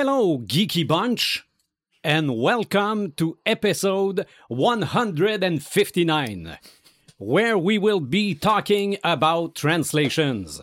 Hello, 0.00 0.38
Geeky 0.38 0.86
Bunch, 0.86 1.44
and 2.04 2.40
welcome 2.40 3.10
to 3.16 3.36
episode 3.44 4.26
159, 4.46 6.56
where 7.16 7.58
we 7.58 7.78
will 7.78 7.98
be 7.98 8.32
talking 8.32 8.96
about 9.02 9.56
translations. 9.56 10.60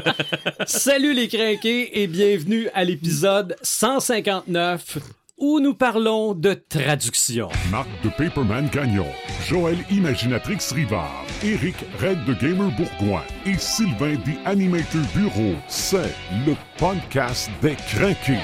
Salut 0.66 1.12
les 1.12 1.28
crinqués 1.28 2.02
et 2.02 2.06
bienvenue 2.06 2.68
à 2.74 2.84
l'épisode 2.84 3.56
159 3.62 4.98
où 5.38 5.60
nous 5.60 5.74
parlons 5.74 6.34
de 6.34 6.54
traduction. 6.54 7.48
Marc 7.70 7.88
de 8.02 8.10
Paperman 8.10 8.68
Gagnon, 8.68 9.06
Joël 9.46 9.78
Imaginatrix 9.90 10.58
Rivard, 10.72 11.24
Eric 11.44 11.76
Red 12.00 12.24
de 12.24 12.34
Gamer 12.34 12.70
Bourgoin 12.76 13.22
et 13.46 13.56
Sylvain 13.56 14.16
des 14.24 14.36
Animator 14.44 15.02
Bureau. 15.14 15.54
C'est 15.68 16.14
le 16.44 16.54
podcast 16.76 17.50
des 17.62 17.76
crinqués. 17.76 18.40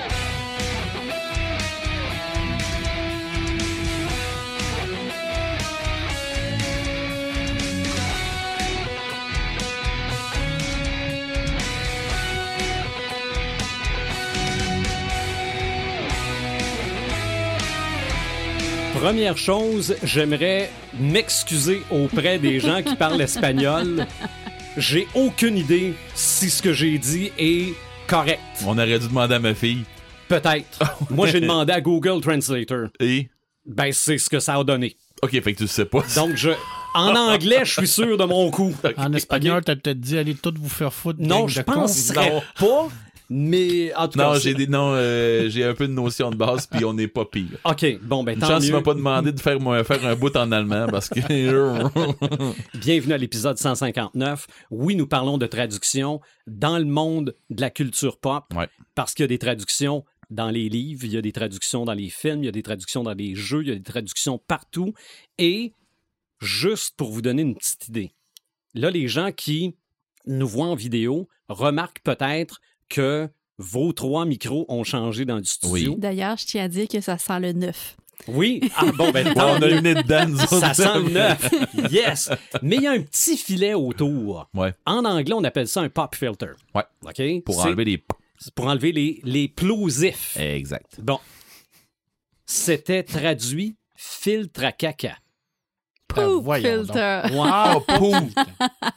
Première 19.05 19.36
chose, 19.36 19.97
j'aimerais 20.02 20.70
m'excuser 20.98 21.83
auprès 21.91 22.38
des 22.38 22.58
gens 22.58 22.83
qui 22.83 22.97
parlent 22.97 23.20
espagnol. 23.20 24.06
J'ai 24.78 25.06
aucune 25.14 25.58
idée 25.58 25.92
si 26.14 26.48
ce 26.48 26.62
que 26.62 26.72
j'ai 26.72 26.97
dit 26.97 27.30
est 27.36 27.75
correct. 28.06 28.41
On 28.64 28.78
aurait 28.78 28.98
dû 28.98 29.08
demander 29.08 29.34
à 29.34 29.38
ma 29.41 29.55
fille. 29.55 29.84
Peut-être. 30.27 30.97
Moi, 31.10 31.27
j'ai 31.27 31.41
demandé 31.41 31.75
à 31.75 31.82
Google 31.82 32.22
Translator. 32.22 32.88
Et? 32.98 33.28
Ben, 33.66 33.92
c'est 33.92 34.16
ce 34.16 34.30
que 34.30 34.41
ça 34.41 34.55
a 34.55 34.64
donné. 34.64 34.97
Ok, 35.20 35.32
fait 35.32 35.52
que 35.52 35.58
tu 35.58 35.66
sais 35.66 35.84
pas. 35.84 36.02
Donc, 36.16 36.36
je, 36.36 36.52
en 36.94 37.14
anglais, 37.14 37.60
je 37.64 37.72
suis 37.72 37.86
sûr 37.86 38.16
de 38.16 38.25
mon 38.25 38.50
coup. 38.50 38.75
En 38.97 39.12
espagnol, 39.12 39.62
t'as 39.62 39.77
peut-être 39.77 40.00
dit 40.00 40.16
allez 40.16 40.34
toutes 40.34 40.58
vous 40.58 40.70
faire 40.70 40.94
foutre. 40.94 41.19
Non, 41.20 41.47
je 41.47 41.60
penserais 41.60 42.42
pas, 42.58 42.88
mais 43.30 43.94
en 43.94 44.08
tout 44.08 44.19
non, 44.19 44.33
cas. 44.33 44.39
j'ai 44.39 44.55
des 44.55 44.67
non, 44.67 44.92
euh, 44.94 45.48
j'ai 45.48 45.64
un 45.64 45.75
peu 45.75 45.86
de 45.89 45.92
notion 45.92 46.30
de 46.30 46.36
base, 46.36 46.67
puis 46.67 46.84
on 46.84 46.92
n'est 46.94 47.08
pas 47.08 47.25
pire. 47.25 47.58
Ok, 47.64 47.84
bon, 48.03 48.22
ben 48.25 48.34
Une 48.34 48.41
tant 48.41 48.48
chance 48.48 48.61
mieux. 48.62 48.66
qu'il 48.66 48.75
m'a 48.75 48.83
pas 48.83 48.94
demandé 48.94 49.33
de 49.33 49.41
faire, 49.41 49.58
faire 49.86 50.06
un 50.06 50.14
bout 50.14 50.34
en 50.36 50.53
allemand 50.53 50.86
parce 50.91 51.08
que. 51.08 51.20
Bienvenue 52.78 53.12
à 53.14 53.19
l'épisode 53.19 53.58
159. 53.58 54.47
Oui, 54.70 54.94
nous 54.97 55.06
parlons 55.06 55.39
de 55.39 55.47
traduction 55.47 56.20
dans 56.47 56.78
le 56.78 56.84
monde 56.84 57.34
de 57.50 57.61
la 57.61 57.70
culture 57.70 58.19
pop, 58.19 58.44
Ouais. 58.55 58.69
parce 58.94 59.14
qu'il 59.14 59.22
y 59.22 59.25
a 59.25 59.28
des 59.28 59.38
traductions 59.38 60.05
dans 60.31 60.50
les 60.50 60.69
livres, 60.69 61.05
il 61.05 61.12
y 61.12 61.16
a 61.16 61.22
des 61.22 61.33
traductions 61.33 61.84
dans 61.84 61.92
les 61.94 62.09
films, 62.09 62.42
il 62.42 62.47
y 62.47 62.48
a 62.48 62.53
des 62.53 62.62
traductions 62.62 63.03
dans 63.03 63.12
les 63.14 63.34
jeux, 63.34 63.62
il 63.62 63.69
y 63.69 63.72
a 63.72 63.75
des 63.77 63.83
traductions 63.83 64.38
partout. 64.38 64.92
Et 65.38 65.72
juste 66.41 66.94
pour 66.97 67.11
vous 67.12 67.22
donner 67.22 67.42
une 67.42 67.55
petite 67.56 67.88
idée, 67.88 68.12
là, 68.75 68.91
les 68.91 69.06
gens 69.09 69.33
qui 69.33 69.75
nous 70.27 70.48
voient 70.48 70.66
en 70.66 70.75
vidéo 70.75 71.28
remarquent 71.48 72.00
peut-être 72.03 72.61
que 72.88 73.28
vos 73.58 73.92
trois 73.92 74.24
micros 74.24 74.64
ont 74.68 74.84
changé 74.84 75.24
dans 75.24 75.36
le 75.38 75.44
studio. 75.44 75.92
Oui. 75.92 75.98
D'ailleurs, 75.98 76.36
je 76.36 76.47
tiens 76.47 76.64
à 76.64 76.69
dire 76.69 76.88
que 76.88 77.00
ça 77.00 77.19
sent 77.19 77.41
le 77.41 77.53
neuf. 77.53 77.97
Oui. 78.28 78.60
Ah 78.76 78.91
bon, 78.97 79.10
ben 79.10 79.26
Ouais, 79.34 79.34
on 79.36 79.62
a 79.62 79.81
nez 79.81 79.94
dedans, 79.94 80.26
nous 80.28 80.38
Ça 80.38 80.72
sent 80.75 80.98
le 80.98 81.10
neuf. 81.10 81.50
Yes. 81.91 82.31
Mais 82.62 82.76
il 82.76 82.82
y 82.82 82.86
a 82.86 82.92
un 82.92 83.03
petit 83.03 83.36
filet 83.36 83.75
autour. 83.75 84.48
Ouais. 84.54 84.72
En 84.86 85.04
anglais, 85.04 85.34
on 85.34 85.44
appelle 85.44 85.69
ça 85.69 85.81
un 85.81 85.88
pop 85.88 86.14
filter. 86.14 86.53
Ouais. 86.75 86.84
OK? 87.04 87.44
Pour 87.44 87.64
enlever 87.64 87.84
les. 87.84 88.04
pour 88.54 88.66
enlever 88.66 88.92
les, 88.92 89.20
les 89.25 89.48
plosifs. 89.48 90.36
Exact. 90.38 91.00
Bon. 91.00 91.19
C'était 92.47 93.03
traduit 93.03 93.76
filtre 93.97 94.64
à 94.64 94.72
caca. 94.72 95.16
Poop 96.14 96.44
voyons 96.44 96.84
filter. 96.84 97.20
Ouais. 97.32 97.41
Ah, 97.50 97.76
pouf! 97.86 98.14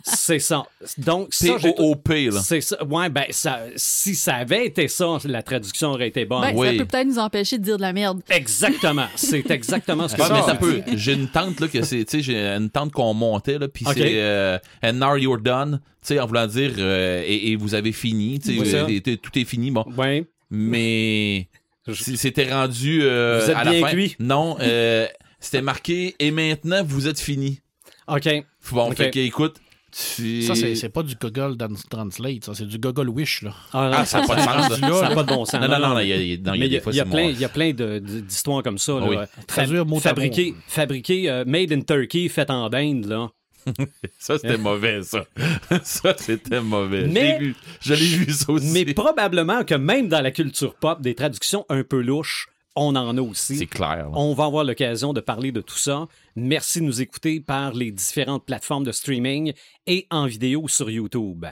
c'est 0.03 0.39
ça. 0.39 0.63
Donc, 0.97 1.29
ça, 1.31 1.57
j'ai- 1.57 1.71
P-O-O-P, 1.73 2.29
là. 2.31 2.39
c'est 2.41 2.61
ça. 2.61 2.83
Ouais, 2.83 3.09
ben, 3.09 3.25
ça, 3.31 3.59
si 3.75 4.15
ça 4.15 4.35
avait 4.35 4.65
été 4.65 4.87
ça, 4.87 5.17
la 5.25 5.43
traduction 5.43 5.89
aurait 5.91 6.07
été 6.07 6.25
bonne. 6.25 6.41
Ben, 6.41 6.53
Oui. 6.55 6.67
Ça 6.67 6.73
peut 6.83 6.85
peut-être 6.85 7.07
nous 7.07 7.19
empêcher 7.19 7.57
de 7.57 7.63
dire 7.63 7.77
de 7.77 7.81
la 7.81 7.93
merde. 7.93 8.21
Exactement. 8.29 9.07
C'est 9.15 9.49
exactement 9.51 10.07
ce 10.07 10.15
que 10.15 10.21
Ouais, 10.21 10.29
mais 10.31 10.39
ça 10.41 10.45
ça 10.47 10.55
peut. 10.55 10.81
J'ai 10.95 11.13
une 11.13 11.27
tante 11.27 11.59
là 11.59 11.67
que 11.67 11.81
c'est, 11.83 12.03
tu 12.05 12.17
sais, 12.17 12.21
j'ai 12.23 12.37
une 12.37 12.69
tante 12.69 12.91
qu'on 12.91 13.13
montait 13.13 13.57
là, 13.57 13.67
puis 13.67 13.85
Ok. 13.87 13.93
c'est 13.95 14.13
euh, 14.21 14.57
and 14.83 14.93
now 14.93 15.15
you're 15.15 15.39
done, 15.39 15.79
tu 16.01 16.07
sais, 16.13 16.19
en 16.19 16.25
voulant 16.27 16.47
dire 16.47 16.71
euh, 16.77 17.23
et, 17.25 17.51
et 17.51 17.55
vous 17.55 17.75
avez 17.75 17.91
fini, 17.91 18.39
tu 18.39 18.53
sais, 18.55 18.59
Oui, 18.61 18.69
ça. 18.69 18.77
euh, 18.77 18.87
et- 18.87 18.97
et 19.09 19.17
tout 19.17 19.37
est 19.37 19.45
fini, 19.45 19.71
bon. 19.71 19.85
Ouais. 19.97 20.25
Mais 20.49 21.47
c'était 21.93 22.51
rendu 22.51 22.99
euh, 23.03 23.41
Vous 23.43 23.51
êtes 23.51 23.57
à 23.57 23.63
la 23.63 23.71
bien 23.71 23.81
fin. 23.81 23.91
cuit? 23.91 24.15
Non, 24.19 24.57
euh, 24.59 25.07
c'était 25.47 25.61
marqué 25.61 26.15
et 26.19 26.31
maintenant 26.31 26.83
vous 26.83 27.07
êtes 27.07 27.19
fini. 27.19 27.59
OK. 28.07 28.27
Bon, 28.71 28.89
Ok. 28.89 28.95
fait 28.97 29.11
que 29.11 29.19
écoute, 29.19 29.57
tu... 30.15 30.43
Ça, 30.43 30.53
c'est 30.55 30.89
pas 30.89 31.01
du 31.03 31.15
Google 31.15 31.55
Translate, 31.89 32.43
ça, 32.45 32.53
c'est 32.53 32.65
du 32.67 32.77
Google 32.77 33.09
Wish, 33.09 33.41
là. 33.41 33.53
Ah, 33.73 33.89
non, 33.89 33.97
Ah, 33.99 34.05
ça 34.05 34.21
n'a 34.21 34.27
pas 34.27 34.35
de 34.35 34.41
sens. 34.41 34.69
là. 34.81 34.93
Ça 34.93 35.09
n'a 35.09 35.15
pas 35.15 35.23
de 35.23 35.29
bon 35.33 35.45
sens. 35.45 35.61
Non, 35.61 35.67
non, 35.67 35.79
non, 35.79 35.99
il 35.99 36.07
y 36.07 36.09
y 36.09 36.33
a- 36.33 36.37
non, 36.37 36.53
il 36.53 36.63
y 36.63 36.65
y 36.65 36.69
des 36.69 36.77
a, 36.77 36.81
fois, 36.81 36.91
il 36.91 36.95
y 36.97 36.99
a 36.99 37.03
c'est 37.05 37.09
plein, 37.09 37.23
il 37.23 37.39
y 37.39 37.45
a 37.45 37.49
plein 37.49 37.71
d'histoires 37.71 38.61
comme 38.63 38.77
ça. 38.77 38.93
Là. 38.99 39.05
Oui. 39.07 39.15
Fa- 39.15 39.27
Traduire 39.47 39.85
mot 39.85 39.97
à 39.97 40.01
fabriqué, 40.01 40.53
fabriqué 40.67 41.29
euh, 41.29 41.45
made 41.47 41.71
in 41.71 41.81
Turkey, 41.81 42.27
fait 42.29 42.49
en 42.51 42.71
Inde. 42.73 43.05
Là. 43.05 43.29
Ça, 44.19 44.37
c'était 44.37 44.57
mauvais, 44.57 45.03
ça. 45.03 45.25
ça, 45.83 46.15
c'était 46.17 46.61
mauvais. 46.61 47.01
Je 47.05 47.11
Mais- 47.11 47.39
l'ai 47.39 47.45
vu. 47.47 47.55
Je 47.81 47.93
l'ai 47.93 48.05
vu, 48.05 48.31
ça 48.31 48.51
aussi. 48.51 48.67
Mais 48.67 48.85
probablement 48.93 49.63
que 49.65 49.75
même 49.75 50.07
dans 50.07 50.21
la 50.21 50.31
culture 50.31 50.75
pop, 50.75 51.01
des 51.01 51.15
traductions 51.15 51.65
un 51.69 51.83
peu 51.83 52.01
louches, 52.01 52.47
on 52.79 52.95
en 52.95 53.17
a 53.17 53.21
aussi. 53.21 53.57
C'est 53.57 53.65
clair. 53.65 54.09
là. 54.09 54.11
On 54.13 54.33
va 54.33 54.45
avoir 54.45 54.63
l'occasion 54.63 55.13
de 55.13 55.19
parler 55.21 55.51
de 55.51 55.61
tout 55.61 55.77
ça. 55.77 56.07
Merci 56.35 56.79
de 56.79 56.85
nous 56.85 57.01
écouter 57.01 57.39
par 57.39 57.73
les 57.73 57.91
différentes 57.91 58.45
plateformes 58.45 58.83
de 58.83 58.91
streaming 58.91 59.53
et 59.87 60.07
en 60.11 60.25
vidéo 60.27 60.67
sur 60.67 60.89
YouTube. 60.89 61.45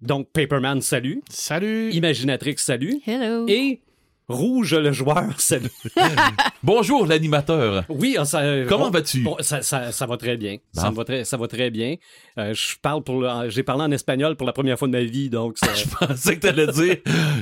Donc, 0.00 0.30
Paperman, 0.32 0.80
salut. 0.80 1.22
Salut! 1.28 1.90
Imaginatrix, 1.92 2.54
salut. 2.58 3.00
Hello. 3.06 3.46
Et 3.48 3.82
Rouge 4.30 4.74
le 4.76 4.92
joueur, 4.92 5.24
salut. 5.38 5.70
Bonjour, 6.62 7.04
l'animateur. 7.06 7.84
Oui, 7.88 8.16
ah, 8.18 8.24
ça, 8.24 8.42
Comment 8.68 8.86
bon, 8.86 8.90
vas-tu? 8.92 9.22
bon, 9.22 9.36
ça, 9.40 9.60
ça- 9.60 9.90
ça 9.90 10.06
va 10.06 10.16
très 10.16 10.36
bien. 10.36 10.58
Ça 10.72 10.90
va 10.90 11.04
très, 11.04 11.24
ça 11.24 11.36
va 11.36 11.48
très 11.48 11.70
bien. 11.70 11.96
Euh, 12.38 12.54
je 12.54 12.76
parle 12.80 13.02
pour 13.02 13.24
j'ai 13.48 13.64
parlé 13.64 13.82
en 13.82 13.90
espagnol 13.90 14.36
pour 14.36 14.46
la 14.46 14.52
première 14.52 14.78
fois 14.78 14.86
de 14.86 14.92
ma 14.92 15.02
vie, 15.02 15.30
donc 15.30 15.58
ça- 15.58 15.74
Je 15.74 15.84
pensais 15.88 16.36
que 16.36 16.46
t'allais 16.46 16.68
dire. 16.68 16.96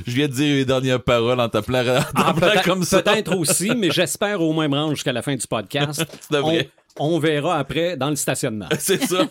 Je 0.07 0.11
viens 0.11 0.27
de 0.27 0.33
dire 0.33 0.55
les 0.55 0.65
dernières 0.65 1.03
paroles 1.03 1.39
en 1.39 1.47
t'appelant 1.47 1.83
Ah, 2.15 2.33
comme 2.65 2.83
ça. 2.83 3.03
peut-être 3.03 3.35
aussi, 3.37 3.71
mais 3.75 3.91
j'espère 3.91 4.41
au 4.41 4.51
moins 4.51 4.67
me 4.67 4.75
rendre 4.75 4.95
jusqu'à 4.95 5.13
la 5.13 5.21
fin 5.21 5.35
du 5.35 5.45
podcast. 5.47 6.05
On, 6.33 6.57
on 6.97 7.19
verra 7.19 7.57
après 7.57 7.95
dans 7.97 8.09
le 8.09 8.15
stationnement. 8.15 8.67
C'est 8.79 9.01
ça. 9.03 9.27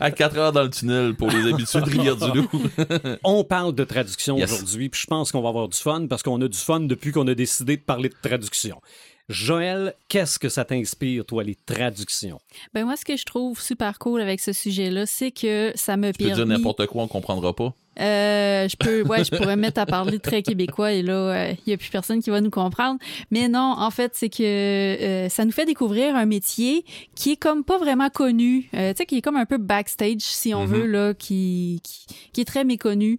À 0.00 0.10
4 0.10 0.36
heures 0.38 0.52
dans 0.52 0.62
le 0.62 0.70
tunnel 0.70 1.14
pour 1.14 1.28
les 1.30 1.52
habitués 1.52 1.80
de 1.80 1.84
Rivière-du-Loup. 1.90 2.48
On 3.24 3.44
parle 3.44 3.74
de 3.74 3.84
traduction 3.84 4.36
Yes. 4.38 4.52
aujourd'hui, 4.52 4.88
puis 4.88 5.00
je 5.02 5.06
pense 5.06 5.32
qu'on 5.32 5.42
va 5.42 5.48
avoir 5.50 5.68
du 5.68 5.76
fun 5.76 6.06
parce 6.08 6.22
qu'on 6.22 6.40
a 6.40 6.48
du 6.48 6.58
fun 6.58 6.80
depuis 6.80 7.12
qu'on 7.12 7.26
a 7.28 7.34
décidé 7.34 7.76
de 7.76 7.82
parler 7.82 8.08
de 8.08 8.14
traduction. 8.22 8.80
Joël, 9.28 9.94
qu'est-ce 10.08 10.38
que 10.38 10.48
ça 10.48 10.64
t'inspire, 10.64 11.24
toi, 11.24 11.44
les 11.44 11.54
traductions? 11.54 12.40
Ben 12.74 12.84
moi, 12.84 12.96
ce 12.96 13.04
que 13.04 13.16
je 13.16 13.24
trouve 13.24 13.60
super 13.60 13.98
cool 13.98 14.20
avec 14.20 14.40
ce 14.40 14.52
sujet-là, 14.52 15.06
c'est 15.06 15.30
que 15.30 15.72
ça 15.74 15.96
me 15.96 16.12
Tu 16.12 16.18
peux 16.18 16.24
dire 16.24 16.36
permet... 16.36 16.56
n'importe 16.56 16.86
quoi, 16.86 17.04
on 17.04 17.08
comprendra 17.08 17.54
pas. 17.54 17.72
Euh, 18.00 18.68
je 18.68 18.76
peux, 18.76 19.02
ouais, 19.02 19.22
je 19.22 19.30
pourrais 19.36 19.54
me 19.56 19.60
mettre 19.62 19.80
à 19.80 19.84
parler 19.86 20.18
très 20.18 20.42
québécois 20.42 20.92
et 20.92 21.02
là, 21.02 21.50
il 21.50 21.56
n'y 21.66 21.72
a 21.74 21.76
plus 21.76 21.90
personne 21.90 22.22
qui 22.22 22.30
va 22.30 22.40
nous 22.40 22.50
comprendre. 22.50 22.98
Mais 23.30 23.48
non, 23.48 23.74
en 23.78 23.90
fait, 23.90 24.12
c'est 24.14 24.30
que 24.30 24.42
euh, 24.42 25.28
ça 25.28 25.44
nous 25.44 25.52
fait 25.52 25.66
découvrir 25.66 26.16
un 26.16 26.24
métier 26.24 26.84
qui 27.14 27.32
est 27.32 27.36
comme 27.36 27.64
pas 27.64 27.76
vraiment 27.78 28.08
connu, 28.08 28.70
euh, 28.74 28.92
tu 28.94 28.98
sais, 28.98 29.06
qui 29.06 29.18
est 29.18 29.20
comme 29.22 29.36
un 29.36 29.44
peu 29.46 29.58
backstage, 29.58 30.20
si 30.22 30.54
on 30.54 30.62
Mhm. 30.66 30.66
veut, 30.72 30.86
là, 30.86 31.12
qui, 31.14 31.80
qui, 31.84 32.06
qui 32.32 32.40
est 32.40 32.44
très 32.46 32.64
méconnu. 32.64 33.18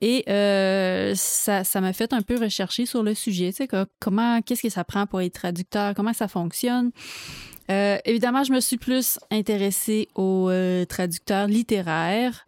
Et 0.00 0.24
euh, 0.28 1.12
ça, 1.16 1.64
ça 1.64 1.80
m'a 1.80 1.92
fait 1.92 2.12
un 2.12 2.22
peu 2.22 2.38
rechercher 2.40 2.86
sur 2.86 3.02
le 3.02 3.14
sujet, 3.14 3.50
tu 3.50 3.56
sais, 3.56 3.68
co- 3.68 3.84
comment, 4.00 4.40
qu'est-ce 4.42 4.62
que 4.62 4.68
ça 4.70 4.84
prend 4.84 5.06
pour 5.06 5.20
être 5.20 5.34
traducteur, 5.34 5.92
comment 5.94 6.12
ça 6.14 6.28
fonctionne. 6.28 6.92
Euh, 7.70 7.98
évidemment, 8.06 8.44
je 8.44 8.52
me 8.52 8.60
suis 8.60 8.78
plus 8.78 9.18
intéressée 9.30 10.08
aux 10.14 10.48
euh, 10.48 10.84
traducteurs 10.86 11.46
littéraires. 11.48 12.46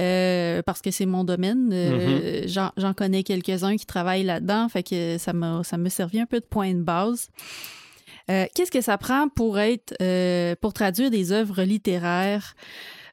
Euh, 0.00 0.62
parce 0.62 0.80
que 0.80 0.90
c'est 0.90 1.06
mon 1.06 1.24
domaine. 1.24 1.70
Euh, 1.72 2.42
j'en, 2.46 2.72
j'en 2.76 2.94
connais 2.94 3.22
quelques-uns 3.22 3.76
qui 3.76 3.86
travaillent 3.86 4.24
là-dedans, 4.24 4.68
fait 4.68 4.82
que 4.82 5.18
ça 5.18 5.32
m'a, 5.32 5.62
ça 5.64 5.76
m'a 5.76 5.90
servi 5.90 6.20
un 6.20 6.26
peu 6.26 6.40
de 6.40 6.44
point 6.44 6.72
de 6.74 6.82
base. 6.82 7.28
Euh, 8.30 8.46
qu'est-ce 8.54 8.70
que 8.70 8.80
ça 8.80 8.98
prend 8.98 9.28
pour 9.28 9.58
être, 9.58 9.94
euh, 10.00 10.54
pour 10.60 10.72
traduire 10.72 11.10
des 11.10 11.32
œuvres 11.32 11.62
littéraires? 11.62 12.54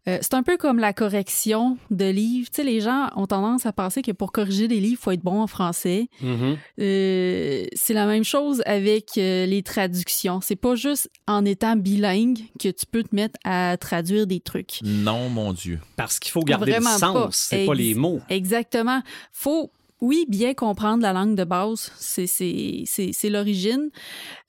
Euh, 0.10 0.18
c'est 0.22 0.34
un 0.34 0.44
peu 0.44 0.58
comme 0.58 0.80
la 0.80 0.94
correction 0.94 1.78
de 1.92 2.06
livres. 2.10 2.50
Tu 2.50 2.58
sais, 2.58 2.64
les 2.64 2.82
gens 2.82 3.10
ont 3.16 3.28
tendance 3.28 3.66
à 3.66 3.74
penser 3.74 4.02
que 4.02 4.12
pour 4.12 4.32
corriger 4.32 4.68
des 4.68 4.80
livres, 4.80 4.98
il 5.00 5.04
faut 5.04 5.12
être 5.12 5.24
bon 5.24 5.42
en 5.42 5.48
français. 5.48 6.08
Mhm. 6.22 6.58
Euh, 6.80 7.66
c'est 7.74 7.94
la 7.94 8.06
même 8.06 8.24
chose 8.24 8.62
avec 8.66 9.18
euh, 9.18 9.46
les 9.46 9.62
traductions. 9.64 10.42
C'est 10.42 10.56
pas 10.56 10.76
juste 10.76 11.10
en 11.28 11.46
étant 11.46 11.76
bilingue 11.76 12.40
que 12.60 12.70
tu 12.70 12.86
peux 12.86 13.04
te 13.04 13.16
mettre 13.16 13.38
à 13.44 13.78
traduire 13.78 14.26
des 14.26 14.40
trucs. 14.40 14.80
Non, 14.84 15.30
mon 15.30 15.54
Dieu. 15.54 15.80
Parce 15.96 16.20
qu'il 16.20 16.32
faut 16.32 16.42
garder 16.42 16.72
Vraiment 16.72 16.94
le 16.96 17.00
pas. 17.00 17.08
sens, 17.14 17.36
c'est 17.36 17.66
pas 17.66 17.74
les 17.74 17.94
mots. 17.94 18.20
Exactement. 18.30 19.02
Faut, 19.32 19.72
oui, 20.02 20.26
bien 20.30 20.54
comprendre 20.54 21.04
la 21.04 21.12
langue 21.12 21.36
de 21.36 21.44
base, 21.44 21.92
c'est, 21.98 23.30
l'origine, 23.30 23.90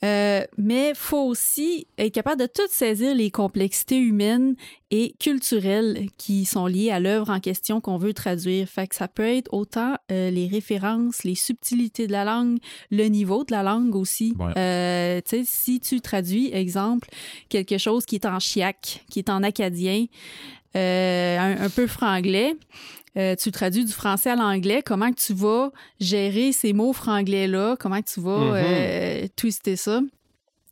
Euh, 0.02 0.42
mais 0.56 0.92
faut 0.94 1.26
aussi 1.26 1.86
être 1.98 2.14
capable 2.14 2.40
de 2.40 2.46
tout 2.46 2.66
saisir 2.70 3.14
les 3.14 3.30
complexités 3.30 3.98
humaines 3.98 4.54
et 4.90 5.14
culturelles 5.20 6.08
qui 6.16 6.46
sont 6.46 6.64
liées 6.64 6.90
à 6.90 7.00
l'œuvre 7.00 7.28
en 7.28 7.38
question 7.38 7.82
qu'on 7.82 7.98
veut 7.98 8.14
traduire. 8.14 8.66
Fait 8.66 8.86
que 8.86 8.94
ça 8.94 9.08
peut 9.08 9.26
être 9.26 9.52
autant 9.52 9.96
euh, 10.10 10.30
les 10.30 10.46
références, 10.46 11.22
les 11.24 11.34
subtilités 11.34 12.06
de 12.06 12.12
la 12.12 12.24
langue, 12.24 12.58
le 12.90 13.04
niveau 13.08 13.44
de 13.44 13.52
la 13.52 13.62
langue 13.62 13.94
aussi. 13.94 14.34
Ouais. 14.38 14.56
Euh, 14.56 15.20
tu 15.20 15.36
sais, 15.36 15.42
si 15.44 15.80
tu 15.80 16.00
traduis, 16.00 16.50
exemple, 16.54 17.10
quelque 17.50 17.76
chose 17.76 18.06
qui 18.06 18.14
est 18.14 18.24
en 18.24 18.38
chiac, 18.40 19.04
qui 19.10 19.18
est 19.18 19.28
en 19.28 19.42
acadien, 19.42 20.06
euh, 20.76 21.38
un, 21.38 21.64
un 21.64 21.68
peu 21.68 21.86
franglais, 21.88 22.54
euh, 23.16 23.34
tu 23.36 23.50
traduis 23.50 23.84
du 23.84 23.92
français 23.92 24.30
à 24.30 24.36
l'anglais, 24.36 24.82
comment 24.84 25.10
que 25.12 25.20
tu 25.20 25.34
vas 25.34 25.70
gérer 26.00 26.52
ces 26.52 26.72
mots 26.72 26.92
franglais-là, 26.92 27.76
comment 27.78 28.00
que 28.00 28.08
tu 28.08 28.20
vas 28.20 28.38
Mhm. 28.38 28.54
euh, 28.56 29.26
twister 29.36 29.76
ça? 29.76 30.00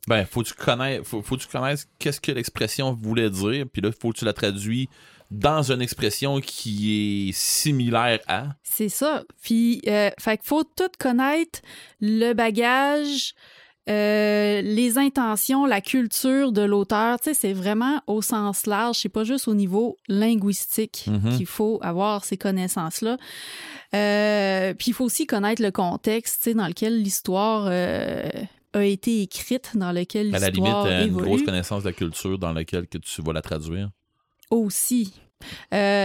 Ben, 0.07 0.25
faut 0.25 0.41
que 0.41 0.47
tu 0.47 0.53
connaisses, 0.55 1.01
faut, 1.03 1.21
faut 1.21 1.35
que 1.37 1.41
tu 1.41 1.47
connaisses 1.47 1.87
qu'est-ce 1.99 2.21
que 2.21 2.31
l'expression 2.31 2.93
voulait 2.93 3.29
dire, 3.29 3.65
puis 3.71 3.81
là, 3.81 3.89
faut 3.91 4.11
que 4.11 4.17
tu 4.19 4.25
la 4.25 4.33
traduis 4.33 4.89
dans 5.29 5.71
une 5.71 5.81
expression 5.81 6.39
qui 6.39 7.29
est 7.29 7.31
similaire 7.33 8.19
à. 8.27 8.47
C'est 8.63 8.89
ça. 8.89 9.23
Puis, 9.43 9.79
euh, 9.87 10.09
fait 10.19 10.37
qu'il 10.37 10.47
faut 10.47 10.63
tout 10.63 10.89
connaître 10.97 11.59
le 12.01 12.33
bagage, 12.33 13.35
euh, 13.87 14.61
les 14.61 14.97
intentions, 14.97 15.65
la 15.65 15.81
culture 15.81 16.51
de 16.51 16.61
l'auteur. 16.61 17.17
C'est 17.21 17.53
vraiment 17.53 18.01
au 18.07 18.21
sens 18.21 18.65
large. 18.67 18.97
C'est 18.97 19.09
pas 19.09 19.23
juste 19.23 19.47
au 19.47 19.53
niveau 19.55 19.97
linguistique 20.07 21.05
Mhm. 21.07 21.37
qu'il 21.37 21.45
faut 21.45 21.79
avoir 21.81 22.25
ces 22.25 22.37
connaissances-là. 22.37 23.17
Euh, 23.95 24.73
puis, 24.75 24.89
il 24.91 24.93
faut 24.93 25.05
aussi 25.05 25.25
connaître 25.25 25.61
le 25.61 25.71
contexte, 25.71 26.47
dans 26.49 26.67
lequel 26.67 27.01
l'histoire 27.01 27.65
euh, 27.69 28.29
a 28.73 28.83
été 28.83 29.21
écrite, 29.23 29.71
dans 29.75 29.91
lequel 29.91 30.35
À 30.35 30.39
la 30.39 30.49
limite, 30.49 30.65
l'histoire 30.65 30.85
une 30.87 31.07
évolue. 31.07 31.25
grosse 31.25 31.43
connaissance 31.43 31.83
de 31.83 31.89
la 31.89 31.93
culture 31.93 32.37
dans 32.37 32.53
laquelle 32.53 32.87
que 32.87 32.97
tu 32.99 33.21
vas 33.23 33.33
la 33.33 33.41
traduire. 33.41 33.89
aussi. 34.51 35.13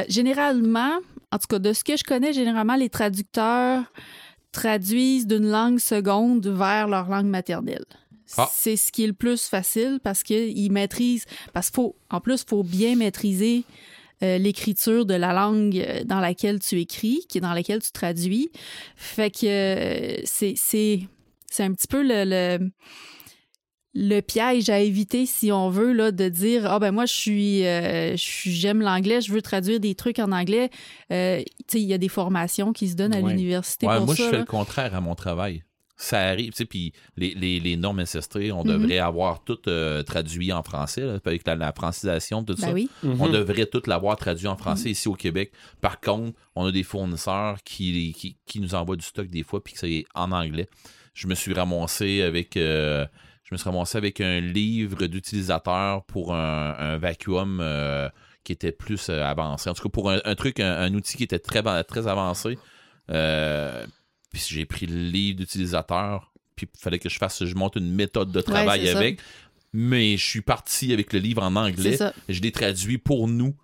Généralement, 0.08 0.98
en 1.32 1.38
tout 1.38 1.46
cas, 1.48 1.58
de 1.58 1.72
ce 1.72 1.82
que 1.84 1.96
je 1.96 2.04
connais, 2.04 2.32
généralement, 2.32 2.76
les 2.76 2.88
traducteurs 2.88 3.82
traduisent 4.54 5.26
d'une 5.26 5.50
langue 5.50 5.80
seconde 5.80 6.46
vers 6.46 6.88
leur 6.88 7.08
langue 7.08 7.26
maternelle. 7.26 7.84
Ah. 8.38 8.48
C'est 8.50 8.76
ce 8.76 8.90
qui 8.90 9.04
est 9.04 9.08
le 9.08 9.12
plus 9.12 9.46
facile 9.46 10.00
parce 10.02 10.22
qu'ils 10.22 10.72
maîtrisent. 10.72 11.26
Parce 11.52 11.70
faut, 11.70 11.96
en 12.10 12.20
plus, 12.20 12.42
il 12.42 12.48
faut 12.48 12.62
bien 12.62 12.96
maîtriser 12.96 13.64
euh, 14.22 14.38
l'écriture 14.38 15.04
de 15.04 15.14
la 15.14 15.32
langue 15.32 15.76
euh, 15.76 16.04
dans 16.04 16.20
laquelle 16.20 16.60
tu 16.60 16.80
écris, 16.80 17.26
qui 17.28 17.38
est 17.38 17.40
dans 17.40 17.52
laquelle 17.52 17.82
tu 17.82 17.92
traduis. 17.92 18.50
Fait 18.96 19.30
que 19.30 19.46
euh, 19.46 20.22
c'est, 20.24 20.54
c'est, 20.56 21.00
c'est 21.50 21.64
un 21.64 21.72
petit 21.72 21.88
peu 21.88 22.02
le, 22.02 22.24
le, 22.24 22.70
le 23.96 24.20
piège 24.20 24.70
à 24.70 24.80
éviter 24.80 25.24
si 25.24 25.52
on 25.52 25.68
veut 25.70 25.92
là 25.92 26.10
de 26.10 26.28
dire 26.28 26.66
ah 26.70 26.78
ben 26.80 26.90
moi 26.90 27.06
je 27.06 27.12
suis 27.12 27.64
euh, 27.64 28.14
j'aime 28.16 28.80
l'anglais 28.80 29.20
je 29.20 29.32
veux 29.32 29.40
traduire 29.42 29.78
des 29.78 29.94
trucs 29.94 30.18
en 30.18 30.32
anglais 30.32 30.70
Euh, 31.12 31.40
tu 31.68 31.78
sais 31.78 31.80
il 31.80 31.86
y 31.86 31.94
a 31.94 31.98
des 31.98 32.08
formations 32.08 32.72
qui 32.72 32.88
se 32.88 32.96
donnent 32.96 33.14
à 33.14 33.20
Ouais. 33.20 33.30
l'université 33.30 33.86
Ouais, 33.86 33.96
pour 33.98 34.06
moi, 34.06 34.16
ça 34.16 34.24
je 34.24 34.28
fais 34.28 34.34
là. 34.36 34.38
le 34.40 34.44
contraire 34.46 34.94
à 34.94 35.00
mon 35.00 35.14
travail. 35.14 35.62
Ça 35.96 36.18
arrive, 36.22 36.50
tu 36.50 36.56
sais, 36.56 36.64
puis 36.64 36.92
les, 37.16 37.34
les, 37.34 37.60
les 37.60 37.76
normes 37.76 38.00
ancestrées, 38.00 38.50
on 38.50 38.64
Mhm. 38.64 38.68
devrait 38.72 38.98
avoir 38.98 39.44
tout 39.44 39.60
euh, 39.68 40.02
traduit 40.02 40.52
en 40.52 40.64
français, 40.64 41.02
là, 41.02 41.18
avec 41.24 41.46
la, 41.46 41.54
la 41.54 41.72
francisation, 41.72 42.42
tout 42.42 42.56
ça. 42.56 42.66
ben 42.66 42.72
oui 42.74 42.90
On 43.04 43.26
Mhm. 43.28 43.32
devrait 43.32 43.66
tout 43.66 43.82
l'avoir 43.86 44.16
traduit 44.16 44.48
en 44.48 44.56
français 44.56 44.90
ici 44.90 45.06
au 45.06 45.14
Québec. 45.14 45.52
Par 45.80 46.00
contre, 46.00 46.36
on 46.56 46.66
a 46.66 46.72
des 46.72 46.82
fournisseurs 46.82 47.58
qui, 47.64 48.12
qui, 48.18 48.36
qui 48.44 48.58
nous 48.58 48.74
envoient 48.74 48.96
du 48.96 49.04
stock 49.04 49.28
des 49.28 49.44
fois, 49.44 49.62
puis 49.62 49.74
que 49.74 49.78
c'est 49.78 50.04
en 50.16 50.32
anglais. 50.32 50.66
Je 51.14 51.28
me 51.28 51.36
suis 51.36 51.54
ramassé 51.54 52.22
avec, 52.22 52.56
euh, 52.56 53.06
je 53.44 53.54
me 53.54 53.58
suis 53.58 53.68
ramassé 53.68 53.98
avec 53.98 54.20
un 54.20 54.40
livre 54.40 55.06
d'utilisateur 55.06 56.04
pour 56.04 56.34
un, 56.34 56.74
un 56.78 56.96
vacuum 56.98 57.60
euh, 57.60 58.08
qui 58.42 58.52
était 58.52 58.72
plus 58.72 59.08
euh, 59.10 59.22
avancé. 59.24 59.68
En 59.70 59.74
tout 59.74 59.82
cas, 59.82 59.88
pour 59.90 60.10
un, 60.10 60.20
un 60.24 60.34
truc, 60.34 60.60
un, 60.60 60.72
un 60.72 60.94
outil 60.94 61.16
qui 61.16 61.24
était 61.24 61.38
très, 61.38 61.62
très 61.84 62.06
avancé. 62.06 62.58
Euh, 63.10 63.86
puis 64.32 64.42
j'ai 64.48 64.64
pris 64.64 64.86
le 64.86 64.96
livre 64.96 65.38
d'utilisateur, 65.38 66.32
puis 66.56 66.66
il 66.72 66.78
fallait 66.80 66.98
que 66.98 67.08
je 67.08 67.18
fasse, 67.18 67.44
je 67.44 67.54
monte 67.54 67.76
une 67.76 67.92
méthode 67.94 68.32
de 68.32 68.40
travail 68.40 68.86
ça. 68.86 68.96
avec. 68.98 69.20
Mais 69.72 70.16
je 70.16 70.24
suis 70.24 70.40
parti 70.40 70.92
avec 70.92 71.12
le 71.12 71.18
livre 71.18 71.42
en 71.42 71.54
anglais 71.56 71.96
ça 71.96 72.12
je 72.28 72.40
l'ai 72.40 72.52
traduit 72.52 72.96
pour 72.98 73.26
nous, 73.28 73.54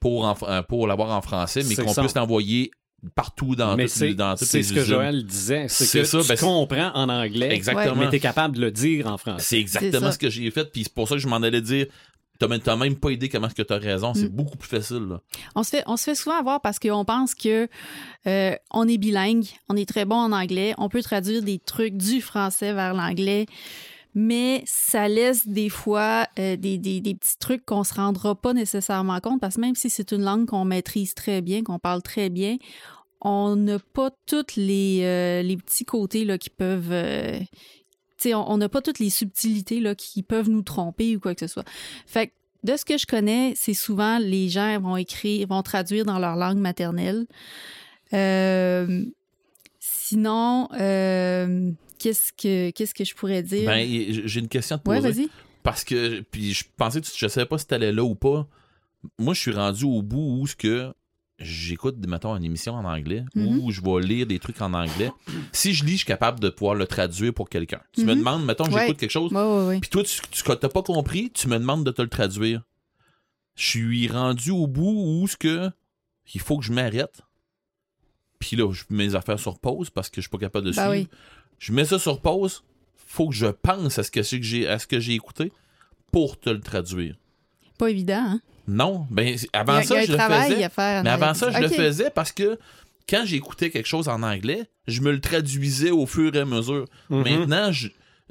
pour, 0.00 0.24
en- 0.24 0.62
pour 0.62 0.86
l'avoir 0.86 1.10
en 1.10 1.20
français, 1.22 1.62
mais 1.64 1.74
qu'on 1.82 1.92
puisse 2.02 2.14
l'envoyer 2.14 2.70
partout 3.14 3.54
dans, 3.54 3.76
Mais 3.76 3.88
c'est, 3.88 4.14
dans 4.14 4.34
toutes 4.36 4.48
c'est 4.48 4.62
ce 4.62 4.72
que. 4.72 4.84
Joël 4.84 5.24
disait. 5.24 5.66
C'est, 5.68 5.84
C'est 5.84 5.98
que 6.00 6.04
ça, 6.04 6.20
tu 6.22 6.28
ben, 6.28 6.36
comprends 6.38 6.90
en 6.94 7.08
anglais, 7.08 7.54
Exactement. 7.54 7.94
mais 7.96 8.10
tu 8.10 8.16
es 8.16 8.20
capable 8.20 8.56
de 8.56 8.60
le 8.62 8.70
dire 8.70 9.06
en 9.06 9.16
français. 9.18 9.44
C'est 9.44 9.58
exactement 9.60 10.10
ce 10.12 10.18
que 10.18 10.30
j'ai 10.30 10.50
fait, 10.50 10.70
puis 10.72 10.84
c'est 10.84 10.92
pour 10.94 11.08
ça 11.08 11.14
que 11.16 11.20
je 11.20 11.28
m'en 11.28 11.36
allais 11.36 11.60
dire. 11.60 11.86
T'as 12.38 12.48
même, 12.48 12.60
t'as 12.60 12.76
même 12.76 12.96
pas 12.96 13.10
idée 13.12 13.30
comment 13.30 13.46
est-ce 13.46 13.54
que 13.54 13.62
t'as 13.62 13.78
raison, 13.78 14.12
c'est 14.12 14.24
Mm. 14.30 14.36
beaucoup 14.36 14.58
plus 14.58 14.68
facile. 14.68 15.06
Là. 15.08 15.20
on 15.54 15.62
se 15.62 15.70
fait 15.70 15.82
on 15.86 15.96
se 15.96 16.04
fait 16.04 16.14
souvent 16.14 16.38
avoir 16.38 16.60
parce 16.60 16.78
qu'on 16.78 17.02
pense 17.06 17.34
que 17.34 17.66
euh, 18.26 18.54
on 18.70 18.86
est 18.86 18.98
bilingue 18.98 19.46
on 19.70 19.76
est 19.76 19.88
très 19.88 20.04
bon 20.04 20.16
en 20.16 20.32
anglais 20.32 20.74
on 20.76 20.90
peut 20.90 21.02
traduire 21.02 21.42
des 21.42 21.58
trucs 21.58 21.96
du 21.96 22.20
français 22.20 22.74
vers 22.74 22.92
l'anglais 22.92 23.46
mais 24.18 24.62
ça 24.64 25.08
laisse 25.08 25.46
des 25.46 25.68
fois 25.68 26.26
euh, 26.38 26.56
des, 26.56 26.78
des- 26.78 27.00
petits 27.02 27.36
trucs 27.38 27.66
qu'on 27.66 27.84
se 27.84 27.92
rendra 27.92 28.34
pas 28.34 28.54
nécessairement 28.54 29.20
compte 29.20 29.42
parce 29.42 29.56
que 29.56 29.60
même 29.60 29.74
si 29.74 29.90
c'est 29.90 30.10
une 30.10 30.22
langue 30.22 30.46
qu'on 30.46 30.64
maîtrise 30.64 31.14
très 31.14 31.42
bien, 31.42 31.62
qu'on 31.62 31.78
parle 31.78 32.00
très 32.00 32.30
bien, 32.30 32.56
on 33.20 33.56
n'a 33.56 33.78
pas 33.78 34.10
tous 34.24 34.56
les, 34.56 35.00
euh, 35.02 35.42
les 35.42 35.58
petits 35.58 35.84
côtés 35.84 36.24
là, 36.24 36.38
qui 36.38 36.48
peuvent... 36.48 36.92
euh, 36.92 37.38
on 38.24 38.56
n'a 38.56 38.70
pas 38.70 38.80
toutes 38.80 39.00
les 39.00 39.10
subtilités 39.10 39.80
là, 39.80 39.94
qui 39.94 40.22
peuvent 40.22 40.48
nous 40.48 40.62
tromper 40.62 41.14
ou 41.14 41.20
quoi 41.20 41.34
que 41.34 41.46
ce 41.46 41.52
soit. 41.52 41.66
Fait 42.06 42.28
que 42.28 42.32
de 42.64 42.74
ce 42.78 42.86
que 42.86 42.96
je 42.96 43.06
connais, 43.06 43.52
c'est 43.54 43.74
souvent 43.74 44.18
les 44.18 44.48
gens 44.48 44.80
vont 44.80 44.96
écrire, 44.96 45.46
vont 45.46 45.62
traduire 45.62 46.06
dans 46.06 46.18
leur 46.18 46.36
langue 46.36 46.56
maternelle. 46.56 47.26
Sinon, 49.78 50.68
qu'est-ce 52.06 52.32
que 52.32 52.70
qu'est-ce 52.70 52.94
que 52.94 53.04
je 53.04 53.14
pourrais 53.14 53.42
dire? 53.42 53.66
Ben, 53.68 53.84
j'ai 54.26 54.40
une 54.40 54.48
question 54.48 54.76
à 54.76 54.78
te 54.78 54.88
ouais, 54.88 55.00
poser. 55.00 55.12
vas-y. 55.24 55.28
parce 55.62 55.82
que, 55.84 56.20
puis 56.20 56.52
je 56.54 56.64
pensais 56.76 57.00
que 57.00 57.06
tu- 57.06 57.12
je 57.16 57.26
savais 57.26 57.46
pas 57.46 57.58
si 57.58 57.66
t'allais 57.66 57.90
là 57.92 58.04
ou 58.04 58.14
pas. 58.14 58.46
Moi, 59.18 59.34
je 59.34 59.40
suis 59.40 59.50
rendu 59.52 59.84
au 59.84 60.00
bout 60.02 60.38
où 60.40 60.46
ce 60.46 60.54
que 60.54 60.92
j'écoute, 61.38 61.96
mettons, 62.06 62.34
une 62.36 62.44
émission 62.44 62.74
en 62.74 62.84
anglais 62.84 63.24
Mhm. 63.34 63.58
ou 63.58 63.70
je 63.72 63.80
vais 63.82 64.00
lire 64.00 64.26
des 64.26 64.38
trucs 64.38 64.60
en 64.62 64.72
anglais. 64.72 65.10
Si 65.52 65.74
je 65.74 65.84
lis, 65.84 65.92
je 65.92 65.96
suis 65.98 66.06
capable 66.06 66.38
de 66.40 66.48
pouvoir 66.48 66.74
le 66.76 66.86
traduire 66.86 67.34
pour 67.34 67.48
quelqu'un. 67.48 67.80
Tu 67.92 68.04
me 68.04 68.12
Mhm. 68.14 68.18
demandes, 68.20 68.44
mettons, 68.44 68.64
j'écoute 68.64 68.78
Ouais. 68.80 68.94
quelque 68.94 69.10
chose. 69.10 69.30
Puis 69.80 69.90
toi, 69.90 70.02
tu 70.04 70.20
tu- 70.30 70.42
t'as 70.44 70.68
pas 70.68 70.82
compris, 70.82 71.30
tu 71.32 71.48
me 71.48 71.58
demandes 71.58 71.84
de 71.84 71.90
te 71.90 72.00
le 72.02 72.08
traduire. 72.08 72.62
Je 73.56 73.64
suis 73.66 74.06
rendu 74.08 74.50
au 74.50 74.66
bout 74.66 74.94
où 75.22 75.26
ce 75.26 75.36
que 75.36 75.70
il 76.34 76.40
faut 76.40 76.58
que 76.58 76.64
je 76.64 76.72
m'arrête. 76.72 77.22
Puis 78.38 78.56
là, 78.56 78.70
je 78.72 78.84
mets 78.90 79.06
mes 79.08 79.14
affaires 79.14 79.38
sur 79.40 79.58
pause 79.58 79.90
parce 79.90 80.08
que 80.10 80.16
je 80.16 80.22
suis 80.22 80.30
pas 80.30 80.38
capable 80.38 80.66
de 80.66 80.72
Ben 80.72 80.92
suivre. 80.92 81.08
Je 81.58 81.72
mets 81.72 81.84
ça 81.84 81.98
sur 81.98 82.20
pause. 82.20 82.62
Faut 83.06 83.28
que 83.28 83.34
je 83.34 83.46
pense 83.46 83.98
à 83.98 84.02
ce 84.02 84.10
que 84.10 84.22
j'ai 84.22 84.68
à 84.68 84.78
ce 84.78 84.86
que 84.86 85.00
j'ai 85.00 85.14
écouté 85.14 85.52
pour 86.12 86.38
te 86.38 86.50
le 86.50 86.60
traduire. 86.60 87.16
Pas 87.78 87.90
évident, 87.90 88.24
hein? 88.26 88.40
Non, 88.68 89.06
ben 89.10 89.36
avant 89.52 89.74
a, 89.74 89.82
ça 89.84 89.94
il 89.94 89.98
y 90.00 90.02
a 90.02 90.06
je 90.06 90.10
un 90.10 90.12
le 90.12 90.18
travail 90.18 90.50
faisais. 90.52 90.64
à 90.64 90.68
faire. 90.70 91.04
Mais 91.04 91.10
avant 91.10 91.34
ça, 91.34 91.50
je 91.50 91.58
le 91.58 91.68
faisais 91.68 92.10
parce 92.10 92.32
que 92.32 92.58
quand 93.08 93.22
j'écoutais 93.24 93.70
quelque 93.70 93.86
chose 93.86 94.08
en 94.08 94.22
anglais, 94.24 94.64
je 94.88 95.00
me 95.02 95.12
le 95.12 95.20
traduisais 95.20 95.90
au 95.92 96.04
fur 96.06 96.34
et 96.34 96.40
à 96.40 96.44
mesure. 96.44 96.86
Mhm. 97.10 97.22
Maintenant, 97.22 97.70
je 97.72 97.88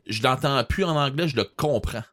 je 0.08 0.22
l'entends 0.22 0.62
plus 0.66 0.84
en 0.84 0.96
anglais, 0.96 1.28
je 1.28 1.36
le 1.38 1.46
comprends. 1.46 2.04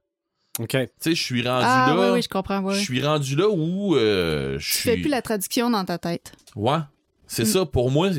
OK. 0.59 0.69
Tu 0.71 0.77
sais, 1.01 1.15
je 1.15 1.23
suis 1.23 1.43
rendu 1.47 1.65
Ah, 1.67 1.93
là. 1.97 2.01
oui, 2.09 2.15
oui, 2.15 2.23
je 2.23 2.29
comprends. 2.29 2.71
Je 2.71 2.79
suis 2.79 3.05
rendu 3.05 3.35
là 3.37 3.49
où 3.51 3.97
euh, 3.97 4.59
je 4.59 4.65
Tu 4.67 4.73
suis. 4.73 4.83
fais 4.91 4.97
plus 4.99 5.09
la 5.11 5.21
traduction 5.23 5.69
dans 5.71 5.85
ta 5.85 5.99
tête. 5.99 6.33
Ouais. 6.55 6.79
C'est 7.33 7.45
Mm. 7.45 7.47
ça, 7.47 7.67
pour 7.67 7.91
moi, 7.91 8.11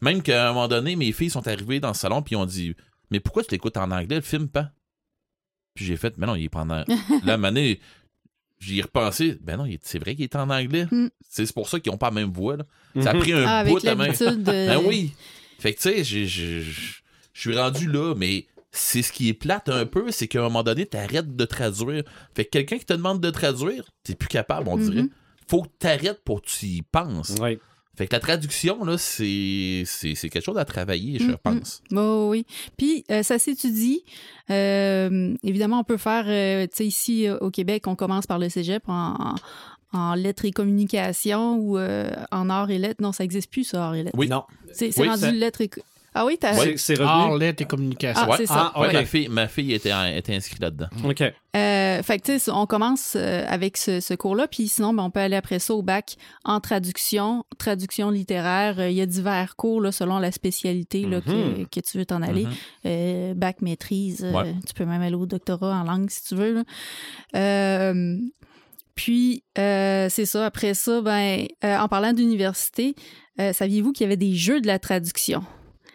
même 0.00 0.22
qu'à 0.22 0.48
un 0.48 0.52
moment 0.52 0.66
donné, 0.68 0.96
mes 0.96 1.12
filles 1.12 1.30
sont 1.30 1.46
arrivées 1.46 1.78
dans 1.80 1.88
le 1.88 1.94
salon 1.94 2.22
puis 2.22 2.34
ont 2.36 2.46
dit 2.46 2.74
Mais 3.10 3.20
pourquoi 3.20 3.44
tu 3.44 3.50
l'écoutes 3.52 3.76
en 3.76 3.90
anglais, 3.92 4.16
le 4.16 4.20
film 4.22 4.48
pas? 4.48 4.70
Puis 5.74 5.84
j'ai 5.84 5.96
fait 5.96 6.14
Mais 6.18 6.26
non, 6.26 6.34
il 6.34 6.44
est 6.44 6.48
pas 6.48 6.60
en 6.62 6.70
anglais. 6.70 6.94
Là, 7.24 7.32
à 7.32 7.34
un 7.34 7.36
moment 7.36 7.48
donné, 7.48 7.80
j'y 8.58 8.78
ai 8.78 8.82
repensé. 8.82 9.38
Ben 9.40 9.56
non, 9.56 9.66
c'est 9.82 9.98
vrai 9.98 10.14
qu'il 10.16 10.24
est 10.24 10.34
en 10.36 10.50
anglais. 10.50 10.86
Mm. 10.90 11.08
C'est 11.28 11.52
pour 11.52 11.68
ça 11.68 11.78
qu'ils 11.80 11.92
ont 11.92 11.98
pas 11.98 12.06
la 12.08 12.12
même 12.14 12.32
voix. 12.32 12.56
là. 12.56 12.64
Ça 13.02 13.10
a 13.10 13.14
pris 13.14 13.32
un 13.32 13.44
Ah, 13.46 13.64
bout 13.64 13.76
avec 13.86 13.86
à 13.86 13.94
même. 13.94 14.42
de... 14.42 14.44
Ben 14.44 14.80
oui. 14.84 15.12
Fait 15.58 15.72
que 15.74 15.80
tu 15.80 15.88
sais, 15.90 16.04
je 16.04 16.24
je 16.24 17.40
suis 17.40 17.56
rendu 17.56 17.86
là, 17.90 18.14
mais 18.16 18.46
c'est 18.72 19.02
ce 19.02 19.12
qui 19.12 19.28
est 19.28 19.34
plate 19.34 19.68
un 19.68 19.84
peu, 19.86 20.10
c'est 20.10 20.26
qu'à 20.26 20.40
un 20.40 20.42
moment 20.44 20.62
donné, 20.62 20.86
t'arrêtes 20.86 21.36
de 21.36 21.44
traduire. 21.44 22.02
Fait 22.34 22.44
que 22.46 22.50
quelqu'un 22.50 22.78
qui 22.78 22.86
te 22.86 22.94
demande 22.94 23.20
de 23.20 23.30
traduire, 23.30 23.84
t'es 24.02 24.14
plus 24.14 24.28
capable, 24.28 24.68
on 24.68 24.76
dirait. 24.78 25.02
Mhm. 25.02 25.10
faut 25.48 25.62
que 25.62 25.68
t'arrêtes 25.78 26.22
pour 26.24 26.42
que 26.42 26.48
tu 26.48 26.66
y 26.66 26.82
penses. 26.82 27.30
Ouais. 27.40 27.58
Fait 27.96 28.06
que 28.06 28.14
la 28.14 28.20
traduction, 28.20 28.84
là, 28.84 28.98
c'est, 28.98 29.84
c'est, 29.86 30.14
c'est 30.14 30.28
quelque 30.28 30.44
chose 30.44 30.58
à 30.58 30.64
travailler, 30.66 31.18
je 31.18 31.24
Mm, 31.32 31.36
pense. 31.42 31.82
Oui, 31.90 31.98
oui, 31.98 32.28
oui. 32.28 32.46
Puis, 32.76 33.04
euh, 33.10 33.22
ça 33.22 33.38
s'étudie. 33.38 34.02
Euh, 34.50 35.34
évidemment, 35.42 35.80
on 35.80 35.84
peut 35.84 35.96
faire, 35.96 36.24
euh, 36.28 36.66
tu 36.66 36.76
sais, 36.76 36.86
ici 36.86 37.26
au 37.40 37.50
Québec, 37.50 37.86
on 37.86 37.96
commence 37.96 38.26
par 38.26 38.38
le 38.38 38.48
cégep 38.48 38.82
en, 38.88 39.34
en 39.92 40.14
lettres 40.14 40.44
et 40.44 40.50
communication 40.50 41.56
ou 41.56 41.78
euh, 41.78 42.10
en 42.30 42.50
arts 42.50 42.70
et 42.70 42.78
lettres. 42.78 43.02
Non, 43.02 43.12
ça 43.12 43.24
n'existe 43.24 43.50
plus, 43.50 43.64
ça, 43.64 43.86
arts 43.86 43.94
et 43.94 44.02
lettres. 44.02 44.18
Oui. 44.18 44.28
Non. 44.28 44.44
C'est 44.72 44.90
c'est 44.92 45.00
Oui, 45.02 45.08
rendu 45.08 45.20
ça- 45.22 45.30
lettres 45.32 45.60
et... 45.62 45.70
Ah 46.18 46.24
oui, 46.24 46.38
t'as... 46.40 46.54
C'est- 46.54 46.76
C'est 46.78 46.94
revenu? 46.94 47.38
lettres 47.38 47.62
et 47.62 47.66
communication. 47.66 48.22
Ah, 48.24 48.30
Ouais. 48.30 48.36
c'est 48.38 48.46
ça. 48.46 48.72
Ah, 48.74 48.80
Ouais, 48.80 48.92
ma, 48.92 49.04
fille, 49.04 49.28
ma 49.28 49.48
fille 49.48 49.74
était, 49.74 49.92
était 50.16 50.34
inscrite 50.34 50.60
là-dedans. 50.62 50.86
OK. 51.04 51.20
Euh, 51.20 52.02
fait 52.02 52.18
que, 52.18 52.24
tu 52.32 52.38
sais, 52.38 52.50
on 52.50 52.64
commence 52.66 53.14
euh, 53.16 53.44
avec 53.48 53.76
ce, 53.76 54.00
ce 54.00 54.14
cours-là, 54.14 54.46
puis 54.48 54.68
sinon, 54.68 54.94
ben, 54.94 55.02
on 55.02 55.10
peut 55.10 55.20
aller 55.20 55.36
après 55.36 55.58
ça 55.58 55.74
au 55.74 55.82
bac 55.82 56.16
en 56.44 56.60
traduction, 56.60 57.44
traduction 57.58 58.10
littéraire. 58.10 58.78
Euh, 58.78 58.88
Il 58.90 58.96
y 58.96 59.00
a 59.02 59.06
divers 59.06 59.56
cours 59.56 59.80
là, 59.80 59.92
selon 59.92 60.18
la 60.18 60.32
spécialité 60.32 61.02
là, 61.02 61.20
que, 61.20 61.64
que 61.64 61.80
tu 61.80 61.98
veux 61.98 62.06
t'en 62.06 62.22
aller. 62.22 62.44
Mhm. 62.44 62.52
Euh, 62.86 63.34
bac 63.34 63.60
maîtrise, 63.62 64.24
euh, 64.24 64.32
Ouais. 64.32 64.54
tu 64.66 64.72
peux 64.74 64.84
même 64.86 65.02
aller 65.02 65.14
au 65.16 65.26
doctorat 65.26 65.74
en 65.80 65.84
langue 65.84 66.08
si 66.10 66.24
tu 66.24 66.34
veux. 66.34 66.54
là. 66.54 66.64
Euh, 67.34 68.16
puis, 68.94 69.44
euh, 69.58 70.08
c'est 70.10 70.24
ça. 70.24 70.46
Après 70.46 70.72
ça, 70.74 71.02
ben, 71.02 71.46
euh, 71.64 71.76
en 71.78 71.88
parlant 71.88 72.12
d'université, 72.14 72.94
euh, 73.40 73.52
saviez-vous 73.52 73.92
qu'il 73.92 74.04
y 74.04 74.06
avait 74.06 74.16
des 74.16 74.34
jeux 74.34 74.60
de 74.62 74.66
la 74.66 74.78
traduction? 74.78 75.42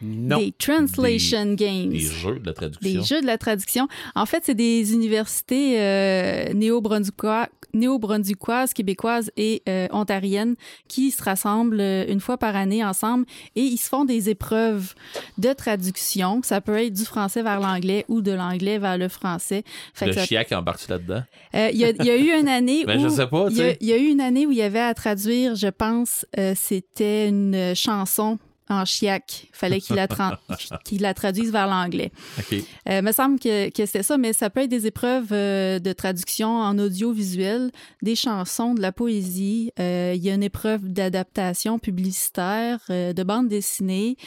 Non. 0.01 0.37
Des 0.39 0.51
translation 0.57 1.53
games. 1.53 1.89
Les 1.91 1.99
jeux 1.99 2.39
de 2.39 2.45
la 2.47 2.53
traduction. 2.53 2.91
Des 2.91 3.01
jeux 3.05 3.21
de 3.21 3.25
la 3.25 3.37
traduction. 3.37 3.87
En 4.15 4.25
fait, 4.25 4.43
c'est 4.45 4.55
des 4.55 4.93
universités 4.93 5.79
euh, 5.79 6.53
néo-brunswickois- 6.53 7.49
néo-brunswickoises, 7.73 8.73
québécoises 8.73 9.31
et 9.37 9.61
euh, 9.69 9.87
ontariennes 9.91 10.55
qui 10.87 11.11
se 11.11 11.21
rassemblent 11.23 11.79
euh, 11.79 12.05
une 12.07 12.19
fois 12.19 12.37
par 12.37 12.55
année 12.55 12.83
ensemble 12.83 13.25
et 13.55 13.61
ils 13.61 13.77
se 13.77 13.87
font 13.89 14.05
des 14.05 14.29
épreuves 14.29 14.93
de 15.37 15.53
traduction. 15.53 16.41
Ça 16.43 16.61
peut 16.61 16.77
être 16.77 16.93
du 16.93 17.05
français 17.05 17.43
vers 17.43 17.59
l'anglais 17.59 18.05
ou 18.07 18.21
de 18.21 18.31
l'anglais 18.31 18.79
vers 18.79 18.97
le 18.97 19.07
français. 19.07 19.63
Fait 19.93 20.07
Le 20.07 20.13
ça- 20.13 20.25
chiac 20.25 20.51
embarque 20.51 20.87
là-dedans? 20.87 21.23
euh, 21.55 21.69
Il 21.73 21.79
y, 21.79 21.85
a- 21.85 21.89
il 21.91 22.05
y 22.05 22.09
a 22.09 22.17
eu 22.17 22.39
une 22.39 22.49
année 22.49 22.83
Ben, 22.87 22.99
où... 22.99 23.03
je 23.03 23.09
sais 23.09 23.27
pas, 23.27 23.47
il 23.49 23.77
y 23.81 23.85
y, 23.87 23.93
a 23.93 23.97
eu 23.97 24.07
une 24.07 24.21
année 24.21 24.45
où 24.47 24.51
il 24.51 24.57
y 24.57 24.61
avait 24.63 24.79
à 24.79 24.93
traduire, 24.93 25.55
je 25.55 25.67
pense, 25.67 26.25
euh, 26.39 26.53
c'était 26.55 27.27
une 27.29 27.73
chanson 27.75 28.37
en 28.71 28.85
chiac. 28.85 29.47
Fallait 29.51 29.81
qu'il 29.81 29.95
la, 29.95 31.13
traduise 31.13 31.51
vers 31.51 31.67
l'anglais. 31.67 32.11
OK. 32.39 32.57
Euh, 32.89 33.01
me 33.01 33.11
semble 33.11 33.39
que, 33.39 33.69
que 33.69 33.85
c'était 33.85 34.03
ça, 34.03 34.17
mais 34.17 34.33
ça 34.33 34.49
peut 34.49 34.61
être 34.61 34.69
des 34.69 34.87
épreuves 34.87 35.31
euh, 35.31 35.79
de 35.79 35.93
traduction 35.93 36.49
en 36.49 36.77
audiovisuel, 36.79 37.71
des 38.01 38.15
chansons, 38.15 38.73
de 38.73 38.81
la 38.81 38.91
poésie. 38.91 39.71
Euh, 39.79 40.13
il 40.15 40.23
y 40.23 40.29
a 40.29 40.33
une 40.33 40.43
épreuve 40.43 40.87
d'adaptation 40.87 41.79
publicitaire, 41.79 42.79
de 42.89 43.23
bande 43.23 43.47
dessinée. 43.47 44.17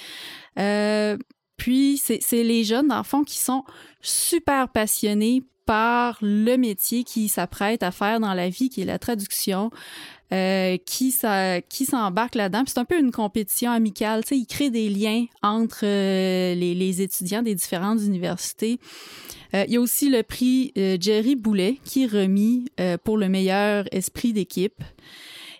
Puis, 1.57 1.99
c'est 1.99 2.19
c'est 2.21 2.43
les 2.43 2.65
jeunes, 2.65 2.89
dans 2.89 2.99
le 2.99 3.05
fond, 3.05 3.23
qui 3.23 3.39
sont 3.39 3.65
super 4.01 4.69
passionnés 4.69 5.43
par 5.67 6.19
le 6.21 6.57
métier 6.57 7.05
qui 7.05 7.29
s'apprête 7.29 7.83
à 7.83 7.91
faire 7.91 8.21
dans 8.21 8.35
la 8.35 8.49
vie, 8.49 8.69
qui 8.69 8.83
est 8.83 8.87
la 8.87 8.99
traduction, 8.99 9.71
euh, 10.33 10.77
qui, 10.85 11.11
ça, 11.11 11.61
qui 11.61 11.87
s'embarque 11.87 12.35
là-dedans. 12.35 12.65
Puis 12.65 12.73
c'est 12.75 12.81
un 12.81 12.85
peu 12.85 12.99
une 12.99 13.13
compétition 13.13 13.71
amicale. 13.71 14.23
Tu 14.23 14.29
sais, 14.29 14.39
ils 14.39 14.47
créent 14.47 14.71
des 14.71 14.89
liens 14.89 15.27
entre 15.43 15.85
euh, 15.85 16.55
les, 16.55 16.75
les 16.75 17.03
étudiants 17.03 17.43
des 17.43 17.55
différentes 17.55 18.01
universités. 18.01 18.79
Euh, 19.55 19.65
il 19.69 19.75
y 19.75 19.77
a 19.77 19.81
aussi 19.81 20.11
le 20.11 20.23
prix 20.23 20.73
Jerry 20.75 21.37
Boulet 21.37 21.79
qui 21.85 22.05
est 22.05 22.07
remis 22.07 22.67
pour 23.05 23.19
le 23.19 23.29
meilleur 23.29 23.85
esprit 23.93 24.33
d'équipe. 24.33 24.83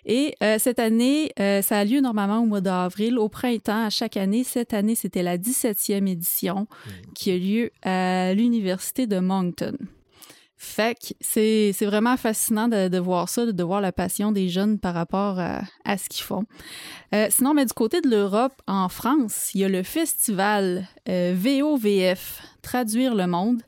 Et 0.05 0.35
euh, 0.43 0.57
cette 0.59 0.79
année, 0.79 1.31
euh, 1.39 1.61
ça 1.61 1.79
a 1.79 1.85
lieu 1.85 1.99
normalement 1.99 2.39
au 2.39 2.45
mois 2.45 2.61
d'avril, 2.61 3.17
au 3.17 3.27
printemps, 3.27 3.85
à 3.85 3.89
chaque 3.89 4.17
année. 4.17 4.43
Cette 4.43 4.73
année, 4.73 4.95
c'était 4.95 5.23
la 5.23 5.37
17e 5.37 6.07
édition 6.07 6.67
qui 7.15 7.31
a 7.31 7.37
lieu 7.37 7.71
à 7.81 8.33
l'Université 8.33 9.07
de 9.07 9.19
Moncton. 9.19 9.75
Fait 10.65 10.95
que 10.95 11.13
c'est 11.21 11.85
vraiment 11.85 12.17
fascinant 12.17 12.67
de, 12.67 12.97
voir 12.97 13.29
ça, 13.29 13.45
de, 13.45 13.63
voir 13.63 13.81
la 13.81 13.91
passion 13.91 14.31
des 14.31 14.49
jeunes 14.49 14.79
par 14.79 14.93
rapport 14.95 15.39
à, 15.39 15.61
à 15.85 15.97
ce 15.97 16.09
qu'ils 16.09 16.25
font. 16.25 16.43
Euh, 17.13 17.27
sinon, 17.29 17.53
mais 17.53 17.65
du 17.65 17.73
côté 17.73 18.01
de 18.01 18.09
l'Europe, 18.09 18.61
en 18.67 18.89
France, 18.89 19.51
il 19.53 19.61
y 19.61 19.63
a 19.63 19.69
le 19.69 19.83
festival 19.83 20.87
euh, 21.07 21.35
VOVF, 21.37 22.41
Traduire 22.61 23.13
le 23.13 23.27
monde, 23.27 23.61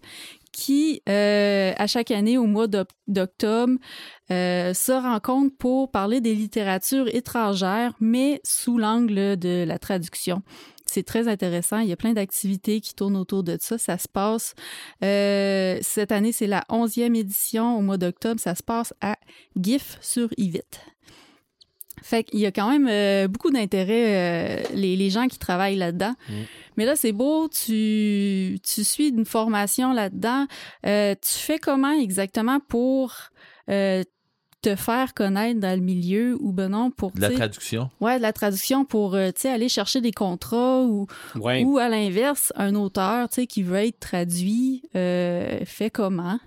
qui, 0.52 1.04
euh, 1.08 1.72
à 1.78 1.86
chaque 1.86 2.10
année, 2.10 2.40
au 2.40 2.48
mois 2.48 2.68
d'oc- 2.68 2.90
d'octobre, 3.08 3.76
euh, 4.32 4.74
se 4.74 4.92
rencontre 4.92 5.56
pour 5.56 5.92
parler 5.92 6.20
des 6.20 6.34
littératures 6.34 7.08
étrangères, 7.14 7.94
mais 8.00 8.42
sous 8.44 8.80
l'angle 8.80 9.38
de 9.38 9.64
la 9.68 9.78
traduction. 9.78 10.42
C'est 10.88 11.04
très 11.04 11.28
intéressant. 11.28 11.80
Il 11.80 11.90
y 11.90 11.94
a 11.94 11.98
plein 11.98 12.14
d'activités 12.14 12.82
qui 12.82 12.96
tournent 12.96 13.18
autour 13.18 13.44
de 13.44 13.58
ça. 13.60 13.78
Ça 13.78 13.98
se 13.98 14.08
passe, 14.08 14.56
euh, 15.04 15.78
cette 15.82 16.12
année, 16.12 16.32
c'est 16.32 16.48
la 16.48 16.64
11e 16.70 17.16
édition 17.16 17.78
au 17.78 17.82
mois 17.82 17.98
d'octobre. 17.98 18.40
Ça 18.40 18.56
se 18.56 18.64
passe 18.64 18.94
à 19.02 19.18
GIF 19.56 19.98
sur 20.02 20.30
Yvette. 20.38 20.82
Fait 22.04 22.24
qu'il 22.24 22.40
y 22.40 22.46
a 22.46 22.52
quand 22.52 22.70
même 22.70 22.88
euh, 22.88 23.28
beaucoup 23.28 23.50
d'intérêt, 23.50 24.62
euh, 24.62 24.64
les, 24.74 24.96
les 24.96 25.10
gens 25.10 25.28
qui 25.28 25.40
travaillent 25.40 25.78
là-dedans. 25.78 26.14
Mais 26.78 26.86
là, 26.86 26.96
c'est 26.96 27.12
beau, 27.12 27.48
tu, 27.50 28.60
tu 28.64 28.84
suis 28.84 29.10
une 29.10 29.26
formation 29.26 29.94
là-dedans. 29.94 30.46
Euh, 30.86 31.16
tu 31.16 31.32
fais 31.34 31.58
comment 31.58 31.92
exactement 31.92 32.60
pour 32.60 33.14
euh, 33.70 34.04
te 34.70 34.76
faire 34.76 35.14
connaître 35.14 35.60
dans 35.60 35.76
le 35.80 35.84
milieu 35.86 36.38
ou 36.42 36.52
ben 36.52 36.70
non 36.70 36.92
pour 36.92 37.12
De 37.12 37.22
la 37.22 37.30
traduction. 37.30 37.90
ouais 38.02 38.18
de 38.18 38.22
la 38.22 38.34
traduction 38.34 38.86
pour 38.86 39.16
euh, 39.16 39.28
tu 39.32 39.42
sais 39.42 39.50
aller 39.50 39.70
chercher 39.70 40.02
des 40.02 40.12
contrats 40.12 40.82
ou 40.82 41.08
Ouais. 41.36 41.64
ou 41.64 41.78
à 41.78 41.90
l'inverse 41.90 42.52
un 42.56 42.76
auteur 42.76 43.30
tu 43.30 43.36
sais 43.42 43.48
qui 43.48 43.64
veut 43.64 43.78
être 43.78 44.00
traduit 44.00 44.84
euh, 44.96 45.60
fait 45.66 45.90
comment? 45.90 46.40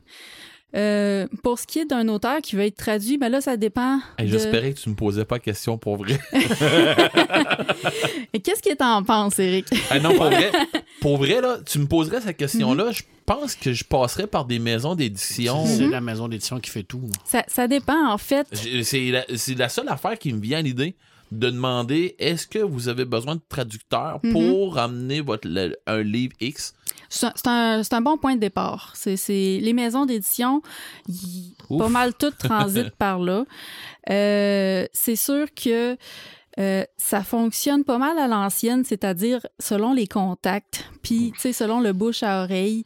Euh, 0.76 1.26
pour 1.42 1.58
ce 1.58 1.66
qui 1.66 1.80
est 1.80 1.84
d'un 1.84 2.06
auteur 2.08 2.40
qui 2.40 2.54
veut 2.54 2.62
être 2.62 2.76
traduit, 2.76 3.18
ben 3.18 3.28
là, 3.28 3.40
ça 3.40 3.56
dépend. 3.56 3.98
Hey, 4.18 4.26
de- 4.26 4.30
J'espérais 4.30 4.72
que 4.72 4.78
tu 4.78 4.88
me 4.88 4.94
posais 4.94 5.24
pas 5.24 5.38
de 5.38 5.42
question 5.42 5.78
pour 5.78 5.96
vrai. 5.96 6.16
Et 8.32 8.40
Qu'est-ce 8.40 8.62
que 8.62 8.74
t'en 8.74 9.02
penses, 9.02 9.38
Eric? 9.38 9.66
Ah 9.90 9.98
non, 9.98 10.14
pour 10.14 10.26
vrai, 10.26 10.50
pour 11.00 11.16
vrai, 11.18 11.40
là, 11.40 11.58
tu 11.66 11.78
me 11.78 11.86
poserais 11.86 12.20
cette 12.20 12.36
question-là, 12.36 12.86
Mhm. 12.86 12.92
je 12.92 13.02
pense 13.26 13.54
que 13.54 13.72
je 13.72 13.84
passerais 13.84 14.26
par 14.26 14.44
des 14.44 14.58
maisons 14.58 14.94
d'édition. 14.94 15.64
C'est 15.66 15.88
la 15.88 16.00
maison 16.00 16.28
d'édition 16.28 16.58
qui 16.60 16.70
fait 16.70 16.82
tout. 16.82 17.02
Ça, 17.24 17.44
ça 17.48 17.68
dépend, 17.68 18.08
en 18.08 18.18
fait. 18.18 18.46
C'est 18.82 19.10
la, 19.10 19.24
c'est 19.36 19.56
la 19.58 19.68
seule 19.68 19.88
affaire 19.88 20.18
qui 20.18 20.32
me 20.32 20.40
vient 20.40 20.58
à 20.58 20.62
l'idée 20.62 20.94
de 21.30 21.50
demander 21.50 22.16
est-ce 22.18 22.46
que 22.46 22.58
vous 22.58 22.88
avez 22.88 23.04
besoin 23.04 23.36
de 23.36 23.40
traducteurs 23.48 24.18
Mhm. 24.22 24.32
pour 24.32 24.78
amener 24.78 25.20
votre, 25.20 25.48
le- 25.48 25.76
un 25.86 26.02
livre 26.02 26.34
X? 26.40 26.74
C'est 27.08 27.26
un, 27.46 27.82
un- 27.90 28.00
bon 28.00 28.18
point 28.18 28.34
de 28.36 28.40
départ. 28.40 28.92
C'est 28.94 29.16
les 29.60 29.72
maisons 29.72 30.06
d'édition, 30.06 30.62
pas 31.78 31.88
mal 31.88 32.14
toutes 32.14 32.38
transitent 32.38 32.94
par 32.98 33.18
là. 33.18 33.44
Euh, 34.10 34.86
c'est 34.92 35.16
sûr 35.16 35.46
que 35.54 35.96
euh, 36.58 36.84
ça 36.96 37.22
fonctionne 37.22 37.84
pas 37.84 37.98
mal 37.98 38.18
à 38.18 38.26
l'ancienne, 38.26 38.84
c'est-à-dire 38.84 39.46
selon 39.58 39.92
les 39.92 40.06
contacts, 40.06 40.84
puis 41.02 41.32
tu 41.34 41.40
sais, 41.40 41.52
selon 41.52 41.80
le 41.80 41.92
bouche 41.92 42.22
à 42.22 42.42
oreille. 42.42 42.84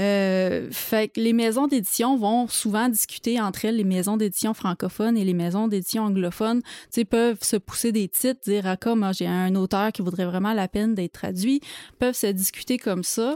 Euh, 0.00 0.68
fait 0.70 1.08
que 1.08 1.20
les 1.20 1.32
maisons 1.32 1.66
d'édition 1.66 2.16
vont 2.16 2.46
souvent 2.46 2.88
discuter 2.88 3.40
entre 3.40 3.64
elles, 3.64 3.76
les 3.76 3.84
maisons 3.84 4.16
d'édition 4.16 4.54
francophones 4.54 5.16
et 5.16 5.24
les 5.24 5.34
maisons 5.34 5.66
d'édition 5.66 6.04
anglophones, 6.04 6.62
tu 6.62 6.68
sais, 6.90 7.04
peuvent 7.04 7.42
se 7.42 7.56
pousser 7.56 7.90
des 7.90 8.08
titres, 8.08 8.40
dire 8.44 8.64
ah 8.66 8.76
comme 8.76 9.02
ah, 9.02 9.12
j'ai 9.12 9.26
un 9.26 9.56
auteur 9.56 9.90
qui 9.90 10.02
vaudrait 10.02 10.26
vraiment 10.26 10.52
la 10.52 10.68
peine 10.68 10.94
d'être 10.94 11.14
traduit, 11.14 11.60
peuvent 11.98 12.14
se 12.14 12.28
discuter 12.28 12.78
comme 12.78 13.02
ça. 13.02 13.34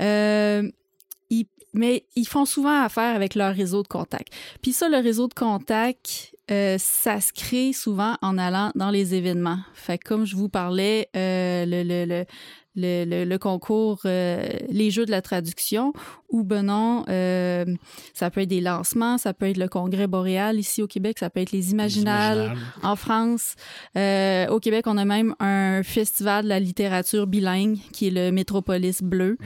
Euh, 0.00 0.70
mais 1.74 2.06
ils 2.16 2.26
font 2.26 2.44
souvent 2.44 2.82
affaire 2.82 3.14
avec 3.14 3.34
leur 3.34 3.54
réseau 3.54 3.82
de 3.82 3.88
contacts. 3.88 4.32
Puis 4.62 4.72
ça, 4.72 4.88
le 4.88 4.98
réseau 4.98 5.28
de 5.28 5.34
contacts, 5.34 6.34
euh, 6.50 6.76
ça 6.78 7.20
se 7.20 7.32
crée 7.32 7.72
souvent 7.72 8.16
en 8.22 8.38
allant 8.38 8.70
dans 8.74 8.90
les 8.90 9.14
événements. 9.14 9.58
Fait 9.74 9.98
que 9.98 10.08
comme 10.08 10.24
je 10.24 10.36
vous 10.36 10.48
parlais, 10.48 11.08
euh, 11.16 11.64
le, 11.66 11.82
le, 11.82 12.24
le, 12.78 13.24
le, 13.24 13.38
concours 13.38 14.00
euh, 14.04 14.46
Les 14.68 14.90
Jeux 14.90 15.04
de 15.04 15.10
la 15.10 15.22
traduction, 15.22 15.92
ou 16.28 16.44
ben 16.44 16.62
non, 16.64 17.04
euh, 17.08 17.64
ça 18.14 18.30
peut 18.30 18.42
être 18.42 18.48
des 18.48 18.60
lancements, 18.60 19.18
ça 19.18 19.34
peut 19.34 19.46
être 19.46 19.56
le 19.56 19.68
Congrès 19.68 20.06
boréal 20.06 20.58
ici 20.58 20.82
au 20.82 20.86
Québec, 20.86 21.18
ça 21.18 21.30
peut 21.30 21.40
être 21.40 21.52
les 21.52 21.72
Imaginales, 21.72 22.38
Imaginales. 22.38 22.58
en 22.82 22.96
France. 22.96 23.54
Euh, 23.96 24.46
au 24.48 24.60
Québec, 24.60 24.86
on 24.86 24.96
a 24.96 25.04
même 25.04 25.34
un 25.40 25.82
festival 25.82 26.44
de 26.44 26.48
la 26.48 26.60
littérature 26.60 27.26
bilingue 27.26 27.78
qui 27.92 28.08
est 28.08 28.10
le 28.10 28.30
Métropolis 28.30 29.02
Bleu. 29.02 29.38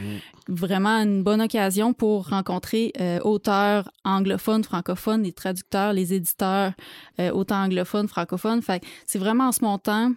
Vraiment 0.48 0.96
une 1.00 1.22
bonne 1.22 1.40
occasion 1.40 1.92
pour 1.92 2.28
rencontrer 2.28 2.92
euh, 3.00 3.20
auteurs 3.20 3.90
anglophones, 4.04 4.64
francophones, 4.64 5.22
les 5.22 5.32
traducteurs, 5.32 5.92
les 5.92 6.14
éditeurs, 6.14 6.72
euh, 7.20 7.30
autant 7.30 7.62
anglophones, 7.62 8.08
francophones. 8.08 8.60
Fait 8.60 8.82
c'est 9.06 9.18
vraiment 9.18 9.48
en 9.48 9.52
se 9.52 9.62
montant 9.62 10.12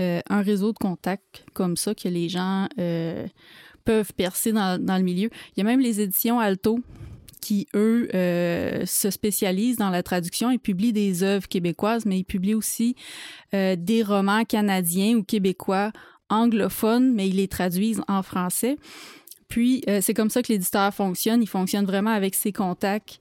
euh, 0.00 0.20
un 0.28 0.42
réseau 0.42 0.72
de 0.72 0.78
contacts 0.78 1.44
comme 1.54 1.76
ça 1.76 1.94
que 1.94 2.08
les 2.08 2.28
gens 2.28 2.68
euh, 2.78 3.26
peuvent 3.84 4.12
percer 4.14 4.52
dans, 4.52 4.82
dans 4.82 4.96
le 4.96 5.02
milieu. 5.04 5.30
Il 5.56 5.58
y 5.58 5.62
a 5.62 5.64
même 5.64 5.80
les 5.80 6.00
éditions 6.00 6.38
Alto 6.38 6.78
qui, 7.42 7.66
eux, 7.74 8.08
euh, 8.14 8.86
se 8.86 9.10
spécialisent 9.10 9.76
dans 9.76 9.90
la 9.90 10.02
traduction. 10.02 10.50
Ils 10.50 10.60
publient 10.60 10.92
des 10.94 11.24
œuvres 11.24 11.48
québécoises, 11.48 12.06
mais 12.06 12.20
ils 12.20 12.24
publient 12.24 12.54
aussi 12.54 12.94
euh, 13.52 13.76
des 13.76 14.02
romans 14.02 14.44
canadiens 14.44 15.16
ou 15.16 15.24
québécois 15.24 15.92
anglophones, 16.30 17.12
mais 17.12 17.28
ils 17.28 17.36
les 17.36 17.48
traduisent 17.48 18.00
en 18.08 18.22
français. 18.22 18.78
Puis, 19.52 19.82
euh, 19.86 19.98
c'est 20.00 20.14
comme 20.14 20.30
ça 20.30 20.42
que 20.42 20.50
l'éditeur 20.50 20.94
fonctionne. 20.94 21.42
Il 21.42 21.46
fonctionne 21.46 21.84
vraiment 21.84 22.12
avec 22.12 22.34
ses 22.34 22.52
contacts. 22.52 23.18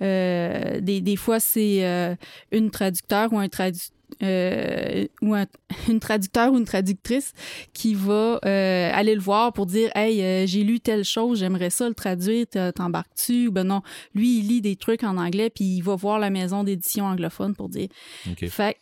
Euh, 0.00 0.80
des, 0.80 1.02
des, 1.02 1.16
fois, 1.16 1.40
c'est 1.40 1.84
euh, 1.84 2.16
une 2.52 2.70
traducteur 2.70 3.30
ou 3.34 3.38
un 3.38 3.50
traducteur. 3.50 3.90
Euh, 4.22 5.06
ou 5.20 5.34
un, 5.34 5.44
une 5.88 6.00
traducteur 6.00 6.52
ou 6.52 6.56
une 6.56 6.64
traductrice 6.64 7.34
qui 7.74 7.94
va 7.94 8.40
euh, 8.46 8.90
aller 8.94 9.14
le 9.14 9.20
voir 9.20 9.52
pour 9.52 9.66
dire 9.66 9.90
Hey, 9.94 10.22
euh, 10.22 10.46
j'ai 10.46 10.64
lu 10.64 10.80
telle 10.80 11.04
chose, 11.04 11.40
j'aimerais 11.40 11.68
ça 11.68 11.86
le 11.86 11.94
traduire, 11.94 12.46
t'embarques-tu? 12.74 13.50
Ben 13.50 13.64
non, 13.64 13.82
lui, 14.14 14.38
il 14.38 14.48
lit 14.48 14.60
des 14.62 14.76
trucs 14.76 15.04
en 15.04 15.18
anglais, 15.18 15.50
puis 15.50 15.64
il 15.64 15.82
va 15.82 15.96
voir 15.96 16.18
la 16.18 16.30
maison 16.30 16.64
d'édition 16.64 17.04
anglophone 17.04 17.54
pour 17.54 17.68
dire. 17.68 17.88
OK. 18.30 18.46
Fait 18.48 18.78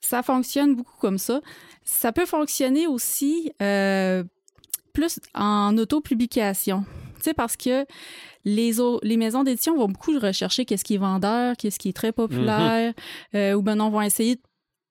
ça 0.00 0.22
fonctionne 0.22 0.76
beaucoup 0.76 0.96
comme 1.00 1.18
ça. 1.18 1.40
Ça 1.82 2.12
peut 2.12 2.26
fonctionner 2.26 2.86
aussi 2.86 3.50
plus 4.96 5.20
en 5.34 5.76
autopublication. 5.76 6.84
Tu 7.16 7.24
sais, 7.24 7.34
parce 7.34 7.58
que 7.58 7.84
les, 8.46 9.16
maisons 9.18 9.44
d'édition 9.44 9.76
vont 9.76 9.88
beaucoup 9.88 10.18
rechercher 10.18 10.64
qu'est-ce 10.64 10.84
qui 10.84 10.94
est 10.94 10.98
vendeur, 10.98 11.54
qu'est-ce 11.58 11.78
qui 11.78 11.90
est 11.90 11.96
très 11.96 12.12
populaire, 12.12 12.94
euh, 13.34 13.52
ou 13.52 13.62
ben 13.62 13.74
non, 13.74 13.90
vont 13.90 14.00
essayer 14.00 14.40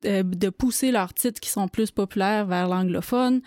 euh, 0.05 0.21
de 0.21 0.49
pousser 0.49 0.91
leurs 0.91 1.15
titres 1.15 1.39
qui 1.39 1.49
sont 1.49 1.67
plus 1.67 1.89
populaires 1.89 2.45
vers 2.45 2.67
l'anglophone. 2.67 3.41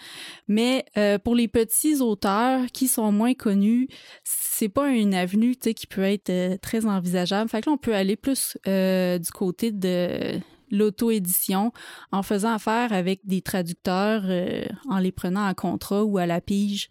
Mais 0.48 0.84
euh, 0.96 1.18
pour 1.18 1.36
les 1.36 1.46
petits 1.46 2.00
auteurs 2.00 2.66
qui 2.72 2.88
sont 2.88 3.12
moins 3.12 3.34
connus, 3.34 3.86
c'est 4.24 4.68
pas 4.68 4.88
une 4.88 5.14
avenue 5.14 5.54
qui 5.54 5.86
peut 5.86 6.02
être 6.02 6.30
euh, 6.30 6.56
très 6.60 6.86
envisageable. 6.86 7.48
Fait 7.48 7.60
que 7.60 7.70
là, 7.70 7.74
on 7.74 7.78
peut 7.78 7.94
aller 7.94 8.16
plus 8.16 8.58
euh, 8.66 9.18
du 9.20 9.30
côté 9.30 9.70
de 9.70 10.40
l'auto-édition 10.70 11.72
en 12.12 12.22
faisant 12.22 12.54
affaire 12.54 12.92
avec 12.92 13.20
des 13.25 13.40
traducteurs, 13.42 14.22
euh, 14.25 14.64
en 14.88 14.98
les 14.98 15.12
prenant 15.12 15.46
à 15.46 15.54
contrat 15.54 16.04
ou 16.04 16.18
à 16.18 16.26
la 16.26 16.40
pige 16.40 16.88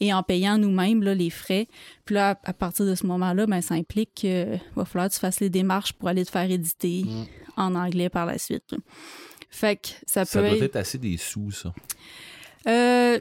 et 0.00 0.12
en 0.12 0.22
payant 0.22 0.58
nous-mêmes 0.58 1.02
là, 1.02 1.14
les 1.14 1.30
frais. 1.30 1.68
Puis 2.04 2.14
là, 2.14 2.38
à 2.44 2.52
partir 2.52 2.84
de 2.86 2.94
ce 2.94 3.06
moment-là, 3.06 3.46
ben, 3.46 3.60
ça 3.60 3.74
implique 3.74 4.10
qu'il 4.14 4.60
va 4.74 4.84
falloir 4.84 5.08
que 5.08 5.14
tu 5.14 5.20
fasses 5.20 5.40
les 5.40 5.50
démarches 5.50 5.92
pour 5.94 6.08
aller 6.08 6.24
te 6.24 6.30
faire 6.30 6.50
éditer 6.50 7.04
Mm. 7.06 7.24
en 7.56 7.74
anglais 7.74 8.08
par 8.10 8.26
la 8.26 8.38
suite. 8.38 8.74
Fait 9.50 9.76
que 9.76 9.88
ça 10.06 10.20
peut 10.22 10.26
Ça 10.26 10.40
doit 10.40 10.50
être... 10.50 10.62
être 10.62 10.76
assez 10.76 10.98
des 10.98 11.16
sous, 11.16 11.50
ça. 11.50 11.72
Euh, 12.68 13.18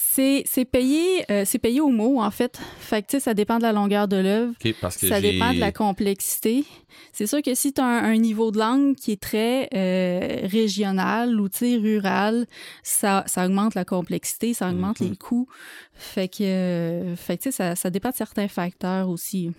c'est 0.00 0.44
c'est 0.46 0.64
payé, 0.64 1.24
euh, 1.30 1.42
c'est 1.44 1.58
payé 1.58 1.80
au 1.80 1.88
mot, 1.88 2.20
en 2.20 2.30
fait. 2.30 2.58
Fait 2.78 3.02
que, 3.04 3.18
ça 3.18 3.34
dépend 3.34 3.56
de 3.58 3.62
la 3.62 3.72
longueur 3.72 4.06
de 4.06 4.16
l'œuvre. 4.16 4.54
Ça 4.88 5.20
dépend 5.20 5.52
de 5.52 5.58
la 5.58 5.72
complexité. 5.72 6.64
C'est 7.12 7.26
sûr 7.26 7.42
que 7.42 7.54
si 7.54 7.72
tu 7.72 7.80
as 7.80 7.84
un, 7.84 8.04
un 8.04 8.16
niveau 8.16 8.50
de 8.52 8.58
langue 8.58 8.94
qui 8.94 9.12
est 9.12 9.20
très 9.20 9.68
euh, 9.74 10.46
régional 10.46 11.40
ou 11.40 11.48
rural, 11.60 12.46
ça, 12.82 13.24
ça 13.26 13.46
augmente 13.46 13.74
la 13.74 13.84
complexité, 13.84 14.54
ça 14.54 14.70
augmente 14.70 15.00
Mhm. 15.00 15.10
les 15.10 15.16
coûts. 15.16 15.48
Fait 15.94 16.28
que, 16.28 16.44
euh, 16.44 17.16
fait 17.16 17.36
que 17.38 17.50
ça, 17.50 17.74
ça 17.74 17.90
dépend 17.90 18.10
de 18.10 18.14
certains 18.16 18.48
facteurs 18.48 19.08
aussi. 19.08 19.50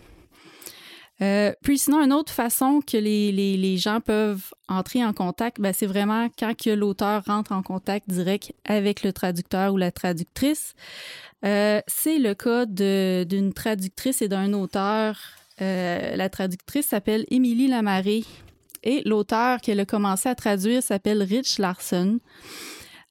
Euh, 1.22 1.52
puis 1.62 1.78
sinon, 1.78 2.04
une 2.04 2.14
autre 2.14 2.32
façon 2.32 2.82
que 2.86 2.96
les, 2.96 3.32
les, 3.32 3.58
les 3.58 3.78
gens 3.78 4.00
peuvent 4.00 4.52
entrer 4.68 5.04
en 5.04 5.14
contact, 5.14 5.60
ben, 5.60 5.74
c'est 5.74 5.86
vraiment 5.86 6.30
quand 6.38 6.56
que 6.56 6.70
l'auteur 6.70 7.24
rentre 7.26 7.52
en 7.52 7.62
contact 7.62 8.10
direct 8.10 8.54
avec 8.66 9.04
le 9.04 9.12
traducteur 9.12 9.74
ou 9.74 9.78
la 9.78 9.92
traductrice. 9.92 10.74
Euh, 11.46 11.82
c'est 11.88 12.20
le 12.20 12.34
cas 12.36 12.66
d'une 12.66 13.54
traductrice 13.54 14.22
et 14.22 14.28
d'un 14.28 14.54
auteur. 14.54 15.18
Euh, 15.62 16.16
la 16.16 16.30
traductrice 16.30 16.88
s'appelle 16.88 17.26
Émilie 17.30 17.68
Lamarée 17.68 18.24
et 18.84 19.02
l'auteur 19.06 19.60
qu'elle 19.60 19.80
a 19.82 19.86
commencé 19.86 20.30
à 20.30 20.36
traduire 20.36 20.82
s'appelle 20.82 21.22
Rich 21.22 21.60
Larson. 21.60 22.20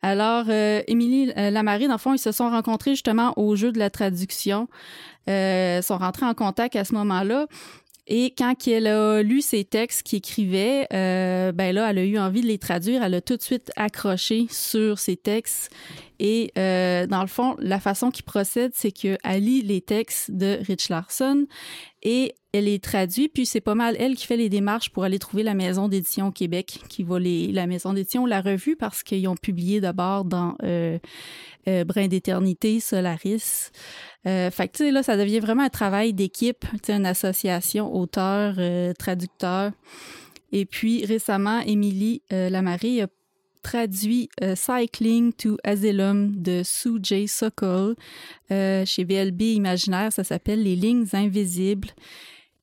Alors, 0.01 0.45
euh, 0.49 0.81
Émilie 0.87 1.33
euh, 1.37 1.51
dans 1.51 1.93
le 1.93 1.99
fond, 1.99 2.15
ils 2.15 2.19
se 2.19 2.31
sont 2.31 2.51
rencontrés 2.51 2.93
justement 2.93 3.33
au 3.37 3.57
jeu 3.57 3.73
de 3.73 3.79
la 3.79 3.91
traduction. 3.91 4.69
Euh, 5.29 5.83
sont 5.83 5.99
rentrés 5.99 6.25
en 6.25 6.35
contact 6.35 6.77
à 6.77 6.85
ce 6.85 6.95
moment-là. 6.95 7.47
Et 8.11 8.33
quand 8.37 8.67
elle 8.67 8.87
a 8.87 9.23
lu 9.23 9.43
ses 9.43 9.65
textes 9.65 10.03
qu'il 10.03 10.17
écrivait, 10.19 10.87
euh, 10.95 11.53
ben 11.53 11.75
là, 11.75 11.91
elle 11.91 11.99
a 11.99 12.05
eu 12.05 12.19
envie 12.19 12.41
de 12.41 12.47
les 12.47 12.59
traduire. 12.59 13.03
Elle 13.03 13.15
a 13.15 13.21
tout 13.21 13.37
de 13.37 13.43
suite 13.43 13.71
accroché 13.77 14.47
sur 14.51 14.99
ses 14.99 15.17
textes. 15.17 15.71
Et 16.19 16.51
euh, 16.59 17.07
dans 17.07 17.21
le 17.21 17.29
fond, 17.29 17.55
la 17.59 17.79
façon 17.79 18.11
qu'il 18.11 18.25
procède, 18.25 18.73
c'est 18.75 18.91
qu'elle 18.91 19.19
lit 19.45 19.63
les 19.63 19.83
textes 19.83 20.31
de 20.31 20.59
Rich 20.67 20.89
Larson 20.89 21.47
et 22.03 22.35
elle 22.53 22.65
les 22.65 22.81
traduit. 22.81 23.29
Puis 23.29 23.47
c'est 23.47 23.61
pas 23.61 23.75
mal 23.75 23.95
elle 23.99 24.17
qui 24.17 24.27
fait 24.27 24.37
les 24.37 24.49
démarches 24.49 24.91
pour 24.91 25.05
aller 25.05 25.19
trouver 25.19 25.43
la 25.43 25.55
maison 25.55 25.89
d'édition 25.89 26.29
au 26.29 26.33
Québec, 26.33 26.81
qui 26.89 27.05
va 27.05 27.19
les 27.19 27.53
la 27.53 27.67
maison 27.67 27.93
d'édition 27.93 28.27
la 28.27 28.41
revue 28.41 28.75
parce 28.75 29.03
qu'ils 29.03 29.29
ont 29.29 29.37
publié 29.37 29.81
d'abord 29.81 30.25
dans 30.25 30.57
euh, 30.65 30.99
euh, 31.69 31.85
Brin 31.85 32.09
d'éternité, 32.09 32.81
Solaris. 32.81 33.71
Euh, 34.29 34.51
là, 34.93 35.03
ça 35.03 35.17
devient 35.17 35.41
vraiment 35.41 35.63
un 35.63 35.71
travail 35.71 36.13
d'équipe, 36.13 36.65
une 36.89 37.07
association 37.07 37.95
auteur, 37.95 38.55
euh. 38.59 38.93
Et 40.53 40.65
puis, 40.65 41.05
récemment, 41.05 41.61
Émilie 41.61 42.23
euh, 42.33 42.51
Lamarée 42.51 43.03
a 43.03 43.09
traduit 43.63 44.29
euh, 44.43 44.55
Cycling 44.55 45.33
to 45.33 45.57
Asylum 45.65 46.41
de 46.41 46.63
Sue 46.65 46.99
J. 47.03 47.29
Sokol 47.29 47.97
euh, 48.51 48.85
chez 48.87 49.05
VLB 49.05 49.43
Imaginaire. 49.43 50.13
Ça 50.13 50.25
s'appelle 50.25 50.63
Les 50.63 50.77
lignes 50.77 51.07
invisibles. 51.13 51.89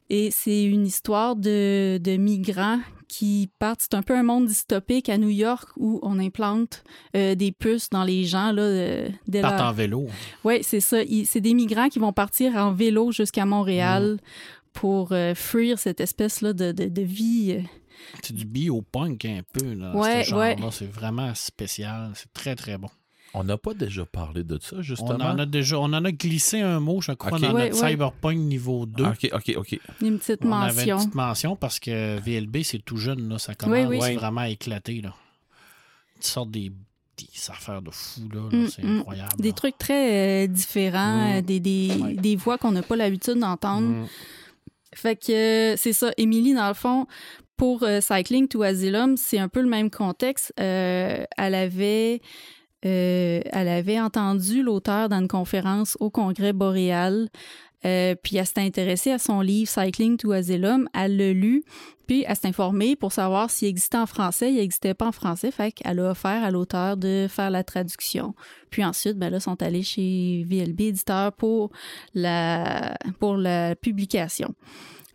Et 0.09 0.31
c'est 0.31 0.63
une 0.63 0.85
histoire 0.85 1.35
de, 1.35 1.99
de 2.01 2.15
migrants 2.17 2.79
qui 3.17 3.49
partent. 3.59 3.81
C'est 3.81 3.93
un 3.93 4.01
peu 4.01 4.15
un 4.17 4.23
monde 4.23 4.47
dystopique 4.47 5.09
à 5.09 5.17
New 5.17 5.29
York 5.29 5.69
où 5.77 5.99
on 6.03 6.19
implante 6.19 6.83
euh, 7.15 7.35
des 7.35 7.51
puces 7.51 7.89
dans 7.89 8.03
les 8.03 8.25
gens 8.25 8.51
là, 8.51 8.61
euh, 8.63 9.09
dès 9.27 9.41
partent 9.41 9.59
leur- 9.59 9.69
en 9.69 9.73
vélo. 9.73 10.07
oui, 10.43 10.59
c'est 10.63 10.79
ça. 10.79 10.97
C'est 11.25 11.41
des 11.41 11.53
migrants 11.53 11.89
qui 11.89 11.99
vont 11.99 12.13
partir 12.13 12.55
en 12.55 12.73
vélo 12.73 13.11
jusqu'à 13.11 13.45
Montréal 13.45 14.17
pour 14.73 15.11
euh, 15.13 15.33
fuir 15.35 15.79
cette 15.79 16.01
espèce-là 16.01 16.53
de, 16.53 16.71
de, 16.71 16.85
de 16.89 17.01
vie. 17.01 17.63
C'est 18.21 18.35
du 18.35 18.45
biopunk 18.45 19.23
un 19.25 19.41
peu. 19.53 19.73
Là, 19.73 19.95
Ouais, 19.95 20.23
ce 20.25 20.29
genre-là. 20.31 20.55
ouais. 20.55 20.71
C'est 20.71 20.91
vraiment 20.91 21.33
spécial. 21.33 22.11
C'est 22.15 22.31
très, 22.33 22.55
très 22.55 22.77
bon. 22.77 22.89
On 23.37 23.43
n'a 23.43 23.57
pas 23.57 23.73
déjà 23.73 24.05
parlé 24.05 24.43
de 24.43 24.57
ça, 24.61 24.77
On 24.77 24.81
justement. 24.81 25.25
en 25.25 25.37
a 25.39 25.45
déjà, 25.45 25.77
on 25.79 25.83
en 25.93 26.05
a 26.05 26.11
glissé 26.11 26.61
un 26.61 26.79
mot, 26.79 27.01
je 27.01 27.11
crois, 27.11 27.37
dans 27.37 27.53
Ouais, 27.53 27.69
notre 27.69 27.81
ouais. 27.83 27.89
Cyberpunk 27.91 28.37
niveau 28.37 28.85
2. 28.85 29.03
Ah, 29.05 29.11
OK, 29.11 29.29
OK, 29.33 29.53
OK. 29.57 29.79
Une 30.01 30.17
petite 30.19 30.39
On 30.43 30.51
avait 30.53 30.71
une 30.71 30.77
mention. 30.91 30.97
petite 30.97 31.15
mention 31.15 31.55
parce 31.55 31.79
que 31.79 32.17
VLB, 32.19 32.63
c'est 32.63 32.79
tout 32.79 32.97
jeune. 32.97 33.27
Là. 33.29 33.37
Ça 33.37 33.53
commence 33.55 33.87
Oui, 33.87 33.97
oui. 34.01 34.15
vraiment 34.15 34.41
à 34.41 34.49
éclater. 34.49 35.01
Là. 35.01 35.13
Ils 36.21 36.25
sortent 36.25 36.51
des, 36.51 36.69
des 36.69 37.27
affaires 37.49 37.81
de 37.81 37.91
fou. 37.91 38.21
Là, 38.33 38.41
là. 38.51 38.57
Mm, 38.57 38.67
c'est 38.69 38.83
mm. 38.83 38.97
incroyable. 38.99 39.31
Des 39.39 39.49
là. 39.49 39.53
trucs 39.53 39.77
très 39.77 40.45
euh, 40.45 40.47
différents, 40.47 41.37
Mm. 41.37 41.41
des, 41.41 41.59
des, 41.59 41.91
Ouais. 42.01 42.13
des 42.15 42.35
voix 42.37 42.57
qu'on 42.57 42.71
n'a 42.71 42.83
pas 42.83 42.95
l'habitude 42.95 43.37
d'entendre. 43.39 43.87
Mm. 43.87 44.07
Fait 44.93 45.15
que 45.17 45.75
c'est 45.77 45.91
ça. 45.93 46.11
Émilie, 46.17 46.53
dans 46.53 46.69
le 46.69 46.73
fond, 46.73 47.05
pour 47.57 47.83
euh, 47.83 47.99
Cycling 47.99 48.47
to 48.47 48.63
Asylum, 48.63 49.17
c'est 49.17 49.39
un 49.39 49.49
peu 49.49 49.61
le 49.61 49.67
même 49.67 49.89
contexte. 49.89 50.53
Euh, 50.59 51.25
elle 51.37 51.55
avait. 51.55 52.21
Euh, 52.85 53.41
elle 53.51 53.67
avait 53.67 53.99
entendu 53.99 54.61
l'auteur 54.61 55.09
dans 55.09 55.19
une 55.19 55.27
conférence 55.27 55.97
au 55.99 56.09
Congrès 56.09 56.53
boréal, 56.53 57.29
euh, 57.85 58.15
puis 58.21 58.37
elle 58.37 58.45
s'est 58.45 58.59
intéressée 58.59 59.11
à 59.11 59.19
son 59.19 59.41
livre 59.41 59.69
Cycling 59.69 60.17
to 60.17 60.31
Asylum. 60.31 60.89
Elle 60.93 61.17
l'a 61.17 61.33
lu, 61.33 61.63
puis 62.07 62.25
elle 62.27 62.35
s'est 62.35 62.47
informée 62.47 62.95
pour 62.95 63.11
savoir 63.11 63.49
s'il 63.49 63.67
existait 63.67 63.97
en 63.97 64.05
français. 64.05 64.51
Il 64.51 64.55
n'existait 64.55 64.93
pas 64.93 65.07
en 65.07 65.11
français, 65.11 65.51
fait 65.51 65.71
qu'elle 65.71 65.99
a 65.99 66.11
offert 66.11 66.43
à 66.43 66.51
l'auteur 66.51 66.97
de 66.97 67.27
faire 67.29 67.51
la 67.51 67.63
traduction. 67.63 68.33
Puis 68.69 68.83
ensuite, 68.83 69.17
ben 69.17 69.29
là, 69.29 69.39
sont 69.39 69.61
allés 69.61 69.83
chez 69.83 70.45
VLB 70.47 70.81
Éditeur 70.81 71.33
pour 71.33 71.71
la, 72.13 72.97
pour 73.19 73.37
la 73.37 73.75
publication. 73.75 74.55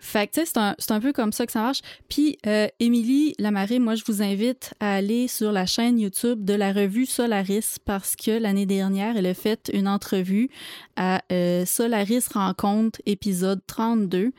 Fait 0.00 0.26
que, 0.26 0.32
tu 0.32 0.40
sais, 0.40 0.46
c'est 0.46 0.58
un, 0.58 0.96
un 0.96 1.00
peu 1.00 1.12
comme 1.12 1.32
ça 1.32 1.46
que 1.46 1.52
ça 1.52 1.60
marche. 1.60 1.82
Puis, 2.08 2.38
euh, 2.46 2.66
Émilie 2.80 3.34
Lamarée, 3.38 3.78
moi, 3.78 3.94
je 3.94 4.04
vous 4.06 4.22
invite 4.22 4.74
à 4.80 4.94
aller 4.94 5.28
sur 5.28 5.52
la 5.52 5.66
chaîne 5.66 6.00
YouTube 6.00 6.44
de 6.44 6.54
la 6.54 6.72
revue 6.72 7.06
Solaris 7.06 7.76
parce 7.84 8.16
que 8.16 8.30
l'année 8.30 8.66
dernière, 8.66 9.16
elle 9.16 9.26
a 9.26 9.34
fait 9.34 9.70
une 9.74 9.86
entrevue 9.86 10.48
à 10.96 11.22
euh, 11.30 11.66
Solaris 11.66 12.24
Rencontre, 12.32 13.00
épisode 13.04 13.60
32. 13.66 14.32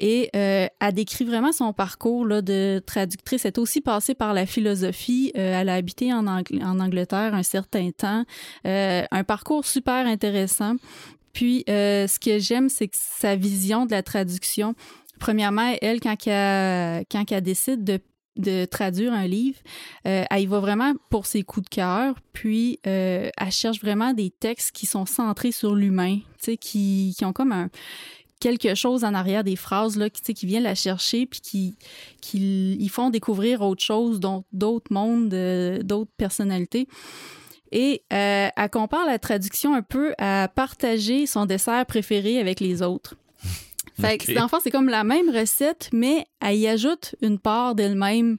Et 0.00 0.30
euh, 0.34 0.66
elle 0.80 0.94
décrit 0.94 1.24
vraiment 1.24 1.52
son 1.52 1.74
parcours 1.74 2.26
là, 2.26 2.40
de 2.40 2.82
traductrice. 2.84 3.44
Elle 3.44 3.50
est 3.50 3.58
aussi 3.58 3.82
passée 3.82 4.14
par 4.14 4.32
la 4.32 4.46
philosophie. 4.46 5.30
Euh, 5.36 5.60
elle 5.60 5.68
a 5.68 5.74
habité 5.74 6.12
en, 6.12 6.26
en 6.26 6.80
Angleterre 6.80 7.34
un 7.34 7.42
certain 7.42 7.90
temps. 7.90 8.24
Euh, 8.66 9.02
un 9.10 9.24
parcours 9.24 9.66
super 9.66 10.06
intéressant. 10.06 10.76
Puis, 11.32 11.64
euh, 11.68 12.06
ce 12.06 12.18
que 12.18 12.38
j'aime, 12.38 12.68
c'est 12.68 12.88
que 12.88 12.96
sa 12.98 13.36
vision 13.36 13.86
de 13.86 13.92
la 13.92 14.02
traduction. 14.02 14.74
Premièrement, 15.18 15.74
elle, 15.82 16.00
quand 16.00 16.26
elle, 16.26 17.42
décide 17.42 17.84
de, 17.84 18.64
traduire 18.64 19.12
un 19.12 19.26
livre, 19.26 19.58
euh, 20.06 20.24
elle 20.30 20.42
y 20.42 20.46
va 20.46 20.60
vraiment 20.60 20.94
pour 21.10 21.26
ses 21.26 21.42
coups 21.42 21.68
de 21.68 21.74
cœur. 21.74 22.14
Puis, 22.32 22.78
euh, 22.86 23.28
elle 23.36 23.52
cherche 23.52 23.80
vraiment 23.80 24.14
des 24.14 24.30
textes 24.30 24.72
qui 24.72 24.86
sont 24.86 25.06
centrés 25.06 25.52
sur 25.52 25.74
l'humain, 25.74 26.18
qui, 26.60 27.14
qui 27.16 27.24
ont 27.24 27.32
comme 27.32 27.68
quelque 28.40 28.74
chose 28.74 29.04
en 29.04 29.12
arrière 29.12 29.44
des 29.44 29.56
phrases 29.56 29.98
là, 29.98 30.08
qui, 30.08 30.32
qui 30.32 30.46
vient 30.46 30.60
la 30.60 30.74
chercher 30.74 31.26
puis 31.26 31.76
qui, 32.22 32.88
font 32.88 33.10
découvrir 33.10 33.60
autre 33.60 33.82
chose, 33.82 34.20
d'autres 34.20 34.92
mondes, 34.92 35.28
d'autres 35.84 36.10
personnalités. 36.16 36.88
Et 37.72 38.02
euh, 38.12 38.48
elle 38.54 38.70
compare 38.70 39.06
la 39.06 39.18
traduction 39.18 39.74
un 39.74 39.82
peu 39.82 40.14
à 40.18 40.48
partager 40.48 41.26
son 41.26 41.46
dessert 41.46 41.86
préféré 41.86 42.38
avec 42.38 42.60
les 42.60 42.82
autres. 42.82 43.16
Fait 44.00 44.18
que, 44.18 44.32
c'est 44.62 44.70
comme 44.70 44.88
la 44.88 45.04
même 45.04 45.28
recette, 45.28 45.90
mais 45.92 46.24
elle 46.40 46.56
y 46.56 46.66
ajoute 46.68 47.14
une 47.20 47.38
part 47.38 47.74
d'elle-même 47.74 48.38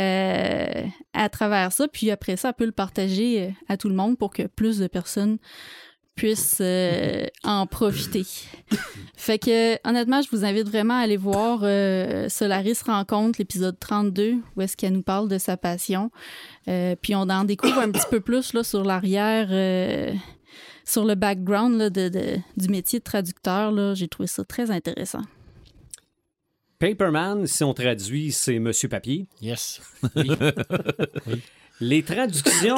euh, 0.00 0.86
à 1.12 1.28
travers 1.28 1.72
ça. 1.72 1.86
Puis 1.86 2.10
après 2.10 2.36
ça, 2.36 2.48
elle 2.48 2.54
peut 2.54 2.64
le 2.64 2.72
partager 2.72 3.42
euh, 3.42 3.48
à 3.68 3.76
tout 3.76 3.88
le 3.88 3.94
monde 3.94 4.16
pour 4.16 4.32
que 4.32 4.44
plus 4.44 4.78
de 4.78 4.86
personnes 4.86 5.38
puissent 6.16 6.58
euh, 6.60 7.26
en 7.44 7.66
profiter. 7.66 8.24
Fait 9.16 9.38
que, 9.38 9.76
honnêtement, 9.88 10.22
je 10.22 10.28
vous 10.30 10.44
invite 10.44 10.68
vraiment 10.68 10.94
à 10.94 11.02
aller 11.02 11.16
voir 11.16 11.60
euh, 11.62 12.28
Solaris 12.28 12.78
Rencontre, 12.84 13.38
l'épisode 13.38 13.78
32, 13.78 14.34
où 14.56 14.62
est-ce 14.62 14.76
qu'elle 14.76 14.94
nous 14.94 15.02
parle 15.02 15.28
de 15.28 15.38
sa 15.38 15.56
passion. 15.56 16.10
Euh, 16.68 16.96
puis 17.00 17.14
on 17.14 17.22
en 17.28 17.44
découvre 17.44 17.78
un 17.78 17.90
petit 17.90 18.06
peu 18.10 18.20
plus 18.20 18.52
là, 18.54 18.64
sur 18.64 18.82
l'arrière, 18.82 19.48
euh, 19.50 20.12
sur 20.84 21.04
le 21.04 21.14
background 21.14 21.78
là, 21.78 21.90
de, 21.90 22.08
de- 22.08 22.38
du 22.56 22.68
métier 22.68 22.98
de 22.98 23.04
traducteur. 23.04 23.70
là. 23.70 23.94
J'ai 23.94 24.08
trouvé 24.08 24.26
ça 24.26 24.44
très 24.44 24.70
intéressant. 24.70 25.22
Paperman, 26.78 27.46
si 27.46 27.64
on 27.64 27.72
traduit, 27.72 28.32
c'est 28.32 28.58
Monsieur 28.58 28.88
Papier. 28.88 29.26
Yes. 29.40 29.80
Les 31.80 32.02
traductions 32.02 32.76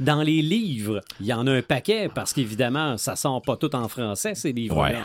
dans 0.00 0.22
les 0.22 0.42
livres, 0.42 1.00
il 1.20 1.26
y 1.26 1.32
en 1.32 1.46
a 1.46 1.52
un 1.52 1.62
paquet 1.62 2.08
parce 2.12 2.32
qu'évidemment, 2.32 2.96
ça 2.96 3.14
sort 3.16 3.40
pas 3.42 3.56
tout 3.56 3.74
en 3.76 3.88
français, 3.88 4.34
ces 4.34 4.52
livres 4.52 4.76
Ouais. 4.82 4.96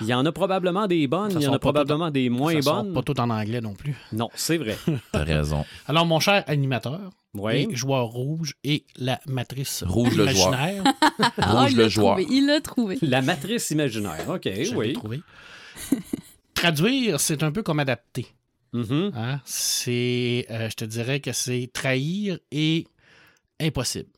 Il 0.00 0.06
y 0.06 0.14
en 0.14 0.24
a 0.24 0.32
probablement 0.32 0.86
des 0.86 1.06
bonnes, 1.06 1.30
Ça 1.30 1.38
il 1.38 1.42
y 1.42 1.46
en 1.46 1.48
sort 1.48 1.54
a 1.54 1.58
tout 1.58 1.60
probablement 1.62 2.10
des 2.10 2.28
moins 2.30 2.54
ça 2.54 2.62
sort 2.62 2.82
bonnes. 2.84 2.94
pas 2.94 3.02
tout 3.02 3.18
en 3.20 3.28
anglais 3.30 3.60
non 3.60 3.74
plus. 3.74 3.94
Non, 4.12 4.28
c'est 4.34 4.56
vrai. 4.56 4.76
T'as 5.12 5.24
raison. 5.24 5.64
Alors, 5.86 6.06
mon 6.06 6.18
cher 6.20 6.44
animateur, 6.46 7.10
Oui. 7.34 7.68
et 7.70 7.76
joueur 7.76 8.06
rouge 8.06 8.54
et 8.64 8.84
la 8.96 9.20
matrice 9.26 9.84
Rouge 9.86 10.16
le 10.16 10.28
joueur. 10.28 10.48
imaginaire, 10.54 10.84
Ah, 11.38 11.60
Rouge 11.62 11.72
il 11.72 11.76
le 11.76 11.82
l'a 11.84 11.88
joueur. 11.88 12.16
trouvé, 12.16 12.26
Il 12.34 12.46
l'a 12.46 12.60
trouvé. 12.60 12.98
La 13.02 13.22
matrice 13.22 13.70
imaginaire. 13.70 14.28
OK, 14.28 14.48
je 14.62 14.74
oui. 14.74 14.92
trouvé. 14.94 15.20
Traduire, 16.54 17.20
c'est 17.20 17.42
un 17.42 17.52
peu 17.52 17.62
comme 17.62 17.78
adapter. 17.80 18.26
Mhm. 18.72 19.12
hein. 19.16 19.40
C'est, 19.44 20.46
euh, 20.50 20.68
je 20.70 20.76
te 20.76 20.84
dirais 20.84 21.18
que 21.20 21.32
c'est 21.32 21.70
trahir 21.72 22.38
et 22.52 22.86
impossible. 23.60 24.10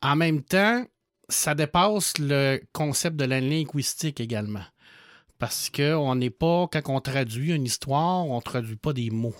En 0.00 0.16
même 0.16 0.42
temps, 0.42 0.84
ça 1.28 1.54
dépasse 1.54 2.18
le 2.18 2.60
concept 2.72 3.16
de 3.16 3.24
la 3.24 3.40
linguistique 3.40 4.20
également. 4.20 4.64
Parce 5.38 5.70
qu'on 5.70 6.14
n'est 6.14 6.30
pas, 6.30 6.68
quand 6.70 6.82
on 6.88 7.00
traduit 7.00 7.52
une 7.52 7.64
histoire, 7.64 8.26
on 8.26 8.36
ne 8.36 8.42
traduit 8.42 8.76
pas 8.76 8.92
des 8.92 9.10
mots. 9.10 9.34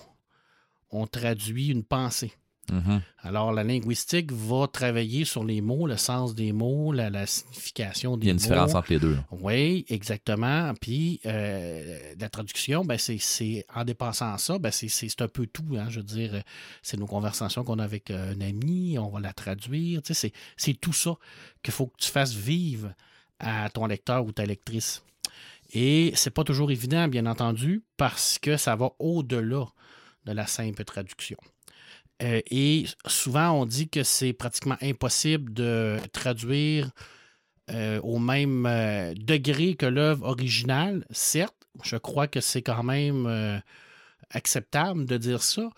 On 0.89 1.07
traduit 1.07 1.69
une 1.69 1.83
pensée. 1.83 2.33
Mhm. 2.71 3.01
Alors, 3.19 3.51
la 3.51 3.63
linguistique 3.63 4.31
va 4.31 4.67
travailler 4.67 5.25
sur 5.25 5.43
les 5.43 5.59
mots, 5.61 5.85
le 5.85 5.97
sens 5.97 6.33
des 6.33 6.53
mots, 6.53 6.91
la, 6.93 7.09
la 7.09 7.25
signification 7.27 8.15
des 8.17 8.25
Il 8.25 8.27
y 8.27 8.29
a 8.29 8.31
une 8.31 8.37
mots. 8.37 8.41
différence 8.41 8.73
entre 8.75 8.91
les 8.93 8.99
deux. 8.99 9.15
là. 9.15 9.25
Oui, 9.31 9.85
exactement. 9.89 10.73
Puis 10.79 11.19
euh, 11.25 12.13
la 12.17 12.29
traduction, 12.29 12.85
ben, 12.85 12.97
c'est, 12.97 13.65
en 13.75 13.83
dépensant 13.83 14.37
ça, 14.37 14.59
ben, 14.59 14.71
c'est, 14.71 15.21
un 15.21 15.27
peu 15.27 15.45
tout. 15.45 15.75
hein. 15.77 15.87
je 15.89 15.97
veux 15.99 16.05
dire, 16.05 16.41
c'est 16.81 16.97
nos 16.97 17.05
conversations 17.05 17.63
qu'on 17.65 17.79
a 17.79 17.83
avec 17.83 18.09
un 18.11 18.39
ami, 18.39 18.97
on 18.97 19.09
va 19.09 19.19
la 19.19 19.33
traduire. 19.33 20.01
Tu 20.01 20.13
sais, 20.13 20.27
c'est, 20.29 20.33
c'est 20.55 20.73
tout 20.79 20.93
ça 20.93 21.15
qu'il 21.63 21.73
faut 21.73 21.87
que 21.87 21.97
tu 21.99 22.09
fasses 22.09 22.33
vivre 22.33 22.93
à 23.39 23.69
ton 23.69 23.85
lecteur 23.87 24.25
ou 24.25 24.31
ta 24.31 24.45
lectrice. 24.45 25.03
Et 25.73 26.11
c'est 26.15 26.29
pas 26.29 26.43
toujours 26.43 26.71
évident, 26.71 27.07
bien 27.07 27.25
entendu, 27.25 27.83
parce 27.97 28.39
que 28.39 28.57
ça 28.57 28.75
va 28.75 28.91
au-delà 28.99 29.65
de 30.25 30.31
la 30.31 30.47
simple 30.47 30.83
traduction. 30.85 31.37
Euh, 32.21 32.41
et 32.49 32.85
souvent, 33.07 33.51
on 33.51 33.65
dit 33.65 33.89
que 33.89 34.03
c'est 34.03 34.33
pratiquement 34.33 34.77
impossible 34.81 35.53
de 35.53 35.97
traduire 36.11 36.91
euh, 37.71 37.99
au 38.01 38.19
même 38.19 38.65
euh, 38.65 39.13
degré 39.15 39.75
que 39.75 39.85
l'œuvre 39.85 40.27
originale. 40.27 41.05
Certes, 41.09 41.55
je 41.83 41.97
crois 41.97 42.27
que 42.27 42.39
c'est 42.39 42.61
quand 42.61 42.83
même 42.83 43.61
acceptable 44.29 45.05
de 45.05 45.17
dire 45.17 45.41
ça, 45.41 45.69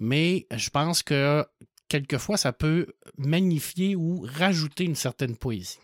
mais 0.00 0.46
je 0.50 0.68
pense 0.70 1.04
que 1.04 1.46
quelquefois, 1.88 2.36
ça 2.36 2.52
peut 2.52 2.88
magnifier 3.16 3.94
ou 3.94 4.26
rajouter 4.28 4.84
une 4.84 4.96
certaine 4.96 5.36
poésie 5.36 5.78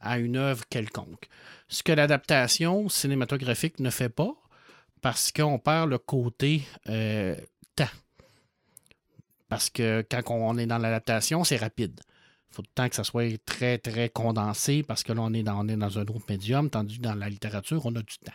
à 0.00 0.18
une 0.18 0.36
œuvre 0.36 0.64
quelconque. 0.70 1.28
Ce 1.68 1.82
que 1.82 1.92
l'adaptation 1.92 2.88
cinématographique 2.88 3.80
ne 3.80 3.90
fait 3.90 4.08
pas, 4.08 4.34
parce 5.02 5.30
qu'on 5.30 5.58
perd 5.58 5.90
le 5.90 5.98
côté 5.98 6.62
temps. 6.86 7.84
Parce 9.50 9.68
que 9.68 10.06
quand 10.08 10.22
on 10.28 10.56
est 10.56 10.66
dans 10.66 10.78
l'adaptation, 10.78 11.44
c'est 11.44 11.56
rapide. 11.56 12.00
Il 12.50 12.54
faut 12.54 12.62
le 12.62 12.72
temps 12.74 12.88
que 12.88 12.94
ça 12.94 13.04
soit 13.04 13.38
très, 13.44 13.78
très 13.78 14.08
condensé, 14.08 14.82
parce 14.82 15.02
que 15.02 15.12
là, 15.12 15.22
on 15.22 15.32
est, 15.34 15.42
dans, 15.42 15.64
on 15.64 15.68
est 15.68 15.76
dans 15.76 15.98
un 15.98 16.02
autre 16.02 16.24
médium, 16.28 16.70
tandis 16.70 16.96
que 16.98 17.02
dans 17.02 17.14
la 17.14 17.28
littérature, 17.28 17.84
on 17.84 17.94
a 17.96 18.02
du 18.02 18.18
temps. 18.18 18.32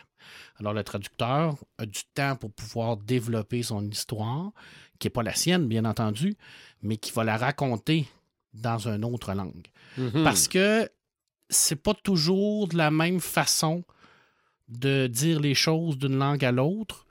Alors, 0.60 0.72
le 0.72 0.84
traducteur 0.84 1.56
a 1.78 1.86
du 1.86 2.00
temps 2.14 2.36
pour 2.36 2.52
pouvoir 2.52 2.96
développer 2.98 3.62
son 3.62 3.84
histoire, 3.90 4.52
qui 4.98 5.06
n'est 5.06 5.10
pas 5.10 5.22
la 5.22 5.34
sienne, 5.34 5.66
bien 5.66 5.84
entendu, 5.84 6.36
mais 6.82 6.96
qui 6.98 7.12
va 7.12 7.24
la 7.24 7.36
raconter 7.36 8.06
dans 8.54 8.88
une 8.88 9.04
autre 9.04 9.32
langue. 9.32 9.66
Mhm. 9.98 10.22
Parce 10.24 10.48
que 10.48 10.88
c'est 11.48 11.82
pas 11.82 11.94
toujours 11.94 12.68
de 12.68 12.76
la 12.76 12.90
même 12.90 13.20
façon 13.20 13.84
de 14.68 15.06
dire 15.06 15.40
les 15.40 15.54
choses 15.54 15.96
d'une 15.98 16.18
langue 16.18 16.44
à 16.44 16.52
l'autre, 16.52 17.06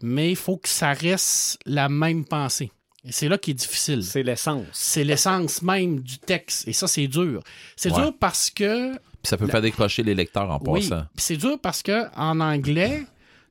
mais 0.00 0.30
il 0.30 0.36
faut 0.36 0.56
que 0.56 0.68
ça 0.68 0.92
reste 0.92 1.58
la 1.66 1.88
même 1.88 2.24
pensée. 2.24 2.70
Et 3.08 3.12
c'est 3.12 3.28
là 3.28 3.38
qui 3.38 3.52
est 3.52 3.54
difficile. 3.54 4.02
C'est 4.04 4.22
l'essence. 4.22 4.66
C'est 4.72 5.02
l'essence 5.04 5.62
même 5.62 6.00
du 6.00 6.18
texte. 6.18 6.68
Et 6.68 6.72
ça, 6.72 6.86
c'est 6.86 7.08
dur. 7.08 7.42
C'est 7.74 7.90
Ouais. 7.92 8.02
dur 8.02 8.12
parce 8.20 8.50
que. 8.50 8.92
Puis 8.92 9.00
ça 9.30 9.36
peut 9.36 9.46
faire 9.48 9.62
décrocher 9.62 10.02
les 10.02 10.14
lecteurs 10.14 10.50
en 10.50 10.60
Oui. 10.66 10.80
passant. 10.88 11.02
puis 11.14 11.22
C'est 11.24 11.36
dur 11.36 11.58
parce 11.60 11.82
que 11.82 12.06
en 12.16 12.38
anglais, 12.40 13.04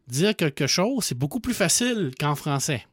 dire 0.07 0.35
quelque 0.35 0.67
chose, 0.67 1.03
c'est 1.05 1.17
beaucoup 1.17 1.39
plus 1.39 1.53
facile 1.55 2.11
qu'en 2.19 2.35
français. 2.35 2.85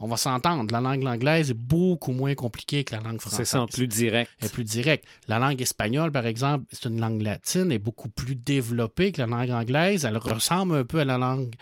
On 0.00 0.06
va 0.06 0.16
s'entendre. 0.16 0.70
La 0.72 0.80
langue 0.80 1.04
anglaise 1.04 1.50
est 1.50 1.54
beaucoup 1.54 2.12
moins 2.12 2.36
compliquée 2.36 2.84
que 2.84 2.94
la 2.94 3.00
langue 3.02 3.14
C'est 3.20 3.28
française 3.30 3.48
ça 3.48 3.62
en 3.62 3.66
plus 3.66 3.88
direct. 3.88 4.30
est 4.40 4.52
plus 4.52 4.62
direct. 4.62 5.04
La 5.26 5.40
langue 5.40 5.60
espagnole, 5.60 6.12
par 6.12 6.24
exemple, 6.24 6.66
c'est 6.70 6.84
une 6.88 7.00
langue 7.00 7.20
latine, 7.20 7.72
est 7.72 7.80
beaucoup 7.80 8.08
plus 8.08 8.36
développée 8.36 9.10
que 9.10 9.20
la 9.20 9.26
langue 9.26 9.50
anglaise. 9.50 10.04
Elle 10.04 10.16
ressemble 10.16 10.76
un 10.76 10.84
peu 10.84 11.00
à 11.00 11.04
la 11.04 11.18
langue, 11.18 11.52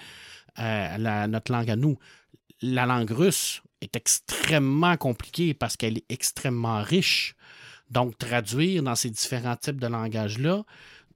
euh, 0.59 0.94
à 0.94 0.99
la- 0.99 1.27
notre 1.29 1.51
langue 1.51 1.70
à 1.70 1.77
nous. 1.77 1.96
La 2.62 2.86
langue 2.86 3.10
russe 3.10 3.62
est 3.80 3.96
extrêmement 3.96 4.96
compliquée 4.96 5.54
parce 5.54 5.76
qu'elle 5.76 5.98
est 5.98 6.06
extrêmement 6.08 6.82
riche. 6.82 7.34
Donc, 7.90 8.18
traduire 8.18 8.82
dans 8.82 8.94
ces 8.94 9.10
différents 9.10 9.56
types 9.56 9.80
de 9.80 9.86
langages-là, 9.86 10.64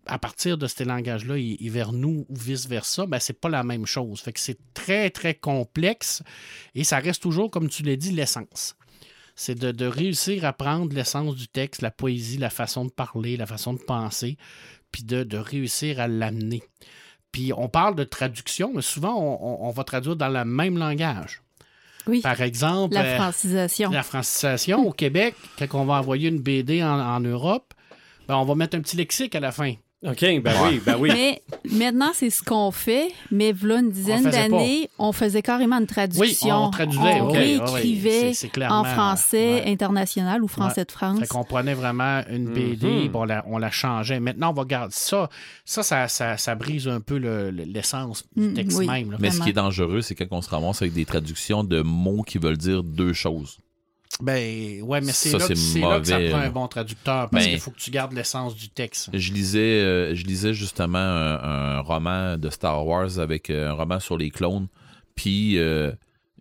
à 0.07 0.19
partir 0.19 0.57
de 0.57 0.67
ces 0.67 0.85
langages-là 0.85 1.37
et, 1.37 1.69
vers 1.69 1.93
nous 1.93 2.27
ou 2.29 2.35
vice-versa, 2.35 3.07
ben, 3.07 3.19
c'est 3.19 3.41
pas 3.41 3.49
la 3.49 3.63
même 3.63 3.87
chose. 3.87 4.21
Fait 4.21 4.33
que 4.33 4.41
c'est 4.41 4.59
très, 4.75 5.11
très 5.11 5.35
complexe 5.35 6.23
et 6.75 6.85
ça 6.85 6.99
reste 6.99 7.23
toujours, 7.23 7.51
comme 7.51 7.69
tu 7.69 7.83
l'as 7.83 7.97
dit, 7.97 8.13
l'essence 8.13 8.77
c'est 9.37 9.55
de, 9.55 9.87
réussir 9.87 10.45
à 10.45 10.53
prendre 10.53 10.95
l'essence 10.95 11.35
du 11.35 11.49
texte, 11.49 11.81
la 11.81 11.91
poésie, 11.91 12.37
la 12.37 12.51
façon 12.51 12.85
de 12.85 12.91
parler, 12.91 13.39
la 13.39 13.47
façon 13.47 13.73
de 13.73 13.79
penser, 13.79 14.37
puis 14.93 15.03
de 15.03 15.39
réussir 15.39 15.99
à 15.99 16.09
l'amener. 16.09 16.63
Puis 17.33 17.53
on 17.57 17.69
parle 17.69 17.95
de 17.95 18.05
traduction, 18.05 18.73
mais 18.75 18.83
souvent 18.83 19.15
on, 19.15 19.39
on- 19.65 19.69
on 19.69 19.71
va 19.71 19.85
traduire 19.85 20.17
dans 20.17 20.29
le 20.29 20.45
même 20.45 20.79
langage. 20.79 21.43
Oui. 22.07 22.21
Par 22.23 22.41
exemple, 22.41 22.95
La 22.95 23.03
euh, 23.05 23.17
francisation. 23.17 23.91
la 23.91 24.03
francisation 24.03 24.87
au 24.87 24.93
Québec, 24.93 25.35
quand 25.59 25.81
on 25.81 25.85
va 25.85 25.95
envoyer 25.95 26.29
une 26.29 26.41
BD 26.41 26.83
en, 26.83 26.99
en 26.99 27.21
Europe, 27.21 27.75
ben, 28.27 28.37
on 28.37 28.45
va 28.45 28.55
mettre 28.55 28.77
un 28.77 28.81
petit 28.81 28.97
lexique 28.97 29.35
à 29.35 29.41
la 29.41 29.53
fin. 29.53 29.75
OK, 30.03 30.21
ben 30.41 30.55
oui, 30.65 30.81
ben 30.85 30.97
oui. 30.99 31.11
Mais 31.13 31.43
maintenant, 31.71 32.13
c'est 32.15 32.31
ce 32.31 32.43
qu'on 32.43 32.71
fait, 32.71 33.13
mais 33.31 33.53
voilà 33.53 33.81
une 33.81 33.91
dizaine 33.91 34.23
d'années, 34.31 34.89
on 34.99 35.13
faisait 35.13 35.43
carrément 35.43 35.77
une 35.77 35.83
Oui, 35.83 35.87
traduction. 35.89 36.57
on 36.65 36.71
traduisait. 36.71 37.21
On 37.21 37.29
réécrivait 37.29 38.33
clairement, 38.51 38.81
en 38.81 38.85
français 38.85 39.63
ouais. 39.65 39.71
international 39.71 40.43
ou 40.43 40.49
français 40.49 40.87
de 40.87 40.91
France. 40.91 41.19
Fait 41.21 41.27
qu'on 41.27 41.45
prenait 41.45 41.75
vraiment 41.75 42.23
une 42.31 42.47
BD, 42.47 42.87
Mhm. 42.87 43.01
puis 43.01 43.11
on, 43.13 43.25
la, 43.25 43.45
on 43.47 43.59
la 43.59 43.71
changeait. 43.71 44.21
Maintenant, 44.21 44.51
on 44.51 44.55
va 44.55 44.65
garder 44.65 44.95
ça. 44.97 45.29
Ça, 45.67 45.83
ça, 45.83 46.09
ça, 46.09 46.39
ça 46.39 46.55
brise 46.55 46.89
un 46.89 47.01
peu 47.03 47.19
le- 47.19 47.51
le- 47.51 47.65
l'essence 47.65 48.25
du 48.35 48.49
Mm, 48.49 48.55
texte 48.55 48.79
oui. 48.79 48.87
même. 48.87 49.11
là. 49.11 49.19
Mais 49.21 49.31
ce 49.31 49.41
qui 49.43 49.51
est 49.51 49.53
dangereux, 49.53 50.01
c'est 50.01 50.15
quand 50.15 50.25
on 50.31 50.41
se 50.41 50.49
ramasse 50.49 50.81
avec 50.81 50.95
des 50.95 51.05
traductions 51.05 51.63
de 51.63 51.83
mots 51.83 52.23
qui 52.23 52.39
veulent 52.39 52.57
dire 52.57 52.83
deux 52.83 53.13
choses. 53.13 53.59
Ben, 54.21 54.83
ouais, 54.83 55.01
mais 55.01 55.13
c'est 55.13 55.31
Ça, 55.31 55.39
là, 55.39 55.47
là 55.49 56.01
que 56.01 56.07
ça 56.07 56.19
prend 56.31 56.39
un 56.41 56.51
bon 56.51 56.67
traducteur, 56.69 57.31
parce 57.31 57.45
Ben- 57.45 57.51
qu'il 57.53 57.61
faut 57.61 57.71
que 57.71 57.79
tu 57.79 57.91
gardes 57.91 58.13
l'essence 58.13 58.55
du 58.57 58.69
texte. 58.69 59.09
Je 59.13 59.33
lisais, 59.33 59.81
euh, 59.83 60.15
je 60.15 60.25
lisais 60.27 60.53
justement 60.53 60.99
un, 60.99 61.77
un 61.77 61.81
roman 61.81 62.37
de 62.37 62.51
Star 62.51 62.85
Wars 62.87 63.19
avec 63.19 63.49
euh, 63.51 63.71
un 63.71 63.73
roman 63.73 64.01
sur 64.01 64.19
les 64.19 64.31
clones. 64.31 64.67
Puis, 65.15 65.59
euh, 65.59 65.93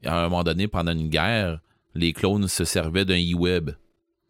à 0.03 0.19
un 0.19 0.23
moment 0.23 0.43
donné, 0.43 0.67
pendant 0.67 0.91
une 0.91 1.09
guerre, 1.09 1.59
les 1.95 2.11
clones 2.11 2.47
se 2.47 2.65
servaient 2.65 3.05
d'un 3.05 3.19
e-web. 3.19 3.71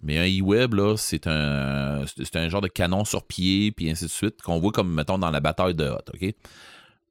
Mais 0.01 0.17
un 0.17 0.25
e-web, 0.27 0.73
là, 0.75 0.95
c'est 0.97 1.25
un, 1.27 2.03
c'est 2.05 2.35
un 2.35 2.49
genre 2.49 2.61
de 2.61 2.67
canon 2.67 3.03
sur 3.03 3.23
pied, 3.25 3.71
puis 3.71 3.89
ainsi 3.89 4.05
de 4.05 4.09
suite, 4.09 4.41
qu'on 4.41 4.59
voit 4.59 4.71
comme, 4.71 4.93
mettons, 4.93 5.17
dans 5.17 5.31
la 5.31 5.39
bataille 5.39 5.75
de 5.75 5.85
Hot, 5.85 5.97
OK? 6.13 6.33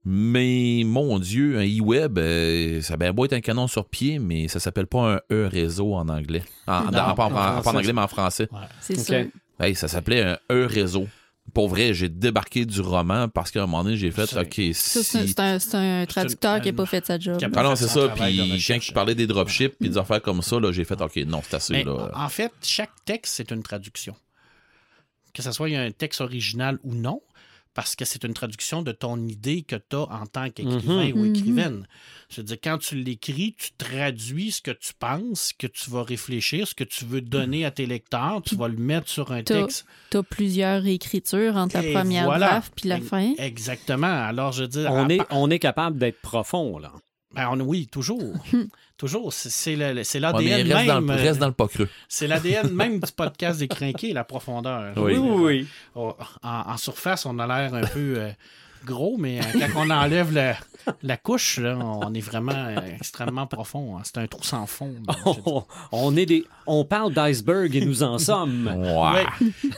Mais, 0.05 0.83
mon 0.87 1.19
Dieu, 1.19 1.59
un 1.59 1.65
e-web, 1.67 2.19
euh, 2.19 2.81
ça 2.81 2.95
a 2.95 2.97
bien 2.97 3.13
beau 3.13 3.25
être 3.27 3.33
un 3.35 3.41
canon 3.41 3.67
sur 3.67 3.85
pied, 3.87 4.19
mais 4.19 4.49
ça 4.49 4.59
s'appelle 4.61 4.87
pas 4.87 5.15
un 5.15 5.21
E-réseau 5.31 5.95
en 5.95 6.09
anglais. 6.09 6.43
En, 6.67 6.85
Non, 6.85 6.91
pas, 6.91 7.01
en, 7.01 7.11
en 7.11 7.15
pas 7.15 7.59
en 7.59 7.63
français. 7.63 7.79
anglais, 7.79 7.93
mais 7.93 8.01
en 8.03 8.09
français. 8.09 8.49
C'est 8.81 8.99
sûr. 8.99 9.27
Hey, 9.61 9.75
ça 9.75 9.89
s'appelait 9.89 10.23
un 10.23 10.39
E-réseau. 10.51 11.09
Pour 11.55 11.69
vrai, 11.69 11.95
j'ai 11.95 12.09
débarqué 12.11 12.65
du 12.67 12.81
roman 12.83 13.27
parce 13.29 13.51
qu'à 13.51 13.63
un 13.63 13.67
moment 13.67 13.83
donné, 13.83 13.97
j'ai 13.97 14.11
fait, 14.11 14.23
OK, 14.37 14.61
Ça, 14.75 15.03
c'est 15.03 15.19
un- 15.19 15.23
si... 15.23 15.29
c'est 15.29 15.41
un, 15.41 15.59
c'est 15.59 15.77
un 15.77 16.07
traducteur 16.07 16.61
qui 16.61 16.69
n'a 16.69 16.77
pas 16.77 16.85
fait 16.87 17.05
sa 17.07 17.19
job. 17.19 17.39
Ah 17.57 17.63
non, 17.63 17.75
c'est 17.75 17.89
ça. 17.89 18.09
Puis 18.11 18.63
quand 18.67 18.79
il 18.89 18.93
parlait 18.95 19.15
des 19.15 19.27
dropships 19.27 19.75
puis 19.81 19.89
des 19.89 19.97
affaires 19.99 20.21
comme 20.23 20.43
ça, 20.43 20.61
là, 20.61 20.73
j'ai 20.73 20.85
fait 20.85 21.01
OK, 21.01 21.17
non, 21.27 21.41
c'est 21.43 21.57
assez. 21.57 21.73
Mais 21.73 21.85
là. 21.85 22.11
en 22.15 22.29
fait, 22.29 22.53
chaque 22.63 22.93
texte, 23.07 23.35
c'est 23.37 23.51
une 23.51 23.63
traduction. 23.63 24.15
Que 25.35 25.43
ce 25.43 25.51
soit 25.53 25.69
un 25.69 25.91
texte 25.91 26.21
original 26.21 26.79
ou 26.85 26.95
non, 26.95 27.21
parce 27.79 27.95
que 27.95 28.05
c'est 28.05 28.25
une 28.25 28.35
traduction 28.35 28.83
de 28.83 28.91
ton 28.91 29.25
idée 29.29 29.63
que 29.63 29.77
tu 29.77 29.95
as 29.95 30.01
en 30.13 30.27
tant 30.27 30.51
qu'écrivain 30.51 31.11
Mhm. 31.11 31.13
ou 31.13 31.19
Mhm. 31.27 31.37
écrivaine. 31.37 31.87
Je 32.29 32.39
veux 32.41 32.43
dire, 32.43 32.57
quand 32.61 32.79
tu 32.79 32.97
l'écris, 32.97 33.55
tu 33.57 33.71
traduis 33.79 34.51
ce 34.51 34.61
que 34.61 34.73
tu 34.73 34.95
penses, 34.99 35.51
ce 35.51 35.55
que 35.55 35.69
tu 35.69 35.89
vas 35.89 36.03
réfléchir, 36.03 36.67
ce 36.67 36.75
que 36.75 36.83
tu 36.83 37.05
veux 37.05 37.21
donner 37.21 37.65
à 37.65 37.71
tes 37.71 37.87
lecteurs, 37.87 38.43
tu 38.45 38.57
vas 38.57 38.67
le 38.67 38.77
mettre 38.79 39.09
sur 39.09 39.31
un 39.31 39.45
texte. 39.45 39.87
Tu 40.11 40.17
as 40.17 40.25
plusieurs 40.25 40.85
écritures 40.89 41.55
entre 41.57 41.77
la 41.77 41.85
Et 41.87 41.93
première 41.93 42.25
voilà. 42.25 42.49
draft 42.49 42.73
puis 42.75 42.89
la 42.89 43.01
fin. 43.01 43.35
Exactement. 43.39 44.09
Alors, 44.27 44.51
je 44.51 44.63
veux 44.63 44.69
dire, 44.69 44.91
On 44.91 45.09
à 45.09 45.13
est, 45.15 45.21
on 45.31 45.49
est 45.49 45.61
capable 45.61 45.99
d'être 46.01 46.21
profond, 46.21 46.79
là. 46.79 46.93
ben, 47.33 47.49
on- 47.53 47.61
oui, 47.61 47.87
toujours. 47.87 48.33
toujours. 48.99 49.33
C'est- 49.33 49.77
l'ADN 49.77 50.69
dans, 50.69 51.01
même. 51.01 51.07
le- 51.17 51.23
reste 51.23 51.39
dans 51.41 51.47
le 51.47 51.53
pas 51.55 51.69
creux. 51.69 51.89
C'est 52.09 52.27
l'ADN 52.27 52.71
même 52.71 53.01
du 53.01 53.13
podcast 53.13 53.59
des 53.61 53.69
crinqués, 53.69 54.13
la 54.13 54.25
profondeur. 54.25 54.93
Oui. 54.97 55.15
Veux 55.15 55.21
dire, 55.23 55.25
oui. 55.35 55.67
Oh, 55.95 56.15
En, 56.43 56.73
en 56.73 56.77
surface, 56.77 57.25
on 57.25 57.39
a 57.39 57.47
l'air 57.47 57.75
un 57.75 57.87
peu 57.87 58.15
euh, 58.19 58.31
gros, 58.85 59.17
mais 59.19 59.41
euh, 59.41 59.43
quand 59.75 59.87
on 59.87 59.91
enlève 59.91 60.33
la, 60.33 60.57
la 61.03 61.17
couche, 61.17 61.59
là, 61.59 61.77
on 61.79 62.13
est 62.15 62.21
vraiment 62.21 62.53
euh, 62.55 62.77
extrêmement 62.97 63.47
profond. 63.47 63.97
hein. 63.97 64.03
C'est 64.05 64.19
un 64.19 64.27
trou 64.27 64.43
sans 64.45 64.67
fond. 64.67 64.95
là. 65.07 65.15
On, 65.47 65.65
on 65.93 66.17
est 66.17 66.27
des, 66.27 66.45
on 66.67 66.85
parle 66.85 67.13
d'iceberg 67.15 67.75
et 67.75 67.81
nous 67.85 68.03
en 68.03 68.19
sommes. 68.19 68.67
Ouais. 68.77 69.13
Ouais. 69.13 69.27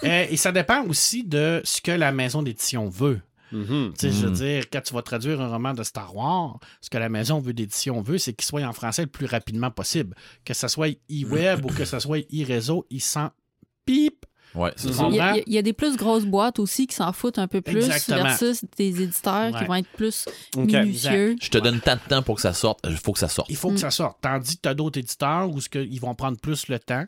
Euh, 0.05 0.27
et 0.31 0.37
ça 0.37 0.53
dépend 0.53 0.85
aussi 0.87 1.25
de 1.25 1.61
ce 1.65 1.81
que 1.81 1.93
la 1.93 2.13
maison 2.13 2.43
d'édition 2.43 2.89
veut. 2.89 3.21
Mhm. 3.53 3.93
Tu 3.99 4.01
sais, 4.01 4.11
Je 4.13 4.27
veux 4.27 4.31
Mm. 4.31 4.35
dire, 4.35 4.71
quand 4.71 4.81
tu 4.81 4.95
vas 4.95 5.03
traduire 5.03 5.41
un 5.41 5.49
roman 5.49 5.75
de 5.75 5.83
Star 5.83 6.15
Wars, 6.15 6.59
ce 6.81 6.91
que 6.91 6.99
la 6.99 7.09
maison 7.09 7.39
veut 7.41 7.53
d'édition 7.53 8.01
veut, 8.03 8.19
c'est 8.19 8.33
qu'il 8.33 8.45
soit 8.47 8.63
en 8.65 8.73
français 8.73 9.03
le 9.03 9.09
plus 9.09 9.27
rapidement 9.27 9.71
possible. 9.71 10.15
Que 10.45 10.55
ce 10.55 10.69
soit 10.69 10.89
e-web 11.11 11.65
ou 11.65 11.69
que 11.69 11.85
ce 11.85 11.99
soit 11.99 12.19
e-réseau, 12.33 12.87
il 12.91 13.01
sent 13.01 13.29
pip. 13.85 14.25
Ouais, 14.55 14.73
c'est 14.75 14.89
Tu 14.89 14.95
ça. 14.95 15.07
Il 15.09 15.15
y, 15.15 15.21
a, 15.21 15.37
il 15.47 15.55
y 15.55 15.63
des 15.63 15.73
plus 15.73 15.97
grosses 15.97 16.25
boîtes 16.25 16.59
aussi 16.59 16.89
qui 16.89 16.95
s'en 16.97 17.13
foutent 17.13 17.39
un 17.39 17.47
peu 17.47 17.61
plus 17.61 17.77
Exactement. 17.85 18.25
versus 18.25 18.65
des 18.77 19.01
éditeurs 19.03 19.57
qui 19.57 19.65
vont 19.65 19.77
être 19.77 19.89
plus 19.91 20.27
minutieux. 20.57 21.37
Je 21.41 21.51
te 21.51 21.59
donne 21.59 21.81
tant 21.81 21.95
de 21.95 22.01
temps 22.09 22.23
pour 22.23 22.35
que 22.35 22.43
ça 22.43 22.53
sorte. 22.53 22.81
Il 22.89 22.97
faut 22.97 23.13
que 23.13 23.21
ça 23.21 23.29
sorte. 23.29 23.49
Il 23.49 23.55
faut 23.57 23.71
Mm. 23.71 23.75
que 23.75 23.81
ça 23.81 23.91
sorte. 23.93 24.19
Tandis 24.21 24.57
que 24.57 24.63
tu 24.63 24.69
as 24.69 24.75
d'autres 24.75 24.99
éditeurs 24.99 25.49
où 25.49 25.61
ils 25.75 26.01
vont 26.01 26.17
prendre 26.17 26.37
plus 26.39 26.67
le 26.67 26.81
temps 26.81 27.05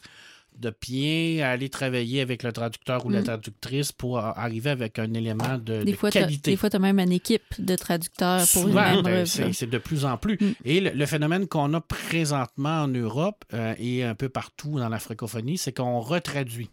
de 0.58 0.72
bien 0.80 1.44
aller 1.48 1.68
travailler 1.68 2.20
avec 2.20 2.42
le 2.42 2.52
traducteur 2.52 3.04
ou 3.06 3.10
la 3.10 3.20
Mm. 3.20 3.24
traductrice 3.24 3.90
pour 3.92 4.18
a- 4.18 4.38
arriver 4.38 4.70
avec 4.70 4.98
un 4.98 5.12
élément 5.14 5.58
de, 5.58 5.82
Des 5.82 5.92
de 5.92 5.96
fois, 5.96 6.10
qualité. 6.10 6.52
des 6.52 6.56
fois, 6.56 6.70
tu 6.70 6.76
as 6.76 6.78
même 6.78 6.98
une 7.00 7.10
équipe 7.12 7.42
de 7.58 7.74
traducteurs 7.74 8.46
pour 8.52 8.62
une 8.62 8.68
Souvent, 8.68 8.82
même 8.94 9.02
ben, 9.02 9.26
c'est 9.26 9.66
de 9.68 9.78
plus 9.78 10.04
en 10.04 10.16
plus. 10.18 10.36
Mm. 10.40 10.52
Et 10.64 10.80
le, 10.80 10.90
le 10.90 11.06
phénomène 11.06 11.48
qu'on 11.48 11.72
a 11.74 11.80
présentement 11.80 12.82
en 12.82 12.88
Europe 12.88 13.44
euh, 13.54 13.74
et 13.78 14.04
un 14.04 14.14
peu 14.14 14.28
partout 14.28 14.78
dans 14.78 14.88
la 14.88 14.98
francophonie, 14.98 15.58
c'est 15.58 15.72
qu'on 15.72 16.00
retraduit. 16.00 16.70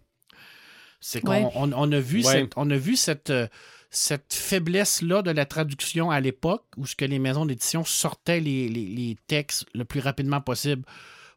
C'est 1.00 1.22
qu'on 1.22 1.32
Ouais. 1.32 1.52
on, 1.56 1.72
on 1.74 1.92
a 1.92 2.00
vu 2.00 2.18
Ouais. 2.18 2.24
cette, 2.42 2.52
on 2.58 2.70
a 2.70 2.78
vu 2.78 2.96
cette, 2.98 3.30
euh, 3.30 3.48
cette 3.89 4.34
faiblesse-là 4.34 5.22
de 5.22 5.32
la 5.32 5.46
traduction 5.46 6.12
à 6.12 6.20
l'époque 6.20 6.65
où 6.78 6.86
ce 6.86 6.96
que 6.96 7.06
les 7.06 7.18
maisons 7.20 7.46
d'édition 7.46 7.84
sortaient 7.86 8.39
les, 8.42 8.68
les- 8.70 8.86
les 8.86 9.18
textes 9.28 9.65
le 9.74 9.86
plus 9.86 10.00
rapidement 10.02 10.42
possible 10.42 10.84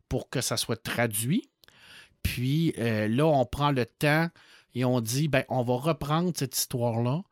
pour 0.09 0.29
que 0.29 0.41
ça 0.41 0.57
soit 0.57 0.83
traduit. 0.83 1.49
Puis 2.23 2.75
euh, 2.79 3.09
là, 3.09 3.27
on 3.27 3.45
prend 3.45 3.71
le 3.71 3.87
temps 3.87 4.29
et 4.75 4.85
on 4.85 5.01
dit, 5.01 5.29
ben, 5.29 5.45
on 5.49 5.63
va 5.63 5.75
reprendre 5.75 6.33
cette 6.35 6.57
histoire-là, 6.57 7.23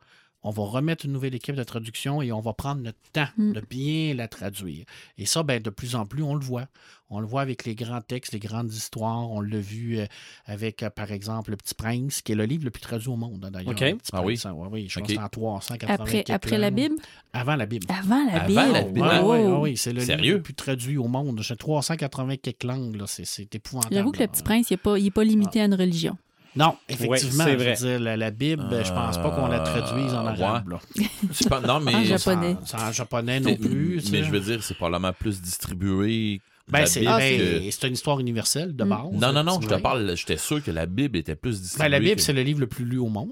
on 0.43 0.49
va 0.49 0.63
remettre 0.63 1.05
une 1.05 1.11
nouvelle 1.11 1.35
équipe 1.35 1.55
de 1.55 1.63
traduction 1.63 2.21
et 2.21 2.31
on 2.31 2.39
va 2.41 2.53
prendre 2.53 2.81
le 2.83 2.93
temps 3.13 3.27
Mm. 3.37 3.53
de 3.53 3.61
bien 3.69 4.13
la 4.15 4.27
traduire. 4.27 4.85
Et 5.17 5.25
ça, 5.25 5.43
ben, 5.43 5.61
de 5.61 5.69
plus 5.69 5.95
en 5.95 6.05
plus, 6.05 6.23
on 6.23 6.33
le 6.35 6.43
voit. 6.43 6.65
On 7.13 7.19
le 7.19 7.27
voit 7.27 7.41
avec 7.41 7.65
les 7.65 7.75
grands 7.75 7.99
textes, 8.01 8.31
les 8.31 8.39
grandes 8.39 8.71
histoires. 8.73 9.29
On 9.29 9.41
l'a 9.41 9.59
vu 9.59 9.99
euh, 9.99 10.05
avec, 10.45 10.81
euh, 10.81 10.89
par 10.89 11.11
exemple, 11.11 11.51
Le 11.51 11.57
Petit 11.57 11.75
Prince, 11.75 12.21
qui 12.21 12.31
est 12.31 12.35
le 12.35 12.45
livre 12.45 12.63
le 12.63 12.71
plus 12.71 12.79
traduit 12.81 13.09
au 13.09 13.17
monde, 13.17 13.43
hein, 13.45 13.51
d'ailleurs. 13.51 13.71
OK. 13.71 13.81
Le 13.81 13.95
Petit 13.97 14.11
Ah 14.13 14.21
oui? 14.21 14.33
Prince, 14.35 14.45
hein, 14.45 14.53
ouais, 14.53 14.67
oui, 14.71 14.87
je 14.89 14.97
OK. 14.99 15.03
pense 15.03 15.07
que 15.09 15.19
c'est 15.19 15.25
en 15.25 15.29
380 15.29 15.93
Après, 15.93 16.23
après 16.31 16.57
la. 16.57 16.71
Bible? 16.71 16.95
Avant 17.33 17.55
la 17.57 17.65
Bible. 17.65 17.85
Avant 17.89 18.25
la 18.25 18.33
Avant 18.41 18.47
Bible? 18.47 18.71
la 18.73 18.81
Bible. 18.83 18.99
Wow. 19.23 19.29
ouais, 19.31 19.59
oui, 19.71 19.77
c'est 19.77 19.91
le 19.93 20.01
livre 20.03 20.37
le 20.37 20.41
plus 20.41 20.53
traduit 20.53 20.97
au 20.97 21.07
monde. 21.09 21.41
J'ai 21.41 21.55
380 21.57 22.37
quelques 22.37 22.63
langues, 22.63 22.95
là. 22.95 23.05
C'est, 23.07 23.25
c'est 23.25 23.53
épouvantable. 23.53 23.93
J'avoue 23.93 24.11
que 24.11 24.19
le. 24.19 24.27
Petit 24.27 24.43
Prince, 24.43 24.69
il 24.69 24.73
n'est 24.73 24.77
pas, 24.77 24.97
il 24.97 25.07
est 25.07 25.11
pas 25.11 25.23
limité 25.25 25.59
à 25.61 25.65
une 25.65 25.75
religion. 25.75 26.17
Non, 26.55 26.75
effectivement. 26.89 27.45
Je 27.47 27.55
veux 27.55 27.73
dire, 27.75 27.99
la, 27.99 28.17
la 28.17 28.31
Bible, 28.31 28.65
je 28.83 28.91
pense 28.91 29.17
pas 29.17 29.31
qu'on 29.31 29.47
la 29.47 29.59
traduise 29.59 30.13
en 30.13 30.25
Euh, 30.25 30.29
arabe. 30.29 30.69
là. 30.69 30.79
C'est 31.31 31.47
pas- 31.49 31.61
non, 31.61 31.79
mais. 31.79 31.95
En 31.95 32.03
japonais. 32.03 32.57
C'est 32.65 32.77
en 32.77 32.91
japonais 32.91 33.39
non 33.39 33.55
plus. 33.55 34.01
Mais 34.11 34.23
je 34.23 34.31
veux 34.31 34.39
dire, 34.39 34.61
c'est 34.63 34.75
probablement 34.75 35.13
plus 35.13 35.41
distribué. 35.41 36.41
Ben, 36.67 36.85
c'est, 36.85 37.05
Ah, 37.05 37.17
ben, 37.17 37.37
que- 37.39 37.71
c'est 37.71 37.87
une 37.87 37.93
histoire 37.93 38.19
universelle 38.19 38.75
de 38.75 38.83
Mm. 38.83 38.89
base. 38.89 38.99
Non, 39.13 39.33
non, 39.33 39.43
non, 39.43 39.59
je 39.61 39.67
te 39.67 39.75
parle. 39.75 40.15
J'étais 40.15 40.37
sûr 40.37 40.63
que 40.63 40.71
la 40.71 40.85
Bible 40.85 41.17
était 41.17 41.35
plus 41.35 41.55
Ben, 41.57 41.61
distribuée. 41.61 41.89
la 41.89 41.99
Bible, 41.99 42.15
que- 42.15 42.21
c'est 42.21 42.33
le 42.33 42.43
livre 42.43 42.59
le 42.59 42.67
plus 42.67 42.85
lu 42.85 42.97
au 42.97 43.07
monde, 43.09 43.31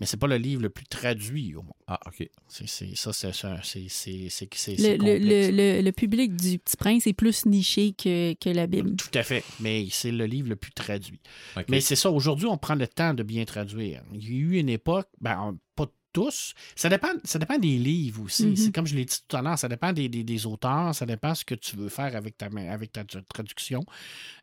mais 0.00 0.06
c'est 0.06 0.16
pas 0.16 0.26
le 0.26 0.36
livre 0.36 0.62
le 0.62 0.70
plus 0.70 0.86
traduit 0.86 1.54
au 1.54 1.62
monde. 1.62 1.72
Ah, 1.86 2.00
ok. 2.06 2.28
C'est, 2.48 2.66
c'est- 2.66 2.96
ça, 2.96 3.12
c'est, 3.12 3.32
c'est, 3.32 3.52
c'est, 3.62 3.88
c'est, 3.88 4.28
c'est, 4.30 4.76
c'est 4.76 4.96
Le, 4.96 5.18
le, 5.18 5.82
le, 5.82 5.92
public 5.92 6.34
du 6.34 6.58
Petit 6.58 6.76
Prince 6.76 7.06
est 7.06 7.12
plus 7.12 7.44
niché 7.46 7.92
que, 7.92 8.32
que 8.34 8.48
la 8.50 8.66
Bible. 8.66 8.96
Tout 8.96 9.10
à 9.14 9.22
fait, 9.22 9.44
mais 9.60 9.86
c'est 9.90 10.10
le 10.12 10.24
livre 10.24 10.48
le 10.48 10.56
plus 10.56 10.72
traduit. 10.72 11.20
Mais 11.68 11.80
c'est 11.80 11.96
ça, 11.96 12.10
aujourd'hui, 12.10 12.46
on 12.46 12.56
prend 12.56 12.74
le 12.74 12.86
temps 12.88 13.12
de 13.14 13.22
bien 13.22 13.44
traduire. 13.44 14.02
Il 14.14 14.24
y 14.24 14.32
a 14.32 14.38
eu 14.38 14.58
une 14.58 14.68
époque, 14.70 15.08
ben, 15.20 15.58
pas 15.76 15.86
tous, 16.12 16.54
ça 16.76 16.88
dépend, 16.88 17.08
ça 17.24 17.38
dépend 17.38 17.58
des 17.58 17.78
livres 17.78 18.22
aussi. 18.22 18.46
Mhm. 18.46 18.56
C'est 18.56 18.72
comme 18.72 18.86
je 18.86 18.94
l'ai 18.94 19.04
dit 19.04 19.16
tout 19.28 19.36
à 19.36 19.42
l'heure, 19.42 19.58
ça 19.58 19.68
dépend 19.68 19.92
des, 19.92 20.08
des- 20.08 20.24
des 20.24 20.46
auteurs, 20.46 20.94
ça 20.94 21.06
dépend 21.06 21.34
ce 21.34 21.44
que 21.44 21.54
tu 21.54 21.76
veux 21.76 21.88
faire 21.88 22.14
avec 22.16 22.36
ta, 22.38 22.46
avec 22.46 22.92
ta 22.92 23.04
tra- 23.04 23.22
traduction. 23.32 23.84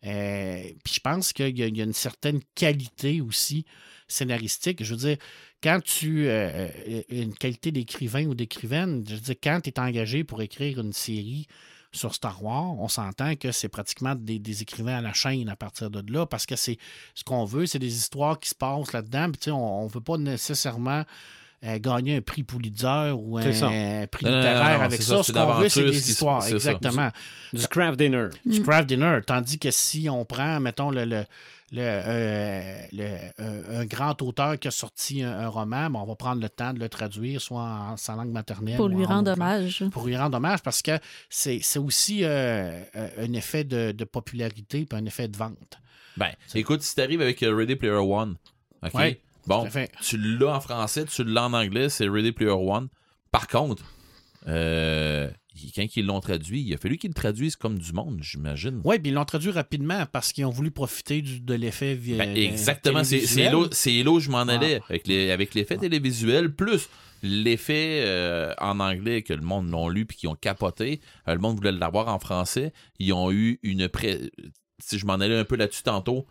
Euh, 0.06 0.62
puis 0.84 0.94
je 0.96 1.00
pense 1.00 1.34
qu'il 1.34 1.58
y, 1.58 1.62
y 1.78 1.82
a 1.82 1.84
une 1.84 1.94
certaine 1.94 2.40
qualité 2.56 3.22
aussi 3.22 3.66
scénaristique. 4.08 4.84
Je 4.84 4.94
veux 4.94 5.00
dire, 5.00 5.18
quand 5.62 5.82
tu. 5.84 6.28
euh, 6.28 6.70
euh, 6.88 7.02
une 7.10 7.34
qualité 7.34 7.72
d'écrivain 7.72 8.26
ou 8.26 8.36
d'écrivaine, 8.36 9.04
je 9.08 9.16
veux 9.16 9.22
dire, 9.22 9.36
quand 9.42 9.60
tu 9.62 9.70
es 9.70 9.80
engagé 9.80 10.24
pour 10.24 10.42
écrire 10.42 10.80
une 10.80 10.94
série 10.94 11.48
sur 11.94 12.14
Star 12.14 12.44
Wars, 12.44 12.78
on 12.80 12.90
s'entend 12.90 13.36
que 13.36 13.52
c'est 13.52 13.70
pratiquement 13.70 14.14
des, 14.14 14.40
des 14.40 14.62
écrivains 14.62 14.98
à 14.98 15.02
la 15.02 15.14
chaîne 15.14 15.50
à 15.50 15.56
partir 15.56 15.90
de 15.90 16.04
là, 16.12 16.26
parce 16.26 16.46
que 16.46 16.56
c'est 16.56 16.78
ce 17.16 17.24
qu'on 17.24 17.46
veut, 17.46 17.66
c'est 17.66 17.80
des 17.80 17.96
histoires 17.96 18.40
qui 18.40 18.50
se 18.50 18.56
passent 18.56 18.94
là-dedans. 18.94 19.32
Puis, 19.32 19.40
tu 19.40 19.46
sais, 19.46 19.52
on 19.52 19.86
ne 19.86 19.90
veut 19.90 20.02
pas 20.02 20.18
nécessairement 20.18 21.04
euh, 21.63 21.80
gagner 21.80 22.17
un 22.17 22.22
prix 22.22 22.43
Pulitzer 22.43 23.12
ou 23.17 23.38
un, 23.38 23.46
euh, 23.46 24.08
prix 24.08 24.26
Non, 24.26 24.32
littéraire 24.38 24.72
non, 24.74 24.78
non, 24.80 24.84
avec 24.86 25.02
ça. 25.02 25.17
ça, 25.17 25.24
Ce 25.24 25.32
qu'on 25.32 25.54
veut, 25.56 25.70
c'est 25.70 25.84
des 25.86 26.12
histoires. 26.12 26.43
ça. 26.43 26.50
Exactement. 26.52 27.10
Du 27.54 27.67
craft 27.67 27.98
dinner. 27.98 28.28
Du 28.46 28.62
craft 28.62 28.88
dinner. 28.88 29.20
Tandis 29.26 29.58
que 29.58 29.72
si 29.72 30.08
on 30.10 30.24
prend, 30.26 30.60
mettons, 30.60 30.91
le, 30.91 31.06
le, 31.06 31.24
le, 31.72 31.82
euh, 31.82 32.82
le- 32.93 33.17
euh, 33.41 33.82
un 33.82 33.86
grand 33.86 34.22
auteur 34.22 34.58
qui 34.60 34.67
a 34.67 34.72
sorti 34.72 35.24
un, 35.24 35.32
un 35.32 35.48
roman, 35.48 35.89
ben, 35.89 36.00
on 36.00 36.06
va 36.06 36.15
prendre 36.15 36.41
le 36.41 36.50
temps 36.50 36.74
de 36.74 36.80
le 36.80 36.89
traduire, 36.89 37.41
soit 37.41 37.62
en 37.62 37.98
sa 37.98 38.15
langue 38.15 38.32
maternelle. 38.32 38.78
Pour 38.78 38.86
ou 38.86 38.89
lui 38.89 39.06
en 39.06 39.10
rendre 39.10 39.32
hommage. 39.32 39.84
pour 39.91 40.06
lui 40.06 40.15
rendre 40.15 40.38
hommage 40.38 40.62
parce 40.62 40.82
que 40.82 40.91
c'est 41.30 41.60
c'est 41.62 41.80
aussi 41.80 42.20
euh, 42.24 42.82
un 43.17 43.34
effet 43.34 43.63
de, 43.63 43.91
de 43.91 44.04
popularité 44.06 44.86
puis 44.86 44.98
un 45.00 45.06
effet 45.06 45.28
de 45.28 45.36
vente. 45.38 45.80
Ben, 46.15 46.30
écoute, 46.56 46.82
si 46.84 46.96
t'arrives 46.96 47.22
avec 47.22 47.39
Ready 47.41 47.76
Player 47.76 47.93
One, 47.96 48.36
ok? 48.84 48.93
Ouais, 48.93 49.20
bon, 49.48 49.68
tu 50.02 50.18
l'as 50.18 50.56
en 50.56 50.60
français, 50.62 51.06
tu 51.06 51.24
l'as 51.24 51.46
en 51.46 51.54
anglais, 51.54 51.90
c'est 51.90 52.08
Ready 52.08 52.32
Player 52.32 52.52
One. 52.52 52.88
Par 53.32 53.48
contre, 53.48 53.84
euh, 54.48 55.30
quand 55.76 55.86
ils 55.96 56.06
l'ont 56.06 56.20
traduit, 56.20 56.62
il 56.62 56.74
a 56.74 56.78
fallu 56.78 56.98
qu'ils 56.98 57.10
le 57.10 57.14
traduisent 57.16 57.56
comme 57.56 57.80
du 57.80 57.92
monde, 57.94 58.20
j'imagine. 58.22 58.82
Oui, 58.84 59.00
puis 59.00 59.10
ils 59.12 59.14
l'ont 59.14 59.26
traduit 59.26 59.52
rapidement 59.52 60.06
parce 60.12 60.32
qu'ils 60.32 60.46
ont 60.46 60.50
voulu 60.52 60.72
profiter 60.72 61.22
du- 61.22 61.40
de 61.42 61.54
l'effet 61.56 61.96
Ben, 61.96 62.36
exactement, 62.38 63.04
c'est 63.04 64.04
là, 64.04 64.12
où 64.12 64.20
je 64.20 64.30
m'en 64.30 64.48
Ah. 64.48 64.54
allais. 64.54 64.80
Avec 64.90 65.54
l'effet 65.56 65.78
télévisuel, 65.78 66.54
plus 66.54 66.88
l'effet 67.24 68.04
euh, 68.06 68.54
en 68.60 68.80
anglais 68.80 69.24
que 69.24 69.34
le 69.34 69.42
monde 69.42 69.70
l'ont 69.72 69.90
lu 69.90 70.06
puis 70.06 70.18
qu'ils 70.18 70.30
ont 70.30 70.36
capoté. 70.36 71.02
Euh, 71.28 71.34
le 71.34 71.40
monde 71.40 71.58
voulait 71.58 71.72
l'avoir 71.72 72.08
en 72.10 72.20
français. 72.20 72.72
Ils 73.00 73.12
ont 73.14 73.32
eu 73.32 73.60
une 73.64 73.90
pré... 73.90 74.30
Si 74.80 75.00
je 75.00 75.06
m'en 75.08 75.16
allais 75.16 75.36
un 75.38 75.44
peu 75.44 75.56
là-dessus 75.56 75.82
tantôt, 75.82 76.28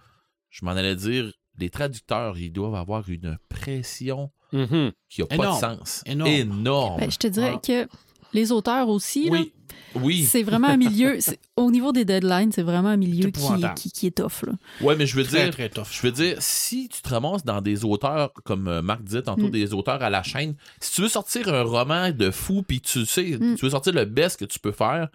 je 0.51 0.65
m'en 0.65 0.71
allais 0.71 0.95
dire 0.95 1.33
les 1.59 1.71
traducteurs, 1.71 2.37
ils 2.39 2.53
doivent 2.53 2.75
avoir 2.75 3.09
une 3.09 3.39
pression 3.49 4.31
Mhm. 4.53 4.93
qui 5.09 5.21
n'a 5.23 5.27
pas 5.27 5.37
de 5.55 5.61
sens. 5.61 6.03
Énorme. 6.07 6.31
Énorme. 6.31 7.01
Ben, 7.01 7.11
je 7.11 7.17
te 7.19 7.27
dirais 7.27 7.53
Ah. 7.57 7.61
que 7.65 7.89
Les 8.33 8.53
auteurs 8.53 8.89
aussi, 8.89 9.27
là, 9.31 9.31
Oui, 9.33 9.53
Oui. 9.95 10.25
c'est 10.25 10.43
vraiment 10.43 10.69
un 10.69 10.77
milieu. 10.77 11.17
Au 11.57 11.71
niveau 11.71 11.93
des 11.93 12.05
deadlines, 12.05 12.53
c'est 12.53 12.63
vraiment 12.63 12.89
un 12.91 12.97
milieu 12.97 13.31
qui, 13.31 13.41
épouvantable. 13.41 13.75
qui, 13.75 13.91
qui 13.91 14.07
est 14.09 14.11
tough. 14.17 14.45
Ouais, 14.83 14.95
mais 14.97 15.07
je 15.07 15.17
veux 15.17 15.25
très, 15.25 15.45
dire, 15.45 15.53
très 15.53 15.69
tough. 15.71 15.87
je 15.91 16.03
veux 16.03 16.13
dire, 16.13 16.37
si 16.41 16.89
tu 16.89 17.01
te 17.01 17.09
ramasses 17.09 17.45
dans 17.45 17.63
des 17.63 17.85
auteurs, 17.85 18.33
comme 18.45 18.69
euh, 18.69 18.83
Marc 18.83 19.03
disait 19.05 19.23
tantôt, 19.23 19.47
Mm. 19.47 19.51
des 19.51 19.73
auteurs 19.73 20.03
à 20.03 20.11
la 20.11 20.23
chaîne, 20.23 20.55
si 20.81 20.93
tu 20.97 21.01
veux 21.03 21.09
sortir 21.09 21.49
un 21.55 21.63
roman 21.63 22.11
de 22.11 22.31
fou, 22.31 22.63
puis 22.67 22.81
tu 22.81 23.07
sais, 23.07 23.39
Mm. 23.41 23.55
tu 23.55 23.65
veux 23.65 23.71
sortir 23.71 23.95
le 23.95 24.05
best 24.05 24.39
que 24.41 24.45
tu 24.45 24.59
peux 24.59 24.73
faire, 24.73 25.09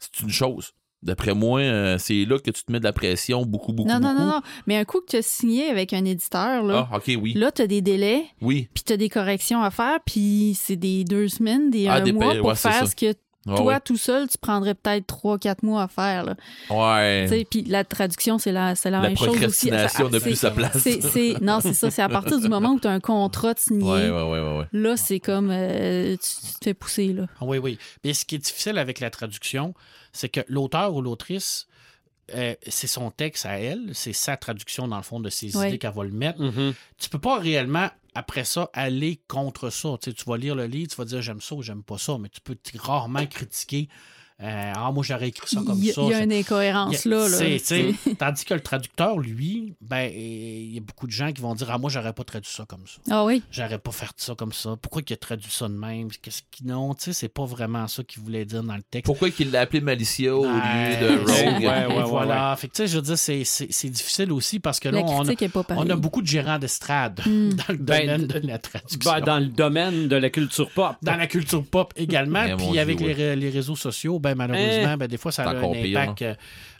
c'est 0.00 0.20
une 0.20 0.30
chose. 0.30 0.72
D'après 1.04 1.34
moi, 1.34 1.60
euh, 1.60 1.98
c'est 1.98 2.24
là 2.24 2.38
que 2.38 2.50
tu 2.50 2.64
te 2.64 2.72
mets 2.72 2.78
de 2.80 2.84
la 2.84 2.92
pression 2.94 3.44
beaucoup, 3.44 3.72
beaucoup, 3.72 3.88
Non, 3.88 4.00
non, 4.00 4.08
beaucoup. 4.14 4.20
non, 4.24 4.26
non. 4.36 4.40
Mais 4.66 4.76
un 4.78 4.84
coup 4.84 5.00
que 5.00 5.10
tu 5.10 5.16
as 5.16 5.22
signé 5.22 5.68
avec 5.68 5.92
un 5.92 6.04
éditeur, 6.04 6.62
là, 6.64 6.88
Ah, 6.90 6.98
oui. 7.06 7.34
là, 7.34 7.52
tu 7.52 7.62
as 7.62 7.66
des 7.66 7.82
délais, 7.82 8.24
Oui. 8.40 8.68
puis 8.72 8.82
tu 8.84 8.92
as 8.92 8.96
des 8.96 9.08
corrections 9.10 9.62
à 9.62 9.70
faire, 9.70 9.98
puis 10.06 10.56
c'est 10.58 10.76
des 10.76 11.04
deux 11.04 11.28
semaines, 11.28 11.70
des 11.70 11.86
Ah, 11.88 11.96
un 11.96 12.00
des 12.00 12.12
mois 12.12 12.34
pour 12.36 12.46
ouais, 12.48 12.54
faire 12.54 12.86
ce 12.88 12.96
que 12.96 13.14
Ouais, 13.46 13.56
toi, 13.56 13.64
ouais. 13.74 13.80
tout 13.84 13.98
seul, 13.98 14.26
tu 14.26 14.38
prendrais 14.38 14.72
peut-être 14.74 15.06
trois, 15.06 15.36
quatre 15.38 15.62
mois 15.62 15.82
à 15.82 15.88
faire. 15.88 16.24
Là. 16.24 16.34
Ouais. 16.70 17.24
Tu 17.28 17.34
sais, 17.36 17.46
Puis 17.50 17.62
la 17.64 17.84
traduction, 17.84 18.38
c'est 18.38 18.52
la, 18.52 18.74
c'est 18.74 18.90
la, 18.90 19.02
La 19.02 19.08
même 19.08 19.18
chose 19.18 19.28
aussi. 19.28 19.68
procrastination 19.68 20.08
n'a 20.08 20.18
plus 20.20 20.34
sa 20.36 20.50
place. 20.50 20.78
c'est- 20.78 21.02
c'est- 21.02 21.38
non, 21.42 21.58
c'est 21.60 21.74
ça. 21.74 21.90
C'est 21.90 22.00
à 22.00 22.08
partir 22.08 22.40
du 22.40 22.48
moment 22.48 22.70
où 22.70 22.80
tu 22.80 22.88
as 22.88 22.92
un 22.92 23.00
contrat 23.00 23.52
de 23.52 23.58
signé. 23.58 23.84
Ouais, 23.84 24.08
ouais, 24.08 24.22
ouais, 24.22 24.40
ouais, 24.40 24.58
ouais. 24.60 24.64
Là, 24.72 24.96
c'est 24.96 25.20
comme 25.20 25.50
euh, 25.52 26.12
tu, 26.16 26.46
tu 26.46 26.54
te 26.58 26.64
fais 26.64 26.72
pousser. 26.72 27.08
Là. 27.12 27.26
Ah 27.38 27.44
Oui, 27.44 27.58
oui. 27.58 27.76
Mais 28.02 28.14
ce 28.14 28.24
qui 28.24 28.36
est 28.36 28.38
difficile 28.38 28.78
avec 28.78 28.98
la 29.00 29.10
traduction, 29.10 29.74
c'est 30.14 30.30
que 30.30 30.40
l'auteur 30.48 30.94
ou 30.94 31.02
l'autrice, 31.02 31.66
euh, 32.34 32.54
c'est 32.66 32.86
son 32.86 33.10
texte 33.10 33.44
à 33.44 33.58
elle, 33.58 33.90
c'est 33.92 34.14
sa 34.14 34.38
traduction, 34.38 34.88
dans 34.88 34.96
le 34.96 35.02
fond, 35.02 35.20
de 35.20 35.28
ses 35.28 35.54
Ouais. 35.56 35.68
idées 35.68 35.78
qu'elle 35.78 35.92
va 35.92 36.04
le 36.04 36.10
mettre. 36.10 36.40
Mhm. 36.40 36.72
Tu 36.96 37.10
peux 37.10 37.18
pas 37.18 37.38
réellement, 37.38 37.90
après 38.14 38.44
ça, 38.44 38.70
aller 38.72 39.20
contre 39.28 39.68
ça. 39.68 39.90
Tu, 40.00 40.10
sais, 40.10 40.14
tu 40.16 40.24
vas 40.24 40.38
lire 40.38 40.54
le 40.54 40.64
livre, 40.64 40.88
tu 40.90 40.96
vas 40.96 41.04
dire 41.04 41.20
j'aime 41.20 41.42
ça 41.42 41.54
ou 41.54 41.60
j'aime 41.62 41.82
pas 41.82 41.98
ça, 41.98 42.16
mais 42.18 42.30
tu 42.30 42.40
peux 42.40 42.56
rarement 42.78 43.26
critiquer. 43.26 43.90
Euh, 44.44 44.72
ah, 44.76 44.90
moi, 44.92 45.02
j'aurais 45.02 45.28
écrit 45.28 45.48
ça 45.48 45.62
comme 45.66 45.78
Il 45.78 45.86
y 45.86 45.92
ça. 45.92 46.02
il 46.02 46.10
y 46.10 46.14
a 46.14 46.22
une 46.22 46.32
incohérence 46.32 47.04
Il 47.04 47.12
a- 47.14 47.16
là. 47.16 47.28
là. 47.28 48.14
Tandis 48.18 48.44
que 48.44 48.54
le 48.54 48.60
traducteur, 48.60 49.18
lui, 49.18 49.74
ben, 49.80 50.10
il 50.14 50.74
y 50.74 50.78
a 50.78 50.80
beaucoup 50.80 51.06
de 51.06 51.12
gens 51.12 51.32
qui 51.32 51.40
vont 51.40 51.54
dire 51.54 51.68
Ah, 51.70 51.78
moi, 51.78 51.88
j'aurais 51.90 52.12
pas 52.12 52.24
traduit 52.24 52.50
ça 52.52 52.64
comme 52.68 52.84
ça. 52.86 53.00
Ah 53.10 53.24
oui. 53.24 53.42
J'aurais 53.50 53.78
pas 53.78 53.90
fait 53.92 54.06
ça 54.16 54.34
comme 54.34 54.52
ça. 54.52 54.76
Pourquoi 54.80 55.02
il 55.08 55.12
a 55.12 55.16
traduit 55.16 55.50
ça 55.50 55.68
de 55.68 55.74
même? 55.74 56.08
Qu'est-ce 56.22 56.42
qui. 56.50 56.64
Non, 56.66 56.94
tu 56.94 57.04
sais, 57.04 57.12
c'est 57.12 57.28
pas 57.28 57.44
vraiment 57.44 57.86
ça 57.88 58.02
qu'il 58.04 58.22
voulait 58.22 58.44
dire 58.44 58.62
dans 58.62 58.76
le 58.76 58.82
texte. 58.82 59.06
Pourquoi 59.06 59.30
qu'il 59.30 59.50
l'a 59.50 59.60
appelé 59.62 59.80
Malicia 59.80 60.34
au 60.36 60.44
lieu 60.44 60.50
Ouais, 60.50 60.98
de 61.00 61.18
Rogue? 61.18 61.62
ouais, 61.62 61.86
ouais, 61.86 61.86
ouais, 61.96 62.02
voilà. 62.04 62.54
Fait 62.56 62.68
que, 62.68 62.74
tu 62.74 62.82
sais, 62.82 62.86
je 62.88 62.96
veux 62.96 63.02
dire, 63.02 63.18
c'est- 63.18 63.88
difficile 63.88 64.32
aussi 64.32 64.60
parce 64.60 64.80
que 64.80 64.88
là, 64.88 65.00
on 65.04 65.22
a, 65.26 65.94
on 65.94 65.96
beaucoup 65.96 66.20
de 66.22 66.26
gérants 66.26 66.58
d'estrade 66.58 67.20
Hmm. 67.26 67.50
dans 67.54 67.64
le 67.68 67.76
Ben, 67.78 68.06
domaine 68.18 68.26
de 68.26 68.46
la 68.46 68.58
traduction. 68.58 69.10
Ben, 69.12 69.20
dans 69.20 69.38
le 69.38 69.46
domaine 69.46 70.08
de 70.08 70.16
la 70.16 70.30
culture 70.30 70.70
pop. 70.70 70.96
dans 71.02 71.16
la 71.16 71.26
culture 71.26 71.64
pop 71.64 71.92
également. 71.96 72.44
Eh, 72.44 72.56
Puis 72.56 72.78
avec 72.78 73.00
les, 73.00 73.36
les 73.36 73.50
réseaux 73.50 73.76
sociaux, 73.76 74.18
ben 74.18 74.33
malheureusement, 74.34 74.96
ben, 74.96 75.06
des 75.08 75.16
fois, 75.16 75.32
ça 75.32 75.44
a 75.48 75.54
un 75.54 75.72
pire, 75.72 75.98
impact, 76.00 76.22
euh, 76.22 76.34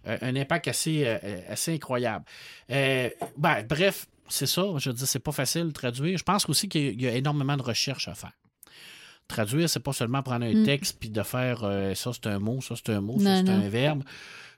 euh, 0.09 0.19
un 0.23 0.37
impact 0.37 0.69
assez, 0.69 1.03
euh, 1.07 1.19
assez 1.49 1.75
incroyable. 1.75 2.25
Euh, 2.71 3.11
ben, 3.37 3.65
bref, 3.69 4.07
c'est 4.29 4.47
ça. 4.47 4.63
Je 4.79 4.91
veux 4.91 4.95
dire, 4.95 5.07
c'est 5.07 5.19
pas 5.19 5.33
facile 5.33 5.65
de 5.69 5.73
traduire. 5.73 6.17
Je 6.19 6.25
pense 6.25 6.49
aussi 6.49 6.69
qu'il 6.69 7.01
y 7.01 7.07
a 7.07 7.13
énormément 7.13 7.57
de 7.57 7.63
recherche 7.63 8.09
à 8.09 8.15
faire. 8.15 8.33
Traduire, 9.27 9.71
c'est 9.71 9.81
pas 9.81 9.93
seulement 9.95 10.23
prendre 10.23 10.45
un 10.45 10.53
Mm. 10.55 10.65
texte 10.65 10.99
puis 11.01 11.09
de 11.09 11.23
faire 11.23 11.61
euh, 11.65 11.95
ça, 11.95 12.11
c'est 12.13 12.27
un 12.27 12.39
mot, 12.39 12.61
ça, 12.61 12.75
c'est 12.77 12.93
un 12.93 13.01
mot, 13.01 13.17
Non, 13.19 13.25
ça, 13.25 13.43
c'est 13.45 13.51
un 13.53 13.69
verbe. 13.71 14.03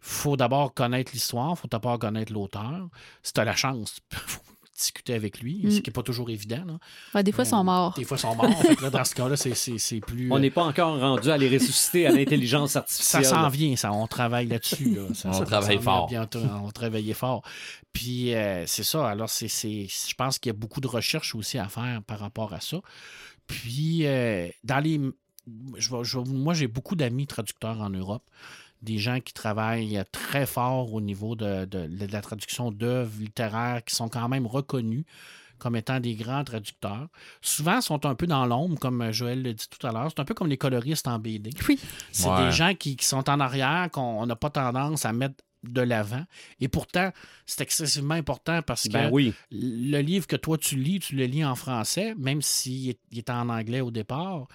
faut 0.00 0.36
d'abord 0.36 0.74
connaître 0.74 1.12
l'histoire, 1.12 1.56
faut 1.56 1.68
d'abord 1.68 1.98
connaître 2.00 2.32
l'auteur. 2.32 2.88
Si 3.22 3.32
tu 3.32 3.40
as 3.40 3.44
la 3.44 3.54
chance, 3.54 4.00
faut 4.12 4.35
discuter 4.76 5.14
avec 5.14 5.40
lui, 5.40 5.60
Mm. 5.64 5.70
ce 5.70 5.80
qui 5.80 5.88
n'est 5.90 5.92
pas 5.92 6.02
toujours 6.02 6.28
évident. 6.30 6.62
là. 6.66 6.78
Ouais, 7.14 7.22
des 7.22 7.32
fois, 7.32 7.44
ils 7.44 7.48
sont 7.48 7.64
morts. 7.64 7.94
Des 7.94 8.04
fois, 8.04 8.16
ils 8.16 8.20
sont 8.20 8.34
morts. 8.34 8.62
Fait 8.62 8.76
que 8.76 8.82
là, 8.82 8.90
dans 8.90 9.04
ce 9.04 9.14
cas-là, 9.14 9.36
c'est- 9.36 9.54
c'est 9.54 9.78
c'est 9.78 10.00
plus. 10.00 10.30
On 10.32 10.38
n'est 10.38 10.50
pas 10.50 10.64
encore 10.64 10.98
rendu 11.00 11.30
à 11.30 11.36
les 11.36 11.48
ressusciter 11.48 12.06
à 12.06 12.10
l'intelligence 12.12 12.72
Ça 12.72 12.80
artificielle. 12.80 13.24
s'en 13.24 13.48
vient, 13.48 13.74
ça. 13.76 13.92
On 13.92 14.06
travaille 14.06 14.46
là-dessus. 14.46 14.94
là. 14.94 15.06
Ça- 15.14 15.30
On 15.30 15.32
ça 15.32 15.44
travaille 15.44 15.78
fort. 15.80 16.06
Bientôt, 16.08 16.40
on 16.62 16.70
travaille 16.70 17.12
fort. 17.14 17.42
Puis 17.92 18.34
euh, 18.34 18.64
c'est 18.66 18.82
ça. 18.84 19.08
Alors, 19.08 19.30
c'est, 19.30 19.48
c'est- 19.48 19.86
je 19.88 20.14
pense 20.14 20.38
qu'il 20.38 20.50
y 20.50 20.54
a 20.54 20.58
beaucoup 20.58 20.80
de 20.80 20.86
recherches 20.88 21.34
aussi 21.34 21.58
à 21.58 21.68
faire 21.68 22.02
par 22.06 22.18
rapport 22.18 22.52
à 22.52 22.60
ça. 22.60 22.78
Puis, 23.46 24.06
euh, 24.06 24.48
dans 24.64 24.80
les. 24.80 25.00
je 25.76 25.90
je 26.02 26.18
moi, 26.18 26.54
j'ai 26.54 26.66
beaucoup 26.66 26.96
d'amis 26.96 27.26
traducteurs 27.26 27.80
en 27.80 27.90
Europe. 27.90 28.24
Des 28.82 28.98
gens 28.98 29.20
qui 29.20 29.32
travaillent 29.32 30.02
très 30.12 30.46
fort 30.46 30.92
au 30.94 31.00
niveau 31.00 31.34
de, 31.34 31.64
de- 31.64 31.86
de 31.86 32.12
la 32.12 32.20
traduction 32.20 32.70
d'œuvres 32.70 33.18
littéraires 33.18 33.82
qui 33.84 33.94
sont 33.94 34.08
quand 34.08 34.28
même 34.28 34.46
reconnus 34.46 35.04
comme 35.58 35.74
étant 35.76 36.00
des 36.00 36.14
grands 36.14 36.44
traducteurs. 36.44 37.08
Souvent, 37.40 37.80
sont 37.80 38.04
un 38.04 38.14
peu 38.14 38.26
dans 38.26 38.44
l'ombre, 38.44 38.78
comme 38.78 39.10
Joël 39.10 39.42
l'a 39.42 39.54
dit 39.54 39.64
tout 39.70 39.86
à 39.86 39.90
l'heure. 39.90 40.08
C'est 40.14 40.20
un 40.20 40.26
peu 40.26 40.34
comme 40.34 40.48
les 40.48 40.58
coloristes 40.58 41.08
en 41.08 41.18
BD. 41.18 41.48
Oui. 41.66 41.80
C'est 42.12 42.28
Ouais. 42.28 42.44
des 42.46 42.52
gens 42.52 42.74
qui, 42.74 42.94
qui 42.96 43.06
sont 43.06 43.28
en 43.30 43.40
arrière, 43.40 43.88
qu'on 43.90 44.02
on 44.02 44.26
n'a 44.26 44.36
pas 44.36 44.50
tendance 44.50 45.06
à 45.06 45.14
mettre 45.14 45.36
de 45.64 45.80
l'avant. 45.80 46.22
Et 46.60 46.68
pourtant, 46.68 47.10
c'est 47.46 47.62
excessivement 47.62 48.14
important 48.14 48.60
parce 48.62 48.84
que 48.84 48.92
Ben 48.92 49.08
oui. 49.10 49.32
le 49.50 50.00
livre 50.02 50.26
que 50.26 50.36
toi 50.36 50.58
tu 50.58 50.76
lis, 50.76 51.00
tu 51.00 51.16
le 51.16 51.24
lis 51.24 51.44
en 51.44 51.54
français, 51.54 52.14
même 52.18 52.42
s'il 52.42 52.90
est, 52.90 53.00
il 53.10 53.18
est 53.18 53.30
en 53.30 53.48
anglais 53.48 53.80
au 53.80 53.90
départ. 53.90 54.46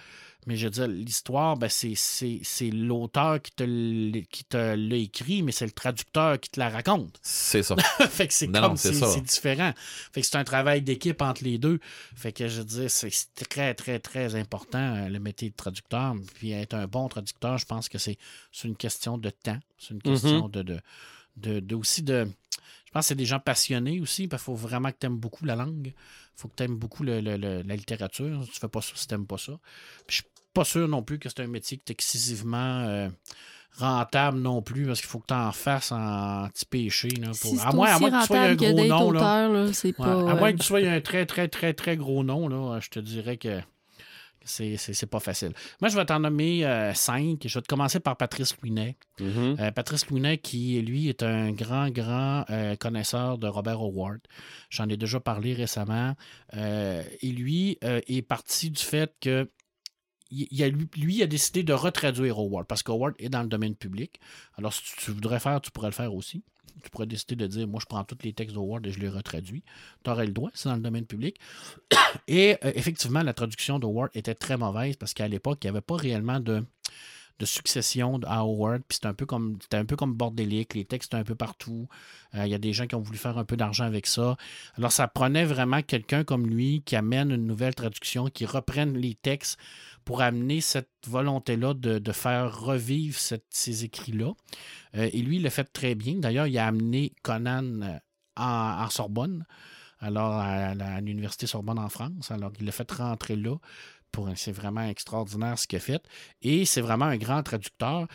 Mais 0.46 0.56
je 0.56 0.64
veux 0.66 0.70
dire, 0.70 0.88
l'histoire, 0.88 1.56
ben, 1.56 1.68
c'est, 1.68 1.94
c'est, 1.94 2.40
c'est 2.42 2.70
l'auteur 2.70 3.40
qui 3.40 3.52
te, 3.52 3.62
l- 3.62 4.26
qui 4.28 4.42
te 4.44 4.56
l'a 4.56 4.96
écrit, 4.96 5.42
mais 5.42 5.52
c'est 5.52 5.66
le 5.66 5.70
traducteur 5.70 6.40
qui 6.40 6.50
te 6.50 6.58
la 6.58 6.68
raconte. 6.68 7.16
C'est 7.22 7.62
ça. 7.62 7.76
fait 8.08 8.26
que 8.26 8.34
c'est 8.34 8.48
comme 8.62 8.76
c'est 9.14 9.20
différent. 9.20 9.72
Fait 10.12 10.20
que 10.20 10.26
c'est 10.26 10.36
un 10.36 10.42
travail 10.44 10.82
d'équipe 10.82 11.22
entre 11.22 11.44
les 11.44 11.58
deux. 11.58 11.78
Fait 12.16 12.32
que 12.32 12.48
je 12.48 12.58
veux 12.58 12.64
dire, 12.64 12.90
c'est 12.90 13.10
très, 13.48 13.74
très, 13.74 14.00
très 14.00 14.34
important 14.34 14.96
euh, 14.96 15.08
le 15.08 15.20
métier 15.20 15.50
de 15.50 15.54
traducteur. 15.54 16.14
Puis 16.34 16.50
être 16.50 16.74
un 16.74 16.88
bon 16.88 17.08
traducteur, 17.08 17.58
je 17.58 17.66
pense 17.66 17.88
que 17.88 17.98
c'est, 17.98 18.18
c'est 18.50 18.66
une 18.66 18.76
question 18.76 19.18
de 19.18 19.30
temps. 19.30 19.60
C'est 19.78 19.90
une 19.94 20.02
question 20.02 20.48
de, 20.48 20.62
de, 20.62 20.80
de, 21.36 21.60
de- 21.60 21.74
aussi 21.76 22.02
de. 22.02 22.26
Je 22.86 22.90
pense 22.94 23.04
que 23.04 23.08
c'est 23.08 23.14
des 23.14 23.24
gens 23.26 23.38
passionnés 23.40 24.00
aussi, 24.00 24.28
parce 24.28 24.42
qu'il 24.42 24.46
faut 24.52 24.54
vraiment 24.54 24.90
que 24.90 24.96
tu 25.00 25.06
aimes 25.06 25.16
beaucoup 25.18 25.44
la 25.46 25.56
langue. 25.56 25.86
Il 25.94 26.40
faut 26.40 26.48
que 26.48 26.56
tu 26.56 26.64
aimes 26.64 26.76
beaucoup 26.76 27.04
le- 27.04 27.20
le- 27.20 27.36
le- 27.38 27.62
la 27.62 27.76
littérature. 27.76 28.44
Tu 28.52 28.58
fais 28.60 28.68
pas 28.68 28.82
ça 28.82 28.92
si 28.96 29.06
tu 29.06 29.14
n'aimes 29.14 29.26
pas 29.26 29.38
ça. 29.38 29.52
Puis 30.06 30.18
je 30.18 30.22
pas 30.52 30.64
sûr 30.64 30.88
non 30.88 31.02
plus 31.02 31.18
que 31.18 31.28
c'est 31.28 31.40
un 31.40 31.46
métier 31.46 31.78
qui 31.78 31.84
est 31.88 31.92
excessivement 31.92 32.80
euh, 32.86 33.08
rentable 33.78 34.38
non 34.38 34.60
plus, 34.62 34.86
parce 34.86 35.00
qu'il 35.00 35.08
faut 35.08 35.18
que 35.20 35.26
tu 35.28 35.34
en 35.34 35.52
fasses 35.52 35.92
en 35.92 36.48
petit 36.48 36.66
péché. 36.66 37.08
là, 37.20 37.28
pour- 37.28 37.36
Si 37.54 37.58
à 37.60 37.72
moins, 37.72 37.88
à 37.94 37.98
moins 37.98 38.10
que 38.10 38.20
tu 38.20 38.26
sois 38.26 38.40
un 38.40 38.54
gros 38.54 38.84
nom. 38.86 39.10
Là. 39.12 39.18
auteur, 39.20 39.52
là, 39.52 39.72
c'est 39.72 39.88
Ouais, 39.88 39.92
pas... 40.06 40.30
à 40.30 40.34
moins 40.34 40.48
euh, 40.48 40.52
que 40.52 40.58
tu 40.58 40.66
sois 40.66 40.80
un 40.80 41.00
très, 41.00 41.24
très, 41.26 41.48
très, 41.48 41.72
très 41.72 41.96
gros 41.96 42.22
nom, 42.22 42.48
là, 42.48 42.78
je 42.80 42.90
te 42.90 42.98
dirais 43.00 43.36
que 43.38 43.60
c'est, 44.44 44.76
c'est, 44.76 44.92
c'est 44.92 45.06
pas 45.06 45.20
facile. 45.20 45.52
Moi, 45.80 45.88
je 45.88 45.96
vais 45.96 46.04
t'en 46.04 46.18
nommer 46.18 46.66
euh, 46.66 46.92
cinq. 46.94 47.42
Je 47.46 47.54
vais 47.58 47.62
te 47.62 47.68
commencer 47.68 48.00
par 48.00 48.16
Patrice 48.16 48.56
Louinet. 48.60 48.96
Mhm. 49.20 49.56
Euh, 49.60 49.70
Patrice 49.70 50.08
Louinet, 50.10 50.38
qui, 50.38 50.80
lui, 50.82 51.08
est 51.08 51.22
un 51.22 51.52
grand, 51.52 51.90
grand 51.90 52.44
euh, 52.50 52.74
connaisseur 52.74 53.38
de 53.38 53.46
Robert 53.46 53.80
Howard. 53.80 54.18
J'en 54.68 54.88
ai 54.88 54.96
déjà 54.96 55.20
parlé 55.20 55.54
récemment. 55.54 56.14
Euh, 56.56 57.04
et 57.20 57.28
lui 57.28 57.78
euh, 57.84 58.00
est 58.08 58.22
parti 58.22 58.70
du 58.70 58.82
fait 58.82 59.14
que 59.20 59.48
il 60.32 60.62
a, 60.62 60.68
lui, 60.68 61.22
a 61.22 61.26
décidé 61.26 61.62
de 61.62 61.72
retraduire 61.72 62.38
Howard 62.38 62.66
parce 62.66 62.82
qu'Howard 62.82 63.14
est 63.18 63.28
dans 63.28 63.42
le 63.42 63.48
domaine 63.48 63.74
public. 63.74 64.20
Alors, 64.56 64.72
si 64.72 64.82
tu, 64.82 64.96
tu 64.96 65.10
voudrais 65.10 65.40
faire, 65.40 65.60
tu 65.60 65.70
pourrais 65.70 65.88
le 65.88 65.94
faire 65.94 66.14
aussi. 66.14 66.42
Tu 66.82 66.90
pourrais 66.90 67.06
décider 67.06 67.36
de 67.36 67.46
dire, 67.46 67.68
moi, 67.68 67.80
je 67.80 67.86
prends 67.86 68.02
tous 68.02 68.18
les 68.24 68.32
textes 68.32 68.54
d'Howard 68.54 68.86
et 68.86 68.92
je 68.92 68.98
les 68.98 69.08
retraduis. 69.08 69.62
Tu 70.04 70.10
aurais 70.10 70.26
le 70.26 70.32
droit, 70.32 70.50
c'est 70.54 70.68
dans 70.68 70.74
le 70.74 70.80
domaine 70.80 71.04
public. 71.04 71.38
Et 72.28 72.56
euh, 72.64 72.72
effectivement, 72.74 73.22
la 73.22 73.34
traduction 73.34 73.78
d'Howard 73.78 74.10
était 74.14 74.34
très 74.34 74.56
mauvaise 74.56 74.96
parce 74.96 75.12
qu'à 75.14 75.28
l'époque, 75.28 75.58
il 75.62 75.66
n'y 75.66 75.70
avait 75.70 75.80
pas 75.80 75.96
réellement 75.96 76.40
de, 76.40 76.64
de 77.38 77.46
succession 77.46 78.20
à 78.26 78.40
Howard. 78.40 78.82
Puis 78.88 78.96
c'était 78.96 79.08
un 79.08 79.14
peu 79.14 79.26
comme 79.26 79.58
c'était 79.60 79.76
un 79.76 79.84
bordélique, 80.06 80.74
les 80.74 80.84
textes 80.84 81.14
un 81.14 81.24
peu 81.24 81.34
partout. 81.34 81.88
Euh, 82.34 82.46
Il 82.46 82.50
y 82.50 82.54
a 82.54 82.58
des 82.58 82.72
gens 82.72 82.86
qui 82.86 82.94
ont 82.94 83.00
voulu 83.00 83.18
faire 83.18 83.38
un 83.38 83.44
peu 83.44 83.56
d'argent 83.56 83.84
avec 83.84 84.06
ça. 84.06 84.36
Alors, 84.76 84.92
ça 84.92 85.08
prenait 85.08 85.44
vraiment 85.44 85.82
quelqu'un 85.82 86.24
comme 86.24 86.46
lui 86.46 86.82
qui 86.84 86.96
amène 86.96 87.30
une 87.30 87.46
nouvelle 87.46 87.74
traduction, 87.74 88.26
qui 88.26 88.46
reprenne 88.46 88.96
les 88.96 89.14
textes 89.14 89.58
pour 90.04 90.20
amener 90.20 90.60
cette 90.60 90.90
volonté-là 91.06 91.74
de, 91.74 91.98
de 91.98 92.12
faire 92.12 92.60
revivre 92.60 93.18
ces 93.50 93.84
écrits-là. 93.84 94.32
Euh, 94.96 95.08
et 95.12 95.22
lui, 95.22 95.36
il 95.36 95.42
l'a 95.42 95.50
fait 95.50 95.72
très 95.72 95.94
bien. 95.94 96.14
D'ailleurs, 96.16 96.46
il 96.46 96.58
a 96.58 96.66
amené 96.66 97.12
Conan 97.22 97.82
euh, 97.82 97.98
en, 98.36 98.84
en 98.84 98.90
Sorbonne, 98.90 99.44
alors 100.00 100.32
à, 100.32 100.70
à 100.70 101.00
l'Université 101.00 101.46
Sorbonne 101.46 101.78
en 101.78 101.88
France. 101.88 102.30
Alors, 102.30 102.52
il 102.58 102.66
l'a 102.66 102.72
fait 102.72 102.90
rentrer 102.92 103.36
là. 103.36 103.56
Pour, 104.12 104.28
c'est 104.36 104.52
vraiment 104.52 104.86
extraordinaire 104.86 105.58
ce 105.58 105.66
qu'il 105.66 105.78
a 105.78 105.80
fait. 105.80 106.02
Et 106.42 106.64
c'est 106.66 106.80
vraiment 106.82 107.06
un 107.06 107.16
grand 107.16 107.42
traducteur. 107.42 108.06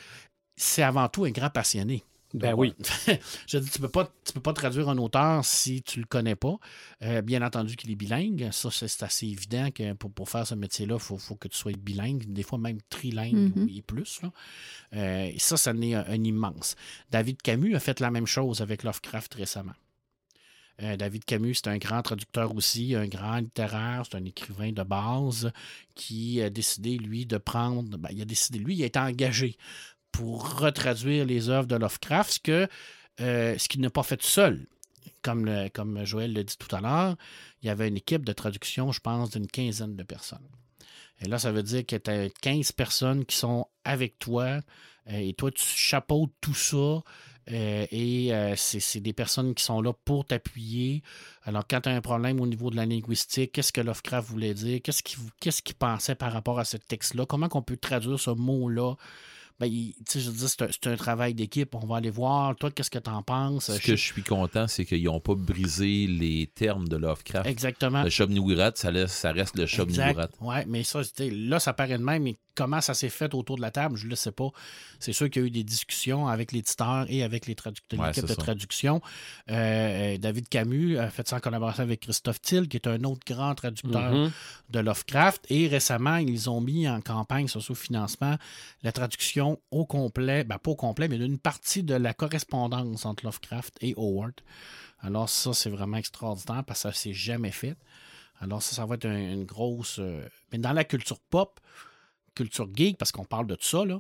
C'est 0.55 0.83
avant 0.83 1.09
tout 1.09 1.25
un 1.25 1.31
grand 1.31 1.49
passionné. 1.49 2.03
Ben 2.33 2.53
oui. 2.53 2.73
Je 3.47 3.57
dis, 3.57 3.69
tu 3.69 3.79
peux 3.79 3.87
pas, 3.87 4.11
tu 4.25 4.33
peux 4.33 4.41
pas 4.41 4.51
traduire 4.51 4.89
un 4.89 4.97
auteur 4.97 5.45
si 5.45 5.81
tu 5.81 5.99
le 6.01 6.05
connais 6.05 6.35
pas. 6.35 6.55
Euh, 7.01 7.21
bien 7.21 7.41
entendu 7.41 7.77
qu'il 7.77 7.89
est 7.89 7.95
bilingue. 7.95 8.49
Ça, 8.51 8.69
c'est 8.69 9.01
assez 9.03 9.27
évident 9.27 9.71
que 9.71 9.93
pour, 9.93 10.11
pour 10.11 10.29
faire 10.29 10.45
ce 10.45 10.53
métier-là, 10.53 10.95
il 10.95 10.99
faut, 11.01 11.17
faut 11.17 11.35
que 11.35 11.47
tu 11.47 11.57
sois 11.57 11.71
bilingue, 11.71 12.25
des 12.33 12.43
fois 12.43 12.59
même 12.59 12.79
trilingue 12.89 13.55
Mhm. 13.55 13.69
et 13.73 13.81
plus. 13.81 14.21
là. 14.21 14.31
Euh, 14.93 15.31
et 15.33 15.39
ça, 15.39 15.55
ça 15.55 15.71
en 15.71 15.81
est 15.81 15.93
un, 15.93 16.03
un 16.05 16.23
immense. 16.23 16.75
David 17.11 17.41
Camus 17.41 17.75
a 17.75 17.79
fait 17.79 17.99
la 18.01 18.11
même 18.11 18.27
chose 18.27 18.61
avec 18.61 18.83
Lovecraft 18.83 19.33
récemment. 19.35 19.73
Euh, 20.81 20.95
David 20.95 21.25
Camus, 21.25 21.55
c'est 21.55 21.67
un 21.67 21.77
grand 21.77 22.01
traducteur 22.03 22.55
aussi, 22.55 22.95
un 22.95 23.07
grand 23.07 23.37
littéraire, 23.37 24.03
c'est 24.09 24.17
un 24.17 24.25
écrivain 24.25 24.71
de 24.71 24.83
base 24.83 25.51
qui 25.95 26.41
a 26.41 26.49
décidé, 26.49 26.97
lui, 26.97 27.25
de 27.25 27.37
prendre. 27.37 27.97
ben, 27.97 28.09
il 28.11 28.21
a 28.21 28.25
décidé, 28.25 28.59
lui, 28.59 28.75
il 28.75 28.83
a 28.83 28.85
été 28.85 28.99
engagé 28.99 29.57
pour 30.11 30.59
retraduire 30.59 31.25
les 31.25 31.49
œuvres 31.49 31.67
de 31.67 31.75
Lovecraft, 31.75 32.41
ce 32.45 32.67
euh, 33.21 33.55
qu'il 33.55 33.81
n'a 33.81 33.89
pas 33.89 34.03
fait 34.03 34.21
seul. 34.21 34.67
Comme 35.23 36.05
Joël 36.05 36.31
l'a 36.31 36.43
dit 36.43 36.57
tout 36.57 36.73
à 36.73 36.79
l'heure, 36.79 37.17
il 37.61 37.67
y 37.67 37.69
avait 37.69 37.87
une 37.87 37.97
équipe 37.97 38.23
de 38.23 38.31
traduction, 38.31 38.91
je 38.91 38.99
pense, 39.01 39.31
d'une 39.31 39.47
quinzaine 39.47 39.95
de 39.95 40.03
personnes. 40.03 40.47
Et 41.19 41.27
là, 41.27 41.39
ça 41.39 41.51
veut 41.51 41.63
dire 41.63 41.85
que 41.85 41.95
tu 41.95 42.09
as 42.09 42.29
15 42.41 42.71
personnes 42.71 43.25
qui 43.25 43.35
sont 43.35 43.67
avec 43.83 44.19
toi 44.19 44.61
euh, 45.09 45.17
et 45.17 45.33
toi, 45.33 45.51
tu 45.51 45.63
chapeautes 45.63 46.33
tout 46.41 46.53
ça. 46.53 47.01
Euh, 47.51 47.85
et 47.91 48.33
euh, 48.33 48.55
c'est 48.55 48.99
des 48.99 49.13
personnes 49.13 49.53
qui 49.55 49.63
sont 49.63 49.81
là 49.81 49.93
pour 49.93 50.25
t'appuyer. 50.25 51.01
Alors, 51.43 51.63
quand 51.67 51.81
tu 51.81 51.89
as 51.89 51.93
un 51.95 52.01
problème 52.01 52.41
au 52.41 52.47
niveau 52.47 52.69
de 52.69 52.75
la 52.75 52.85
linguistique, 52.85 53.51
qu'est-ce 53.53 53.71
que 53.71 53.81
Lovecraft 53.81 54.29
voulait 54.29 54.53
dire? 54.53 54.79
Qu'est-ce 54.83 55.01
qu'il 55.03 55.19
qu'il 55.39 55.75
pensait 55.75 56.15
par 56.15 56.33
rapport 56.33 56.59
à 56.59 56.65
ce 56.65 56.77
texte-là? 56.77 57.25
Comment 57.25 57.47
on 57.53 57.61
peut 57.61 57.77
traduire 57.77 58.19
ce 58.19 58.31
mot-là? 58.31 58.95
Ben, 59.59 59.67
je 59.71 60.29
dire, 60.29 60.49
c'est 60.49 60.85
un, 60.87 60.95
travail 60.97 61.33
d'équipe. 61.33 61.73
On 61.73 61.87
va 61.87 61.97
aller 61.97 62.11
voir. 62.11 62.55
Toi, 62.55 62.69
qu'est-ce 62.69 62.91
que 62.91 62.99
tu 62.99 63.09
en 63.09 63.23
penses? 63.23 63.71
Ce 63.71 63.79
Je- 63.79 63.87
que 63.87 63.95
je 63.95 64.03
suis 64.03 64.21
content, 64.21 64.67
c'est 64.67 64.85
qu'ils 64.85 65.05
n'ont 65.05 65.19
pas 65.19 65.33
brisé 65.33 66.05
les 66.05 66.45
termes 66.53 66.87
de 66.87 66.95
Lovecraft. 66.95 67.47
Exactement. 67.47 68.03
Le 68.03 68.09
Shub-Niwirat, 68.11 68.73
ça, 68.75 68.91
laisse- 68.91 69.11
ça 69.13 69.31
reste 69.31 69.57
le 69.57 69.65
Shub-Niwirat. 69.65 70.29
Oui, 70.41 70.57
mais 70.67 70.83
ça, 70.83 71.01
là, 71.19 71.59
ça 71.59 71.73
paraît 71.73 71.97
de 71.97 72.03
même. 72.03 72.21
Mais 72.21 72.35
comment 72.53 72.81
ça 72.81 72.93
s'est 72.93 73.09
fait 73.09 73.33
autour 73.33 73.55
de 73.55 73.61
la 73.63 73.71
table, 73.71 73.97
je 73.97 74.05
ne 74.05 74.11
le 74.11 74.15
sais 74.15 74.31
pas. 74.31 74.49
C'est 74.99 75.13
sûr 75.13 75.29
qu'il 75.29 75.41
y 75.41 75.45
a 75.45 75.47
eu 75.47 75.51
des 75.51 75.63
discussions 75.63 76.27
avec 76.27 76.51
l'éditeur 76.51 77.05
et 77.09 77.23
avec 77.23 77.45
les 77.47 77.55
traducteurs, 77.55 77.99
Ouais, 77.99 78.07
l'équipe 78.07 78.21
c'est 78.21 78.33
de 78.33 78.33
ça. 78.39 78.41
traduction. 78.41 79.01
Euh, 79.49 80.15
euh, 80.15 80.17
David 80.17 80.49
Camus 80.49 80.97
a 80.97 81.09
fait 81.09 81.27
ça 81.27 81.37
en 81.37 81.39
collaboration 81.39 81.83
avec 81.83 81.99
Christophe 82.01 82.41
Till, 82.41 82.67
qui 82.67 82.77
est 82.77 82.87
un 82.87 83.03
autre 83.03 83.21
grand 83.25 83.53
traducteur 83.55 84.11
Mhm. 84.11 84.31
de 84.69 84.79
Lovecraft. 84.79 85.45
Et 85.49 85.67
récemment, 85.67 86.17
ils 86.17 86.49
ont 86.49 86.61
mis 86.61 86.87
en 86.89 87.01
campagne 87.01 87.47
sur 87.47 87.61
financement 87.77 88.37
la 88.83 88.91
traduction 88.91 89.59
au 89.71 89.85
complet, 89.85 90.43
ben 90.43 90.57
pas 90.57 90.71
au 90.71 90.75
complet, 90.75 91.07
mais 91.07 91.17
d'une 91.17 91.37
partie 91.39 91.83
de 91.83 91.93
la 91.95 92.13
correspondance 92.13 93.05
entre 93.05 93.25
Lovecraft 93.25 93.75
et 93.81 93.93
Howard. 93.97 94.33
Alors 95.01 95.29
ça, 95.29 95.53
c'est 95.53 95.69
vraiment 95.69 95.97
extraordinaire 95.97 96.63
parce 96.65 96.83
que 96.83 96.89
ça 96.89 96.93
s'est 96.93 97.13
jamais 97.13 97.51
fait. 97.51 97.75
Alors 98.39 98.61
ça, 98.63 98.75
ça 98.75 98.85
va 98.85 98.95
être 98.95 99.05
un- 99.05 99.33
une 99.33 99.45
grosse... 99.45 99.97
euh, 99.99 100.27
Mais 100.51 100.57
dans 100.57 100.73
la 100.73 100.83
culture 100.83 101.19
pop, 101.19 101.59
culture 102.35 102.67
geek, 102.75 102.97
parce 102.97 103.11
qu'on 103.11 103.25
parle 103.25 103.47
de 103.47 103.55
tout 103.55 103.65
ça, 103.65 103.83
là, 103.85 103.99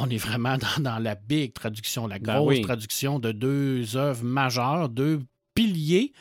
on 0.00 0.10
est 0.10 0.16
vraiment 0.18 0.56
dans, 0.76 0.82
dans 0.82 0.98
la 0.98 1.14
big 1.14 1.52
traduction, 1.52 2.06
la 2.06 2.18
Ben 2.18 2.34
grosse 2.36 2.56
oui. 2.56 2.62
traduction 2.62 3.18
de 3.18 3.32
deux 3.32 3.96
œuvres 3.96 4.24
majeures, 4.24 4.88
deux 4.88 5.20
piliers 5.54 6.12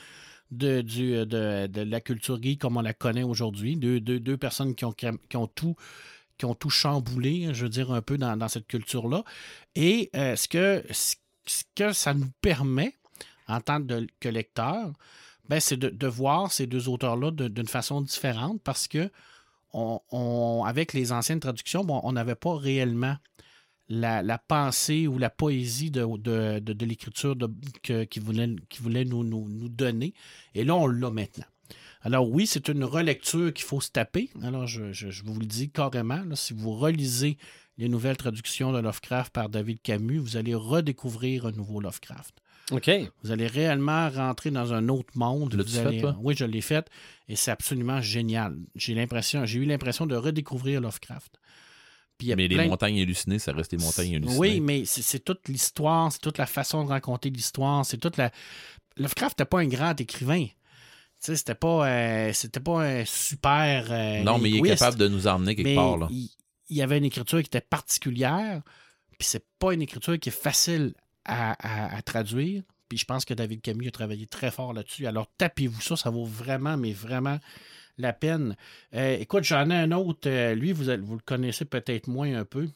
de, 0.52 0.82
du- 0.82 1.26
de, 1.26 1.68
de 1.68 1.82
la 1.82 2.00
culture 2.02 2.42
geek 2.42 2.60
comme 2.62 2.78
on 2.78 2.82
la 2.82 2.94
connaît 2.94 3.24
aujourd'hui. 3.24 3.76
Deux, 3.76 4.00
deux, 4.00 4.20
deux 4.20 4.38
personnes 4.38 4.76
qui 4.76 4.86
ont, 4.86 4.94
qui 4.94 5.38
ont 5.38 5.48
tout 5.48 5.76
qui 6.38 6.46
ont 6.46 6.54
tout 6.54 6.70
chamboulé, 6.70 7.50
je 7.52 7.64
veux 7.64 7.70
dire, 7.70 7.92
un 7.92 8.02
peu 8.04 8.16
dans, 8.20 8.38
dans 8.38 8.48
cette 8.48 8.68
culture-là. 8.68 9.24
Et 9.74 10.12
euh, 10.16 10.36
ce, 10.36 10.48
que, 10.48 10.84
ce 10.92 11.16
ce 11.48 11.64
que 11.76 11.94
ça 11.94 12.14
nous 12.14 12.30
permet, 12.42 12.94
en 13.48 13.60
tant 13.60 13.80
de- 13.80 14.06
que 14.20 14.30
lecteur, 14.30 14.92
ben, 15.50 15.60
c'est 15.60 15.78
de, 15.78 15.90
de 15.90 16.08
voir 16.08 16.52
ces 16.52 16.68
deux 16.68 16.90
auteurs-là 16.90 17.32
d'une 17.32 17.68
façon 17.68 18.02
différente 18.02 18.62
parce 18.64 18.88
que 18.88 19.10
on, 19.74 20.00
on- 20.12 20.64
avec 20.66 20.94
les 20.94 21.12
anciennes 21.12 21.40
traductions, 21.40 21.84
bon, 21.84 22.00
on 22.04 22.12
n'avait 22.12 22.36
pas 22.36 22.56
réellement 22.56 23.16
la, 23.90 24.22
la 24.22 24.38
pensée 24.38 25.08
ou 25.08 25.18
la 25.18 25.30
poésie 25.30 25.92
de, 25.92 26.06
de, 26.18 26.60
de- 26.60 26.74
de 26.74 26.86
l'écriture 26.86 27.36
qu'ils 27.84 28.22
voulaient, 28.22 28.56
qu'ils 28.70 28.82
voulaient 28.84 29.06
nous, 29.06 29.24
nous, 29.24 29.48
nous 29.48 29.70
donner. 29.70 30.14
Et 30.56 30.64
là, 30.64 30.76
on 30.76 30.88
l'a 30.88 31.10
maintenant. 31.10 31.46
Alors 32.02 32.30
oui, 32.30 32.48
c'est 32.48 32.68
une 32.70 32.84
relecture 32.84 33.54
qu'il 33.54 33.66
faut 33.66 33.82
se 33.82 33.90
taper. 33.92 34.30
Alors 34.44 34.68
je, 34.68 34.92
je- 34.94 35.10
je 35.10 35.24
vous 35.24 35.40
le 35.40 35.46
dis 35.46 35.70
carrément, 35.70 36.22
là, 36.24 36.36
si 36.36 36.54
vous 36.54 36.74
relisez 36.76 37.38
les 37.78 37.90
nouvelles 37.90 38.18
traductions 38.18 38.72
de 38.72 38.80
Lovecraft 38.80 39.32
par 39.34 39.50
David 39.50 39.82
Camus, 39.82 40.18
vous 40.20 40.38
allez 40.38 40.56
redécouvrir 40.56 41.46
un 41.46 41.52
nouveau 41.52 41.80
Lovecraft. 41.80 42.34
OK. 42.72 42.90
Vous 43.24 43.32
allez 43.32 43.48
réellement 43.48 44.10
rentrer 44.10 44.52
dans 44.52 44.74
un 44.74 44.90
autre 44.90 45.14
monde. 45.16 45.56
Vous 45.56 45.64
fait, 45.70 45.80
allez-? 45.86 46.04
Oui, 46.22 46.36
je 46.38 46.44
l'ai 46.46 46.60
fait 46.62 46.86
et 47.30 47.36
c'est 47.38 47.52
absolument 47.52 48.02
génial. 48.02 48.58
J'ai 48.76 48.94
l'impression, 48.94 49.46
j'ai 49.46 49.60
eu 49.60 49.66
l'impression 49.66 50.06
de 50.06 50.16
redécouvrir 50.16 50.82
Lovecraft. 50.82 51.40
Puis 52.18 52.34
Mais 52.36 52.48
plein- 52.48 52.64
les 52.64 52.70
montagnes 52.70 53.00
hallucinées, 53.02 53.40
ça 53.40 53.52
reste 53.54 53.72
des 53.72 53.78
montagnes 53.84 54.16
hallucinées. 54.16 54.40
oui, 54.40 54.60
mais 54.60 54.86
c'est 54.86 55.20
toute 55.24 55.48
l'histoire, 55.48 56.12
c'est 56.12 56.20
toute 56.20 56.38
la 56.40 56.46
façon 56.48 56.84
de 56.84 56.90
raconter 56.90 57.30
l'histoire, 57.30 57.86
c'est 57.86 57.98
toute 57.98 58.18
la. 58.18 58.32
Lovecraft 58.96 59.38
n'était 59.40 59.48
pas 59.50 59.60
un 59.60 59.68
grand 59.68 60.00
écrivain. 60.02 60.46
Tu 60.46 60.52
sais, 61.20 61.36
c'était 61.36 61.56
pas, 61.56 61.88
euh, 61.88 62.34
c'était 62.34 62.60
pas 62.60 62.82
un 62.84 63.06
super. 63.06 63.86
euh, 63.92 64.24
non, 64.24 64.38
mais 64.40 64.50
il 64.50 64.58
est 64.66 64.70
capable 64.70 64.98
de 64.98 65.08
nous 65.08 65.28
emmener 65.28 65.56
quelque 65.56 65.66
Mais 65.68 65.76
part. 65.76 65.98
Là. 65.98 66.08
Il, 66.10 66.30
il 66.70 66.78
y 66.78 66.82
avait 66.82 66.98
une 66.98 67.06
écriture 67.06 67.40
qui 67.40 67.46
était 67.48 67.62
particulière, 67.62 68.62
puis 69.18 69.28
c'est 69.28 69.46
pas 69.60 69.74
une 69.74 69.82
écriture 69.82 70.20
qui 70.20 70.30
est 70.30 70.32
facile 70.32 70.94
à, 71.26 71.52
à- 71.60 71.96
à 71.98 72.02
traduire. 72.02 72.64
Puis 72.90 72.98
je 72.98 73.06
pense 73.06 73.26
que 73.26 73.34
David 73.34 73.62
Camus 73.62 73.88
a 73.90 73.92
travaillé 73.92 74.28
très 74.28 74.50
fort 74.50 74.74
là-dessus. 74.74 75.06
Alors 75.08 75.28
tapez-vous 75.38 75.82
ça, 75.82 75.96
ça 75.98 76.10
vaut 76.10 76.26
vraiment, 76.26 76.78
mais 76.78 76.94
vraiment 76.94 77.38
la 77.98 78.14
peine. 78.14 78.56
Euh, 78.94 79.18
écoute, 79.20 79.44
j'en 79.44 79.70
ai 79.70 79.76
un 79.76 79.92
autre. 79.92 80.28
euh, 80.30 80.56
lui, 80.56 80.72
vous, 80.72 80.84
le 80.86 81.20
connaissez 81.26 81.66
peut-être 81.66 82.08
moins 82.08 82.34
un 82.36 82.46
peu. 82.46 82.68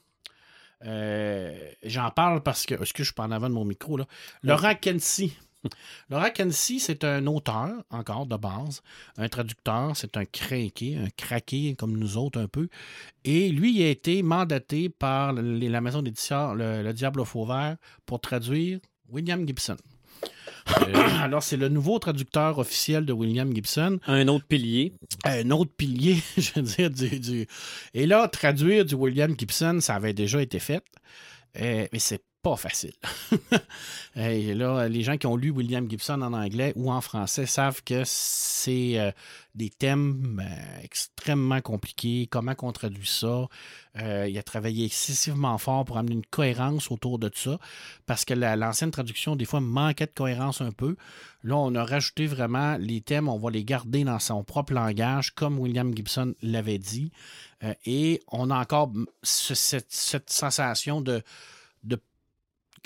Euh, 0.86 1.56
J'en 1.84 2.10
parle 2.12 2.42
parce 2.42 2.66
que. 2.66 2.76
Est-ce 2.76 2.94
que 2.94 3.04
je 3.04 3.10
suis 3.10 3.14
pas 3.14 3.24
en 3.24 3.32
avant 3.32 3.50
de 3.50 3.54
mon 3.54 3.66
micro 3.66 3.98
là? 3.98 4.06
Laurent 4.44 4.76
Kensi. 4.76 5.34
Laurent 6.10 6.32
Kensi, 6.34 6.80
c'est 6.80 7.04
un 7.04 7.28
auteur, 7.28 7.70
encore 7.92 8.26
de 8.26 8.36
base, 8.36 8.82
un 9.18 9.30
traducteur, 9.30 9.96
c'est 9.96 10.18
un 10.18 10.26
craqué, 10.26 10.98
un 10.98 11.10
craqué 11.16 11.76
comme 11.76 11.98
nous 11.98 12.18
autres 12.18 12.40
un 12.42 12.48
peu. 12.48 12.68
Et 13.24 13.50
lui, 13.50 13.76
il 13.78 13.84
a 13.84 13.90
été 13.90 14.24
mandaté 14.24 14.90
par 14.90 15.34
la 15.34 15.82
maison 15.82 16.02
d'édition 16.02 16.56
le, 16.56 16.82
le 16.82 16.94
Diable 16.94 17.20
au 17.20 17.26
Fauvert 17.26 17.78
pour 18.08 18.20
traduire 18.20 18.80
William 19.08 19.46
Gibson. 19.46 19.78
Alors, 21.22 21.44
c'est 21.44 21.58
le 21.58 21.70
nouveau 21.70 22.00
traducteur 22.00 22.58
officiel 22.60 23.06
de 23.06 23.14
William 23.14 23.54
Gibson. 23.54 24.00
Un 24.08 24.28
autre 24.28 24.46
pilier. 24.46 24.94
un 25.26 25.50
autre 25.52 25.72
pilier, 25.76 26.18
je 26.38 26.52
veux 26.56 26.62
dire, 26.62 26.90
du, 26.90 27.20
du- 27.20 27.48
Et 27.94 28.06
là, 28.06 28.28
traduire 28.28 28.86
du 28.86 28.96
William 28.96 29.34
Gibson, 29.38 29.80
ça 29.82 29.96
avait 29.96 30.14
déjà 30.14 30.42
été 30.42 30.60
fait, 30.60 30.84
euh, 31.60 31.88
mais 31.92 32.00
c'est 32.00 32.22
pas 32.42 32.56
facile. 32.56 32.94
Là, 34.16 34.90
les 34.90 35.04
gens 35.04 35.18
qui 35.18 35.28
ont 35.28 35.36
lu 35.36 35.52
William 35.52 35.90
Gibson 35.90 36.22
en 36.22 36.34
anglais 36.34 36.74
ou 36.76 36.92
en 36.92 37.02
français 37.02 37.46
savent 37.46 37.84
que 37.84 38.02
c'est 38.06 39.00
euh, 39.00 39.12
des 39.56 39.70
thèmes 39.70 40.42
euh, 40.44 40.82
extrêmement 40.84 41.62
compliqués. 41.62 42.28
Comment 42.30 42.56
qu'on 42.56 42.72
traduit 42.72 43.08
ça? 43.08 43.48
Euh, 43.98 44.28
il 44.28 44.38
a 44.38 44.44
travaillé 44.44 44.86
excessivement 44.86 45.58
fort 45.58 45.86
pour 45.86 45.98
amener 45.98 46.14
une 46.16 46.26
cohérence 46.26 46.92
autour 46.92 47.20
de 47.20 47.30
ça, 47.34 47.60
parce 48.06 48.26
que 48.26 48.34
la- 48.34 48.56
l'ancienne 48.56 48.92
traduction, 48.92 49.36
des 49.36 49.46
fois, 49.46 49.60
manquait 49.62 50.08
de 50.08 50.12
cohérence 50.12 50.62
un 50.62 50.72
peu. 50.72 50.96
Là, 51.44 51.56
on 51.58 51.74
a 51.76 51.84
rajouté 51.86 52.26
vraiment 52.28 52.78
les 52.78 53.02
thèmes, 53.02 53.28
on 53.28 53.38
va 53.38 53.52
les 53.52 53.64
garder 53.64 54.04
dans 54.04 54.20
son 54.20 54.44
propre 54.44 54.74
langage, 54.74 55.32
comme 55.32 55.60
William 55.60 55.96
Gibson 55.96 56.34
l'avait 56.42 56.80
dit. 56.80 57.12
Et 57.86 58.22
on 58.28 58.50
a 58.50 58.60
encore 58.60 58.92
ce- 59.24 59.54
cette, 59.54 60.30
sensation 60.32 61.02
de 61.02 61.22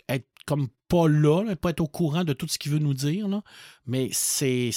être 0.10 0.28
comme 0.46 0.68
pas 0.88 1.08
là, 1.08 1.44
là, 1.44 1.56
pas 1.56 1.72
être 1.72 1.80
au 1.82 1.88
courant 1.88 2.24
de 2.24 2.34
tout 2.34 2.48
ce 2.48 2.60
qu'il 2.60 2.72
veut 2.72 2.80
nous 2.80 2.94
dire. 2.94 3.28
là. 3.28 3.42
Mais 3.88 4.10
c'est. 4.12 4.70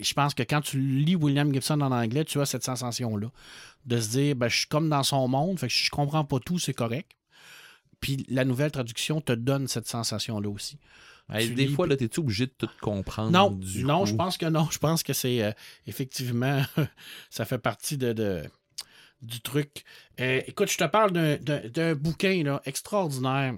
Je 0.00 0.12
pense 0.14 0.34
que 0.34 0.42
quand 0.42 0.60
tu 0.60 0.78
lis 0.78 1.16
William 1.16 1.52
Gibson 1.52 1.80
en 1.80 1.90
anglais, 1.92 2.24
tu 2.24 2.40
as 2.40 2.46
cette 2.46 2.64
sensation-là. 2.64 3.28
De 3.86 4.00
se 4.00 4.08
dire, 4.10 4.34
ben, 4.36 4.48
je 4.48 4.58
suis 4.58 4.66
comme 4.66 4.88
dans 4.88 5.02
son 5.04 5.28
monde, 5.28 5.58
fait 5.60 5.68
que 5.68 5.72
je 5.72 5.90
comprends 5.90 6.24
pas 6.24 6.40
tout, 6.40 6.58
c'est 6.58 6.74
correct. 6.74 7.12
Puis 8.00 8.26
la 8.28 8.44
nouvelle 8.44 8.70
traduction 8.72 9.20
te 9.20 9.32
donne 9.32 9.68
cette 9.68 9.86
sensation-là 9.88 10.48
aussi. 10.50 10.78
Hey, 11.32 11.50
des 11.50 11.66
lis- 11.66 11.72
fois, 11.74 11.86
là, 11.86 11.96
t'es-tu 11.96 12.20
obligé 12.20 12.46
de 12.46 12.52
tout 12.58 12.68
comprendre? 12.80 13.30
Non, 13.30 13.50
du 13.50 13.84
non, 13.84 14.00
coup? 14.00 14.06
je 14.06 14.14
pense 14.14 14.36
que 14.38 14.46
non. 14.46 14.68
Je 14.70 14.78
pense 14.78 15.02
que 15.02 15.12
c'est 15.12 15.42
euh, 15.42 15.52
effectivement, 15.86 16.62
ça 17.30 17.44
fait 17.44 17.58
partie 17.58 17.96
de, 17.96 18.12
de- 18.12 18.42
du 19.22 19.40
truc. 19.40 19.84
Euh, 20.20 20.40
écoute, 20.46 20.70
je 20.70 20.76
te 20.78 20.84
parle 20.84 21.12
d'un 21.12 21.94
bouquin 21.94 22.42
là, 22.44 22.60
extraordinaire. 22.64 23.54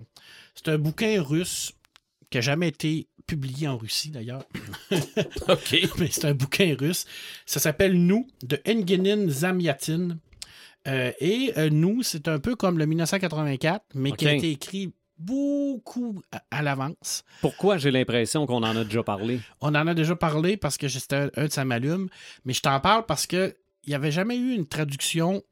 C'est 0.64 0.72
un 0.72 0.78
bouquin 0.78 1.22
russe 1.22 1.72
qui 2.30 2.38
n'a 2.38 2.42
jamais 2.42 2.68
été 2.68 3.06
publié 3.26 3.68
en 3.68 3.76
Russie 3.76 4.10
d'ailleurs. 4.10 4.44
OK. 5.48 5.76
Mais 5.98 6.08
c'est 6.10 6.24
un 6.26 6.34
bouquin 6.34 6.74
russe. 6.78 7.04
Ça 7.46 7.60
s'appelle 7.60 7.94
Nous 7.94 8.26
de 8.42 8.60
Engenin 8.66 9.28
Zamyatin. 9.28 10.18
Euh, 10.86 11.12
et 11.20 11.52
euh, 11.58 11.68
Nous, 11.70 12.02
c'est 12.02 12.28
un 12.28 12.38
peu 12.38 12.56
comme 12.56 12.78
le 12.78 12.86
1984, 12.86 13.84
mais 13.94 14.12
qui 14.12 14.26
a 14.26 14.34
été 14.34 14.50
écrit 14.52 14.92
beaucoup 15.18 16.22
à- 16.32 16.42
à 16.50 16.62
l'avance. 16.62 17.24
Pourquoi 17.40 17.76
j'ai 17.76 17.90
l'impression 17.90 18.46
qu'on 18.46 18.62
en 18.62 18.76
a 18.76 18.84
déjà 18.84 19.02
parlé? 19.02 19.40
On 19.60 19.68
en 19.74 19.86
a 19.86 19.94
déjà 19.94 20.16
parlé 20.16 20.56
parce 20.56 20.78
que 20.78 20.88
c'était 20.88 21.16
un, 21.16 21.30
un 21.36 21.44
de 21.46 21.50
sa 21.52 21.64
m'allume, 21.64 22.08
mais 22.44 22.52
je 22.52 22.62
t'en 22.62 22.78
parle 22.80 23.04
parce 23.06 23.26
que 23.26 23.54
il 23.84 23.90
n'y 23.90 23.94
avait 23.94 24.12
jamais 24.12 24.36
eu 24.36 24.54
une 24.54 24.66
traduction 24.66 25.42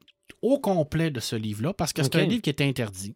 au 0.43 0.59
complet 0.59 1.11
de 1.11 1.21
ce 1.21 1.37
livre-là, 1.37 1.73
parce 1.73 1.93
que 1.93 2.03
c'est 2.03 2.17
un 2.17 2.25
livre 2.27 2.43
qui 2.43 2.51
était 2.51 2.65
interdit. 2.65 3.15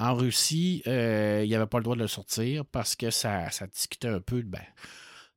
En 0.00 0.14
Russie, 0.14 0.82
euh, 0.86 1.42
il 1.44 1.48
n'y 1.48 1.54
avait 1.54 1.66
pas 1.66 1.76
le 1.76 1.84
droit 1.84 1.94
de 1.94 2.00
le 2.00 2.08
sortir 2.08 2.64
parce 2.64 2.96
que 2.96 3.10
ça, 3.10 3.50
ça 3.50 3.66
discutait 3.66 4.08
un 4.08 4.20
peu 4.20 4.42
de, 4.42 4.48
ben, 4.48 4.64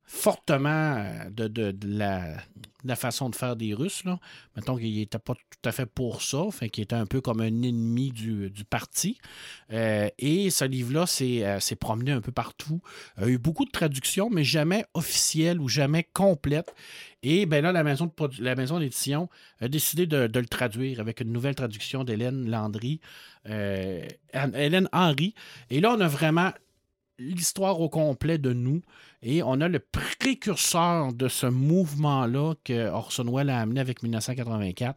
fortement 0.06 0.96
euh, 1.40 1.48
de, 1.48 1.74
la, 1.86 2.96
façon 2.96 3.30
de 3.30 3.34
faire 3.34 3.56
des 3.56 3.72
Russes. 3.72 4.04
Là. 4.04 4.18
Mettons 4.56 4.76
qu'il 4.76 4.94
n'était 4.94 5.18
pas 5.18 5.34
tout 5.34 5.68
à 5.68 5.72
fait 5.72 5.86
pour 5.86 6.22
ça, 6.22 6.44
fait 6.50 6.68
qu'il 6.68 6.84
était 6.84 6.94
un 6.94 7.06
peu 7.06 7.20
comme 7.20 7.40
un 7.40 7.62
ennemi 7.62 8.10
du, 8.10 8.50
parti. 8.68 9.18
Euh, 9.72 10.08
et 10.18 10.50
ce 10.50 10.64
livre-là 10.64 11.06
s'est 11.06 11.44
euh, 11.44 11.60
s'est 11.60 11.76
promené 11.76 12.12
un 12.12 12.20
peu 12.20 12.32
partout. 12.32 12.80
Il 13.18 13.24
y 13.24 13.26
a 13.26 13.30
eu 13.30 13.38
beaucoup 13.38 13.64
de 13.64 13.70
traductions, 13.70 14.28
mais 14.30 14.44
jamais 14.44 14.84
officielles 14.94 15.60
ou 15.60 15.68
jamais 15.68 16.04
complètes. 16.12 16.74
Et 17.22 17.46
ben 17.46 17.62
là, 17.64 17.72
la 17.72 17.82
maison 18.54 18.78
d'édition 18.78 19.30
a 19.60 19.68
décidé 19.68 20.06
de, 20.06 20.28
le 20.34 20.46
traduire 20.46 21.00
avec 21.00 21.22
une 21.22 21.32
nouvelle 21.32 21.54
traduction 21.54 22.04
d'Hélène 22.04 22.50
Landry, 22.50 23.00
Hélène 23.46 24.90
Henry. 24.92 25.34
Et 25.70 25.80
là, 25.80 25.94
on 25.96 26.00
a 26.00 26.08
vraiment 26.08 26.52
l'histoire 27.18 27.80
au 27.80 27.88
complet 27.88 28.38
de 28.38 28.52
nous. 28.52 28.82
Et 29.22 29.42
on 29.42 29.60
a 29.60 29.68
le 29.68 29.78
précurseur 29.78 31.12
de 31.12 31.28
ce 31.28 31.46
mouvement-là 31.46 32.54
que 32.64 32.88
Orson 32.90 33.24
Welles 33.32 33.50
a 33.50 33.60
amené 33.60 33.80
avec 33.80 34.02
1984. 34.02 34.96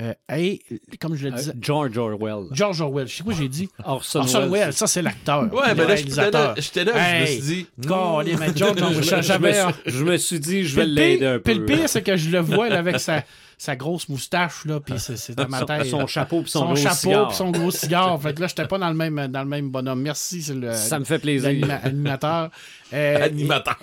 Euh, 0.00 0.12
et, 0.36 0.60
comme 1.00 1.14
je 1.14 1.28
le 1.28 1.34
Euh, 1.34 1.36
disais, 1.36 1.52
George 1.60 1.96
Orwell. 1.96 2.46
George 2.50 2.80
Orwell. 2.80 3.06
Je 3.06 3.14
sais 3.14 3.22
quoi 3.22 3.32
j'ai 3.32 3.48
dit? 3.48 3.68
Orson, 3.84 4.20
Orson 4.20 4.40
Welles. 4.40 4.50
Welles, 4.50 4.72
ça 4.72 4.88
c'est 4.88 5.02
l'acteur. 5.02 5.42
Ouais, 5.54 5.72
ben 5.74 5.86
là, 5.86 5.94
j'étais 5.94 6.30
là, 6.32 6.54
j'étais 6.58 6.84
là, 6.84 6.92
je 6.94 6.98
me 6.98 7.28
Hey, 7.28 7.32
suis 7.40 7.42
dit. 7.42 7.66
Colin, 7.86 8.36
mais 8.40 8.48
George, 8.56 8.76
Je, 8.76 9.02
je- 9.02 9.14
me- 9.16 9.22
je 9.22 9.38
me 9.38 9.52
suis- 9.52 9.72
je 9.86 10.04
me 10.04 10.16
suis 10.16 10.40
dit, 10.40 10.64
je 10.64 10.74
vais 10.74 10.82
Puis 10.82 10.90
l'aider 10.94 11.26
un 11.26 11.38
Puis 11.38 11.54
peu. 11.54 11.60
le 11.60 11.66
pire, 11.66 11.88
c'est 11.88 12.02
que 12.02 12.16
je 12.16 12.28
le 12.30 12.40
vois 12.40 12.68
là, 12.70 12.80
avec 12.80 12.98
sa, 12.98 13.22
sa 13.58 13.76
grosse 13.76 14.08
moustache, 14.08 14.64
là, 14.64 14.80
puis 14.80 14.94
c'est 14.98 15.34
dans 15.34 15.48
ma 15.48 15.60
Son- 15.60 15.66
tête. 15.66 15.86
son 15.86 16.06
chapeau 16.06 16.42
puis 16.42 16.50
son, 16.50 16.60
son 16.60 16.66
gros 16.66 16.76
chapeau 16.76 16.96
cigare. 16.96 17.28
puis 17.28 17.36
son 17.36 17.50
gros 17.50 17.70
cigare. 17.70 18.20
fait 18.22 18.34
que 18.34 18.40
là, 18.40 18.46
j'étais 18.46 18.66
pas 18.66 18.78
dans 18.78 18.88
le 18.88 18.94
même, 18.96 19.28
dans 19.28 19.42
le 19.42 19.48
même 19.48 19.70
bonhomme. 19.70 20.02
Merci, 20.02 20.42
c'est 20.42 20.54
le 20.54 20.72
Ça 20.74 20.98
me 20.98 21.04
fait 21.04 21.18
plaisir. 21.18 21.48
animateur. 21.82 22.50
Euh, 22.92 23.24
Animateur. 23.24 23.78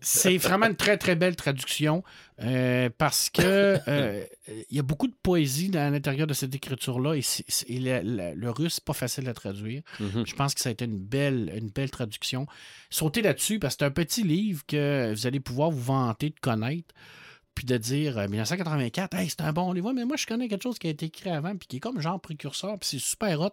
c'est 0.00 0.36
vraiment 0.38 0.66
une 0.66 0.76
très, 0.76 0.96
très 0.98 1.14
belle 1.16 1.36
traduction 1.36 2.02
euh, 2.42 2.90
parce 2.98 3.30
que 3.30 3.78
euh, 3.88 4.24
il 4.70 4.76
y 4.76 4.78
a 4.78 4.82
beaucoup 4.82 5.06
de 5.08 5.14
poésie 5.22 5.70
à 5.76 5.88
l'intérieur 5.90 6.26
de 6.26 6.34
cette 6.34 6.54
écriture-là 6.54 7.14
et, 7.14 7.22
et 7.68 7.78
le, 7.78 8.00
le- 8.02 8.34
le 8.34 8.50
russe, 8.50 8.74
c'est 8.74 8.84
pas 8.84 8.92
facile 8.92 9.28
à 9.28 9.34
traduire. 9.34 9.82
Mhm. 10.00 10.24
Je 10.26 10.34
pense 10.34 10.54
que 10.54 10.60
ça 10.60 10.68
a 10.68 10.72
été 10.72 10.84
une 10.84 10.98
belle, 10.98 11.50
une 11.56 11.68
belle 11.70 11.90
traduction. 11.90 12.46
Sautez 12.90 13.22
là-dessus 13.22 13.58
parce 13.58 13.74
que 13.76 13.78
c'est 13.80 13.86
un 13.86 13.90
petit 13.90 14.22
livre 14.22 14.62
que 14.66 15.12
vous 15.14 15.26
allez 15.26 15.40
pouvoir 15.40 15.70
vous 15.70 15.80
vanter 15.82 16.28
de 16.30 16.38
connaître. 16.40 16.94
Puis 17.56 17.64
de 17.64 17.76
dire 17.78 18.18
euh, 18.18 18.28
1984, 18.28 19.14
hey, 19.14 19.28
c'est 19.28 19.40
un 19.40 19.52
bon 19.52 19.72
livre. 19.72 19.92
Mais 19.92 20.04
moi, 20.04 20.16
je 20.16 20.26
connais 20.26 20.46
quelque 20.46 20.62
chose 20.62 20.78
qui 20.78 20.86
a 20.86 20.90
été 20.90 21.06
écrit 21.06 21.30
avant, 21.30 21.56
puis 21.56 21.66
qui 21.66 21.76
est 21.78 21.80
comme 21.80 22.00
genre 22.00 22.20
précurseur, 22.20 22.78
puis 22.78 22.88
c'est 22.88 22.98
super 23.00 23.40
hot. 23.40 23.50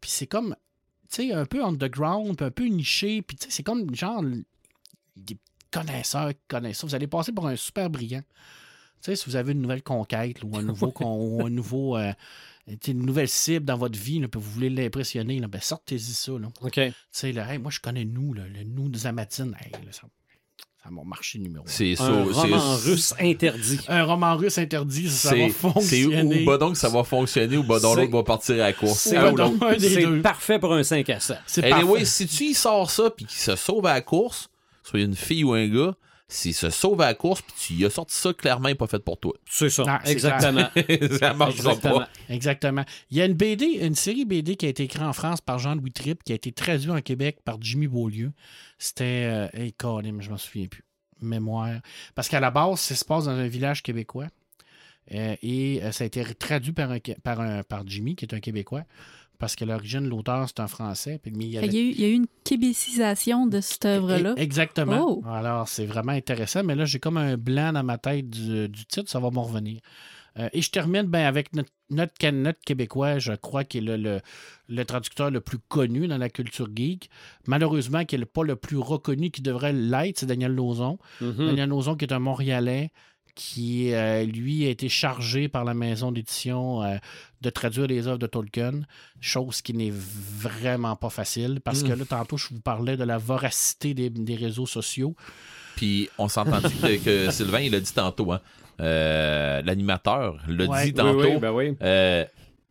Puis 0.00 0.10
c'est 0.10 0.26
comme, 0.28 0.54
tu 1.10 1.28
sais, 1.28 1.32
un 1.32 1.46
peu 1.46 1.64
underground, 1.64 2.36
puis 2.36 2.46
un 2.46 2.50
peu 2.50 2.66
niché, 2.66 3.22
puis 3.22 3.36
tu 3.36 3.46
sais, 3.46 3.50
c'est 3.50 3.62
comme 3.62 3.92
genre 3.94 4.22
des 5.16 5.38
connaisseurs 5.72 6.30
qui 6.30 6.40
connaissent 6.48 6.78
ça. 6.78 6.86
Vous 6.86 6.94
allez 6.94 7.06
passer 7.06 7.32
pour 7.32 7.46
un 7.48 7.56
super 7.56 7.88
brillant. 7.90 8.22
Tu 9.02 9.06
sais, 9.06 9.16
si 9.16 9.24
vous 9.30 9.36
avez 9.36 9.52
une 9.52 9.62
nouvelle 9.62 9.82
conquête 9.82 10.44
ou 10.44 10.54
un 10.58 10.62
nouveau, 10.62 10.90
con- 10.92 11.16
ou 11.18 11.46
un 11.46 11.50
nouveau 11.50 11.96
euh, 11.96 12.12
une 12.86 13.06
nouvelle 13.06 13.28
cible 13.28 13.64
dans 13.64 13.78
votre 13.78 13.98
vie, 13.98 14.20
là, 14.20 14.28
puis 14.28 14.38
vous 14.40 14.50
voulez 14.50 14.68
l'impressionner, 14.68 15.40
ben 15.40 15.60
sortez-y 15.60 16.00
ça. 16.12 16.32
Là. 16.32 16.48
OK. 16.60 16.72
Tu 16.74 16.92
sais, 17.10 17.32
là, 17.32 17.50
hey, 17.50 17.58
moi, 17.58 17.70
je 17.70 17.80
connais 17.80 18.04
nous, 18.04 18.34
là, 18.34 18.46
le 18.46 18.64
nous 18.64 18.90
de 18.90 18.98
Zamatine. 18.98 19.56
Hey, 19.60 19.72
là, 19.72 19.92
ça, 19.92 20.02
ça 20.82 20.90
m'a 20.90 21.02
marché 21.04 21.38
numéro 21.38 21.64
un. 21.64 21.68
C'est 21.70 21.94
ça. 21.94 22.04
Un 22.04 22.24
c'est- 22.32 22.40
roman 22.40 22.76
russe 22.76 23.14
interdit. 23.20 23.80
Un 23.88 24.04
roman 24.04 24.36
russe 24.36 24.56
interdit, 24.58 25.08
ça, 25.10 25.30
ça 25.30 25.34
va 25.34 25.40
C'est 25.42 25.48
c'est 25.48 25.52
fonctionner. 25.52 26.42
ou 26.42 26.46
bah 26.46 26.56
donc 26.58 26.76
ça 26.76 26.88
va 26.88 27.04
fonctionner 27.04 27.56
ou 27.58 27.62
bah 27.64 27.80
donc 27.80 27.96
l'autre 27.98 28.10
va 28.12 28.22
partir 28.22 28.54
à 28.54 28.58
la 28.58 28.72
course. 28.72 28.98
C'est 28.98 29.16
Un 29.16 29.34
un 29.38 30.20
parfait 30.22 30.58
pour 30.58 30.72
un 30.72 30.82
5 30.82 31.08
à 31.10 31.20
7. 31.20 31.36
C'est 31.46 31.64
Anyway, 31.64 32.00
parfait. 32.00 32.04
si 32.06 32.26
tu 32.26 32.44
y 32.44 32.54
sors 32.54 32.90
ça 32.90 33.10
puis 33.10 33.26
qu'il 33.26 33.38
se 33.38 33.56
sauve 33.56 33.84
à 33.86 33.92
la 33.94 34.00
course, 34.00 34.48
soit 34.82 35.00
une 35.00 35.14
fille 35.16 35.44
ou 35.44 35.52
un 35.52 35.66
gars, 35.68 35.94
s'il 36.30 36.54
se 36.54 36.70
sauve 36.70 37.00
à 37.00 37.06
la 37.06 37.14
course 37.14 37.42
puis 37.42 37.54
tu 37.58 37.72
y 37.74 37.84
as 37.84 37.90
sorti 37.90 38.16
ça, 38.16 38.32
clairement, 38.32 38.68
il 38.68 38.72
n'est 38.72 38.76
pas 38.76 38.86
fait 38.86 39.00
pour 39.00 39.18
toi. 39.18 39.34
C'est 39.46 39.68
ça. 39.68 39.84
Ah, 39.86 40.00
Exactement. 40.04 40.68
ça 41.18 41.34
marchera 41.34 41.72
Exactement. 41.72 41.98
pas. 41.98 42.08
Exactement. 42.28 42.84
Il 43.10 43.18
y 43.18 43.20
a 43.22 43.26
une 43.26 43.34
BD, 43.34 43.64
une 43.82 43.94
série 43.94 44.24
BD 44.24 44.56
qui 44.56 44.66
a 44.66 44.68
été 44.68 44.84
écrite 44.84 45.02
en 45.02 45.12
France 45.12 45.40
par 45.40 45.58
Jean-Louis 45.58 45.92
Tripp, 45.92 46.22
qui 46.24 46.32
a 46.32 46.36
été 46.36 46.52
traduite 46.52 46.90
en 46.90 47.00
Québec 47.00 47.38
par 47.44 47.60
Jimmy 47.60 47.88
Beaulieu. 47.88 48.32
C'était. 48.78 49.26
Euh, 49.28 49.48
hey, 49.52 49.72
Colin, 49.72 50.20
je 50.20 50.30
m'en 50.30 50.36
souviens 50.36 50.66
plus. 50.66 50.84
Mémoire. 51.20 51.80
Parce 52.14 52.28
qu'à 52.28 52.40
la 52.40 52.50
base, 52.50 52.80
ça 52.80 52.94
se 52.94 53.04
passe 53.04 53.24
dans 53.24 53.32
un 53.32 53.48
village 53.48 53.82
québécois. 53.82 54.28
Euh, 55.12 55.36
et 55.42 55.80
euh, 55.82 55.92
ça 55.92 56.04
a 56.04 56.06
été 56.06 56.24
traduit 56.34 56.72
par, 56.72 56.90
un, 56.90 56.98
par, 57.22 57.40
un, 57.40 57.62
par 57.62 57.82
Jimmy, 57.86 58.14
qui 58.14 58.24
est 58.24 58.34
un 58.34 58.40
Québécois. 58.40 58.84
Parce 59.40 59.56
que 59.56 59.64
l'origine 59.64 60.02
de 60.04 60.08
l'auteur, 60.08 60.46
c'est 60.46 60.60
un 60.60 60.68
Français. 60.68 61.18
Puis, 61.20 61.32
il 61.34 61.46
y 61.48 61.58
avait- 61.58 61.66
a 61.66 61.72
eu, 61.72 61.76
il 61.90 62.00
y 62.00 62.04
a 62.04 62.08
eu 62.08 62.12
une 62.12 62.26
québécisation 62.44 63.46
de 63.46 63.60
cette 63.60 63.84
œuvre-là. 63.86 64.34
E- 64.36 64.38
Exactement. 64.40 65.04
Oh. 65.08 65.24
Alors, 65.26 65.66
c'est 65.66 65.86
vraiment 65.86 66.12
intéressant. 66.12 66.62
Mais 66.62 66.74
là, 66.76 66.84
j'ai 66.84 67.00
comme 67.00 67.16
un 67.16 67.36
blanc 67.36 67.72
dans 67.72 67.82
ma 67.82 67.98
tête 67.98 68.30
du, 68.30 68.68
du 68.68 68.84
titre. 68.86 69.10
Ça 69.10 69.18
va 69.18 69.30
m'en 69.30 69.42
revenir. 69.42 69.80
Euh, 70.38 70.48
et 70.52 70.62
je 70.62 70.70
termine 70.70 71.02
ben, 71.02 71.26
avec 71.26 71.52
notre, 71.54 71.70
notre, 71.90 72.60
Québécois, 72.64 73.18
je 73.18 73.32
crois, 73.32 73.64
qui 73.64 73.78
est 73.78 73.80
le, 73.80 73.96
le, 73.96 74.20
le 74.68 74.84
traducteur 74.84 75.30
le 75.30 75.40
plus 75.40 75.58
connu 75.58 76.06
dans 76.06 76.18
la 76.18 76.28
culture 76.28 76.68
geek. 76.72 77.10
Malheureusement, 77.48 78.04
qui 78.04 78.16
n'est 78.16 78.24
pas 78.26 78.44
le 78.44 78.54
plus 78.56 78.76
reconnu 78.76 79.30
qui 79.30 79.42
devrait 79.42 79.72
l'être, 79.72 80.18
c'est 80.20 80.26
Daniel 80.26 80.52
Lauzon. 80.54 80.98
Mhm. 81.20 81.46
Daniel 81.46 81.68
Lauzon, 81.70 81.96
qui 81.96 82.04
est 82.04 82.12
un 82.12 82.20
Montréalais, 82.20 82.92
qui, 83.34 83.92
euh, 83.92 84.24
lui, 84.24 84.66
a 84.66 84.70
été 84.70 84.88
chargé 84.88 85.48
par 85.48 85.64
la 85.64 85.74
maison 85.74 86.12
d'édition 86.12 86.82
euh, 86.82 86.96
de 87.40 87.50
traduire 87.50 87.86
les 87.86 88.06
œuvres 88.06 88.18
de 88.18 88.26
Tolkien, 88.26 88.82
chose 89.20 89.62
qui 89.62 89.72
n'est 89.74 89.92
vraiment 89.92 90.96
pas 90.96 91.10
facile, 91.10 91.60
parce 91.64 91.82
que 91.82 91.92
là, 91.92 92.04
tantôt, 92.04 92.36
je 92.36 92.48
vous 92.50 92.60
parlais 92.60 92.96
de 92.96 93.04
la 93.04 93.18
voracité 93.18 93.94
des, 93.94 94.10
des 94.10 94.34
réseaux 94.36 94.66
sociaux. 94.66 95.14
Puis 95.76 96.08
on 96.18 96.28
s'entend 96.28 96.60
que, 96.60 97.02
que 97.04 97.30
Sylvain, 97.32 97.60
il 97.60 97.72
l'a 97.72 97.80
dit 97.80 97.92
tantôt, 97.92 98.32
hein. 98.32 98.40
Euh, 98.80 99.60
L'animateur 99.62 100.38
l'a 100.48 100.66
Ouais. 100.66 100.84
dit 100.86 100.94
tantôt. 100.94 101.20
oui, 101.22 101.36
ben 101.38 101.52
oui. 101.52 101.76
Euh, 101.82 102.24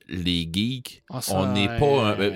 les 0.07 0.49
geeks, 0.51 1.03
Ah, 1.11 1.19
on 1.29 1.53
n'est 1.53 1.67
pas, 1.67 2.13
un, 2.13 2.31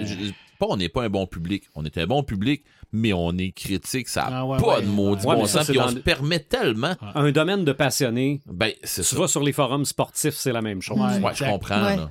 pas 0.59 0.67
on 0.69 0.77
n'est 0.77 0.89
pas 0.89 1.03
un 1.03 1.09
bon 1.09 1.27
public. 1.27 1.63
On 1.75 1.83
est 1.85 1.97
un 1.97 2.05
bon 2.07 2.23
public, 2.23 2.63
mais 2.91 3.13
on 3.13 3.37
est 3.37 3.51
critique. 3.51 4.07
Ça 4.07 4.29
n'a 4.29 4.39
Ah 4.39 4.45
ouais, 4.45 4.57
pas 4.59 4.77
ouais. 4.77 4.81
de 4.83 4.87
maudit 4.87 5.25
Ouais, 5.25 5.35
bon 5.35 5.45
sens. 5.45 5.67
Puis 5.69 5.79
on 5.79 5.87
se 5.89 5.95
le- 5.95 6.01
permet 6.01 6.39
tellement. 6.39 6.95
Un 7.15 7.31
domaine 7.31 7.65
de 7.65 7.71
passionné. 7.71 8.41
Ben, 8.45 8.71
c'est 8.83 9.01
Tu 9.01 9.07
ça. 9.09 9.17
vas 9.17 9.27
sur 9.27 9.43
les 9.43 9.51
forums 9.53 9.85
sportifs, 9.85 10.35
c'est 10.35 10.51
la 10.51 10.61
même 10.61 10.81
chose. 10.81 10.99
Ouais. 10.99 11.19
Ouais, 11.19 11.31
je 11.35 11.43
comprends. 11.43 11.79
Là. 11.81 12.09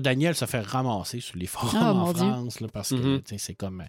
Daniel 0.00 0.34
se 0.34 0.44
fait 0.46 0.60
ramasser 0.60 1.20
sur 1.20 1.36
les 1.36 1.46
forums 1.46 1.70
Ah, 1.80 1.92
en. 1.94 2.14
France, 2.14 2.60
là, 2.60 2.68
parce 2.72 2.90
que 2.90 2.94
Mhm. 2.96 3.20
c'est 3.38 3.54
comme. 3.54 3.82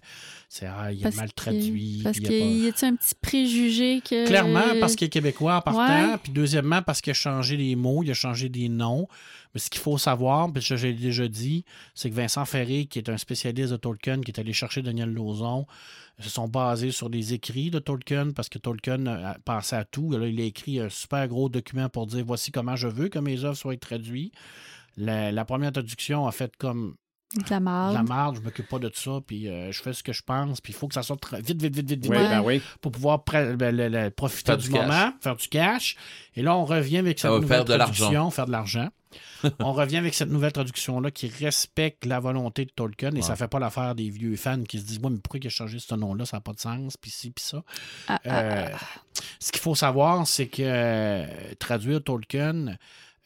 C'est, 0.48 0.66
ah, 0.66 0.92
il 0.92 1.06
est 1.06 1.16
mal 1.16 1.28
que- 1.30 1.34
traduit. 1.34 2.00
Parce 2.04 2.18
puis 2.18 2.26
il 2.26 2.32
y 2.32 2.36
a 2.36 2.72
pas- 2.72 2.74
qu'il 2.76 2.82
y 2.82 2.84
a 2.84 2.88
un 2.88 2.96
petit 2.96 3.14
préjugé 3.20 4.00
que. 4.02 4.26
Clairement, 4.26 4.78
parce 4.80 4.96
qu'il 4.96 5.06
est 5.06 5.10
québécois 5.10 5.56
en 5.56 5.60
partant. 5.62 6.10
Ouais. 6.12 6.16
Puis 6.22 6.32
deuxièmement, 6.32 6.82
parce 6.82 7.00
qu'il 7.00 7.10
a 7.12 7.14
changé 7.14 7.56
les 7.56 7.74
mots, 7.76 8.02
il 8.02 8.10
a 8.10 8.14
changé 8.14 8.48
des 8.48 8.68
noms. 8.68 9.08
Mais 9.54 9.60
ce 9.60 9.70
qu'il 9.70 9.80
faut 9.80 9.98
savoir, 9.98 10.50
puis 10.52 10.62
ça, 10.62 10.76
je 10.76 10.86
l'ai 10.86 10.94
déjà 10.94 11.28
dit, 11.28 11.64
c'est 11.94 12.10
que 12.10 12.14
Vincent 12.14 12.44
Ferré, 12.44 12.86
qui 12.86 12.98
est 12.98 13.08
un 13.08 13.18
spécialiste 13.18 13.72
de 13.72 13.76
Tolkien, 13.76 14.20
qui 14.20 14.30
est 14.30 14.40
allé 14.40 14.52
chercher 14.52 14.82
Daniel 14.82 15.12
Lauzon, 15.12 15.66
se 16.18 16.30
sont 16.30 16.48
basés 16.48 16.90
sur 16.90 17.10
des 17.10 17.34
écrits 17.34 17.70
de 17.70 17.78
Tolkien, 17.78 18.30
parce 18.32 18.48
que 18.48 18.58
Tolkien 18.58 19.34
pensait 19.44 19.76
à 19.76 19.84
tout. 19.84 20.10
Là, 20.12 20.26
il 20.26 20.40
a 20.40 20.44
écrit 20.44 20.80
un 20.80 20.88
super 20.88 21.26
gros 21.28 21.48
document 21.48 21.88
pour 21.88 22.06
dire 22.06 22.24
voici 22.24 22.52
comment 22.52 22.76
je 22.76 22.88
veux 22.88 23.08
que 23.08 23.18
mes 23.18 23.44
œuvres 23.44 23.56
soient 23.56 23.76
traduites. 23.76 24.32
La, 24.96 25.32
la 25.32 25.44
première 25.44 25.72
traduction 25.72 26.26
a 26.26 26.32
fait 26.32 26.54
comme 26.56 26.96
De 27.34 27.42
la 27.50 27.58
de 27.58 27.64
marde. 27.64 27.94
la 27.94 28.02
marde, 28.02 28.36
je 28.36 28.40
m'occupe 28.42 28.68
pas 28.68 28.78
de 28.78 28.90
ça, 28.94 29.12
puis 29.26 29.48
euh, 29.48 29.72
je 29.72 29.80
fais 29.82 29.92
ce 29.92 30.02
que 30.02 30.12
je 30.12 30.22
pense, 30.22 30.60
puis 30.60 30.72
il 30.72 30.76
faut 30.76 30.86
que 30.88 30.94
ça 30.94 31.02
sorte 31.02 31.32
vite, 31.34 31.62
vite, 31.62 31.74
vite, 31.74 31.88
vite, 31.88 32.02
vite, 32.02 32.10
Oui, 32.10 32.16
Ouais. 32.18 32.28
ben 32.28 32.42
oui. 32.42 32.60
pour 32.80 32.92
pouvoir 32.92 33.24
ben, 33.24 33.74
le- 33.74 33.88
le- 33.88 34.10
profiter 34.10 34.52
Faire 34.52 34.58
du, 34.58 34.68
moment, 34.70 35.12
faire 35.20 35.36
du 35.36 35.48
cash. 35.48 35.96
Et 36.36 36.42
là, 36.42 36.54
on 36.56 36.64
revient 36.64 36.98
avec 36.98 37.18
cette 37.18 37.30
Ça 37.30 37.34
nouvelle 37.36 37.48
faire 37.48 37.64
de 37.64 37.74
traduction, 37.76 38.10
l'argent. 38.12 38.30
faire 38.30 38.46
de 38.46 38.52
l'argent. 38.52 38.88
on 39.58 39.72
revient 39.72 39.98
avec 39.98 40.14
cette 40.14 40.30
nouvelle 40.30 40.52
traduction-là 40.52 41.10
qui 41.10 41.28
respecte 41.28 42.06
la 42.06 42.18
volonté 42.20 42.64
de 42.64 42.70
Tolkien 42.70 43.10
et 43.14 43.20
ça 43.22 43.36
fait 43.36 43.48
pas 43.48 43.58
l'affaire 43.58 43.94
des 43.94 44.08
vieux 44.08 44.36
fans 44.36 44.62
qui 44.62 44.78
se 44.78 44.84
disent 44.84 45.00
Ouais, 45.02 45.10
mais 45.10 45.18
pourquoi 45.18 45.38
il 45.42 45.46
a 45.46 45.50
changé 45.50 45.78
ce 45.80 45.94
nom-là 45.94 46.24
Ça 46.24 46.38
n'a 46.38 46.40
pas 46.40 46.52
de 46.54 46.60
sens, 46.60 46.96
puis 46.96 47.10
ci, 47.10 47.30
puis 47.30 47.44
ça. 47.44 47.62
Ah, 48.08 48.20
ah, 48.24 48.28
Euh, 48.40 48.68
ce 49.38 49.52
qu'il 49.52 49.60
faut 49.60 49.74
savoir, 49.74 50.26
c'est 50.26 50.46
que 50.48 50.62
euh, 50.64 51.26
traduire 51.58 52.02
Tolkien, 52.02 52.76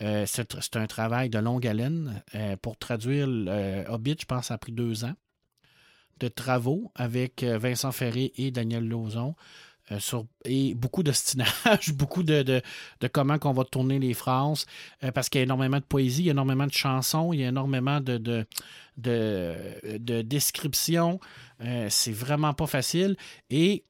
euh, 0.02 0.24
c'est 0.26 0.76
un 0.76 0.86
travail 0.86 1.30
de 1.30 1.38
longue 1.38 1.66
haleine. 1.66 2.22
Euh, 2.34 2.56
pour 2.56 2.76
traduire 2.76 3.28
euh, 3.28 3.84
Hobbit, 3.88 4.16
je 4.20 4.26
pense 4.26 4.46
ça 4.46 4.54
a 4.54 4.58
pris 4.58 4.72
deux 4.72 5.04
ans 5.04 5.14
de 6.18 6.28
travaux 6.28 6.92
avec 6.94 7.42
Vincent 7.44 7.92
Ferré 7.92 8.32
et 8.36 8.50
Daniel 8.50 8.88
Lauzon. 8.88 9.34
et 10.46 10.74
beaucoup 10.74 11.02
d'ostinage, 11.02 11.92
beaucoup 11.94 12.22
de, 12.22 12.62
comment 13.12 13.38
qu'on 13.38 13.52
va 13.52 13.64
tourner 13.64 13.98
les 13.98 14.14
phrases, 14.14 14.64
parce 15.12 15.28
qu'il 15.28 15.40
y 15.40 15.42
a 15.42 15.44
énormément 15.44 15.76
de 15.76 15.84
poésie, 15.84 16.22
il 16.22 16.26
y 16.26 16.28
a 16.28 16.32
énormément 16.32 16.66
de 16.66 16.72
chansons, 16.72 17.34
il 17.34 17.40
y 17.40 17.44
a 17.44 17.48
énormément 17.48 18.00
de, 18.00 18.16
de, 18.16 18.46
de, 18.96 19.98
de 19.98 20.22
descriptions. 20.22 21.20
C'est 21.90 22.12
vraiment 22.12 22.54
pas 22.54 22.66
facile. 22.66 23.14
Et 23.50 23.84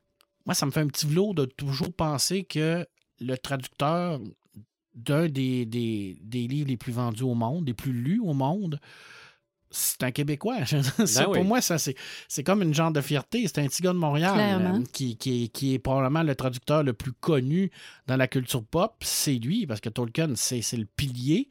moi, 0.46 0.56
ça 0.56 0.66
me 0.66 0.72
fait 0.72 0.80
un 0.80 0.88
petit 0.88 1.06
velours 1.06 1.32
de 1.32 1.44
toujours 1.44 1.92
penser 1.92 2.42
que 2.42 2.84
le 3.20 3.36
traducteur 3.36 4.18
d'un 4.96 5.28
des, 5.28 5.64
des, 5.66 6.16
des 6.22 6.48
livres 6.48 6.68
les 6.68 6.76
plus 6.76 6.92
vendus 6.92 7.22
au 7.22 7.34
monde, 7.34 7.66
les 7.66 7.74
plus 7.74 7.92
lus 7.92 8.20
au 8.20 8.32
monde, 8.32 8.80
c'est 9.70 10.02
un 10.04 10.10
Québécois. 10.10 10.64
Ça, 10.66 10.76
Ben 11.24 11.26
oui. 11.28 11.34
Pour 11.38 11.44
moi, 11.44 11.60
ça, 11.60 11.76
c'est, 11.76 11.96
c'est 12.28 12.42
comme 12.44 12.62
une 12.62 12.72
genre 12.72 12.92
de 12.92 13.00
fierté. 13.00 13.42
C'est 13.46 13.58
un 13.58 13.66
petit 13.66 13.82
gars 13.82 13.92
de 13.92 13.98
Montréal 13.98 14.34
euh, 14.38 14.84
qui, 14.92 15.16
qui, 15.16 15.44
est- 15.44 15.48
qui 15.48 15.74
est 15.74 15.78
probablement 15.78 16.22
le 16.22 16.34
traducteur 16.34 16.82
le 16.82 16.92
plus 16.94 17.12
connu 17.12 17.70
dans 18.06 18.16
la 18.16 18.26
culture 18.28 18.64
pop. 18.64 18.94
C'est 19.02 19.34
lui, 19.34 19.66
parce 19.66 19.80
que 19.80 19.88
Tolkien, 19.90 20.32
c'est, 20.36 20.62
c'est 20.62 20.76
le 20.76 20.86
pilier 20.86 21.48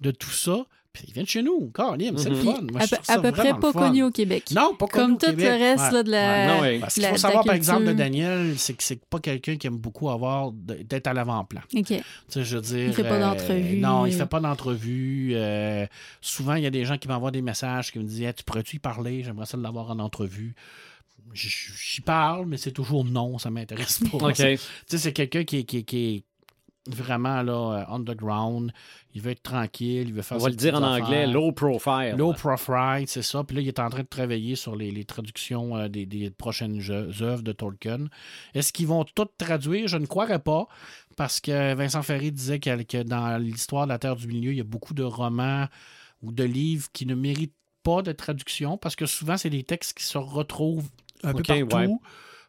de 0.00 0.10
tout 0.10 0.30
ça. 0.30 0.66
Puis 0.98 1.06
il 1.08 1.14
vient 1.14 1.22
de 1.22 1.28
chez 1.28 1.42
nous. 1.42 1.70
Caroline, 1.72 2.18
c'est 2.18 2.28
le 2.30 2.36
Mhm. 2.36 2.42
fun. 2.42 2.60
Moi, 2.72 2.80
à, 2.82 2.86
peu- 2.88 3.28
à 3.28 3.32
près 3.32 3.54
pas 3.58 3.72
connu 3.72 4.02
au 4.02 4.10
Québec. 4.10 4.50
Non, 4.50 4.74
pas 4.74 4.86
connu 4.88 5.04
Comme 5.04 5.12
au 5.14 5.16
tout 5.18 5.26
Québec. 5.26 5.46
le 5.46 5.52
reste 5.52 5.84
Ouais. 5.84 5.92
là, 5.92 6.02
de 6.02 6.10
la. 6.10 6.18
Ouais. 6.32 6.46
Non, 6.56 6.60
ouais. 6.62 6.78
Parce 6.80 6.94
qu'il 6.94 7.04
faut 7.04 7.16
savoir, 7.16 7.44
par 7.44 7.54
exemple, 7.54 7.84
de. 7.84 7.92
Daniel, 7.92 8.58
c'est 8.58 8.74
que 8.74 8.82
c'est 8.82 9.04
pas 9.04 9.20
quelqu'un 9.20 9.56
qui 9.56 9.66
aime 9.68 9.76
beaucoup 9.78 10.10
avoir 10.10 10.50
d'être 10.52 11.06
à 11.06 11.12
l'avant-plan. 11.14 11.60
OK. 11.76 11.84
Tu 11.86 11.94
sais, 12.28 12.44
je 12.44 12.56
veux 12.56 12.62
dire, 12.62 12.86
Il 12.88 12.92
fait 12.94 13.02
pas 13.04 13.14
euh, 13.14 13.20
d'entrevue. 13.20 13.76
non, 13.78 14.06
il 14.06 14.12
fait 14.12 14.26
pas 14.26 14.40
d'entrevue. 14.40 15.32
euh, 15.34 15.86
souvent, 16.20 16.54
il 16.54 16.64
y 16.64 16.66
a 16.66 16.70
des 16.70 16.84
gens 16.84 16.98
qui 16.98 17.06
m'envoient 17.08 17.30
des 17.30 17.42
messages 17.42 17.92
qui 17.92 17.98
me 18.00 18.04
disent 18.04 18.22
Hey, 18.22 18.34
Tu 18.34 18.42
pourrais-tu 18.44 18.76
y 18.76 18.78
parler? 18.80 19.22
J'aimerais 19.22 19.46
ça 19.46 19.56
l'avoir 19.56 19.90
en 19.90 19.98
entrevue. 20.00 20.54
J'y 21.34 22.00
parle, 22.00 22.46
mais 22.46 22.56
c'est 22.56 22.72
toujours 22.72 23.04
non, 23.04 23.38
ça 23.38 23.50
m'intéresse 23.50 24.00
pas. 24.10 24.16
OK. 24.28 24.34
Tu 24.36 24.58
sais, 24.86 24.98
c'est 24.98 25.12
quelqu'un 25.12 25.44
qui, 25.44 25.58
est- 25.58 25.64
qui, 25.64 25.78
est- 25.78 25.82
qui 25.82 25.96
est 26.16 26.24
vraiment 26.88 27.42
là, 27.42 27.52
euh, 27.88 27.94
underground. 27.94 28.72
Il 29.14 29.22
veut 29.22 29.32
être 29.32 29.42
tranquille, 29.42 30.08
il 30.08 30.12
veut 30.12 30.22
faire 30.22 30.36
On 30.38 30.40
va 30.40 30.48
le 30.48 30.54
dire 30.56 30.74
en 30.74 30.82
anglais, 30.82 31.26
low 31.26 31.52
profile. 31.52 32.14
Low 32.16 32.32
profile, 32.32 33.04
c'est 33.06 33.22
ça. 33.22 33.44
Puis 33.44 33.56
là, 33.56 33.62
il 33.62 33.68
est 33.68 33.78
en 33.78 33.88
train 33.88 34.02
de 34.02 34.08
travailler 34.08 34.56
sur 34.56 34.76
les, 34.76 34.90
les 34.90 35.04
traductions 35.04 35.76
euh, 35.76 35.88
des, 35.88 36.06
des 36.06 36.30
prochaines 36.30 36.80
œuvres 36.90 37.42
de 37.42 37.52
Tolkien. 37.52 38.06
Est-ce 38.54 38.72
qu'ils 38.72 38.86
vont 38.86 39.04
toutes 39.04 39.36
traduire? 39.38 39.88
Je 39.88 39.98
ne 39.98 40.06
croirais 40.06 40.38
pas, 40.38 40.66
parce 41.16 41.40
que 41.40 41.74
Vincent 41.74 42.02
Ferry 42.02 42.32
disait 42.32 42.60
que, 42.60 42.82
que 42.82 43.02
dans 43.02 43.38
l'histoire 43.38 43.86
de 43.86 43.92
la 43.92 43.98
Terre 43.98 44.16
du 44.16 44.26
Milieu, 44.26 44.52
il 44.52 44.58
y 44.58 44.60
a 44.60 44.64
beaucoup 44.64 44.94
de 44.94 45.02
romans 45.04 45.66
ou 46.22 46.32
de 46.32 46.44
livres 46.44 46.88
qui 46.92 47.06
ne 47.06 47.14
méritent 47.14 47.54
pas 47.82 48.02
de 48.02 48.12
traduction, 48.12 48.76
parce 48.76 48.96
que 48.96 49.06
souvent, 49.06 49.36
c'est 49.36 49.50
des 49.50 49.62
textes 49.62 49.96
qui 49.96 50.04
se 50.04 50.18
retrouvent 50.18 50.88
un 51.22 51.32
peu 51.32 51.42
partout. 51.42 52.00
ouais. 52.02 52.08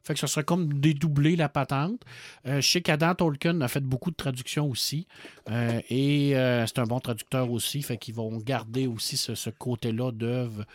Fait 0.10 0.16
que 0.16 0.22
ce 0.22 0.26
serait 0.26 0.44
comme 0.44 0.74
dédoubler 0.80 1.36
la 1.36 1.50
patente. 1.50 2.02
Euh, 2.48 2.62
je 2.62 2.68
sais 2.68 2.82
qu'Adam 2.82 3.14
Tolkien 3.14 3.62
a 3.62 3.68
fait 3.68 3.84
beaucoup 3.84 4.10
de 4.10 4.16
traductions 4.16 4.68
aussi. 4.68 5.06
Euh, 5.52 5.80
et 5.88 6.36
euh, 6.36 6.66
c'est 6.66 6.80
un 6.80 6.86
bon 6.86 7.00
traducteur 7.00 7.52
aussi. 7.52 7.84
Fait 7.84 8.00
qu'ils 8.00 8.16
vont 8.16 8.36
garder 8.40 8.88
aussi 8.88 9.18
ce, 9.18 9.36
ce 9.36 9.52
côté-là 9.52 10.12
d'œuvre 10.12 10.66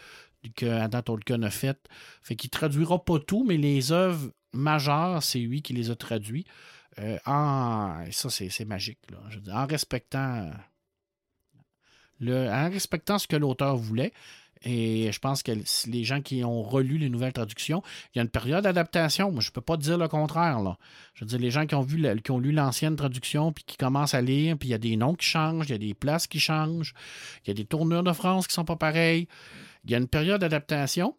que 0.54 0.66
Adam 0.66 1.02
Tolkien 1.02 1.42
a 1.42 1.50
fait. 1.50 1.76
Fait 2.22 2.36
qu'il 2.36 2.48
traduira 2.48 3.04
pas 3.04 3.18
tout, 3.18 3.44
mais 3.44 3.56
les 3.56 3.90
œuvres 3.90 4.30
majeures, 4.52 5.20
c'est 5.20 5.40
lui 5.40 5.62
qui 5.62 5.72
les 5.72 5.90
a 5.90 5.96
traduits. 5.96 6.44
Euh, 7.00 7.18
en, 7.26 8.04
ça, 8.12 8.30
c'est 8.30 8.64
magique. 8.64 9.00
Là. 9.10 9.18
En 9.52 9.66
respectant 9.66 10.48
le, 12.20 12.48
en 12.48 12.70
respectant 12.70 13.18
ce 13.18 13.26
que 13.26 13.34
l'auteur 13.34 13.76
voulait. 13.76 14.12
Et 14.64 15.12
je 15.12 15.18
pense 15.18 15.42
que 15.42 15.52
les 15.86 16.04
gens 16.04 16.22
qui 16.22 16.42
ont 16.42 16.62
relu 16.62 16.96
les 16.96 17.10
nouvelles 17.10 17.34
traductions, 17.34 17.82
il 18.14 18.18
y 18.18 18.20
a 18.20 18.22
une 18.22 18.30
période 18.30 18.64
d'adaptation. 18.64 19.30
Moi, 19.30 19.42
je 19.42 19.50
ne 19.50 19.52
peux 19.52 19.60
pas 19.60 19.76
dire 19.76 19.98
le 19.98 20.08
contraire. 20.08 20.60
Là. 20.60 20.78
Je 21.14 21.24
veux 21.24 21.28
dire, 21.28 21.38
les 21.38 21.50
gens 21.50 21.66
qui 21.66 21.74
ont, 21.74 21.82
vu 21.82 22.02
qui 22.22 22.30
ont 22.30 22.38
lu 22.38 22.50
l'ancienne 22.50 22.96
traduction, 22.96 23.52
puis 23.52 23.64
qui 23.64 23.76
commencent 23.76 24.14
à 24.14 24.22
lire, 24.22 24.56
puis 24.58 24.68
il 24.68 24.72
y 24.72 24.74
a 24.74 24.78
des 24.78 24.96
noms 24.96 25.14
qui 25.14 25.26
changent, 25.26 25.68
il 25.68 25.72
y 25.72 25.74
a 25.74 25.78
des 25.78 25.92
places 25.92 26.26
qui 26.26 26.40
changent, 26.40 26.94
il 27.44 27.48
y 27.48 27.50
a 27.50 27.54
des 27.54 27.66
tournures 27.66 28.02
de 28.02 28.12
France 28.12 28.46
qui 28.46 28.54
sont 28.54 28.64
pas 28.64 28.76
pareilles. 28.76 29.28
Il 29.84 29.90
y 29.90 29.94
a 29.94 29.98
une 29.98 30.08
période 30.08 30.40
d'adaptation. 30.40 31.14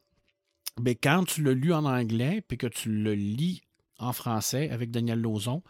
Mais 0.82 0.96
quand 0.96 1.24
tu 1.26 1.44
l'as 1.44 1.54
lu 1.54 1.72
en 1.72 1.86
anglais, 1.86 2.44
puis 2.48 2.58
que 2.58 2.68
tu 2.68 2.90
le 2.90 3.14
lis 3.14 3.62
en 4.00 4.12
français 4.12 4.70
avec 4.72 4.92
Daniel 4.92 5.22
Lauzon, 5.22 5.64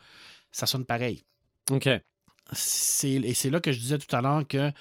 ça 0.52 0.66
sonne 0.66 0.86
pareil 0.86 1.24
OK. 1.70 1.88
et 1.88 2.02
c'est 2.54 3.50
là 3.50 3.60
que 3.60 3.72
je 3.72 3.80
disais 3.80 3.98
tout 3.98 4.16
à 4.16 4.22
l'heure 4.22 4.48
que 4.48 4.72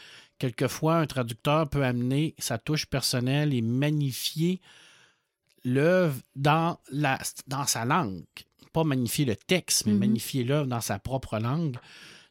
quelquefois 0.49 0.97
un 0.99 1.07
traducteur 1.07 1.69
peut 1.69 1.85
amener 1.85 2.35
sa 2.39 2.59
touche 2.59 2.87
personnelle 2.87 3.55
et 3.55 3.63
magnifier 3.63 4.61
l'œuvre 5.65 6.21
dans, 6.37 6.79
la, 6.91 7.19
dans 7.47 7.67
sa 7.67 7.85
langue. 7.85 8.25
Pas 8.73 8.85
magnifier 8.85 9.25
le 9.25 9.37
texte, 9.37 9.87
mais 9.87 9.93
Mhm. 9.93 9.99
magnifier 9.99 10.45
l'œuvre 10.45 10.67
dans 10.67 10.81
sa 10.81 10.99
propre 10.99 11.39
langue. 11.39 11.77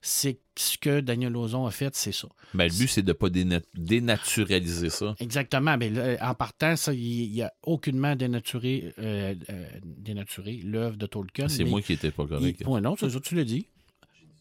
C'est 0.05 0.39
ce 0.57 0.77
que 0.77 0.99
Daniel 0.99 1.31
Lauzon 1.31 1.65
a 1.65 1.71
fait, 1.71 1.95
c'est 1.95 2.11
ça. 2.11 2.27
Ben, 2.53 2.65
le 2.69 2.77
but, 2.77 2.87
c'est 2.87 3.01
de 3.01 3.07
ne 3.07 3.13
pas 3.13 3.29
déna- 3.29 3.61
dénaturaliser 3.73 4.89
ça. 4.89 5.15
Exactement. 5.19 5.77
Mais 5.77 5.89
là, 5.89 6.17
en 6.29 6.35
partant, 6.35 6.75
ça, 6.75 6.93
il 6.93 7.31
n'y 7.31 7.41
a 7.41 7.51
aucunement 7.63 8.15
dénaturé, 8.15 8.93
euh, 8.99 9.33
euh, 9.49 9.67
dénaturé 9.83 10.57
l'œuvre 10.57 10.97
de 10.97 11.05
Tolkien. 11.05 11.47
C'est 11.47 11.63
mais 11.63 11.69
moi 11.69 11.81
qui 11.81 11.93
n'étais 11.93 12.11
pas 12.11 12.23
il- 12.23 12.29
correct. 12.29 12.63
Ouais, 12.67 12.81
non, 12.81 12.95
c'est 12.99 13.09
ça, 13.09 13.19
tu 13.21 13.33
l'as 13.35 13.45
dit. 13.45 13.65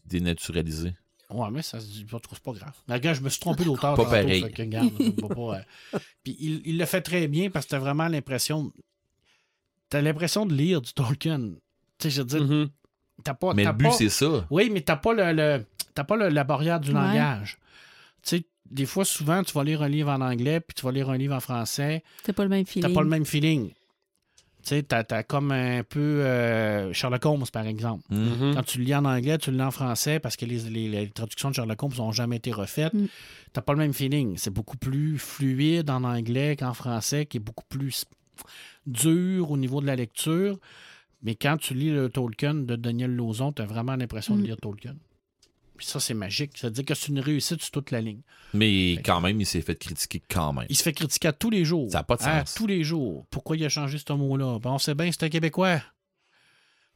Dénaturaliser. 0.05 0.93
Ouais, 1.33 1.49
mais 1.51 1.61
ça 1.61 1.79
se 1.79 1.85
dit 1.87 2.05
pas 2.05 2.19
trop, 2.19 2.35
c'est 2.35 2.43
pas 2.43 2.51
grave. 2.53 2.73
Mais 2.87 2.93
regarde, 2.95 3.17
je 3.17 3.21
me 3.23 3.29
suis 3.29 3.39
trompé 3.39 3.63
d'auteur. 3.65 3.95
Pas 3.95 4.03
pareil. 4.05 4.43
euh. 4.43 5.59
Puis 6.23 6.37
il, 6.39 6.61
il 6.65 6.77
le 6.77 6.85
fait 6.85 7.01
très 7.01 7.27
bien 7.27 7.49
parce 7.49 7.65
que 7.65 7.71
t'as 7.71 7.79
vraiment 7.79 8.07
l'impression. 8.07 8.71
T'as 9.89 10.01
l'impression 10.01 10.45
de 10.45 10.53
lire 10.53 10.81
du 10.81 10.93
Tolkien. 10.93 11.39
Tu 11.99 12.09
sais, 12.09 12.09
je 12.09 12.21
veux 12.21 12.27
dire, 12.27 12.43
Mhm. 12.43 12.69
t'as 13.23 13.33
pas. 13.33 13.53
Mais 13.53 13.63
t'as 13.63 13.71
le 13.71 13.77
but, 13.77 13.85
pas- 13.85 13.91
c'est 13.91 14.09
ça. 14.09 14.45
Oui, 14.49 14.69
mais 14.71 14.81
t'as 14.81 14.95
pas 14.95 15.13
le, 15.13 15.33
le- 15.33 15.65
t'as 15.93 16.03
pas 16.03 16.15
le- 16.15 16.29
la 16.29 16.43
barrière 16.43 16.79
du 16.79 16.89
Ouais. 16.89 16.95
langage. 16.95 17.57
Tu 18.23 18.37
sais, 18.37 18.45
des 18.69 18.85
fois, 18.85 19.05
souvent, 19.05 19.43
tu 19.43 19.53
vas 19.53 19.63
lire 19.63 19.81
un 19.83 19.89
livre 19.89 20.09
en 20.11 20.21
anglais, 20.21 20.59
puis 20.59 20.73
tu 20.75 20.83
vas 20.85 20.91
lire 20.91 21.09
un 21.09 21.17
livre 21.17 21.35
en 21.35 21.39
français. 21.39 22.03
C'est 22.25 22.33
pas 22.33 22.43
le 22.43 22.49
même 22.49 22.65
T'as 22.65 22.71
feeling. 22.71 22.93
pas 22.93 23.01
le 23.01 23.09
même 23.09 23.25
feeling. 23.25 23.71
Tu 24.63 24.69
sais, 24.69 24.83
t'as, 24.83 25.03
t'as 25.03 25.23
comme 25.23 25.51
un 25.51 25.83
peu 25.83 25.99
euh, 25.99 26.93
Sherlock 26.93 27.25
Holmes, 27.25 27.43
par 27.51 27.67
exemple. 27.67 28.03
Hmm. 28.09 28.29
Mhm. 28.47 28.55
Quand 28.55 28.63
tu 28.63 28.77
le 28.79 28.85
lis 28.85 28.95
en 28.95 29.03
anglais, 29.03 29.37
tu 29.37 29.51
le 29.51 29.57
lis 29.57 29.63
en 29.63 29.71
français 29.71 30.19
parce 30.21 30.37
que 30.37 30.45
les, 30.45 30.59
les- 30.69 30.87
les 30.87 31.09
traductions 31.09 31.49
de 31.49 31.55
Sherlock 31.55 31.83
Holmes 31.83 31.93
n'ont 31.97 32.11
jamais 32.13 32.37
été 32.37 32.51
refaites. 32.53 32.93
Mm. 32.93 33.07
T'as 33.51 33.61
pas 33.61 33.73
le 33.73 33.79
même 33.79 33.93
feeling. 33.93 34.37
C'est 34.37 34.51
beaucoup 34.53 34.77
plus 34.77 35.17
fluide 35.19 35.89
en 35.89 36.03
anglais 36.05 36.55
qu'en 36.55 36.73
français, 36.73 37.25
qui 37.25 37.37
est 37.37 37.39
beaucoup 37.41 37.65
plus 37.67 38.05
dur 38.87 39.51
au 39.51 39.57
niveau 39.57 39.81
de 39.81 39.85
la 39.85 39.95
lecture. 39.95 40.57
Mais 41.23 41.35
quand 41.35 41.57
tu 41.57 41.73
lis 41.73 41.89
le 41.91 42.09
Tolkien 42.09 42.53
de 42.53 42.75
Daniel 42.75 43.15
Lauzon, 43.15 43.51
tu 43.53 43.61
as 43.61 43.65
vraiment 43.65 43.95
l'impression 43.95 44.35
de 44.35 44.41
Mm. 44.41 44.45
lire 44.45 44.57
Tolkien. 44.61 44.95
Puis 45.83 45.91
ça, 45.91 45.99
c'est 45.99 46.13
magique. 46.13 46.57
Ça 46.57 46.67
veut 46.67 46.73
dire 46.73 46.85
que 46.85 46.93
c'est 46.93 47.09
une 47.09 47.19
réussite 47.19 47.61
sur 47.61 47.71
toute 47.71 47.91
la 47.91 47.99
ligne. 47.99 48.21
Mais 48.53 48.93
quand 49.03 49.19
même, 49.19 49.41
il 49.41 49.45
s'est 49.45 49.59
fait 49.59 49.75
critiquer 49.75 50.21
quand 50.29 50.53
même. 50.53 50.65
Il 50.69 50.77
se 50.77 50.83
fait 50.83 50.93
critiquer 50.93 51.27
à 51.27 51.33
tous 51.33 51.49
les 51.49 51.65
jours. 51.65 51.91
Ça 51.91 51.99
a 51.99 52.03
pas 52.03 52.15
de 52.15 52.23
À 52.23 52.45
sens. 52.45 52.53
tous 52.53 52.67
les 52.67 52.85
jours. 52.85 53.25
Pourquoi 53.29 53.57
il 53.57 53.65
a 53.65 53.69
changé 53.69 53.97
ce 53.97 54.13
mot-là? 54.13 54.59
Ben, 54.59 54.69
on 54.71 54.77
sait 54.77 54.95
bien, 54.95 55.11
c'est 55.11 55.23
un 55.23 55.29
Québécois. 55.29 55.81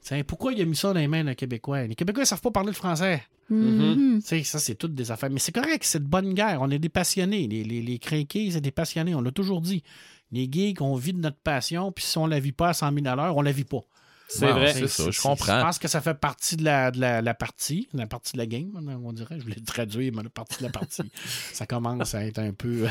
Tiens, 0.01 0.23
pourquoi 0.23 0.53
il 0.53 0.61
a 0.61 0.65
mis 0.65 0.75
ça 0.77 0.93
dans 0.93 0.99
les 1.01 1.07
mains 1.09 1.25
d'un 1.25 1.33
Québécois? 1.33 1.83
Les 1.85 1.95
Québécois 1.95 2.23
ne 2.23 2.27
savent 2.27 2.39
pas 2.39 2.51
parler 2.51 2.69
le 2.69 2.75
français. 2.75 3.23
Mhm. 3.49 4.21
Sais, 4.23 4.41
ça, 4.43 4.57
c'est 4.57 4.75
toutes 4.75 4.95
des 4.95 5.11
affaires. 5.11 5.29
Mais 5.29 5.39
c'est 5.39 5.51
correct, 5.51 5.83
c'est 5.83 6.01
de 6.01 6.07
bonne 6.07 6.33
guerre. 6.33 6.59
On 6.61 6.69
est 6.71 6.79
des 6.79 6.87
passionnés. 6.87 7.45
Les, 7.47 7.65
les, 7.65 7.81
les 7.81 7.99
crinqués, 7.99 8.51
c'est 8.51 8.61
des 8.61 8.71
passionnés. 8.71 9.15
On 9.15 9.21
l'a 9.21 9.31
toujours 9.31 9.59
dit. 9.59 9.83
Les 10.31 10.47
geeks, 10.49 10.79
on 10.79 10.95
vit 10.95 11.11
de 11.11 11.19
notre 11.19 11.39
passion, 11.39 11.91
puis 11.91 12.05
si 12.05 12.17
on 12.17 12.25
la 12.27 12.39
vit 12.39 12.53
pas 12.53 12.69
à 12.69 12.73
100 12.73 12.93
000 12.93 13.05
à 13.07 13.15
l'heure, 13.17 13.35
on 13.35 13.41
la 13.41 13.51
vit 13.51 13.65
pas. 13.65 13.83
C'est 14.27 14.51
vrai. 14.51 14.73
c'est 14.73 14.87
ça, 14.87 15.05
je 15.05 15.11
Je 15.11 15.21
comprends. 15.21 15.61
pense 15.61 15.79
que 15.79 15.87
ça 15.87 16.01
fait 16.01 16.13
partie 16.13 16.57
de 16.57 16.63
la, 16.65 16.91
de 16.91 16.99
la, 16.99 17.21
la 17.21 17.33
partie, 17.33 17.87
la 17.93 18.07
partie 18.07 18.33
de 18.33 18.37
la 18.39 18.45
game, 18.45 18.71
on 19.03 19.13
dirait. 19.13 19.37
Je 19.39 19.43
voulais 19.43 19.55
le 19.57 19.65
traduire, 19.65 20.11
mais 20.15 20.23
la 20.23 20.29
partie 20.29 20.57
de 20.59 20.63
la 20.63 20.69
partie. 20.69 21.01
ça 21.53 21.65
commence 21.65 22.13
à 22.13 22.25
être 22.25 22.39
un 22.39 22.51
peu. 22.53 22.87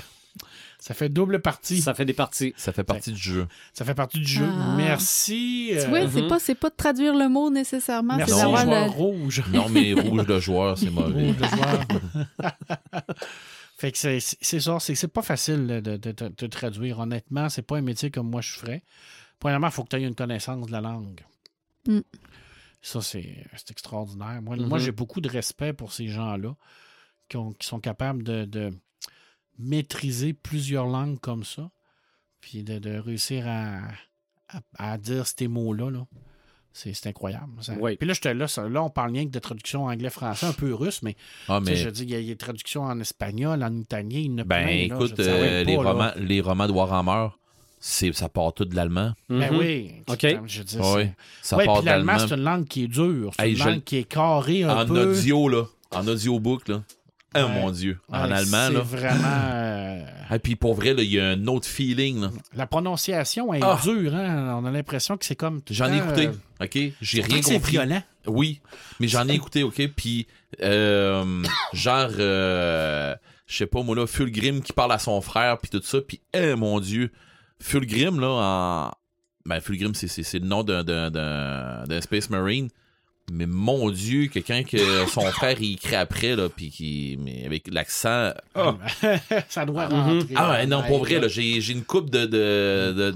Ça 0.78 0.94
fait 0.94 1.08
double 1.08 1.40
partie. 1.40 1.78
Ça, 1.78 1.84
Ça 1.86 1.94
fait 1.94 2.04
des 2.04 2.12
parties. 2.12 2.52
Ça 2.56 2.72
fait 2.72 2.84
partie 2.84 3.12
du 3.12 3.18
jeu. 3.18 3.46
fait 3.74 3.94
partie 3.94 4.18
du 4.18 4.26
jeu. 4.26 4.46
Ah. 4.48 4.74
Merci. 4.76 5.68
Tu 5.72 5.78
euh, 5.78 5.86
vois, 5.88 6.08
c'est 6.10 6.28
pas, 6.28 6.38
c'est 6.38 6.54
pas 6.54 6.70
de 6.70 6.74
traduire 6.76 7.14
le 7.14 7.28
mot 7.28 7.50
nécessairement, 7.50 8.16
merci, 8.16 8.32
joueur 8.32 8.64
le. 8.66 8.90
rouge. 8.90 9.42
Non, 9.52 9.68
mais 9.68 9.92
rouge 10.00 10.26
de 10.26 10.38
joueur, 10.38 10.76
c'est 10.78 10.90
mauvais. 10.90 11.28
Rouge, 11.28 11.36
le 11.40 11.48
joueur. 11.48 11.80
fait 13.78 13.92
que 13.92 13.98
c'est 13.98 14.18
c'est 14.20 14.60
ça, 14.60 14.78
c'est 14.80 14.94
c'est 14.94 15.08
pas 15.08 15.22
facile 15.22 15.66
de, 15.66 15.80
de- 15.80 16.12
de- 16.12 16.32
de 16.36 16.46
traduire. 16.46 16.98
Honnêtement, 16.98 17.48
c'est 17.48 17.62
pas 17.62 17.76
un 17.78 17.82
métier 17.82 18.10
comme 18.10 18.30
moi 18.30 18.40
je 18.40 18.52
ferais. 18.52 18.82
Premièrement, 19.38 19.68
il 19.68 19.72
faut 19.72 19.84
que 19.84 19.88
tu 19.90 19.96
aies 19.96 20.02
une 20.06 20.14
connaissance 20.14 20.66
de 20.66 20.72
la 20.72 20.80
langue. 20.80 21.20
Mm. 21.86 22.00
Ça, 22.82 23.00
c'est 23.00 23.44
extraordinaire. 23.70 24.40
Moi, 24.42 24.56
Mhm. 24.56 24.66
moi 24.68 24.78
j'ai 24.78 24.92
beaucoup 24.92 25.20
de 25.20 25.28
respect 25.28 25.72
pour 25.72 25.92
ces 25.92 26.08
gens-là 26.08 26.54
qui, 27.28 27.36
ont- 27.36 27.52
qui 27.52 27.66
sont 27.66 27.80
capables 27.80 28.22
de, 28.22 28.44
de 28.44 28.70
maîtriser 29.58 30.32
plusieurs 30.32 30.86
langues 30.86 31.18
comme 31.20 31.44
ça, 31.44 31.70
puis 32.40 32.62
de, 32.62 32.78
de 32.78 32.96
réussir 32.98 33.44
à, 33.48 33.80
à- 34.48 34.92
à 34.92 34.98
dire 34.98 35.26
ces 35.26 35.48
mots-là. 35.48 35.90
Là. 35.90 36.06
C'est 36.72 36.92
c'est 36.92 37.08
incroyable. 37.08 37.52
Ça- 37.62 37.74
Oui. 37.80 37.96
Puis 37.96 38.06
là, 38.06 38.12
j'étais 38.12 38.34
là, 38.34 38.46
ça- 38.46 38.68
là, 38.68 38.82
on 38.82 38.90
parle 38.90 39.12
rien 39.12 39.24
que 39.24 39.30
de 39.30 39.38
traduction 39.38 39.86
anglais-français, 39.86 40.46
un 40.46 40.52
peu 40.52 40.74
russe, 40.74 41.02
mais 41.02 41.16
Ah, 41.48 41.58
mais. 41.58 41.74
je 41.74 41.88
dis, 41.88 42.02
il 42.02 42.10
y, 42.10 42.14
a- 42.14 42.20
il 42.20 42.26
y 42.26 42.30
a 42.30 42.34
des 42.34 42.38
traductions 42.38 42.82
en 42.82 43.00
espagnol, 43.00 43.62
en 43.64 43.74
italien, 43.74 44.18
il 44.18 44.26
y 44.26 44.34
en 44.34 44.38
a 44.38 44.44
Ben, 44.44 44.64
plein, 44.64 44.96
écoute, 44.96 45.18
euh, 45.20 45.64
les, 45.64 45.74
pas, 45.76 45.82
romans, 45.82 46.12
les 46.16 46.40
romans 46.42 46.66
de 46.66 46.72
Warhammer, 46.72 47.28
ça 47.78 48.28
part 48.28 48.52
tout 48.54 48.64
de 48.64 48.74
l'allemand. 48.74 49.12
Ben 49.28 49.50
Mhm. 49.52 49.58
oui. 49.58 49.92
OK. 50.08 50.26
Je 50.46 50.62
dis, 50.62 50.76
Oui, 50.80 51.08
ça 51.42 51.56
Oui, 51.56 51.64
part 51.64 51.74
puis 51.76 51.82
de 51.82 51.86
l'allemand, 51.86 52.12
l'allemand. 52.12 52.28
c'est 52.28 52.34
une 52.34 52.42
langue 52.42 52.66
qui 52.66 52.84
est 52.84 52.88
dure. 52.88 53.32
C'est 53.38 53.46
Hey, 53.46 53.52
une 53.52 53.58
je- 53.58 53.68
langue 53.68 53.84
qui 53.84 53.96
est 53.98 54.04
carrée 54.04 54.64
un 54.64 54.82
En 54.82 54.86
peu. 54.86 55.10
audio, 55.12 55.48
là. 55.48 55.64
En 55.92 56.06
audiobook, 56.08 56.68
là. 56.68 56.82
Oh 57.34 57.38
Ouais. 57.40 57.48
mon 57.48 57.70
Dieu. 57.70 57.98
En 58.08 58.26
Ouais, 58.26 58.32
allemand, 58.32 58.66
c'est 58.68 58.72
là. 58.74 58.80
vraiment... 58.80 59.22
euh, 59.52 60.02
Et 60.34 60.38
puis 60.38 60.56
pour 60.56 60.74
vrai, 60.74 60.94
là, 60.94 61.02
il 61.02 61.10
y 61.12 61.20
a 61.20 61.28
un 61.30 61.46
autre 61.48 61.66
feeling, 61.68 62.20
là. 62.22 62.30
La 62.54 62.66
prononciation 62.66 63.52
est 63.52 63.60
Ah. 63.62 63.78
dure, 63.82 64.14
hein? 64.14 64.58
On 64.60 64.64
a 64.64 64.70
l'impression 64.70 65.16
que 65.18 65.24
c'est 65.26 65.36
comme... 65.36 65.60
J'en 65.70 65.92
ai 65.92 65.98
écouté, 65.98 66.28
euh, 66.28 66.64
OK? 66.64 66.78
J'ai 67.02 67.20
rien 67.20 67.40
compris. 67.42 67.72
violent. 67.72 68.02
Oui, 68.26 68.60
mais 68.98 69.06
j'en 69.06 69.28
ai 69.28 69.34
écouté, 69.34 69.62
OK? 69.62 69.86
Puis, 69.94 70.26
euh, 70.62 71.42
genre, 71.74 72.10
euh, 72.18 73.14
je 73.46 73.56
sais 73.58 73.66
pas, 73.66 73.82
moi, 73.82 73.94
là, 73.94 74.06
Fulgrim 74.06 74.62
qui 74.62 74.72
parle 74.72 74.92
à 74.92 74.98
son 74.98 75.20
frère, 75.20 75.58
puis 75.58 75.70
tout 75.70 75.82
ça, 75.84 75.98
puis, 76.00 76.20
eh, 76.32 76.54
mon 76.54 76.80
Dieu, 76.80 77.12
Fulgrim, 77.60 78.20
là, 78.20 78.28
en... 78.28 78.92
Ben, 79.48 79.60
Fulgrim, 79.60 79.94
c'est, 79.94 80.08
c'est, 80.08 80.22
c'est 80.22 80.38
le 80.40 80.46
nom 80.46 80.62
d'un, 80.64 80.82
d'un, 80.84 81.10
d'un, 81.10 81.84
d'un 81.84 82.00
Space 82.00 82.30
Marine. 82.30 82.68
Mais 83.32 83.46
mon 83.46 83.90
Dieu, 83.90 84.26
quelqu'un 84.26 84.62
que 84.62 85.06
son 85.06 85.20
frère 85.32 85.60
il 85.60 85.72
écrit 85.74 85.96
après, 85.96 86.36
là, 86.36 86.48
puis 86.48 86.70
qui. 86.70 87.18
Mais 87.20 87.44
avec 87.44 87.66
l'accent. 87.72 88.32
Ah, 88.54 88.76
ça 89.48 89.64
doit 89.66 89.88
Mhm. 89.88 89.94
rentrer. 90.00 90.34
Ah 90.36 90.50
ouais, 90.52 90.66
non, 90.66 90.82
pour 90.84 91.00
vrai, 91.00 91.18
là, 91.20 91.26
j'ai, 91.28 91.60
j'ai 91.60 91.72
une 91.72 91.84
coupe 91.84 92.08
de. 92.10 92.24
de, 92.26 92.92
de- 92.92 93.14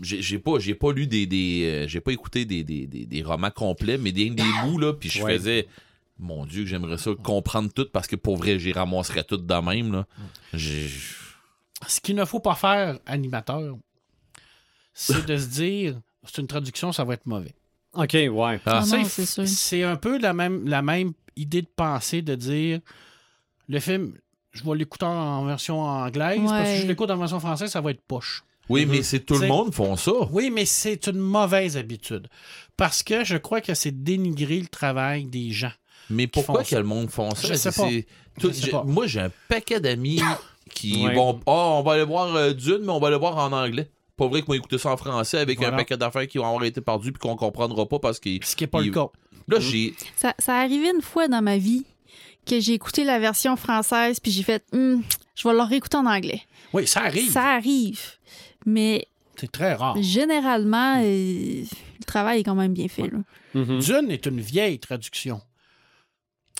j'ai, 0.00 0.22
j'ai 0.22 0.38
pas, 0.38 0.60
j'ai 0.60 0.74
pas 0.74 0.92
lu 0.92 1.08
des. 1.08 1.26
des 1.26 1.64
euh, 1.64 1.88
j'ai 1.88 2.00
pas 2.00 2.12
écouté 2.12 2.44
des, 2.44 2.62
des, 2.62 2.86
des, 2.86 3.06
des 3.06 3.22
romans 3.24 3.50
complets, 3.50 3.98
mais 3.98 4.12
des, 4.12 4.30
des 4.30 4.42
bouts, 4.64 4.78
là, 4.78 4.92
puis 4.92 5.08
je 5.10 5.20
Ouais. 5.22 5.36
faisais. 5.36 5.66
Mon 6.20 6.46
Dieu, 6.46 6.62
que 6.64 6.68
j'aimerais 6.68 6.98
ça 6.98 7.10
comprendre 7.20 7.72
tout 7.72 7.86
parce 7.92 8.06
que 8.06 8.14
pour 8.14 8.36
vrai, 8.36 8.58
j'y 8.58 8.72
ramasserais 8.72 9.24
tout 9.24 9.36
de 9.38 9.54
même, 9.54 9.90
là. 9.92 10.06
J'ai. 10.54 10.88
Ce 11.86 12.00
qu'il 12.00 12.16
ne 12.16 12.24
faut 12.24 12.40
pas 12.40 12.54
faire, 12.54 12.98
animateur, 13.06 13.76
c'est 14.94 15.24
de 15.26 15.36
se 15.36 15.46
dire 15.46 16.00
c'est 16.24 16.38
une 16.40 16.46
traduction, 16.46 16.92
ça 16.92 17.04
va 17.04 17.14
être 17.14 17.26
mauvais. 17.26 17.54
OK, 17.94 18.12
ouais. 18.12 18.60
Ah, 18.66 18.82
c'est 19.46 19.82
un 19.82 19.96
peu 19.96 20.18
la 20.18 20.32
même, 20.32 20.68
la 20.68 20.82
même 20.82 21.12
idée 21.36 21.62
de 21.62 21.68
pensée 21.74 22.22
de 22.22 22.34
dire 22.34 22.80
le 23.68 23.80
film, 23.80 24.14
je 24.52 24.62
vais 24.64 24.76
l'écouter 24.76 25.06
en 25.06 25.44
version 25.44 25.80
anglaise, 25.80 26.40
parce 26.44 26.62
que 26.68 26.74
si 26.76 26.82
je 26.82 26.86
l'écoute 26.86 27.10
en 27.10 27.16
version 27.16 27.40
française, 27.40 27.70
ça 27.70 27.80
va 27.80 27.90
être 27.92 28.02
poche. 28.02 28.44
Oui, 28.68 28.86
mais 28.86 29.02
c'est 29.02 29.20
tout 29.20 29.36
le 29.38 29.48
monde 29.48 29.74
font 29.74 29.96
ça. 29.96 30.12
Oui, 30.30 30.50
mais 30.50 30.64
c'est 30.64 31.08
une 31.08 31.18
mauvaise 31.18 31.76
habitude. 31.76 32.28
Parce 32.76 33.02
que 33.02 33.24
je 33.24 33.36
crois 33.36 33.60
que 33.60 33.74
c'est 33.74 33.90
dénigrer 34.04 34.60
le 34.60 34.68
travail 34.68 35.24
des 35.24 35.50
gens. 35.50 35.72
Mais 36.08 36.26
pourquoi 36.28 36.62
que 36.62 36.76
le 36.76 36.84
monde 36.84 37.10
font 37.10 37.34
ça? 37.34 37.48
Je 37.48 37.54
sais 37.54 37.70
C'est- 37.72 37.80
pas. 37.82 37.88
c'est- 37.88 38.06
tout- 38.38 38.48
Je 38.48 38.52
sais 38.54 38.62
j'ai- 38.66 38.70
pas. 38.70 38.84
Moi, 38.84 39.06
j'ai 39.08 39.20
un 39.20 39.30
paquet 39.48 39.80
d'amis 39.80 40.20
qui 40.80 41.04
Ouais. 41.06 41.14
vont. 41.14 41.40
Ah, 41.46 41.50
on 41.78 41.82
va 41.82 41.92
aller 41.92 42.04
voir 42.04 42.34
euh, 42.34 42.52
Dune, 42.52 42.80
mais 42.82 42.90
on 42.92 42.98
va 43.00 43.08
aller 43.08 43.18
voir 43.18 43.36
en 43.38 43.52
anglais. 43.52 43.90
Pas 44.16 44.26
vrai 44.26 44.42
qu'on 44.42 44.52
va 44.52 44.56
écouter 44.56 44.78
ça 44.78 44.90
en 44.92 44.96
français 44.96 45.38
avec 45.38 45.58
Voilà. 45.58 45.74
un 45.74 45.76
paquet 45.78 45.96
d'affaires 45.96 46.26
qui 46.28 46.38
vont 46.38 46.46
avoir 46.46 46.64
été 46.64 46.80
perdues 46.80 47.12
puis 47.12 47.20
qu'on 47.20 47.36
comprendra 47.36 47.86
pas 47.88 47.98
parce 47.98 48.20
que. 48.20 48.28
Ce 48.44 48.54
qui 48.56 48.64
n'est 48.64 48.68
pas 48.68 48.80
Il- 48.82 48.88
le 48.88 48.92
cas. 48.92 49.08
Là, 49.48 49.58
j'ai. 49.60 49.94
Ça, 50.16 50.34
ça 50.38 50.56
arrivé 50.56 50.90
une 50.94 51.02
fois 51.02 51.26
dans 51.28 51.42
ma 51.42 51.56
vie 51.58 51.84
que 52.46 52.60
j'ai 52.60 52.74
écouté 52.74 53.04
la 53.04 53.18
version 53.18 53.56
française, 53.56 54.20
puis 54.20 54.30
j'ai 54.32 54.42
fait, 54.42 54.64
Hum, 54.72 55.02
je 55.34 55.46
vais 55.48 55.54
leur 55.54 55.68
réécouter 55.68 55.96
en 55.96 56.06
anglais. 56.06 56.42
Oui, 56.72 56.86
ça 56.86 57.00
arrive. 57.02 57.30
Ça 57.30 57.44
arrive. 57.54 58.00
Mais 58.66 59.06
C'est 59.36 59.50
très 59.50 59.74
rare. 59.74 59.96
généralement, 60.02 60.96
euh, 61.02 61.02
le 61.64 62.04
travail 62.06 62.40
est 62.40 62.44
quand 62.44 62.54
même 62.54 62.72
bien 62.74 62.88
fait. 62.88 63.08
là. 63.08 63.18
Mhm. 63.54 63.78
Dune 63.80 64.10
est 64.10 64.26
une 64.26 64.40
vieille 64.40 64.78
traduction, 64.78 65.40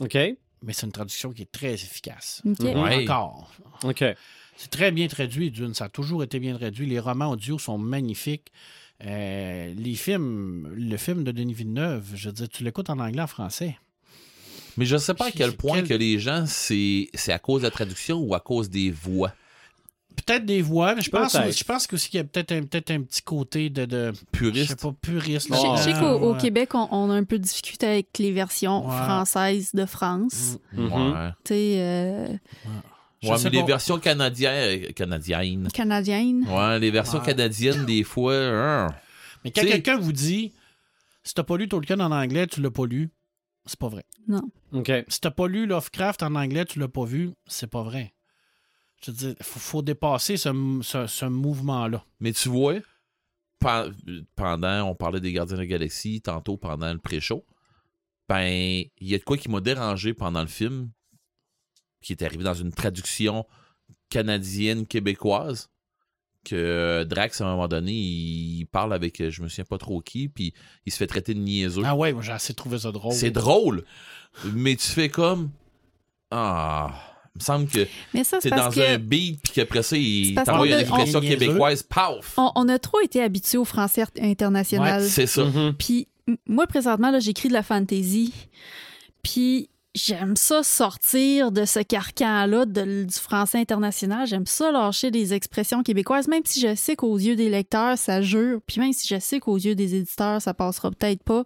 OK. 0.01 0.15
mais 0.15 0.73
c'est 0.73 0.87
une 0.87 0.93
traduction 0.93 1.31
qui 1.33 1.43
est 1.43 1.53
très 1.53 1.75
efficace. 1.75 2.43
OK. 2.47 2.61
Ouais. 2.61 3.05
Encore. 3.09 3.51
OK. 3.85 4.05
C'est 4.57 4.71
très 4.71 4.91
bien 4.93 5.09
traduit, 5.09 5.51
Dune. 5.51 5.73
Ça 5.75 5.85
a 5.87 5.89
toujours 5.89 6.23
été 6.23 6.39
bien 6.39 6.55
traduit. 6.57 6.87
Les 6.87 6.99
romans 7.01 7.31
audio 7.31 7.59
sont 7.59 7.79
magnifiques. 7.79 8.53
Euh, 9.07 9.73
les 9.77 9.95
films, 9.95 10.69
le 10.77 10.97
film 10.99 11.25
de 11.25 11.33
Denis 11.33 11.55
Villeneuve, 11.55 12.05
je 12.15 12.29
veux 12.29 12.35
dire, 12.35 12.49
tu 12.51 12.65
l'écoutes 12.65 12.91
en 12.91 12.99
anglais, 12.99 13.23
en 13.23 13.27
français. 13.27 13.79
Mais 14.77 14.85
je 14.85 14.97
sais 14.99 15.15
pas 15.15 15.27
à 15.29 15.31
quel 15.31 15.53
point 15.57 15.79
Quel- 15.79 15.89
que 15.89 15.95
les 15.95 16.19
gens, 16.19 16.45
c'est 16.47 17.09
c'est 17.15 17.33
à 17.33 17.39
cause 17.39 17.63
de 17.63 17.67
la 17.67 17.71
traduction 17.71 18.19
ou 18.19 18.35
à 18.35 18.41
cause 18.41 18.69
des 18.69 18.91
voix? 18.91 19.33
Peut-être 20.27 20.45
des 20.45 20.61
voix, 20.61 20.95
mais 20.95 21.01
je 21.01 21.11
pense, 21.11 21.33
Peut-être. 21.33 21.57
je 21.57 21.65
pense 21.65 21.89
aussi 21.93 22.11
qu'il 22.11 22.19
y 22.19 22.21
a 22.21 22.25
peut-être 22.25 22.53
un, 22.53 22.63
peut 22.65 22.83
un 22.91 23.01
petit 23.01 23.23
côté 23.23 23.71
de, 23.71 23.87
de 23.87 24.13
je 24.13 24.19
sais 24.19 24.25
Puriste. 24.33 24.83
pas, 24.83 24.93
puriste. 25.01 25.49
Je 25.49 25.55
sais- 25.55 25.61
Oh. 25.67 25.75
je 25.77 25.83
sais 25.83 25.93
là. 25.93 26.01
qu'au 26.01 26.33
Ouais. 26.35 26.39
Québec, 26.39 26.75
on, 26.75 26.89
on 26.91 27.11
a 27.11 27.15
un 27.15 27.25
peu 27.25 27.39
discuté 27.39 27.87
avec 27.87 28.09
les 28.19 28.31
versions 28.33 28.87
Ouais. 28.87 28.95
françaises 28.97 29.71
de 29.73 29.87
France. 29.87 30.59
Ouais. 30.77 31.31
Tu 31.45 31.55
sais, 31.55 31.75
euh, 31.81 32.27
Je 32.29 32.69
Ouais, 33.23 33.37
mais 33.45 33.51
les 33.51 33.61
pas. 33.61 33.67
versions 33.67 33.99
canadiennes. 33.99 34.85
euh, 34.89 34.93
canadiennes. 34.93 35.69
canadiennes. 35.73 36.45
Ouais, 36.49 36.79
les 36.79 36.91
versions 36.91 37.19
Ouais. 37.19 37.27
canadiennes, 37.27 37.85
des 37.85 38.03
fois. 38.05 38.35
hein. 38.37 38.87
Mais 39.45 39.51
quand 39.51 39.63
quelqu'un 39.63 39.99
vous 39.99 40.13
dit 40.13 40.53
si 41.23 41.35
t'as 41.35 41.43
pas 41.45 41.57
lu 41.59 41.69
Tolkien 41.69 42.01
en 42.01 42.11
anglais, 42.13 42.47
tu 42.47 42.61
l'as 42.63 42.71
pas 42.71 42.87
lu, 42.87 43.11
c'est 43.67 43.79
pas 43.79 43.89
vrai. 43.89 44.05
OK. 44.73 44.91
Si 45.09 45.21
t'as 45.21 45.31
pas 45.31 45.47
lu 45.49 45.67
Lovecraft 45.67 46.23
en 46.23 46.35
anglais, 46.35 46.65
tu 46.65 46.79
l'as 46.79 46.89
pas 46.89 47.05
vu, 47.05 47.33
c'est 47.47 47.69
pas 47.71 47.83
vrai. 47.83 48.15
Je 49.05 49.11
veux 49.11 49.17
dire, 49.17 49.35
faut, 49.43 49.61
faut 49.61 49.83
dépasser 49.83 50.37
ce, 50.37 50.49
ce- 50.83 51.07
ce 51.07 51.25
mouvement-là. 51.27 52.05
Mais 52.21 52.33
tu 52.33 52.49
vois, 52.49 52.77
pen- 53.59 53.95
pendant, 54.35 54.85
on 54.89 54.95
parlait 54.95 55.21
des 55.21 55.33
Gardiens 55.33 55.57
de 55.57 55.61
la 55.63 55.67
Galaxie, 55.67 56.21
tantôt 56.23 56.57
pendant 56.57 56.91
le 56.93 56.99
pré-show, 56.99 57.45
ben, 58.29 58.47
il 58.99 59.09
y 59.09 59.15
a 59.15 59.19
de 59.19 59.25
quoi 59.25 59.37
qui 59.37 59.49
m'a 59.51 59.61
dérangé 59.61 60.15
pendant 60.15 60.41
le 60.43 60.47
film, 60.49 60.91
qui 62.03 62.13
est 62.13 62.23
arrivé 62.23 62.45
dans 62.45 62.55
une 62.55 62.73
traduction 62.73 63.45
canadienne-québécoise, 64.11 65.69
que 66.45 67.05
Drax, 67.05 67.41
à 67.41 67.45
un 67.47 67.51
moment 67.51 67.69
donné, 67.69 67.93
il 67.93 68.67
parle 68.73 68.95
avec, 68.95 69.21
euh, 69.21 69.31
je 69.31 69.43
me 69.43 69.49
souviens 69.49 69.65
pas 69.67 69.77
trop 69.79 70.01
qui, 70.01 70.29
puis 70.29 70.55
il 70.87 70.93
se 70.93 70.97
fait 70.97 71.07
traiter 71.07 71.35
de 71.35 71.41
niaiseux. 71.41 71.83
Ah 71.85 71.95
ouais, 71.95 72.13
moi 72.15 72.23
j'ai 72.23 72.33
assez 72.33 72.55
trouvé 72.55 72.79
ça 72.79 72.93
drôle. 72.93 73.13
C'est 73.13 73.31
drôle, 73.31 73.85
mais 74.55 74.75
tu 74.77 74.87
fais 74.89 75.09
comme... 75.09 75.51
Ah... 76.31 77.07
Il 77.37 77.39
me 77.39 77.45
semble 77.45 77.69
que 77.69 77.87
Mais 78.13 78.25
ça, 78.25 78.39
t'es 78.39 78.49
c'est 78.49 78.51
dans 78.51 78.57
parce 78.65 78.75
que 78.75 78.81
un 78.81 78.99
beat, 78.99 79.41
puis 79.41 79.53
qu'après 79.53 79.85
ça, 79.85 79.97
il 79.97 80.35
t'envoie 80.35 80.67
une 80.67 80.73
a- 80.73 80.81
expression 80.81 81.21
on- 81.21 81.23
québécoise, 81.23 81.85
paf! 81.85 82.35
on, 82.37 82.51
on 82.57 82.69
a 82.69 82.77
trop 82.81 83.01
été 83.01 83.23
habitués 83.23 83.57
au 83.57 83.65
français 83.65 84.03
international. 84.21 85.05
C'est 85.09 85.29
ça. 85.29 85.45
Mhm. 85.45 85.75
Puis 85.79 86.09
moi, 86.47 86.67
présentement, 86.67 87.13
là, 87.13 87.21
j'écris 87.21 87.49
de 87.49 87.53
la 87.53 87.63
fantasy. 87.63 88.35
Puis 89.23 89.71
j'aime 89.95 90.37
ça 90.37 90.63
sortir 90.63 91.51
de 91.53 91.65
ce 91.65 91.81
carcan-là 91.81 92.65
du 92.67 93.07
français 93.13 93.59
international. 93.59 94.27
J'aime 94.27 94.47
ça 94.47 94.71
lâcher 94.71 95.11
des 95.11 95.35
expressions 95.35 95.83
québécoises, 95.83 96.29
même 96.29 96.43
si 96.45 96.61
je 96.61 96.75
sais 96.75 96.97
qu'aux 96.97 97.19
yeux 97.19 97.37
des 97.37 97.49
lecteurs, 97.51 97.99
ça 97.99 98.23
jure. 98.23 98.61
Puis 98.67 98.81
même 98.81 98.93
si 98.93 99.07
je 99.13 99.19
sais 99.21 99.41
qu'aux 99.41 99.57
yeux 99.59 99.75
des 99.75 99.95
éditeurs, 99.97 100.41
ça 100.41 100.55
passera 100.55 100.91
peut-être 100.91 101.23
pas. 101.23 101.45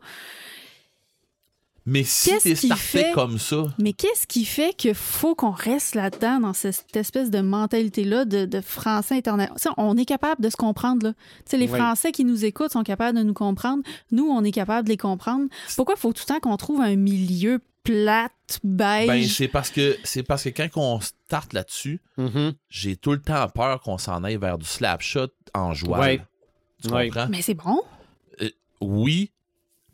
Mais 1.87 2.03
si 2.03 2.31
Qu'est-ce 2.31 2.45
t'es 2.45 2.55
qui 2.55 2.67
starté 2.69 2.83
fait- 2.83 3.13
comme 3.13 3.39
ça, 3.39 3.65
Mais 3.79 3.93
qu'est-ce 3.93 4.27
qui 4.27 4.47
fait 4.47 4.75
qu'il 4.75 4.95
faut 4.95 5.35
qu'on 5.35 5.51
reste 5.51 5.95
là-dedans, 5.95 6.41
dans 6.41 6.55
cette 6.55 6.97
espèce 6.97 7.29
de 7.31 7.41
mentalité-là 7.43 8.25
de, 8.25 8.47
de 8.47 8.61
français 8.63 9.17
international? 9.17 9.75
On 9.77 9.95
est 9.99 10.07
capable 10.07 10.43
de 10.43 10.49
se 10.49 10.57
comprendre. 10.57 11.09
Là. 11.09 11.13
Tu 11.13 11.51
sais, 11.51 11.57
les 11.59 11.69
Oui. 11.71 11.79
Français 11.79 12.11
qui 12.11 12.25
nous 12.25 12.47
écoutent 12.47 12.73
sont 12.73 12.85
capables 12.85 13.19
de 13.19 13.23
nous 13.23 13.35
comprendre. 13.35 13.83
Nous, 14.13 14.25
on 14.27 14.43
est 14.45 14.51
capable 14.51 14.85
de 14.89 14.93
les 14.93 14.97
comprendre. 14.97 15.47
Pourquoi 15.77 15.97
faut 15.97 16.15
tout 16.15 16.23
le 16.27 16.33
temps 16.35 16.41
qu'on 16.41 16.57
trouve 16.57 16.81
un 16.81 16.97
milieu 16.97 17.61
plate, 17.85 18.61
beige? 18.65 19.07
ben 19.07 19.25
c'est 19.29 19.49
parce 19.49 19.71
que 19.71 19.97
c'est 20.05 20.23
parce 20.23 20.43
que 20.45 20.49
quand 20.49 20.69
on 20.77 21.01
starte 21.01 21.53
là-dessus, 21.53 22.01
Mhm. 22.17 22.55
j'ai 22.69 22.97
tout 22.97 23.13
le 23.13 23.21
temps 23.21 23.49
peur 23.49 23.81
qu'on 23.81 23.99
s'en 23.99 24.25
aille 24.25 24.37
vers 24.39 24.59
du 24.59 24.65
slapshot 24.67 25.29
en 25.55 25.73
jouant. 25.75 26.01
Ouais. 26.01 26.21
Tu 26.83 26.89
Ouais. 26.91 27.09
comprends? 27.09 27.29
Mais 27.29 27.43
c'est 27.43 27.55
bon. 27.55 27.81
Oui, 28.81 29.31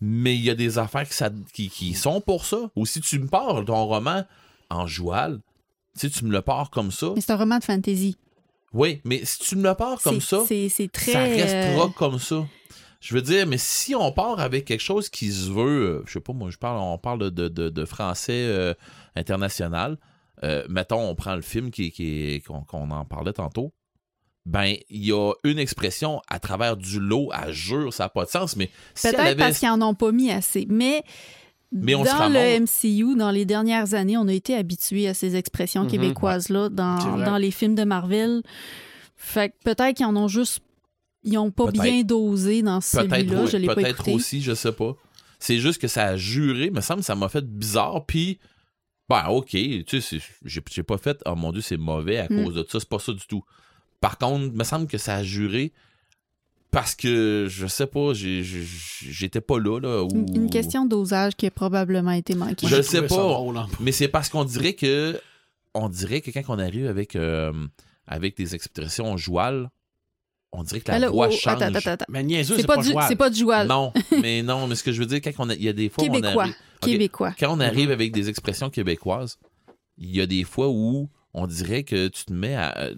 mais 0.00 0.34
il 0.34 0.42
y 0.42 0.50
a 0.50 0.54
des 0.54 0.78
affaires 0.78 1.06
qui, 1.06 1.14
ça- 1.14 1.30
qui, 1.52 1.68
qui 1.68 1.94
sont 1.94 2.20
pour 2.20 2.44
ça. 2.44 2.70
Ou 2.76 2.86
si 2.86 3.00
tu 3.00 3.18
me 3.18 3.28
parles 3.28 3.64
ton 3.64 3.84
roman 3.86 4.24
en 4.70 4.86
joual, 4.86 5.40
tu 5.94 6.08
sais, 6.08 6.10
tu 6.10 6.24
me 6.24 6.32
le 6.32 6.42
pars 6.42 6.70
comme 6.70 6.90
ça. 6.90 7.10
Mais 7.14 7.20
c'est 7.20 7.32
un 7.32 7.36
roman 7.36 7.58
de 7.58 7.64
fantasy. 7.64 8.16
Oui, 8.72 9.00
mais 9.04 9.24
si 9.24 9.38
tu 9.40 9.56
me 9.56 9.62
le 9.68 9.74
pars 9.74 10.00
comme 10.00 10.20
C'est- 10.20 10.36
ça, 10.36 10.44
C'est 10.46 10.68
c'est 10.68 10.90
très. 10.90 11.12
ça 11.12 11.22
restera 11.22 11.86
euh, 11.86 11.88
comme 11.90 12.18
ça. 12.18 12.46
Je 13.00 13.14
veux 13.14 13.22
dire, 13.22 13.46
mais 13.46 13.56
si 13.58 13.94
on 13.94 14.12
part 14.12 14.40
avec 14.40 14.66
quelque 14.66 14.82
chose 14.82 15.08
qui 15.08 15.32
se 15.32 15.50
veut, 15.50 16.00
euh, 16.00 16.02
je 16.06 16.12
sais 16.12 16.20
pas, 16.20 16.32
moi, 16.34 16.50
je 16.50 16.58
parle, 16.58 16.78
on 16.78 16.98
parle 16.98 17.30
de, 17.30 17.48
de, 17.48 17.68
de 17.70 17.84
français 17.86 18.32
euh, 18.46 18.74
international. 19.16 19.96
euh, 20.44 20.64
mettons, 20.68 21.08
on 21.08 21.14
prend 21.14 21.34
le 21.34 21.42
film 21.42 21.70
qui, 21.70 21.90
qui 21.92 22.42
qu'on 22.46 22.60
qu'on 22.62 22.90
en 22.90 23.04
parlait 23.04 23.32
tantôt. 23.32 23.72
Ben, 24.46 24.74
il 24.88 25.04
y 25.04 25.12
a 25.12 25.32
une 25.44 25.58
expression 25.58 26.20
à 26.28 26.38
travers 26.40 26.76
du 26.76 26.98
lot, 26.98 27.28
à 27.32 27.52
jure, 27.52 27.92
ça 27.92 28.04
n'a 28.04 28.08
pas 28.08 28.24
de 28.24 28.30
sens, 28.30 28.56
mais 28.56 28.70
si 28.94 29.06
elle 29.06 29.14
Peut-être 29.14 29.26
avait. 29.26 29.36
parce 29.36 29.58
qu'ils 29.58 29.68
en 29.68 29.82
ont 29.82 29.94
pas 29.94 30.12
mis 30.12 30.30
assez. 30.30 30.66
Mais, 30.70 31.02
Mais 31.72 31.94
on 31.94 32.04
se 32.04 32.10
dans 32.10 32.28
le 32.28 32.60
MCU, 32.60 33.16
dans 33.16 33.30
les 33.30 33.44
dernières 33.44 33.92
années, 33.94 34.16
on 34.16 34.28
a 34.28 34.32
été 34.32 34.54
habitué 34.56 35.08
à 35.08 35.14
ces 35.14 35.36
expressions 35.36 35.84
Mhm. 35.84 35.90
québécoises-là 35.90 36.68
dans, 36.70 37.18
dans 37.18 37.36
les 37.36 37.50
films 37.50 37.74
de 37.74 37.84
Marvel. 37.84 38.42
Fait 39.16 39.50
que 39.50 39.54
peut-être 39.64 39.96
qu'ils 39.96 40.06
en 40.06 40.16
ont 40.16 40.28
juste. 40.28 40.60
Ils 41.22 41.36
ont 41.38 41.50
pas 41.50 41.70
bien 41.70 42.02
dosé 42.02 42.62
dans 42.62 42.80
celui-là. 42.80 43.46
Je 43.46 43.56
l'ai 43.56 43.66
pas 43.66 43.74
peut-être 43.74 44.08
aussi, 44.08 44.40
je 44.40 44.54
sais 44.54 44.72
pas. 44.72 44.96
C'est 45.38 45.58
juste 45.58 45.80
que 45.80 45.88
ça 45.88 46.04
a 46.06 46.16
juré, 46.16 46.70
me 46.70 46.80
semble, 46.80 47.02
ça 47.02 47.14
m'a 47.14 47.28
fait 47.28 47.44
bizarre, 47.46 48.04
puis 48.06 48.38
ben 49.08 49.26
ok, 49.28 49.48
tu 49.86 50.00
sais, 50.00 50.18
j'ai 50.44 50.82
pas 50.82 50.96
fait, 50.98 51.18
oh 51.26 51.34
mon 51.34 51.50
dieu, 51.52 51.60
c'est 51.62 51.76
mauvais 51.76 52.18
à 52.18 52.26
Mm. 52.30 52.44
cause 52.44 52.54
de 52.54 52.66
ça, 52.68 52.78
c'est 52.78 52.88
pas 52.88 52.98
ça 52.98 53.12
du 53.12 53.26
tout. 53.26 53.42
Par 54.00 54.18
contre, 54.18 54.54
me 54.54 54.64
semble 54.64 54.86
que 54.86 54.98
ça 54.98 55.16
a 55.16 55.22
juré 55.24 55.72
parce 56.70 56.94
que, 56.94 57.46
je 57.50 57.66
sais 57.66 57.86
pas, 57.88 58.12
j'étais 58.14 59.40
pas 59.40 59.58
là, 59.58 59.80
là. 59.80 60.04
ou- 60.04 60.08
Une, 60.14 60.42
une 60.44 60.50
question 60.50 60.84
de 60.84 60.90
dosage 60.90 61.34
qui 61.34 61.46
a 61.46 61.50
probablement 61.50 62.12
été 62.12 62.34
manquée. 62.34 62.66
Je 62.68 62.80
sais 62.82 63.02
pas. 63.02 63.16
drôle, 63.16 63.56
hein. 63.56 63.66
Mais 63.80 63.92
c'est 63.92 64.08
parce 64.08 64.28
qu'on 64.28 64.44
dirait 64.44 64.74
que, 64.74 65.20
on 65.74 65.88
dirait 65.88 66.20
que 66.20 66.30
quand 66.30 66.42
on 66.48 66.58
arrive 66.58 66.86
avec, 66.86 67.16
euh, 67.16 67.52
avec 68.06 68.36
des 68.36 68.54
expressions 68.54 69.16
jouales, 69.16 69.68
on 70.52 70.62
dirait 70.64 70.80
que 70.80 70.88
la 70.88 70.94
Ben 70.94 71.00
là, 71.02 71.10
voix 71.10 71.28
oh, 71.28 71.32
change. 71.32 71.62
attends, 71.62 71.74
attends, 71.74 71.90
attends. 71.90 72.04
Mais 72.08 72.22
niaiseux, 72.22 72.56
C'est 72.56 72.66
pas, 72.66 72.76
du, 72.78 72.90
jouable. 72.90 73.06
c'est 73.08 73.16
pas 73.16 73.30
du 73.30 73.38
joual. 73.38 73.66
Non, 73.68 73.92
mais 74.22 74.42
non, 74.42 74.66
mais 74.66 74.74
ce 74.74 74.82
que 74.82 74.92
je 74.92 75.00
veux 75.00 75.06
dire, 75.06 75.20
quand 75.22 75.30
on 75.38 75.48
a- 75.50 75.54
il 75.54 75.62
y 75.62 75.68
a 75.68 75.72
des 75.72 75.88
fois 75.88 76.04
où 76.04 76.08
on 76.08 76.12
Québécois. 76.12 76.42
arrive. 76.42 76.54
Québécois. 76.80 77.34
quand 77.38 77.54
on 77.56 77.60
arrive 77.60 77.90
avec 77.90 78.10
des 78.12 78.28
expressions 78.28 78.70
québécoises, 78.70 79.38
il 79.98 80.14
y 80.16 80.20
a 80.20 80.26
des 80.26 80.44
fois 80.44 80.68
où 80.68 81.08
on 81.34 81.46
dirait 81.46 81.84
que 81.84 82.08
tu 82.08 82.24
te 82.24 82.32
mets 82.32 82.56
à. 82.56 82.76
euh, 82.78 82.94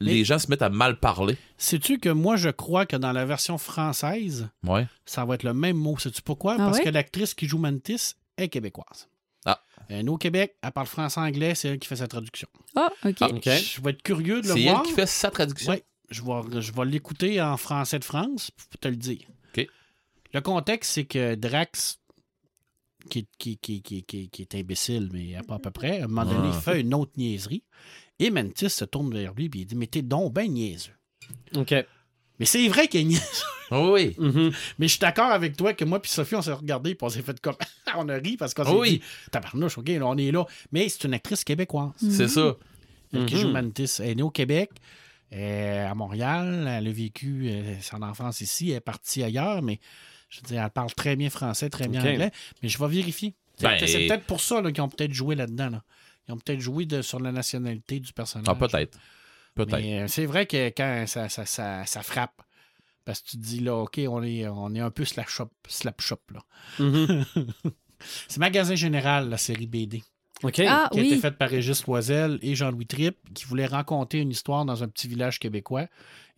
Les 0.00 0.24
gens 0.24 0.38
se 0.38 0.48
mettent 0.50 0.62
à 0.62 0.68
mal 0.70 0.98
parler. 0.98 1.36
Sais-tu 1.58 1.98
que 1.98 2.08
moi, 2.08 2.36
je 2.36 2.48
crois 2.48 2.86
que 2.86 2.96
dans 2.96 3.12
la 3.12 3.24
version 3.24 3.56
française, 3.58 4.48
Ouais. 4.66 4.86
ça 5.04 5.24
va 5.24 5.34
être 5.36 5.42
le 5.44 5.54
même 5.54 5.76
mot. 5.76 5.96
Sais-tu 5.98 6.22
pourquoi? 6.22 6.54
Ah 6.54 6.56
Parce 6.56 6.78
ouais? 6.78 6.84
que 6.84 6.88
l'actrice 6.88 7.34
qui 7.34 7.46
joue 7.46 7.58
Mantis 7.58 8.14
est 8.36 8.48
québécoise. 8.48 9.08
Ah. 9.44 9.62
Euh, 9.90 10.02
nous, 10.02 10.14
au 10.14 10.18
Québec, 10.18 10.56
elle 10.62 10.72
parle 10.72 10.86
français-anglais, 10.86 11.54
c'est 11.54 11.68
elle 11.68 11.78
qui 11.78 11.86
fait 11.88 11.96
sa 11.96 12.08
traduction. 12.08 12.48
Ah, 12.74 12.90
OK. 13.04 13.16
Ah. 13.20 13.28
Je 13.36 13.80
vais 13.80 13.90
être 13.90 14.02
curieux 14.02 14.40
de 14.42 14.48
le 14.48 14.54
C'est 14.54 14.62
voir. 14.64 14.80
elle 14.82 14.86
qui 14.88 14.92
fait 14.94 15.06
sa 15.06 15.30
traduction? 15.30 15.72
Oui, 15.72 15.82
je 16.10 16.22
vais, 16.22 16.60
je 16.60 16.72
vais 16.72 16.84
l'écouter 16.84 17.40
en 17.40 17.56
français 17.56 17.98
de 17.98 18.04
France 18.04 18.50
pour 18.50 18.78
te 18.80 18.88
le 18.88 18.96
dire. 18.96 19.26
Le 20.32 20.40
contexte, 20.42 20.92
c'est 20.92 21.06
que 21.06 21.34
Drax, 21.34 21.98
qui, 23.08 23.26
qui, 23.36 23.58
qui, 23.58 23.82
qui, 23.82 24.04
qui, 24.04 24.28
qui 24.28 24.42
est 24.42 24.54
imbécile, 24.54 25.08
mais 25.12 25.36
pas 25.48 25.56
à 25.56 25.58
peu 25.58 25.72
près, 25.72 26.02
à 26.02 26.04
un 26.04 26.06
moment 26.06 26.24
donné, 26.24 26.50
Ah. 26.54 26.60
fait 26.60 26.80
une 26.82 26.94
autre 26.94 27.10
niaiserie. 27.16 27.64
Et 28.20 28.30
Mantis 28.30 28.70
se 28.70 28.84
tourne 28.84 29.12
vers 29.12 29.34
lui 29.34 29.46
et 29.46 29.50
il 29.52 29.66
dit 29.66 29.74
Mais 29.74 29.88
t'es 29.88 30.02
donc 30.02 30.32
ben 30.32 30.48
niaiseux. 30.48 30.92
OK. 31.56 31.74
Mais 32.38 32.46
c'est 32.46 32.68
vrai 32.68 32.86
qu'il 32.86 33.00
est 33.00 33.04
niaiseux. 33.04 33.44
Oui. 33.72 34.14
Mhm. 34.18 34.52
Mais 34.78 34.86
je 34.86 34.92
suis 34.92 35.00
d'accord 35.00 35.32
avec 35.32 35.56
toi 35.56 35.74
que 35.74 35.84
moi 35.84 36.00
puis 36.00 36.10
Sophie, 36.12 36.36
on 36.36 36.42
s'est 36.42 36.52
regardé 36.52 36.90
et 36.90 36.98
on 37.02 37.08
s'est 37.08 37.22
fait 37.22 37.40
comme. 37.40 37.56
on 37.96 38.08
a 38.08 38.14
ri 38.18 38.36
parce 38.36 38.54
qu'on 38.54 38.64
s'est 38.64 38.70
Oui. 38.70 38.90
dit 38.98 39.02
Tabarnouche, 39.32 39.78
OK, 39.78 39.88
là, 39.88 40.06
on 40.06 40.16
est 40.16 40.30
là. 40.30 40.44
Mais 40.70 40.88
c'est 40.88 41.04
une 41.08 41.14
actrice 41.14 41.42
québécoise. 41.42 41.90
C'est 41.98 42.28
ça. 42.28 42.56
Elle 43.12 43.26
qui 43.26 43.34
Mhm. 43.34 43.40
joue 43.40 43.48
Mantis. 43.48 43.96
Elle 43.98 44.10
est 44.10 44.14
née 44.16 44.22
au 44.22 44.30
Québec, 44.30 44.70
à 45.32 45.94
Montréal. 45.94 46.66
Elle 46.68 46.88
a 46.88 46.92
vécu 46.92 47.48
euh, 47.48 47.80
son 47.80 48.02
enfance 48.02 48.40
ici. 48.40 48.70
Elle 48.70 48.76
est 48.76 48.80
partie 48.80 49.22
ailleurs, 49.22 49.62
mais 49.62 49.78
je 50.28 50.40
veux 50.40 50.46
dire, 50.46 50.62
elle 50.62 50.70
parle 50.70 50.92
très 50.94 51.16
bien 51.16 51.30
français, 51.30 51.70
très 51.70 51.88
bien 51.88 52.00
anglais. 52.00 52.30
Mais 52.62 52.68
je 52.68 52.78
vais 52.78 52.88
vérifier. 52.88 53.34
C'est 53.56 53.66
Ben, 53.66 53.78
peut-être 53.78 54.24
pour 54.24 54.40
ça 54.40 54.62
qu'ils 54.62 54.80
ont 54.80 54.88
peut-être 54.88 55.12
joué 55.12 55.34
là-dedans. 55.34 55.70
là. 55.70 55.84
Ils 56.28 56.32
ont 56.32 56.38
peut-être 56.38 56.60
joué 56.60 56.86
de- 56.86 57.02
sur 57.02 57.18
la 57.20 57.32
nationalité 57.32 58.00
du 58.00 58.12
personnage. 58.12 58.46
Ah, 58.48 58.54
peut-être. 58.54 58.98
Peut-être. 59.54 59.84
Euh, 59.84 60.06
c'est 60.06 60.26
vrai 60.26 60.46
que 60.46 60.68
quand 60.68 61.04
ça, 61.06 61.28
ça, 61.28 61.44
ça, 61.44 61.84
ça 61.84 62.02
frappe, 62.02 62.40
parce 63.04 63.20
que 63.20 63.30
tu 63.30 63.36
te 63.36 63.42
dis 63.42 63.60
là, 63.60 63.74
OK, 63.76 64.00
on 64.08 64.22
est, 64.22 64.46
on 64.46 64.72
est 64.74 64.80
un 64.80 64.90
peu 64.90 65.04
slap 65.04 65.28
shop, 65.28 65.50
slap 65.68 66.00
shop 66.00 66.20
là. 66.32 66.40
Mhm. 66.78 67.24
C'est 68.28 68.38
Magasin 68.38 68.76
Général, 68.76 69.28
la 69.28 69.36
série 69.36 69.66
BD. 69.66 70.02
OK. 70.42 70.60
Ah, 70.66 70.88
qui 70.92 71.00
a 71.00 71.02
été 71.02 71.16
faite 71.18 71.36
par 71.36 71.48
Régis 71.50 71.86
Loisel 71.86 72.38
et 72.42 72.54
Jean-Louis 72.54 72.86
Tripp, 72.86 73.16
qui 73.34 73.44
voulaient 73.44 73.66
raconter 73.66 74.18
une 74.18 74.30
histoire 74.30 74.64
dans 74.64 74.82
un 74.82 74.88
petit 74.88 75.06
village 75.08 75.38
québécois. 75.38 75.86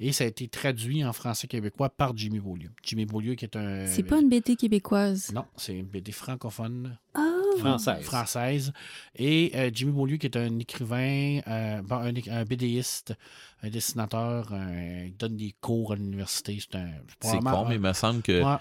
Et 0.01 0.11
ça 0.11 0.25
a 0.25 0.27
été 0.27 0.49
traduit 0.49 1.05
en 1.05 1.13
français 1.13 1.47
québécois 1.47 1.89
par 1.89 2.17
Jimmy 2.17 2.41
Beaulieu. 2.41 2.71
Jimmy 2.83 3.07
Beaulieu, 3.07 3.35
qui 3.37 3.45
est 3.45 3.55
un. 3.57 3.87
C'est 3.87 4.03
pas 4.03 4.19
une 4.21 4.29
BD 4.29 4.57
québécoise. 4.57 5.31
Non, 5.33 5.45
c'est 5.57 5.77
une 5.77 5.87
BD 5.87 6.11
francophone 6.11 6.99
Ah, 7.15 7.29
Française. 7.59 8.03
française. 8.03 8.73
Et 9.15 9.53
euh, 9.55 9.71
Jimmy 9.73 9.93
Beaulieu, 9.93 10.17
qui 10.17 10.27
est 10.27 10.37
un 10.37 10.59
écrivain, 10.59 11.39
euh, 11.47 11.81
un, 11.89 12.13
un 12.33 12.45
BDiste, 12.45 13.15
un 13.63 13.69
dessinateur, 13.71 14.53
un- 14.53 15.05
il 15.05 15.17
donne 15.17 15.37
des 15.37 15.55
cours 15.61 15.93
à 15.93 15.95
l'université. 15.97 16.59
C'est 16.61 16.77
un. 16.77 16.89
C'est 17.21 17.39
con, 17.39 17.67
mais 17.69 17.77
il 17.77 17.81
me 17.81 17.93
semble 17.93 18.23
que 18.23 18.43
Ouais. 18.43 18.57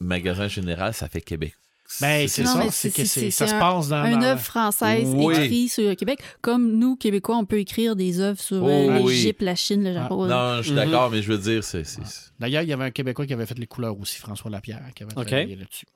magasin 0.00 0.48
général, 0.48 0.92
ça 0.94 1.08
fait 1.08 1.20
Québec. 1.20 1.54
Ben, 2.00 2.28
c'est 2.28 2.44
ça. 2.44 2.62
C'est 2.70 2.90
que 2.90 3.04
ça 3.04 3.46
se 3.46 3.52
passe 3.54 3.88
dans. 3.88 4.04
une 4.04 4.22
œuvre 4.22 4.40
française 4.40 5.08
Oui. 5.14 5.34
écrite 5.34 5.72
sur 5.72 5.88
le 5.88 5.94
Québec. 5.94 6.20
Comme 6.40 6.72
nous, 6.78 6.96
Québécois, 6.96 7.36
on 7.36 7.44
peut 7.44 7.58
écrire 7.58 7.96
des 7.96 8.20
œuvres 8.20 8.40
sur 8.40 8.64
euh, 8.64 8.98
Oh, 9.00 9.04
oui. 9.04 9.12
l'Égypte, 9.14 9.42
la 9.42 9.54
Chine, 9.54 9.82
le 9.84 9.92
Japon. 9.92 10.26
Non, 10.26 10.58
je 10.58 10.62
suis 10.68 10.74
d'accord, 10.74 11.10
mais 11.10 11.22
je 11.22 11.32
veux 11.32 11.38
dire, 11.38 11.64
c'est. 11.64 11.84
c'est- 11.84 12.00
D'ailleurs, 12.38 12.62
il 12.62 12.68
y 12.68 12.72
avait 12.72 12.84
un 12.84 12.90
Québécois 12.90 13.26
qui 13.26 13.32
avait 13.32 13.46
fait 13.46 13.58
les 13.58 13.66
couleurs 13.66 13.98
aussi, 13.98 14.16
François 14.18 14.50
Lapierre, 14.50 14.80
qui 14.94 15.02
avait 15.02 15.12
travaillé 15.12 15.56
là-dessus. 15.56 15.86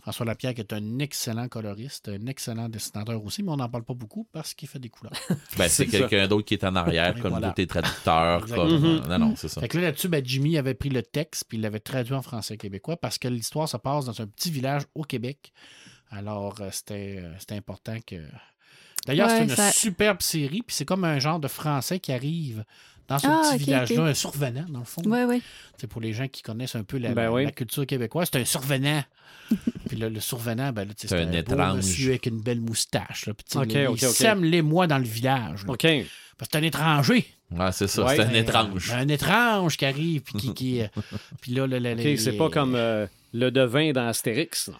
François 0.00 0.26
Lapierre, 0.26 0.54
qui 0.54 0.60
est 0.60 0.72
un 0.72 0.98
excellent 0.98 1.48
coloriste, 1.48 2.08
un 2.08 2.26
excellent 2.26 2.68
dessinateur 2.68 3.22
aussi, 3.24 3.42
mais 3.42 3.50
on 3.52 3.56
n'en 3.56 3.68
parle 3.68 3.84
pas 3.84 3.94
beaucoup 3.94 4.26
parce 4.32 4.54
qu'il 4.54 4.68
fait 4.68 4.78
des 4.78 4.88
couleurs. 4.88 5.12
Ben, 5.58 5.68
c'est 5.68 5.86
quelqu'un 5.86 6.26
d'autre 6.28 6.46
qui 6.46 6.54
est 6.54 6.64
en 6.64 6.74
arrière, 6.76 7.14
comme 7.20 7.32
voilà. 7.32 7.48
côté 7.48 7.66
traducteur. 7.66 8.42
Exactement. 8.42 8.68
Comme... 8.68 8.80
Mhm. 8.80 9.08
Non, 9.08 9.18
non, 9.18 9.34
c'est 9.36 9.48
ça. 9.48 9.60
Fait 9.60 9.68
que 9.68 9.78
là, 9.78 9.84
là-dessus, 9.84 10.08
ben, 10.08 10.24
Jimmy 10.24 10.56
avait 10.58 10.74
pris 10.74 10.88
le 10.88 11.02
texte 11.02 11.44
puis 11.48 11.58
il 11.58 11.60
l'avait 11.62 11.80
traduit 11.80 12.14
en 12.14 12.22
français 12.22 12.56
québécois 12.56 12.96
parce 12.96 13.18
que 13.18 13.28
l'histoire 13.28 13.68
se 13.68 13.76
passe 13.76 14.06
dans 14.06 14.20
un 14.22 14.26
petit 14.26 14.50
village 14.50 14.82
au 14.94 15.02
Québec. 15.02 15.52
Alors, 16.10 16.60
euh, 16.60 16.68
c'était 16.70 17.18
euh, 17.18 17.32
c'était 17.38 17.56
important 17.56 17.96
que. 18.06 18.16
D'ailleurs, 19.06 19.28
Ouais, 19.28 19.38
c'est 19.38 19.44
une 19.44 19.50
ça- 19.50 19.72
superbe 19.72 20.22
série, 20.22 20.62
puis 20.62 20.76
c'est 20.76 20.84
comme 20.84 21.04
un 21.04 21.18
genre 21.18 21.40
de 21.40 21.48
français 21.48 21.98
qui 21.98 22.12
arrive 22.12 22.64
dans 23.12 23.18
ce 23.18 23.26
Ah, 23.28 23.50
petit 23.52 23.64
village-là, 23.64 24.02
un 24.04 24.14
survenant, 24.14 24.64
dans 24.68 24.78
le 24.80 24.84
fond. 24.84 25.02
Oui, 25.04 25.18
oui. 25.28 25.42
C'est 25.78 25.86
pour 25.86 26.00
les 26.00 26.12
gens 26.12 26.28
qui 26.28 26.42
connaissent 26.42 26.74
un 26.76 26.84
peu 26.84 26.98
la, 26.98 27.10
Ben 27.14 27.24
la- 27.24 27.32
oui. 27.32 27.44
la 27.44 27.52
culture 27.52 27.86
québécoise, 27.86 28.28
c'est 28.32 28.40
un 28.40 28.44
survenant. 28.44 29.02
puis 29.88 29.96
là, 29.98 30.08
le 30.08 30.20
survenant, 30.20 30.72
ben, 30.72 30.86
là, 30.86 30.94
C'est 30.96 31.12
un 31.12 31.26
beau 31.42 31.76
monsieur 31.76 32.10
avec 32.10 32.26
une 32.26 32.40
belle 32.40 32.60
moustache. 32.60 33.26
Là, 33.26 33.34
puis 33.34 33.44
tu 33.44 33.52
sais, 33.52 33.58
Ok, 33.58 33.72
là, 33.72 33.90
ok, 33.90 34.02
il 34.02 34.08
sème 34.08 34.44
les 34.44 34.62
mois 34.62 34.86
dans 34.86 34.98
le 34.98 35.04
village. 35.04 35.64
là. 35.66 35.72
OK. 35.72 35.82
Parce 36.38 36.50
que 36.50 36.52
c'est 36.52 36.58
un 36.58 36.62
étranger. 36.62 37.26
Ouais, 37.50 37.70
c'est 37.72 37.86
ça, 37.86 38.04
Ouais. 38.04 38.16
c'est 38.16 38.22
un 38.22 38.32
étrange. 38.34 38.90
Un 38.92 39.08
étrange 39.08 39.76
qui 39.76 39.84
arrive, 39.84 40.22
puis 40.22 40.34
qui. 40.38 40.54
qui, 40.54 40.80
euh, 40.82 40.86
puis 41.42 41.52
là, 41.52 41.66
le- 41.66 41.78
le- 41.78 42.16
c'est 42.16 42.32
pas 42.32 42.48
comme 42.48 42.74
euh, 42.74 43.06
le 43.34 43.50
devin 43.50 43.92
dans 43.92 44.06
Astérix. 44.08 44.68
là. 44.68 44.74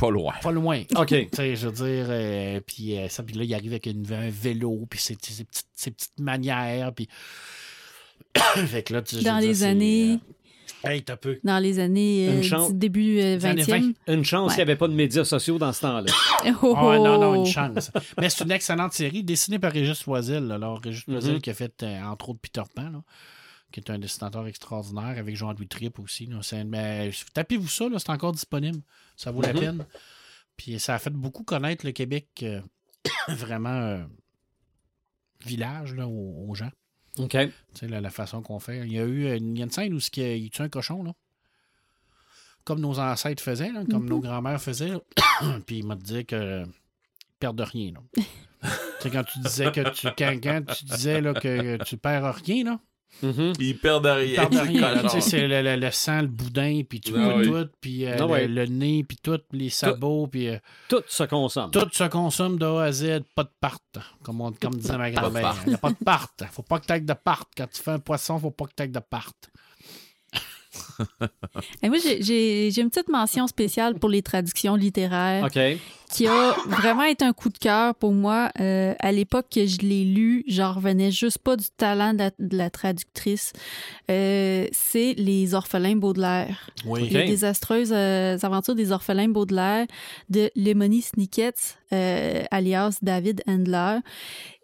Pas 0.00 0.10
loin. 0.10 0.32
Pas 0.42 0.50
loin. 0.50 0.82
OK. 0.96 1.08
Tu 1.08 1.28
sais, 1.32 1.54
je 1.56 1.68
veux 1.68 1.72
dire, 1.74 2.06
euh, 2.08 2.60
puis, 2.66 2.96
euh, 2.98 3.08
ça, 3.08 3.22
puis 3.22 3.34
là, 3.36 3.44
il 3.44 3.54
arrive 3.54 3.72
avec 3.72 3.86
une- 3.86 4.10
un 4.12 4.30
vélo, 4.30 4.86
puis 4.90 4.98
ses, 4.98 5.16
ses 5.20 5.44
petites, 5.44 5.66
ses 5.74 5.90
petites 5.92 6.18
manières, 6.18 6.92
puis. 6.94 7.06
fait 8.66 8.82
que 8.82 8.92
là, 8.94 9.02
tu 9.02 9.16
Dans 9.16 9.38
dire, 9.38 9.48
les 9.48 9.62
années- 9.64 10.12
euh, 10.14 10.88
Hey, 10.88 11.02
t'as 11.02 11.16
peu. 11.16 11.38
Dans 11.44 11.58
les 11.58 11.78
années 11.78 12.26
Une 12.26 12.38
euh, 12.38 12.42
chance. 12.42 12.72
début 12.72 13.18
euh, 13.18 13.36
Les 13.36 13.44
années 13.44 13.62
20e. 13.64 13.92
Une 14.06 14.24
chance 14.24 14.48
Ouais. 14.50 14.54
qu'il 14.54 14.64
n'y 14.64 14.70
avait 14.70 14.76
pas 14.78 14.88
de 14.88 14.94
médias 14.94 15.24
sociaux 15.24 15.58
dans 15.58 15.72
ce 15.74 15.80
temps-là. 15.82 16.10
Oh, 16.62 16.74
Ah 16.76 16.96
non, 16.96 17.18
non, 17.20 17.32
oh. 17.32 17.44
une 17.44 17.46
chance. 17.52 17.90
Mais 18.18 18.30
c'est 18.30 18.44
une 18.44 18.50
excellente 18.52 18.92
série 18.94 19.22
dessinée 19.22 19.58
par 19.58 19.72
Régis 19.72 20.06
Loisel. 20.06 20.44
là. 20.46 20.54
Alors, 20.54 20.80
Régis 20.82 21.06
Loisel 21.06 21.34
Mhm. 21.34 21.40
qui 21.42 21.50
a 21.50 21.54
fait, 21.54 21.82
euh, 21.82 22.00
entre 22.04 22.30
autres, 22.30 22.38
Peter 22.40 22.62
Pan, 22.74 22.88
là, 22.88 23.02
qui 23.72 23.80
est 23.80 23.90
un 23.90 23.98
dessinateur 23.98 24.46
extraordinaire, 24.46 25.18
avec 25.18 25.36
Jean-Louis 25.36 25.66
Tripp 25.68 25.98
aussi. 25.98 26.26
là. 26.26 26.38
Mais, 26.64 27.10
tapez-vous 27.34 27.68
ça, 27.68 27.88
là, 27.88 27.98
c'est 27.98 28.10
encore 28.10 28.32
disponible. 28.32 28.78
Ça 29.20 29.30
vaut 29.32 29.42
la 29.42 29.52
Mhm. 29.52 29.60
peine. 29.60 29.86
Puis 30.56 30.80
ça 30.80 30.94
a 30.94 30.98
fait 30.98 31.10
beaucoup 31.10 31.42
connaître 31.44 31.84
le 31.84 31.92
Québec, 31.92 32.28
euh, 32.42 32.60
vraiment 33.28 33.68
euh, 33.68 34.04
village 35.44 35.94
là, 35.94 36.06
aux, 36.06 36.46
aux 36.48 36.54
gens. 36.54 36.70
OK. 37.18 37.30
Tu 37.36 37.50
sais, 37.74 37.88
la, 37.88 38.00
la 38.00 38.10
façon 38.10 38.40
qu'on 38.40 38.60
fait. 38.60 38.78
Il 38.86 38.92
y 38.92 38.98
a 38.98 39.04
eu 39.04 39.24
il 39.36 39.58
y 39.58 39.60
a 39.60 39.64
une 39.64 39.70
scène 39.70 39.92
où 39.92 39.98
il, 39.98 40.22
il 40.22 40.50
tue 40.50 40.62
un 40.62 40.68
cochon, 40.68 41.02
là. 41.02 41.12
Comme 42.64 42.80
nos 42.80 42.98
ancêtres 42.98 43.42
faisaient, 43.42 43.72
là, 43.72 43.84
comme 43.90 44.04
Mhm. 44.04 44.08
nos 44.08 44.20
grands-mères 44.20 44.60
faisaient. 44.60 44.92
Puis 45.66 45.78
il 45.78 45.86
m'a 45.86 45.96
dit 45.96 46.24
que 46.24 46.64
perdent 47.38 47.56
de 47.58 47.62
rien. 47.62 47.92
Là. 47.92 48.00
tu 48.62 48.68
sais, 49.00 49.10
quand 49.10 49.24
tu 49.24 49.38
disais 49.40 49.70
que 49.72 49.88
tu. 49.90 50.06
Quand, 50.16 50.34
quand 50.42 50.62
tu 50.74 50.84
disais 50.86 51.20
là, 51.20 51.34
que 51.34 51.82
tu 51.84 51.96
perds 51.96 52.34
rien, 52.36 52.64
là. 52.64 52.80
Ils 53.22 53.78
perdent 53.78 54.06
rien. 54.06 54.48
Ils 54.50 54.80
perdent 54.80 55.00
rien. 55.06 55.20
c'est 55.20 55.46
le, 55.46 55.62
le- 55.62 55.76
le 55.76 55.90
sang, 55.90 56.22
le 56.22 56.26
boudin, 56.28 56.82
puis 56.88 57.00
tout, 57.00 57.14
Ah 57.18 57.36
oui. 57.36 57.46
tout, 57.46 57.68
puis 57.80 58.06
euh, 58.06 58.14
Ah 58.14 58.18
le, 58.20 58.24
ouais. 58.26 58.48
le 58.48 58.66
nez, 58.66 59.04
puis 59.04 59.18
tout, 59.22 59.38
les 59.52 59.68
sabots, 59.70 60.26
puis 60.26 60.48
euh, 60.48 60.58
Tout 60.88 61.02
se 61.06 61.24
consomme. 61.24 61.70
tout 61.70 61.88
se 61.92 62.04
consomme 62.04 62.58
de 62.58 62.66
A 62.66 62.82
à 62.84 62.92
Z, 62.92 63.20
pas 63.34 63.44
de 63.44 63.50
part, 63.60 63.78
comme, 64.22 64.40
on, 64.40 64.52
comme 64.52 64.74
disait 64.74 64.96
ma 64.96 65.10
grand-mère. 65.10 65.54
Il 65.66 65.70
n'y 65.70 65.74
a 65.74 65.78
pas 65.78 65.90
de 65.90 66.04
part. 66.04 66.28
faut 66.50 66.62
pas 66.62 66.78
que 66.80 66.86
tu 66.86 66.92
aies 66.92 67.00
de 67.00 67.12
part. 67.12 67.44
Quand 67.56 67.66
tu 67.70 67.82
fais 67.82 67.92
un 67.92 67.98
poisson, 67.98 68.38
faut 68.38 68.50
pas 68.50 68.64
que 68.66 68.72
tu 68.76 68.82
aies 68.84 68.88
de 68.88 68.98
part. 69.00 69.32
Et 71.82 71.88
moi, 71.88 71.98
j'ai- 71.98 72.68
une 72.80 72.90
petite 72.90 73.08
mention 73.08 73.46
spéciale 73.46 73.94
pour 73.98 74.08
les 74.08 74.22
traductions 74.22 74.74
littéraires 74.76 75.44
qui 76.12 76.26
a 76.26 76.54
vraiment 76.66 77.02
été 77.04 77.24
un 77.24 77.32
coup 77.32 77.48
de 77.50 77.58
cœur 77.58 77.94
pour 77.94 78.12
moi. 78.12 78.50
Euh, 78.60 78.94
à 78.98 79.12
l'époque 79.12 79.46
que 79.52 79.66
je 79.66 79.78
l'ai 79.78 80.04
lu, 80.04 80.44
j'en 80.48 80.72
revenais 80.72 81.10
juste 81.10 81.38
pas 81.38 81.56
du 81.56 81.66
talent 81.76 82.12
de 82.14 82.18
la, 82.18 82.30
de 82.38 82.56
la 82.56 82.70
traductrice. 82.70 83.52
Euh, 84.10 84.66
C'est 84.72 85.14
Les 85.16 85.54
Orphelins 85.54 85.96
Baudelaire. 85.96 86.70
Oui. 86.86 87.08
Les 87.08 87.24
désastreuses 87.26 87.92
euh, 87.92 88.36
aventures 88.42 88.74
des 88.74 88.90
orphelins 88.92 89.28
Baudelaire 89.28 89.86
de 90.28 90.50
Lemony 90.56 91.02
Snicket, 91.02 91.54
alias 92.50 92.98
David 93.02 93.42
Handler. 93.46 93.98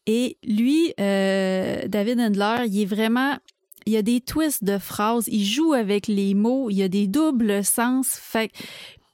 Et 0.07 0.39
lui, 0.45 0.95
David 0.99 2.21
Handler, 2.21 2.67
il 2.69 2.83
est 2.83 2.87
vraiment. 2.87 3.37
Il 3.87 3.93
y 3.93 3.97
a 3.97 4.03
des 4.03 4.21
twists 4.21 4.65
de 4.65 4.79
phrases, 4.79 5.29
il 5.29 5.45
joue 5.45 5.73
avec 5.73 6.09
les 6.09 6.35
mots, 6.35 6.71
il 6.71 6.77
y 6.77 6.83
a 6.83 6.89
des 6.89 7.07
doubles 7.07 7.65
sens. 7.65 8.09
Fait 8.21 8.51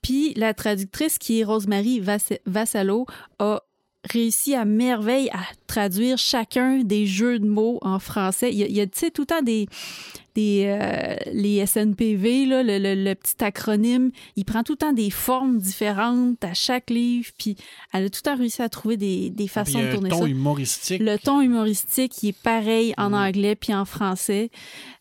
Puis 0.02 0.32
la 0.34 0.54
traductrice, 0.54 1.18
qui 1.18 1.40
est 1.40 1.44
Rosemary 1.44 2.00
Vass- 2.00 2.40
Vassallo, 2.46 3.06
a 3.38 3.62
réussi 4.10 4.54
à 4.54 4.64
merveille 4.64 5.30
à 5.30 5.42
traduire 5.72 6.18
chacun 6.18 6.78
des 6.84 7.06
jeux 7.06 7.38
de 7.38 7.46
mots 7.46 7.78
en 7.82 7.98
français. 7.98 8.50
Il 8.52 8.58
y 8.58 8.62
a, 8.62 8.66
il 8.66 8.76
y 8.76 8.80
a, 8.80 8.86
tu 8.86 8.98
sais, 8.98 9.10
tout 9.10 9.22
le 9.22 9.26
temps 9.26 9.42
des, 9.42 9.66
des 10.34 10.64
euh, 10.66 11.16
les 11.32 11.64
SNPV, 11.66 12.46
là, 12.46 12.62
le, 12.62 12.78
le- 12.78 12.94
le 13.04 13.14
petit 13.14 13.42
acronyme. 13.42 14.10
Il 14.36 14.44
prend 14.44 14.62
tout 14.62 14.72
le 14.74 14.78
temps 14.78 14.92
des 14.92 15.10
formes 15.10 15.58
différentes 15.58 16.42
à 16.44 16.52
chaque 16.54 16.90
livre, 16.90 17.30
puis 17.38 17.56
elle 17.92 18.04
a 18.06 18.10
tout 18.10 18.20
le 18.24 18.30
temps 18.30 18.36
réussi 18.36 18.60
à 18.62 18.68
trouver 18.68 18.96
des, 18.96 19.30
des 19.30 19.44
Puis, 19.44 19.48
façons 19.48 19.78
de 19.78 19.84
a 19.84 19.88
un 19.88 19.92
tourner 19.94 20.10
ton 20.10 20.22
ça. 20.22 20.28
humoristique. 20.28 21.02
Le 21.02 21.16
ton 21.18 21.40
humoristique, 21.40 22.22
il 22.22 22.28
est 22.30 22.38
pareil 22.42 22.92
en 22.98 23.10
Mm. 23.10 23.14
anglais 23.14 23.54
puis 23.56 23.74
en 23.74 23.84
français. 23.84 24.50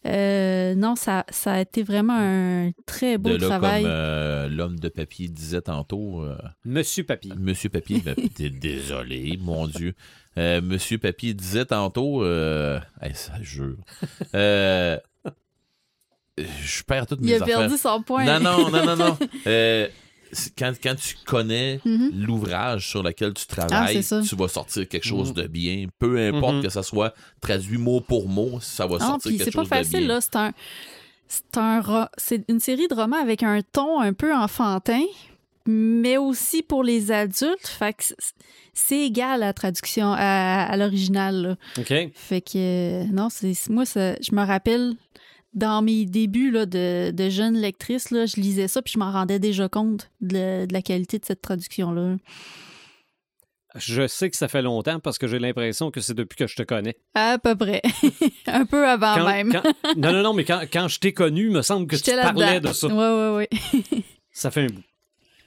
Euh, 0.06 0.74
non, 0.76 0.96
ça, 0.96 1.26
ça 1.30 1.54
a 1.54 1.62
été 1.62 1.84
vraiment 1.84 2.18
un 2.18 2.72
très 2.86 3.18
beau 3.18 3.30
De 3.30 3.36
là, 3.36 3.48
travail. 3.48 3.84
comme 3.84 3.92
euh, 3.92 4.48
l'homme 4.50 4.80
de 4.80 4.90
papier 4.90 5.28
disait 5.28 5.62
tantôt, 5.62 6.22
euh, 6.24 6.36
Monsieur 6.66 7.04
Papy. 7.04 7.32
Monsieur 7.38 7.70
Papier, 7.70 8.02
ben, 8.04 8.16
désolé, 8.62 9.38
mon 9.42 9.68
Dieu. 9.68 9.94
Euh, 10.38 10.62
Monsieur 10.62 10.98
Papier 10.98 11.34
disait 11.34 11.66
tantôt, 11.66 12.24
euh, 12.24 12.80
hey, 13.02 13.14
ça 13.16 13.34
jure. 13.42 13.76
Euh, 14.36 14.98
je 16.38 16.84
perds 16.84 17.08
toutes 17.08 17.22
mes 17.22 17.28
il 17.32 17.34
a 17.34 17.44
affaires. 17.44 17.58
perdu 17.60 17.78
son 17.78 18.02
point. 18.02 18.24
Non, 18.26 18.40
non, 18.40 18.70
non, 18.72 18.86
non, 18.86 18.96
non. 18.96 19.18
Quand, 20.58 20.72
quand 20.82 20.96
tu 20.96 21.18
connais 21.26 21.82
Mhm. 21.84 22.12
l'ouvrage 22.26 22.88
sur 22.88 23.04
lequel 23.04 23.34
tu 23.34 23.44
Ah, 23.52 23.66
travailles, 23.68 24.02
tu 24.02 24.36
vas 24.38 24.48
sortir 24.48 24.88
quelque 24.88 25.04
chose 25.06 25.32
Mhm. 25.32 25.36
de 25.36 25.48
bien. 25.48 25.88
Peu 26.00 26.18
importe 26.18 26.56
Mhm. 26.56 26.64
que 26.64 26.70
ça 26.70 26.84
soit 26.84 27.14
traduit 27.42 27.78
mot 27.78 28.00
pour 28.00 28.30
mot, 28.30 28.62
ça 28.62 28.86
va 28.88 28.94
Non, 28.94 29.08
sortir 29.08 29.32
quelque 29.34 29.44
c'est 29.44 29.52
pas 29.52 29.60
chose 29.64 29.70
de 29.70 29.76
facile, 29.76 30.00
bien. 30.00 30.08
là. 30.08 30.22
C'est 30.22 30.36
un. 30.38 30.54
C'est 31.28 31.58
un 31.58 31.82
ro- 31.82 32.08
c'est 32.18 32.46
une 32.48 32.62
série 32.62 32.88
de 32.88 32.94
romans 32.96 33.22
avec 33.22 33.44
un 33.44 33.60
ton 33.74 34.00
un 34.00 34.14
peu 34.14 34.34
enfantin, 34.34 35.04
mais 35.68 36.18
aussi 36.18 36.62
pour 36.64 36.84
les 36.84 37.12
adultes. 37.12 37.68
Fait 37.68 37.94
que 37.94 38.04
c'est- 38.74 38.98
égal 39.06 39.44
à 39.44 39.48
la 39.48 39.54
traduction, 39.54 40.12
à, 40.14 40.64
à 40.64 40.78
l'original. 40.78 41.58
OK. 41.78 41.94
Fait 42.14 42.42
que, 42.42 43.04
euh, 43.04 43.04
non, 43.12 43.30
c'est 43.30 43.54
moi, 43.70 43.86
ça, 43.86 44.16
je 44.22 44.34
me 44.36 44.46
rappelle, 44.46 44.94
dans 45.54 45.82
mes 45.82 46.06
débuts 46.06 46.50
là, 46.52 46.66
de, 46.66 47.12
de 47.12 47.30
jeune 47.30 47.58
lectrice, 47.58 48.10
là, 48.12 48.26
je 48.26 48.38
lisais 48.38 48.68
ça, 48.70 48.82
puis 48.82 48.94
je 48.94 49.00
m'en 49.00 49.12
rendais 49.12 49.40
déjà 49.40 49.68
compte 49.70 50.10
de, 50.22 50.66
de 50.66 50.74
la 50.74 50.82
qualité 50.82 51.20
de 51.20 51.26
cette 51.26 51.42
traduction-là. 51.42 52.16
Je 53.76 54.06
sais 54.06 54.30
que 54.30 54.36
ça 54.36 54.50
fait 54.50 54.62
longtemps 54.62 55.00
parce 55.00 55.18
que 55.18 55.28
j'ai 55.28 55.40
l'impression 55.40 55.92
que 55.92 56.02
c'est 56.02 56.14
depuis 56.14 56.36
que 56.36 56.46
je 56.48 56.58
te 56.58 56.64
connais. 56.64 56.98
À 57.14 57.38
peu 57.38 57.56
près. 57.56 57.82
Un 58.48 58.66
peu 58.66 58.86
avant 58.86 59.16
Quand- 59.16 59.26
même. 59.28 59.52
quand- 59.54 59.64
non, 59.96 60.12
non, 60.12 60.22
non, 60.24 60.34
mais 60.34 60.44
quand, 60.44 60.62
quand 60.72 60.90
je 60.90 61.00
t'ai 61.00 61.14
connu, 61.14 61.46
il 61.46 61.52
me 61.52 61.62
semble 61.62 61.88
que 61.88 61.96
tu 61.96 62.12
parlais 62.12 62.60
de 62.60 62.68
ça. 62.74 62.88
Ouais, 62.88 63.36
ouais, 63.38 63.50
Ça 64.34 64.52
fait 64.52 64.62
un 64.64 64.68
bout. 64.68 64.84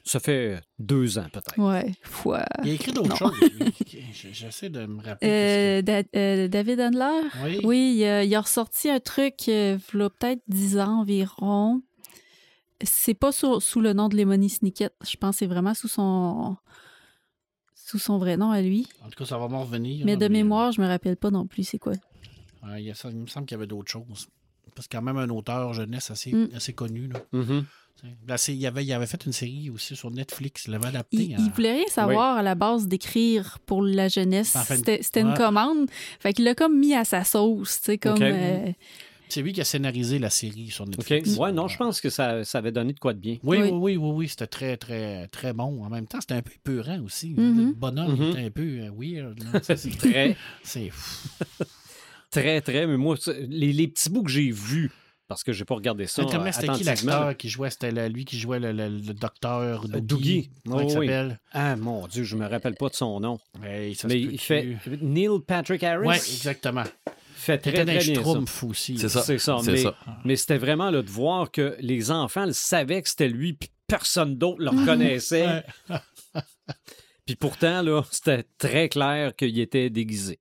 Ça 0.07 0.21
fait 0.21 0.61
deux 0.79 1.17
ans, 1.19 1.27
peut-être. 1.33 1.59
ouais. 1.59 1.93
Fois. 2.03 2.45
Il 2.63 2.71
a 2.71 2.73
écrit 2.75 2.93
d'autres 2.93 3.17
choses. 3.17 3.33
J'essaie 4.13 4.69
de 4.69 4.85
me 4.85 5.03
rappeler. 5.03 5.31
Euh, 5.31 5.83
Da- 5.83 6.03
euh, 6.15 6.47
David 6.49 6.79
Handler? 6.81 7.23
Oui. 7.43 7.61
Oui, 7.65 7.95
il 7.97 8.05
a, 8.05 8.23
il 8.23 8.35
a 8.35 8.41
ressorti 8.43 8.91
un 8.91 9.01
truc, 9.01 9.35
euh, 9.49 9.79
v'là 9.93 10.11
peut-être 10.11 10.43
10 10.49 10.79
ans 10.79 11.01
environ. 11.01 11.81
C'est 12.83 13.15
pas 13.15 13.33
sous, 13.33 13.61
sous 13.61 13.81
le 13.81 13.95
nom 13.95 14.09
de 14.09 14.17
Lemony 14.17 14.51
Snicket. 14.51 14.91
Je 15.09 15.17
pense 15.17 15.37
que 15.37 15.39
c'est 15.39 15.47
vraiment 15.47 15.73
sous 15.75 15.89
son 15.89 16.57
sous 17.75 17.99
son 17.99 18.19
vrai 18.19 18.37
nom 18.37 18.51
à 18.51 18.61
lui. 18.63 18.87
En 19.05 19.09
tout 19.09 19.17
cas, 19.19 19.25
ça 19.27 19.39
va 19.39 19.47
m'en 19.49 19.63
revenir. 19.63 20.05
Mais 20.07 20.17
de 20.17 20.29
mémoire, 20.29 20.73
je 20.73 20.81
me 20.81 20.87
rappelle 20.87 21.17
pas 21.17 21.31
non 21.31 21.47
plus 21.47 21.65
c'est 21.65 21.79
quoi. 21.79 21.93
euh, 22.67 22.79
il, 22.79 22.85
y 22.87 22.91
a 22.91 22.95
ça- 22.95 23.11
il 23.11 23.17
me 23.17 23.27
semble 23.27 23.47
qu'il 23.47 23.55
y 23.57 23.59
avait 23.59 23.67
d'autres 23.67 23.91
choses. 23.91 24.29
Parce 24.75 24.89
que 24.89 24.97
quand 24.97 25.03
même 25.03 25.19
un 25.19 25.29
auteur 25.31 25.73
jeunesse 25.75 26.11
assez, 26.11 26.33
Mm. 26.33 26.49
assez 26.55 26.73
connu. 26.73 27.09
Là. 27.09 27.21
C'est- 27.33 27.65
il, 28.49 28.67
avait, 28.67 28.85
il 28.85 28.93
avait 28.93 29.07
fait 29.07 29.25
une 29.25 29.33
série 29.33 29.71
aussi 29.71 29.97
sur 29.97 30.11
Netflix. 30.11 30.65
Il 30.67 30.73
l'avait 30.73 30.89
adapté. 30.89 31.17
Il, 31.17 31.35
à- 31.35 31.39
il 31.39 31.51
voulait 31.53 31.73
rien 31.77 31.87
savoir 31.89 32.37
à 32.37 32.43
la 32.43 32.55
base 32.55 32.87
d'écrire 32.87 33.59
pour 33.67 33.83
la 33.83 34.09
jeunesse. 34.09 34.57
C'était 34.67 35.21
une 35.21 35.29
ouais. 35.31 35.37
commande. 35.37 35.89
Fait 36.21 36.33
qu'il 36.33 36.45
l'a 36.45 36.55
comme 36.55 36.79
mis 36.79 36.95
à 36.95 37.05
sa 37.05 37.25
sauce, 37.25 37.81
comme... 38.01 38.19
Euh, 38.21 38.73
C'est 39.29 39.41
lui 39.43 39.53
qui 39.55 39.61
a 39.61 39.65
scénarisé 39.65 40.19
la 40.19 40.29
série 40.31 40.71
sur. 40.71 40.87
Netflix. 40.87 41.37
Ouais, 41.39 41.51
non, 41.51 41.67
je 41.67 41.77
pense 41.79 42.01
que 42.01 42.11
ça, 42.11 42.45
ça 42.45 42.59
avait 42.59 42.73
donné 42.73 42.93
de 42.93 42.99
quoi 42.99 43.15
de 43.15 43.19
bien. 43.21 43.39
Oui, 43.43 43.59
Oui. 43.59 43.71
oui, 43.73 43.73
oui, 43.73 43.97
oui, 43.97 44.11
oui, 44.17 44.29
c'était 44.29 44.47
très, 44.47 44.77
très, 44.77 45.27
très 45.29 45.53
bon. 45.55 45.83
En 45.83 45.89
même 45.89 46.07
temps, 46.07 46.21
c'était 46.21 46.35
un 46.35 46.43
peu 46.43 46.53
épeurant 46.53 47.01
aussi. 47.01 47.31
Mhm. 47.31 47.69
Le 47.69 47.73
bonhomme 47.73 48.17
Mhm. 48.17 48.31
était 48.31 48.45
un 48.45 48.51
peu 48.51 48.63
euh, 48.81 48.91
weird. 48.97 49.43
là. 49.53 49.63
Ça, 49.63 49.77
c'est- 49.77 49.97
Très, 49.97 50.37
C'est 50.63 50.91
fou. 50.91 51.29
très, 52.31 52.61
très. 52.61 52.87
Mais 52.87 52.97
moi, 52.97 53.17
les 53.49 53.89
petits 53.89 54.11
bouts 54.11 54.25
que 54.25 54.31
j'ai 54.31 54.51
vus, 54.51 54.91
parce 55.29 55.43
que 55.43 55.53
j'ai 55.53 55.65
pas 55.65 55.75
regardé 55.75 56.07
ça. 56.07 56.23
C'était 56.53 56.69
qui 56.73 56.85
l'acteur 56.85 57.37
qui 57.37 57.49
jouait? 57.49 57.71
C'était 57.71 58.09
lui 58.09 58.25
qui 58.25 58.39
jouait 58.39 58.61
le, 58.61 58.73
le- 58.73 58.89
le 58.89 59.15
docteur 59.15 59.85
Euh, 59.95 60.01
Doogie. 60.01 60.51
Comment 60.65 60.77
Oh, 60.79 60.81
il 60.81 60.99
oui. 60.99 61.07
s'appelle? 61.07 61.41
Ah, 61.53 61.77
mon 61.77 62.07
Dieu, 62.07 62.25
je 62.25 62.37
me 62.37 62.47
rappelle 62.47 62.75
pas 62.75 62.89
de 62.89 62.95
son 62.95 63.21
nom. 63.21 63.39
Hey, 63.63 63.95
ça 63.95 64.09
mais 64.09 64.21
il 64.21 64.39
fait. 64.39 64.77
Neil 65.01 65.29
Patrick 65.47 65.83
Harris? 65.83 66.07
Ouais, 66.07 66.17
exactement. 66.17 66.85
Fait 67.37 67.57
Il 67.57 67.73
très, 67.73 67.73
très 67.73 67.81
un 67.83 68.13
bien 68.15 68.23
ça. 68.47 68.67
aussi. 68.67 68.97
C'est 68.99 69.09
ça. 69.09 69.23
C'est 69.23 69.39
ça. 69.39 69.59
Mais, 69.67 69.77
ça. 69.77 69.95
mais 70.25 70.37
c'était 70.37 70.57
vraiment 70.59 70.91
là, 70.91 71.03
de 71.03 71.11
voir 71.11 71.51
que 71.51 71.77
les 71.81 72.11
enfants 72.11 72.47
le 72.47 72.53
savaient 72.53 73.03
que 73.03 73.09
c'était 73.09 73.29
lui, 73.29 73.53
puis 73.55 73.71
personne 73.87 74.37
d'autre 74.37 74.61
le 74.63 74.71
reconnaissait. 74.71 75.63
Puis 77.27 77.37
pourtant, 77.37 77.81
là, 77.83 78.03
c'était 78.11 78.45
très 78.59 78.89
clair 78.89 79.35
qu'il 79.35 79.59
était 79.59 79.89
déguisé. 79.91 80.41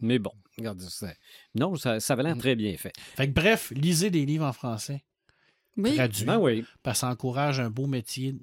Mais 0.00 0.18
bon, 0.18 0.30
regarde, 0.58 0.80
c'est- 0.80 1.16
non, 1.54 1.76
ça, 1.76 2.00
ça 2.00 2.12
avait 2.14 2.22
l'air 2.24 2.36
très 2.38 2.56
bien 2.56 2.76
fait. 2.76 2.92
Fait 3.16 3.28
que 3.28 3.32
bref, 3.32 3.72
lisez 3.74 4.10
des 4.10 4.26
livres 4.26 4.44
en 4.46 4.52
français. 4.52 5.04
Oui, 5.76 5.94
Traduits. 5.96 6.24
Ben 6.24 6.38
oui. 6.38 6.64
Parce 6.82 6.98
que 6.98 7.00
ça 7.00 7.08
encourage 7.10 7.58
un 7.60 7.70
beau 7.70 7.86
métier. 7.86 8.34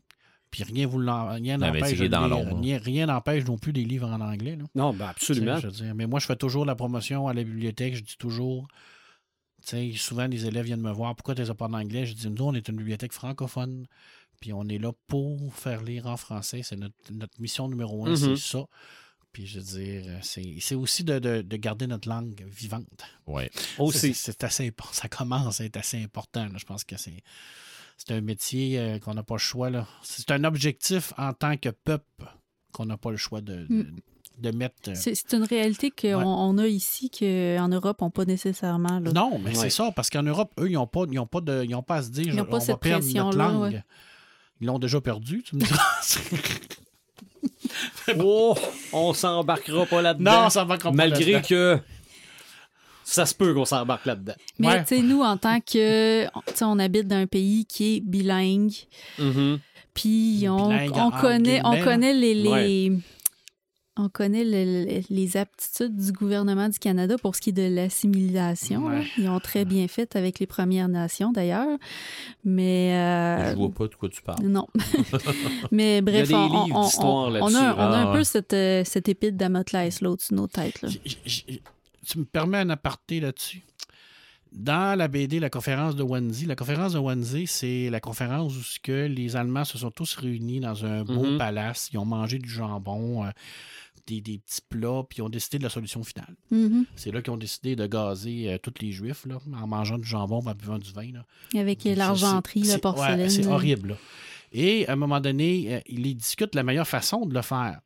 Puis 0.50 0.64
rien 0.64 0.86
vous 0.86 0.98
rien 0.98 1.58
n'empêche 1.58 1.82
métier 1.92 1.98
de 2.00 2.08
dans 2.12 2.28
lire- 2.28 2.58
rien- 2.58 2.78
rien 2.78 3.06
n'empêche 3.06 3.46
non 3.46 3.58
plus 3.58 3.72
des 3.72 3.86
livres 3.86 4.10
en 4.10 4.20
anglais. 4.20 4.58
là. 4.58 4.66
Non, 4.76 4.94
ben 4.94 5.08
absolument. 5.08 5.56
Tu 5.56 5.62
sais, 5.62 5.68
Je 5.68 5.68
veux 5.68 5.86
dire, 5.86 5.96
mais 5.96 6.08
moi, 6.08 6.20
je 6.20 6.26
fais 6.26 6.36
toujours 6.36 6.66
la 6.66 6.76
promotion 6.76 7.30
à 7.30 7.34
la 7.34 7.44
bibliothèque. 7.46 7.96
Je 7.96 8.02
dis 8.04 8.18
toujours, 8.18 8.68
tu 9.66 9.70
sais, 9.70 9.92
souvent 9.96 10.28
les 10.28 10.46
élèves 10.46 10.66
viennent 10.66 10.82
me 10.82 10.92
voir, 10.92 11.16
pourquoi 11.16 11.36
tu 11.36 11.42
les 11.42 11.50
as 11.50 11.56
pas 11.56 11.68
en 11.68 11.74
anglais? 11.74 12.06
Je 12.06 12.14
dis, 12.14 12.30
nous, 12.30 12.44
on 12.44 12.54
est 12.54 12.68
une 12.68 12.76
bibliothèque 12.76 13.14
francophone, 13.14 13.86
puis 14.42 14.52
on 14.52 14.68
est 14.68 14.78
là 14.78 14.92
pour 15.08 15.54
faire 15.56 15.84
lire 15.84 16.08
en 16.08 16.18
français. 16.18 16.62
C'est 16.64 16.76
notre, 16.76 16.96
notre 17.14 17.40
mission 17.40 17.70
numéro 17.70 18.06
un, 18.06 18.10
c'est 18.18 18.36
ça. 18.38 18.66
Puis 19.32 19.48
je 19.48 19.60
veux 19.60 19.80
dire, 19.80 20.20
c'est 20.22 20.56
c'est 20.60 20.76
aussi 20.76 21.04
de, 21.04 21.20
de- 21.20 21.42
de 21.42 21.58
garder 21.58 21.88
notre 21.88 22.10
langue 22.10 22.46
vivante. 22.50 22.86
Ouais. 23.28 23.50
C'est- 23.54 23.82
Aussi. 23.82 24.14
C'est 24.14 24.44
assez 24.44 24.68
important. 24.68 24.94
Ça 24.94 25.08
commence 25.08 25.62
à 25.62 25.66
être 25.66 25.78
assez 25.78 26.02
important. 26.04 26.44
là. 26.46 26.54
Je 26.58 26.66
pense 26.66 26.84
que 26.84 26.98
c'est. 26.98 27.24
C'est 27.98 28.14
un 28.14 28.22
métier 28.22 28.80
euh, 28.80 29.00
qu'on 29.00 29.14
n'a 29.14 29.22
pas 29.24 29.36
le 29.36 29.40
choix. 29.40 29.70
là. 29.70 29.88
C'est 30.04 30.32
un 30.32 30.44
objectif 30.44 31.14
en 31.18 31.34
tant 31.34 31.56
que 31.56 31.70
peuple 31.70 32.26
qu'on 32.74 32.86
n'a 32.88 32.98
pas 32.98 33.12
le 33.12 33.18
choix 33.18 33.42
de, 33.42 33.68
de, 33.70 33.86
de 34.40 34.52
mettre. 34.58 34.90
euh, 34.90 34.96
c'est 34.96 35.14
c'est 35.14 35.34
une 35.34 35.44
réalité 35.44 35.92
qu'on 35.92 36.08
Ouais. 36.18 36.24
on 36.26 36.58
a 36.58 36.68
ici 36.68 37.10
qu'en 37.12 37.68
Europe, 37.68 38.02
on 38.02 38.06
n'a 38.06 38.12
pas 38.12 38.26
nécessairement. 38.26 39.00
là. 39.00 39.12
Non, 39.14 39.38
mais 39.40 39.52
Ouais. 39.52 39.56
c'est 39.56 39.70
ça, 39.70 39.92
parce 39.96 40.10
qu'en 40.10 40.24
Europe, 40.24 40.52
eux, 40.60 40.70
ils 40.70 40.74
n'ont 40.74 40.88
pas, 40.88 41.04
ils 41.12 41.20
ont 41.20 41.28
pas, 41.28 41.42
de, 41.42 41.64
ils 41.64 41.76
ont 41.76 41.84
pas 41.84 41.98
à 41.98 42.02
se 42.04 42.10
dire 42.10 42.26
Ils 42.28 42.36
n'ont 42.36 42.44
on 42.44 42.46
pas 42.46 42.58
va 42.58 42.66
cette 42.66 42.80
perdre 42.80 43.06
notre 43.06 43.14
pression-là, 43.30 43.52
langue. 43.52 43.74
ouais. 43.74 43.84
Ils 44.62 44.68
l'ont 44.68 44.80
déjà 44.80 45.00
perdu, 45.00 45.44
tu 45.44 45.56
me 45.56 45.62
diras. 45.62 45.80
Oh, 48.20 48.56
on 48.94 49.14
s'embarquera 49.14 49.86
pas 49.86 50.02
là-dedans. 50.02 50.44
non, 50.44 50.50
ça 50.50 50.64
va 50.64 50.76
comprendre. 50.76 50.98
Malgré 50.98 51.42
que 51.42 51.80
ça 53.04 53.26
se 53.26 53.34
peut 53.34 53.54
qu'on 53.54 53.66
s'embarque 53.66 54.06
là-dedans. 54.06 54.34
Mais 54.60 54.68
Ouais. 54.68 54.84
tu 54.84 54.96
sais, 54.96 55.02
nous, 55.02 55.22
en 55.22 55.38
tant 55.38 55.60
que. 55.60 56.24
tu 56.26 56.30
sais, 56.56 56.64
on 56.66 56.80
habite 56.80 57.08
dans 57.08 57.18
un 57.18 57.28
pays 57.28 57.66
qui 57.66 57.98
est 57.98 58.00
bilingue, 58.02 58.74
Mhm. 59.20 59.60
puis 59.94 60.46
on, 60.50 60.70
Bilingue, 60.70 60.92
on 60.96 61.12
connaît, 61.12 61.62
on 61.64 61.72
guillemets, 61.72 61.86
connaît 61.86 62.14
les. 62.14 62.34
les- 62.36 62.50
Ouais. 62.50 62.92
On 63.98 64.08
connaît 64.08 64.46
le- 64.46 64.86
le- 64.86 65.02
les 65.10 65.36
aptitudes 65.36 65.96
du 65.98 66.14
gouvernement 66.14 66.70
du 66.70 66.80
Canada 66.80 67.18
pour 67.22 67.36
ce 67.36 67.42
qui 67.42 67.50
est 67.50 67.54
de 67.54 67.68
l'assimilation. 67.76 68.86
Ouais. 68.86 69.04
Ils 69.18 69.28
ont 69.28 69.40
très 69.42 69.66
bien 69.66 69.88
fait 69.90 70.16
avec 70.16 70.40
les 70.40 70.48
Premières 70.48 70.88
Nations, 70.88 71.32
d'ailleurs. 71.34 71.78
Mais. 72.46 72.94
euh, 72.96 73.52
Je 73.52 73.56
vois 73.58 73.70
pas 73.70 73.88
de 73.88 73.96
quoi 73.96 74.08
tu 74.08 74.22
parles. 74.22 74.46
Non. 74.46 74.66
Mais 75.72 76.02
bref, 76.02 76.28
des 76.30 76.34
on, 76.34 76.44
livres 76.66 76.78
a, 76.78 76.90
on 77.42 77.56
a 77.56 77.62
là. 77.62 78.00
un 78.00 78.10
Ah, 78.12 78.14
peu 78.16 78.24
cette, 78.24 78.54
euh, 78.54 78.84
cette 78.86 79.10
épite 79.10 79.36
d'Amotlaïs 79.36 80.00
là 80.02 80.10
au-dessus 80.12 80.32
de 80.34 80.38
nos 80.38 80.48
têtes. 80.48 80.82
là. 80.82 80.90
J- 80.90 81.02
j- 81.26 81.62
Tu 82.08 82.18
me 82.20 82.26
permets 82.26 82.60
un 82.60 82.70
aparté 82.70 83.20
là-dessus? 83.20 83.62
Dans 84.52 84.98
la 84.98 85.08
BD, 85.08 85.40
la 85.40 85.50
conférence 85.50 85.96
de 85.96 86.04
Wannsee, 86.04 86.46
la 86.46 86.56
conférence 86.58 86.94
de 86.94 87.00
Wannsee, 87.00 87.48
c'est 87.48 87.90
la 87.90 88.02
conférence 88.02 88.54
où 88.56 88.62
ce 88.62 88.80
que 88.80 89.06
les 89.08 89.36
Allemands 89.38 89.64
se 89.64 89.78
sont 89.78 89.92
tous 89.92 90.16
réunis 90.16 90.60
dans 90.60 90.84
un 90.86 91.04
beau 91.04 91.24
Mhm. 91.24 91.38
palace. 91.38 91.90
Ils 91.94 91.98
ont 92.00 92.06
mangé 92.06 92.38
du 92.38 92.50
jambon, 92.50 93.24
euh, 93.26 93.30
des, 94.08 94.20
des 94.20 94.40
petits 94.40 94.60
plats, 94.68 95.04
puis 95.08 95.20
ils 95.20 95.22
ont 95.22 95.30
décidé 95.30 95.58
de 95.58 95.64
la 95.64 95.70
solution 95.70 96.04
finale. 96.04 96.36
Mhm. 96.52 96.86
C'est 96.98 97.12
là 97.12 97.22
qu'ils 97.22 97.32
ont 97.32 97.38
décidé 97.38 97.78
de 97.78 97.88
gazer 97.88 98.52
euh, 98.54 98.58
tous 98.58 98.74
les 98.82 98.92
Juifs 98.92 99.26
là, 99.26 99.38
en 99.54 99.68
mangeant 99.68 99.98
du 99.98 100.08
jambon, 100.08 100.40
en 100.46 100.54
buvant 100.54 100.80
du 100.80 100.92
vin. 100.92 101.12
là. 101.14 101.26
Avec 101.58 101.86
l'argenterie, 101.86 102.64
la 102.64 102.74
c'est- 102.74 102.80
porcelaine. 102.80 103.20
ouais, 103.22 103.30
c'est 103.30 103.46
horrible. 103.48 103.90
là. 103.90 103.96
Et 104.52 104.86
à 104.90 104.94
un 104.94 104.96
moment 104.98 105.22
donné, 105.22 105.76
euh, 105.76 105.80
ils 105.88 106.14
discutent 106.16 106.56
la 106.56 106.64
meilleure 106.64 106.88
façon 106.88 107.26
de 107.26 107.34
le 107.34 107.42
faire. 107.42 107.80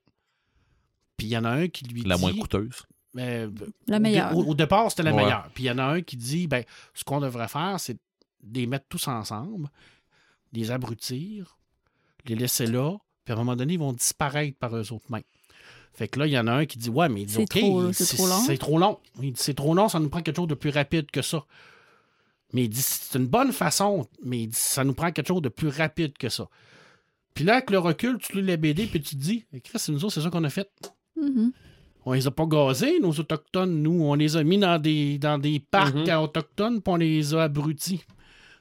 Puis 1.16 1.28
il 1.28 1.30
y 1.30 1.38
en 1.38 1.46
a 1.46 1.50
un 1.52 1.68
qui 1.68 1.86
lui 1.86 2.02
La 2.02 2.16
dit... 2.16 2.22
moins 2.22 2.34
coûteuse. 2.34 2.84
Euh, 3.18 3.50
La 3.88 3.96
au 3.98 4.00
dé- 4.00 4.04
meilleure. 4.04 4.38
Au, 4.38 4.44
au 4.44 4.56
départ, 4.56 4.90
c'était 4.90 5.04
la 5.04 5.14
Ouais. 5.14 5.24
meilleure. 5.24 5.50
Puis 5.54 5.64
il 5.64 5.68
y 5.68 5.72
en 5.72 5.78
a 5.78 5.84
un 5.84 6.02
qui 6.02 6.18
dit 6.18 6.48
ben, 6.48 6.64
ce 6.94 7.04
qu'on 7.04 7.20
devrait 7.20 7.48
faire, 7.48 7.80
c'est 7.80 7.98
les 8.54 8.68
mettre 8.68 8.86
tous 8.90 9.08
ensemble, 9.08 9.70
les 10.54 10.72
abrutir, 10.72 11.58
les 12.26 12.36
laisser 12.36 12.68
là, 12.68 12.96
puis 13.24 13.32
à 13.34 13.36
un 13.36 13.40
moment 13.40 13.56
donné, 13.56 13.74
ils 13.74 13.80
vont 13.80 13.94
disparaître 13.94 14.58
par 14.58 14.76
eux 14.76 14.92
autres 14.94 15.10
mains. 15.10 15.22
Fait 15.94 16.08
que 16.08 16.20
là, 16.20 16.28
il 16.28 16.34
y 16.34 16.38
en 16.40 16.48
a 16.48 16.52
un 16.54 16.66
qui 16.66 16.78
dit 16.78 16.90
Ouais, 16.90 17.08
mais 17.10 17.22
il 17.22 17.26
dit 17.26 17.34
C'est 17.34 17.42
OK, 17.44 17.60
trop, 17.60 17.82
là, 17.84 17.94
c'est 17.94 18.16
trop 18.18 18.28
long. 18.28 18.40
C'est 18.46 18.58
trop 18.58 18.78
long. 18.78 19.00
Il 19.22 19.32
dit 19.34 19.42
C'est 19.42 19.54
trop 19.54 19.74
long, 19.74 19.88
ça 19.90 20.00
nous 20.00 20.10
prend 20.10 20.22
quelque 20.22 20.36
chose 20.36 20.48
de 20.48 20.54
plus 20.56 20.70
rapide 20.70 21.10
que 21.10 21.22
ça. 21.22 21.46
Mais 22.54 22.66
il 22.66 22.70
dit, 22.70 22.82
c'est 22.82 23.18
une 23.18 23.26
bonne 23.26 23.52
façon, 23.52 24.08
mais 24.24 24.44
il 24.44 24.48
dit, 24.48 24.56
ça 24.58 24.84
nous 24.86 24.94
prend 24.94 25.12
quelque 25.12 25.28
chose 25.28 25.42
de 25.42 25.50
plus 25.50 25.68
rapide 25.68 26.14
que 26.18 26.30
ça. 26.30 26.48
Puis 27.34 27.44
là, 27.44 27.54
avec 27.56 27.70
le 27.70 27.80
recul, 27.80 28.18
tu 28.20 28.34
lis 28.40 28.44
la 28.48 28.56
BD, 28.56 28.86
puis 28.86 29.02
tu 29.02 29.16
te 29.16 29.22
dis, 29.22 29.46
Eh, 29.52 29.60
Chris, 29.60 29.80
c'est 29.80 29.92
nous 29.92 30.06
autres, 30.06 30.14
c'est 30.14 30.22
ça 30.22 30.30
qu'on 30.30 30.44
a 30.44 30.50
fait. 30.50 30.70
Mhm. 31.20 31.52
On 32.06 32.14
les 32.14 32.28
a 32.28 32.32
pas 32.32 32.46
gazés, 32.46 33.00
nos 33.00 33.12
autochtones, 33.12 33.82
nous. 33.82 34.04
On 34.04 34.14
les 34.14 34.38
a 34.38 34.44
mis 34.44 34.58
dans 34.60 34.78
des, 34.80 35.18
dans 35.18 35.38
des 35.40 35.60
parcs 35.60 35.96
Mhm. 35.96 36.10
à 36.10 36.22
autochtones, 36.22 36.82
puis 36.82 36.94
on 36.94 36.98
les 36.98 37.34
a 37.34 37.44
abrutis. 37.44 38.04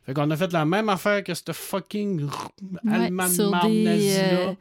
Fait 0.06 0.14
qu'on 0.14 0.30
a 0.30 0.36
fait 0.36 0.52
la 0.52 0.64
même 0.64 0.88
affaire 0.88 1.22
que 1.24 1.32
cette 1.34 1.52
fucking 1.52 2.22
Ouais, 2.24 2.92
Allemand 2.92 3.28
sur 3.28 3.50
nazi-là. 3.50 4.50
euh, 4.50 4.52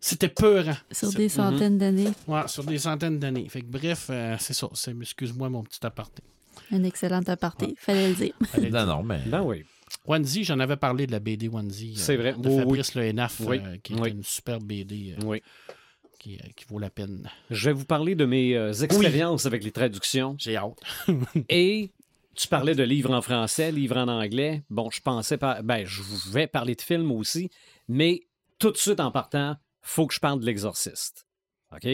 C'était 0.00 0.28
peurant. 0.28 0.76
Sur 0.90 1.08
C'est- 1.10 1.16
des 1.18 1.28
centaines 1.28 1.76
d'années. 1.78 2.08
Ouais, 2.26 2.46
sur 2.48 2.64
des 2.64 2.78
centaines 2.78 3.18
d'années. 3.18 3.48
Fait 3.48 3.60
que 3.60 3.66
bref, 3.66 4.06
euh, 4.10 4.36
c'est 4.40 4.54
ça. 4.54 4.68
C'est- 4.74 4.94
Excuse-moi 5.00 5.48
mon 5.50 5.62
petit 5.62 5.84
aparté. 5.84 6.22
Un 6.72 6.82
excellent 6.84 7.22
aparté, 7.26 7.74
fallait 7.76 8.08
le 8.08 8.14
dire. 8.14 8.32
Fallait 8.46 8.70
Non, 8.70 8.86
non, 8.86 9.02
mais. 9.02 9.20
Ben 9.26 9.42
oui. 9.42 9.64
Onesie, 10.06 10.44
j'en 10.44 10.58
avais 10.60 10.76
parlé 10.76 11.06
de 11.06 11.12
la 11.12 11.18
BD 11.20 11.48
euh, 11.52 11.60
C'est 11.96 12.16
vrai. 12.16 12.34
De 12.38 12.48
Oui, 12.48 12.58
Fabrice 12.58 12.94
Le 12.94 13.02
Hénaf, 13.04 13.40
Oui, 13.44 13.60
euh, 13.64 13.76
qui 13.82 13.94
oui. 13.94 14.08
est 14.08 14.12
une 14.12 14.22
superbe 14.22 14.62
BD 14.62 15.16
euh, 15.18 15.24
Oui. 15.26 15.42
Qui, 16.20 16.36
euh, 16.36 16.48
qui 16.54 16.66
vaut 16.68 16.78
la 16.78 16.90
peine. 16.90 17.28
Je 17.50 17.70
vais 17.70 17.72
vous 17.72 17.86
parler 17.86 18.14
de 18.14 18.26
mes 18.26 18.56
euh, 18.56 18.72
expériences 18.72 19.46
avec 19.46 19.64
les 19.64 19.72
traductions. 19.72 20.36
J'ai 20.38 20.56
hâte. 20.56 20.78
Et 21.48 21.90
tu 22.36 22.46
parlais 22.46 22.74
de 22.76 22.84
livres 22.84 23.12
en 23.12 23.22
français, 23.22 23.72
livres 23.72 23.96
en 23.96 24.06
anglais. 24.06 24.62
Bon, 24.70 24.90
je 24.90 25.00
pensais 25.00 25.38
pas. 25.38 25.62
Ben, 25.62 25.84
je 25.84 26.02
vais 26.30 26.46
parler 26.46 26.76
de 26.76 26.82
films 26.82 27.10
aussi, 27.10 27.50
mais 27.88 28.22
tout 28.58 28.70
de 28.70 28.76
suite 28.76 29.00
en 29.00 29.10
partant, 29.10 29.56
faut 29.80 30.06
que 30.06 30.14
je 30.14 30.20
parle 30.20 30.40
de 30.40 30.46
l'exorciste. 30.46 31.26
OK? 31.72 31.88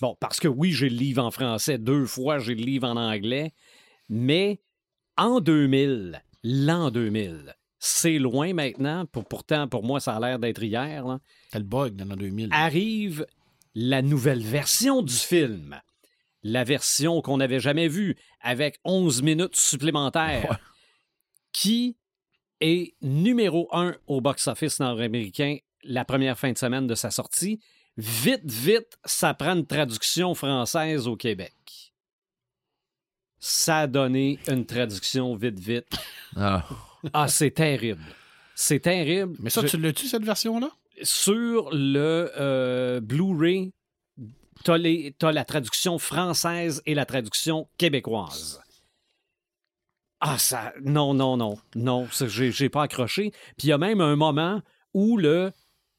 Bon, 0.00 0.16
parce 0.18 0.40
que 0.40 0.48
oui, 0.48 0.72
j'ai 0.72 0.88
le 0.88 0.96
livre 0.96 1.22
en 1.22 1.30
français 1.30 1.76
deux 1.76 2.06
fois, 2.06 2.38
j'ai 2.38 2.54
le 2.54 2.64
livre 2.64 2.88
en 2.88 2.96
anglais, 2.96 3.52
mais 4.08 4.60
en 5.16 5.40
2000, 5.40 6.22
l'an 6.42 6.90
2000, 6.90 7.54
c'est 7.78 8.18
loin 8.18 8.52
maintenant. 8.54 9.06
Pour, 9.06 9.24
pourtant, 9.24 9.68
pour 9.68 9.84
moi, 9.84 10.00
ça 10.00 10.16
a 10.16 10.20
l'air 10.20 10.38
d'être 10.38 10.62
hier. 10.62 11.06
là. 11.06 11.20
Le 11.52 11.60
bug 11.60 11.94
dans 11.94 12.06
l'an 12.06 12.16
2000. 12.16 12.48
arrive 12.52 13.26
la 13.74 14.02
nouvelle 14.02 14.42
version 14.42 15.02
du 15.02 15.14
film. 15.14 15.80
La 16.42 16.62
version 16.64 17.22
qu'on 17.22 17.38
n'avait 17.38 17.60
jamais 17.60 17.88
vue, 17.88 18.16
avec 18.40 18.78
11 18.84 19.22
minutes 19.22 19.56
supplémentaires, 19.56 20.58
qui 21.52 21.96
est 22.60 22.94
numéro 23.02 23.68
un 23.72 23.94
au 24.06 24.20
box-office 24.20 24.78
nord-américain 24.80 25.56
la 25.82 26.04
première 26.04 26.38
fin 26.38 26.52
de 26.52 26.58
semaine 26.58 26.86
de 26.86 26.94
sa 26.94 27.10
sortie. 27.10 27.60
Vite, 27.96 28.50
vite, 28.50 28.98
ça 29.04 29.34
prend 29.34 29.54
une 29.56 29.66
traduction 29.66 30.34
française 30.34 31.06
au 31.06 31.16
Québec. 31.16 31.52
Ça 33.38 33.80
a 33.80 33.86
donné 33.86 34.38
une 34.48 34.64
traduction 34.64 35.34
vite, 35.36 35.58
vite. 35.60 35.86
Ah. 36.36 36.66
Ah, 37.12 37.28
c'est 37.28 37.50
terrible. 37.50 38.02
C'est 38.54 38.80
terrible. 38.80 39.36
Mais 39.40 39.50
ça, 39.50 39.60
Je- 39.62 39.66
tu 39.68 39.76
l'as-tu, 39.78 40.06
cette 40.08 40.24
version-là? 40.24 40.70
Sur 41.02 41.70
le 41.72 42.30
euh, 42.38 43.00
Blu-ray, 43.00 43.72
t'as 44.64 44.78
les- 44.78 45.14
t'as 45.18 45.32
la 45.32 45.44
traduction 45.44 45.98
française 45.98 46.82
et 46.86 46.94
la 46.94 47.04
traduction 47.06 47.68
québécoise. 47.78 48.60
Ah, 50.20 50.38
ça. 50.38 50.72
Non, 50.82 51.12
non, 51.12 51.36
non. 51.36 51.58
Non, 51.74 52.06
ça, 52.10 52.26
j'ai 52.28 52.50
j'ai 52.50 52.68
pas 52.68 52.84
accroché. 52.84 53.30
Puis 53.58 53.66
il 53.66 53.68
y 53.68 53.72
a 53.72 53.78
même 53.78 54.00
un 54.00 54.16
moment 54.16 54.62
où 54.94 55.16
le 55.18 55.52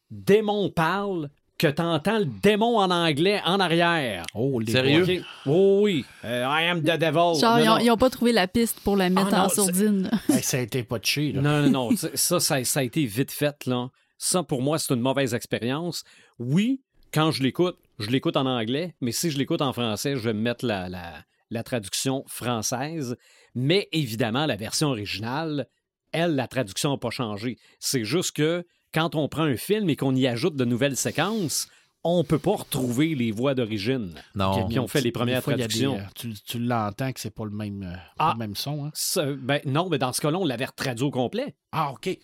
démon 0.09 0.69
parle 0.71 1.29
que 1.57 1.67
t'entends 1.67 2.19
le 2.19 2.25
démon 2.25 2.79
en 2.79 2.91
anglais 2.91 3.39
en 3.45 3.59
arrière. 3.59 4.25
Oh, 4.33 4.59
les 4.59 4.71
Sérieux? 4.73 5.23
Oh 5.45 5.79
oui. 5.83 6.03
Euh, 6.25 6.43
I 6.45 6.65
am 6.67 6.81
the 6.81 6.97
devil. 6.97 7.39
Genre, 7.39 7.57
Non, 7.57 7.57
ils, 7.59 7.69
ont, 7.69 7.75
non. 7.75 7.79
ils 7.79 7.91
ont 7.91 7.97
pas 7.97 8.09
trouvé 8.09 8.31
la 8.33 8.47
piste 8.47 8.79
pour 8.81 8.97
la 8.97 9.09
mettre 9.09 9.29
Ah, 9.33 9.37
non, 9.37 9.43
en 9.45 9.49
sourdine. 9.49 10.09
Hey, 10.27 10.41
ça 10.43 10.57
a 10.57 10.61
été 10.61 10.83
pas 10.83 10.99
de 10.99 11.33
là. 11.33 11.41
Non, 11.41 11.61
non, 11.61 11.69
non. 11.91 11.95
Ça, 11.95 12.09
ça, 12.15 12.39
ça, 12.39 12.63
ça 12.63 12.79
a 12.79 12.83
été 12.83 13.05
vite 13.05 13.31
fait, 13.31 13.65
là. 13.67 13.89
Ça, 14.17 14.43
pour 14.43 14.61
moi, 14.61 14.79
c'est 14.79 14.93
une 14.93 15.01
mauvaise 15.01 15.33
expérience. 15.33 16.03
Oui, 16.39 16.81
quand 17.13 17.31
je 17.31 17.43
l'écoute, 17.43 17.77
je 17.99 18.09
l'écoute 18.09 18.37
en 18.37 18.45
anglais, 18.45 18.95
mais 19.01 19.11
si 19.11 19.29
je 19.31 19.37
l'écoute 19.37 19.61
en 19.61 19.73
français, 19.73 20.15
je 20.15 20.21
vais 20.21 20.33
mettre 20.33 20.65
la, 20.65 20.89
la, 20.89 21.13
la 21.49 21.63
traduction 21.63 22.23
française. 22.27 23.15
Mais 23.55 23.87
évidemment, 23.91 24.45
la 24.45 24.55
version 24.55 24.89
originale, 24.89 25.67
elle, 26.11 26.35
la 26.35 26.47
traduction 26.47 26.91
n'a 26.91 26.97
pas 26.97 27.09
changé. 27.09 27.57
C'est 27.79 28.03
juste 28.05 28.31
que 28.35 28.65
quand 28.93 29.15
on 29.15 29.27
prend 29.27 29.43
un 29.43 29.57
film 29.57 29.89
et 29.89 29.95
qu'on 29.95 30.15
y 30.15 30.27
ajoute 30.27 30.55
de 30.55 30.65
nouvelles 30.65 30.95
séquences, 30.97 31.67
on 32.03 32.23
peut 32.23 32.39
pas 32.39 32.55
retrouver 32.55 33.15
les 33.15 33.31
voix 33.31 33.55
d'origine. 33.55 34.13
Non. 34.35 34.67
Puis 34.67 34.77
on 34.79 34.87
fait 34.87 35.01
les 35.01 35.11
premières 35.11 35.43
fois, 35.43 35.53
des, 35.55 35.61
traductions. 35.63 35.95
euh, 35.97 36.01
tu 36.13 36.33
tu 36.33 36.59
l'entends 36.59 37.11
que 37.11 37.19
c'est 37.19 37.33
pas 37.33 37.45
le 37.45 37.51
même, 37.51 37.81
euh, 37.83 37.95
Ah. 38.19 38.27
pas 38.27 38.33
le 38.33 38.39
même 38.39 38.55
son. 38.55 38.85
Hein? 38.85 38.91
Ça, 38.93 39.25
ben, 39.33 39.59
non, 39.65 39.89
mais 39.89 39.97
dans 39.97 40.13
ce 40.13 40.21
cas-là, 40.21 40.37
on 40.37 40.45
l'avait 40.45 40.67
traduit 40.67 41.03
au 41.05 41.11
complet. 41.11 41.55
Ah, 41.71 41.91
OK. 41.91 42.17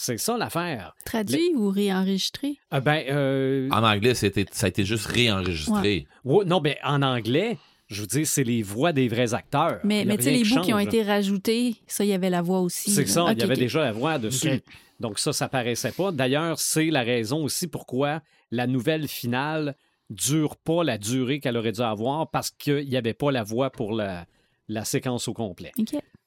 C'est 0.00 0.16
ça 0.16 0.38
l'affaire. 0.38 0.94
Traduit 1.04 1.50
ou 1.56 1.70
réenregistré? 1.70 2.56
Ah 2.70 2.80
ben, 2.80 3.02
euh, 3.10 3.68
En 3.72 3.82
anglais, 3.82 4.14
c'était- 4.14 4.46
ça 4.52 4.66
a 4.66 4.68
été 4.68 4.84
juste 4.84 5.06
réenregistré. 5.06 6.06
Ouais, 6.24 6.44
non, 6.44 6.60
mais 6.60 6.78
en 6.84 7.02
anglais, 7.02 7.58
je 7.88 8.02
veux 8.02 8.06
dire, 8.06 8.24
c'est 8.24 8.44
les 8.44 8.62
voix 8.62 8.92
des 8.92 9.08
vrais 9.08 9.34
acteurs. 9.34 9.80
Mais, 9.82 10.04
tu 10.16 10.22
sais, 10.22 10.30
les 10.30 10.44
bouts 10.44 10.60
qui 10.60 10.72
ont 10.72 10.78
été 10.78 11.02
rajoutés, 11.02 11.74
ça, 11.88 12.04
il 12.04 12.10
y 12.10 12.12
avait 12.12 12.30
la 12.30 12.42
voix 12.42 12.60
aussi. 12.60 12.92
C'est 12.92 13.06
ça, 13.06 13.24
il 13.32 13.38
y 13.40 13.42
avait 13.42 13.56
déjà 13.56 13.80
la 13.82 13.90
voix 13.92 14.20
dessus. 14.20 14.62
Donc 15.00 15.18
ça, 15.18 15.32
ça 15.32 15.48
paraissait 15.48 15.90
pas. 15.92 16.12
D'ailleurs, 16.12 16.60
c'est 16.60 16.90
la 16.90 17.02
raison 17.02 17.42
aussi 17.42 17.66
pourquoi 17.66 18.20
la 18.52 18.68
nouvelle 18.68 19.08
finale 19.08 19.74
dure 20.10 20.56
pas 20.56 20.84
la 20.84 20.96
durée 20.96 21.40
qu'elle 21.40 21.56
aurait 21.56 21.72
dû 21.72 21.80
avoir 21.80 22.30
parce 22.30 22.50
qu'il 22.52 22.88
n'y 22.88 22.96
avait 22.96 23.14
pas 23.14 23.32
la 23.32 23.42
voix 23.42 23.70
pour 23.70 23.92
la, 23.92 24.26
la 24.68 24.84
séquence 24.84 25.26
au 25.26 25.32
complet. 25.34 25.72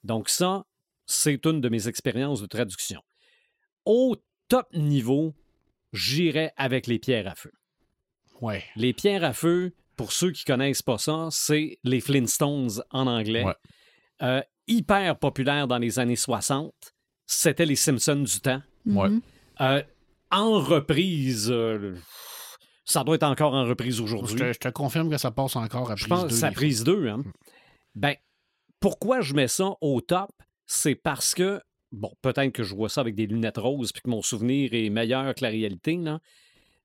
Donc 0.03 0.27
ça, 0.27 0.65
c'est 1.05 1.45
une 1.45 1.61
de 1.61 1.69
mes 1.69 1.87
expériences 1.87 2.41
de 2.41 2.47
traduction. 2.47 3.01
Au 3.85 4.15
top 4.47 4.67
niveau, 4.73 5.33
j'irais 5.93 6.53
avec 6.57 6.87
les 6.87 6.99
pierres 6.99 7.27
à 7.27 7.35
feu. 7.35 7.51
Ouais. 8.41 8.63
Les 8.75 8.93
pierres 8.93 9.23
à 9.23 9.33
feu, 9.33 9.73
pour 9.95 10.11
ceux 10.11 10.31
qui 10.31 10.43
connaissent 10.45 10.81
pas 10.81 10.97
ça, 10.97 11.27
c'est 11.31 11.79
les 11.83 12.01
Flintstones 12.01 12.81
en 12.91 13.07
anglais. 13.07 13.43
Ouais. 13.43 13.55
Euh, 14.23 14.41
hyper 14.67 15.17
populaire 15.17 15.67
dans 15.67 15.77
les 15.77 15.99
années 15.99 16.15
60. 16.15 16.73
C'était 17.25 17.65
les 17.65 17.75
Simpsons 17.75 18.15
du 18.23 18.39
temps. 18.39 18.61
Ouais. 18.85 19.09
Mhm. 19.09 19.21
Euh, 19.61 19.83
en 20.31 20.59
reprise, 20.59 21.49
euh, 21.51 21.95
ça 22.85 23.03
doit 23.03 23.15
être 23.15 23.23
encore 23.23 23.53
en 23.53 23.65
reprise 23.65 23.97
Je 23.97 24.03
aujourd'hui. 24.03 24.39
je 24.39 24.59
te 24.59 24.69
confirme 24.69 25.09
que 25.09 25.17
ça 25.17 25.31
passe 25.31 25.55
encore 25.55 25.91
à 25.91 25.95
Je 25.95 26.05
prise 26.05 26.09
pense 26.09 26.31
c'est 26.33 26.45
à 26.45 26.49
des 26.49 26.55
prise 26.55 26.83
2. 26.83 27.07
Hein? 27.07 27.23
Ben, 27.95 28.15
pourquoi 28.79 29.21
je 29.21 29.33
mets 29.33 29.47
ça 29.47 29.71
au 29.81 30.01
top? 30.01 30.31
C'est 30.65 30.95
parce 30.95 31.35
que, 31.35 31.61
bon, 31.91 32.11
peut-être 32.21 32.51
que 32.53 32.63
je 32.63 32.73
vois 32.75 32.89
ça 32.89 33.01
avec 33.01 33.15
des 33.15 33.27
lunettes 33.27 33.57
roses 33.57 33.91
puis 33.91 34.01
que 34.01 34.09
mon 34.09 34.21
souvenir 34.21 34.73
est 34.73 34.89
meilleur 34.89 35.33
que 35.35 35.43
la 35.43 35.49
réalité. 35.49 35.95
Là. 35.97 36.19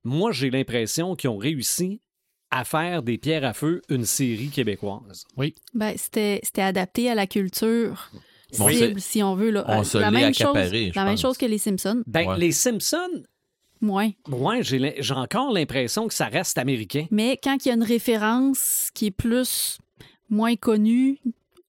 Moi, 0.03 0.31
j'ai 0.31 0.49
l'impression 0.49 1.15
qu'ils 1.15 1.29
ont 1.29 1.37
réussi 1.37 2.01
à 2.51 2.63
faire 2.63 3.03
des 3.03 3.17
pierres 3.17 3.43
à 3.43 3.53
feu 3.53 3.81
une 3.89 4.05
série 4.05 4.49
québécoise. 4.49 5.25
Ben, 5.73 5.93
c'était 5.97 6.39
c'était 6.43 6.61
adapté 6.61 7.09
à 7.09 7.15
la 7.15 7.27
culture 7.27 8.09
Bon, 8.57 8.69
cible, 8.69 9.01
si 9.01 9.21
on 9.21 9.35
veut. 9.35 9.49
Là. 9.51 9.65
on 9.67 9.81
Euh, 9.81 9.83
se 9.83 9.97
la 9.97 10.09
l'est 10.09 10.21
même 10.21 10.33
chose, 10.33 10.55
je 10.55 10.95
La 10.95 11.03
même 11.03 11.17
chose 11.17 11.37
que 11.37 11.45
les 11.45 11.57
Simpsons. 11.57 12.01
Ben, 12.07 12.25
Ouais. 12.29 12.37
les 12.37 12.53
Simpsons, 12.53 13.23
Moins. 13.81 14.11
ouais, 14.29 14.63
j'ai 14.63 14.95
j'ai 14.99 15.13
encore 15.13 15.51
l'impression 15.51 16.07
que 16.07 16.13
ça 16.13 16.27
reste 16.27 16.57
américain. 16.57 17.05
Mais 17.11 17.37
quand 17.43 17.57
il 17.65 17.67
y 17.67 17.71
a 17.71 17.75
une 17.75 17.83
référence 17.83 18.89
qui 18.93 19.07
est 19.07 19.11
plus 19.11 19.77
moins 20.29 20.55
connue 20.55 21.19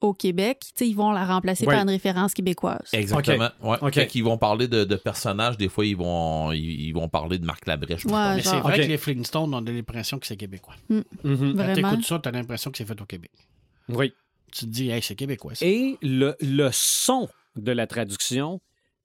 au 0.01 0.15
Québec, 0.15 0.61
tu 0.61 0.71
sais, 0.77 0.89
ils 0.89 0.95
vont 0.95 1.11
la 1.11 1.25
remplacer 1.25 1.67
Ouais. 1.67 1.75
par 1.75 1.83
une 1.83 1.91
référence 1.91 2.33
québécoise. 2.33 2.89
Exactement. 2.93 3.49
Ouais. 3.63 3.79
OK. 3.81 3.95
Quand 3.95 4.15
ils 4.15 4.23
vont 4.23 4.39
parler 4.39 4.69
de, 4.69 4.85
de 4.85 4.97
personnages, 4.97 5.57
des 5.57 5.69
fois, 5.69 5.85
ils 5.85 5.97
vont, 5.97 6.53
ils, 6.53 6.87
ils 6.89 6.93
vont 6.93 7.09
parler 7.09 7.39
de 7.39 7.45
Marc 7.45 7.67
Labrèche. 7.67 8.05
Ouais, 8.05 8.37
Mais 8.37 8.43
c'est 8.43 8.61
vrai 8.61 8.77
que 8.79 8.83
les 8.87 8.97
Flintstones, 8.97 9.53
on 9.53 9.67
a 9.67 9.71
l'impression 9.71 10.19
que 10.19 10.27
c'est 10.27 10.37
québécois. 10.37 10.75
Mhm. 10.89 11.03
Quand 11.23 11.29
Vraiment. 11.55 11.75
t'écoutes 11.91 12.05
ça, 12.07 12.19
t'as 12.21 12.31
l'impression 12.31 12.71
que 12.71 12.79
c'est 12.79 12.85
fait 12.87 13.01
au 13.01 13.07
Québec. 13.07 13.31
Oui. 13.89 14.13
Tu 14.53 14.67
te 14.67 14.71
dis, 14.71 14.89
hey, 14.91 15.03
c'est 15.03 15.15
québécois. 15.17 15.55
ça. 15.55 15.67
Et 15.67 15.99
le, 16.01 16.37
le 16.41 16.71
son 16.73 17.29
de 17.57 17.73
la 17.73 17.87
traduction, 17.87 18.61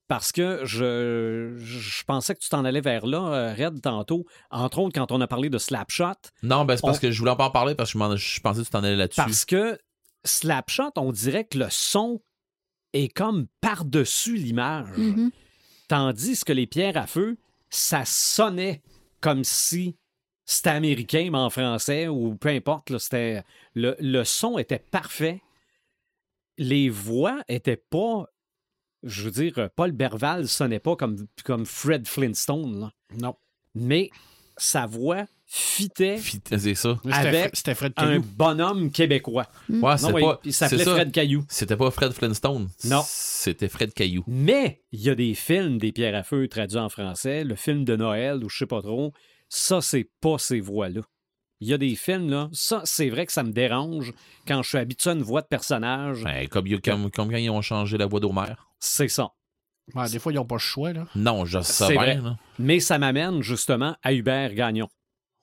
parce 0.06 0.32
que 0.32 0.60
je, 0.64 1.54
je 1.58 2.04
pensais 2.04 2.34
que 2.34 2.40
tu 2.40 2.48
t'en 2.48 2.64
allais 2.64 2.80
vers 2.80 3.04
là, 3.06 3.18
euh, 3.34 3.54
Red, 3.54 3.80
tantôt, 3.82 4.26
entre 4.50 4.78
autres 4.78 4.94
quand 4.94 5.10
on 5.12 5.20
a 5.20 5.26
parlé 5.26 5.50
de 5.50 5.58
Slapshot, 5.58 6.12
Non, 6.42 6.64
ben 6.64 6.76
c'est 6.76 6.82
parce 6.82 6.98
On- 6.98 7.00
que 7.00 7.10
je 7.10 7.18
voulais 7.18 7.34
pas 7.36 7.46
en 7.46 7.50
parler 7.50 7.74
parce 7.74 7.90
que 7.92 7.94
je, 7.94 7.98
m'en- 7.98 8.14
je 8.16 8.40
pensais 8.40 8.60
que 8.60 8.64
tu 8.66 8.70
t'en 8.70 8.84
allais 8.84 8.96
là-dessus. 8.96 9.16
parce 9.20 9.44
que 9.44 9.78
Slapshot, 10.24 10.92
on 10.96 11.12
dirait 11.12 11.44
que 11.44 11.58
le 11.58 11.68
son 11.70 12.22
est 12.92 13.08
comme 13.08 13.46
par-dessus 13.60 14.36
l'image. 14.36 14.96
Mhm. 14.96 15.30
Tandis 15.88 16.44
que 16.44 16.52
les 16.52 16.66
pierres 16.66 16.96
à 16.96 17.06
feu, 17.06 17.36
ça 17.68 18.04
sonnait 18.04 18.82
comme 19.20 19.44
si 19.44 19.96
c'était 20.44 20.70
américain, 20.70 21.28
mais 21.32 21.38
en 21.38 21.50
français, 21.50 22.08
ou 22.08 22.36
peu 22.36 22.50
importe. 22.50 22.90
là, 22.90 22.98
c'était, 22.98 23.42
le, 23.74 23.96
le 23.98 24.24
son 24.24 24.58
était 24.58 24.78
parfait. 24.78 25.42
Les 26.58 26.88
voix 26.88 27.42
étaient 27.48 27.76
pas. 27.76 28.26
Je 29.02 29.24
veux 29.24 29.30
dire, 29.30 29.68
Paul 29.76 29.92
Berval 29.92 30.48
sonnait 30.48 30.78
pas 30.78 30.96
comme, 30.96 31.26
comme 31.44 31.66
Fred 31.66 32.06
Flintstone. 32.06 32.80
là. 32.80 32.92
Non. 33.18 33.36
Mais 33.74 34.10
sa 34.56 34.86
voix 34.86 35.26
fitait 35.56 36.16
Fit- 36.16 36.40
C'est 36.58 36.74
ça. 36.74 36.98
Avec 37.10 37.50
C'était 37.54 37.74
Fred 37.76 37.92
un 37.96 38.06
Caillou. 38.06 38.22
bonhomme 38.36 38.90
québécois. 38.90 39.46
Ouais, 39.68 39.94
Non, 40.02 40.12
pas. 40.12 40.40
il 40.44 40.52
c'est 40.52 40.68
s'appelait 40.68 40.84
ça. 40.84 40.94
Fred 40.94 41.12
Caillou. 41.12 41.44
C'était 41.48 41.76
pas 41.76 41.90
Fred 41.92 42.12
Flintstone. 42.12 42.68
Non. 42.84 43.02
C'était 43.06 43.68
Fred 43.68 43.94
Caillou. 43.94 44.24
Mais 44.26 44.82
il 44.90 45.00
y 45.00 45.10
a 45.10 45.14
des 45.14 45.34
films 45.34 45.78
des 45.78 45.92
pierres 45.92 46.16
à 46.16 46.24
feu 46.24 46.48
traduits 46.48 46.78
en 46.78 46.88
français, 46.88 47.44
le 47.44 47.54
film 47.54 47.84
de 47.84 47.94
Noël 47.94 48.42
ou 48.42 48.48
je 48.48 48.58
sais 48.58 48.66
pas 48.66 48.82
trop, 48.82 49.12
ça 49.48 49.80
c'est 49.80 50.10
pas 50.20 50.38
ces 50.38 50.58
voix-là. 50.60 51.02
Il 51.60 51.68
y 51.68 51.72
a 51.72 51.78
des 51.78 51.94
films 51.94 52.28
là, 52.30 52.48
ça 52.52 52.82
c'est 52.84 53.08
vrai 53.08 53.24
que 53.24 53.32
ça 53.32 53.44
me 53.44 53.52
dérange 53.52 54.12
quand 54.48 54.60
je 54.62 54.68
suis 54.70 54.78
habitué 54.78 55.10
à 55.10 55.12
une 55.12 55.22
voix 55.22 55.40
de 55.40 55.46
personnage, 55.46 56.24
Ben, 56.24 56.48
comme, 56.48 56.68
comme, 56.80 57.10
comme 57.12 57.30
quand 57.30 57.36
ils 57.36 57.48
ont 57.50 57.62
changé 57.62 57.96
la 57.96 58.06
voix 58.06 58.18
d'Homer. 58.18 58.54
c'est 58.80 59.08
ça. 59.08 59.28
Des 60.10 60.18
fois, 60.18 60.32
ils 60.32 60.36
n'ont 60.36 60.46
pas 60.46 60.54
le 60.54 60.60
choix. 60.60 60.94
Là. 60.94 61.06
Non, 61.14 61.44
je 61.44 61.60
sais 61.60 61.88
bien. 61.92 62.20
vrai. 62.20 62.32
Mais 62.58 62.80
ça 62.80 62.96
m'amène 62.98 63.42
justement 63.42 63.94
à 64.02 64.14
Hubert 64.14 64.54
Gagnon, 64.54 64.88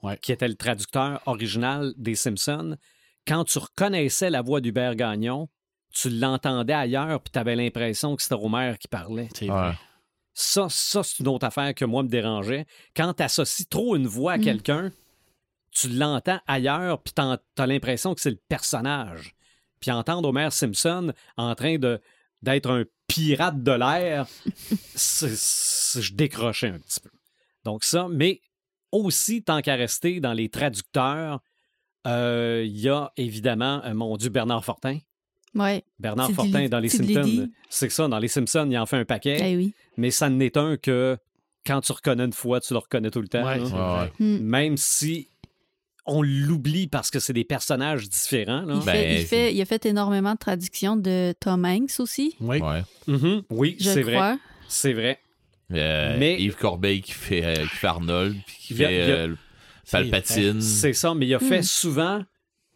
Ouais. 0.03 0.17
qui 0.17 0.31
était 0.31 0.47
le 0.47 0.55
traducteur 0.55 1.21
original 1.25 1.93
des 1.97 2.15
Simpsons. 2.15 2.77
Quand 3.27 3.43
tu 3.45 3.59
reconnaissais 3.59 4.29
la 4.29 4.41
voix 4.41 4.61
d'Hubert 4.61 4.95
Gagnon, 4.95 5.47
tu 5.93 6.09
l'entendais 6.09 6.73
ailleurs 6.73 7.21
puis 7.21 7.31
tu 7.31 7.39
avais 7.39 7.55
l'impression 7.55 8.15
que 8.15 8.23
c'était 8.23 8.35
Homer 8.35 8.75
qui 8.79 8.87
parlait. 8.87 9.29
Ouais. 9.41 9.71
Ça, 10.33 10.67
ça 10.69 11.03
c'est 11.03 11.19
une 11.19 11.27
autre 11.27 11.45
affaire 11.45 11.75
que 11.75 11.85
moi 11.85 12.01
me 12.03 12.07
dérangeait. 12.09 12.65
Quand 12.95 13.13
tu 13.13 13.21
associes 13.23 13.67
trop 13.67 13.95
une 13.95 14.07
voix 14.07 14.33
à 14.33 14.37
Mm. 14.37 14.43
quelqu'un, 14.43 14.91
tu 15.71 15.89
l'entends 15.89 16.39
ailleurs, 16.47 17.01
puis 17.03 17.13
tu 17.13 17.21
as 17.21 17.67
l'impression 17.67 18.13
que 18.15 18.21
c'est 18.21 18.31
le 18.31 18.39
personnage. 18.49 19.35
Puis 19.79 19.91
entendre 19.91 20.29
Homer 20.29 20.49
Simpson 20.51 21.13
en 21.37 21.53
train 21.55 21.77
de 21.77 22.01
d'être 22.41 22.71
un 22.71 22.85
pirate 23.07 23.61
de 23.61 23.71
l'air, 23.71 24.25
je 24.95 26.13
décrochais 26.13 26.69
un 26.69 26.79
petit 26.79 26.99
peu. 26.99 27.09
Donc 27.63 27.83
ça, 27.83 28.07
mais 28.09 28.41
aussi, 28.91 29.43
tant 29.43 29.61
qu'à 29.61 29.75
rester 29.75 30.19
dans 30.19 30.33
les 30.33 30.49
traducteurs, 30.49 31.39
euh, 32.07 32.63
il 32.65 32.79
y 32.79 32.89
a 32.89 33.11
évidemment, 33.17 33.81
euh, 33.85 33.93
mon 33.93 34.17
Dieu, 34.17 34.29
Bernard 34.29 34.65
Fortin. 34.65 34.97
Ouais. 35.53 35.83
Bernard 35.99 36.31
Fortin 36.31 36.67
dans 36.69 36.79
les 36.79 36.89
Simpsons. 36.89 37.49
C'est 37.69 37.89
ça, 37.89 38.07
dans 38.07 38.19
les 38.19 38.27
Simpsons, 38.29 38.67
il 38.69 38.77
en 38.77 38.85
fait 38.85 38.97
un 38.97 39.05
paquet 39.05 39.37
Eh 39.51 39.57
oui. 39.57 39.73
mais 39.97 40.09
ça 40.11 40.29
n'est 40.29 40.57
un 40.57 40.77
que 40.77 41.17
quand 41.65 41.81
tu 41.81 41.91
reconnais 41.91 42.23
une 42.25 42.33
fois, 42.33 42.59
tu 42.61 42.73
le 42.73 42.79
reconnais 42.79 43.11
tout 43.11 43.21
le 43.21 43.27
temps. 43.27 43.45
Ouais, 43.45 43.59
Ouais. 43.59 44.11
Hmm. 44.19 44.37
Même 44.39 44.77
si 44.77 45.27
on 46.07 46.23
l'oublie 46.23 46.87
parce 46.87 47.11
que 47.11 47.19
c'est 47.19 47.33
des 47.33 47.43
personnages 47.43 48.09
différents. 48.09 48.61
là. 48.61 48.73
Il, 48.79 48.85
Ben, 48.85 48.91
fait, 48.93 49.13
il, 49.13 49.19
c'est- 49.19 49.25
fait, 49.27 49.53
il 49.53 49.61
a 49.61 49.65
fait 49.65 49.85
énormément 49.85 50.33
de 50.33 50.39
traductions 50.39 50.95
de 50.95 51.33
Tom 51.39 51.63
Hanks 51.65 51.99
aussi, 51.99 52.35
Oui. 52.41 52.59
Ouais. 52.59 52.81
Mhm, 53.07 53.43
Oui, 53.51 53.77
c'est 53.79 54.01
vrai. 54.01 54.37
C'est 54.67 54.93
vrai. 54.93 55.19
Euh, 55.73 56.17
Mais- 56.19 56.39
Yves 56.41 56.55
Corbeil 56.55 57.01
qui 57.01 57.11
fait, 57.13 57.45
euh, 57.45 57.53
qui 57.63 57.75
fait 57.75 57.87
Arnold, 57.87 58.35
puis 58.45 58.55
qui 58.59 58.73
Il 58.73 58.79
y 58.79 58.85
a- 58.85 58.87
fait 58.87 58.93
il 59.03 59.09
y 59.09 59.11
a- 59.11 59.15
euh, 59.15 59.35
Palpatine. 59.91 60.61
C'est 60.61 60.93
ça, 60.93 61.13
mais 61.13 61.27
il 61.27 61.33
a 61.35 61.39
fait 61.39 61.59
Hmm. 61.59 61.63
souvent 61.63 62.23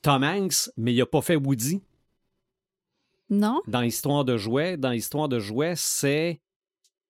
Tom 0.01 0.23
Hanks, 0.23 0.69
mais 0.77 0.93
il 0.93 0.97
n'a 0.97 1.05
pas 1.05 1.21
fait 1.21 1.35
Woody. 1.35 1.81
Non? 3.29 3.61
Dans 3.67 3.81
l'histoire 3.81 4.23
de 4.23 4.37
jouets, 4.37 4.77
dans 4.77 4.91
l'histoire 4.91 5.27
de 5.27 5.39
jouets, 5.39 5.73
c'est. 5.75 6.41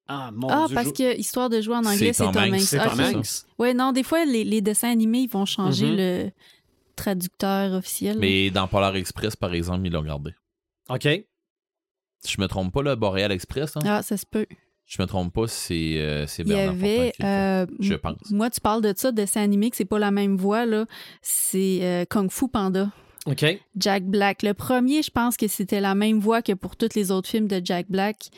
Ah, 0.08 0.30
mon 0.34 0.48
ah, 0.50 0.66
Dieu. 0.68 0.76
parce 0.76 0.88
je- 0.90 0.94
que 0.94 1.18
histoire 1.18 1.50
de 1.50 1.60
jouer 1.62 1.76
en 1.76 1.84
anglais, 1.86 2.14
C'est 2.14 2.24
Tom 2.24 2.32
Tom 2.34 2.44
Hanks. 2.54 2.62
C'est 2.62 2.78
Ah, 2.80 2.90
Tom. 2.90 3.00
Hanks. 3.02 3.28
Ouais, 3.58 3.74
non, 3.74 3.92
des 3.92 4.04
fois, 4.04 4.24
les, 4.24 4.44
les 4.44 4.62
dessins 4.62 4.92
animés, 4.92 5.22
ils 5.22 5.30
vont 5.30 5.46
changer 5.46 5.88
Mhm. 5.90 5.98
le 5.98 6.32
traducteur 6.96 7.74
officiel. 7.74 8.18
Mais 8.20 8.50
dans 8.52 8.68
Polar 8.68 8.96
Express, 8.96 9.36
par 9.36 9.54
exemple, 9.54 9.86
ils 9.88 9.92
l'ont 9.92 10.04
gardé. 10.04 10.32
OK. 10.90 11.08
Je 12.28 12.42
me 12.42 12.48
trompe 12.48 12.72
pas, 12.74 12.82
le 12.84 12.96
Boreal 12.96 13.32
Express, 13.32 13.76
hein? 13.76 13.82
Ah, 13.86 14.02
ça 14.02 14.16
se 14.18 14.26
peut. 14.26 14.46
Je 14.86 15.02
me 15.02 15.08
trompe 15.08 15.34
pas, 15.34 15.48
c'est 15.48 15.98
euh, 16.00 16.28
c'est 16.28 16.44
Il 16.44 16.50
y 16.50 16.54
Bernard 16.54 16.76
avait. 16.76 17.14
Euh, 17.24 17.66
Je 17.80 17.94
pense. 17.96 18.16
Moi, 18.32 18.50
tu 18.50 18.62
parles 18.62 18.82
de 18.82 18.94
ça, 18.96 19.12
dessin 19.12 19.42
animé, 19.42 19.70
que 19.72 19.76
c'est 19.78 19.86
pas 19.86 20.00
la 20.00 20.12
même 20.12 20.38
voix, 20.38 20.66
là. 20.66 20.86
C'est 21.22 21.80
euh, 21.82 22.06
Kung 22.10 22.30
Fu 22.32 22.48
Panda. 22.48 22.92
OK. 23.26 23.44
Jack 23.76 24.04
Black. 24.06 24.44
Le 24.44 24.54
premier, 24.54 25.02
je 25.02 25.10
pense 25.10 25.36
que 25.38 25.48
c'était 25.48 25.82
la 25.82 25.96
même 25.96 26.20
voix 26.20 26.42
que 26.44 26.54
pour 26.54 26.76
tous 26.76 26.94
les 26.96 27.10
autres 27.12 27.28
films 27.28 27.48
de 27.48 27.60
Jack 27.64 27.88
Black. 27.90 28.30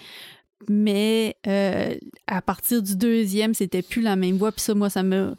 Mais 0.69 1.35
euh, 1.45 1.93
à 2.25 2.41
partir 2.41 2.81
du 2.81 2.95
deuxième, 2.95 3.53
c'était 3.53 3.81
plus 3.81 4.01
la 4.01 4.15
même 4.15 4.37
voix. 4.37 4.51
Puis 4.51 4.61
ça, 4.61 4.73
moi, 4.73 4.89
ça 4.89 5.03
me, 5.03 5.35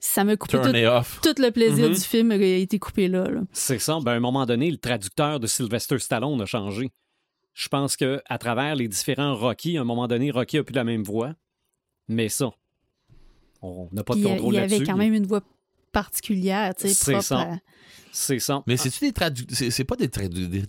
ça 0.00 0.24
me 0.24 0.36
coupé 0.36 0.52
Turn 0.58 0.70
tout, 0.72 0.76
it 0.78 0.86
off. 0.86 1.20
tout 1.22 1.34
le 1.42 1.50
plaisir 1.50 1.88
Mhm. 1.88 1.94
du 1.94 2.00
film 2.00 2.30
a 2.30 2.36
été 2.36 2.78
coupé 2.78 3.08
là. 3.08 3.24
là. 3.28 3.40
C'est 3.52 3.78
ça. 3.78 3.98
Ben, 4.02 4.12
à 4.12 4.14
un 4.14 4.20
moment 4.20 4.46
donné, 4.46 4.70
le 4.70 4.78
traducteur 4.78 5.40
de 5.40 5.46
Sylvester 5.46 5.98
Stallone 5.98 6.40
a 6.40 6.46
changé. 6.46 6.90
Je 7.58 7.68
pense 7.68 7.96
que 7.96 8.20
à 8.28 8.36
travers 8.36 8.76
les 8.76 8.86
différents 8.86 9.34
Rocky, 9.34 9.78
à 9.78 9.80
un 9.80 9.84
moment 9.84 10.06
donné, 10.06 10.30
Rocky 10.30 10.58
a 10.58 10.62
plus 10.62 10.74
la 10.74 10.84
même 10.84 11.02
voix. 11.02 11.32
Mais 12.06 12.28
ça, 12.28 12.50
on 13.62 13.88
n'a 13.92 14.04
pas 14.04 14.14
de 14.14 14.20
Puis 14.20 14.28
il 14.28 14.28
y 14.28 14.32
a- 14.32 14.36
contrôle 14.36 14.54
il 14.54 14.56
y 14.56 14.60
avait 14.60 14.68
là-dessus. 14.68 14.84
quand 14.90 14.96
même 14.98 15.14
une 15.14 15.26
voix 15.26 15.40
particulière, 15.90 16.74
tu 16.74 16.86
sais, 16.88 16.94
C'est 16.94 17.12
propre 17.12 17.24
ça. 17.26 17.40
à- 17.40 17.56
C'est 18.12 18.38
ça. 18.38 18.62
Mais 18.66 18.76
c'est-tu 18.76 19.00
des 19.06 19.12
traducteurs? 19.12 19.56
C'est 19.72 19.84
pas 19.84 19.96
des 19.96 20.08
traducteurs. 20.08 20.66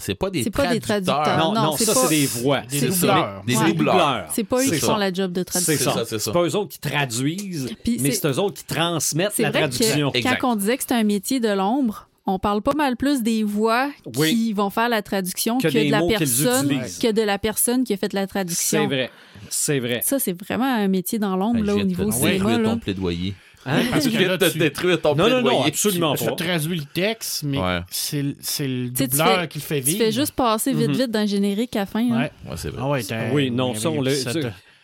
c'est 0.00 0.14
pas 0.16 0.30
des 0.30 0.42
C'est 0.42 0.50
pas 0.50 0.72
des 0.72 0.80
traducteurs. 0.80 1.38
non, 1.38 1.52
non, 1.52 1.76
ça, 1.76 1.94
pas- 1.94 2.00
c'est 2.02 2.08
des 2.08 2.26
voix. 2.26 2.60
Des 2.62 2.78
C'est 2.80 2.88
doubleurs. 2.88 3.44
Des 3.44 3.56
Ouais. 3.56 3.72
doubleurs. 3.72 4.28
C'est 4.32 4.44
pas 4.44 4.60
eux 4.60 4.68
qui 4.70 4.78
font 4.80 4.96
la 4.96 5.12
job 5.12 5.32
de 5.32 5.40
C'est 5.40 5.44
traduction. 5.44 5.92
ça. 5.92 5.98
ça, 5.98 6.04
c'est 6.04 6.18
ça. 6.18 6.24
C'est 6.24 6.32
pas 6.32 6.42
eux 6.44 6.56
autres 6.56 6.70
qui 6.70 6.80
traduisent, 6.80 7.72
Puis 7.84 7.98
mais 8.00 8.10
c'est- 8.10 8.26
eux 8.28 8.38
autres 8.40 8.58
qui 8.58 8.64
transmettent 8.64 9.32
C'est 9.34 9.42
la 9.44 9.50
vrai 9.50 9.60
traduction. 9.68 10.10
que 10.10 10.18
quand 10.40 10.52
on 10.52 10.56
disait 10.56 10.76
que 10.76 10.82
c'est 10.86 10.94
un 10.94 11.04
métier 11.04 11.38
de 11.40 11.48
l'ombre, 11.48 12.07
on 12.28 12.38
parle 12.38 12.62
pas 12.62 12.74
mal 12.76 12.96
plus 12.96 13.22
des 13.22 13.42
voix 13.42 13.90
Oui. 14.16 14.30
qui 14.34 14.52
vont 14.52 14.70
faire 14.70 14.88
la 14.88 15.02
traduction 15.02 15.58
Que 15.58 15.68
que, 15.68 15.86
de 15.86 15.90
la 15.90 16.02
personne 16.02 16.70
utilisent. 16.70 16.98
que 16.98 17.10
de 17.12 17.22
la 17.22 17.38
personne 17.38 17.84
qui 17.84 17.92
a 17.94 17.96
fait 17.96 18.12
la 18.12 18.26
traduction. 18.26 18.80
C'est 18.82 18.86
vrai. 18.86 19.10
C'est 19.48 19.78
vrai. 19.80 20.00
Ça, 20.04 20.18
c'est 20.18 20.40
vraiment 20.40 20.66
un 20.72 20.88
métier 20.88 21.18
dans 21.18 21.36
l'ombre 21.36 21.60
Ben, 21.60 21.64
là, 21.66 21.72
au 21.72 21.76
viens 21.76 21.84
de 21.84 21.88
niveau 21.88 22.10
cinéma. 22.12 22.58
Là. 22.58 22.68
ton 22.70 22.78
plaidoyer. 22.78 23.34
Hein? 23.66 23.80
Parce 23.90 24.04
que 24.04 24.10
viens 24.10 24.28
là, 24.28 24.36
de 24.36 24.46
te 24.46 24.52
tu, 24.52 24.58
détruire 24.58 25.00
ton 25.00 25.14
Non, 25.14 25.24
non, 25.24 25.30
plaidoyer. 25.36 25.58
non, 25.58 25.64
absolument 25.66 26.14
tu 26.14 26.24
pas. 26.24 26.32
traduis 26.32 26.78
le 26.78 26.84
texte, 26.84 27.42
mais 27.42 27.58
Ouais. 27.58 27.80
c'est 27.90 28.22
le- 28.22 28.28
le 28.30 28.34
Tu 28.34 28.92
tu 28.94 29.06
doubleur 29.08 29.40
fais- 29.40 29.48
qui 29.48 29.58
le 29.58 29.62
fait 29.64 29.80
Tu 29.80 29.86
vivre. 29.86 29.98
fais 30.04 30.12
juste 30.12 30.32
passer 30.32 30.72
vite, 30.72 30.88
Mhm. 30.88 30.94
vite 30.96 31.10
dans 31.10 31.20
le 31.22 31.26
générique 31.26 31.76
à 31.76 31.80
la 31.80 31.86
fin. 31.86 32.00
hein. 32.00 32.18
Ouais. 32.46 32.50
Ouais, 32.50 32.56
c'est 32.56 32.68
vrai. 32.68 32.80
Ah 32.82 32.88
ouais, 32.88 33.02
Oui, 33.32 33.50
non, 33.50 33.74
ça, 33.74 33.90
on 33.90 34.02
ça- 34.04 34.32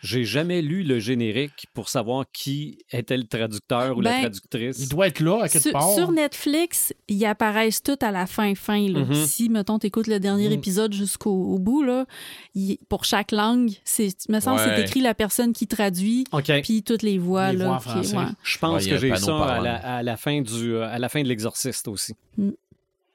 J'ai 0.05 0.23
jamais 0.23 0.61
lu 0.61 0.83
le 0.83 0.99
générique 0.99 1.65
pour 1.73 1.89
savoir 1.89 2.25
qui 2.31 2.77
était 2.91 3.17
le 3.17 3.23
traducteur 3.23 3.97
ou 3.97 4.01
la 4.01 4.11
Ben, 4.11 4.19
traductrice. 4.21 4.77
Il 4.79 4.87
doit 4.89 5.07
être 5.07 5.19
là, 5.19 5.43
à 5.43 5.49
quelque 5.49 5.63
Sur, 5.63 5.71
part. 5.71 5.89
sur 5.95 6.11
Netflix, 6.11 6.93
ils 7.07 7.25
apparaissent 7.25 7.81
tous 7.81 7.97
à 8.01 8.11
la 8.11 8.27
fin 8.27 8.53
fin. 8.53 8.87
Là. 8.87 8.99
Mhm. 9.05 9.25
Si, 9.25 9.49
mettons, 9.49 9.79
t'écoutes 9.79 10.05
le 10.07 10.19
dernier 10.19 10.45
Mhm. 10.47 10.53
épisode 10.53 10.93
jusqu'au 10.93 11.31
au 11.31 11.57
bout, 11.57 11.81
là, 11.81 12.05
il- 12.53 12.77
pour 12.87 13.03
chaque 13.03 13.31
langue, 13.31 13.71
c'est, 13.83 14.09
me 14.29 14.39
semble 14.39 14.59
que 14.61 14.67
Ouais. 14.69 14.75
c'est 14.75 14.81
écrit 14.83 15.01
la 15.01 15.15
personne 15.15 15.53
qui 15.53 15.65
traduit, 15.65 16.25
OK. 16.31 16.51
puis 16.61 16.83
toutes 16.83 17.01
les 17.01 17.17
voix. 17.17 17.51
Les 17.51 17.57
là, 17.57 17.79
voix 17.79 17.95
ouais. 17.95 18.03
Je 18.43 18.57
pense 18.59 18.83
Ouais, 18.83 18.89
que 18.91 18.97
j'ai 18.97 19.15
ça 19.15 19.43
à 19.45 19.59
la, 19.59 19.75
à 19.75 20.03
la 20.03 20.17
fin 20.17 20.41
du, 20.41 20.77
à 20.77 20.99
la 20.99 21.09
fin 21.09 21.23
de 21.23 21.27
l'exorciste 21.27 21.87
aussi. 21.87 22.13
Mm. 22.37 22.51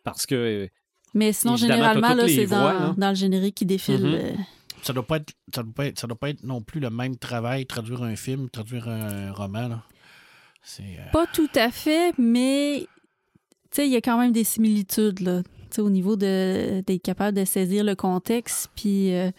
Parce 0.02 0.26
que 0.26 0.68
Mais 1.14 1.32
sinon, 1.32 1.56
généralement, 1.56 2.14
là, 2.14 2.26
c'est 2.26 2.46
dans, 2.46 2.94
le 3.10 3.14
générique 3.14 3.54
qui 3.54 3.66
défile. 3.66 4.00
Mhm. 4.00 4.14
euh, 4.14 4.32
Ça 4.82 4.92
doit 4.92 5.06
pas 5.06 5.16
être, 5.16 5.32
ça 5.54 5.62
doit 5.62 5.72
pas 5.74 5.86
être, 5.86 5.98
ça 5.98 6.06
doit 6.06 6.18
pas 6.18 6.30
être 6.30 6.42
non 6.44 6.60
plus 6.62 6.80
le 6.80 6.90
même 6.90 7.16
travail, 7.16 7.66
traduire 7.66 8.02
un 8.02 8.16
film, 8.16 8.48
traduire 8.50 8.88
un 8.88 9.32
roman. 9.32 9.68
Là. 9.68 9.82
Euh, 10.80 10.82
Pas 11.12 11.26
tout 11.26 11.48
à 11.54 11.70
fait, 11.70 12.12
mais 12.18 12.80
tu 13.70 13.76
sais, 13.76 13.86
il 13.86 13.92
y 13.92 13.96
a 13.96 14.00
quand 14.00 14.18
même 14.18 14.32
des 14.32 14.44
similitudes 14.44 15.20
là. 15.20 15.42
Tu 15.42 15.76
sais, 15.76 15.82
au 15.82 15.90
niveau 15.90 16.16
de 16.16 16.80
d'être 16.86 17.02
capable 17.02 17.36
de 17.38 17.44
saisir 17.44 17.84
le 17.84 17.94
contexte, 17.94 18.68
puis 18.74 19.14
euh, 19.14 19.30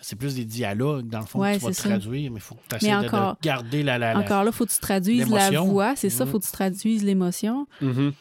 c'est 0.00 0.16
plus 0.16 0.34
des 0.36 0.44
dialogues, 0.44 1.08
dans 1.08 1.20
le 1.20 1.26
fond, 1.26 1.40
Ouais, 1.40 1.54
que 1.54 1.58
tu 1.60 1.66
vas 1.66 1.72
traduire, 1.72 2.30
mais 2.30 2.38
il 2.38 2.40
faut 2.40 2.54
que 2.54 2.60
tu 2.70 2.76
essaies 2.76 2.94
encore- 2.94 3.34
de 3.34 3.40
garder 3.42 3.82
la, 3.82 3.98
la, 3.98 4.14
la- 4.14 4.20
encore 4.20 4.44
là, 4.44 4.52
faut 4.52 4.64
que 4.64 4.72
tu 4.72 4.78
traduises 4.78 5.28
la 5.28 5.50
voix, 5.60 5.96
c'est 5.96 6.08
ça, 6.10 6.24
Mhm. 6.24 6.30
faut 6.30 6.38
que 6.40 6.46
tu 6.46 6.52
traduises 6.52 7.04
l'émotion. 7.04 7.66
Mhm. 7.80 8.12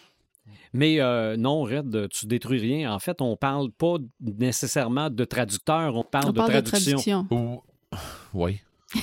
Mais 0.73 0.99
euh, 1.01 1.35
non, 1.37 1.63
Red, 1.63 2.09
tu 2.09 2.27
détruis 2.27 2.59
rien. 2.59 2.93
En 2.93 2.99
fait, 2.99 3.21
on 3.21 3.35
parle 3.35 3.71
pas 3.71 3.95
nécessairement 4.21 5.09
de 5.09 5.25
traducteur, 5.25 5.95
on 5.95 6.03
parle 6.03 6.29
On 6.29 6.31
de 6.31 6.37
parle 6.37 6.53
de 6.53 6.59
traduction. 6.61 7.23
traduction. 7.23 7.27
Ou- 7.31 7.61
Oui. 8.33 8.59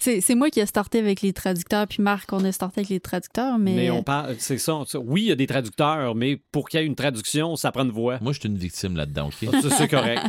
C'est 0.00 0.34
moi 0.34 0.48
qui 0.48 0.60
ai 0.60 0.66
starté 0.66 0.98
avec 0.98 1.20
les 1.20 1.32
traducteurs, 1.34 1.86
puis 1.86 2.02
Marc, 2.02 2.32
on 2.32 2.42
a 2.44 2.52
starté 2.52 2.80
avec 2.80 2.88
les 2.88 3.00
traducteurs, 3.00 3.58
mais, 3.58 3.74
Mais 3.74 3.90
on 3.90 4.02
parle, 4.02 4.34
c'est 4.38 4.56
ça, 4.56 4.80
ça. 4.86 4.98
Oui, 4.98 5.22
il 5.22 5.26
y 5.28 5.32
a 5.32 5.36
des 5.36 5.46
traducteurs, 5.46 6.14
mais 6.14 6.40
pour 6.52 6.68
qu'il 6.68 6.80
y 6.80 6.82
ait 6.82 6.86
une 6.86 6.94
traduction, 6.94 7.54
ça 7.56 7.70
prend 7.70 7.84
une 7.84 7.90
voix. 7.90 8.18
Moi, 8.22 8.32
je 8.32 8.40
suis 8.40 8.48
une 8.48 8.56
victime 8.56 8.96
là-dedans, 8.96 9.28
OK? 9.28 9.50
Ça, 9.62 9.70
C'est 9.70 9.88
correct. 9.90 10.22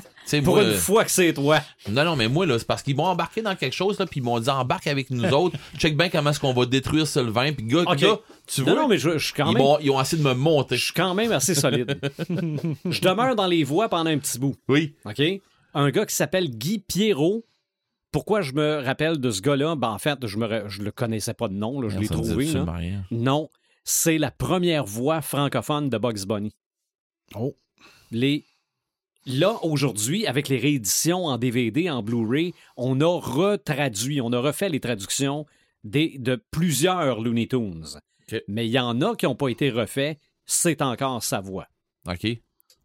Pour 0.43 0.55
moi, 0.55 0.63
une 0.63 0.73
fois 0.73 1.05
que 1.05 1.11
c'est 1.11 1.33
toi. 1.33 1.59
Non, 1.89 2.03
non, 2.03 2.15
mais 2.17 2.27
moi, 2.27 2.45
là, 2.45 2.59
c'est 2.59 2.67
parce 2.67 2.83
qu'ils 2.83 2.95
m'ont 2.95 3.05
embarqué 3.05 3.41
dans 3.41 3.55
quelque 3.55 3.73
chose, 3.73 3.97
là, 3.97 4.05
puis 4.05 4.19
ils 4.19 4.23
m'ont 4.23 4.39
dit 4.39 4.49
embarque 4.49 4.87
avec 4.87 5.09
nous 5.09 5.23
autres, 5.33 5.57
check 5.77 5.95
bien 5.95 6.09
comment 6.09 6.31
est-ce 6.31 6.39
qu'on 6.41 6.53
va 6.53 6.65
détruire 6.65 7.07
ce 7.07 7.19
levain, 7.19 7.53
puis 7.53 7.65
gars, 7.65 7.83
tu 8.47 8.61
Non, 8.61 8.73
vois, 8.73 8.81
non, 8.81 8.87
mais 8.89 8.97
je, 8.97 9.17
je 9.17 9.25
suis 9.25 9.33
quand 9.33 9.51
ils, 9.51 9.57
même. 9.57 9.77
ils 9.81 9.89
ont 9.89 10.01
essayé 10.01 10.21
de 10.21 10.27
me 10.27 10.33
monter. 10.33 10.75
Je 10.75 10.83
suis 10.85 10.93
quand 10.93 11.13
même 11.13 11.31
assez 11.31 11.55
solide. 11.55 11.97
je 12.85 13.01
demeure 13.01 13.35
dans 13.35 13.47
les 13.47 13.63
voix 13.63 13.87
pendant 13.87 14.09
un 14.09 14.17
petit 14.17 14.37
bout. 14.37 14.55
Oui. 14.67 14.95
OK? 15.05 15.21
Un 15.73 15.89
gars 15.91 16.05
qui 16.05 16.15
s'appelle 16.15 16.49
Guy 16.49 16.79
Pierrot. 16.79 17.45
Pourquoi 18.11 18.41
je 18.41 18.53
me 18.53 18.83
rappelle 18.83 19.19
de 19.19 19.31
ce 19.31 19.41
gars-là? 19.41 19.75
Ben, 19.75 19.89
en 19.89 19.97
fait, 19.97 20.25
je 20.27 20.37
ne 20.37 20.67
je 20.67 20.81
le 20.81 20.91
connaissais 20.91 21.33
pas 21.33 21.47
de 21.47 21.53
nom, 21.53 21.79
là, 21.79 21.89
je 21.89 21.97
l'ai 21.97 22.07
trouvé. 22.07 22.45
là. 22.45 22.61
absolument 22.61 22.73
rien. 22.73 23.05
Non, 23.11 23.49
c'est 23.83 24.17
la 24.17 24.31
première 24.31 24.85
voix 24.85 25.21
francophone 25.21 25.89
de 25.89 25.97
Bugs 25.97 26.25
Bunny. 26.27 26.53
Oh. 27.35 27.55
Les... 28.11 28.45
Là, 29.25 29.57
aujourd'hui, 29.63 30.25
avec 30.25 30.49
les 30.49 30.57
rééditions 30.57 31.25
en 31.25 31.37
DVD, 31.37 31.89
en 31.89 32.01
Blu-ray, 32.01 32.53
on 32.75 32.99
a 33.01 33.19
retraduit, 33.19 34.19
on 34.19 34.33
a 34.33 34.39
refait 34.39 34.69
les 34.69 34.79
traductions 34.79 35.45
des, 35.83 36.17
de 36.17 36.41
plusieurs 36.51 37.21
Looney 37.21 37.47
Tunes. 37.47 37.99
Mais 38.47 38.65
il 38.65 38.71
y 38.71 38.79
en 38.79 38.99
a 39.01 39.15
qui 39.15 39.25
n'ont 39.25 39.35
pas 39.35 39.49
été 39.49 39.69
refaits, 39.69 40.17
c'est 40.45 40.81
encore 40.81 41.23
sa 41.23 41.39
voix. 41.39 41.67
OK. 42.07 42.27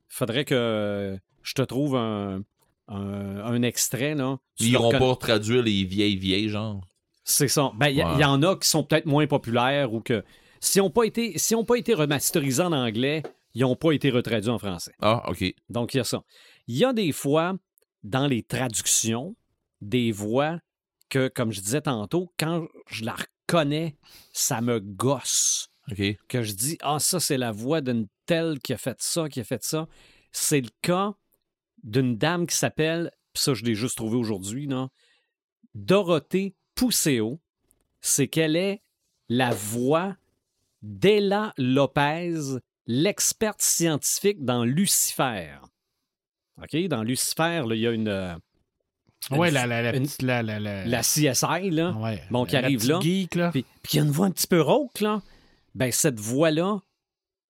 Faudrait 0.08 0.44
que 0.44 1.18
je 1.42 1.54
te 1.54 1.62
trouve 1.62 1.96
un, 1.96 2.42
un, 2.88 3.38
un 3.44 3.62
extrait. 3.62 4.14
Là. 4.14 4.38
Ils 4.58 4.66
le 4.66 4.72
iront 4.72 4.90
reconna- 4.90 4.98
pas 4.98 5.16
traduire 5.16 5.62
les 5.62 5.84
vieilles 5.84 6.16
vieilles, 6.16 6.48
genre. 6.48 6.86
C'est 7.24 7.48
ça. 7.48 7.72
Ben, 7.76 7.88
il 7.88 7.96
y, 7.98 8.02
Ouais. 8.04 8.10
il 8.14 8.20
y 8.20 8.24
en 8.24 8.42
a 8.42 8.56
qui 8.56 8.68
sont 8.68 8.84
peut-être 8.84 9.06
moins 9.06 9.26
populaires 9.26 9.92
ou 9.92 10.00
que 10.00 10.24
si 10.60 10.78
n'ont 10.78 10.90
pas 10.90 11.04
été 11.04 11.36
si 11.38 11.54
pas 11.66 11.76
été 11.76 11.92
remasterisés 11.94 12.62
en 12.62 12.72
anglais, 12.72 13.22
ils 13.54 13.62
n'ont 13.62 13.74
pas 13.76 13.92
été 13.92 14.10
retraduits 14.10 14.50
en 14.50 14.58
français. 14.58 14.92
Ah, 15.00 15.28
OK. 15.28 15.44
Donc, 15.68 15.94
il 15.94 15.96
y 15.98 16.00
a 16.00 16.04
ça. 16.04 16.22
Il 16.68 16.76
y 16.76 16.84
a 16.84 16.92
des 16.92 17.10
fois, 17.12 17.54
dans 18.04 18.26
les 18.26 18.42
traductions, 18.42 19.34
des 19.80 20.12
voix 20.12 20.58
que, 21.08 21.28
comme 21.28 21.52
je 21.52 21.60
disais 21.60 21.80
tantôt, 21.80 22.32
quand 22.38 22.66
je 22.88 23.04
la 23.04 23.14
reconnais, 23.48 23.96
ça 24.32 24.60
me 24.60 24.78
gosse. 24.80 25.68
OK. 25.90 26.02
Que 26.28 26.42
je 26.42 26.52
dis, 26.52 26.78
ah, 26.82 26.98
ça, 26.98 27.20
c'est 27.20 27.38
la 27.38 27.52
voix 27.52 27.80
d'une 27.80 28.06
telle 28.26 28.58
qui 28.60 28.72
a 28.72 28.76
fait 28.78 28.96
ça, 29.00 29.28
qui 29.28 29.40
a 29.40 29.44
fait 29.44 29.62
ça. 29.62 29.86
C'est 30.32 30.60
le 30.60 30.70
cas 30.82 31.14
d'une 31.86 32.18
dame 32.18 32.46
qui 32.46 32.54
s'appelle, 32.56 33.10
ça, 33.32 33.54
je 33.54 33.64
l'ai 33.64 33.74
juste 33.74 33.96
trouvé 33.96 34.16
aujourd'hui, 34.16 34.68
Dorothée 35.74 36.54
Pousseo. 36.74 37.40
C'est 38.00 38.28
qu'elle 38.28 38.56
est 38.56 38.82
la 39.28 39.50
voix 39.50 40.16
d'Ella 40.82 41.52
Lopez, 41.58 42.34
l'experte 42.86 43.60
scientifique 43.62 44.44
dans 44.44 44.64
Lucifer. 44.64 45.56
OK? 46.62 46.76
Dans 46.88 47.02
Lucifer, 47.02 47.64
là, 47.66 47.74
il 47.74 47.80
y 47.80 47.86
a 47.86 47.90
une. 47.92 48.08
euh, 48.08 48.34
Ouais, 49.30 49.50
la, 49.50 49.66
la, 49.66 49.82
la, 49.82 49.96
une- 49.96 50.04
petite- 50.04 50.22
la, 50.22 50.42
la, 50.42 50.60
la- 50.60 50.84
la 50.86 51.00
CSI, 51.00 51.70
là. 51.70 51.92
ouais, 51.96 52.22
bon, 52.30 52.44
qui 52.44 52.52
la 52.52 52.58
arrive 52.60 52.86
là. 52.86 53.00
geek, 53.00 53.34
là. 53.34 53.50
Puis, 53.50 53.64
puis 53.82 53.90
qu'il 53.90 53.98
y 53.98 54.02
a 54.02 54.06
une 54.06 54.12
voix 54.12 54.26
un 54.26 54.30
petit 54.30 54.46
peu 54.46 54.60
rauque, 54.60 55.00
là. 55.00 55.20
Ben, 55.74 55.90
cette 55.90 56.20
voix-là, 56.20 56.78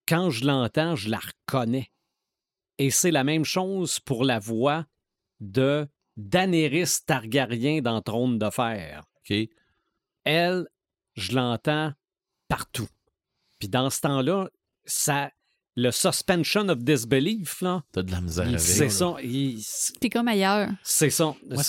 quand 0.09 0.31
je 0.31 0.45
l'entends, 0.47 0.97
je 0.97 1.11
la 1.11 1.19
reconnais. 1.19 1.91
Et 2.79 2.91
c'est 2.91 3.11
la 3.11 3.25
même 3.25 3.45
chose 3.45 3.99
pour 4.01 4.25
la 4.25 4.39
voix 4.39 4.85
de 5.41 5.87
Daenerys 6.17 6.99
Targaryen 7.07 7.81
dans 7.81 8.01
Trône 8.03 8.39
de 8.39 8.51
Fer. 8.51 9.05
OK. 9.29 9.37
Elle, 10.25 10.67
je 11.15 11.33
l'entends 11.33 11.93
partout. 12.49 12.89
Puis 13.59 13.69
dans 13.69 13.91
ce 13.91 14.01
temps-là, 14.01 14.49
ça, 14.85 15.31
le 15.77 15.91
suspension 15.91 16.69
of 16.69 16.79
disbelief, 16.79 17.61
là, 17.63 17.83
T'as 17.93 18.03
de 18.03 18.11
la 18.13 18.21
misère 18.21 18.47
avec. 18.47 18.61
c'est 18.61 18.89
ça. 18.91 19.15
il- 19.23 19.63
T'es 20.01 20.11
comme 20.11 20.29
ailleurs. 20.29 20.69
C'est 20.83 21.11
ça. 21.11 21.35
Moi, 21.51 21.63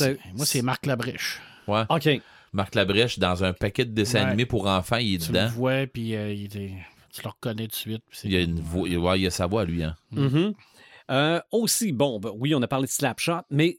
C'est- 0.46 0.62
Marc 0.62 0.86
Labrèche. 0.86 1.40
Ouais. 1.68 1.84
OK. 1.90 2.10
Marc 2.54 2.76
Labrèche, 2.76 3.20
dans 3.20 3.44
un 3.44 3.54
paquet 3.54 3.86
de 3.86 3.92
dessins 3.92 4.20
Ouais. 4.22 4.28
animés 4.28 4.46
pour 4.46 4.68
enfants, 4.68 4.98
il 4.98 5.16
est 5.16 5.18
Tu 5.20 5.32
le 5.32 5.40
dedans. 5.40 5.50
vois, 5.54 5.86
puis 5.88 6.16
euh, 6.16 6.34
il 6.34 6.58
est- 6.58 6.74
tu 7.14 7.22
le 7.24 7.30
reconnais 7.30 7.68
tout 7.68 7.72
de 7.72 7.76
suite. 7.76 8.04
Il 8.24 8.32
y 8.32 8.38
a 8.38 8.42
une 8.42 8.60
voix. 8.62 8.88
Ouais, 8.88 9.20
il 9.20 9.24
y 9.24 9.28
a 9.28 9.32
sa 9.32 9.46
voix, 9.48 9.66
lui, 9.66 9.84
hein. 9.84 9.96
Mhm. 10.12 10.54
Euh, 11.10 11.40
aussi, 11.52 11.92
bon, 11.94 12.20
ben, 12.20 12.32
oui, 12.36 12.54
on 12.56 12.62
a 12.62 12.68
parlé 12.68 12.86
de 12.88 12.92
Slapshot, 12.92 13.42
mais 13.50 13.78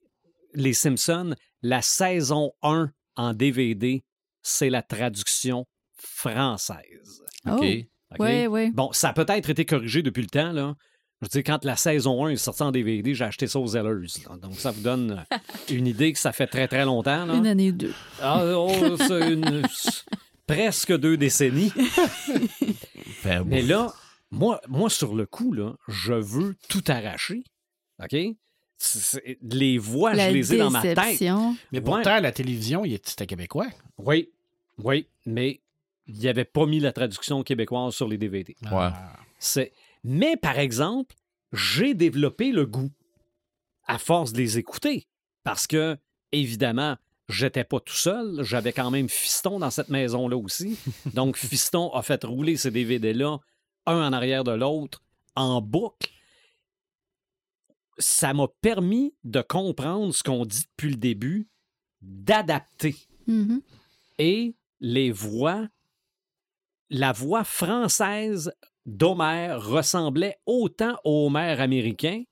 Les 0.54 0.72
Simpsons, 0.72 1.34
la 1.62 1.82
saison 1.82 2.52
1 2.62 2.90
en 3.16 3.34
DVD, 3.34 4.02
c'est 4.42 4.70
la 4.70 4.82
traduction 4.82 5.66
française. 5.96 7.22
Oh. 7.46 7.50
OK. 7.52 7.64
OK? 8.12 8.20
Ouais, 8.20 8.46
ouais. 8.46 8.70
Bon, 8.70 8.90
ça 8.92 9.10
a 9.10 9.12
peut-être 9.12 9.50
été 9.50 9.64
corrigé 9.66 10.02
depuis 10.02 10.22
le 10.22 10.28
temps, 10.28 10.52
là. 10.52 10.74
Je 11.20 11.26
veux 11.26 11.30
dire, 11.30 11.42
quand 11.44 11.64
la 11.64 11.74
saison 11.76 12.24
1 12.26 12.30
est 12.30 12.36
sortie 12.36 12.62
en 12.62 12.70
DVD, 12.70 13.12
j'ai 13.12 13.24
acheté 13.24 13.48
ça 13.48 13.58
aux 13.58 13.66
Zellers. 13.66 14.06
là. 14.28 14.36
Donc, 14.40 14.54
ça 14.54 14.70
vous 14.70 14.80
donne 14.82 15.24
une 15.70 15.86
idée 15.88 16.12
que 16.12 16.18
ça 16.18 16.32
fait 16.32 16.46
très, 16.46 16.68
très 16.68 16.84
longtemps. 16.84 17.26
Là. 17.26 17.34
Une 17.34 17.46
année 17.46 17.70
ou 17.70 17.72
deux. 17.72 17.94
Ah, 18.22 18.40
oh, 18.56 18.96
c'est 18.96 19.32
une- 19.32 19.62
presque 20.46 20.96
deux 20.96 21.16
décennies. 21.16 21.72
Mais 23.46 23.62
là, 23.62 23.92
moi, 24.30 24.60
moi, 24.68 24.90
sur 24.90 25.14
le 25.14 25.26
coup, 25.26 25.52
là, 25.52 25.74
je 25.88 26.12
veux 26.12 26.56
tout 26.68 26.84
arracher. 26.88 27.42
OK? 28.02 28.16
Les 29.42 29.78
voix, 29.78 30.14
La 30.14 30.28
je 30.30 30.34
les 30.34 30.54
ai 30.54 30.58
dans 30.58 30.70
ma 30.70 30.82
tête. 30.82 30.98
Mais 31.20 31.30
Ouais. 31.30 31.80
pourtant, 31.80 32.20
la 32.20 32.30
télévision, 32.32 32.84
il 32.84 32.94
est- 32.94 33.08
c'était 33.08 33.26
québécois. 33.26 33.66
Oui, 33.96 34.30
oui, 34.78 35.06
mais 35.26 35.60
il 36.06 36.14
n'y 36.18 36.28
avait 36.28 36.44
pas 36.44 36.64
mis 36.66 36.78
la 36.78 36.92
traduction 36.92 37.42
québécoise 37.42 37.94
sur 37.94 38.06
les 38.08 38.18
DVD. 38.18 38.54
Ouais. 38.62 38.68
Ah. 38.72 39.12
C'est... 39.38 39.72
Mais 40.04 40.36
par 40.36 40.58
exemple, 40.58 41.16
j'ai 41.52 41.94
développé 41.94 42.52
le 42.52 42.66
goût 42.66 42.90
à 43.86 43.98
force 43.98 44.32
de 44.32 44.38
les 44.38 44.58
écouter. 44.58 45.06
Parce 45.42 45.66
que, 45.66 45.96
évidemment, 46.30 46.96
j'étais 47.28 47.64
pas 47.64 47.80
tout 47.80 47.94
seul. 47.96 48.42
J'avais 48.44 48.72
quand 48.72 48.90
même 48.90 49.08
Fiston 49.08 49.58
dans 49.58 49.70
cette 49.70 49.88
maison-là 49.88 50.36
aussi. 50.36 50.78
Donc, 51.14 51.36
Fiston 51.36 51.90
a 51.92 52.02
fait 52.02 52.22
rouler 52.24 52.56
ces 52.56 52.70
DVD-là, 52.70 53.38
un 53.88 54.08
en 54.08 54.12
arrière 54.12 54.44
de 54.44 54.52
l'autre, 54.52 55.02
en 55.36 55.60
boucle. 55.60 56.10
Ça 57.98 58.32
m'a 58.32 58.46
permis 58.60 59.14
de 59.24 59.40
comprendre 59.40 60.14
ce 60.14 60.22
qu'on 60.22 60.44
dit 60.44 60.62
depuis 60.62 60.90
le 60.90 60.96
début, 60.96 61.48
d'adapter 62.00 62.94
Mhm. 63.26 63.60
et 64.18 64.54
les 64.80 65.10
voix, 65.10 65.66
la 66.90 67.12
voix 67.12 67.44
française 67.44 68.52
d'Homère 68.86 69.60
ressemblait 69.62 70.38
autant 70.46 70.96
au 71.04 71.26
Homère 71.26 71.60
américain 71.60 72.22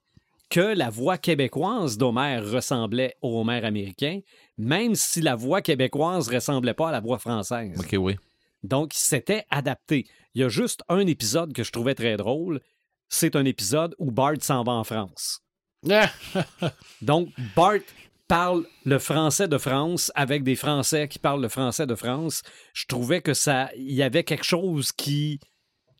que 0.49 0.61
la 0.61 0.89
voix 0.89 1.17
québécoise 1.17 1.97
d'Homère 1.97 2.49
ressemblait 2.49 3.15
au 3.21 3.39
Homère 3.41 3.65
américain, 3.65 4.21
même 4.57 4.95
si 4.95 5.21
la 5.21 5.35
voix 5.35 5.61
québécoise 5.61 6.29
ressemblait 6.29 6.73
pas 6.73 6.87
à 6.89 6.91
la 6.93 7.01
voix 7.01 7.19
française. 7.19 7.77
OK, 7.77 7.95
oui. 7.99 8.15
Donc, 8.63 8.91
c'était 8.95 9.45
adapté. 9.51 10.07
Il 10.37 10.41
y 10.41 10.43
a 10.43 10.49
juste 10.49 10.83
un 10.87 10.99
épisode 11.07 11.51
que 11.51 11.63
je 11.63 11.71
trouvais 11.71 11.95
très 11.95 12.15
drôle. 12.15 12.61
C'est 13.09 13.35
un 13.35 13.43
épisode 13.43 13.95
où 13.97 14.11
Bart 14.11 14.35
s'en 14.39 14.63
va 14.63 14.73
en 14.73 14.83
France. 14.83 15.41
Donc, 17.01 17.29
Bart 17.55 17.79
parle 18.27 18.67
le 18.85 18.99
français 18.99 19.47
de 19.47 19.57
France 19.57 20.11
avec 20.13 20.43
des 20.43 20.55
Français 20.55 21.07
qui 21.07 21.17
parlent 21.17 21.41
le 21.41 21.49
français 21.49 21.87
de 21.87 21.95
France. 21.95 22.43
Je 22.73 22.85
trouvais 22.85 23.21
que 23.21 23.33
ça, 23.33 23.71
il 23.75 23.93
y 23.93 24.03
avait 24.03 24.23
quelque 24.23 24.43
chose 24.43 24.91
qui 24.91 25.39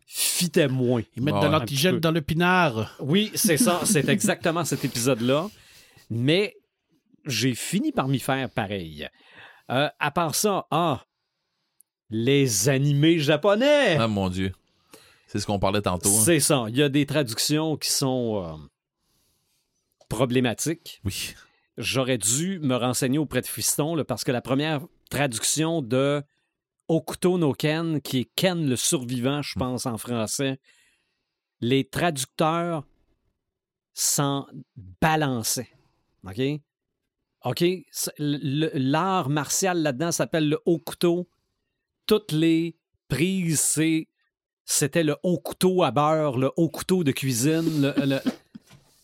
fitait 0.06 0.68
moins. 0.68 1.02
Ils 1.16 1.24
mettent 1.24 1.42
de 1.42 1.48
l'antigène 1.48 2.00
dans 2.00 2.12
le 2.12 2.22
pinard. 2.22 2.96
Oui, 3.00 3.32
c'est 3.34 3.58
ça, 3.58 3.82
c'est 3.86 4.08
exactement 4.08 4.66
cet 4.66 4.86
épisode-là. 4.86 5.50
Mais 6.12 6.56
j'ai 7.26 7.56
fini 7.56 7.92
par 7.92 8.08
m'y 8.08 8.20
faire 8.20 8.52
pareil. 8.52 9.10
Euh, 9.72 9.90
à 9.98 10.12
part 10.12 10.36
ça, 10.36 10.68
ah, 10.70 11.07
les 12.10 12.70
animés 12.70 13.20
japonais. 13.20 13.98
Ah, 13.98 14.08
mon 14.08 14.30
Dieu. 14.30 14.52
C'est 15.28 15.40
ce 15.40 15.46
qu'on 15.46 15.60
parlait 15.60 15.82
tantôt. 15.82 16.10
hein. 16.10 16.22
C'est 16.24 16.40
ça. 16.40 16.66
Il 16.70 16.78
y 16.78 16.84
a 16.84 16.90
des 16.90 17.06
traductions 17.06 17.76
qui 17.78 17.92
sont 17.92 18.44
euh, 18.44 18.56
problématiques. 20.10 21.02
Oui. 21.04 21.34
j'aurais 21.78 22.18
dû 22.18 22.60
me 22.60 22.76
renseigner 22.76 23.18
auprès 23.18 23.42
de 23.42 23.48
Fiston 23.48 23.96
là, 23.96 24.04
parce 24.06 24.24
que 24.24 24.32
la 24.32 24.42
première 24.42 24.82
traduction 25.10 25.82
de 25.82 26.24
Okuto 26.88 27.38
no 27.38 27.52
Ken, 27.54 28.02
qui 28.02 28.20
est 28.20 28.30
Ken 28.36 28.68
le 28.68 28.76
survivant, 28.78 29.42
je 29.42 29.54
pense, 29.60 29.86
en 29.86 29.98
français, 29.98 30.60
les 31.60 31.84
traducteurs 31.88 32.86
s'en 33.94 34.48
balançaient. 35.02 35.70
OK? 36.26 36.42
OK? 37.44 37.64
L'art 38.18 39.30
martial 39.30 39.82
là-dedans 39.82 40.12
s'appelle 40.12 40.50
le 40.50 40.58
couteau. 40.86 41.28
Toutes 42.08 42.32
les 42.32 42.76
prises, 43.10 43.60
c'est 43.60 44.08
c'était 44.66 45.04
le 45.04 45.16
haut 45.24 45.38
couteau 45.40 45.84
à 45.84 45.92
beurre, 45.92 46.38
le 46.38 46.52
haut 46.58 46.70
couteau 46.70 47.04
de 47.04 47.12
cuisine. 47.12 47.82
le- 47.96 48.06
le- 48.06 48.20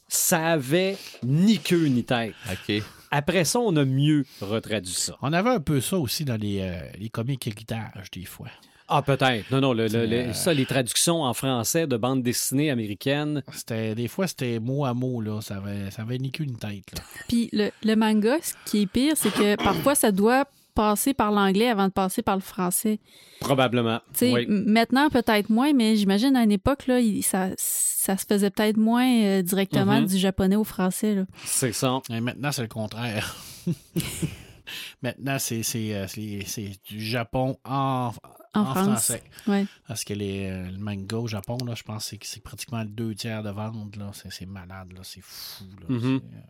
Ça 0.07 0.51
avait 0.51 0.97
ni 1.23 1.57
queue 1.59 1.85
ni 1.87 2.03
tête. 2.03 2.33
OK. 2.51 2.83
Après 3.09 3.45
ça, 3.45 3.59
on 3.59 3.75
a 3.77 3.85
mieux 3.85 4.25
retraduit 4.41 4.93
ça. 4.93 5.15
On 5.21 5.33
avait 5.33 5.49
un 5.49 5.59
peu 5.59 5.81
ça 5.81 5.97
aussi 5.97 6.23
dans 6.25 6.39
les, 6.39 6.59
euh, 6.61 6.79
les 6.99 7.09
comics 7.09 7.45
héritage, 7.47 8.11
des 8.11 8.25
fois. 8.25 8.47
Ah, 8.87 9.01
peut-être. 9.01 9.49
Non, 9.49 9.61
non, 9.61 9.73
le- 9.73 9.87
le- 9.87 10.05
le- 10.05 10.17
Euh. 10.29 10.33
ça, 10.33 10.53
les 10.53 10.65
traductions 10.65 11.23
en 11.23 11.33
français 11.33 11.87
de 11.87 11.97
bandes 11.97 12.21
dessinées 12.21 12.69
américaines. 12.69 13.41
C'était, 13.53 13.95
des 13.95 14.07
fois, 14.07 14.27
c'était 14.27 14.59
mot 14.59 14.85
à 14.85 14.93
mot, 14.93 15.19
là. 15.21 15.41
Ça 15.41 15.55
avait, 15.57 15.89
ça 15.89 16.03
avait 16.03 16.17
ni 16.19 16.31
queue 16.31 16.43
ni 16.43 16.55
tête, 16.57 16.91
là. 16.95 17.01
Puis 17.27 17.49
le, 17.53 17.71
le 17.83 17.95
manga, 17.95 18.37
ce 18.41 18.53
qui 18.69 18.83
est 18.83 18.87
pire, 18.87 19.13
c'est 19.15 19.33
que 19.33 19.55
parfois, 19.55 19.95
ça 19.95 20.11
doit 20.11 20.45
passer 20.75 21.13
par 21.13 21.31
l'anglais 21.31 21.69
avant 21.69 21.87
de 21.87 21.91
passer 21.93 22.21
par 22.21 22.35
le 22.35 22.41
français. 22.41 22.99
Probablement. 23.39 23.99
Oui. 24.21 24.45
Maintenant, 24.47 25.09
peut-être 25.09 25.49
moins, 25.49 25.73
mais 25.73 25.95
j'imagine 25.95 26.35
à 26.35 26.43
une 26.43 26.51
époque, 26.51 26.87
là, 26.87 26.99
ça, 27.21 27.49
ça 27.57 28.17
se 28.17 28.25
faisait 28.25 28.49
peut-être 28.49 28.77
moins 28.77 29.07
euh, 29.23 29.41
directement 29.41 30.01
Mhm. 30.01 30.07
du 30.07 30.17
japonais 30.17 30.55
au 30.55 30.63
français. 30.63 31.23
C'est 31.45 31.73
ça. 31.73 31.99
Et 32.09 32.19
maintenant, 32.21 32.51
c'est 32.51 32.61
le 32.63 32.67
contraire. 32.67 33.35
maintenant, 35.01 35.37
c'est, 35.39 35.63
c'est, 35.63 35.93
euh, 35.95 36.07
c'est, 36.07 36.71
du 36.85 37.01
Japon 37.01 37.57
en, 37.65 38.11
En, 38.53 38.59
en 38.61 38.65
France. 38.65 38.83
français. 38.85 39.23
Ouais. 39.47 39.65
Parce 39.87 40.03
que 40.03 40.13
les, 40.13 40.47
euh, 40.49 40.69
le 40.71 40.77
manga 40.77 41.17
au 41.17 41.27
Japon, 41.27 41.57
là, 41.65 41.73
je 41.75 41.83
pense 41.83 42.03
que 42.05 42.09
c'est, 42.11 42.23
c'est 42.23 42.43
pratiquement 42.43 42.79
le 42.81 42.89
deux 42.89 43.13
tiers 43.15 43.43
de 43.43 43.49
vente. 43.49 43.95
Là. 43.97 44.11
C'est, 44.13 44.31
c'est 44.31 44.45
malade, 44.45 44.93
là. 44.93 45.01
c'est 45.03 45.21
fou. 45.23 45.65
Là. 45.81 45.85
Mhm. 45.89 46.21
C'est, 46.23 46.35
euh, 46.37 46.41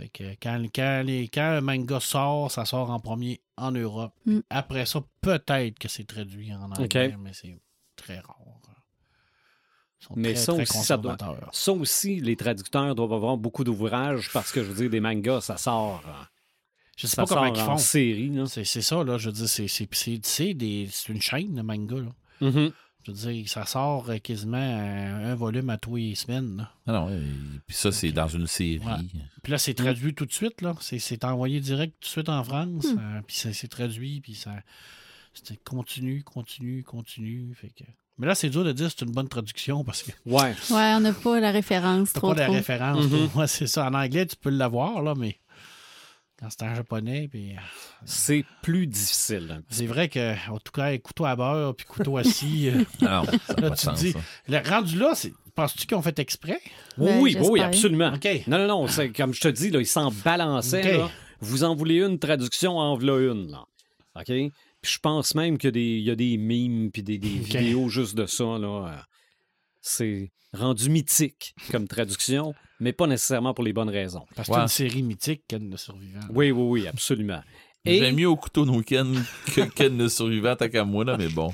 Fait 0.00 0.08
que 0.08 0.24
quand, 0.42 0.62
quand, 0.74 1.02
les, 1.04 1.28
quand 1.28 1.42
un 1.42 1.60
manga 1.60 2.00
sort, 2.00 2.50
ça 2.50 2.64
sort 2.64 2.90
en 2.90 3.00
premier 3.00 3.40
en 3.58 3.70
Europe. 3.70 4.14
Mm. 4.24 4.38
Après 4.48 4.86
ça, 4.86 5.00
peut-être 5.20 5.78
que 5.78 5.88
c'est 5.88 6.04
traduit 6.04 6.54
en 6.54 6.70
anglais, 6.70 7.14
mais 7.18 7.32
c'est 7.34 7.58
très 7.96 8.18
rare. 8.20 8.36
Ils 10.00 10.06
sont 10.06 10.14
Mais 10.16 10.32
très, 10.32 10.42
ça 10.42 10.52
très 10.54 10.62
aussi, 10.62 10.78
ça 10.78 10.96
doit- 10.96 11.16
conservateurs. 11.18 11.50
Ça 11.52 11.72
aussi, 11.72 12.20
les 12.20 12.34
traducteurs 12.36 12.94
doivent 12.94 13.12
avoir 13.12 13.36
beaucoup 13.36 13.64
d'ouvrages 13.64 14.30
parce 14.32 14.50
que, 14.50 14.62
je 14.64 14.68
veux 14.70 14.74
dire, 14.74 14.88
des 14.90 15.00
mangas, 15.00 15.42
ça 15.42 15.58
sort. 15.58 16.02
euh, 16.06 16.10
Je 16.96 17.06
sais 17.06 17.16
Ça 17.16 17.24
pas 17.26 17.34
comment 17.34 17.54
ils 17.54 17.60
en 17.60 17.66
font. 17.66 17.76
série. 17.76 18.32
C'est 18.46 18.64
c'est 18.64 18.80
ça, 18.82 19.04
là. 19.04 19.18
Je 19.18 19.28
veux 19.28 19.34
dire, 19.34 19.48
c'est- 19.48 19.68
une 21.10 21.20
chaîne 21.20 21.54
de 21.54 21.60
manga, 21.62 21.96
là. 21.96 22.50
Je 23.04 23.12
veux 23.12 23.16
dire, 23.32 23.48
ça 23.48 23.64
sort 23.64 24.10
euh, 24.10 24.18
quasiment 24.18 24.56
un, 24.58 25.30
un 25.30 25.34
volume 25.34 25.70
à 25.70 25.78
tous 25.78 25.96
les 25.96 26.14
semaines. 26.14 26.58
là. 26.58 26.70
Ah 26.86 26.92
non, 26.92 27.20
puis 27.66 27.74
ça, 27.76 27.90
c'est 27.92 28.12
dans 28.12 28.28
une 28.28 28.46
série. 28.46 28.78
Ouais. 28.78 28.92
Puis 29.42 29.52
là, 29.52 29.58
c'est 29.58 29.72
traduit 29.74 30.14
tout 30.14 30.26
de 30.26 30.32
suite, 30.32 30.60
là. 30.60 30.74
C'est- 30.80 31.24
envoyé 31.24 31.60
direct 31.60 31.94
tout 32.00 32.06
de 32.06 32.10
suite 32.10 32.28
en 32.28 32.44
France. 32.44 32.86
euh, 32.86 33.20
puis 33.26 33.36
c'est 33.36 33.52
c'est 33.54 33.68
traduit, 33.68 34.20
puis 34.20 34.34
ça. 34.34 34.52
Continue, 35.64 36.22
continue, 36.22 36.82
continue. 36.82 37.54
Fait 37.54 37.68
que... 37.70 37.84
Mais 38.18 38.26
là, 38.26 38.34
c'est 38.34 38.50
dur 38.50 38.64
de 38.64 38.72
dire 38.72 38.88
que 38.88 38.94
c'est 38.98 39.04
une 39.06 39.12
bonne 39.12 39.28
traduction 39.28 39.84
parce 39.84 40.02
que 40.02 40.10
Ouais. 40.26 40.54
Ouais, 40.70 40.92
on 40.96 41.00
n'a 41.00 41.12
pas 41.12 41.40
la 41.40 41.50
référence 41.52 42.12
t'as 42.12 42.20
trop. 42.20 42.34
pas 42.34 42.44
trop. 42.44 42.52
référence. 42.52 43.04
Mhm. 43.10 43.30
moi, 43.34 43.46
c'est 43.46 43.66
ça. 43.66 43.86
En 43.88 43.94
anglais, 43.94 44.26
tu 44.26 44.36
peux 44.36 44.50
l'avoir, 44.50 45.02
là, 45.02 45.14
mais 45.16 45.38
quand 46.40 46.48
c'est 46.50 46.62
en 46.64 46.74
japonais, 46.74 47.28
puis. 47.30 47.52
euh, 47.52 47.60
C'est 48.04 48.44
plus 48.62 48.86
difficile. 48.86 49.62
C'est 49.68 49.86
vrai 49.86 50.08
que, 50.08 50.34
en 50.50 50.58
tout 50.58 50.72
cas, 50.72 50.96
couteau 50.98 51.26
à 51.26 51.36
beurre 51.36 51.74
puis 51.76 51.86
couteau 51.86 52.16
à 52.16 52.24
scie, 52.24 52.70
euh, 52.70 52.84
Ah 53.02 53.22
non, 53.30 53.38
ça 53.46 53.54
n'a 53.54 53.60
Là, 53.62 53.68
pas 53.68 53.70
de 53.70 53.74
tu 53.76 53.82
sens, 53.82 53.98
dis- 54.00 54.12
ça. 54.12 54.18
le 54.48 54.68
rendu 54.68 54.98
là, 54.98 55.14
c'est- 55.14 55.32
penses-tu 55.54 55.86
qu'ils 55.86 55.96
ont 55.96 56.02
fait 56.02 56.18
exprès? 56.18 56.60
Oui, 56.98 57.34
Ben, 57.34 57.42
oui, 57.48 57.60
absolument. 57.60 58.12
OK. 58.14 58.26
Non, 58.46 58.58
non, 58.58 58.66
non. 58.66 58.86
c'est 58.88 59.10
Comme 59.12 59.34
je 59.34 59.40
te 59.40 59.48
dis, 59.48 59.70
là, 59.70 59.80
ils 59.80 59.86
s'en 59.86 60.10
balançaient. 60.10 60.96
Là. 60.98 61.10
Vous 61.40 61.64
en 61.64 61.74
voulez 61.74 61.96
une 62.02 62.18
traduction, 62.18 62.78
en 62.78 62.96
voilà 62.96 63.32
une. 63.32 63.50
Là. 63.50 63.64
OK? 64.16 64.26
Puis 64.26 64.92
je 64.94 64.98
pense 64.98 65.34
même 65.34 65.58
qu'il 65.58 65.68
y 65.68 65.68
a 65.68 65.72
des, 65.72 65.80
il 65.98 66.04
y 66.04 66.10
a 66.10 66.16
des 66.16 66.36
mimes 66.38 66.90
puis 66.90 67.02
des, 67.02 67.18
vidéos 67.18 67.88
juste 67.90 68.14
de 68.14 68.24
ça. 68.26 68.44
Là. 68.58 68.88
Euh, 68.88 68.96
C'est 69.82 70.30
rendu 70.52 70.88
mythique 70.90 71.54
comme 71.70 71.86
traduction, 71.86 72.54
mais 72.80 72.92
pas 72.92 73.06
nécessairement 73.06 73.54
pour 73.54 73.64
les 73.64 73.72
bonnes 73.72 73.90
raisons. 73.90 74.24
Parce 74.34 74.48
que 74.48 74.54
c'est 74.54 74.60
une 74.60 74.68
série 74.68 75.02
mythique, 75.02 75.42
Ken 75.46 75.70
le 75.70 75.76
survivant. 75.76 76.20
Oui, 76.30 76.50
oui, 76.50 76.80
oui, 76.82 76.86
absolument. 76.88 77.40
Et, 77.84 77.98
J'aime 77.98 78.16
mieux 78.16 78.28
au 78.28 78.36
couteau 78.36 78.66
no 78.66 78.80
Ken 78.82 79.22
que 79.54 79.60
Ken 79.70 79.96
le 79.96 80.08
survivant 80.08 80.56
tant 80.56 80.68
qu'à 80.68 80.84
moi, 80.84 81.04
là, 81.04 81.16
mais 81.18 81.28
bon. 81.28 81.52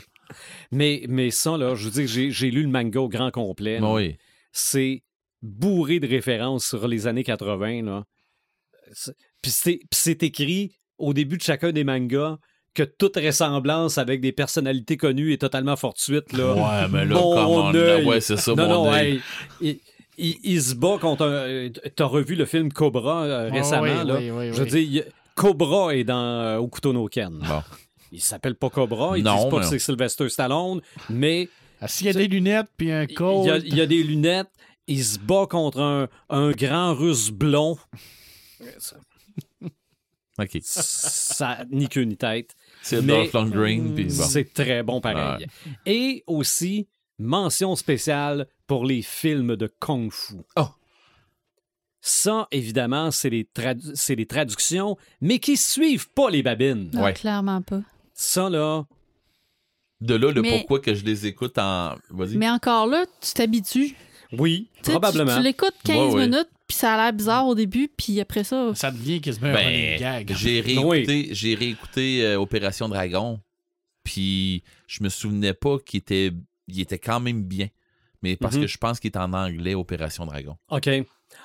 mais, 0.72 1.04
mais 1.08 1.30
ça, 1.30 1.56
là, 1.56 1.74
je 1.74 1.84
veux 1.84 1.90
dire, 1.90 2.06
j'ai, 2.08 2.30
j'ai 2.30 2.50
lu 2.50 2.62
le 2.62 2.68
manga 2.68 3.00
au 3.00 3.08
grand 3.08 3.30
complet. 3.30 3.78
Bon, 3.80 3.94
oui. 3.96 4.16
c'est 4.52 5.02
bourré 5.42 6.00
de 6.00 6.08
références 6.08 6.66
sur 6.66 6.88
les 6.88 7.06
années 7.06 7.22
80. 7.24 7.82
Là. 7.82 8.04
C'est- 8.92 9.14
Puis 9.42 9.50
c'est, 9.52 9.76
puis 9.78 9.88
c'est 9.92 10.22
écrit 10.22 10.72
au 10.98 11.12
début 11.12 11.36
de 11.36 11.42
chacun 11.42 11.70
des 11.72 11.84
mangas 11.84 12.38
que 12.74 12.82
toute 12.82 13.16
ressemblance 13.16 13.96
avec 13.98 14.20
des 14.20 14.32
personnalités 14.32 14.96
connues 14.96 15.32
est 15.32 15.40
totalement 15.40 15.76
fortuite. 15.76 16.32
Là. 16.32 16.54
Ouais, 16.54 16.88
mais 16.90 17.04
là, 17.04 17.14
Mon 17.14 17.34
comment 17.34 17.70
là, 17.72 17.78
œil. 17.78 18.04
ouais, 18.04 18.20
c'est 18.20 18.36
ça, 18.36 18.54
non, 18.54 18.66
mon 18.68 18.84
non, 18.86 18.94
hey, 18.94 19.20
il, 20.18 20.26
il- 20.28 20.38
il 20.44 20.62
se 20.62 20.74
bat 20.74 20.98
contre 21.00 21.24
un. 21.24 21.70
T'as 21.94 22.04
revu 22.04 22.34
le 22.34 22.44
film 22.46 22.72
Cobra 22.72 23.24
euh, 23.24 23.48
Ah, 23.50 23.54
récemment, 23.54 23.82
oui, 23.82 24.06
là. 24.06 24.16
oui, 24.18 24.30
oui, 24.30 24.48
Je 24.52 24.58
veux 24.62 24.64
oui. 24.64 24.70
dire, 24.70 25.04
il- 25.06 25.12
Cobra 25.34 25.94
est 25.94 26.04
dans 26.04 26.16
euh, 26.42 26.56
Au 26.58 26.68
couteau 26.68 26.92
no 26.92 27.06
Ken. 27.08 27.38
Bon. 27.46 27.62
Il 28.12 28.20
s'appelle 28.20 28.54
pas 28.54 28.70
Cobra, 28.70 29.18
ils 29.18 29.24
Non, 29.24 29.34
disent 29.36 29.50
pas 29.50 29.56
mais 29.56 29.62
que 29.62 29.68
c'est 29.68 29.78
Sylvester 29.78 30.28
Stallone, 30.28 30.80
mais 31.10 31.48
Ah, 31.80 31.88
S'il 31.88 32.06
y 32.06 32.10
a 32.10 32.12
des 32.14 32.28
lunettes 32.28 32.68
puis 32.76 32.90
un 32.90 33.02
il 33.04 33.12
y, 33.46 33.50
a, 33.50 33.56
il 33.58 33.74
y 33.76 33.80
a 33.82 33.86
des 33.86 34.02
lunettes, 34.02 34.48
il 34.86 35.04
se 35.04 35.18
bat 35.18 35.46
contre 35.50 35.80
un, 35.80 36.08
un 36.30 36.52
grand 36.52 36.94
russe 36.94 37.30
blond. 37.30 37.76
OK. 40.38 40.58
Ça, 40.62 41.64
ni 41.70 41.88
queue 41.88 42.02
ni 42.02 42.16
tête. 42.16 42.54
C'est 42.82 43.04
Dolph 43.04 43.32
Lundgren, 43.32 43.94
puis 43.94 44.04
bon. 44.04 44.10
C'est 44.10 44.52
très 44.52 44.82
bon 44.82 45.00
pareil. 45.00 45.46
Et 45.86 46.22
aussi, 46.26 46.86
mention 47.18 47.76
spéciale 47.76 48.46
pour 48.66 48.84
les 48.84 49.02
films 49.02 49.56
de 49.56 49.72
Kung 49.80 50.10
Fu. 50.12 50.34
Oh. 50.56 50.68
Ça, 52.00 52.46
évidemment, 52.52 53.10
c'est 53.10 53.30
les, 53.30 53.44
tradu- 53.44 53.92
c'est 53.94 54.14
les 54.14 54.26
traductions, 54.26 54.96
mais 55.20 55.38
qui 55.40 55.56
suivent 55.56 56.08
pas 56.10 56.30
les 56.30 56.42
babines. 56.42 56.90
Non, 56.92 57.02
Ouais. 57.02 57.12
clairement 57.14 57.62
pas. 57.62 57.80
Ça, 58.14 58.48
là, 58.48 58.84
De 60.02 60.14
là, 60.14 60.30
le 60.30 60.42
Mais- 60.42 60.58
pourquoi 60.58 60.80
que 60.80 60.94
je 60.94 61.04
les 61.04 61.26
écoute 61.26 61.56
en... 61.58 61.94
Vas-y. 62.10 62.36
Mais 62.36 62.50
encore 62.50 62.86
là, 62.86 63.06
tu 63.20 63.32
t'habitues. 63.32 63.96
oui, 64.32 64.68
probablement. 64.82 65.32
Tu, 65.32 65.38
tu 65.38 65.42
l'écoutes 65.42 65.74
15 65.84 65.96
Ouais, 65.96 66.14
ouais. 66.20 66.26
minutes, 66.28 66.50
puis 66.68 66.76
ça 66.76 66.92
a 66.94 66.96
l'air 67.04 67.12
bizarre 67.14 67.46
au 67.46 67.54
début, 67.54 67.88
puis 67.96 68.20
après 68.20 68.44
ça. 68.44 68.74
Ça 68.74 68.90
devient 68.90 69.20
quasiment 69.22 69.46
un 69.48 69.54
Ben, 69.54 69.98
gag. 69.98 70.32
j'ai 70.36 70.60
réécouté, 70.60 71.28
j'ai 71.32 71.54
réécouté 71.54 72.24
euh, 72.26 72.38
Opération 72.38 72.88
Dragon, 72.90 73.40
puis 74.04 74.62
je 74.86 75.02
me 75.02 75.08
souvenais 75.08 75.54
pas 75.54 75.78
qu'il 75.78 75.98
était, 75.98 76.30
il 76.68 76.80
était 76.80 76.98
quand 76.98 77.20
même 77.20 77.42
bien. 77.44 77.68
Mais 78.22 78.36
parce 78.36 78.56
Mhm. 78.56 78.62
que 78.62 78.66
je 78.66 78.78
pense 78.78 78.98
qu'il 78.98 79.10
est 79.10 79.18
en 79.18 79.32
anglais, 79.32 79.74
Opération 79.74 80.24
Dragon. 80.26 80.56
OK. 80.70 80.88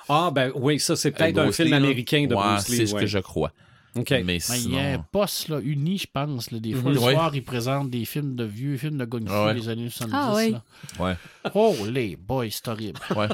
Ah, 0.08 0.30
ben 0.34 0.50
oui, 0.54 0.80
ça, 0.80 0.96
c'est 0.96 1.10
peut-être 1.10 1.38
un 1.38 1.52
film 1.52 1.68
Lee, 1.68 1.74
américain 1.74 2.26
de 2.26 2.34
ouais, 2.34 2.40
Bruce 2.42 2.68
Lee. 2.68 2.76
C'est 2.78 2.86
ce 2.86 2.94
ouais. 2.94 3.00
que 3.02 3.06
je 3.06 3.18
crois. 3.18 3.52
OK. 3.94 4.08
Mais 4.10 4.22
Ben, 4.24 4.40
il 4.64 4.72
y 4.74 4.78
a 4.78 4.94
un 4.94 4.98
poste 4.98 5.48
là, 5.50 5.60
uni, 5.60 5.98
je 5.98 6.06
pense. 6.10 6.50
là. 6.50 6.58
Des 6.60 6.72
fois, 6.72 6.90
Mhm. 6.92 6.96
le 6.96 7.02
Ouais. 7.02 7.12
soir, 7.12 7.34
ils 7.36 7.44
présentent 7.44 7.90
des 7.90 8.06
films 8.06 8.34
de 8.36 8.44
vieux 8.44 8.78
films 8.78 8.96
de 8.96 9.04
Kung 9.04 9.28
Fu 9.28 9.34
ouais. 9.34 9.52
des 9.54 9.68
années 9.68 9.90
70. 9.90 10.14
Ah 10.16 10.34
ouais. 10.34 10.50
là. 10.52 11.16
Oh, 11.54 11.76
les 11.90 12.16
boys, 12.16 12.46
c'est 12.50 12.68
horrible. 12.68 12.98
Ouais. 13.18 13.28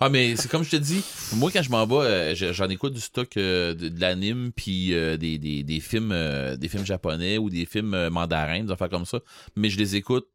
Ah, 0.00 0.08
mais 0.08 0.34
c'est 0.34 0.50
comme 0.50 0.64
je 0.64 0.70
te 0.70 0.76
dis, 0.76 1.00
moi, 1.36 1.50
quand 1.52 1.62
je 1.62 1.70
m'en 1.70 1.86
vais, 1.86 1.94
euh, 2.06 2.34
je- 2.34 2.52
j'en 2.52 2.68
écoute 2.68 2.94
du 2.94 3.00
stock 3.00 3.36
euh, 3.36 3.72
de, 3.74 3.88
de 3.88 4.00
l'anime, 4.00 4.50
puis 4.54 4.94
euh, 4.94 5.16
des, 5.16 5.38
des, 5.38 5.62
des 5.62 5.80
films 5.80 6.10
euh, 6.12 6.56
des 6.56 6.68
films 6.68 6.84
japonais 6.86 7.38
ou 7.38 7.48
des 7.48 7.64
films 7.64 7.94
euh, 7.94 8.10
mandarins, 8.10 8.64
des 8.64 8.72
affaires 8.72 8.88
comme 8.90 9.04
ça. 9.06 9.20
Mais 9.54 9.70
je 9.70 9.78
les 9.78 9.94
écoute 9.94 10.26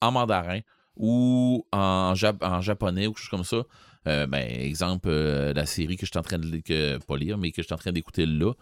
en 0.00 0.12
mandarin 0.12 0.60
ou 0.96 1.66
en, 1.72 2.14
jap- 2.14 2.44
en 2.44 2.60
japonais 2.60 3.06
ou 3.06 3.12
quelque 3.12 3.22
chose 3.22 3.30
comme 3.30 3.44
ça. 3.44 3.62
Euh, 4.06 4.26
ben, 4.26 4.46
exemple, 4.48 5.08
euh, 5.10 5.52
la 5.52 5.66
série 5.66 5.96
que 5.96 6.06
je 6.06 6.10
suis 6.10 6.18
en 6.18 6.22
train 6.22 6.38
de 6.38 6.58
que, 6.58 6.98
pas 6.98 7.16
lire, 7.16 7.36
mais 7.38 7.50
que 7.50 7.62
je 7.62 7.66
suis 7.66 7.74
en 7.74 7.78
train 7.78 7.92
d'écouter 7.92 8.26
là. 8.26 8.52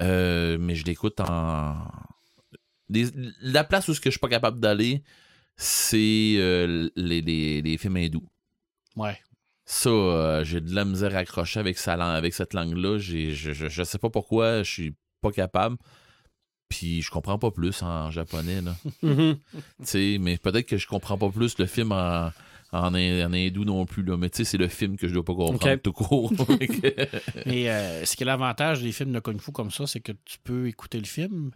Euh, 0.00 0.58
mais 0.60 0.74
je 0.74 0.84
l'écoute 0.84 1.20
en. 1.20 1.88
la 2.88 3.64
place 3.64 3.88
où 3.88 3.94
ce 3.94 4.00
que 4.00 4.10
je 4.10 4.12
suis 4.12 4.20
pas 4.20 4.28
capable 4.28 4.60
d'aller, 4.60 5.02
c'est 5.56 5.96
les, 5.96 6.90
les, 6.96 7.62
les 7.62 7.78
films 7.78 7.96
hindous. 7.96 8.28
Ouais. 8.94 9.18
Ça, 9.64 10.44
j'ai 10.44 10.60
de 10.60 10.74
la 10.74 10.84
misère 10.84 11.16
à 11.16 11.20
accrocher 11.20 11.58
avec, 11.58 11.78
sa 11.78 11.96
lang- 11.96 12.14
avec 12.14 12.34
cette 12.34 12.54
langue-là. 12.54 12.98
Je, 12.98 13.30
je 13.32 13.82
sais 13.82 13.98
pas 13.98 14.10
pourquoi, 14.10 14.62
je 14.62 14.70
suis 14.70 14.94
pas 15.20 15.32
capable. 15.32 15.76
Puis 16.68 17.00
je 17.02 17.10
comprends 17.10 17.38
pas 17.38 17.50
plus 17.50 17.82
en 17.82 18.10
japonais, 18.10 18.60
là. 18.60 18.74
Mhm. 19.02 19.36
Tu 19.80 19.84
sais, 19.84 20.18
mais 20.20 20.36
peut-être 20.36 20.66
que 20.66 20.76
je 20.78 20.86
comprends 20.86 21.16
pas 21.16 21.28
plus 21.30 21.58
le 21.58 21.66
film 21.66 21.92
en, 21.92 22.30
en, 22.72 22.94
hin- 22.94 23.24
en 23.26 23.32
hindou 23.32 23.64
non 23.64 23.86
plus, 23.86 24.02
là. 24.02 24.16
Mais 24.16 24.28
tu 24.30 24.38
sais, 24.38 24.44
c'est 24.44 24.58
le 24.58 24.68
film 24.68 24.96
que 24.96 25.06
je 25.08 25.14
dois 25.14 25.24
pas 25.24 25.34
comprendre 25.34 25.76
tout 25.82 25.92
court. 25.92 26.32
Mais 27.46 27.70
euh, 27.70 28.04
ce 28.04 28.16
qui 28.16 28.22
est 28.22 28.26
l'avantage 28.26 28.82
des 28.82 28.92
films 28.92 29.12
de 29.12 29.20
Kung 29.20 29.40
Fu 29.40 29.52
comme 29.52 29.70
ça, 29.70 29.86
c'est 29.86 30.00
que 30.00 30.12
tu 30.24 30.38
peux 30.42 30.66
écouter 30.68 30.98
le 30.98 31.06
film. 31.06 31.50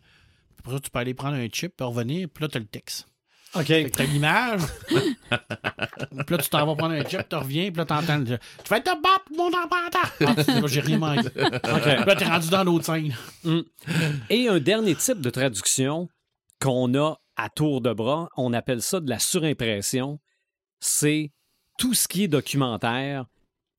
Après 0.61 0.75
ça, 0.75 0.81
tu 0.81 0.91
peux 0.91 0.99
aller 0.99 1.15
prendre 1.15 1.37
un 1.37 1.49
chip, 1.53 1.75
revenir, 1.81 2.29
puis 2.29 2.43
là, 2.43 2.49
tu 2.49 2.57
as 2.59 2.61
le 2.61 2.67
texte. 2.67 3.07
OK. 3.55 3.65
Fait 3.67 3.85
que 3.91 3.97
t'as 3.97 4.05
l'image. 4.05 4.61
puis 4.91 6.37
là, 6.37 6.39
tu 6.39 6.49
t'en 6.51 6.67
vas 6.67 6.75
prendre 6.77 6.95
un 6.95 7.05
chip, 7.05 7.29
tu 7.29 7.37
reviens, 7.37 7.71
puis 7.71 7.79
là, 7.79 7.85
t'entends 7.85 8.19
le. 8.19 8.25
Tu 8.25 8.69
vas 8.69 8.81
te 8.81 8.91
battre, 8.91 9.25
mon 9.37 9.49
enfant! 9.49 10.09
Ah, 10.27 10.67
j'ai 10.67 10.81
rien 10.81 10.99
manqué. 10.99 11.29
Puis 11.31 11.43
là, 11.43 12.17
t'es 12.17 12.25
rendu 12.27 12.49
dans 12.51 12.65
l'autre 12.65 12.85
scène. 12.85 13.13
Et 14.29 14.49
un 14.49 14.59
dernier 14.61 14.95
type 14.95 15.21
de 15.21 15.31
traduction 15.31 16.09
qu'on 16.61 16.95
a 16.95 17.17
à 17.37 17.49
tour 17.49 17.81
de 17.81 17.93
bras, 17.93 18.29
on 18.37 18.53
appelle 18.53 18.83
ça 18.83 19.01
de 19.01 19.09
la 19.09 19.19
surimpression. 19.19 20.21
C'est 20.81 21.33
tout 21.79 21.95
ce 21.95 22.07
qui 22.07 22.25
est 22.25 22.29
documentaire 22.29 23.25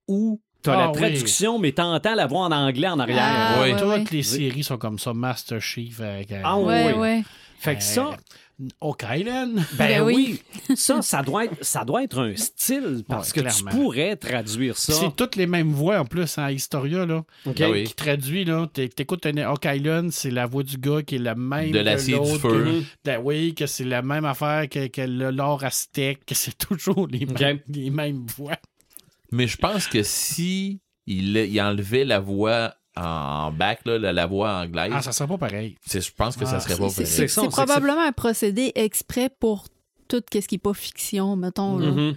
où 0.08 0.42
tu 0.64 0.70
as 0.70 0.74
Ah 0.74 0.78
la 0.78 0.88
oui. 0.92 0.98
traduction, 0.98 1.60
mais 1.60 1.72
tu 1.72 1.82
entends 1.82 2.16
la 2.16 2.28
voix 2.28 2.42
en 2.46 2.52
anglais 2.52 2.88
en 2.88 3.00
arrière. 3.00 3.20
Ah, 3.24 3.62
Ouais. 3.62 3.74
ouais, 3.84 4.00
Toutes 4.00 4.12
les 4.12 4.24
séries 4.24 4.64
sont 4.64 4.78
comme 4.78 5.00
ça. 5.00 5.14
Master 5.14 5.62
Chief 5.62 6.00
avec. 6.02 6.32
euh, 6.32 6.42
Ah 6.44 6.58
Ouais, 6.58 6.92
oui. 6.94 7.00
ouais. 7.00 7.24
Fait 7.60 7.76
que 7.76 7.84
ça, 7.84 8.18
Oak 8.80 9.04
Island. 9.10 9.56
ben, 9.56 9.64
Ben 9.78 10.02
oui, 10.04 10.42
oui. 10.70 10.76
ça, 10.78 11.02
ça 11.02 11.22
doit, 11.24 11.46
être, 11.46 11.64
ça 11.64 11.84
doit 11.86 12.04
être 12.04 12.20
un 12.20 12.36
style 12.36 13.04
parce 13.08 13.30
Ouais, 13.30 13.36
que 13.36 13.40
clairement. 13.42 13.72
tu 13.72 13.78
pourrais 13.78 14.16
traduire 14.16 14.78
ça. 14.78 14.94
C'est 14.94 15.16
toutes 15.16 15.36
les 15.36 15.48
mêmes 15.48 15.72
voix 15.72 16.00
en 16.00 16.06
plus 16.06 16.38
en 16.38 16.48
Historia. 16.48 17.06
Là, 17.06 17.24
OK? 17.46 17.56
Ben 17.58 17.72
oui. 17.72 17.84
Qui 17.86 17.94
traduit, 17.96 18.46
là. 18.46 18.68
t'é- 18.72 18.90
T'écoutes 18.90 19.26
un 19.26 19.52
Oak 19.52 19.66
Island, 19.66 20.12
c'est 20.12 20.32
la 20.32 20.46
voix 20.46 20.64
du 20.64 20.78
gars 20.78 21.02
qui 21.02 21.16
est 21.16 21.20
la 21.20 21.36
même. 21.36 21.72
De 21.72 21.80
que 21.80 21.84
l'acier 21.84 22.20
du 22.20 22.40
feu. 22.40 22.50
que- 22.50 22.84
Ben 23.04 23.20
oui, 23.24 23.56
que 23.56 23.66
c'est 23.66 23.84
la 23.86 24.02
même 24.02 24.26
affaire 24.26 24.68
que, 24.70 24.88
que 24.88 25.02
le 25.02 25.32
l'or 25.32 25.64
aztèque, 25.64 26.26
que 26.26 26.36
c'est 26.36 26.58
toujours 26.58 27.08
les, 27.08 27.24
OK. 27.26 27.40
mêmes, 27.40 27.60
les 27.68 27.90
mêmes 27.90 28.26
voix. 28.38 28.58
mais 29.32 29.48
je 29.48 29.58
pense 29.58 29.88
que 29.88 30.04
si 30.04 30.80
il, 31.08 31.36
il 31.38 31.60
enlevait 31.62 32.06
la 32.06 32.20
voix 32.20 32.76
en 32.98 33.52
back, 33.52 33.82
là, 33.86 33.98
la, 33.98 34.12
la 34.14 34.26
voix 34.26 34.52
anglaise, 34.54 34.92
Ah, 34.94 35.02
ça 35.02 35.12
serait 35.12 35.28
pas 35.28 35.38
pareil. 35.38 35.76
c'est- 35.86 36.02
je 36.02 36.12
pense 36.14 36.36
que 36.36 36.46
ça 36.46 36.58
Ah, 36.58 36.60
serait 36.60 36.74
pas 36.78 36.90
pareil. 36.90 37.06
ça, 37.08 37.28
c'est 37.28 37.48
probablement 37.50 38.02
un 38.06 38.12
procédé 38.12 38.72
exprès 38.76 39.30
pour 39.40 39.66
tout 40.08 40.22
ce 40.34 40.40
qui 40.40 40.56
n'est 40.56 40.60
pas 40.60 40.74
fiction, 40.74 41.36
mettons, 41.36 41.78
là. 41.78 41.92
Mhm. 41.92 42.16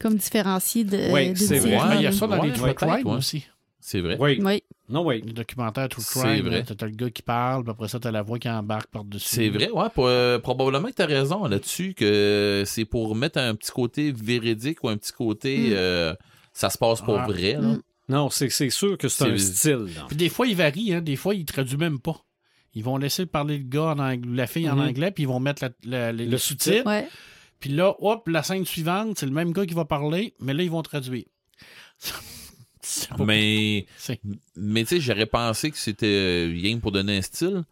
comme 0.00 0.14
différencier 0.14 0.84
de, 0.84 1.10
Oui, 1.12 1.36
c'est 1.36 1.58
vrai. 1.58 1.76
Ah, 1.80 1.94
il 1.96 2.02
y 2.02 2.06
a 2.06 2.12
ça 2.12 2.26
dans 2.28 2.38
Ouais, 2.40 2.46
les 2.48 2.52
True 2.52 2.72
Crime 2.72 3.04
ouais. 3.04 3.16
aussi. 3.16 3.44
C'est 3.80 4.00
vrai. 4.00 4.16
Oui. 4.20 4.38
Oui. 4.44 4.62
Non, 4.88 5.04
oui. 5.04 5.22
Les 5.26 5.32
documentaires 5.32 5.88
True 5.88 6.02
C'est 6.02 6.20
Crime, 6.20 6.46
vrai. 6.46 6.58
là, 6.60 6.74
t'as 6.76 6.86
le 6.86 6.92
gars 6.92 7.10
qui 7.10 7.22
parle, 7.22 7.62
puis 7.64 7.70
après 7.72 7.88
ça, 7.88 7.98
t'as 7.98 8.10
la 8.12 8.22
voix 8.22 8.38
qui 8.38 8.48
embarque 8.48 8.86
par-dessus. 8.90 9.26
C'est 9.28 9.48
vrai, 9.48 9.70
ouais. 9.70 9.88
pour- 9.94 10.06
euh, 10.06 10.38
probablement 10.38 10.88
que 10.88 10.94
tu 10.94 11.02
as 11.02 11.06
raison 11.06 11.44
là-dessus, 11.46 11.94
que 11.94 12.62
c'est 12.64 12.84
pour 12.84 13.14
mettre 13.16 13.38
un 13.40 13.54
petit 13.56 13.70
côté 13.72 14.12
véridique 14.12 14.82
ou 14.84 14.88
un 14.88 14.96
petit 14.96 15.12
côté. 15.12 15.58
Mm. 15.70 15.72
euh, 15.72 16.14
ça 16.52 16.70
se 16.70 16.78
passe 16.78 17.00
pour 17.02 17.18
Ah. 17.18 17.26
vrai. 17.26 17.52
Là. 17.54 17.60
Mm. 17.60 17.82
Non, 18.08 18.30
c'est 18.30 18.48
sûr 18.70 18.96
que 18.96 19.08
c'est 19.08 19.24
un 19.24 19.36
style. 19.38 19.86
Puis 20.08 20.16
des 20.16 20.28
fois, 20.28 20.46
ils 20.46 20.56
varient, 20.56 20.94
hein. 20.94 21.00
Des 21.02 21.16
fois, 21.16 21.34
ils 21.34 21.44
traduisent 21.44 21.76
même 21.78 21.98
pas. 22.00 22.24
Ils 22.74 22.84
vont 22.84 22.96
laisser 22.96 23.26
parler 23.26 23.58
le 23.58 23.64
gars 23.64 23.94
en 23.94 23.98
anglais, 23.98 24.36
la 24.36 24.46
fille 24.46 24.68
en 24.70 24.76
Mhm. 24.76 24.88
anglais, 24.88 25.10
puis 25.10 25.24
ils 25.24 25.26
vont 25.26 25.40
mettre 25.40 25.62
la- 25.64 25.70
la- 25.84 26.12
les, 26.12 26.26
Le. 26.26 26.86
Ouais. 26.86 27.08
Puis 27.60 27.70
là, 27.70 27.94
hop, 27.98 28.28
la 28.28 28.42
scène 28.42 28.64
suivante, 28.64 29.18
c'est 29.18 29.26
le 29.26 29.32
même 29.32 29.52
gars 29.52 29.66
qui 29.66 29.74
va 29.74 29.84
parler, 29.84 30.34
mais 30.40 30.54
là, 30.54 30.62
ils 30.62 30.70
vont 30.70 30.82
traduire. 30.82 31.24
Mais, 33.18 33.86
c'est- 33.98 34.20
mais 34.56 34.82
tu 34.84 34.88
sais, 34.96 35.00
j'aurais 35.00 35.26
pensé 35.26 35.70
que 35.70 35.76
c'était 35.76 36.06
euh, 36.06 36.46
rien 36.50 36.78
pour 36.78 36.90
donner 36.92 37.18
un 37.18 37.22
style. 37.22 37.64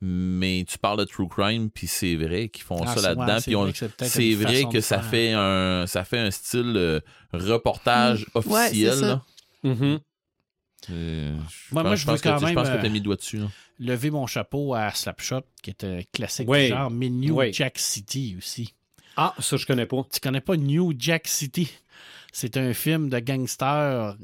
Mais 0.00 0.64
tu 0.68 0.78
parles 0.78 0.98
de 0.98 1.04
True 1.04 1.26
Crime, 1.28 1.70
puis 1.70 1.86
c'est 1.88 2.14
vrai 2.16 2.48
qu'ils 2.48 2.62
font 2.64 2.80
Ah, 2.84 2.94
ça 2.94 3.00
là-dedans. 3.00 3.26
ouais, 3.26 3.40
c'est 3.40 3.44
puis 3.46 3.56
on- 3.56 3.64
vrai 3.64 4.64
que 4.70 4.80
ça 4.80 4.98
faire. 5.00 5.10
fait 5.10 5.32
un 5.32 5.86
ça 5.88 6.04
fait 6.04 6.18
un 6.18 6.30
style 6.30 6.74
euh, 6.76 7.00
reportage 7.32 8.26
officiel. 8.34 9.20
Euh, 10.90 11.34
Moi, 11.72 11.82
moi, 11.82 11.82
pense- 11.82 12.00
je 12.00 12.06
pense 12.06 12.14
veux 12.22 12.22
quand 12.22 12.34
que, 12.34 12.38
tu- 12.38 12.44
même, 12.44 12.50
Je 12.50 12.54
pense 12.54 12.68
que 12.68 12.74
euh, 12.76 12.80
tu 12.80 12.86
as 12.86 12.88
mis 12.88 12.98
le 12.98 13.04
doigt 13.04 13.16
dessus. 13.16 13.38
là. 13.38 13.46
lever 13.80 14.10
mon 14.10 14.26
chapeau 14.26 14.74
à 14.74 14.90
Slapshot, 14.92 15.42
qui 15.62 15.70
est 15.70 15.84
un 15.84 16.00
classique 16.12 16.48
Oui. 16.48 16.62
du 16.64 16.68
genre, 16.68 16.90
mais 16.90 17.08
New 17.08 17.38
Oui. 17.38 17.52
Jack 17.52 17.78
City 17.78 18.34
aussi. 18.38 18.74
Ah, 19.16 19.34
ça, 19.40 19.56
je 19.56 19.66
connais 19.66 19.86
pas. 19.86 20.04
Tu 20.12 20.20
connais 20.20 20.40
pas 20.40 20.56
New 20.56 20.92
Jack 20.96 21.26
City? 21.26 21.68
C'est 22.32 22.56
un 22.56 22.72
film 22.74 23.08
de 23.08 23.18
gangster 23.18 24.16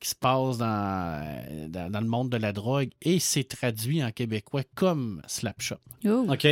qui 0.00 0.08
se 0.08 0.14
passe 0.16 0.58
dans, 0.58 1.44
dans, 1.68 1.90
dans 1.92 2.00
le 2.00 2.06
monde 2.08 2.30
de 2.30 2.36
la 2.38 2.52
drogue 2.52 2.90
et 3.02 3.20
c'est 3.20 3.44
traduit 3.44 4.02
en 4.02 4.10
québécois 4.10 4.62
comme 4.74 5.22
Slapshot 5.28 5.76
Oh. 6.06 6.26
OK. 6.28 6.46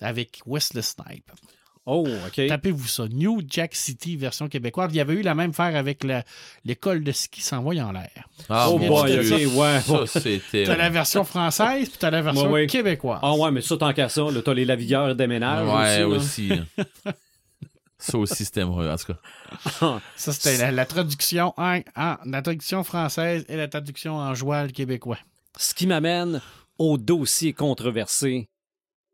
avec 0.00 0.40
Wesley 0.46 0.82
Snipe. 0.82 1.30
Oh, 1.88 2.04
OK. 2.26 2.46
Tapez-vous 2.48 2.88
ça. 2.88 3.06
New 3.08 3.42
Jack 3.48 3.74
City 3.76 4.16
version 4.16 4.48
québécoise. 4.48 4.90
Il 4.92 4.96
y 4.96 5.00
avait 5.00 5.14
eu 5.14 5.22
la 5.22 5.36
même 5.36 5.50
affaire 5.50 5.76
avec 5.76 6.04
l'école 6.64 7.04
de 7.04 7.12
ski 7.12 7.40
s'envoie 7.40 7.74
en 7.76 7.92
l'air. 7.92 8.10
Ah, 8.48 8.68
oh 8.70 8.78
boy. 8.78 8.88
OK, 9.20 9.56
ouais. 9.56 9.80
Ça, 9.80 10.06
c'était. 10.20 10.64
T'as 10.64 10.76
la 10.76 10.90
version 10.90 11.22
française 11.24 11.88
puis 11.88 11.98
t'as 11.98 12.10
la 12.10 12.22
version 12.22 12.46
Ouais, 12.46 12.52
ouais. 12.62 12.66
québécoise. 12.66 13.20
Ah 13.22 13.34
ouais, 13.34 13.52
mais 13.52 13.60
ça, 13.60 13.76
tant 13.76 13.92
qu'à 13.92 14.08
ça, 14.08 14.22
là, 14.22 14.42
t'as 14.44 14.52
les 14.54 14.64
lavilleurs 14.64 15.14
des 15.14 15.28
ménages 15.28 15.68
Ouais, 15.68 16.02
aussi. 16.02 16.50
aussi. 16.52 16.60
ça 17.98 18.18
aussi, 18.18 18.44
c'était 18.44 18.64
moi, 18.64 18.92
en 18.92 18.96
tout 18.96 19.12
cas. 19.12 20.00
Ça, 20.16 20.32
c'était 20.32 20.58
la, 20.58 20.72
la 20.72 20.86
traduction 20.86 21.54
en, 21.56 21.78
en- 21.96 22.16
la 22.24 22.42
traduction 22.42 22.84
française 22.84 23.44
et 23.48 23.56
la 23.56 23.68
traduction 23.68 24.16
en 24.16 24.34
joual 24.34 24.72
québécois. 24.72 25.18
Ce 25.56 25.72
qui 25.72 25.86
m'amène 25.86 26.40
au 26.78 26.98
dossier 26.98 27.52
controversé 27.54 28.48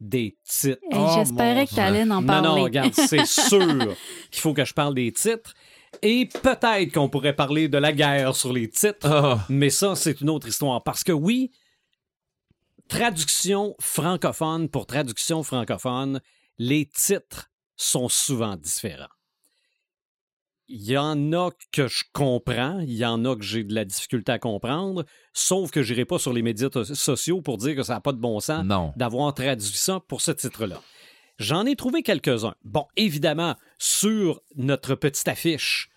des 0.02 0.36
titres. 0.44 0.80
Hey, 0.90 0.98
Oh, 0.98 1.14
J'espérais 1.16 1.66
que 1.66 1.74
tu 1.74 1.80
allais 1.80 2.02
en 2.02 2.20
Non, 2.20 2.26
parler. 2.26 2.48
non, 2.48 2.62
regarde, 2.62 2.92
c'est 2.94 3.24
sûr 3.48 3.94
qu'il 4.30 4.40
faut 4.40 4.52
que 4.52 4.64
je 4.64 4.74
parle 4.74 4.94
des 4.94 5.12
titres. 5.12 5.54
Et 6.02 6.26
peut-être 6.26 6.92
qu'on 6.92 7.08
pourrait 7.08 7.34
parler 7.36 7.68
de 7.68 7.78
la 7.78 7.92
guerre 7.92 8.34
sur 8.34 8.52
les 8.52 8.68
titres, 8.68 9.06
Ah, 9.06 9.44
mais 9.48 9.70
ça, 9.70 9.94
c'est 9.94 10.20
une 10.20 10.30
autre 10.30 10.48
histoire. 10.48 10.82
Parce 10.82 11.04
que 11.04 11.12
oui, 11.12 11.50
traduction 12.88 13.74
francophone 13.80 14.68
pour 14.68 14.86
traduction 14.86 15.42
francophone, 15.42 16.20
les 16.58 16.86
titres 16.86 17.50
sont 17.76 18.08
souvent 18.08 18.56
différents. 18.56 19.06
Il 20.74 20.82
y 20.90 20.96
en 20.96 21.32
a 21.34 21.50
que 21.70 21.86
je 21.86 22.04
comprends, 22.14 22.80
il 22.80 22.94
y 22.94 23.04
en 23.04 23.24
a 23.26 23.36
que 23.36 23.42
j'ai 23.42 23.62
de 23.62 23.74
la 23.74 23.84
difficulté 23.84 24.32
à 24.32 24.38
comprendre, 24.38 25.04
sauf 25.34 25.70
que 25.70 25.82
je 25.82 25.92
n'irai 25.92 26.06
pas 26.06 26.18
sur 26.18 26.32
les 26.32 26.40
médias 26.40 26.70
to- 26.70 26.84
sociaux 26.84 27.42
pour 27.42 27.58
dire 27.58 27.76
que 27.76 27.82
ça 27.82 27.92
n'a 27.94 28.00
pas 28.00 28.12
de 28.12 28.18
bon 28.18 28.40
sens 28.40 28.64
non. 28.64 28.92
d'avoir 28.96 29.34
traduit 29.34 29.66
ça 29.76 30.00
pour 30.08 30.22
ce 30.22 30.30
titre-là. 30.30 30.80
J'en 31.38 31.66
ai 31.66 31.76
trouvé 31.76 32.02
quelques-uns. 32.02 32.54
Bon, 32.64 32.86
évidemment, 32.96 33.54
sur 33.78 34.40
notre 34.56 34.94
petite 34.94 35.28
affiche 35.28 35.90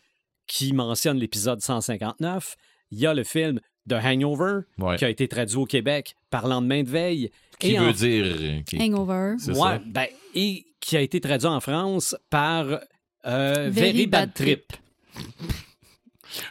qui 0.47 0.73
mentionne 0.73 1.17
l'épisode 1.17 1.61
159, 1.61 2.55
il 2.91 2.99
y 2.99 3.05
a 3.05 3.13
le 3.13 3.23
film 3.23 3.59
The 3.87 3.93
Hangover, 3.93 4.61
Ouais. 4.79 4.97
qui 4.97 5.05
a 5.05 5.09
été 5.09 5.27
traduit 5.27 5.57
au 5.57 5.65
Québec 5.65 6.15
par 6.29 6.47
Lendemain 6.47 6.83
de 6.83 6.89
veille. 6.89 7.31
Qui 7.59 7.71
et 7.75 7.77
veut 7.77 7.89
en- 7.89 7.91
dire. 7.91 8.25
euh, 8.27 8.61
qui- 8.63 8.81
Hangover. 8.81 9.35
C'est 9.39 9.51
Ouais, 9.51 9.57
ça. 9.77 9.81
ben, 9.85 10.07
et 10.33 10.65
qui 10.81 10.97
a 10.97 11.01
été 11.01 11.21
traduit 11.21 11.47
en 11.47 11.59
France 11.61 12.15
par 12.29 12.79
euh, 13.25 13.69
Very 13.71 13.91
Very, 13.91 14.07
Bad 14.07 14.29
Bad 14.29 14.33
Trip. 14.33 14.73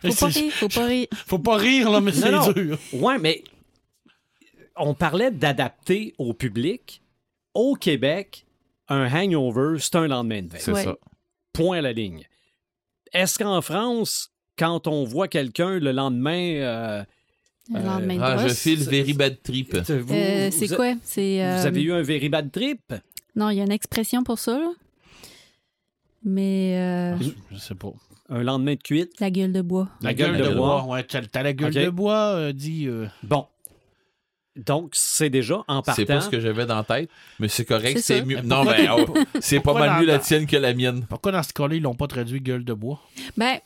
Faut 0.03 0.15
pas 0.15 0.27
rire, 0.29 0.53
faut 0.53 0.69
pas 0.69 0.87
rire. 0.87 1.07
Faut 1.27 1.39
pas 1.39 1.57
rire, 1.57 1.91
là, 1.91 2.01
mais 2.01 2.13
c'est 2.13 2.31
non. 2.31 2.51
dur. 2.53 2.79
Ouais, 2.95 3.19
mais 3.19 3.45
on 4.77 4.95
parlait 4.95 5.31
d'adapter 5.31 6.15
au 6.19 6.33
public. 6.33 7.03
Au 7.53 7.75
Québec, 7.75 8.47
un 8.89 9.07
hangover, 9.13 9.77
c'est 9.79 9.95
un 9.97 10.07
lendemain 10.09 10.43
de 10.43 10.49
veille. 10.49 10.61
C'est 10.63 10.73
Ouais. 10.73 10.85
ça. 10.85 10.97
Point 11.53 11.79
à 11.79 11.83
la 11.83 11.93
ligne. 11.93 12.27
Est-ce 13.13 13.39
qu'en 13.39 13.61
France, 13.61 14.33
quand 14.59 14.87
on 14.89 15.05
voit 15.05 15.29
quelqu'un 15.29 15.79
le 15.79 15.93
lendemain. 15.93 16.55
euh, 16.57 17.05
Le 17.71 17.79
Euh, 17.79 17.83
lendemain 17.83 18.17
de 18.17 18.21
Ah, 18.23 18.47
je 18.49 18.53
file 18.53 18.83
very 18.89 19.13
bad 19.15 19.41
trip. 19.43 19.75
Euh, 19.75 20.01
vous 20.03 20.57
c'est 20.59 20.75
quoi? 20.75 20.95
Vous 20.95 21.01
euh, 21.21 21.65
avez 21.65 21.83
eu 21.83 21.93
un 21.93 22.03
very 22.03 22.29
bad 22.29 22.51
trip? 22.51 22.81
Non, 23.37 23.49
il 23.51 23.57
y 23.59 23.61
a 23.61 23.65
une 23.65 23.73
expression 23.73 24.23
pour 24.23 24.39
ça, 24.39 24.59
là? 24.59 24.71
Mais 26.25 26.77
euh, 26.79 27.17
Je 27.53 27.59
sais 27.59 27.75
pas. 27.75 27.93
Un 28.31 28.43
lendemain 28.43 28.75
de 28.75 28.81
cuite? 28.83 29.21
la 29.21 29.31
gueule 29.31 29.53
de 29.53 29.61
bois. 29.61 29.89
La, 30.01 30.15
gueule, 30.15 30.37
de 30.39 30.49
bois. 30.55 30.85
Ouais, 30.85 31.05
t'as 31.05 31.43
la 31.43 31.53
gueule 31.53 31.75
de 31.75 31.91
bois, 31.91 32.35
euh, 32.35 32.53
dit. 32.53 32.87
euh, 32.89 33.07
Bon. 33.23 33.47
Donc, 34.57 34.91
c'est 34.95 35.31
déjà 35.31 35.65
en 35.67 35.83
C'est 35.83 36.05
partant. 36.05 36.07
pas 36.07 36.21
ce 36.21 36.29
que 36.31 36.39
j'avais 36.41 36.65
dans 36.65 36.77
la 36.77 36.85
tête, 36.85 37.11
mais 37.41 37.49
c'est 37.49 37.65
correct, 37.65 37.99
C'est 37.99 38.19
c'est 38.21 38.25
mieux. 38.25 38.41
Non, 38.41 38.65
mais 38.65 38.87
oh, 38.89 39.13
c'est 39.41 39.59
pas 39.59 39.75
mal 39.75 40.01
mieux 40.01 40.07
la 40.07 40.21
tienne 40.21 40.47
que 40.47 40.57
la 40.57 40.73
mienne. 40.75 41.05
Pourquoi 41.09 41.33
dans 41.33 41.43
ce 41.43 41.53
cas-là, 41.53 41.75
ils 41.75 41.83
l'ont 41.83 41.97
pas 41.97 42.07
traduit 42.07 42.41
gueule 42.41 42.65
de 42.65 42.73
bois? 42.73 43.01
Ben, 43.37 43.59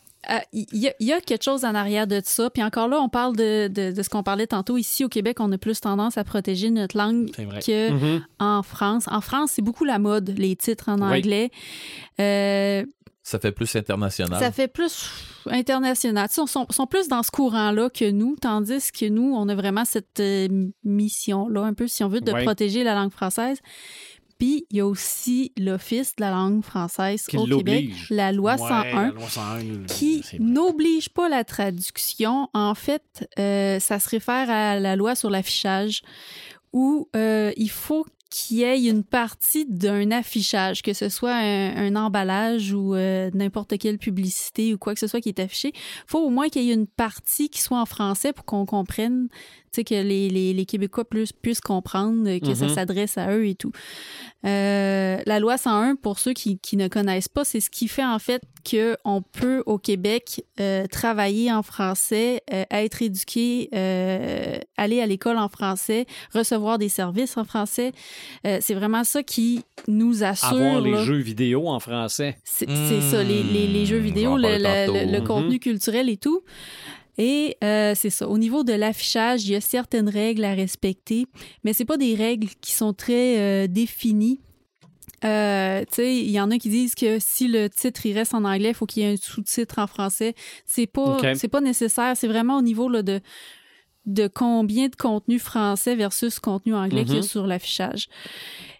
il 0.52 0.66
y, 0.72 0.88
a- 0.88 0.94
il 1.00 1.06
y 1.06 1.12
a 1.12 1.20
quelque 1.20 1.44
chose 1.44 1.64
en 1.64 1.74
arrière 1.74 2.06
de 2.06 2.20
ça. 2.24 2.50
Puis 2.50 2.62
encore 2.62 2.88
là, 2.88 3.00
on 3.00 3.08
parle 3.08 3.36
de, 3.36 3.68
de- 3.68 3.92
de 3.92 4.02
ce 4.02 4.08
qu'on 4.08 4.22
parlait 4.22 4.46
tantôt. 4.46 4.76
Ici, 4.76 5.04
au 5.04 5.08
Québec, 5.08 5.38
on 5.40 5.50
a 5.52 5.58
plus 5.58 5.80
tendance 5.80 6.18
à 6.18 6.24
protéger 6.24 6.70
notre 6.70 6.96
langue 6.96 7.30
que 7.30 7.90
Mhm. 7.90 8.24
en 8.38 8.62
France. 8.62 9.04
En 9.10 9.20
France, 9.20 9.52
c'est 9.54 9.62
beaucoup 9.62 9.84
la 9.84 9.98
mode, 9.98 10.34
les 10.36 10.56
titres 10.56 10.88
en 10.88 11.00
Oui. 11.00 11.18
anglais. 11.18 11.50
Euh, 12.20 12.84
Ça 13.22 13.38
fait 13.38 13.52
plus 13.52 13.74
international. 13.76 14.38
ça 14.40 14.50
fait 14.50 14.68
plus 14.68 15.10
international. 15.46 16.28
Ils 16.30 16.48
sont, 16.48 16.66
sont 16.70 16.86
plus 16.86 17.08
dans 17.08 17.22
ce 17.22 17.30
courant-là 17.30 17.90
que 17.90 18.10
nous, 18.10 18.36
tandis 18.40 18.90
que 18.90 19.06
nous, 19.08 19.34
on 19.34 19.48
a 19.48 19.54
vraiment 19.54 19.84
cette 19.84 20.20
euh, 20.20 20.48
mission-là, 20.84 21.62
un 21.62 21.74
peu, 21.74 21.86
si 21.86 22.02
on 22.04 22.08
veut, 22.08 22.20
de 22.20 22.32
protéger 22.44 22.84
la 22.84 22.94
langue 22.94 23.12
française. 23.12 23.58
Puis, 24.38 24.66
il 24.70 24.76
y 24.76 24.80
a 24.80 24.86
aussi 24.86 25.52
l'Office 25.58 26.14
de 26.16 26.22
la 26.22 26.30
langue 26.30 26.62
française 26.62 27.24
Qui 27.26 27.36
au 27.36 27.44
Québec, 27.44 27.90
la 28.10 28.32
loi 28.32 28.52
Ouais, 28.52 28.68
101 28.68 29.02
la 29.02 29.08
loi 29.10 29.28
101, 29.28 29.84
qui 29.88 30.22
n'oblige 30.38 31.08
pas 31.08 31.28
la 31.28 31.44
traduction. 31.44 32.48
En 32.54 32.74
fait, 32.74 33.28
euh, 33.38 33.80
ça 33.80 33.98
se 33.98 34.08
réfère 34.08 34.48
à 34.48 34.78
la 34.78 34.96
loi 34.96 35.14
sur 35.14 35.28
l'affichage 35.30 36.02
où 36.72 37.08
euh, 37.16 37.52
il 37.56 37.70
faut 37.70 38.06
qu'il 38.30 38.58
y 38.58 38.62
ait 38.62 38.84
une 38.84 39.04
partie 39.04 39.64
d'un 39.66 40.10
affichage, 40.10 40.82
que 40.82 40.92
ce 40.92 41.08
soit 41.08 41.34
un, 41.34 41.76
un 41.76 41.96
emballage 41.96 42.72
ou 42.72 42.94
euh, 42.94 43.30
n'importe 43.32 43.78
quelle 43.78 43.98
publicité 43.98 44.74
ou 44.74 44.78
quoi 44.78 44.94
que 44.94 45.00
ce 45.00 45.06
soit 45.06 45.20
qui 45.20 45.30
est 45.30 45.40
affiché. 45.40 45.72
Il 45.74 46.04
faut 46.06 46.20
au 46.20 46.30
moins 46.30 46.48
qu'il 46.48 46.62
y 46.64 46.70
ait 46.70 46.74
une 46.74 46.86
partie 46.86 47.48
qui 47.48 47.60
soit 47.60 47.80
en 47.80 47.86
français 47.86 48.32
pour 48.32 48.44
qu'on 48.44 48.66
comprenne, 48.66 49.28
sais, 49.72 49.84
que 49.84 49.94
les, 49.94 50.28
les, 50.30 50.52
les 50.54 50.66
Québécois 50.66 51.04
plus, 51.04 51.32
puissent 51.32 51.60
comprendre 51.60 52.38
que 52.38 52.54
ça 52.54 52.66
Mhm. 52.66 52.74
s'adresse 52.74 53.18
à 53.18 53.32
eux 53.34 53.46
et 53.46 53.54
tout. 53.54 53.72
Euh, 54.46 55.18
la 55.26 55.40
loi 55.40 55.58
101, 55.58 55.96
pour 55.96 56.18
ceux 56.18 56.32
qui, 56.32 56.58
qui 56.58 56.76
ne 56.76 56.86
connaissent 56.88 57.28
pas, 57.28 57.44
c'est 57.44 57.60
ce 57.60 57.70
qui 57.70 57.88
fait 57.88 58.04
en 58.04 58.18
fait 58.18 58.42
qu'on 58.68 59.22
peut 59.32 59.62
au 59.66 59.78
Québec 59.78 60.44
euh, 60.60 60.86
travailler 60.86 61.50
en 61.52 61.62
français, 61.62 62.42
euh, 62.52 62.64
être 62.70 63.02
éduqué, 63.02 63.68
aller 63.72 65.00
à 65.00 65.06
l'école 65.06 65.38
en 65.38 65.48
français, 65.48 66.06
recevoir 66.34 66.78
des 66.78 66.88
services 66.88 67.36
en 67.36 67.44
français. 67.44 67.92
C'est 68.44 68.74
vraiment 68.74 69.04
ça 69.04 69.22
qui 69.22 69.62
nous 69.88 70.22
assure. 70.22 70.48
Avoir 70.48 70.80
les 70.80 70.92
là. 70.92 71.04
jeux 71.04 71.16
vidéo 71.18 71.68
en 71.68 71.80
français. 71.80 72.36
C'est 72.44 72.66
ça, 72.68 73.22
les, 73.22 73.42
les- 73.42 73.66
les 73.66 73.86
jeux 73.86 73.98
Hmm, 74.00 74.02
vidéo, 74.04 74.36
le, 74.36 74.56
le- 74.58 75.10
le 75.12 75.20
Mhm. 75.20 75.26
contenu 75.26 75.58
culturel 75.58 76.08
et 76.08 76.16
tout. 76.16 76.42
Et 77.18 77.56
euh, 77.64 77.94
c'est 77.96 78.10
ça. 78.10 78.28
Au 78.28 78.38
niveau 78.38 78.62
de 78.62 78.72
l'affichage, 78.72 79.44
il 79.44 79.52
y 79.52 79.56
a 79.56 79.60
certaines 79.60 80.08
règles 80.08 80.44
à 80.44 80.54
respecter, 80.54 81.26
mais 81.64 81.72
c'est 81.72 81.84
pas 81.84 81.96
des 81.96 82.14
règles 82.14 82.48
qui 82.60 82.72
sont 82.72 82.92
très 82.94 83.38
euh, 83.38 83.66
définies. 83.66 84.40
Euh, 85.24 85.80
tu 85.80 85.96
sais, 85.96 86.16
il 86.16 86.30
y 86.30 86.40
en 86.40 86.52
a 86.52 86.58
qui 86.58 86.68
disent 86.68 86.94
que 86.94 87.18
si 87.18 87.48
le 87.48 87.68
titre 87.68 88.06
il 88.06 88.12
reste 88.16 88.34
en 88.34 88.44
anglais, 88.44 88.68
il 88.68 88.74
faut 88.74 88.86
qu'il 88.86 89.02
y 89.02 89.06
ait 89.06 89.14
un 89.14 89.16
sous-titre 89.16 89.80
en 89.80 89.88
français. 89.88 90.34
C'est 90.64 90.86
pas, 90.86 91.16
c'est 91.34 91.48
pas 91.48 91.60
nécessaire. 91.60 92.16
C'est 92.16 92.28
vraiment 92.28 92.58
au 92.58 92.62
niveau 92.62 92.88
là, 92.88 93.02
de 93.02 93.20
de 94.06 94.26
combien 94.26 94.88
de 94.88 94.96
contenu 94.96 95.38
français 95.38 95.94
versus 95.94 96.38
contenu 96.38 96.74
anglais 96.74 97.04
qu'il 97.04 97.14
y 97.14 97.18
a 97.18 97.20
Mhm. 97.20 97.26
sur 97.26 97.46
l'affichage. 97.46 98.06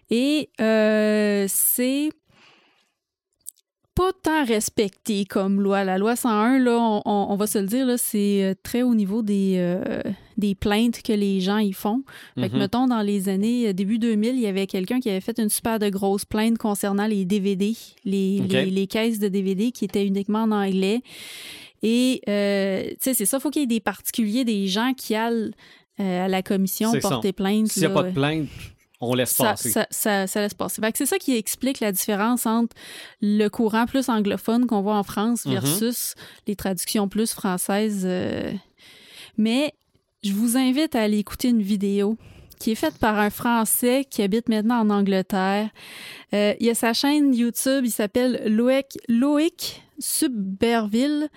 Et 0.09 0.49
euh, 0.59 1.45
c'est 1.49 2.09
pas 3.99 4.13
tant 4.23 4.45
respecté 4.45 5.25
comme 5.25 5.61
loi. 5.61 5.83
La 5.83 5.97
loi 5.97 6.15
101, 6.15 6.59
là, 6.59 6.77
on, 6.79 7.01
on- 7.05 7.27
on 7.31 7.35
va 7.35 7.47
se 7.47 7.57
le 7.59 7.65
dire, 7.67 7.85
là, 7.85 7.97
c'est 7.97 8.43
euh, 8.43 8.53
très 8.63 8.81
au 8.81 8.95
niveau 8.95 9.21
des, 9.21 9.55
euh, 9.57 10.01
des 10.37 10.55
plaintes 10.55 11.01
que 11.01 11.11
les 11.11 11.41
gens 11.41 11.57
y 11.57 11.73
font. 11.73 12.03
Fait 12.39 12.47
que, 12.47 12.53
Mhm. 12.53 12.59
mettons, 12.59 12.87
dans 12.87 13.01
les 13.01 13.27
années 13.27 13.67
euh, 13.67 13.73
début 13.73 13.99
2000, 13.99 14.35
il 14.35 14.41
y 14.41 14.47
avait 14.47 14.67
quelqu'un 14.67 14.99
qui 15.01 15.09
avait 15.09 15.19
fait 15.19 15.37
une 15.37 15.49
super 15.49 15.79
de 15.79 15.89
grosse 15.89 16.23
plainte 16.23 16.57
concernant 16.57 17.07
les 17.07 17.25
DVD, 17.25 17.75
les, 18.05 18.39
les, 18.39 18.65
les 18.71 18.87
caisses 18.87 19.19
de 19.19 19.27
DVD 19.27 19.71
qui 19.71 19.83
étaient 19.85 20.07
uniquement 20.07 20.43
en 20.43 20.51
anglais. 20.51 21.01
Et, 21.83 22.21
euh, 22.29 22.83
tu 22.91 22.95
sais, 23.01 23.13
c'est 23.13 23.25
ça, 23.25 23.37
il 23.37 23.41
faut 23.41 23.49
qu'il 23.49 23.61
y 23.61 23.63
ait 23.63 23.67
des 23.67 23.79
particuliers, 23.81 24.45
des 24.45 24.67
gens 24.67 24.93
qui 24.95 25.13
allent 25.15 25.51
euh, 25.99 26.25
à 26.25 26.27
la 26.29 26.41
commission 26.41 26.91
ça. 26.93 26.99
porter 27.09 27.33
plainte. 27.33 27.67
S'il 27.67 27.81
n'y 27.81 27.87
a 27.87 27.89
pas 27.89 28.03
de 28.03 28.11
plainte, 28.13 28.47
on 29.01 29.13
laisse 29.13 29.31
ça, 29.31 29.43
passer. 29.51 29.69
ça, 29.71 29.87
ça- 29.89 30.27
ça 30.27 30.41
laisse 30.41 30.53
passer. 30.53 30.81
C'est 30.95 31.05
ça 31.05 31.17
qui 31.17 31.35
explique 31.37 31.79
la 31.79 31.91
différence 31.91 32.45
entre 32.45 32.75
le 33.21 33.47
courant 33.47 33.85
plus 33.85 34.09
anglophone 34.09 34.65
qu'on 34.67 34.81
voit 34.81 34.97
en 34.97 35.03
France 35.03 35.45
Mhm. 35.45 35.53
versus 35.53 36.15
les 36.47 36.55
traductions 36.55 37.07
plus 37.07 37.31
françaises. 37.33 38.03
euh. 38.05 38.51
Mais 39.37 39.73
je 40.23 40.33
vous 40.33 40.57
invite 40.57 40.95
à 40.95 41.01
aller 41.01 41.17
écouter 41.19 41.47
une 41.49 41.61
vidéo 41.61 42.17
qui 42.59 42.71
est 42.71 42.75
faite 42.75 42.97
par 42.97 43.17
un 43.17 43.29
Français 43.29 44.05
qui 44.09 44.21
habite 44.21 44.49
maintenant 44.49 44.79
en 44.81 44.89
Angleterre. 44.89 45.69
Euh, 46.33 46.53
il 46.59 46.69
a 46.69 46.75
sa 46.75 46.91
chaîne 46.91 47.33
YouTube, 47.33 47.85
il 47.85 47.91
s'appelle 47.91 48.41
Loïc, 48.47 48.97
Loïc 49.07 49.81
Subberville. 49.99 51.29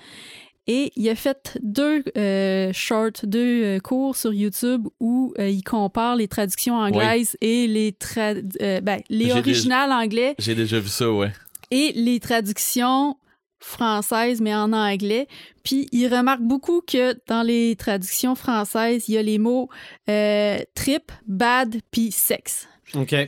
Et 0.68 0.92
il 0.94 1.08
a 1.08 1.16
fait 1.16 1.58
deux 1.62 2.04
euh, 2.16 2.72
shorts, 2.72 3.24
deux 3.24 3.64
euh, 3.64 3.80
cours 3.80 4.14
sur 4.16 4.32
YouTube 4.32 4.86
où 5.00 5.34
euh, 5.38 5.48
il 5.48 5.64
compare 5.64 6.14
les 6.14 6.28
traductions 6.28 6.76
anglaises 6.76 7.36
et 7.40 7.66
les, 7.66 7.90
tra- 7.92 8.80
ben, 8.80 9.00
les 9.08 9.32
originales 9.32 9.90
anglais 9.90 10.36
J'ai 10.38 10.54
déjà 10.54 10.78
vu 10.78 10.88
ça, 10.88 11.10
ouais. 11.10 11.32
et 11.72 11.92
les 11.96 12.20
traductions 12.20 13.16
françaises, 13.58 14.40
mais 14.40 14.54
en 14.54 14.72
anglais. 14.72 15.26
Puis 15.64 15.88
il 15.92 16.06
remarque 16.08 16.42
beaucoup 16.42 16.80
que 16.80 17.16
dans 17.26 17.42
les 17.42 17.74
traductions 17.76 18.34
françaises, 18.36 19.08
il 19.08 19.14
y 19.14 19.18
a 19.18 19.22
les 19.22 19.38
mots 19.38 19.68
trip, 20.06 21.10
bad, 21.26 21.80
puis 21.90 22.12
sexe. 22.12 22.68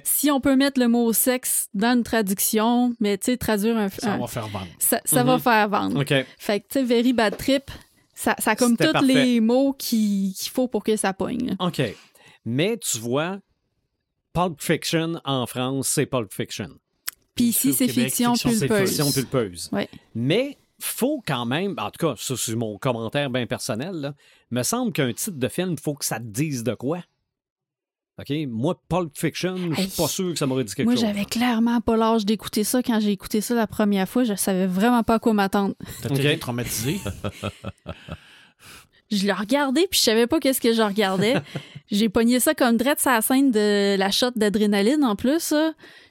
Si 0.05 0.31
on 0.31 0.41
peut 0.41 0.57
mettre 0.57 0.81
le 0.81 0.89
mot 0.89 1.13
sexe 1.13 1.69
dans 1.75 1.97
une 1.97 2.03
traduction, 2.05 2.95
mais 3.01 3.19
tu 3.19 3.27
sais, 3.33 3.37
traduire 3.37 3.77
un... 3.77 3.89
Ça 3.89 4.15
un- 4.15 4.19
va 4.19 4.27
faire 4.27 4.49
vendre. 4.49 4.67
ça, 4.79 5.01
ça 5.05 5.25
va 5.25 5.35
Mhm. 5.37 5.41
faire 5.41 5.69
vendre. 5.69 6.01
OK. 6.01 6.15
Fait 6.39 6.61
que, 6.61 6.67
tu 6.69 6.79
sais, 6.81 6.83
very 6.85 7.13
bad 7.13 7.37
trip, 7.37 7.71
ça, 8.15 8.35
ça 8.39 8.53
a 8.53 8.57
comme 8.57 8.77
tous 8.77 8.93
parfait. 8.93 9.07
les 9.13 9.41
mots 9.41 9.73
qui- 9.73 10.35
qu'il 10.39 10.51
faut 10.53 10.69
pour 10.69 10.85
que 10.85 10.97
ça 10.97 11.13
pogne. 11.13 11.57
OK. 11.59 11.83
Mais 12.45 12.77
tu 12.79 12.99
vois, 12.99 13.39
Pulp 14.33 14.61
Fiction 14.61 15.21
en 15.25 15.47
France, 15.47 15.89
c'est 15.89 16.07
Pulp 16.07 16.33
Fiction. 16.33 16.69
Puis 17.35 17.47
ici, 17.47 17.73
c'est 17.73 17.89
fiction 17.89 18.35
pulpeuse. 18.35 18.89
Fiction 18.91 19.11
pulpeuse. 19.13 19.69
Ouais. 19.73 19.89
Mais 20.15 20.57
faut 20.81 21.23
quand 21.27 21.47
même, 21.47 21.75
en 21.79 21.91
tout 21.91 22.07
cas, 22.07 22.15
ça 22.17 22.35
c'est 22.37 22.55
mon 22.55 22.79
commentaire 22.79 23.31
bien 23.31 23.47
personnel, 23.47 23.93
là, 23.95 24.15
me 24.51 24.63
semble 24.63 24.93
qu'un 24.93 25.13
titre 25.13 25.39
de 25.39 25.49
film, 25.49 25.77
faut 25.79 25.95
que 25.95 26.05
ça 26.05 26.19
te 26.19 26.25
dise 26.25 26.63
de 26.63 26.75
quoi. 26.75 27.01
OK? 28.21 28.33
Moi, 28.49 28.81
Pulp 28.89 29.11
Fiction, 29.17 29.57
je 29.57 29.75
suis 29.75 29.83
Hey. 29.83 29.89
pas 29.97 30.07
sûr 30.09 30.33
que 30.33 30.39
ça 30.39 30.47
m'aurait 30.47 30.63
dit 30.65 30.75
quelque 30.75 30.87
Moi, 30.87 30.95
chose. 30.95 31.03
j'avais 31.05 31.25
clairement 31.25 31.81
pas 31.81 31.97
l'âge 31.97 32.25
d'écouter 32.25 32.63
ça. 32.63 32.83
Quand 32.83 33.01
j'ai 33.01 33.11
écouté 33.11 33.41
ça 33.41 33.55
la 33.55 33.67
première 33.67 34.09
fois, 34.09 34.23
je 34.25 34.35
savais 34.35 34.67
vraiment 34.67 35.03
pas 35.03 35.15
à 35.15 35.19
quoi 35.19 35.33
m'attendre. 35.33 35.75
T'as 36.03 36.11
Ok. 36.11 36.19
été 36.21 36.39
traumatisé. 36.39 37.01
Je 39.11 39.27
le 39.27 39.33
regardais, 39.35 39.87
puis 39.89 39.99
je 39.99 40.05
savais 40.05 40.27
pas 40.27 40.41
qu'est-ce 40.41 40.61
que 40.61 40.73
je 40.73 40.81
regardais. 40.83 41.35
j'ai 41.93 42.09
pogné 42.09 42.41
ça 42.41 42.55
comme 42.55 42.77
drette 42.79 42.99
sa 43.01 43.21
scène 43.21 43.51
de 43.53 43.97
la 43.97 44.11
shot 44.11 44.31
d'adrénaline 44.35 45.05
en 45.05 45.15
plus. 45.15 45.53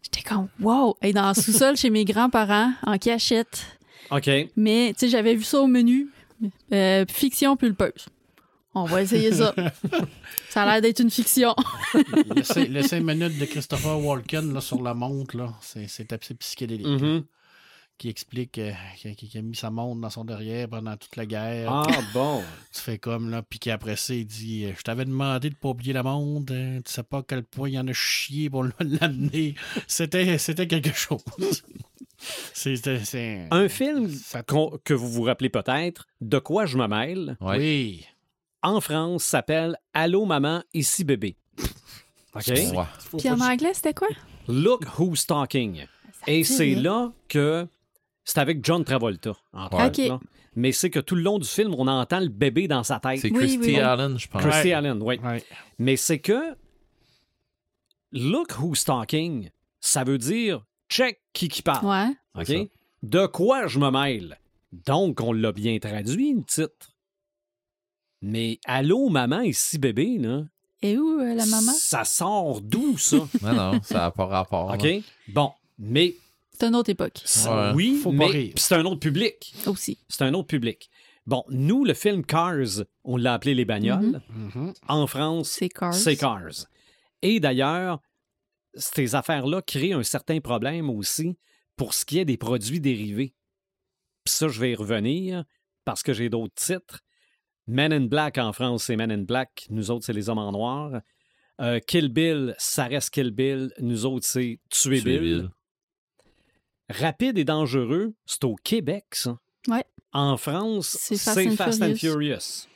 J'étais 0.03 0.21
comme, 0.21 0.47
wow! 0.61 0.95
Et 1.01 1.11
dans 1.11 1.29
le 1.29 1.33
sous-sol 1.33 1.75
chez 1.75 1.89
mes 1.89 2.05
grands-parents, 2.05 2.71
en 2.85 2.97
cachette. 2.99 3.65
OK. 4.11 4.29
Mais, 4.55 4.93
tu 4.93 4.99
sais, 4.99 5.09
j'avais 5.09 5.33
vu 5.35 5.43
ça 5.43 5.59
au 5.59 5.67
menu. 5.67 6.09
Euh, 6.71 7.03
fiction 7.09 7.57
pulpeuse. 7.57 8.05
On 8.75 8.85
va 8.85 9.01
essayer 9.03 9.31
ça. 9.31 9.53
ça 10.49 10.63
a 10.63 10.65
l'air 10.65 10.81
d'être 10.81 10.99
une 10.99 11.11
fiction. 11.11 11.55
le, 11.93 12.41
cin- 12.41 12.67
le 12.69 12.81
cinq 12.81 13.01
minutes 13.03 13.37
de 13.37 13.45
Christopher 13.45 13.99
Walken 13.99 14.53
là, 14.53 14.61
sur 14.61 14.81
la 14.81 14.93
montre, 14.93 15.37
là, 15.37 15.53
c'est, 15.61 15.87
c'est 15.87 16.11
assez 16.13 16.33
psychédélique. 16.35 16.87
là, 16.87 16.97
Mhm. 16.97 17.23
Qui 17.99 18.09
explique 18.09 18.57
euh, 18.57 18.71
qu'il, 18.97 19.15
qu'il 19.15 19.37
a 19.39 19.43
mis 19.43 19.55
sa 19.55 19.69
montre 19.69 20.01
dans 20.01 20.09
son 20.09 20.25
derrière 20.25 20.67
pendant 20.67 20.97
toute 20.97 21.15
la 21.15 21.27
guerre. 21.27 21.71
Ah, 21.71 21.85
bon. 22.11 22.41
Tu 22.73 22.81
fais 22.81 22.97
comme, 22.97 23.29
là, 23.29 23.43
puis 23.47 23.59
qu'après 23.59 23.95
ça, 23.95 24.15
il 24.15 24.25
dit 24.25 24.65
euh, 24.65 24.71
Je 24.75 24.81
t'avais 24.81 25.05
demandé 25.05 25.51
de 25.51 25.55
pas 25.55 25.69
oublier 25.69 25.93
la 25.93 26.01
montre, 26.01 26.51
hein, 26.53 26.79
tu 26.83 26.91
sais 26.91 27.03
pas 27.03 27.19
à 27.19 27.23
quel 27.25 27.43
point 27.43 27.69
il 27.69 27.75
y 27.75 27.79
en 27.79 27.87
a 27.87 27.93
chié 27.93 28.49
pour 28.49 28.63
l'amener. 28.79 29.53
C'était, 29.87 30.39
c'était 30.39 30.65
quelque 30.67 30.91
chose. 30.93 31.21
C'était, 32.53 32.99
c'est, 33.03 33.47
Un 33.51 33.67
film 33.69 34.09
Ça- 34.09 34.43
que 34.43 34.93
vous 34.93 35.09
vous 35.11 35.23
rappelez 35.23 35.49
peut-être, 35.49 36.07
De 36.21 36.39
quoi 36.39 36.65
je 36.65 36.77
me 36.77 36.87
mêle, 36.87 37.37
Ouais. 37.41 37.57
Oui. 37.57 38.05
En 38.63 38.81
France, 38.81 39.23
s'appelle 39.23 39.77
Allô 39.93 40.25
maman, 40.25 40.63
ici 40.73 41.03
bébé. 41.03 41.35
OK? 42.35 42.51
Puis 43.17 43.29
en 43.29 43.39
anglais, 43.39 43.73
c'était 43.73 43.93
quoi? 43.93 44.07
Look 44.47 44.85
Who's 44.97 45.25
Talking. 45.27 45.85
Et 46.25 46.43
c'est 46.43 46.75
là 46.75 47.11
que 47.27 47.67
c'est 48.23 48.39
avec 48.39 48.65
John 48.65 48.83
Travolta, 48.83 49.33
entre 49.51 49.77
Ouais. 49.77 50.17
Mais 50.55 50.71
c'est 50.71 50.89
que 50.89 50.99
tout 50.99 51.15
le 51.15 51.23
long 51.23 51.39
du 51.39 51.47
film, 51.47 51.73
on 51.77 51.87
entend 51.87 52.19
le 52.19 52.27
bébé 52.29 52.67
dans 52.67 52.83
sa 52.83 52.99
tête. 52.99 53.19
C'est 53.19 53.31
Christy 53.31 53.57
oui, 53.57 53.65
oui. 53.75 53.79
Allen, 53.79 54.19
je 54.19 54.27
pense. 54.27 54.41
Christy 54.41 54.67
Ouais. 54.67 54.73
Allen, 54.73 55.01
oui. 55.01 55.19
Ouais. 55.19 55.43
Mais 55.79 55.97
c'est 55.97 56.19
que 56.19 56.55
Look 58.11 58.51
Who's 58.59 58.83
Talking, 58.85 59.49
ça 59.79 60.03
veut 60.03 60.19
dire 60.19 60.63
check 60.89 61.19
qui 61.33 61.47
qui 61.47 61.63
parle. 61.63 61.87
Ouais. 61.87 62.15
OK? 62.39 62.69
De 63.01 63.25
quoi 63.25 63.65
je 63.67 63.79
me 63.79 63.89
mêle? 63.89 64.37
Donc, 64.71 65.21
on 65.21 65.33
l'a 65.33 65.51
bien 65.51 65.77
traduit, 65.79 66.33
le 66.33 66.43
titre. 66.43 66.92
Mais 68.25 68.57
Allô, 68.65 69.09
maman, 69.09 69.41
ici, 69.41 69.77
bébé, 69.77 70.17
là. 70.17 70.43
Et 70.81 70.97
où 70.97 71.19
euh, 71.19 71.35
la 71.35 71.45
maman? 71.45 71.71
Ça 71.73 72.03
sort 72.05 72.61
d'où, 72.61 72.97
ça? 72.97 73.17
Non, 73.41 73.53
non, 73.53 73.79
ça 73.83 73.95
n'a 73.99 74.11
pas 74.11 74.25
rapport. 74.25 74.71
OK? 74.73 74.83
là. 74.83 74.99
Bon, 75.27 75.51
mais 75.77 76.15
C'est 76.57 76.67
une 76.67 76.75
autre 76.75 76.89
époque 76.89 77.21
Ouais. 77.45 77.71
oui, 77.75 77.99
Faut 78.01 78.11
pas 78.11 78.17
mais 78.17 78.25
rire. 78.27 78.53
c'est 78.57 78.75
un 78.75 78.85
autre 78.85 78.99
public. 78.99 79.53
aussi. 79.67 79.97
C'est 80.07 80.23
un 80.23 80.33
autre 80.33 80.47
public. 80.47 80.89
Bon, 81.25 81.43
nous, 81.49 81.83
le 81.85 81.93
film 81.93 82.25
Cars, 82.25 82.83
on 83.03 83.17
l'a 83.17 83.33
appelé 83.33 83.53
Les 83.55 83.65
Bagnoles. 83.65 84.21
Mhm. 84.29 84.73
En 84.87 85.05
France, 85.07 85.49
C'est 85.49 85.69
Cars. 85.69 85.93
c'est 85.93 86.15
Cars. 86.17 86.65
Et 87.21 87.39
d'ailleurs, 87.39 87.99
ces 88.75 89.15
affaires-là 89.15 89.61
créent 89.61 89.93
un 89.93 90.03
certain 90.03 90.39
problème 90.41 90.89
aussi 90.89 91.37
pour 91.75 91.93
ce 91.93 92.03
qui 92.05 92.19
est 92.19 92.25
des 92.25 92.37
produits 92.37 92.81
dérivés. 92.81 93.33
Puis 94.25 94.33
ça, 94.33 94.47
je 94.47 94.59
vais 94.59 94.71
y 94.71 94.75
revenir 94.75 95.43
parce 95.85 96.03
que 96.03 96.13
j'ai 96.13 96.29
d'autres 96.29 96.55
titres. 96.55 97.01
Men 97.67 97.93
in 97.93 98.05
Black 98.07 98.37
en 98.37 98.51
France, 98.51 98.85
c'est 98.85 98.95
Men 98.95 99.11
in 99.11 99.23
Black. 99.23 99.67
Nous 99.69 99.91
autres, 99.91 100.05
c'est 100.05 100.13
Les 100.13 100.29
Hommes 100.29 100.39
en 100.39 100.51
Noir. 100.51 101.01
Euh, 101.61 101.79
Kill 101.79 102.09
Bill, 102.09 102.55
ça 102.57 102.85
reste 102.85 103.11
Kill 103.11 103.31
Bill. 103.31 103.71
Nous 103.79 104.05
autres, 104.05 104.25
c'est 104.25 104.59
Tuer 104.69 105.01
Tuer 105.01 105.19
Bill. 105.19 105.21
Bill. 105.21 105.49
Rapide 106.89 107.37
et 107.37 107.45
dangereux, 107.45 108.13
c'est 108.25 108.43
au 108.43 108.55
Québec, 108.55 109.05
ça. 109.13 109.37
Ouais. 109.67 109.85
En 110.11 110.37
France, 110.37 110.97
C'est 110.99 111.17
Fast 111.17 111.55
Fast, 111.55 111.81
and 111.81 111.91
and 111.91 111.95
Furious. 111.95 112.67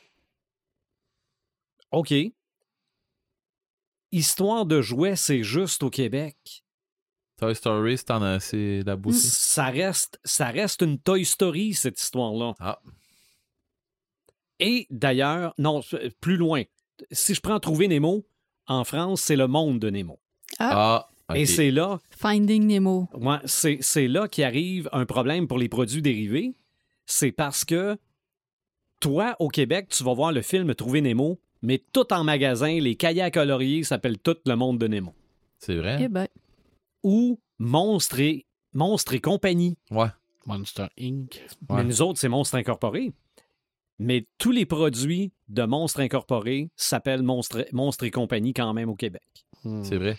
OK. 1.91 2.13
Histoire 4.11 4.65
de 4.65 4.81
jouets, 4.81 5.15
c'est 5.15 5.43
juste 5.43 5.83
au 5.83 5.89
Québec. 5.89 6.63
Toy 7.37 7.53
Story, 7.53 7.97
c'est 8.39 8.83
la 8.83 8.95
boutique. 8.95 9.21
Ça 9.21 9.65
reste, 9.65 10.19
ça 10.23 10.47
reste 10.47 10.81
une 10.81 10.97
Toy 10.97 11.23
Story, 11.23 11.73
cette 11.73 12.01
histoire-là. 12.01 12.53
Ah. 12.59 12.79
Et 14.59 14.87
d'ailleurs, 14.89 15.53
non, 15.57 15.81
plus 16.21 16.37
loin. 16.37 16.63
Si 17.11 17.33
je 17.33 17.41
prends 17.41 17.59
Trouver 17.59 17.87
Nemo, 17.87 18.25
en 18.67 18.83
France, 18.83 19.21
c'est 19.21 19.35
le 19.35 19.47
monde 19.47 19.79
de 19.79 19.89
Nemo. 19.89 20.19
Ah, 20.59 21.07
ok. 21.29 21.37
Et 21.37 21.45
c'est 21.45 21.71
là 21.71 21.99
Finding 22.11 22.65
Nemo. 22.65 23.07
Ouais, 23.13 23.37
c'est, 23.45 23.77
c'est 23.81 24.07
là 24.07 24.27
qu'arrive 24.27 24.89
un 24.91 25.05
problème 25.05 25.47
pour 25.47 25.57
les 25.57 25.69
produits 25.69 26.01
dérivés. 26.01 26.55
C'est 27.05 27.31
parce 27.31 27.63
que 27.63 27.97
toi, 28.99 29.35
au 29.39 29.47
Québec, 29.49 29.89
tu 29.89 30.03
vas 30.03 30.13
voir 30.13 30.31
le 30.31 30.41
film 30.41 30.73
Trouver 30.73 31.01
Nemo, 31.01 31.39
mais 31.61 31.83
tout 31.93 32.11
en 32.11 32.23
magasin, 32.23 32.79
les 32.79 32.95
cahiers 32.95 33.21
à 33.21 33.31
colorier 33.31 33.83
s'appellent 33.83 34.19
tout 34.19 34.37
le 34.45 34.55
monde 34.55 34.79
de 34.79 34.87
Nemo. 34.87 35.13
C'est 35.59 35.75
vrai? 35.75 35.97
Eh 36.01 36.07
ben, 36.07 36.27
Ou 37.03 37.39
Monstre 37.59 38.19
et, 38.19 38.45
Monstre 38.73 39.13
et 39.13 39.21
compagnie. 39.21 39.77
Ouais. 39.91 40.07
Monster 40.45 40.87
Inc. 40.99 41.35
Ouais. 41.69 41.77
Mais 41.77 41.83
nous 41.83 42.01
autres, 42.01 42.19
c'est 42.19 42.29
Monstre 42.29 42.55
Incorporé. 42.55 43.11
Mais 43.99 44.27
tous 44.37 44.51
les 44.51 44.65
produits 44.65 45.31
de 45.47 45.63
Monstre 45.63 46.01
Incorporé 46.01 46.69
s'appellent 46.75 47.23
Monstre, 47.23 47.65
Monstre 47.71 48.03
et 48.03 48.11
compagnie 48.11 48.53
quand 48.53 48.73
même 48.73 48.89
au 48.89 48.95
Québec. 48.95 49.45
Hmm. 49.63 49.83
C'est 49.83 49.97
vrai. 49.97 50.17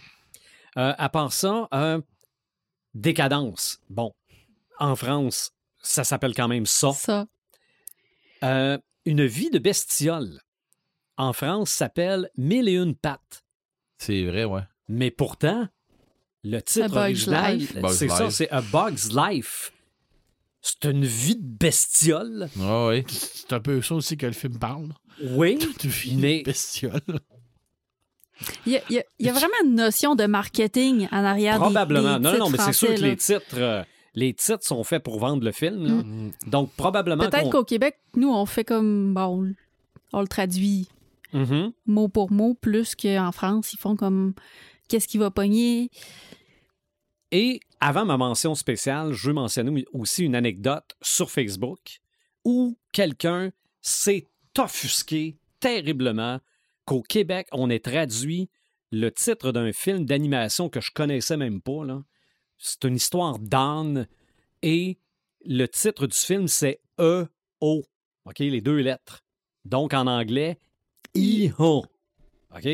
Euh, 0.76 0.94
à 0.98 1.08
part 1.08 1.32
ça, 1.32 1.68
euh, 1.72 2.00
Décadence. 2.94 3.80
Bon, 3.90 4.12
en 4.78 4.96
France, 4.96 5.52
ça 5.80 6.04
s'appelle 6.04 6.34
quand 6.34 6.48
même 6.48 6.66
ça. 6.66 6.92
ça. 6.92 7.26
Euh, 8.42 8.78
une 9.04 9.24
vie 9.24 9.50
de 9.50 9.58
bestiole. 9.58 10.40
En 11.16 11.32
France, 11.32 11.70
s'appelle 11.70 12.30
Mille 12.36 12.68
et 12.68 12.76
une 12.76 12.94
pattes. 12.94 13.44
C'est 13.98 14.24
vrai, 14.24 14.44
ouais. 14.44 14.62
Mais 14.88 15.10
pourtant, 15.10 15.68
le 16.44 16.60
titre 16.60 16.96
A 16.96 17.08
Bug's 17.08 17.28
original, 17.28 17.60
c'est 17.90 18.08
ça, 18.08 18.30
c'est 18.30 18.48
A 18.50 18.62
Bug's 18.62 19.12
Life. 19.12 19.72
C'est 20.82 20.90
une 20.90 21.04
vie 21.04 21.36
de 21.36 21.42
bestiole. 21.46 22.48
Ouais, 22.56 22.86
ouais. 22.86 23.04
C'est 23.08 23.52
un 23.52 23.60
peu 23.60 23.80
ça 23.82 23.94
aussi 23.94 24.16
que 24.16 24.26
le 24.26 24.32
film 24.32 24.58
parle. 24.58 24.92
Oui, 25.32 25.58
Tu 25.78 25.88
vis 25.88 26.16
Mais- 26.16 26.42
bestiole. 26.42 27.00
Il 28.66 28.72
y 28.72 28.76
a, 28.76 28.80
il 28.88 28.96
y 28.96 28.98
a- 29.00 29.04
il 29.18 29.26
y 29.26 29.28
a 29.28 29.32
vraiment 29.32 29.54
une 29.64 29.74
notion 29.74 30.14
de 30.14 30.24
marketing 30.26 31.08
en 31.10 31.24
arrière 31.24 31.56
probablement. 31.58 32.18
des 32.18 32.24
non, 32.24 32.38
non, 32.38 32.46
titres 32.46 32.50
mais 32.52 32.58
c'est 32.58 32.72
sûr 32.72 32.94
que 32.94 33.00
les 33.00 33.16
titres, 33.16 33.42
euh, 33.56 33.82
les 34.14 34.32
titres 34.34 34.62
sont 34.64 34.84
faits 34.84 35.02
pour 35.02 35.18
vendre 35.18 35.42
le 35.44 35.50
film. 35.52 35.84
là. 35.86 35.90
Mm. 36.04 36.32
Donc, 36.46 36.70
probablement 36.74 37.28
Peut-être 37.28 37.50
qu'au 37.50 37.64
Québec, 37.64 37.96
nous, 38.14 38.30
on 38.32 38.46
fait 38.46 38.64
comme. 38.64 39.12
Bon, 39.14 39.44
on, 40.12 40.18
on 40.18 40.20
le 40.20 40.28
traduit 40.28 40.86
Mhm. 41.32 41.72
mot 41.86 42.06
pour 42.08 42.30
mot, 42.30 42.54
plus 42.54 42.94
qu'en 42.94 43.32
France, 43.32 43.72
ils 43.72 43.78
font 43.78 43.96
comme. 43.96 44.34
Qu'est-ce 44.88 45.08
qui 45.08 45.18
va 45.18 45.30
pogner? 45.32 45.90
Et 47.32 47.60
avant 47.80 48.04
ma 48.04 48.16
mention 48.16 48.54
spéciale, 48.54 49.12
je 49.12 49.28
veux 49.28 49.34
mentionner 49.34 49.84
aussi 49.92 50.24
une 50.24 50.34
anecdote 50.34 50.96
sur 51.00 51.30
Facebook 51.30 52.00
où 52.44 52.78
quelqu'un 52.92 53.50
s'est 53.80 54.26
offusqué 54.58 55.38
terriblement 55.60 56.40
qu'au 56.84 57.02
Québec, 57.02 57.48
on 57.52 57.70
ait 57.70 57.80
traduit 57.80 58.50
le 58.90 59.10
titre 59.10 59.52
d'un 59.52 59.72
film 59.72 60.06
d'animation 60.06 60.68
que 60.68 60.80
je 60.80 60.90
connaissais 60.90 61.36
même 61.36 61.60
pas. 61.60 61.82
C'est 62.56 62.84
une 62.84 62.96
histoire 62.96 63.38
d'âne 63.38 64.08
et 64.62 64.98
le 65.44 65.66
titre 65.66 66.06
du 66.06 66.16
film, 66.16 66.48
c'est 66.48 66.80
E-O. 66.98 67.84
OK, 68.24 68.38
les 68.38 68.60
deux 68.60 68.78
lettres. 68.78 69.22
Donc 69.64 69.94
en 69.94 70.06
anglais, 70.06 70.58
I-O. 71.14 71.84
OK? 72.54 72.68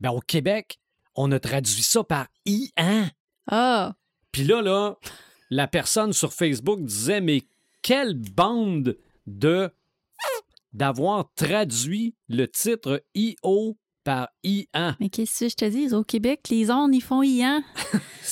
Ben, 0.00 0.10
au 0.10 0.20
Québec, 0.20 0.78
on 1.14 1.32
a 1.32 1.40
traduit 1.40 1.82
ça 1.82 2.04
par 2.04 2.28
I-An. 2.44 3.08
Ah! 3.46 3.94
Puis 4.36 4.44
là, 4.44 4.60
là, 4.60 4.98
la 5.48 5.66
personne 5.66 6.12
sur 6.12 6.34
Facebook 6.34 6.82
disait 6.84 7.22
Mais 7.22 7.42
quelle 7.80 8.12
bande 8.12 8.98
de 9.26 9.70
d'avoir 10.74 11.32
traduit 11.36 12.14
le 12.28 12.46
titre 12.46 13.02
IO 13.14 13.78
par 14.04 14.28
IAN. 14.44 14.94
Mais 15.00 15.08
qu'est-ce 15.08 15.40
que 15.46 15.48
je 15.48 15.54
te 15.56 15.64
dis? 15.64 15.94
Au 15.94 16.04
Québec, 16.04 16.40
les 16.50 16.70
ondes, 16.70 16.94
ils 16.94 17.00
font 17.00 17.22
ian. 17.22 17.62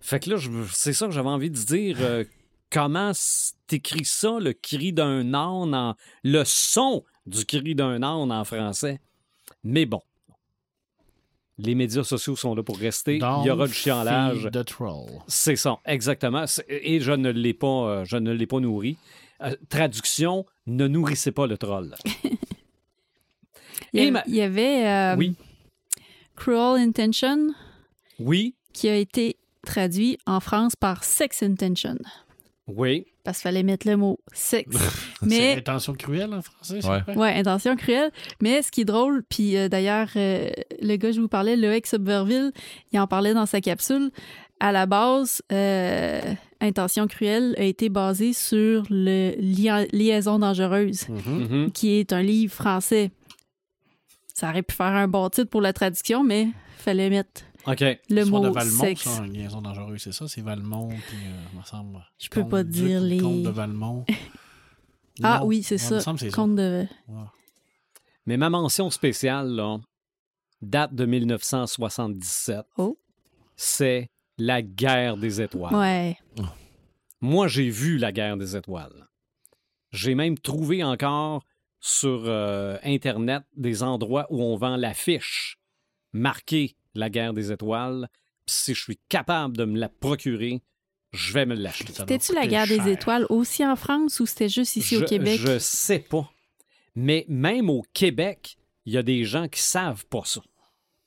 fait 0.00 0.18
que 0.18 0.30
là, 0.30 0.36
je- 0.36 0.50
c'est 0.72 0.92
ça 0.94 1.06
que 1.06 1.12
j'avais 1.12 1.28
envie 1.28 1.50
de 1.50 1.56
dire. 1.56 1.98
euh, 2.00 2.24
comment 2.70 3.12
t'écris 3.68 4.04
ça, 4.04 4.38
le 4.40 4.52
cri 4.52 4.92
d'un 4.92 5.32
âne 5.32 5.74
en. 5.76 5.94
le 6.24 6.42
son 6.44 7.04
du 7.24 7.44
cri 7.46 7.76
d'un 7.76 8.02
âne 8.02 8.32
en 8.32 8.44
français? 8.44 9.00
Mais 9.62 9.86
bon. 9.86 10.02
Les 11.62 11.74
médias 11.74 12.04
sociaux 12.04 12.36
sont 12.36 12.54
là 12.54 12.62
pour 12.62 12.78
rester. 12.78 13.16
Il 13.16 13.46
y 13.46 13.50
aura 13.50 13.66
du 13.66 13.72
troll. 14.64 15.06
C'est 15.26 15.56
ça, 15.56 15.78
exactement. 15.84 16.44
Et 16.68 17.00
je 17.00 17.12
ne 17.12 17.30
l'ai 17.30 17.54
pas, 17.54 17.66
euh, 17.66 18.04
je 18.04 18.16
ne 18.16 18.32
l'ai 18.32 18.46
pas 18.46 18.60
nourri. 18.60 18.96
Euh, 19.42 19.54
traduction, 19.68 20.44
ne 20.66 20.86
nourrissez 20.86 21.32
pas 21.32 21.46
le 21.46 21.56
troll. 21.58 21.94
Il 23.92 24.00
y, 24.00 24.04
Et 24.04 24.08
a- 24.08 24.10
ma- 24.12 24.22
il 24.26 24.34
y 24.36 24.42
avait 24.42 24.86
euh, 24.86 25.16
Oui. 25.16 25.34
Cruel 26.36 26.80
Intention 26.80 27.48
Oui, 28.20 28.54
qui 28.72 28.88
a 28.88 28.94
été 28.96 29.36
traduit 29.66 30.16
en 30.26 30.38
France 30.40 30.76
par 30.76 31.02
Sex 31.04 31.42
Intention. 31.42 31.98
oui. 32.68 33.06
Parce 33.30 33.38
qu'il 33.38 33.44
fallait 33.44 33.62
mettre 33.62 33.88
le 33.88 33.96
mot 33.96 34.18
sexe. 34.32 34.76
C'est 35.22 35.26
Mais 35.26 35.56
intention 35.56 35.94
cruelle 35.94 36.32
en 36.34 36.42
français, 36.42 36.80
c'est 36.80 36.88
Ouais. 36.88 37.00
vrai? 37.00 37.16
Ouais, 37.16 37.34
intention 37.38 37.76
cruelle. 37.76 38.10
Mais 38.42 38.62
ce 38.62 38.70
qui 38.70 38.82
est 38.82 38.84
drôle, 38.84 39.22
puis 39.28 39.56
euh, 39.56 39.68
d'ailleurs, 39.68 40.08
euh, 40.16 40.50
le 40.82 40.96
gars, 40.96 41.12
je 41.12 41.20
vous 41.20 41.28
parlais, 41.28 41.56
Loïc 41.56 41.86
Subverville, 41.86 42.52
il 42.92 42.98
en 43.00 43.06
parlait 43.06 43.34
dans 43.34 43.46
sa 43.46 43.60
capsule. 43.60 44.10
À 44.58 44.72
la 44.72 44.86
base, 44.86 45.42
euh, 45.52 46.20
Intention 46.62 47.06
cruelle 47.06 47.54
a 47.56 47.62
été 47.62 47.88
basé 47.88 48.34
sur 48.34 48.82
le 48.90 49.32
Lia- 49.38 49.86
Liaison 49.92 50.38
dangereuse, 50.38 51.08
Mhm. 51.08 51.48
Mhm. 51.48 51.72
qui 51.72 51.92
est 51.98 52.12
un 52.12 52.20
livre 52.22 52.52
français. 52.52 53.10
Ça 54.34 54.50
aurait 54.50 54.62
pu 54.62 54.74
faire 54.74 54.86
un 54.86 55.08
bon 55.08 55.28
titre 55.30 55.48
pour 55.50 55.60
la 55.62 55.72
traduction, 55.72 56.22
mais 56.24 56.48
fallait 56.78 57.08
mettre 57.10 57.42
OK. 57.66 57.80
le 58.08 58.24
mot 58.24 58.40
de 58.40 58.48
Valmont, 58.48 58.80
sexe. 58.84 59.02
ça, 59.02 59.24
une 59.24 59.32
liaison 59.34 59.60
dangereuse, 59.62 60.00
c'est 60.02 60.12
ça? 60.12 60.26
C'est 60.28 60.40
Valmont, 60.40 60.88
puis, 60.88 61.16
euh, 61.26 61.42
il 61.52 61.58
me 61.58 61.64
semble... 61.64 61.98
Je 62.18 62.28
peux 62.28 62.40
Comte 62.42 62.50
pas 62.50 62.62
dire 62.64 63.00
les- 63.00 63.18
Comte 63.18 63.42
de 63.42 63.50
Valmont. 63.50 64.04
Ah 65.22 65.40
Non, 65.40 65.46
oui, 65.48 65.62
c'est 65.62 65.76
ça. 65.76 66.00
semble. 66.00 66.30
Compte 66.30 66.56
de... 66.56 66.86
Ouais. 67.08 67.24
Mais 68.24 68.38
ma 68.38 68.48
mention 68.48 68.88
spéciale, 68.88 69.48
là, 69.50 69.76
date 70.62 70.94
de 70.94 71.04
1977. 71.04 72.64
Oh. 72.78 72.98
C'est 73.56 74.08
la 74.38 74.62
guerre 74.62 75.18
des 75.18 75.42
étoiles. 75.42 75.74
Ouais. 75.74 76.16
Moi, 77.20 77.48
j'ai 77.48 77.68
vu 77.68 77.98
la 77.98 78.12
guerre 78.12 78.38
des 78.38 78.56
étoiles. 78.56 79.08
J'ai 79.92 80.14
même 80.14 80.38
trouvé 80.38 80.82
encore 80.82 81.44
sur 81.80 82.22
euh, 82.24 82.78
Internet 82.82 83.42
des 83.56 83.82
endroits 83.82 84.26
où 84.30 84.40
on 84.42 84.56
vend 84.56 84.76
l'affiche 84.76 85.58
marquée 86.14 86.76
la 86.94 87.10
guerre 87.10 87.32
des 87.32 87.52
étoiles. 87.52 88.08
Puis 88.46 88.54
si 88.56 88.74
je 88.74 88.80
suis 88.82 88.98
capable 89.08 89.56
de 89.56 89.64
me 89.64 89.78
la 89.78 89.88
procurer, 89.88 90.62
je 91.12 91.32
vais 91.32 91.46
me 91.46 91.54
l'acheter. 91.54 91.92
C'était-tu 91.92 92.34
la 92.34 92.46
guerre 92.46 92.66
cher. 92.66 92.84
des 92.84 92.92
étoiles 92.92 93.26
aussi 93.30 93.64
en 93.66 93.76
France 93.76 94.20
ou 94.20 94.26
c'était 94.26 94.48
juste 94.48 94.76
ici 94.76 94.96
je, 94.96 95.02
au 95.02 95.06
Québec? 95.06 95.40
Je 95.40 95.58
sais 95.58 95.98
pas. 95.98 96.30
Mais 96.96 97.24
même 97.28 97.68
au 97.70 97.82
Québec, 97.92 98.56
il 98.86 98.92
y 98.94 98.96
a 98.96 99.02
des 99.02 99.24
gens 99.24 99.48
qui 99.48 99.60
savent 99.60 100.06
pas 100.06 100.22
ça. 100.24 100.40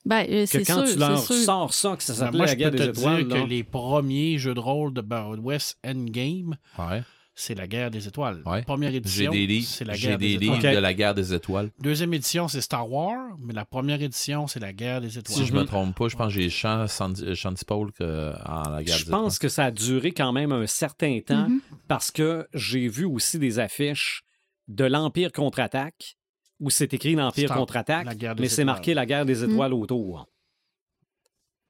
Ben, 0.06 0.26
euh, 0.28 0.42
Que 0.42 0.46
c'est 0.46 0.64
quand 0.64 0.84
sûr, 0.84 0.92
tu 0.94 0.98
leur 0.98 1.18
c'est 1.18 1.34
sûr. 1.34 1.44
sors 1.44 1.72
ça, 1.74 1.96
que 1.96 2.02
ça 2.02 2.12
Ben, 2.12 2.18
s'appelait 2.18 2.36
moi, 2.38 2.46
la 2.46 2.52
je 2.52 2.56
guerre 2.58 2.70
peux 2.72 2.76
des 2.78 2.92
te 2.92 2.98
étoiles, 2.98 3.26
dire 3.26 3.36
là. 3.36 3.42
que 3.42 3.48
les 3.48 3.64
premiers 3.64 4.38
jeux 4.38 4.52
de 4.54 4.60
rôle 4.60 4.92
de 4.92 5.00
Barrow 5.00 5.36
West 5.36 5.78
Endgame, 5.84 6.56
Ouais. 6.78 7.02
C'est 7.36 7.54
la 7.56 7.66
guerre 7.66 7.90
des 7.90 8.06
étoiles. 8.06 8.42
Ouais. 8.46 8.62
Première 8.62 8.94
édition, 8.94 9.32
c'est 9.64 9.84
la 9.84 9.94
j'ai 9.94 10.08
guerre 10.08 10.18
des 10.18 10.28
des 10.28 10.38
livres 10.38 10.56
étoiles. 10.58 10.74
De 10.76 10.80
la 10.80 10.94
guerre 10.94 11.14
des 11.14 11.34
étoiles. 11.34 11.70
Deuxième 11.80 12.14
édition, 12.14 12.46
c'est 12.48 12.60
Star 12.60 12.88
Wars, 12.90 13.36
mais 13.40 13.52
la 13.52 13.64
première 13.64 14.00
édition, 14.00 14.46
c'est 14.46 14.60
la 14.60 14.72
guerre 14.72 15.00
des 15.00 15.18
étoiles. 15.18 15.36
Si 15.38 15.44
je 15.46 15.52
me 15.52 15.60
Mhm. 15.60 15.66
trompe 15.66 15.96
pas, 15.96 16.08
je 16.08 16.16
pense 16.16 16.32
que 16.32 16.40
j'ai 16.40 16.48
Chan- 16.50 16.86
Sandy 16.86 17.34
Shanty 17.34 17.64
Paul 17.64 17.90
que- 17.92 18.32
en 18.48 18.70
la 18.70 18.84
guerre 18.84 18.98
Je 18.98 19.04
des 19.06 19.10
pense 19.10 19.38
que 19.38 19.48
ça 19.48 19.64
a 19.64 19.70
duré 19.70 20.12
quand 20.12 20.32
même 20.32 20.52
un 20.52 20.66
certain 20.66 21.18
temps 21.26 21.48
Mhm. 21.48 21.60
parce 21.88 22.10
que 22.10 22.46
j'ai 22.54 22.86
vu 22.88 23.04
aussi 23.04 23.38
des 23.38 23.58
affiches 23.58 24.22
de 24.68 24.84
l'Empire 24.84 25.32
contre-attaque 25.32 26.16
où 26.60 26.70
c'est 26.70 26.94
écrit 26.94 27.14
l'Empire 27.16 27.52
contre-attaque, 27.52 28.06
mais 28.38 28.46
c'est 28.48 28.62
étoiles. 28.62 28.64
marqué 28.66 28.94
la 28.94 29.06
guerre 29.06 29.26
des 29.26 29.42
étoiles 29.44 29.74
autour. 29.74 30.28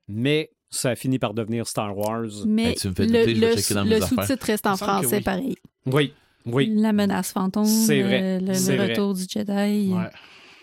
Mais 0.09 0.51
ça 0.75 0.91
a 0.91 0.95
fini 0.97 1.19
par 1.19 1.35
devenir 1.35 1.67
Star 1.67 1.97
Wars. 1.97 2.27
Mais 2.47 2.71
Hey, 2.71 2.75
tu 2.75 2.89
me 2.89 2.95
fais 2.95 3.07
le, 3.07 3.09
douter, 3.21 3.35
je 3.35 3.41
vais 3.41 3.51
le- 3.51 3.57
checker 3.57 3.75
dans 3.75 3.85
le 3.85 3.91
mes 3.91 3.97
affaires. 4.03 4.25
sous-titre 4.27 4.47
reste 4.47 4.67
en 4.67 4.77
français, 4.77 5.17
oui. 5.17 5.23
pareil. 5.23 5.57
Oui, 5.87 6.13
oui, 6.47 6.73
La 6.75 6.93
menace 6.93 7.33
fantôme, 7.33 7.65
C'est 7.65 8.03
vrai, 8.03 8.41
le, 8.41 8.47
le 8.49 8.55
c'est 8.55 8.77
vrai. 8.77 8.89
retour 8.91 9.15
du 9.15 9.23
Jedi. 9.29 9.93
Ouais. 9.93 10.11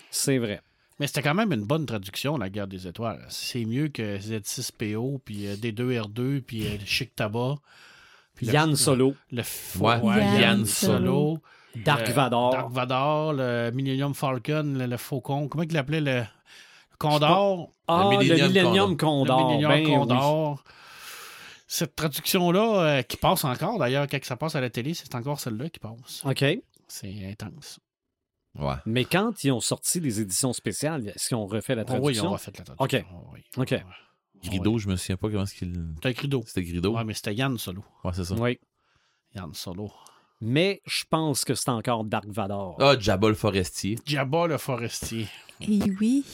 c'est 0.10 0.38
vrai. 0.38 0.62
Mais 1.00 1.08
c'était 1.08 1.24
quand 1.24 1.34
même 1.34 1.52
une 1.52 1.64
bonne 1.66 1.86
traduction, 1.88 2.38
la 2.38 2.50
guerre 2.50 2.68
des 2.68 2.86
étoiles. 2.88 3.26
C'est 3.30 3.66
mieux 3.66 3.88
que 3.88 4.18
Z6PO, 4.20 5.20
puis 5.26 5.48
euh, 5.48 5.56
D2R2, 5.56 6.42
puis 6.42 6.68
euh, 6.68 6.78
Chic 6.86 7.16
Tabac. 7.16 7.56
puis 8.36 8.46
le- 8.48 8.54
Yann 8.54 8.76
Solo, 8.76 9.16
Le 9.32 9.42
f- 9.42 9.80
Ouais, 9.80 10.00
Yann 10.20 10.42
Yann 10.42 10.66
Solo. 10.66 10.98
Solo. 10.98 11.38
Dark 11.86 12.10
Euh, 12.10 12.14
Vador. 12.14 12.52
Dark 12.52 12.72
Vador, 12.72 13.34
le 13.34 13.72
Millennium 13.74 14.14
Falcon, 14.14 14.76
le, 14.78 14.86
le 14.86 14.98
Faucon. 14.98 15.48
Comment 15.48 15.64
il 15.64 15.72
l'appelait 15.74 16.02
le 16.02 16.24
Condor? 17.10 17.72
Ah, 17.88 18.04
Le 18.06 18.12
le 18.12 18.18
Millennium 18.20 18.48
Millennium 18.50 18.90
Le 18.92 18.96
Condor. 18.96 19.48
Millennium 19.50 19.72
ben 19.72 19.84
oui. 19.86 19.94
Condor. 19.94 20.64
Cette 21.68 21.96
traduction-là, 21.96 22.82
euh, 23.00 23.02
qui 23.02 23.18
passe 23.18 23.44
encore 23.46 23.80
d'ailleurs, 23.80 24.08
quand 24.08 24.24
ça 24.24 24.36
passe 24.36 24.56
à 24.56 24.62
la 24.62 24.70
télé, 24.70 24.94
c'est 24.94 25.14
encore 25.16 25.40
celle-là 25.40 25.70
qui 25.70 25.80
passe. 25.80 26.22
OK. 26.26 26.44
C'est 26.88 27.26
intense. 27.26 27.80
Ouais. 28.60 28.76
Mais 28.86 29.06
quand 29.06 29.44
ils 29.46 29.52
ont 29.52 29.62
sorti 29.62 30.02
des 30.02 30.20
éditions 30.20 30.52
spéciales, 30.52 31.08
est-ce 31.08 31.30
qu'ils 31.30 31.38
ont 31.38 31.46
refait 31.48 31.76
la 31.76 31.84
Oh 31.84 31.94
oui, 31.94 32.14
traduction? 32.16 32.32
on 32.32 32.36
a 32.36 32.38
fait 32.38 32.58
la 32.58 32.66
traduction. 32.66 33.06
Oh 33.16 33.30
oui. 33.34 33.44
OK. 33.56 33.72
Ouais. 33.72 33.84
Grido, 34.44 34.78
je 34.78 34.88
me 34.90 34.96
souviens 34.98 35.16
pas 35.18 35.30
comment 35.30 35.44
est-ce 35.44 35.54
qu'il. 35.56 35.74
C'était 35.96 36.14
Grido. 36.14 36.44
C'était 36.46 36.64
Grido? 36.64 36.96
Ouais, 36.98 37.04
mais 37.06 37.14
c'était 37.14 37.34
Yann 37.36 37.58
Solo. 37.58 37.86
Ouais, 38.04 38.12
c'est 38.14 38.26
ça. 38.26 38.36
Oui. 38.36 38.60
Yann 39.36 39.54
Solo. 39.54 39.92
Mais 40.42 40.82
je 40.88 41.04
pense 41.10 41.46
que 41.46 41.54
c'est 41.54 41.70
encore 41.70 42.04
Dark 42.04 42.26
Vador. 42.28 42.76
Ah, 42.80 42.96
Jabba 43.00 43.30
le 43.30 43.36
forestier. 43.36 43.98
Jabba 44.06 44.48
le 44.48 44.58
forestier. 44.58 45.28
Et 45.62 45.80
oui. 46.00 46.26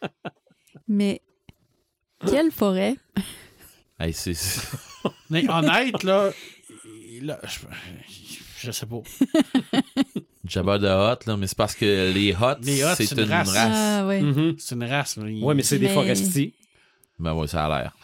Mais 0.88 1.20
quelle 2.26 2.50
forêt? 2.52 2.96
Hey, 3.98 4.12
c'est- 4.12 4.62
Mais 5.30 5.48
honnête, 5.50 6.02
là, 6.04 6.30
là, 7.22 7.38
je, 7.44 7.58
je 8.60 8.70
sais 8.70 8.86
pas. 8.86 9.00
Jabba 10.44 10.78
de 10.78 10.86
Hot, 10.88 11.18
là, 11.26 11.36
mais 11.36 11.46
c'est 11.46 11.56
parce 11.56 11.74
que 11.74 12.10
les 12.12 12.34
Hots, 12.34 12.56
Les 12.62 12.80
Huts, 12.80 12.94
c'est 12.96 13.06
c'est 13.06 13.14
une 13.16 13.24
une 13.24 13.30
race. 13.30 13.48
race. 13.50 13.72
Ah, 13.76 14.06
ouais. 14.06 14.22
C'est 14.58 14.74
une 14.74 14.84
race. 14.84 15.16
Il- 15.24 15.44
Ouais, 15.44 15.54
mais 15.54 15.62
c'est 15.62 15.78
des 15.78 15.88
forestiers. 15.88 16.54
Ben 17.18 17.34
ouais, 17.34 17.46
ça 17.46 17.66
a 17.66 17.68
l'air. 17.82 17.96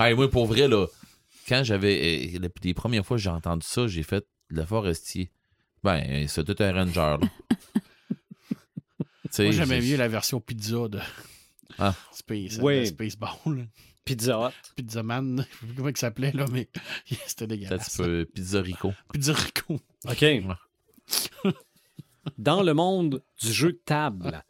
hey, 0.00 0.14
moi, 0.14 0.30
pour 0.30 0.46
vrai, 0.46 0.68
là, 0.68 0.86
quand 1.48 1.62
j'avais. 1.64 1.96
les, 2.26 2.40
les 2.62 2.74
premières 2.74 3.04
fois 3.06 3.16
que 3.16 3.22
j'ai 3.22 3.30
entendu 3.30 3.66
ça, 3.66 3.86
j'ai 3.86 4.02
fait 4.02 4.24
le 4.48 4.64
forestier. 4.64 5.30
Ben, 5.82 6.26
c'est 6.28 6.44
tout 6.44 6.56
un 6.62 6.72
ranger, 6.72 6.94
là. 6.94 7.18
Moi, 9.38 9.50
j'aimais 9.50 9.80
j'ai- 9.80 9.92
mieux 9.92 9.96
la 9.96 10.08
version 10.08 10.40
pizza 10.40 10.88
de 10.88 11.00
Ah. 11.78 11.94
Space, 12.12 12.58
Oui. 12.60 12.86
Spaceball. 12.86 13.66
Pizza 14.04 14.38
Hut. 14.48 14.54
Pizza 14.76 15.02
Man, 15.02 15.38
je 15.38 15.42
sais 15.42 15.66
plus 15.66 15.74
comment 15.76 15.88
il 15.88 15.96
s'appelait, 15.96 16.32
là, 16.32 16.44
mais 16.52 16.68
c'était 17.26 17.46
dégueulasse. 17.46 17.92
tu 17.96 18.02
peux 18.02 18.24
Pizza 18.34 18.60
Rico. 18.60 18.92
Pizza 19.12 19.32
Rico. 19.32 19.80
OK. 20.08 20.24
Dans 22.38 22.62
le 22.62 22.74
monde 22.74 23.22
du 23.40 23.52
jeu 23.52 23.72
de 23.72 23.80
table, 23.84 24.42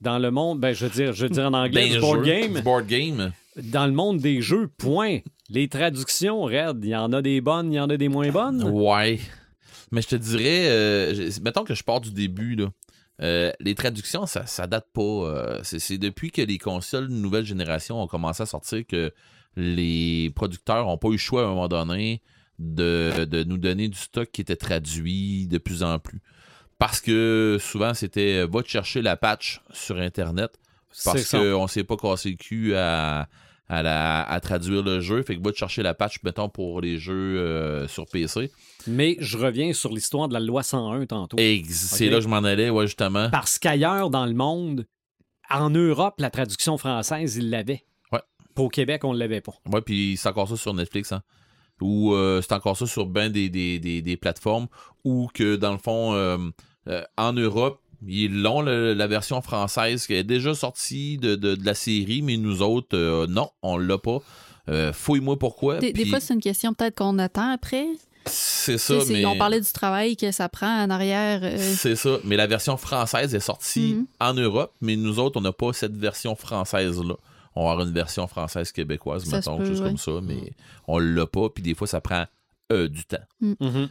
dans 0.00 0.18
le 0.18 0.30
monde, 0.30 0.60
ben, 0.60 0.72
je 0.74 0.86
veux 0.86 0.90
dire, 0.92 1.12
je 1.12 1.24
veux 1.26 1.30
dire 1.30 1.44
en 1.44 1.52
anglais, 1.54 1.88
Ben, 1.88 1.92
du 1.94 2.00
board 2.00 2.24
jeu, 2.24 2.30
game, 2.32 2.54
du 2.54 2.62
board 2.62 2.86
game. 2.86 3.32
dans 3.56 3.86
le 3.86 3.92
monde 3.92 4.18
des 4.18 4.40
jeux, 4.42 4.68
point. 4.68 5.18
Les 5.50 5.68
traductions, 5.68 6.42
Red, 6.42 6.78
il 6.84 6.90
y 6.90 6.96
en 6.96 7.12
a 7.12 7.20
des 7.22 7.40
bonnes, 7.40 7.72
il 7.72 7.76
y 7.76 7.80
en 7.80 7.90
a 7.90 7.96
des 7.96 8.08
moins 8.08 8.30
bonnes? 8.30 8.62
Ouais. 8.62 9.18
Mais 9.90 10.00
je 10.00 10.08
te 10.08 10.16
dirais, 10.16 10.68
euh, 10.68 11.30
mettons 11.42 11.64
que 11.64 11.74
je 11.74 11.82
pars 11.82 12.00
du 12.00 12.12
début, 12.12 12.54
là. 12.54 12.68
Euh, 13.20 13.52
les 13.60 13.74
traductions, 13.74 14.24
ça, 14.26 14.46
ça 14.46 14.66
date 14.66 14.86
pas. 14.94 15.02
euh, 15.02 15.60
c'est, 15.62 15.98
depuis 15.98 16.30
que 16.30 16.40
les 16.40 16.56
consoles 16.56 17.08
de 17.08 17.12
nouvelle 17.12 17.44
génération 17.44 18.00
ont 18.00 18.06
commencé 18.06 18.42
à 18.44 18.46
sortir 18.46 18.86
que 18.86 19.12
les 19.56 20.30
producteurs 20.34 20.86
n'ont 20.86 20.96
pas 20.96 21.08
eu 21.08 21.12
le 21.12 21.18
choix 21.18 21.42
à 21.42 21.44
un 21.46 21.48
moment 21.48 21.68
donné 21.68 22.22
de, 22.58 23.24
de 23.24 23.44
nous 23.44 23.58
donner 23.58 23.88
du 23.88 23.98
stock 23.98 24.30
qui 24.30 24.40
était 24.40 24.56
traduit 24.56 25.48
de 25.48 25.58
plus 25.58 25.82
en 25.82 25.98
plus. 25.98 26.22
Parce 26.78 27.00
que 27.00 27.58
souvent, 27.60 27.92
c'était 27.92 28.46
va 28.46 28.62
te 28.62 28.68
chercher 28.68 29.02
la 29.02 29.16
patch 29.16 29.60
sur 29.72 29.98
Internet 29.98 30.52
parce 31.04 31.28
qu'on 31.30 31.66
s'est 31.66 31.84
pas 31.84 31.96
cassé 31.96 32.30
le 32.30 32.36
cul 32.36 32.74
à, 32.74 33.28
à, 33.70 33.82
la- 33.82 34.22
à 34.28 34.40
traduire 34.40 34.82
le 34.82 35.00
jeu. 35.00 35.22
Fait 35.22 35.36
que 35.36 35.42
va 35.42 35.52
te 35.52 35.56
chercher 35.56 35.82
la 35.82 35.94
patch, 35.94 36.16
mettons, 36.24 36.48
pour 36.48 36.80
les 36.80 36.98
jeux 36.98 37.38
euh, 37.38 37.86
sur 37.88 38.04
PC. 38.06 38.50
Mais 38.86 39.16
je 39.20 39.38
reviens 39.38 39.72
sur 39.72 39.92
l'histoire 39.92 40.28
de 40.28 40.34
la 40.34 40.40
loi 40.40 40.62
101 40.62 41.06
tantôt. 41.06 41.36
C'est 41.38 42.08
là 42.08 42.16
que 42.16 42.22
je 42.22 42.28
m'en 42.28 42.38
allais, 42.38 42.68
ouais, 42.68 42.86
justement. 42.86 43.30
Parce 43.30 43.58
qu'ailleurs 43.58 44.10
dans 44.10 44.26
le 44.26 44.34
monde, 44.34 44.86
en 45.48 45.70
Europe, 45.70 46.14
la 46.18 46.30
traduction 46.30 46.76
française, 46.78 47.36
ils 47.36 47.48
l'avaient. 47.48 47.84
Ouais. 48.12 48.20
Pas 48.54 48.62
Au 48.62 48.68
Québec, 48.68 49.04
on 49.04 49.14
ne 49.14 49.18
l'avait 49.18 49.40
pas. 49.40 49.54
Ouais, 49.72 49.80
puis 49.82 50.16
c'est 50.16 50.28
encore 50.28 50.48
ça 50.48 50.56
sur 50.56 50.74
Netflix, 50.74 51.12
hein. 51.12 51.22
Ou 51.80 52.12
euh, 52.12 52.42
c'est 52.42 52.52
encore 52.52 52.76
ça 52.76 52.86
sur 52.86 53.06
ben 53.06 53.30
des, 53.32 53.48
des, 53.48 53.78
des, 53.78 54.02
des 54.02 54.16
plateformes. 54.18 54.66
Ou 55.04 55.28
que, 55.32 55.56
dans 55.56 55.72
le 55.72 55.78
fond, 55.78 56.12
euh, 56.12 56.36
en 57.16 57.32
Europe, 57.32 57.80
ils 58.06 58.42
l'ont, 58.42 58.60
la 58.62 59.06
version 59.06 59.42
française 59.42 60.06
qui 60.06 60.14
est 60.14 60.24
déjà 60.24 60.54
sortie 60.54 61.18
de, 61.18 61.34
de, 61.34 61.54
de 61.54 61.64
la 61.66 61.74
série, 61.74 62.22
mais 62.22 62.36
nous 62.36 62.62
autres, 62.62 62.96
euh, 62.96 63.26
non, 63.26 63.50
on 63.62 63.76
l'a 63.78 63.98
pas. 63.98 64.18
Euh, 64.68 64.92
Fouille-moi 64.92 65.38
pourquoi. 65.38 65.78
Des, 65.78 66.06
fois, 66.06 66.20
c'est 66.20 66.34
une 66.34 66.40
question 66.40 66.72
peut-être 66.74 66.96
qu'on 66.96 67.18
attend 67.18 67.50
après. 67.50 67.86
c'est 68.26 68.78
ça, 68.78 68.94
mais... 69.08 69.24
On 69.24 69.36
parlait 69.36 69.60
du 69.60 69.72
travail 69.72 70.16
que 70.16 70.30
ça 70.30 70.48
prend 70.48 70.82
en 70.84 70.90
arrière. 70.90 71.40
euh, 71.42 71.56
C'est 71.58 71.96
ça, 71.96 72.18
mais 72.24 72.36
la 72.36 72.46
version 72.46 72.76
française 72.76 73.34
est 73.34 73.40
sortie 73.40 73.94
Mhm. 73.94 74.06
en 74.20 74.34
Europe, 74.34 74.72
mais 74.80 74.96
nous 74.96 75.18
autres, 75.18 75.38
on 75.38 75.42
n'a 75.42 75.52
pas 75.52 75.72
cette 75.72 75.96
version 75.96 76.36
française-là. 76.36 77.14
On 77.56 77.64
va 77.64 77.72
avoir 77.72 77.86
une 77.88 77.92
version 77.94 78.28
française 78.28 78.70
québécoise, 78.70 79.24
Ça 79.24 79.36
mettons, 79.38 79.56
quelque 79.58 79.68
chose 79.70 79.80
ouais. 79.80 79.88
comme 79.88 79.98
ça, 79.98 80.12
mais 80.22 80.52
on 80.86 80.98
l'a 80.98 81.26
pas, 81.26 81.48
puis 81.48 81.62
des 81.64 81.74
fois, 81.74 81.86
ça 81.88 82.00
prend 82.00 82.24
euh, 82.72 82.88
du 82.88 83.04
temps. 83.04 83.18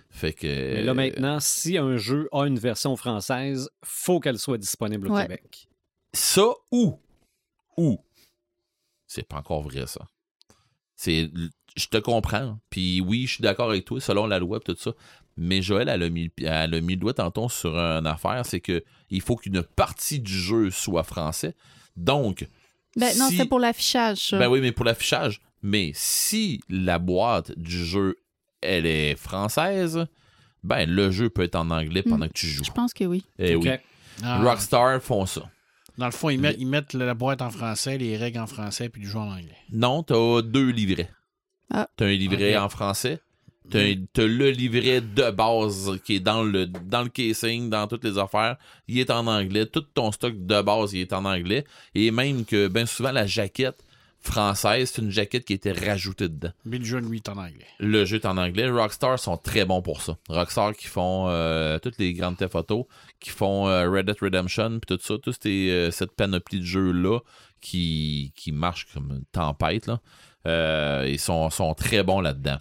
Fait 0.09 0.33
que... 0.33 0.47
Mais 0.47 0.83
là, 0.83 0.93
maintenant, 0.93 1.39
si 1.39 1.77
un 1.77 1.97
jeu 1.97 2.29
a 2.31 2.45
une 2.45 2.59
version 2.59 2.95
française, 2.95 3.69
faut 3.83 4.19
qu'elle 4.19 4.37
soit 4.39 4.57
disponible 4.57 5.07
au 5.09 5.13
Ouais. 5.15 5.23
Québec. 5.23 5.67
Ça 6.13 6.47
ou... 6.71 6.99
Ou... 7.77 7.99
C'est 9.07 9.27
pas 9.27 9.37
encore 9.37 9.61
vrai, 9.63 9.85
ça. 9.87 10.01
C'est... 10.95 11.29
Je 11.77 11.85
te 11.87 11.97
comprends, 11.97 12.59
puis 12.69 12.99
oui, 12.99 13.25
je 13.27 13.35
suis 13.35 13.41
d'accord 13.41 13.69
avec 13.69 13.85
toi, 13.85 14.01
selon 14.01 14.25
la 14.25 14.39
loi, 14.39 14.59
tout 14.59 14.75
ça, 14.77 14.91
mais 15.37 15.61
Joël, 15.61 15.87
elle 15.87 16.03
a 16.03 16.09
mis, 16.09 16.29
elle 16.39 16.73
a 16.73 16.81
mis 16.81 16.93
le 16.95 16.99
doigt 16.99 17.13
tantôt 17.13 17.47
sur 17.47 17.77
une 17.77 18.07
affaire, 18.07 18.45
c'est 18.45 18.59
que 18.59 18.83
il 19.09 19.21
faut 19.21 19.35
qu'une 19.35 19.63
partie 19.63 20.19
du 20.19 20.33
jeu 20.33 20.71
soit 20.71 21.03
français. 21.03 21.55
Donc, 21.95 22.47
Ben 22.97 23.15
non, 23.17 23.29
c'était 23.29 23.45
pour 23.45 23.59
l'affichage. 23.59 24.17
ça. 24.29 24.39
Ben 24.39 24.49
oui, 24.49 24.59
mais 24.61 24.71
pour 24.71 24.83
l'affichage. 24.83 25.39
Mais 25.61 25.91
si 25.93 26.59
la 26.69 26.99
boîte 26.99 27.57
du 27.57 27.85
jeu, 27.85 28.17
elle 28.61 28.85
est 28.85 29.15
française, 29.15 30.05
ben 30.63 30.89
le 30.89 31.11
jeu 31.11 31.29
peut 31.29 31.43
être 31.43 31.55
en 31.55 31.69
anglais 31.69 32.03
pendant 32.03 32.27
que 32.27 32.33
tu 32.33 32.47
joues. 32.47 32.63
Je 32.63 32.71
pense 32.71 32.93
que 32.93 33.03
oui. 33.05 33.23
Eh 33.37 33.55
oui. 33.55 33.69
Ah, 34.23 34.41
Rockstar 34.43 35.01
font 35.01 35.25
ça. 35.25 35.49
Dans 35.97 36.05
le 36.05 36.11
fond, 36.11 36.29
ils 36.29 36.39
mettent, 36.39 36.55
ils 36.59 36.67
mettent 36.67 36.93
la 36.93 37.13
boîte 37.13 37.41
en 37.41 37.49
français, 37.49 37.97
les 37.97 38.15
règles 38.17 38.39
en 38.39 38.47
français, 38.47 38.89
puis 38.89 39.01
du 39.01 39.07
jeu 39.09 39.17
en 39.19 39.29
anglais. 39.31 39.57
Non, 39.71 40.03
t'as 40.03 40.41
deux 40.41 40.69
livrets. 40.69 41.09
Ah. 41.71 41.87
T'as 41.97 42.05
un 42.05 42.11
livret 42.13 42.57
en 42.57 42.69
français. 42.69 43.19
T'as 43.69 43.81
un- 43.81 44.05
t'as 44.13 44.25
le 44.25 44.49
livret 44.49 44.99
de 45.01 45.29
base 45.29 45.99
qui 46.03 46.15
est 46.15 46.19
dans 46.19 46.41
le, 46.43 46.65
dans 46.65 47.03
le 47.03 47.09
casing, 47.09 47.69
dans 47.69 47.85
toutes 47.87 48.03
les 48.03 48.17
affaires. 48.17 48.57
Il 48.87 48.97
est 48.97 49.11
en 49.11 49.27
anglais. 49.27 49.65
Tout 49.67 49.81
ton 49.81 50.11
stock 50.11 50.33
de 50.35 50.61
base, 50.61 50.93
il 50.93 51.01
est 51.01 51.13
en 51.13 51.23
anglais. 51.25 51.65
Et 51.93 52.09
même 52.11 52.45
que, 52.45 52.67
ben 52.67 52.85
souvent, 52.87 53.11
la 53.11 53.27
jaquette 53.27 53.83
française, 54.21 54.91
c'est 54.93 55.01
une 55.01 55.11
jaquette 55.11 55.45
qui 55.45 55.53
a 55.53 55.55
été 55.55 55.71
rajoutée 55.71 56.27
dedans. 56.27 56.51
Mais 56.65 56.77
le 56.77 56.85
jeu, 56.85 56.99
lui, 56.99 57.17
est 57.17 57.29
en 57.29 57.37
anglais. 57.37 57.67
Le 57.79 58.05
jeu 58.05 58.17
est 58.17 58.25
en 58.25 58.37
anglais. 58.37 58.69
Rockstar 58.69 59.17
sont 59.17 59.37
très 59.37 59.65
bons 59.65 59.81
pour 59.81 60.01
ça. 60.01 60.17
Rockstar 60.27 60.75
qui 60.75 60.87
font 60.87 61.27
euh, 61.29 61.79
toutes 61.79 61.97
les 61.97 62.13
grandes 62.13 62.37
Theft 62.37 62.55
Auto, 62.55 62.87
qui 63.19 63.29
font 63.29 63.67
euh, 63.67 63.89
Red 63.89 64.05
Dead 64.05 64.17
Redemption, 64.21 64.79
puis 64.79 64.97
tout 64.97 65.01
ça, 65.01 65.17
toute 65.17 65.41
cette 65.41 66.11
panoplie 66.11 66.59
de 66.59 66.65
jeux-là 66.65 67.19
qui, 67.61 68.33
qui 68.35 68.51
marche 68.51 68.87
comme 68.93 69.11
une 69.11 69.25
tempête. 69.31 69.87
Là. 69.87 70.01
Euh, 70.47 71.05
ils 71.07 71.19
sont, 71.19 71.49
sont 71.49 71.73
très 71.73 72.03
bons 72.03 72.21
là-dedans. 72.21 72.57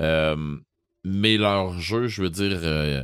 Euh, 0.00 0.56
mais 1.04 1.36
leur 1.36 1.78
jeu, 1.78 2.08
je 2.08 2.22
veux 2.22 2.30
dire, 2.30 2.58
euh, 2.62 3.02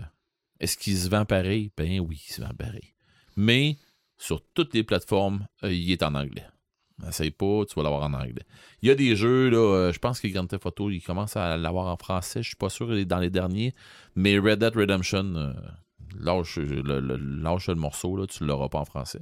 est-ce 0.59 0.77
qu'il 0.77 0.97
se 0.97 1.09
vend 1.09 1.25
pareil? 1.25 1.71
Ben 1.77 2.01
oui, 2.01 2.23
il 2.29 2.33
se 2.33 2.41
vend 2.41 2.55
pareil. 2.59 2.95
Mais 3.37 3.77
sur 4.19 4.43
toutes 4.55 4.75
les 4.75 4.85
plateformes, 4.85 5.47
euh, 5.65 5.73
il 5.73 5.91
est 5.93 6.03
en 6.03 6.15
anglais. 6.15 6.47
Essaye 7.09 7.31
pas, 7.31 7.65
tu 7.69 7.75
vas 7.77 7.83
l'avoir 7.83 8.03
en 8.03 8.15
anglais. 8.15 8.45
Il 8.83 8.89
y 8.89 8.93
a 8.93 8.95
des 8.95 9.17
jeux, 9.17 9.49
là, 9.51 9.57
euh, 9.59 9.93
je 9.93 9.99
pense 9.99 10.21
que 10.21 10.29
Grand 10.29 10.47
Theft 10.47 10.67
Auto, 10.67 10.91
il 10.91 11.01
commence 11.01 11.37
à 11.37 11.57
l'avoir 11.57 11.87
en 11.87 11.97
français. 11.97 12.43
Je 12.43 12.49
suis 12.49 12.57
pas 12.57 12.69
sûr 12.69 12.89
dans 13.07 13.19
les 13.19 13.31
derniers. 13.31 13.75
Mais 14.17 14.39
Red 14.39 14.59
Dead 14.61 14.75
Redemption, 14.77 15.35
euh, 15.37 15.53
lâche, 16.19 16.57
le, 16.59 17.01
le- 17.01 17.17
lâche 17.17 17.69
le 17.69 17.75
morceau, 17.75 18.17
là, 18.17 18.27
tu 18.27 18.45
l'auras 18.45 18.69
pas 18.69 18.79
en 18.79 18.85
français. 18.85 19.21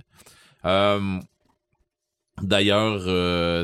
Euh, 0.65 1.21
D'ailleurs, 2.41 3.01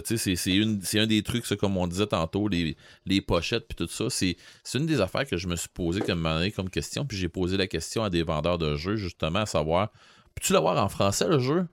c'est- 0.05 0.99
un 0.99 1.07
des 1.07 1.23
trucs, 1.23 1.47
comme 1.57 1.77
on 1.77 1.87
disait 1.87 2.09
tantôt, 2.09 2.49
les, 2.49 2.77
les 3.07 3.21
pochettes 3.21 3.69
puis 3.69 3.77
tout 3.77 3.87
ça. 3.87 4.11
C'est 4.11 4.37
c'est 4.65 4.79
une 4.79 4.87
des 4.87 5.01
affaires 5.01 5.27
que 5.27 5.37
je 5.37 5.47
me 5.47 5.55
suis 5.55 5.69
posé 5.69 6.01
comme, 6.03 6.29
comme 6.57 6.69
question. 6.71 7.07
Puis 7.07 7.17
j'ai 7.17 7.29
posé 7.29 7.57
la 7.57 7.69
question 7.69 8.03
à 8.03 8.11
des 8.11 8.25
vendeurs 8.25 8.59
de 8.59 8.75
jeux, 8.75 8.97
justement, 8.97 9.41
à 9.41 9.47
savoir 9.47 9.91
Peux-tu 10.35 10.53
l'avoir 10.53 10.83
en 10.83 10.89
français, 10.89 11.29
le 11.29 11.39
jeu? 11.39 11.69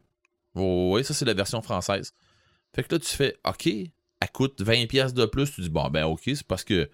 Oh, 0.54 0.92
Oui, 0.94 1.04
ça, 1.04 1.16
c'est 1.16 1.26
la 1.26 1.34
version 1.34 1.62
française. 1.64 2.14
Fait 2.74 2.84
que 2.84 2.96
là, 2.96 3.00
tu 3.00 3.14
fais 3.16 3.38
OK, 3.48 3.68
elle 3.68 4.32
coûte 4.34 4.62
20$ 4.62 4.88
piastres 4.88 5.18
de 5.20 5.26
plus. 5.26 5.52
Tu 5.54 5.62
dis 5.62 5.70
Bon, 5.70 5.90
ben, 5.90 6.06
OK, 6.06 6.22
c'est 6.26 6.44
parce 6.44 6.64
que 6.64 6.90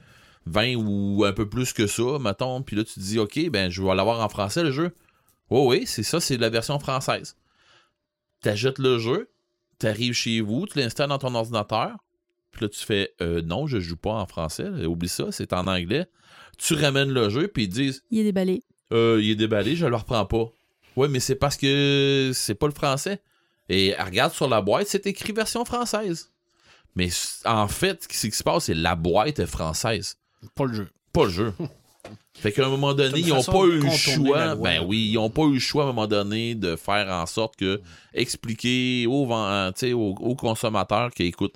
20 0.45 0.75
ou 0.75 1.23
un 1.25 1.33
peu 1.33 1.47
plus 1.49 1.73
que 1.73 1.87
ça, 1.87 2.17
mettons. 2.19 2.61
Puis 2.61 2.75
là, 2.75 2.83
tu 2.83 2.93
te 2.95 2.99
dis 2.99 3.19
OK, 3.19 3.49
ben, 3.49 3.69
je 3.69 3.81
vais 3.81 3.93
l'avoir 3.95 4.21
en 4.21 4.29
français, 4.29 4.63
le 4.63 4.71
jeu. 4.71 4.95
Oh, 5.49 5.69
oui, 5.69 5.85
c'est 5.85 6.03
ça, 6.03 6.19
c'est 6.19 6.37
la 6.37 6.49
version 6.49 6.79
française. 6.79 7.35
T'achètes 8.41 8.79
le 8.79 8.99
jeu, 8.99 9.29
t'arrives 9.79 10.13
chez 10.13 10.41
vous, 10.41 10.65
tu 10.67 10.77
l'installes 10.79 11.09
dans 11.09 11.17
ton 11.17 11.33
ordinateur. 11.35 11.95
Puis 12.51 12.61
là, 12.65 12.69
tu 12.69 12.83
fais 12.85 13.13
euh, 13.21 13.41
non, 13.41 13.67
je 13.67 13.79
joue 13.79 13.97
pas 13.97 14.13
en 14.13 14.25
français. 14.25 14.67
Oublie 14.85 15.09
ça, 15.09 15.31
c'est 15.31 15.53
en 15.53 15.67
anglais. 15.67 16.07
Tu 16.57 16.73
ramènes 16.73 17.09
le 17.11 17.29
jeu, 17.29 17.47
puis 17.47 17.63
ils 17.63 17.69
disent 17.69 18.03
Il 18.09 18.19
est 18.19 18.23
déballé. 18.23 18.63
euh, 18.93 19.19
il 19.21 19.29
est 19.31 19.35
déballé, 19.35 19.75
je 19.75 19.85
le 19.85 19.95
reprends 19.95 20.25
pas. 20.25 20.51
Ouais, 20.95 21.07
mais 21.07 21.19
c'est 21.19 21.35
parce 21.35 21.57
que 21.57 22.31
c'est 22.33 22.55
pas 22.55 22.67
le 22.67 22.73
français. 22.73 23.21
Et 23.69 23.89
elle 23.89 24.05
regarde 24.05 24.33
sur 24.33 24.47
la 24.47 24.61
boîte, 24.61 24.87
c'est 24.87 25.05
écrit 25.07 25.33
version 25.33 25.65
française. 25.65 26.31
Mais 26.95 27.09
en 27.45 27.67
fait, 27.67 28.03
ce 28.03 28.07
qui 28.07 28.31
se 28.31 28.43
passe, 28.43 28.65
c'est 28.65 28.73
la 28.73 28.95
boîte 28.95 29.39
est 29.39 29.45
française, 29.45 30.17
Pas 30.55 30.65
le 30.65 30.73
jeu. 30.73 30.89
pas 31.13 31.25
le 31.25 31.29
jeu. 31.29 31.53
Fait 32.33 32.51
qu'à 32.51 32.65
un 32.65 32.69
moment 32.69 32.93
donné, 32.93 33.19
ils 33.19 33.29
n'ont 33.29 33.43
pas 33.43 33.63
eu 33.65 33.79
le 33.79 33.89
choix. 33.89 34.55
Ben 34.55 34.83
oui, 34.85 35.09
ils 35.09 35.15
n'ont 35.15 35.29
pas 35.31 35.41
eu 35.43 35.55
le 35.55 35.59
choix 35.59 35.83
à 35.83 35.85
un 35.85 35.89
moment 35.89 36.07
donné 36.07 36.53
de 36.53 36.75
faire 36.75 37.07
en 37.11 37.25
sorte 37.25 37.55
que 37.55 37.81
expliquer 38.13 39.07
aux, 39.07 39.27
sais, 39.75 39.93
aux, 39.93 40.13
aux 40.19 40.35
consommateurs 40.35 41.11
que, 41.13 41.23
écoute, 41.23 41.55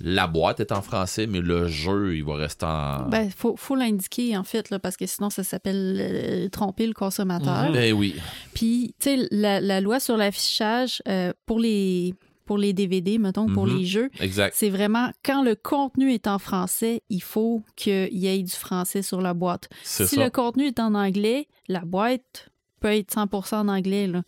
la 0.00 0.26
boîte 0.26 0.60
est 0.60 0.70
en 0.72 0.80
français, 0.82 1.26
mais 1.26 1.40
le 1.40 1.66
jeu, 1.68 2.16
il 2.16 2.24
va 2.24 2.36
rester 2.36 2.66
en. 2.66 3.08
Ben, 3.08 3.30
faut, 3.30 3.56
faut 3.56 3.74
l'indiquer, 3.74 4.36
en 4.36 4.44
fait, 4.44 4.70
là, 4.70 4.78
parce 4.78 4.96
que 4.96 5.06
sinon, 5.06 5.28
ça 5.30 5.42
s'appelle 5.44 5.96
euh, 6.00 6.48
tromper 6.48 6.86
le 6.86 6.92
consommateur. 6.94 7.72
Ben 7.72 7.92
oui. 7.92 8.14
Puis, 8.54 8.94
tu 9.00 9.10
sais, 9.16 9.28
la, 9.30 9.60
la 9.60 9.80
loi 9.80 9.98
sur 10.00 10.16
l'affichage 10.16 11.02
euh, 11.08 11.32
pour, 11.46 11.58
les, 11.58 12.14
pour 12.46 12.58
les 12.58 12.72
DVD, 12.72 13.18
mettons, 13.18 13.46
pour 13.46 13.66
Mhm. 13.66 13.76
les 13.78 13.84
jeux, 13.86 14.10
Exact. 14.20 14.54
c'est 14.56 14.70
vraiment 14.70 15.10
quand 15.24 15.42
le 15.42 15.54
contenu 15.56 16.12
est 16.12 16.26
en 16.28 16.38
français, 16.38 17.02
il 17.10 17.22
faut 17.22 17.64
qu'il 17.76 18.08
y 18.12 18.26
ait 18.28 18.42
du 18.42 18.52
français 18.52 19.02
sur 19.02 19.20
la 19.20 19.34
boîte. 19.34 19.68
C'est 19.82 20.06
Si 20.06 20.14
ça. 20.14 20.24
le 20.24 20.30
contenu 20.30 20.66
est 20.66 20.78
en 20.80 20.94
anglais, 20.94 21.48
la 21.68 21.80
boîte 21.80 22.50
peut 22.80 22.92
être 22.92 23.10
100% 23.12 23.56
en 23.56 23.68
anglais. 23.68 24.06
là. 24.06 24.22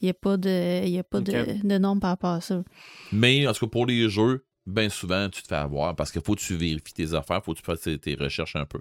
Il 0.00 0.04
n'y 0.04 0.10
a 0.10 0.14
pas, 0.14 0.36
de, 0.36 0.84
il 0.86 0.90
y 0.90 0.98
a 1.00 1.02
pas 1.04 1.20
de, 1.20 1.66
de 1.66 1.78
norme 1.78 1.98
par 1.98 2.10
rapport 2.10 2.30
à 2.30 2.40
ça. 2.40 2.62
Mais 3.10 3.44
en 3.48 3.52
tout 3.52 3.66
cas, 3.66 3.70
pour 3.70 3.86
les 3.86 4.08
jeux, 4.08 4.44
bien 4.68 4.88
souvent, 4.88 5.28
tu 5.28 5.42
te 5.42 5.48
fais 5.48 5.54
avoir 5.56 5.96
parce 5.96 6.12
qu'il 6.12 6.22
faut 6.22 6.34
que 6.34 6.40
tu 6.40 6.54
vérifies 6.54 6.92
tes 6.92 7.14
affaires, 7.14 7.42
faut 7.42 7.54
que 7.54 7.58
tu 7.58 7.64
fasses 7.64 7.88
tes, 8.00 8.14
recherches 8.14 8.56
un 8.56 8.66
peu. 8.66 8.80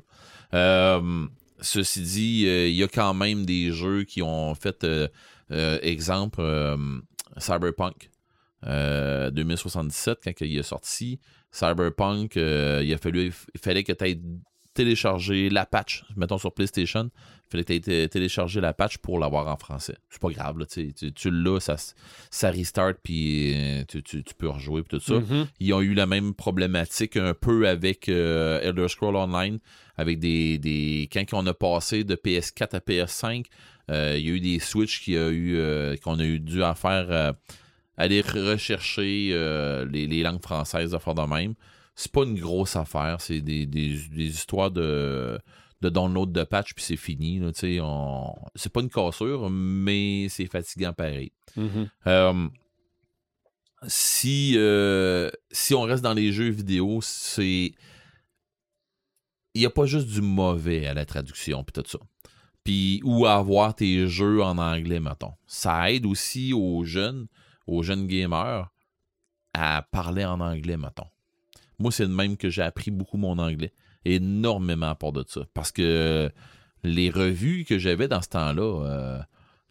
Euh, 0.53 1.27
ceci 1.61 2.01
dit, 2.01 2.45
euh, 2.47 2.67
il 2.67 2.75
y 2.75 2.83
a 2.83 2.87
quand 2.87 3.13
même 3.13 3.45
des 3.45 3.71
jeux 3.71 4.03
qui 4.03 4.21
ont 4.21 4.53
fait, 4.55 4.83
euh, 4.83 5.07
exemple, 5.81 6.41
Cyberpunk. 7.37 8.09
euh, 8.65 9.29
2077 9.31 10.19
quand 10.23 10.41
il 10.41 10.57
est 10.57 10.63
sorti. 10.63 11.19
Cyberpunk, 11.51 12.35
il, 12.35 12.93
a 12.93 12.97
fallu, 12.97 13.31
il 13.53 13.59
fallait 13.59 13.83
que 13.83 13.93
tu 13.93 14.05
aies 14.05 14.19
téléchargé 14.77 15.49
la 15.49 15.65
patch, 15.65 16.03
mettons 16.15 16.37
sur 16.37 16.53
PlayStation, 16.53 17.09
il 17.47 17.49
fallait 17.49 17.63
que 17.63 17.85
tu 17.85 17.91
aies 17.91 18.07
téléchargé 18.07 18.61
la 18.61 18.73
patch 18.73 18.99
pour 18.99 19.17
l'avoir 19.17 19.47
en 19.47 19.57
français. 19.57 19.95
C'est 20.07 20.21
pas 20.21 20.29
grave, 20.29 20.59
là, 20.59 20.65
tu, 20.67 20.93
tu 20.93 21.31
l'as, 21.31 21.59
ça, 21.59 21.77
ça 22.29 22.51
restart, 22.51 22.93
puis 23.01 23.55
euh, 23.55 23.83
tu, 23.87 24.03
tu, 24.03 24.23
tu, 24.23 24.35
peux 24.35 24.47
rejouer, 24.47 24.83
puis 24.83 24.99
tout 24.99 25.03
ça. 25.03 25.15
Mhm. 25.15 25.47
Ils 25.59 25.73
ont 25.73 25.81
eu 25.81 25.95
la 25.95 26.05
même 26.05 26.35
problématique 26.35 27.17
un 27.17 27.33
peu 27.33 27.67
avec 27.67 28.07
euh, 28.07 28.59
Elder 28.61 28.87
Scroll 28.87 29.15
Online, 29.15 29.57
avec 29.97 30.19
des, 30.19 30.59
des. 30.59 31.09
Quand 31.11 31.23
on 31.33 31.47
a 31.47 31.55
passé 31.55 32.03
de 32.03 32.13
PS4 32.15 32.75
à 32.75 32.79
PS5, 32.79 33.45
euh, 33.89 34.15
il 34.19 34.27
y 34.27 34.29
a 34.29 34.33
eu 34.35 34.39
des 34.39 34.59
switches 34.59 35.01
qui 35.01 35.17
a 35.17 35.29
eu 35.29 35.57
euh, 35.57 35.95
qu'on 36.03 36.19
a 36.19 36.23
eu 36.23 36.39
dû 36.39 36.61
en 36.61 36.75
faire 36.75 37.33
aller 37.97 38.21
rechercher 38.21 39.29
les, 39.89 40.05
les 40.05 40.21
langues 40.21 40.43
françaises 40.43 40.93
à 40.93 40.99
faire 40.99 41.15
de 41.15 41.23
même. 41.23 41.55
C'est 41.99 42.11
pas 42.11 42.25
une 42.25 42.39
grosse 42.39 42.75
affaire, 42.75 43.19
c'est 43.19 43.41
des, 43.41 43.65
des, 43.65 43.97
des 44.11 44.27
histoires 44.27 44.69
de, 44.69 45.39
de 45.81 45.89
download 45.89 46.31
de 46.31 46.43
patch 46.43 46.75
puis 46.75 46.83
c'est 46.83 46.95
fini. 46.95 47.41
On... 47.81 48.35
C'est 48.53 48.71
pas 48.71 48.81
une 48.81 48.89
cassure, 48.89 49.49
mais 49.49 50.27
c'est 50.29 50.45
fatigant 50.45 50.93
pareil. 50.93 51.31
Mhm. 51.55 51.89
Euh, 52.05 52.49
si, 53.87 54.53
euh, 54.57 55.31
si 55.51 55.73
on 55.73 55.81
reste 55.81 56.03
dans 56.03 56.13
les 56.13 56.31
jeux 56.31 56.49
vidéo, 56.49 56.99
c'est. 57.01 57.73
Il 59.55 59.61
n'y 59.61 59.65
a 59.65 59.71
pas 59.71 59.87
juste 59.87 60.07
du 60.07 60.21
mauvais 60.21 60.85
à 60.85 60.93
la 60.93 61.05
traduction, 61.05 61.63
puis 61.63 61.81
tout 61.81 61.89
ça. 61.89 61.97
Puis, 62.63 63.01
ou 63.03 63.25
à 63.25 63.37
avoir 63.37 63.73
tes 63.73 64.07
jeux 64.07 64.43
en 64.43 64.59
anglais, 64.59 64.99
mettons. 64.99 65.33
Ça 65.47 65.91
aide 65.91 66.05
aussi 66.05 66.53
aux 66.53 66.83
jeunes, 66.83 67.25
aux 67.65 67.81
jeunes 67.81 68.05
gamers, 68.05 68.69
à 69.55 69.81
parler 69.91 70.25
en 70.25 70.41
anglais, 70.41 70.77
mettons. 70.77 71.07
Moi, 71.79 71.91
c'est 71.91 72.07
de 72.07 72.13
même 72.13 72.37
que 72.37 72.49
j'ai 72.49 72.63
appris 72.63 72.91
beaucoup 72.91 73.17
mon 73.17 73.37
anglais. 73.37 73.73
Énormément 74.05 74.89
à 74.89 74.95
part 74.95 75.11
de 75.11 75.23
ça. 75.27 75.41
Parce 75.53 75.71
que 75.71 76.31
les 76.83 77.09
revues 77.09 77.65
que 77.65 77.77
j'avais 77.77 78.07
dans 78.07 78.21
ce 78.21 78.29
temps-là, 78.29 78.85
euh, 78.85 79.19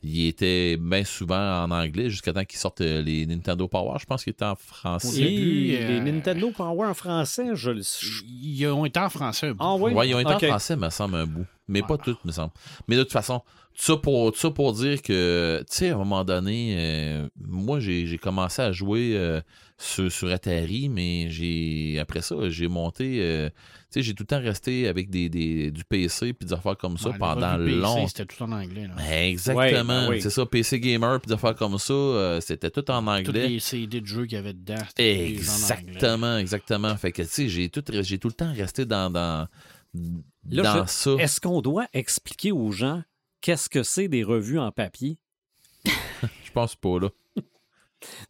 ils 0.02 0.28
étaient 0.28 0.76
bien 0.76 1.04
souvent 1.04 1.64
en 1.64 1.70
anglais 1.70 2.10
jusqu'à 2.10 2.32
temps 2.32 2.44
qu'ils 2.44 2.58
sortent 2.58 2.80
euh, 2.80 3.02
les 3.02 3.26
Nintendo 3.26 3.66
Power. 3.66 3.98
Je 3.98 4.04
pense 4.04 4.24
qu'ils 4.24 4.32
étaient 4.32 4.44
en 4.44 4.54
français. 4.54 5.20
début, 5.20 5.68
Et 5.70 5.82
euh, 5.82 5.88
les 5.88 6.12
Nintendo 6.12 6.50
Power 6.50 6.86
en 6.88 6.94
français, 6.94 7.48
je 7.54 7.70
le 7.70 7.82
Ils 8.24 8.66
ont 8.68 8.84
été 8.84 9.00
en 9.00 9.10
français 9.10 9.48
un 9.48 9.52
peu. 9.52 9.58
Ah 9.60 9.74
oui? 9.74 9.92
Ouais, 9.92 10.08
ils 10.08 10.14
ont 10.14 10.20
été 10.20 10.34
en 10.34 10.38
français, 10.38 10.76
me 10.76 10.90
semble, 10.90 11.16
un 11.16 11.26
bout. 11.26 11.46
Mais 11.68 11.82
pas 11.82 11.98
toutes, 11.98 12.24
me 12.24 12.30
semble. 12.30 12.52
Mais 12.86 12.96
de 12.96 13.02
toute 13.02 13.12
façon, 13.12 13.42
ça 13.78 13.96
pour, 13.96 14.32
tout 14.32 14.38
ça 14.38 14.50
pour 14.50 14.72
dire 14.72 15.02
que, 15.02 15.60
tu 15.70 15.76
sais, 15.76 15.90
à 15.90 15.94
un 15.94 15.98
moment 15.98 16.24
donné, 16.24 16.76
euh, 16.78 17.28
moi, 17.38 17.78
j'ai 17.80 18.06
j'ai 18.06 18.18
commencé 18.18 18.62
à 18.62 18.72
jouer 18.72 19.12
euh, 19.14 19.40
sur, 19.78 20.10
sur 20.10 20.30
Atari, 20.30 20.88
mais 20.88 21.28
j'ai 21.30 21.98
après 22.00 22.22
ça, 22.22 22.36
j'ai 22.48 22.68
monté. 22.68 23.18
euh, 23.20 23.48
tu 23.50 24.00
sais, 24.00 24.02
j'ai 24.02 24.14
tout 24.14 24.22
le 24.22 24.26
temps 24.28 24.40
resté 24.40 24.88
avec 24.88 25.10
des, 25.10 25.28
des- 25.28 25.70
du 25.70 25.84
PC 25.84 26.32
puis 26.32 26.46
des 26.46 26.52
affaires 26.54 26.76
comme 26.76 26.96
ça 26.98 27.10
Ouais, 27.10 27.18
pendant 27.18 27.56
longtemps. 27.58 28.06
C'était 28.08 28.24
tout 28.26 28.42
en 28.42 28.52
anglais. 28.52 28.86
Là. 28.88 28.94
Ben, 28.96 29.28
Exactement. 29.30 29.60
Ouais, 29.60 29.82
ben 29.84 30.08
oui. 30.10 30.20
C'est 30.22 30.30
ça, 30.30 30.44
PC 30.46 30.80
Gamer 30.80 31.20
puis 31.20 31.28
des 31.28 31.34
affaires 31.34 31.54
comme 31.54 31.78
ça, 31.78 31.92
euh, 31.92 32.40
c'était 32.40 32.70
tout 32.70 32.90
en 32.90 33.02
Tous 33.02 33.08
anglais. 33.10 33.48
les 33.48 33.60
CD 33.60 34.00
de 34.00 34.06
jeux 34.06 34.24
qu'il 34.26 34.36
y 34.36 34.40
avait 34.40 34.54
dedans. 34.54 34.74
Exactement, 34.96 36.38
exactement. 36.38 36.96
Fait 36.96 37.12
que, 37.12 37.22
tu 37.22 37.28
sais, 37.28 37.48
j'ai 37.48 37.68
tout, 37.68 37.82
le 37.88 38.32
temps 38.32 38.52
resté 38.52 38.84
dans, 38.84 39.10
dans, 39.10 39.46
Là, 40.48 40.62
dans 40.62 40.86
je- 40.86 40.90
ça. 40.90 41.10
Est-ce 41.18 41.40
qu'on 41.40 41.60
doit 41.60 41.86
expliquer 41.92 42.52
aux 42.52 42.70
gens 42.72 43.02
qu'est-ce 43.46 43.68
que 43.68 43.84
c'est 43.84 44.08
des 44.08 44.24
revues 44.24 44.58
en 44.58 44.72
papier? 44.72 45.18
Je 45.84 46.50
pense 46.52 46.74
pas, 46.74 46.98
là. 46.98 47.10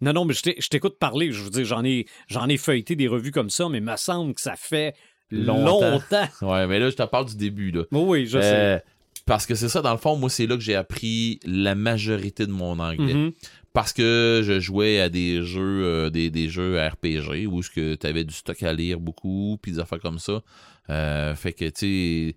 Non, 0.01 0.12
non, 0.12 0.24
mais 0.24 0.32
je 0.32 0.68
t'écoute 0.68 0.97
parler. 0.98 1.32
Je 1.32 1.43
veux 1.43 1.51
dire, 1.51 1.64
j'en 1.64 1.84
ai, 1.84 2.06
j'en 2.28 2.48
ai 2.48 2.56
feuilleté 2.56 2.94
des 2.97 3.09
revues 3.09 3.32
comme 3.32 3.51
ça, 3.51 3.68
mais 3.68 3.78
il 3.78 3.84
me 3.84 3.97
semble 3.97 4.32
que 4.34 4.40
ça 4.40 4.55
fait 4.56 4.94
Longtemps. 5.30 5.90
longtemps. 5.90 6.28
Ouais, 6.43 6.66
mais 6.68 6.78
là, 6.78 6.88
je 6.88 6.94
te 6.94 7.02
parle 7.02 7.26
du 7.26 7.36
début, 7.36 7.72
là. 7.72 7.82
Oui, 7.90 8.02
oui, 8.06 8.26
je 8.26 8.38
sais. 8.40 8.55
Euh, 8.55 8.78
parce 9.26 9.44
que 9.44 9.55
c'est 9.55 9.68
ça, 9.68 9.82
dans 9.82 9.90
le 9.93 9.98
fond, 9.98 10.16
moi, 10.16 10.30
c'est 10.30 10.47
là 10.47 10.55
que 10.56 10.62
j'ai 10.62 10.76
appris 10.76 11.40
la 11.44 11.74
majorité 11.74 12.47
de 12.47 12.52
mon 12.52 12.78
anglais. 12.78 13.12
Mhm. 13.14 13.32
Parce 13.72 13.93
que 13.93 14.43
je 14.44 14.60
jouais 14.60 15.01
à 15.01 15.09
des 15.09 15.43
jeux 15.43 15.84
euh, 15.84 16.10
des, 16.10 16.30
des 16.30 16.48
jeux 16.48 16.78
RPG 16.80 17.47
où 17.48 17.60
tu 17.62 17.98
avais 18.05 18.24
du 18.24 18.34
stock 18.34 18.62
à 18.62 18.72
lire 18.72 19.01
beaucoup, 19.01 19.59
puis 19.60 19.72
des 19.72 19.78
affaires 19.80 20.01
comme 20.01 20.20
ça. 20.20 20.43
Euh, 20.90 21.34
fait 21.34 21.52
que, 21.55 21.64
tu 21.64 22.34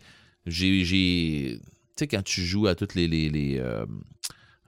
sais, 0.47 0.83
j'ai. 0.83 1.59
Quand 2.07 2.23
tu 2.23 2.41
joues 2.41 2.67
à 2.67 2.75
toutes 2.75 2.95
les. 2.95 3.07
les, 3.07 3.29
les, 3.29 3.59
euh, 3.59 3.85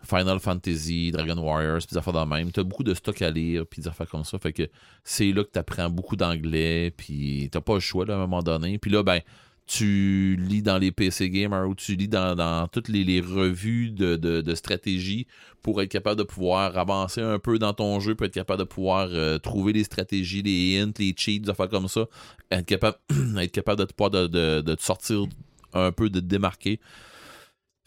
Final 0.04 0.40
Fantasy, 0.40 1.12
Dragon 1.12 1.38
Warriors, 1.38 1.80
puis 1.80 1.90
des 1.92 1.98
affaires 1.98 2.14
de 2.14 2.28
même, 2.28 2.52
t'as 2.52 2.64
beaucoup 2.64 2.84
de 2.84 2.94
stock 2.94 3.22
à 3.22 3.30
lire, 3.30 3.66
puis 3.68 3.82
des 3.82 3.88
affaires 3.88 4.10
comme 4.10 4.24
ça. 4.24 4.40
Fait 4.40 4.54
que 4.54 4.68
c'est 5.04 5.32
là 5.32 5.44
que 5.44 5.52
t'apprends 5.52 5.90
beaucoup 5.90 6.16
d'anglais, 6.16 6.92
puis 6.96 7.50
t'as 7.52 7.62
pas 7.62 7.76
le 7.76 7.80
choix 7.80 8.06
là, 8.06 8.14
à 8.14 8.18
un 8.18 8.22
moment 8.22 8.42
donné. 8.42 8.78
Puis 8.80 8.90
là, 8.90 9.04
ben, 9.04 9.22
tu 9.68 10.36
lis 10.38 10.62
dans 10.62 10.78
les 10.78 10.92
PC 10.92 11.30
Gamer 11.30 11.68
ou 11.68 11.76
tu 11.76 11.96
lis 11.96 12.08
dans, 12.08 12.36
dans 12.36 12.68
toutes 12.68 12.90
les, 12.90 13.22
revues 13.22 13.92
de, 13.92 14.16
de, 14.18 14.56
stratégie 14.56 15.28
pour 15.62 15.82
être 15.82 15.90
capable 15.90 16.18
de 16.18 16.24
pouvoir 16.24 16.78
avancer 16.78 17.22
un 17.22 17.40
peu 17.40 17.58
dans 17.60 17.74
ton 17.74 18.00
jeu, 18.00 18.16
pour 18.16 18.26
être 18.26 18.34
capable 18.34 18.60
de 18.60 18.66
pouvoir 18.66 19.08
euh, 19.12 19.38
trouver 19.38 19.72
les 19.72 19.84
stratégies, 19.84 20.42
les 20.42 20.80
hints, 20.80 20.92
les 21.00 21.14
cheats, 21.16 21.40
des 21.40 21.50
affaires 21.50 21.70
comme 21.70 21.88
ça, 21.88 22.08
être 22.50 22.66
capable, 22.66 22.98
être 23.38 23.52
capable 23.52 23.86
de, 23.86 24.62
de 24.62 24.76
te 24.76 24.84
sortir 24.84 25.26
un 25.74 25.92
peu, 25.92 26.10
de 26.10 26.20
te 26.20 26.26
démarquer. 26.26 26.80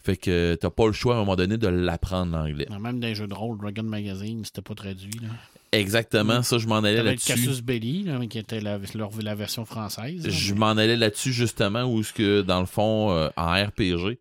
Fait 0.05 0.17
que 0.17 0.55
t'as 0.61 0.69
pas 0.69 0.85
le 0.85 0.93
choix 0.93 1.15
à 1.15 1.17
un 1.17 1.21
moment 1.21 1.35
donné 1.35 1.57
de 1.57 1.67
l'apprendre 1.67 2.31
l'anglais. 2.37 2.67
Même 2.69 2.99
dans 2.99 3.07
les 3.07 3.15
jeux 3.15 3.25
de 3.27 3.33
rôle, 3.33 3.57
Dragon 3.57 3.81
Magazine, 3.83 4.45
c'était 4.45 4.61
pas 4.61 4.75
traduit. 4.75 5.09
Là. 5.21 5.29
Exactement, 5.71 6.43
ça 6.43 6.57
je 6.59 6.67
m'en 6.67 6.77
allais 6.77 7.01
là-dessus. 7.01 7.33
Casus 7.33 7.61
Belli, 7.61 8.03
là, 8.03 8.19
qui 8.27 8.37
était 8.37 8.61
la, 8.61 8.79
leur- 8.93 9.09
la 9.21 9.33
version 9.35 9.65
française. 9.65 10.23
là, 10.23 10.29
Je 10.29 10.53
mais- 10.53 10.59
m'en 10.59 10.67
allais 10.67 10.95
là-dessus 10.95 11.33
justement 11.33 11.83
où 11.85 12.03
ce 12.03 12.13
que 12.13 12.41
dans 12.43 12.59
le 12.59 12.65
fond 12.67 13.09
euh, 13.11 13.29
en 13.35 13.51
RPG 13.65 14.19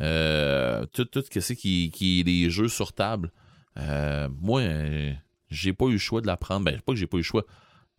euh, 0.00 0.84
tout 0.92 1.04
tout 1.06 1.22
ce 1.22 1.30
que 1.30 1.40
c'est 1.40 1.56
qui 1.56 1.90
qui 1.92 2.20
est 2.20 2.22
les 2.22 2.50
jeux 2.50 2.68
sur 2.68 2.92
table 2.92 3.32
euh, 3.78 4.28
moi 4.40 4.62
j'ai 5.50 5.72
pas 5.72 5.86
eu 5.86 5.92
le 5.92 5.98
choix 5.98 6.20
de 6.20 6.26
l'apprendre 6.26 6.64
ben 6.66 6.78
pas 6.80 6.92
que 6.92 6.98
j'ai 6.98 7.06
pas 7.06 7.16
eu 7.16 7.20
le 7.20 7.24
choix 7.24 7.44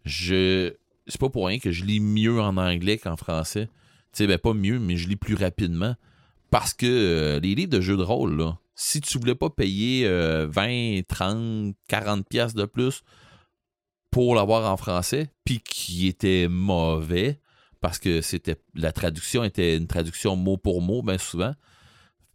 je 0.05 0.73
c'est 1.07 1.19
pas 1.19 1.29
pour 1.29 1.47
rien 1.47 1.59
que 1.59 1.71
je 1.71 1.83
lis 1.85 1.99
mieux 1.99 2.39
en 2.39 2.57
anglais 2.57 2.97
qu'en 2.97 3.15
français 3.17 3.65
tu 4.13 4.19
sais 4.23 4.27
ben 4.27 4.37
pas 4.37 4.53
mieux 4.53 4.79
mais 4.79 4.95
je 4.95 5.07
lis 5.07 5.15
plus 5.15 5.35
rapidement 5.35 5.95
parce 6.49 6.73
que 6.73 6.85
euh, 6.85 7.39
les 7.39 7.55
livres 7.55 7.71
de 7.71 7.81
jeux 7.81 7.97
de 7.97 8.03
rôle 8.03 8.53
si 8.79 9.01
tu 9.01 9.17
voulais 9.17 9.35
pas 9.35 9.49
payer 9.49 10.05
euh, 10.05 10.47
20 10.49 11.01
30 11.07 11.75
40 11.87 12.27
pièces 12.27 12.53
de 12.53 12.65
plus 12.65 13.03
pour 14.11 14.35
l'avoir 14.35 14.71
en 14.71 14.77
français, 14.77 15.29
puis 15.43 15.59
qui 15.59 16.07
était 16.07 16.47
mauvais 16.47 17.41
parce 17.81 17.99
que 17.99 18.21
c'était 18.21 18.57
la 18.75 18.91
traduction 18.91 19.43
était 19.43 19.77
une 19.77 19.87
traduction 19.87 20.35
mot 20.35 20.57
pour 20.57 20.81
mot 20.81 21.01
bien 21.01 21.17
souvent 21.17 21.53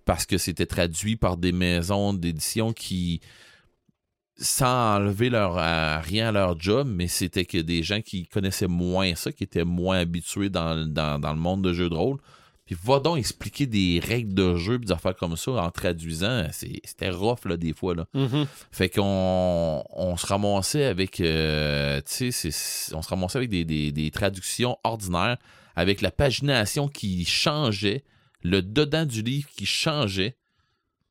parce 0.05 0.27
que 0.27 0.37
c'était 0.37 0.67
traduit 0.67 1.17
par 1.17 1.37
des 1.37 1.53
maisons 1.53 2.13
d'édition 2.13 2.73
qui 2.73 3.21
sans 4.37 4.97
enlever 4.97 5.31
leur 5.31 5.59
à 5.59 6.01
rien 6.01 6.29
à 6.29 6.33
leur 6.33 6.59
job, 6.59 6.89
mais 6.91 7.07
c'était 7.07 7.45
que 7.45 7.59
des 7.59 7.85
gens 7.85 8.01
qui 8.01 8.27
connaissaient 8.27 8.67
moins 8.67 9.15
ça, 9.15 9.31
qui 9.31 9.45
étaient 9.45 9.65
moins 9.65 9.99
habitués 9.99 10.51
dans, 10.51 10.89
dans, 10.89 11.21
dans 11.21 11.33
le 11.33 11.39
monde 11.39 11.63
de 11.63 11.73
jeux 11.73 11.89
de 11.89 11.95
rôle. 11.95 12.19
Puis 12.75 12.81
va 12.85 13.01
donc 13.01 13.19
expliquer 13.19 13.67
des 13.67 14.01
règles 14.03 14.35
de 14.35 14.57
jeu, 14.57 14.79
puis 14.79 14.87
des 14.87 14.93
affaires 14.93 15.15
comme 15.17 15.37
ça 15.37 15.53
en 15.53 15.71
traduisant. 15.71 16.47
C'était 16.53 17.11
rough 17.11 17.45
là, 17.45 17.57
des 17.57 17.73
fois. 17.73 17.95
Là. 17.95 18.07
Mhm. 18.15 18.47
Fait 18.71 18.89
qu'on 18.89 19.83
on 19.91 20.17
se 20.17 20.27
ramassait 20.27 20.85
avec 20.85 21.21
euh, 21.21 22.01
tu 22.01 22.31
sais, 22.33 22.51
c'est- 22.51 22.95
on 22.95 23.03
se 23.03 23.09
ramassait 23.09 23.39
avec 23.39 23.51
des, 23.51 23.65
des- 23.65 23.93
des 23.93 24.11
traductions 24.11 24.79
ordinaires, 24.85 25.37
avec 25.77 26.01
la 26.01 26.11
pagination 26.11 26.89
qui 26.89 27.25
changeait, 27.25 28.05
le 28.43 28.63
dedans 28.63 29.05
du 29.07 29.23
livre 29.23 29.49
qui 29.57 29.67
changeait, 29.67 30.37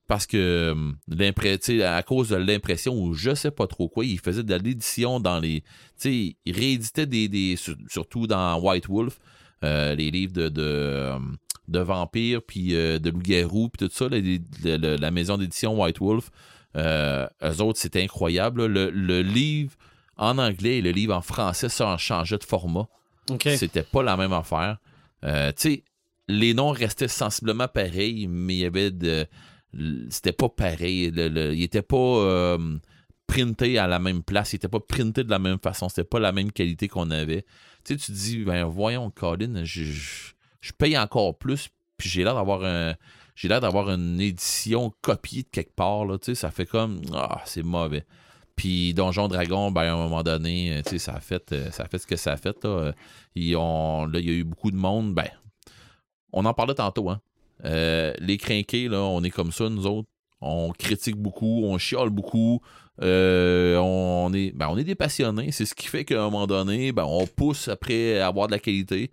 parce 0.08 0.26
que 0.26 0.76
l'impre- 1.08 1.58
tu 1.58 1.78
sais, 1.80 1.84
à 1.84 2.04
cause 2.04 2.30
de 2.30 2.36
l'impression 2.36 2.94
ou 2.96 3.14
je 3.14 3.34
sais 3.36 3.52
pas 3.52 3.68
trop 3.68 3.88
quoi, 3.88 4.04
il 4.06 4.20
faisait 4.20 4.44
de 4.44 4.56
l'édition 4.56 5.20
dans 5.20 5.40
les. 5.40 5.62
Tu 5.62 5.68
sais, 5.98 6.36
il 6.46 6.56
rééditait 6.56 7.06
des. 7.06 7.28
des 7.30 7.56
sur- 7.56 7.76
surtout 7.88 8.28
dans 8.28 8.60
White 8.60 8.88
Wolf, 8.88 9.20
euh, 9.64 9.96
les 9.96 10.12
livres 10.12 10.34
de. 10.34 10.50
de 10.50 11.14
de 11.72 11.80
vampires, 11.80 12.42
puis 12.46 12.76
euh, 12.76 13.00
de 13.00 13.10
loups-garous, 13.10 13.70
puis 13.70 13.88
tout 13.88 13.94
ça, 13.94 14.08
là, 14.10 14.20
les- 14.20 14.42
le- 14.64 14.78
le- 14.78 14.96
la 14.98 15.12
maison 15.12 15.38
d'édition 15.38 15.80
White 15.82 16.00
Wolf, 16.00 16.30
euh, 16.76 17.28
eux 17.44 17.62
autres, 17.62 17.80
c'était 17.80 18.04
incroyable. 18.04 18.66
Le, 18.66 18.90
le 18.90 19.22
livre 19.22 19.74
en 20.18 20.38
anglais 20.38 20.78
et 20.78 20.82
le 20.82 20.92
livre 20.92 21.16
en 21.16 21.22
français, 21.22 21.70
ça 21.70 21.88
en 21.88 21.98
changeait 21.98 22.38
de 22.38 22.44
format. 22.44 22.88
C'était 23.58 23.84
pas 23.84 24.04
la 24.04 24.16
même 24.18 24.34
affaire. 24.34 24.78
Euh, 25.24 25.52
tu 25.52 25.62
sais, 25.62 25.84
les 26.28 26.54
noms 26.54 26.70
restaient 26.72 27.08
sensiblement 27.08 27.68
pareils, 27.68 28.28
mais 28.28 28.56
il 28.56 28.60
y 28.60 28.66
avait 28.66 28.92
de. 28.92 29.26
C'était 30.10 30.34
pas 30.34 30.50
pareil. 30.50 31.12
Le, 31.12 31.28
le- 31.30 31.54
il 31.56 31.64
était 31.64 31.82
pas 31.82 31.96
euh, 31.98 32.78
printé 33.28 33.78
à 33.78 33.88
la 33.88 34.00
même 34.00 34.22
place. 34.24 34.54
Il 34.54 34.58
était 34.58 34.68
pas 34.68 34.80
printé 34.80 35.24
de 35.24 35.30
la 35.30 35.40
même 35.40 35.60
façon. 35.60 35.88
C'était 35.90 36.04
pas 36.04 36.20
la 36.20 36.32
même 36.32 36.52
qualité 36.52 36.88
qu'on 36.88 37.10
avait. 37.12 37.44
Tu 37.84 37.94
sais, 37.94 38.00
tu 38.00 38.12
te 38.12 38.18
dis, 38.18 38.44
ben 38.44 38.66
voyons, 38.66 39.10
Colin, 39.12 39.64
je, 39.64 39.84
je- 39.84 40.32
je 40.62 40.72
paye 40.72 40.98
encore 40.98 41.38
plus, 41.38 41.70
puis 41.98 42.10
j'ai 42.10 42.24
l'air 42.24 42.36
d'avoir 42.36 42.64
un. 42.64 42.96
J'ai 43.36 43.48
l'air 43.48 43.62
d'avoir 43.62 43.90
une 43.90 44.22
édition 44.22 44.94
copiée 45.02 45.44
de 45.44 45.48
quelque 45.50 45.74
part, 45.74 46.06
là, 46.06 46.18
ça 46.34 46.52
fait 46.52 46.66
comme, 46.66 47.02
ah, 47.14 47.42
c'est 47.46 47.64
mauvais. 47.64 48.06
Puis 48.56 48.94
Donjon 48.94 49.28
Dragon, 49.28 49.72
ben, 49.72 49.82
à 49.82 49.94
un 49.94 49.98
moment 49.98 50.22
donné, 50.22 50.84
euh, 50.86 50.98
ça 51.00 51.14
a 51.14 51.20
fait, 51.20 51.52
euh, 51.52 51.72
ça 51.72 51.84
a 51.84 51.88
fait 51.88 51.98
ce 51.98 52.06
que 52.06 52.16
ça 52.16 52.34
a 52.34 52.38
fait. 52.38 52.64
Là. 52.64 52.94
Ils 53.34 53.56
ont, 53.56 54.06
là, 54.06 54.20
il 54.20 54.26
y 54.26 54.30
a 54.30 54.34
eu 54.34 54.44
beaucoup 54.44 54.70
de 54.70 54.76
monde. 54.76 55.16
Ben, 55.16 55.30
on 56.32 56.46
en 56.46 56.54
parlait 56.54 56.76
tantôt, 56.76 57.10
hein. 57.10 57.22
Euh, 57.66 58.14
les 58.20 58.38
crinqués, 58.38 58.88
là, 58.88 59.00
on 59.00 59.24
est 59.24 59.32
comme 59.32 59.52
ça, 59.52 59.70
nous 59.70 59.88
autres. 59.88 60.08
On 60.42 60.72
critique 60.72 61.16
beaucoup, 61.16 61.64
on 61.66 61.80
chiale 61.80 62.10
beaucoup. 62.10 62.62
On, 63.00 64.32
est, 64.34 64.52
ben, 64.52 64.68
on 64.70 64.78
est 64.78 64.84
des 64.84 64.94
passionnés. 64.94 65.52
C'est 65.52 65.66
ce 65.66 65.74
qui 65.74 65.88
fait 65.88 66.06
qu'à 66.06 66.22
un 66.22 66.30
moment 66.30 66.46
donné, 66.46 66.92
ben, 66.92 67.06
on 67.06 67.26
pousse 67.26 67.68
après 67.68 68.20
avoir 68.20 68.46
de 68.46 68.52
la 68.52 68.60
qualité. 68.60 69.10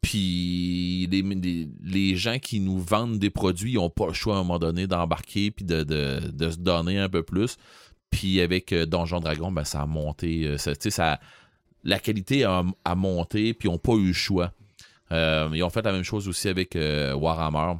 Puis 0.00 1.06
les, 1.10 1.22
les- 1.22 1.68
les 1.82 2.16
gens 2.16 2.38
qui 2.38 2.60
nous 2.60 2.78
vendent 2.78 3.18
des 3.18 3.30
produits 3.30 3.74
n'ont 3.74 3.90
pas 3.90 4.06
le 4.06 4.12
choix 4.14 4.36
à 4.36 4.38
un 4.38 4.42
moment 4.42 4.58
donné 4.58 4.86
d'embarquer 4.86 5.50
puis 5.50 5.64
de, 5.64 5.82
de- 5.82 6.30
de 6.32 6.50
se 6.50 6.56
donner 6.56 6.98
un 6.98 7.08
peu 7.08 7.22
plus. 7.22 7.56
Puis 8.10 8.40
avec 8.40 8.72
euh, 8.72 8.86
Donjon 8.86 9.20
Dragon, 9.20 9.52
ben, 9.52 9.64
ça 9.64 9.82
a 9.82 9.86
monté. 9.86 10.46
euh, 10.46 10.58
ça, 10.58 11.20
la 11.84 11.98
qualité 11.98 12.44
a, 12.44 12.64
a 12.84 12.94
monté, 12.94 13.54
puis 13.54 13.68
ils 13.68 13.72
n'ont 13.72 13.78
pas 13.78 13.92
eu 13.94 14.08
le 14.08 14.12
choix. 14.12 14.52
Euh, 15.12 15.48
ils 15.54 15.62
ont 15.62 15.70
fait 15.70 15.82
la 15.82 15.92
même 15.92 16.02
chose 16.02 16.28
aussi 16.28 16.48
avec 16.48 16.76
Warhammer. 16.76 17.74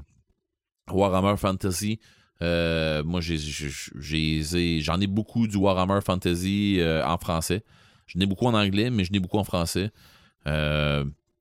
Warhammer 0.91 1.37
Fantasy. 1.37 1.99
moi, 2.41 3.21
j'en 3.21 5.01
ai 5.01 5.07
beaucoup 5.07 5.47
du 5.47 5.57
Warhammer 5.57 6.01
Fantasy 6.05 6.81
en 7.05 7.19
français. 7.19 7.63
Je 8.07 8.19
n'ai 8.19 8.27
beaucoup 8.27 8.47
en 8.47 8.55
anglais, 8.55 8.91
mais 8.91 9.05
je 9.05 9.13
n'ai 9.13 9.21
beaucoup 9.21 9.39
en 9.39 9.45
français. 9.45 9.91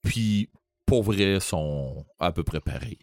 Puis, 0.04 0.50
pour 0.90 1.04
vrai, 1.04 1.40
sont 1.40 2.06
à 2.20 2.32
peu 2.32 2.44
près 2.44 2.60
pareils. 2.60 3.00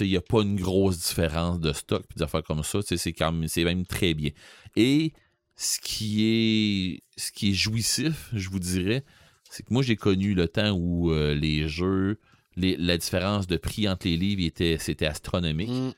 Il 0.00 0.06
n'y 0.08 0.16
a 0.16 0.20
pas 0.20 0.42
une 0.42 0.60
grosse 0.60 0.98
différence 1.08 1.58
de 1.60 1.72
stock 1.72 2.04
puis 2.08 2.18
d'affaires 2.18 2.42
comme 2.44 2.62
ça. 2.62 2.78
C'est 2.82 3.12
quand 3.12 3.32
même, 3.32 3.48
c'est 3.48 3.64
même 3.64 3.84
très 3.86 4.14
bien. 4.14 4.30
Et 4.76 5.12
ce 5.56 5.80
qui 5.80 6.24
est, 6.24 7.02
ce 7.20 7.32
qui 7.32 7.50
est 7.50 7.54
jouissif, 7.54 8.28
je 8.32 8.48
vous 8.50 8.60
dirais, 8.60 9.04
c'est 9.50 9.64
que 9.64 9.72
moi, 9.72 9.82
j'ai 9.82 9.96
connu 9.96 10.34
le 10.34 10.46
temps 10.46 10.70
où 10.72 11.10
euh, 11.10 11.34
les 11.34 11.68
jeux, 11.68 12.20
les- 12.56 12.76
la 12.76 12.96
différence 12.98 13.46
de 13.46 13.56
prix 13.56 13.88
entre 13.88 14.06
les 14.06 14.16
livres, 14.16 14.42
était, 14.44 14.76
c'était 14.78 15.06
astronomique. 15.06 15.70
Mm. 15.70 15.92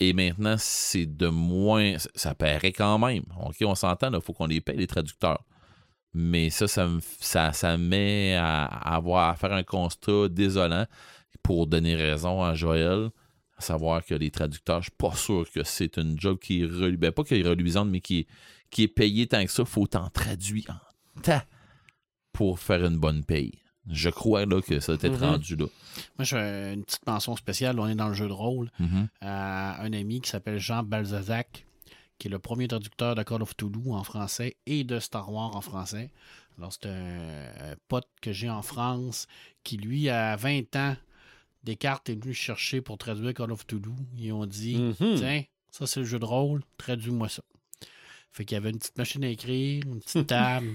Et 0.00 0.12
maintenant, 0.12 0.56
c'est 0.58 1.06
de 1.06 1.26
moins. 1.28 1.98
ça- 1.98 2.10
Ça 2.14 2.34
paraît 2.34 2.72
quand 2.72 2.98
même. 2.98 3.24
OK, 3.44 3.56
on 3.62 3.74
s'entend, 3.74 4.12
il 4.12 4.20
faut 4.20 4.32
qu'on 4.32 4.46
les 4.46 4.60
paye, 4.60 4.76
les 4.76 4.86
traducteurs. 4.86 5.42
Mais 6.18 6.48
ça, 6.50 6.66
ça 6.66 6.86
me 6.88 7.00
ça, 7.20 7.52
ça 7.52 7.76
me 7.76 7.84
met 7.88 8.34
à, 8.36 8.64
à 8.64 8.96
avoir 8.96 9.28
à 9.28 9.34
faire 9.34 9.52
un 9.52 9.62
constat 9.62 10.28
désolant 10.30 10.86
pour 11.42 11.66
donner 11.66 11.94
raison 11.94 12.42
à 12.42 12.54
Joël, 12.54 13.10
à 13.58 13.60
savoir 13.60 14.04
que 14.04 14.14
les 14.14 14.30
traducteurs, 14.30 14.80
je 14.80 14.84
suis 14.90 14.96
pas 14.96 15.14
sûr 15.14 15.44
que 15.52 15.62
c'est 15.62 15.98
une 15.98 16.18
job 16.18 16.38
qui 16.38 16.62
est 16.62 16.66
relu- 16.66 16.96
ben, 16.96 17.12
pas 17.12 17.22
qui 17.22 17.34
est 17.40 17.46
reluisante, 17.46 17.88
mais 17.88 18.00
qui 18.00 18.20
est, 18.20 18.26
qui 18.70 18.84
est 18.84 18.88
payée 18.88 19.26
tant 19.26 19.44
que 19.44 19.50
ça. 19.50 19.64
Faut 19.64 19.86
t'en 19.86 20.08
traduire 20.08 20.80
en 21.16 21.20
tas 21.20 21.44
pour 22.32 22.58
faire 22.60 22.84
une 22.84 22.98
bonne 22.98 23.22
paye. 23.24 23.52
Je 23.88 24.08
crois 24.10 24.46
là, 24.46 24.60
que 24.62 24.80
ça 24.80 24.94
être 24.94 25.08
Mhm. 25.08 25.16
rendu 25.30 25.54
là. 25.56 25.66
Moi, 26.18 26.24
je 26.24 26.36
fais 26.36 26.74
une 26.74 26.82
petite 26.84 27.06
mention 27.06 27.36
spéciale. 27.36 27.78
On 27.78 27.86
est 27.86 27.94
dans 27.94 28.08
le 28.08 28.14
jeu 28.14 28.26
de 28.26 28.32
rôle. 28.32 28.70
Mhm. 28.80 29.08
à 29.20 29.80
un 29.82 29.92
ami 29.92 30.20
qui 30.20 30.30
s'appelle 30.30 30.58
Jean 30.58 30.82
Balzac, 30.82 31.66
qui 32.18 32.28
est 32.28 32.30
le 32.30 32.38
premier 32.38 32.68
traducteur 32.68 33.14
de 33.14 33.22
Call 33.22 33.42
of 33.42 33.56
Toulouse 33.56 33.92
en 33.92 34.04
français 34.04 34.56
et 34.66 34.84
de 34.84 34.98
Star 34.98 35.32
Wars 35.32 35.54
en 35.54 35.60
français. 35.60 36.10
Alors, 36.58 36.72
c'est 36.72 36.86
un, 36.86 37.74
pote 37.88 38.08
que 38.22 38.32
j'ai 38.32 38.48
en 38.48 38.62
France 38.62 39.26
qui, 39.62 39.76
lui, 39.76 40.08
a 40.08 40.36
20 40.36 40.76
ans 40.76 40.96
Descartes 41.64 42.08
est 42.08 42.14
venu 42.14 42.32
chercher 42.32 42.80
pour 42.80 42.96
traduire 42.96 43.34
Call 43.34 43.50
of 43.50 43.66
Toulouse. 43.66 43.96
Ils 44.16 44.32
ont 44.32 44.46
dit. 44.46 44.94
Tiens, 44.98 45.42
ça, 45.72 45.86
c'est 45.86 46.00
le 46.00 46.06
jeu 46.06 46.18
de 46.18 46.24
rôle, 46.24 46.62
traduis-moi 46.78 47.28
ça. 47.28 47.42
Fait 48.30 48.44
qu'il 48.44 48.54
y 48.54 48.58
avait 48.58 48.70
une 48.70 48.78
petite 48.78 48.96
machine 48.96 49.24
à 49.24 49.28
écrire, 49.28 49.82
une 49.84 50.00
petite 50.00 50.28
table. 50.28 50.68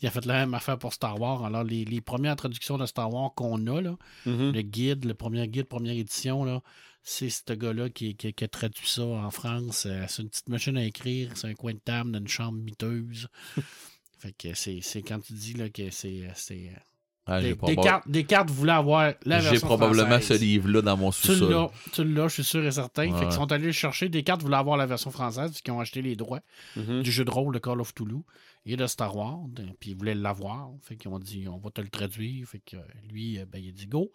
il 0.00 0.06
a 0.06 0.10
fait 0.10 0.24
la 0.24 0.34
même 0.34 0.54
affaire 0.54 0.78
pour 0.78 0.92
Star 0.92 1.20
Wars. 1.20 1.44
Alors, 1.44 1.64
les, 1.64 2.00
premières 2.00 2.36
traductions 2.36 2.78
de 2.78 2.86
Star 2.86 3.12
Wars 3.12 3.34
qu'on 3.34 3.66
a, 3.66 3.80
là, 3.80 3.96
le 4.24 4.60
guide, 4.62 5.04
le 5.04 5.14
premier 5.14 5.48
guide, 5.48 5.66
première 5.66 5.94
édition, 5.94 6.44
là, 6.44 6.62
c'est 7.08 7.30
ce 7.30 7.52
gars-là 7.52 7.88
qui, 7.88 8.16
qui- 8.16 8.32
qui 8.34 8.44
a 8.44 8.48
traduit 8.48 8.88
ça 8.88 9.04
en 9.04 9.30
France. 9.30 9.86
Euh, 9.86 10.04
c'est 10.08 10.22
une 10.22 10.28
petite 10.28 10.48
machine 10.48 10.76
à 10.76 10.84
écrire, 10.84 11.30
c'est 11.36 11.46
un 11.46 11.54
coin 11.54 11.72
de 11.72 11.78
table 11.78 12.10
d'une 12.10 12.26
chambre 12.26 12.58
miteuse. 12.58 13.28
fait 14.18 14.32
que 14.36 14.54
c'est, 14.54 14.80
quand 15.02 15.20
tu 15.20 15.32
dis 15.34 15.52
là, 15.54 15.68
que 15.70 15.88
c'est. 15.90 16.28
c'est 16.34 16.72
Ah, 17.28 17.40
j'ai 17.40 17.54
des, 17.54 17.76
Descartes 18.06 18.50
voulait 18.50 18.72
avoir 18.72 19.12
la 19.24 19.38
j'ai 19.40 19.50
version 19.50 19.66
probablement 19.68 20.06
française. 20.18 20.38
ce 20.38 20.44
livre-là 20.44 20.82
dans 20.82 20.96
mon 20.96 21.12
sous-sol. 21.12 21.68
tu 21.92 22.04
l'as, 22.04 22.26
je 22.28 22.34
suis 22.34 22.44
sûr 22.44 22.64
et 22.64 22.70
certain. 22.72 23.10
Ouais. 23.12 23.18
Fait 23.18 23.24
qu'ils 23.26 23.34
sont 23.34 23.50
allés 23.52 23.66
le 23.66 23.72
chercher. 23.72 24.08
Descartes 24.08 24.42
voulait 24.42 24.56
avoir 24.56 24.76
la 24.76 24.86
version 24.86 25.10
française, 25.12 25.50
puisqu'ils 25.50 25.70
ont 25.72 25.80
acheté 25.80 26.02
les 26.02 26.16
droits 26.16 26.40
Mhm. 26.76 27.02
du 27.02 27.10
jeu 27.12 27.24
de 27.24 27.30
rôle 27.30 27.54
de 27.54 27.58
Call 27.60 27.80
of 27.80 27.94
Toulouse 27.94 28.22
et 28.64 28.76
de 28.76 28.86
Star 28.88 29.14
Wars. 29.16 29.40
Puis 29.80 29.90
ils 29.90 29.96
voulaient 29.96 30.14
l'avoir. 30.16 30.70
Fait 30.82 30.96
qu'ils 30.96 31.10
ont 31.10 31.18
dit 31.20 31.46
on 31.48 31.58
va 31.58 31.70
te 31.70 31.80
le 31.80 31.88
traduire. 31.88 32.48
Fait 32.48 32.60
que 32.64 32.76
euh, 32.76 32.82
lui, 33.10 33.38
euh, 33.38 33.44
ben, 33.46 33.62
il 33.62 33.68
a 33.68 33.72
dit 33.72 33.86
go. 33.86 34.10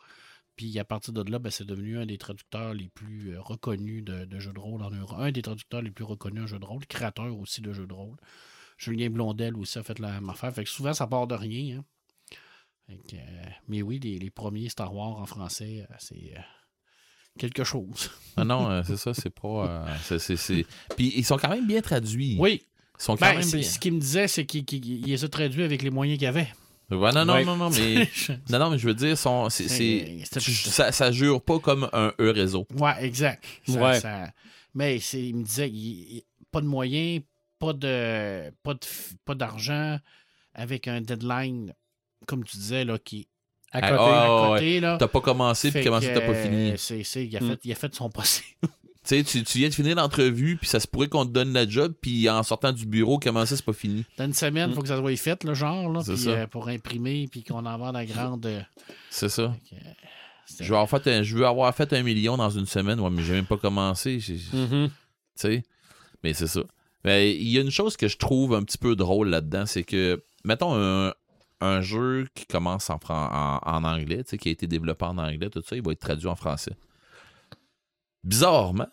Puis 0.61 0.77
à 0.77 0.83
partir 0.85 1.11
de 1.11 1.29
là, 1.31 1.39
ben, 1.39 1.49
c'est 1.49 1.65
devenu 1.65 1.97
un 1.97 2.05
des 2.05 2.19
traducteurs 2.19 2.75
les 2.75 2.87
plus 2.89 3.31
euh, 3.33 3.41
reconnus 3.41 4.03
de, 4.03 4.25
de 4.25 4.39
jeux 4.39 4.53
de 4.53 4.59
rôle 4.59 4.83
en 4.83 4.91
Europe. 4.91 5.17
Un 5.19 5.31
des 5.31 5.41
traducteurs 5.41 5.81
les 5.81 5.89
plus 5.89 6.03
reconnus 6.03 6.43
en 6.43 6.45
jeux 6.47 6.59
de 6.59 6.65
rôle, 6.65 6.85
créateur 6.85 7.35
aussi 7.35 7.61
de 7.61 7.73
jeux 7.73 7.87
de 7.87 7.93
rôle. 7.93 8.15
Julien 8.77 9.09
Blondel 9.09 9.55
aussi 9.57 9.79
a 9.79 9.83
fait 9.83 9.97
la 9.97 10.11
même 10.11 10.29
affaire. 10.29 10.53
Fait 10.53 10.63
que 10.63 10.69
souvent, 10.69 10.93
ça 10.93 11.07
part 11.07 11.25
de 11.25 11.33
rien. 11.33 11.79
hein. 11.79 11.85
Que, 13.09 13.15
euh, 13.15 13.19
mais 13.69 13.81
oui, 13.81 13.97
les, 14.03 14.19
les 14.19 14.29
premiers 14.29 14.69
Star 14.69 14.93
Wars 14.93 15.17
en 15.17 15.25
français, 15.25 15.87
euh, 15.89 15.95
c'est 15.97 16.33
euh, 16.37 16.41
quelque 17.39 17.63
chose. 17.63 18.11
Ah 18.37 18.43
non, 18.45 18.83
c'est 18.83 18.97
ça, 18.97 19.13
c'est 19.15 19.29
pas. 19.31 19.87
euh, 19.87 20.17
c'est- 20.19 20.65
Puis 20.95 21.11
ils 21.15 21.25
sont 21.25 21.37
quand 21.37 21.49
même 21.49 21.65
bien 21.67 21.81
traduits. 21.81 22.37
Oui, 22.39 22.61
Ils 22.99 23.03
sont 23.03 23.15
quand 23.17 23.25
ben, 23.33 23.39
même 23.39 23.49
bien. 23.49 23.63
ce 23.63 23.79
qu'il 23.79 23.93
me 23.93 23.99
disait, 23.99 24.27
c'est 24.27 24.45
qu'il 24.45 24.63
qu'il- 24.63 24.85
il 24.85 25.05
les 25.07 25.23
a 25.23 25.27
traduits 25.27 25.63
avec 25.63 25.81
les 25.81 25.89
moyens 25.89 26.19
qu'il 26.19 26.27
avait. 26.27 26.47
Ouais, 26.91 27.11
non, 27.13 27.25
non, 27.25 27.33
Ouais. 27.35 27.45
non, 27.45 27.55
non, 27.57 27.69
mais. 27.77 28.09
Non, 28.49 28.59
non, 28.59 28.69
mais 28.71 28.77
je 28.77 28.85
veux 28.87 28.93
dire, 28.93 29.17
c'est, 29.17 29.67
c'est- 29.69 30.23
tu- 30.39 30.51
ça, 30.51 30.91
ça 30.91 31.11
jure 31.11 31.41
pas 31.41 31.59
comme 31.59 31.89
un 31.93 32.13
E 32.19 32.29
réseau. 32.31 32.67
Ouais, 32.77 32.93
exact. 33.05 33.43
Ça- 33.67 33.81
Ouais. 33.81 33.99
ça- 33.99 34.29
mais 34.75 34.99
c'est- 34.99 35.21
il 35.27 35.35
me 35.35 35.43
disait, 35.43 35.69
il- 35.69 36.17
il- 36.17 36.23
pas 36.51 36.61
de 36.61 36.67
moyens, 36.67 37.21
pas 37.59 37.73
de, 37.73 38.51
pas 38.63 38.73
de, 38.73 38.79
pas 39.25 39.35
d'argent, 39.35 39.97
avec 40.53 40.87
un 40.87 40.99
deadline, 41.01 41.73
comme 42.27 42.43
tu 42.43 42.57
disais, 42.57 42.83
là, 42.85 42.97
qui 42.99 43.27
À 43.73 43.77
Ah, 43.83 43.89
côté. 43.91 44.01
ah, 44.03 44.21
à 44.23 44.41
ouais. 44.41 44.47
côté, 44.57 44.79
là. 44.81 44.97
T'as 44.99 45.07
pas 45.07 45.21
commencé, 45.21 45.71
puis 45.71 45.81
comment 45.85 46.01
ça 46.01 46.09
t'as 46.13 46.19
pas 46.19 46.33
euh, 46.33 46.43
fini. 46.43 46.73
c'est- 46.77 47.05
c'est- 47.05 47.25
il, 47.25 47.37
a 47.37 47.39
Mm. 47.39 47.47
fait, 47.51 47.59
il 47.63 47.71
a 47.71 47.75
fait 47.75 47.95
son 47.95 48.09
possible. 48.09 48.47
Tu 49.03 49.15
sais, 49.17 49.23
tu, 49.23 49.43
tu 49.43 49.57
viens 49.57 49.69
de 49.69 49.73
finir 49.73 49.95
l'entrevue, 49.95 50.57
puis 50.57 50.67
ça 50.69 50.79
se 50.79 50.87
pourrait 50.87 51.07
qu'on 51.07 51.25
te 51.25 51.31
donne 51.31 51.53
la 51.53 51.67
job, 51.67 51.93
puis 51.99 52.29
en 52.29 52.43
sortant 52.43 52.71
du 52.71 52.85
bureau, 52.85 53.17
comment 53.17 53.45
ça, 53.47 53.55
c'est 53.55 53.65
pas 53.65 53.73
fini? 53.73 54.05
Dans 54.17 54.25
une 54.25 54.33
semaine, 54.33 54.69
il 54.69 54.71
Mm. 54.73 54.75
faut 54.75 54.81
que 54.83 54.87
ça 54.89 54.97
soit 54.97 55.15
fait, 55.17 55.43
le 55.43 55.55
genre, 55.55 55.89
là, 55.91 56.03
ça. 56.03 56.11
euh, 56.11 56.45
pour 56.47 56.67
imprimer, 56.67 57.27
puis 57.31 57.43
qu'on 57.43 57.65
en 57.65 57.77
vende 57.79 57.95
à 57.95 58.05
grande. 58.05 58.45
euh, 58.45 58.61
C'est 59.09 59.29
ça. 59.29 59.41
euh, 59.41 59.77
Je 60.59 60.65
veux, 60.65 60.75
avoir 60.77 60.89
fait 60.89 61.07
un, 61.07 61.23
je 61.23 61.35
veux 61.35 61.47
avoir 61.47 61.73
fait 61.73 61.91
un 61.93 62.03
million 62.03 62.37
dans 62.37 62.49
une 62.51 62.65
semaine, 62.67 62.99
ouais, 62.99 63.09
mais 63.09 63.23
j'ai 63.23 63.33
même 63.33 63.45
pas 63.47 63.57
commencé. 63.57 64.19
j'ai- 64.19 64.37
Tu 64.37 64.55
Mhm. 64.55 64.89
sais, 65.33 65.63
mais 66.23 66.33
c'est 66.33 66.47
ça. 66.47 66.61
Mais 67.03 67.33
il 67.35 67.47
y 67.47 67.57
a 67.57 67.61
une 67.61 67.71
chose 67.71 67.97
que 67.97 68.07
je 68.07 68.17
trouve 68.17 68.53
un 68.53 68.61
petit 68.61 68.77
peu 68.77 68.95
drôle 68.95 69.29
là-dedans, 69.29 69.65
c'est 69.65 69.83
que, 69.83 70.21
mettons, 70.43 70.75
un, 70.75 71.11
un 71.61 71.81
jeu 71.81 72.27
qui 72.35 72.45
commence 72.45 72.91
en, 72.91 72.99
en, 73.09 73.59
en 73.63 73.83
anglais, 73.83 74.23
tu 74.23 74.31
sais, 74.31 74.37
qui 74.37 74.49
a 74.49 74.51
été 74.51 74.67
développé 74.67 75.05
en 75.05 75.17
anglais, 75.17 75.49
tout 75.49 75.63
ça, 75.67 75.75
il 75.75 75.81
va 75.81 75.91
être 75.93 75.99
traduit 76.01 76.27
en 76.27 76.35
français. 76.35 76.73
Bizarrement, 78.23 78.87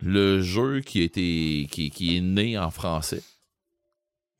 le 0.00 0.40
jeu 0.42 0.80
qui, 0.80 1.00
a 1.00 1.04
été, 1.04 1.68
qui, 1.70 1.90
qui 1.90 2.16
est 2.16 2.20
né 2.20 2.58
en 2.58 2.70
français, 2.70 3.22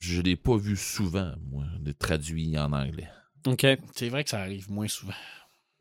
je 0.00 0.20
l'ai 0.20 0.36
pas 0.36 0.56
vu 0.56 0.76
souvent, 0.76 1.32
moi, 1.50 1.64
de 1.80 1.92
traduit 1.92 2.58
en 2.58 2.72
anglais. 2.72 3.08
OK. 3.46 3.66
C'est 3.94 4.08
vrai 4.08 4.24
que 4.24 4.30
ça 4.30 4.40
arrive 4.40 4.70
moins 4.70 4.88
souvent. 4.88 5.12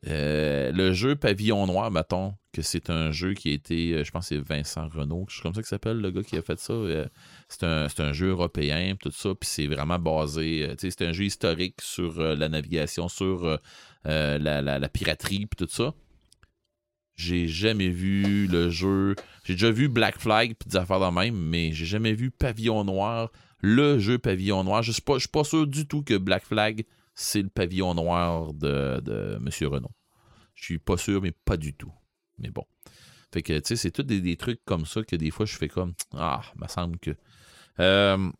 Euh, 0.07 0.71
le 0.71 0.93
jeu 0.93 1.15
Pavillon 1.15 1.67
Noir, 1.67 1.91
mettons, 1.91 2.35
que 2.53 2.63
c'est 2.63 2.89
un 2.89 3.11
jeu 3.11 3.33
qui 3.35 3.49
a 3.49 3.53
été, 3.53 3.93
euh, 3.93 4.03
je 4.03 4.09
pense 4.11 4.29
que 4.29 4.35
c'est 4.35 4.41
Vincent 4.41 4.87
Renault, 4.89 5.25
chose 5.27 5.43
comme 5.43 5.53
ça 5.53 5.61
qui 5.61 5.67
s'appelle, 5.67 5.97
le 5.97 6.09
gars 6.09 6.23
qui 6.23 6.37
a 6.37 6.41
fait 6.41 6.59
ça. 6.59 6.73
Euh, 6.73 7.07
c'est 7.49 7.63
un, 7.63 8.13
jeu 8.13 8.29
européen, 8.29 8.95
tout 8.99 9.11
ça, 9.11 9.29
puis 9.39 9.47
c'est 9.47 9.67
vraiment 9.67 9.99
basé, 9.99 10.67
tu 10.79 10.89
sais, 10.89 10.95
c'est 10.97 11.05
un 11.07 11.11
jeu 11.11 11.25
historique 11.25 11.81
sur 11.81 12.19
la 12.19 12.49
navigation, 12.49 13.09
sur 13.09 13.45
euh, 13.45 13.57
la, 14.39 14.61
la- 14.63 14.79
la 14.79 14.89
piraterie, 14.89 15.45
puis 15.45 15.65
tout 15.65 15.71
ça. 15.71 15.93
J'ai 17.21 17.47
jamais 17.47 17.89
vu 17.89 18.47
le 18.47 18.69
jeu. 18.69 19.15
J'ai 19.43 19.53
déjà 19.53 19.71
vu 19.71 19.89
Black 19.89 20.19
Flag 20.19 20.55
puis 20.57 20.69
des 20.69 20.77
affaires 20.77 20.99
de 20.99 21.13
même, 21.13 21.35
mais 21.35 21.71
j'ai 21.71 21.85
jamais 21.85 22.13
vu 22.13 22.31
Pavillon 22.31 22.83
Noir, 22.83 23.31
le 23.61 23.99
jeu 23.99 24.17
Pavillon 24.17 24.63
Noir. 24.63 24.81
Je 24.81 24.91
suis 24.91 25.01
pas, 25.01 25.15
je 25.15 25.21
suis 25.21 25.29
pas 25.29 25.43
sûr 25.43 25.67
du 25.67 25.87
tout 25.87 26.01
que 26.01 26.17
Black 26.17 26.43
Flag 26.43 26.83
c'est 27.15 27.41
le 27.41 27.49
pavillon 27.49 27.93
noir 27.93 28.53
de, 28.53 28.99
de 29.01 29.35
M. 29.37 29.49
Renault. 29.69 29.91
Je 30.55 30.63
suis 30.63 30.79
pas 30.79 30.97
sûr, 30.97 31.21
mais 31.21 31.31
pas 31.31 31.57
du 31.57 31.73
tout. 31.73 31.91
Mais 32.39 32.49
bon. 32.49 32.65
Fait 33.33 33.41
que, 33.41 33.57
tu 33.59 33.61
sais, 33.65 33.75
c'est 33.75 33.91
tous 33.91 34.03
des, 34.03 34.35
trucs 34.35 34.63
comme 34.65 34.85
ça 34.85 35.03
que 35.03 35.15
des 35.15 35.31
fois, 35.31 35.45
je 35.45 35.55
fais 35.55 35.69
comme 35.69 35.93
Ah, 36.13 36.41
me 36.55 36.67
semble 36.67 36.97
que. 36.99 37.11
Euh, 37.79 38.31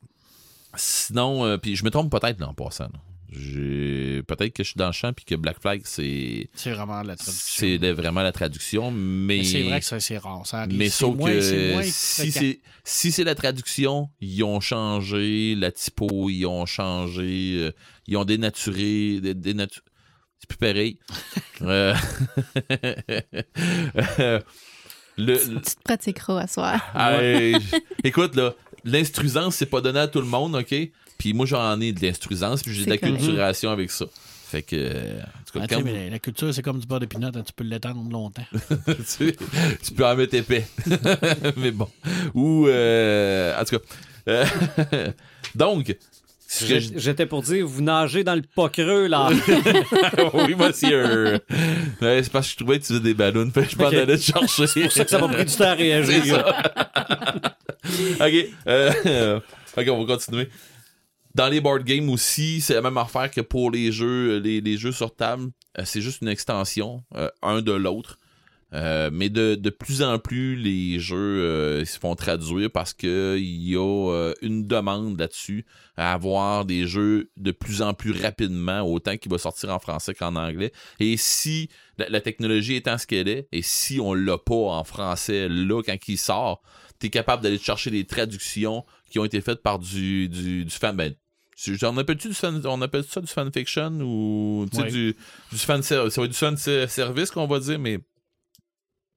sinon, 0.75 1.45
euh, 1.45 1.57
puis 1.57 1.75
je 1.75 1.85
me 1.85 1.89
trompe 1.89 2.11
peut-être 2.11 2.39
là, 2.39 2.49
en 2.49 2.53
passant. 2.53 2.85
là. 2.85 2.99
Peut-être 3.31 4.53
que 4.53 4.63
je 4.63 4.69
suis 4.69 4.77
dans 4.77 4.87
le 4.87 4.91
champ 4.91 5.13
puis 5.13 5.23
que 5.25 5.35
Black 5.35 5.59
Flag 5.61 5.81
c'est 5.85 6.49
C'est 6.53 6.71
vraiment 6.71 7.01
la 7.01 7.15
traduction. 7.15 7.43
c'est 7.79 7.91
vraiment 7.93 8.21
la 8.23 8.31
traduction, 8.31 8.91
mais 8.91 9.37
Mais 9.37 9.43
c'est 9.45 9.63
vrai 9.63 9.79
que 9.79 9.85
ça, 9.85 9.99
c'est 9.99 10.17
rare. 10.17 10.45
Ça 10.45 10.61
arrive. 10.61 10.77
mais 10.77 10.89
C'est 10.89 10.97
sauf 10.97 11.15
moins- 11.15 11.41
c'est 11.41 11.55
que 11.55 11.71
moins 11.73 11.83
si 11.83 12.31
c'est 12.31 12.59
si 12.83 13.11
c'est 13.11 13.23
la 13.23 13.35
traduction, 13.35 14.09
ils 14.19 14.43
ont 14.43 14.59
changé 14.59 15.55
la 15.55 15.71
typo, 15.71 16.29
ils 16.29 16.45
ont 16.45 16.65
changé, 16.65 17.53
euh, 17.57 17.71
ils 18.07 18.17
ont 18.17 18.25
dénaturé, 18.25 19.19
dé- 19.21 19.33
dénatu- 19.33 19.79
c'est 20.39 20.47
plus 20.49 20.57
pareil. 20.57 20.99
Euh, 21.63 21.93
le, 25.17 25.37
Tu 25.37 25.75
te 25.75 25.81
pratiqueras 25.83 26.41
à 26.41 26.47
soir. 26.47 26.81
Écoute, 28.03 28.35
là, 28.35 28.55
l'instruisance, 28.83 29.55
c'est 29.55 29.65
pas 29.67 29.81
donné 29.81 29.99
à 29.99 30.07
tout 30.07 30.21
le 30.21 30.27
monde, 30.27 30.55
OK? 30.55 30.73
Puis 31.21 31.33
moi, 31.33 31.45
j'en 31.45 31.79
ai 31.79 31.91
de 31.91 32.01
l'instruisance, 32.01 32.63
puis 32.63 32.73
j'ai 32.73 32.85
de 32.85 32.89
la 32.89 32.97
culturation 32.97 33.69
avec 33.69 33.91
ça. 33.91 34.05
Fait 34.49 34.63
que, 34.63 34.75
en 35.19 35.43
tout 35.45 35.59
cas, 35.59 35.59
Ah, 35.61 35.67
quand 35.69 35.83
mais 35.83 36.09
la 36.09 36.17
culture, 36.17 36.51
c'est 36.51 36.63
comme 36.63 36.79
du 36.79 36.87
beurre 36.87 36.99
de 36.99 37.05
pinot, 37.05 37.27
hein, 37.27 37.43
tu 37.45 37.53
peux 37.55 37.63
l'étendre 37.63 38.01
longtemps. 38.11 38.41
tu, 39.17 39.35
tu 39.83 39.91
peux 39.95 40.03
en 40.07 40.15
mettre 40.15 40.33
épais. 40.33 40.65
mais 41.57 41.69
bon. 41.69 41.87
Ou, 42.33 42.65
euh, 42.67 43.55
en 43.61 43.63
tout 43.65 43.77
cas. 43.77 43.83
euh, 44.29 44.45
donc, 45.55 45.95
J'étais 46.59 47.27
pour 47.27 47.43
dire, 47.43 47.67
vous 47.67 47.83
nagez 47.83 48.23
dans 48.23 48.33
le 48.35 48.41
pas 48.41 48.67
creux, 48.69 49.05
là. 49.07 49.29
oui, 50.33 50.55
monsieur. 50.55 51.39
Ouais, 52.01 52.21
c'est 52.23 52.31
parce 52.31 52.47
que 52.47 52.51
je 52.53 52.57
trouvais 52.57 52.79
que 52.79 52.83
tu 52.83 52.87
faisais 52.93 52.99
des 52.99 53.13
ballons, 53.13 53.49
fait 53.53 53.67
que 53.67 53.71
je 53.71 53.77
m'en 53.77 53.85
Ok. 53.87 53.93
allais 53.93 54.17
te 54.17 54.21
chercher. 54.23 54.65
C'est 54.67 54.81
pour 54.81 54.91
ça 54.91 55.03
que 55.05 55.11
ça 55.11 55.19
m'a 55.19 55.27
pris 55.29 55.45
du 55.45 55.55
temps 55.55 55.65
à 55.69 55.73
réagir. 55.75 56.25
Ça. 56.25 57.55
ok. 58.25 58.33
euh, 58.67 59.39
ok, 59.77 59.85
on 59.91 60.03
va 60.03 60.15
continuer. 60.15 60.49
Dans 61.35 61.47
les 61.47 61.61
board 61.61 61.83
games 61.83 62.09
aussi, 62.09 62.61
c'est 62.61 62.73
la 62.73 62.81
même 62.81 62.97
affaire 62.97 63.31
que 63.31 63.41
pour 63.41 63.71
les 63.71 63.91
jeux, 63.91 64.39
les, 64.39 64.61
les 64.61 64.77
jeux 64.77 64.91
sur 64.91 65.15
table. 65.15 65.51
Euh, 65.79 65.83
c'est 65.85 66.01
juste 66.01 66.21
une 66.21 66.27
extension, 66.27 67.03
euh, 67.15 67.29
un 67.41 67.61
de 67.61 67.71
l'autre. 67.71 68.17
Euh, 68.73 69.09
mais 69.11 69.29
de, 69.29 69.55
de 69.55 69.69
plus 69.69 70.01
en 70.01 70.17
plus, 70.17 70.55
les 70.55 70.97
jeux 70.99 71.17
euh, 71.17 71.83
se 71.83 71.99
font 71.99 72.15
traduire 72.15 72.71
parce 72.71 72.93
que 72.93 73.37
il 73.37 73.67
y 73.67 73.75
a 73.75 74.11
euh, 74.11 74.33
une 74.41 74.65
demande 74.65 75.19
là-dessus 75.19 75.65
à 75.97 76.13
avoir 76.13 76.63
des 76.63 76.87
jeux 76.87 77.31
de 77.35 77.51
plus 77.51 77.81
en 77.81 77.93
plus 77.93 78.11
rapidement, 78.11 78.81
autant 78.81 79.17
qu'il 79.17 79.29
va 79.29 79.37
sortir 79.37 79.71
en 79.71 79.79
français 79.79 80.13
qu'en 80.13 80.37
anglais. 80.37 80.71
Et 81.01 81.17
si 81.17 81.69
la, 81.97 82.21
technologie 82.21 82.75
étant 82.75 82.97
ce 82.97 83.05
qu'elle 83.05 83.27
est, 83.27 83.47
et 83.51 83.61
si 83.61 83.99
on 83.99 84.13
l'a 84.13 84.37
pas 84.37 84.55
en 84.55 84.85
français 84.85 85.49
là 85.49 85.81
quand 85.83 85.97
il 86.07 86.17
sort, 86.17 86.61
t'es 86.99 87.09
capable 87.09 87.43
d'aller 87.43 87.59
chercher 87.59 87.91
des 87.91 88.05
traductions 88.05 88.85
qui 89.09 89.19
ont 89.19 89.25
été 89.25 89.41
faites 89.41 89.61
par 89.61 89.79
du, 89.79 90.29
du, 90.29 90.63
du 90.63 90.71
fan. 90.71 90.95
Ben, 90.95 91.13
on 91.83 91.97
appelle-tu 91.97 92.29
du 92.29 92.33
fan, 92.33 92.61
on 92.65 92.81
appelle 92.81 93.03
ça 93.03 93.21
du 93.21 93.27
fanfiction 93.27 93.91
ou 94.01 94.65
Ouais. 94.73 94.89
du, 94.91 95.15
du 95.51 95.57
fan 95.57 95.81
ser- 95.83 96.09
ça 96.09 96.21
va 96.21 96.25
être 96.25 96.31
du 96.31 96.37
fan 96.37 96.57
service 96.57 97.31
qu'on 97.31 97.47
va 97.47 97.59
dire, 97.59 97.79
mais 97.79 97.99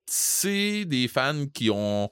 c'est 0.06 0.84
des 0.84 1.08
fans 1.08 1.46
qui 1.52 1.70
ont 1.70 2.10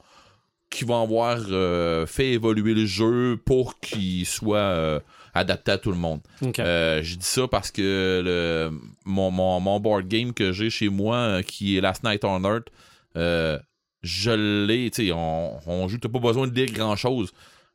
qui 0.70 0.84
vont 0.84 1.02
avoir 1.02 1.38
euh, 1.50 2.06
fait 2.06 2.30
évoluer 2.32 2.72
le 2.72 2.86
jeu 2.86 3.38
pour 3.44 3.78
qu'il 3.78 4.24
soit 4.24 4.56
euh, 4.56 5.00
adapté 5.34 5.70
à 5.72 5.76
tout 5.76 5.90
le 5.92 5.98
monde. 5.98 6.20
Euh, 6.60 7.02
je 7.02 7.16
dis 7.16 7.26
ça 7.26 7.46
parce 7.46 7.70
que 7.70 8.22
le, 8.24 8.80
mon, 9.04 9.30
mon, 9.30 9.60
mon 9.60 9.78
board 9.80 10.08
game 10.08 10.32
que 10.32 10.50
j'ai 10.52 10.70
chez 10.70 10.88
moi, 10.88 11.42
qui 11.42 11.76
est 11.76 11.82
Last 11.82 12.04
Night 12.04 12.24
on 12.24 12.42
Earth, 12.44 12.68
je 13.14 14.30
l'ai, 14.66 14.90
tu 14.90 15.08
sais, 15.08 15.12
on, 15.12 15.60
on 15.68 15.88
joue, 15.88 15.98
t'as 15.98 16.08
pas 16.08 16.18
besoin 16.20 16.46
de 16.48 16.54
lire 16.54 16.72
grand 16.72 16.96
chose, 16.96 17.32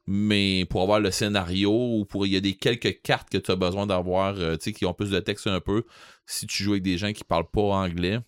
mais 0.08 0.66
pour 0.66 0.82
avoir 0.82 1.00
le 1.00 1.12
scénario 1.12 1.72
ou 1.72 2.06
pour, 2.06 2.26
il 2.26 2.34
y 2.34 2.38
a 2.38 2.40
des 2.42 2.56
quelques 2.56 3.02
cartes 3.02 3.30
que 3.30 3.38
tu 3.38 3.52
as 3.52 3.56
besoin 3.56 3.86
d'avoir, 3.86 4.36
euh, 4.40 4.56
tu 4.56 4.66
sais, 4.66 4.74
qui 4.74 4.86
ont 4.86 4.94
plus 4.94 5.12
de 5.12 5.20
texte 5.20 5.48
un 5.48 5.60
peu, 5.60 5.84
si 6.26 6.48
tu 6.48 6.64
joues 6.64 6.72
avec 6.72 6.84
des 6.84 6.98
gens 6.98 7.14
qui 7.14 7.24
parlent 7.24 7.50
pas 7.52 7.62
anglais, 7.62 8.20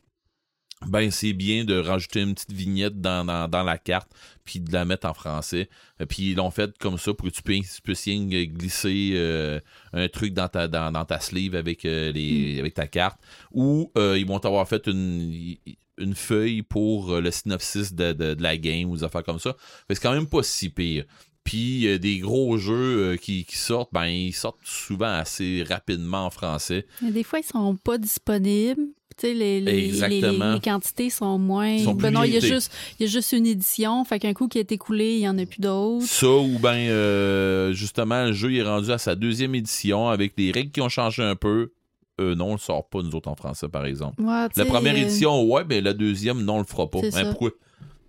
ben 0.88 1.12
c'est 1.12 1.34
bien 1.34 1.66
de 1.66 1.78
rajouter 1.78 2.22
une 2.22 2.34
petite 2.34 2.54
vignette 2.54 3.02
dans, 3.02 3.26
dans, 3.26 3.50
dans 3.50 3.64
la 3.64 3.78
carte 3.78 4.10
puis 4.46 4.60
de 4.60 4.72
la 4.72 4.86
mettre 4.86 5.08
en 5.08 5.14
français. 5.14 5.70
Euh, 6.02 6.06
puis 6.06 6.32
ils 6.32 6.36
l'ont 6.36 6.52
fait 6.52 6.78
comme 6.78 6.98
ça 6.98 7.14
pour 7.14 7.28
que 7.28 7.34
tu 7.34 7.42
puisses, 7.44 7.82
glisser 7.84 9.12
euh, 9.14 9.60
un 9.94 10.08
truc 10.08 10.34
dans 10.34 10.48
ta 10.48 10.68
dans, 10.68 10.92
dans 10.92 11.06
ta 11.06 11.20
sleeve 11.20 11.56
avec 11.56 11.86
euh, 11.86 12.12
les 12.12 12.60
avec 12.60 12.74
ta 12.76 12.88
carte. 12.88 13.20
Ou 13.52 13.92
ils 13.96 14.26
vont 14.26 14.40
t'avoir 14.40 14.68
fait 14.68 14.88
une 14.88 15.56
une 15.98 16.16
feuille 16.16 16.62
pour 16.62 17.20
le 17.20 17.30
synopsis 17.30 17.94
de, 17.94 18.14
de, 18.14 18.34
de 18.34 18.42
la 18.42 18.56
game 18.56 18.90
ou 18.90 18.96
des 18.96 19.04
affaires 19.04 19.24
comme 19.24 19.40
ça. 19.40 19.58
C'est 19.90 20.00
quand 20.00 20.14
même 20.14 20.28
pas 20.28 20.44
si 20.44 20.70
pire 20.70 21.04
puis 21.44 21.88
euh, 21.88 21.98
des 21.99 22.20
gros 22.20 22.57
jeux 22.57 22.74
euh, 23.14 23.16
qui, 23.18 23.45
qui 23.45 23.57
sortent 23.57 23.90
ben 23.91 24.06
ils 24.06 24.34
sortent 24.34 24.60
souvent 24.64 25.11
assez 25.14 25.64
rapidement 25.68 26.26
en 26.26 26.30
français 26.30 26.86
Mais 27.02 27.11
des 27.11 27.24
fois, 27.24 27.40
ils 27.40 27.44
sont 27.45 27.76
pas 27.76 27.98
disponibles. 27.98 28.82
Les, 29.22 29.34
les, 29.34 29.60
les- 29.60 30.22
les 30.22 30.60
quantités 30.64 31.10
sont 31.10 31.38
moins. 31.38 31.78
Sont 31.80 31.94
ben 31.94 32.10
non, 32.14 32.24
il 32.24 32.34
y, 32.34 32.38
a 32.38 32.40
juste, 32.40 32.72
il 32.98 33.03
y 33.03 33.10
a 33.10 33.11
juste 33.11 33.34
une 33.34 33.45
édition. 33.45 34.06
Fait 34.06 34.18
qu'un 34.18 34.34
coup 34.34 34.48
qui 34.48 34.60
est 34.60 34.72
écoulé, 34.72 35.16
il 35.16 35.20
y 35.20 35.28
en 35.28 35.38
a 35.38 35.45
plus 35.45 35.60
d'autres. 35.60 36.06
Ça, 36.06 36.30
ou 36.30 36.57
ben 36.60 36.76
euh, 36.78 37.74
justement, 37.74 38.28
le 38.28 38.32
jeu 38.32 38.53
est 38.53 38.64
rendu 38.64 38.90
à 38.91 38.98
sa 38.98 39.16
deuxième 39.16 39.56
édition 39.56 40.07
avec 40.07 40.38
des 40.38 40.52
règles 40.52 40.72
qui 40.72 40.80
ont 40.80 40.88
changé 40.88 41.22
un 41.22 41.36
peu. 41.36 41.74
Euh, 42.22 42.34
non, 42.36 42.49
on 42.49 42.52
le 42.53 42.60
sort 42.60 42.88
pas, 42.88 43.02
nous 43.02 43.14
autres, 43.14 43.28
en 43.30 43.36
français, 43.36 43.68
par 43.68 43.86
exemple. 43.86 44.22
Ouais, 44.22 44.48
La 44.56 44.64
première 44.66 44.94
euh, 44.95 44.99
édition, 44.99 45.44
ouais, 45.44 45.64
mais 45.68 45.82
la 45.82 45.94
deuxième, 45.94 46.41
non, 46.41 46.56
on 46.56 46.60
le 46.60 46.66
fera 46.66 46.90
pas. 46.90 46.99
Hein, 46.99 47.26
pourquoi? 47.32 47.52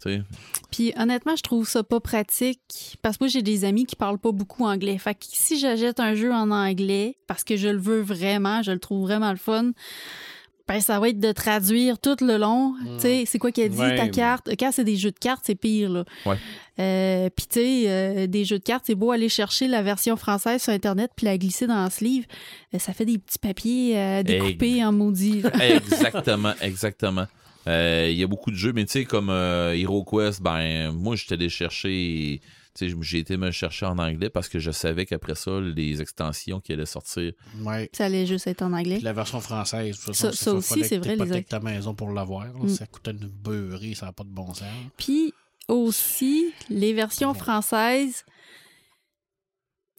Tu 0.03 0.11
sais, 0.11 0.23
Puis 0.71 0.93
honnêtement, 0.97 1.37
je 1.37 1.43
trouve 1.43 1.69
ça 1.69 1.83
pas 1.83 2.01
pratique 2.01 2.97
parce 3.03 3.17
que 3.19 3.25
moi 3.25 3.29
j'ai 3.29 3.43
des 3.43 3.65
amis 3.65 3.85
qui 3.87 3.97
parlent 3.97 4.19
pas 4.19 4.33
beaucoup 4.33 4.65
anglais. 4.65 4.97
Fait 4.99 5.15
que 5.15 5.25
si 5.29 5.59
j'achète 5.59 6.01
un 6.01 6.15
jeu 6.15 6.33
en 6.33 6.51
anglais 6.51 7.17
parce 7.27 7.45
que 7.45 7.57
je 7.57 7.69
le 7.69 7.79
veux 7.79 8.01
vraiment, 8.01 8.63
je 8.63 8.73
le 8.73 8.79
trouve 8.79 9.03
vraiment 9.03 9.31
le 9.31 9.37
fun, 9.37 9.73
ben 10.69 10.81
ça 10.81 11.01
va 11.01 11.09
être 11.09 11.19
de 11.19 11.33
traduire 11.33 11.99
tout 11.99 12.17
le 12.21 12.37
long. 12.37 12.75
Tu 12.97 13.01
sais, 13.01 13.25
c'est 13.27 13.39
quoi 13.41 13.51
qu'elle 13.51 13.71
dit 13.71 13.79
Ouais. 13.81 13.97
ta 13.97 14.09
carte? 14.09 14.49
Quand 14.57 14.71
c'est 14.71 14.85
des 14.85 14.95
jeux 14.97 15.11
de 15.11 15.19
cartes, 15.19 15.43
c'est 15.45 15.57
pire 15.57 15.91
là. 15.91 16.05
Ouais. 16.25 16.37
Euh, 16.79 17.29
puis 17.29 17.47
tu 17.49 17.59
sais, 17.61 17.85
euh, 17.89 18.27
des 18.29 18.45
jeux 18.45 18.59
de 18.61 18.63
cartes, 18.65 18.85
c'est 18.87 18.95
beau 18.95 19.11
aller 19.11 19.29
chercher 19.29 19.67
la 19.67 19.83
version 19.83 20.17
française 20.17 20.63
sur 20.63 20.73
internet 20.73 21.11
puis 21.17 21.27
la 21.27 21.37
glisser 21.39 21.67
dans 21.67 21.91
ce 21.91 22.05
livre. 22.05 22.27
Euh, 22.73 22.79
ça 22.79 22.93
fait 22.93 23.05
des 23.05 23.19
petits 23.19 23.41
papiers 23.41 23.99
euh, 23.99 24.23
découpés 24.23 24.85
en 24.85 24.93
maudit. 24.93 25.43
là. 25.43 25.51
exactement, 26.63 27.27
Euh, 27.67 28.09
Il 28.11 28.17
y 28.17 28.23
a 28.23 28.27
beaucoup 28.27 28.51
de 28.51 28.57
jeux, 28.57 28.73
mais 28.73 28.85
tu 28.87 28.93
sais, 28.93 29.05
comme 29.05 29.31
euh, 29.31 29.77
Hero 29.77 30.05
Quest, 30.05 30.41
ben, 30.43 30.93
moi, 30.93 31.17
j'étais 31.17 31.35
allé 31.35 31.49
chercher. 31.49 32.41
Tu 32.75 32.89
sais, 32.89 32.97
j'ai 33.01 33.19
été 33.19 33.37
me 33.37 33.51
chercher 33.51 33.87
en 33.87 33.99
anglais 33.99 34.31
parce 34.31 34.49
que 34.49 34.59
je 34.61 34.71
savais 34.71 35.05
qu'après 35.05 35.35
ça, 35.35 35.61
les 35.61 36.01
extensions 36.01 36.61
qui 36.61 36.73
allaient 36.73 36.87
sortir. 36.87 37.33
Ouais. 37.63 37.91
Ça 37.93 38.05
allait 38.07 38.27
juste 38.27 38.47
être 38.47 38.63
en 38.63 38.73
anglais. 38.73 38.95
Puis 38.97 39.05
la 39.05 39.13
version 39.13 39.41
française, 39.41 39.97
Ça- 39.97 40.13
façon, 40.13 40.33
ça 40.33 40.53
aussi, 40.55 40.85
c'est 40.85 40.99
vrai, 40.99 41.17
les 41.17 41.43
ta 41.43 41.59
maison 41.59 41.95
pour 41.95 42.13
l'avoir. 42.13 42.47
Mm. 42.55 42.69
Ça 42.69 42.87
coûtait 42.87 43.11
une 43.11 43.27
beurrée, 43.29 43.95
ça 43.95 44.07
n'a 44.07 44.13
pas 44.13 44.23
de 44.25 44.29
bon 44.31 44.55
sens. 44.55 44.69
Puis 44.97 45.35
aussi, 45.67 46.53
les 46.69 46.93
versions 46.93 47.35
françaises, 47.35 48.25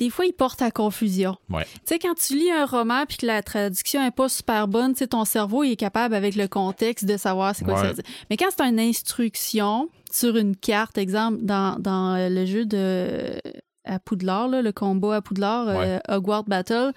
des 0.02 0.10
fois, 0.10 0.26
ils 0.26 0.34
portent 0.34 0.64
à 0.64 0.72
confusion. 0.72 1.38
Ouais. 1.52 1.64
Tu 1.64 1.82
sais, 1.86 2.00
quand 2.00 2.16
tu 2.16 2.36
lis 2.36 2.50
un 2.50 2.66
roman 2.66 3.06
puis 3.08 3.18
que 3.18 3.28
la 3.28 3.44
traduction 3.44 4.04
est 4.04 4.10
pas 4.10 4.30
super 4.30 4.68
bonne, 4.68 4.94
tu 4.94 5.00
sais, 5.00 5.08
ton 5.08 5.26
cerveau 5.26 5.64
il 5.64 5.74
est 5.74 5.76
capable, 5.76 6.16
avec 6.16 6.34
le 6.34 6.48
contexte, 6.48 7.06
de 7.06 7.18
savoir 7.18 7.56
c'est 7.56 7.64
quoi 7.64 7.76
Ouais. 7.76 7.82
ça 7.82 7.88
veut 7.90 7.94
dire. 7.94 8.04
Mais 8.32 8.36
quand 8.36 8.48
c'est 8.50 8.64
une 8.64 8.80
instruction 8.80 9.90
sur 10.12 10.38
une 10.38 10.56
carte, 10.56 10.98
exemple, 10.98 11.38
dans, 11.44 11.78
dans 11.80 12.16
euh, 12.16 12.30
le 12.30 12.48
jeu 12.48 12.66
de 12.66 13.40
à 13.86 14.00
Poudlard, 14.00 14.48
là, 14.48 14.64
le 14.64 14.72
combat 14.72 15.18
à 15.18 15.22
Poudlard, 15.22 15.68
euh, 15.70 16.00
Hogwarts 16.10 16.46
Battle, 16.46 16.94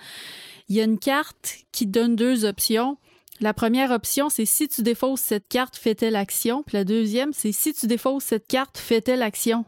il 0.71 0.77
y 0.77 0.81
a 0.81 0.85
une 0.85 0.99
carte 0.99 1.57
qui 1.73 1.87
donne 1.87 2.17
deux 2.17 2.47
options. 2.47 2.97
La 3.41 3.53
première 3.53 3.91
option, 3.91 4.31
c'est 4.31 4.47
si 4.47 4.67
tu 4.67 4.83
défausses 4.83 5.21
cette 5.21 5.49
carte, 5.49 5.77
fais 5.77 5.95
telle 5.95 6.17
action? 6.17 6.63
Puis 6.63 6.79
la 6.79 6.85
deuxième, 6.85 7.35
c'est 7.35 7.53
si 7.53 7.75
tu 7.75 7.87
défausses 7.87 8.25
cette 8.25 8.47
carte, 8.47 8.79
fais 8.79 9.03
telle 9.03 9.23
action? 9.23 9.67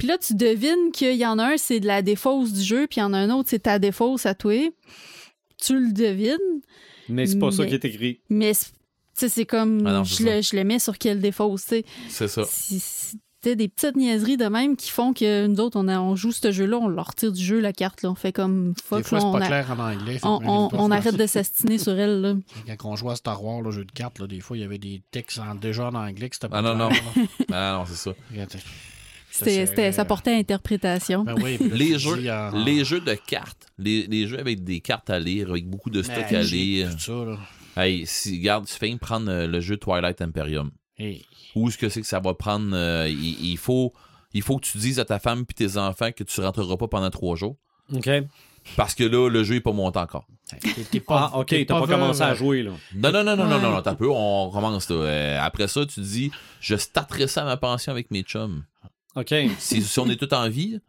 Puis 0.00 0.08
là, 0.08 0.18
tu 0.18 0.34
devines 0.34 0.90
qu'il 0.92 1.14
y 1.16 1.26
en 1.26 1.38
a 1.38 1.44
un, 1.52 1.56
c'est 1.58 1.78
de 1.78 1.86
la 1.86 2.00
défausse 2.02 2.52
du 2.54 2.62
jeu, 2.62 2.86
puis 2.88 2.96
il 2.96 3.00
y 3.00 3.02
en 3.04 3.12
a 3.12 3.18
un 3.18 3.30
autre, 3.30 3.50
c'est 3.50 3.60
ta 3.64 3.78
défausse 3.78 4.24
à 4.26 4.34
toi. 4.34 4.54
Tu 5.62 5.78
le 5.78 5.92
devines, 5.92 6.38
Mais 7.10 7.26
c'est 7.26 7.38
pas 7.38 7.50
ça 7.52 7.66
qui 7.66 7.74
est 7.74 7.84
écrit. 7.84 8.20
mais 8.30 8.54
c'est- 8.54 8.70
tu 8.72 9.26
sais, 9.26 9.28
c'est 9.28 9.44
comme 9.46 9.86
Ah 9.86 9.92
non, 9.92 10.04
je, 10.04 10.24
le, 10.24 10.40
je 10.40 10.56
le 10.56 10.64
mets 10.64 10.78
sur 10.78 10.96
quelle 10.96 11.20
défausse, 11.20 11.64
tu 11.66 11.68
sais. 11.68 11.84
C'est 12.08 12.28
ça. 12.28 12.42
Sais, 13.42 13.56
des 13.56 13.68
petites 13.68 13.96
niaiseries 13.96 14.36
de 14.36 14.44
même 14.46 14.76
qui 14.76 14.90
font 14.90 15.14
que 15.14 15.46
nous 15.46 15.60
autres, 15.60 15.78
on, 15.80 15.88
a- 15.88 15.98
on 15.98 16.14
joue 16.14 16.30
ce 16.30 16.50
jeu-là, 16.52 16.76
on 16.76 16.88
leur 16.88 17.06
retire 17.06 17.32
du 17.32 17.42
jeu 17.42 17.58
la 17.58 17.72
carte, 17.72 18.02
là. 18.02 18.10
On 18.10 18.14
fait 18.14 18.32
comme 18.32 18.72
Des 18.74 18.82
fuck, 18.82 19.04
fois, 19.06 19.16
là, 19.18 19.20
c'est 19.22 19.26
on, 19.28 19.32
pas 19.32 19.44
a- 19.44 19.46
clair 19.46 19.70
en 19.70 19.78
anglais. 19.78 20.18
on, 20.22 20.38
que 20.40 20.44
on- 20.44 20.68
des 20.68 20.76
on 20.76 20.86
fois, 20.88 20.96
arrête 20.96 21.16
de 21.16 21.26
s'astiner 21.26 21.78
sur 21.78 21.92
elle, 21.98 22.20
là. 22.20 22.34
Quand 22.78 22.90
on 22.90 22.96
jouait 22.96 23.12
à 23.12 23.16
Star 23.16 23.42
Wars, 23.42 23.62
le 23.62 23.70
jeu 23.70 23.84
de 23.86 23.92
cartes, 23.92 24.18
là, 24.18 24.26
des 24.26 24.40
fois, 24.40 24.58
il 24.58 24.60
y 24.60 24.64
avait 24.64 24.76
des 24.78 25.02
textes 25.10 25.38
en- 25.38 25.54
déjà 25.54 25.86
en 25.88 25.94
anglais 25.94 26.28
que 26.28 26.36
c'était 26.36 26.48
pas 26.50 26.58
Ah 26.58 26.62
non, 26.62 26.74
non. 26.74 26.88
clair. 26.90 27.02
Ah 27.50 27.76
non, 27.78 27.84
c'est 27.86 27.96
ça. 27.96 28.14
C'était, 29.30 29.92
ça 29.92 30.04
portait 30.04 30.32
à 30.32 30.36
interprétation. 30.36 31.24
Ben 31.24 31.34
oui, 31.42 31.58
Les 31.72 31.98
jeux, 31.98 32.16
dis 32.18 32.30
en- 32.30 32.50
les 32.64 32.84
jeux 32.84 33.00
de 33.00 33.14
cartes, 33.14 33.66
les, 33.78 34.06
les 34.06 34.26
jeux 34.26 34.38
avec 34.38 34.64
des 34.64 34.80
cartes 34.80 35.08
à 35.10 35.18
lire, 35.18 35.50
avec 35.50 35.68
beaucoup 35.68 35.90
de 35.90 36.02
stock 36.02 36.24
à 36.28 36.32
Magic, 36.32 36.52
lire. 36.52 36.90
Tout 36.92 36.98
ça, 36.98 37.12
là. 37.24 37.38
Hey, 37.76 38.04
si, 38.06 38.38
regarde, 38.38 38.66
tu 38.66 38.74
fais 38.74 38.94
prendre 38.96 39.30
euh, 39.30 39.46
le 39.46 39.60
jeu 39.60 39.76
Twilight 39.76 40.20
Imperium. 40.20 40.70
Hey. 40.98 41.24
Où 41.54 41.68
est-ce 41.68 41.78
que 41.78 41.88
c'est 41.88 42.00
que 42.00 42.06
ça 42.06 42.18
va 42.20 42.34
prendre 42.34 42.74
euh, 42.74 43.08
il, 43.08 43.50
il 43.52 43.56
faut 43.56 43.92
il 44.34 44.42
faut 44.42 44.58
que 44.58 44.66
tu 44.66 44.78
dises 44.78 44.98
à 45.00 45.04
ta 45.04 45.18
femme 45.18 45.46
puis 45.46 45.54
tes 45.54 45.76
enfants 45.76 46.10
que 46.12 46.22
tu 46.24 46.40
rentreras 46.40 46.76
pas 46.76 46.88
pendant 46.88 47.10
trois 47.10 47.36
jours. 47.36 47.56
OK. 47.94 48.08
Parce 48.76 48.94
que 48.94 49.04
là, 49.04 49.28
le 49.30 49.42
jeu 49.42 49.54
est 49.56 49.60
pas 49.60 49.72
monté 49.72 49.98
encore. 49.98 50.26
T'es- 50.90 51.00
pas- 51.00 51.30
Ah, 51.32 51.38
ok, 51.38 51.46
t'as 51.48 51.64
pas 51.64 51.80
veuve, 51.86 51.98
commencé 51.98 52.20
à 52.22 52.34
jouer, 52.34 52.62
là. 52.62 52.72
Non, 52.94 53.10
non, 53.10 53.24
non, 53.24 53.36
non, 53.36 53.46
non, 53.46 53.56
Ouais. 53.56 53.62
non, 53.62 53.70
non, 53.70 53.82
t'as 53.82 53.94
peu, 53.94 54.08
on 54.10 54.50
commence 54.50 54.90
là. 54.90 54.96
Euh, 54.96 55.38
après 55.40 55.66
ça, 55.68 55.86
tu 55.86 56.00
dis, 56.00 56.30
je 56.60 56.76
starterai 56.76 57.26
ça 57.26 57.42
à 57.42 57.44
ma 57.46 57.56
pension 57.56 57.90
avec 57.90 58.10
mes 58.10 58.22
chums. 58.22 58.64
OK. 59.20 59.34
Si, 59.58 59.82
si 59.82 59.98
on 59.98 60.08
est 60.08 60.16
tous 60.16 60.34
en 60.34 60.48
vie, 60.48 60.80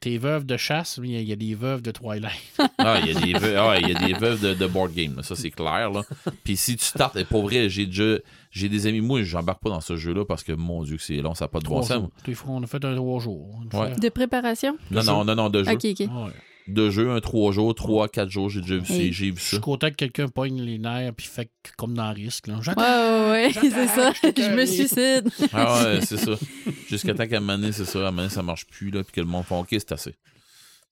T'es 0.00 0.16
veuve 0.16 0.46
de 0.46 0.56
chasse, 0.56 0.96
mais 0.96 1.08
il 1.08 1.12
y 1.12 1.16
a- 1.18 1.20
il 1.20 1.28
y, 1.28 1.32
a 1.34 1.36
des 1.36 1.54
veuves 1.54 1.82
de 1.82 1.90
Twilight. 1.90 2.32
ah, 2.78 2.98
il 3.04 3.12
y 3.12 3.14
a 3.14 3.20
des 3.20 3.32
veuves, 3.38 3.56
ah, 3.58 3.78
il 3.78 3.86
y 3.90 3.94
a 3.94 4.06
des 4.06 4.14
veuves 4.14 4.40
de, 4.40 4.54
de 4.54 4.66
board 4.66 4.94
game, 4.94 5.20
ça 5.22 5.36
c'est 5.36 5.50
clair. 5.50 5.90
Là. 5.90 6.00
Puis 6.42 6.56
si 6.56 6.74
tu 6.76 6.86
startes, 6.86 7.16
et 7.16 7.26
pour 7.26 7.42
vrai, 7.42 7.68
j'ai 7.68 7.84
déjà, 7.84 8.16
j'ai 8.50 8.70
des 8.70 8.86
amis, 8.86 9.02
moi, 9.02 9.22
j'embarque 9.24 9.60
pas 9.62 9.68
dans 9.68 9.82
ce 9.82 9.96
jeu-là 9.98 10.24
parce 10.24 10.42
que 10.42 10.52
mon 10.52 10.84
Dieu, 10.84 10.96
que 10.96 11.02
c'est 11.02 11.16
long, 11.16 11.34
ça 11.34 11.44
n'a 11.44 11.48
pas 11.50 11.58
de 11.58 11.64
bon 11.64 11.80
Trois 11.80 11.82
sens. 11.82 11.96
jours. 12.04 12.10
Des 12.24 12.32
fois, 12.32 12.52
on 12.52 12.62
a 12.62 12.66
fait 12.66 12.82
un 12.82 12.96
trois 12.96 13.20
jours. 13.20 13.60
Ouais. 13.74 13.94
De 13.94 14.08
préparation? 14.08 14.78
Non, 14.90 15.02
non, 15.02 15.22
non, 15.22 15.34
non, 15.34 15.50
de 15.50 15.64
jeu. 15.64 15.72
Ok, 15.72 15.84
ok. 15.84 15.98
Ouais. 16.00 16.32
De 16.72 16.90
jeu, 16.90 17.10
un 17.10 17.20
3 17.20 17.52
jours, 17.52 17.74
3, 17.74 18.08
4 18.08 18.28
jours, 18.30 18.48
j'ai 18.48 18.60
déjà 18.60 18.76
vu, 18.78 18.92
Hey. 18.92 19.12
j'ai 19.12 19.30
vu 19.30 19.36
Je 19.36 19.42
ça. 19.42 19.48
suis 19.50 19.60
content 19.60 19.90
que 19.90 19.94
quelqu'un 19.96 20.28
pogne 20.28 20.60
les 20.62 20.78
nerfs 20.78 21.12
puis 21.14 21.26
fait 21.26 21.50
comme 21.76 21.94
dans 21.94 22.12
Risque. 22.12 22.46
Là. 22.46 22.54
Ouais, 22.58 22.74
ouais, 22.76 23.30
ouais, 23.46 23.52
c'est 23.52 23.86
ça. 23.88 24.12
je 24.22 24.42
Je 24.42 24.54
me 24.54 24.66
suicide. 24.66 25.48
Ah 25.52 25.82
ouais, 25.84 26.00
c'est 26.02 26.16
ça. 26.16 26.32
Jusqu'à 26.88 27.14
temps 27.14 27.26
qu'à 27.26 27.36
un 27.36 27.40
moment 27.40 27.58
donné, 27.58 27.72
c'est 27.72 27.84
ça, 27.84 27.98
à 27.98 28.02
un 28.02 28.04
moment 28.06 28.16
donné, 28.22 28.28
ça 28.30 28.42
marche 28.42 28.66
plus, 28.66 28.90
là, 28.90 29.02
puis 29.02 29.12
que 29.12 29.20
le 29.20 29.26
monde 29.26 29.44
fait 29.44 29.54
OK, 29.56 29.68
c'est 29.70 29.92
assez. 29.92 30.14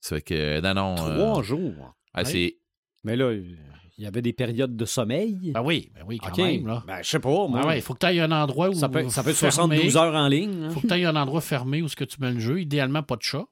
Ça 0.01 0.15
fait 0.15 0.21
que, 0.21 0.61
non, 0.61 0.73
non. 0.73 0.95
euh, 1.07 1.15
Trois 1.17 1.43
jours. 1.43 1.93
ah, 2.13 2.23
c'est. 2.25 2.55
Mais 3.03 3.15
là, 3.15 3.33
il 3.33 4.03
y 4.03 4.07
avait 4.07 4.21
des 4.21 4.31
périodes 4.33 4.75
de 4.77 4.85
sommeil. 4.85 5.51
Ben 5.53 5.61
oui, 5.61 5.91
ben 5.93 6.03
oui, 6.07 6.17
quand 6.19 6.29
OK. 6.31 6.37
même. 6.37 6.67
Là. 6.67 6.83
Ben, 6.87 6.99
je 7.01 7.09
sais 7.09 7.19
pas, 7.19 7.29
moi. 7.47 7.61
Ah 7.63 7.67
ouais, 7.67 7.79
il 7.79 7.81
faut 7.81 7.93
que 7.93 7.99
tu 7.99 8.05
ailles 8.05 8.21
un 8.21 8.31
endroit 8.31 8.69
où. 8.69 8.73
ça, 8.73 8.87
peut, 8.87 9.07
ça 9.09 9.23
peut 9.23 9.31
être 9.31 9.35
fermé. 9.37 9.51
72 9.77 9.97
heures 9.97 10.15
en 10.15 10.27
ligne. 10.29 10.63
hein. 10.63 10.69
faut 10.69 10.79
que 10.79 10.87
tu 10.87 10.93
ailles 10.93 11.05
un 11.05 11.15
endroit 11.17 11.41
fermé 11.41 11.81
où 11.81 11.87
ce 11.89 11.95
que 11.97 12.05
tu 12.05 12.15
mets 12.21 12.31
le 12.31 12.39
jeu. 12.39 12.61
Idéalement, 12.61 13.03
pas 13.03 13.17
de 13.17 13.21
chat. 13.23 13.45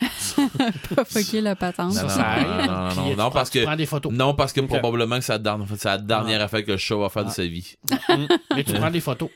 Pas 0.94 1.04
fucker 1.04 1.40
la 1.40 1.56
patente. 1.56 1.94
Non, 1.94 2.02
non, 2.02 2.08
non, 2.08 2.66
non, 2.66 2.66
non, 2.66 2.90
tu 2.90 2.98
non, 3.10 3.14
prends- 3.16 3.30
parce 3.30 3.50
que. 3.50 3.76
des 3.76 3.86
photos. 3.86 4.12
Non, 4.12 4.34
parce 4.34 4.52
que 4.52 4.60
Ok. 4.60 4.68
probablement 4.68 5.18
que 5.18 5.24
c'est 5.24 5.32
la, 5.32 5.98
dernière- 5.98 6.38
la 6.38 6.44
affaire 6.44 6.64
que 6.64 6.72
le 6.72 6.76
chat 6.76 6.96
va 6.96 7.08
faire 7.08 7.24
de 7.24 7.30
sa 7.30 7.44
vie. 7.46 7.74
Mais 8.54 8.64
tu 8.64 8.72
prends 8.74 8.90
des 8.90 9.00
photos. 9.00 9.30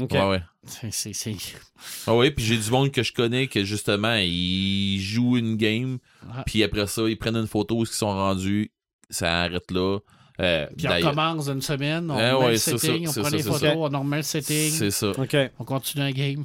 OK. 0.00 0.10
Ouais, 0.12 0.28
ouais. 0.28 0.42
C'est- 0.90 1.12
Ah 2.06 2.14
ouais, 2.16 2.30
puis 2.30 2.44
j'ai 2.44 2.56
du 2.56 2.70
monde 2.70 2.90
que 2.90 3.02
je 3.02 3.12
connais 3.12 3.46
que 3.46 3.62
justement, 3.64 4.14
ils 4.16 5.00
jouent 5.00 5.36
une 5.36 5.56
game, 5.56 5.98
Ah. 6.32 6.42
puis 6.46 6.62
après 6.62 6.86
ça, 6.86 7.02
ils 7.08 7.16
prennent 7.18 7.36
une 7.36 7.46
photo 7.46 7.76
où 7.76 7.82
ils 7.82 7.86
sont 7.88 8.06
rendus, 8.10 8.72
ça 9.10 9.42
arrête 9.42 9.70
là. 9.70 9.98
Euh, 10.40 10.66
Puis 10.76 10.86
on 10.88 11.00
commence 11.10 11.46
une 11.48 11.60
semaine, 11.60 12.10
on 12.10 12.18
Eh 12.18 12.30
remet 12.30 12.44
ouais, 12.46 12.50
le 12.52 12.56
c'est 12.58 12.78
setting, 12.78 13.06
ça, 13.06 13.20
on 13.20 13.22
prend 13.24 13.30
c'est 13.30 13.42
photos, 13.42 13.60
ça. 13.60 13.76
on 13.76 13.98
remet 14.00 14.16
le 14.16 14.22
setting, 14.22 14.70
C'est 14.70 14.90
ça. 14.90 15.10
OK. 15.10 15.36
on 15.58 15.64
continue 15.64 16.04
un 16.04 16.10
game. 16.10 16.44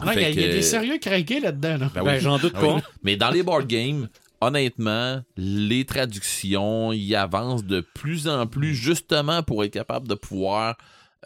Ah 0.00 0.06
non, 0.06 0.12
il 0.12 0.20
y, 0.20 0.24
a- 0.24 0.30
y 0.30 0.34
des 0.34 0.62
sérieux 0.62 0.98
craqués 0.98 1.40
là-dedans. 1.40 1.76
Là. 1.78 1.90
Ben 1.94 2.02
Ben, 2.04 2.14
oui. 2.14 2.20
j'en 2.20 2.38
doute 2.38 2.52
Ah 2.56 2.60
oui. 2.62 2.68
pas. 2.80 2.88
Mais 3.02 3.16
dans 3.16 3.30
les 3.30 3.42
board 3.42 3.66
games, 3.66 4.08
honnêtement, 4.40 5.22
les 5.36 5.84
traductions, 5.84 6.92
ils 6.92 7.14
avancent 7.14 7.64
de 7.64 7.80
plus 7.94 8.28
en 8.28 8.46
plus 8.46 8.74
justement 8.74 9.42
pour 9.42 9.64
être 9.64 9.72
capable 9.72 10.08
de 10.08 10.14
pouvoir 10.14 10.76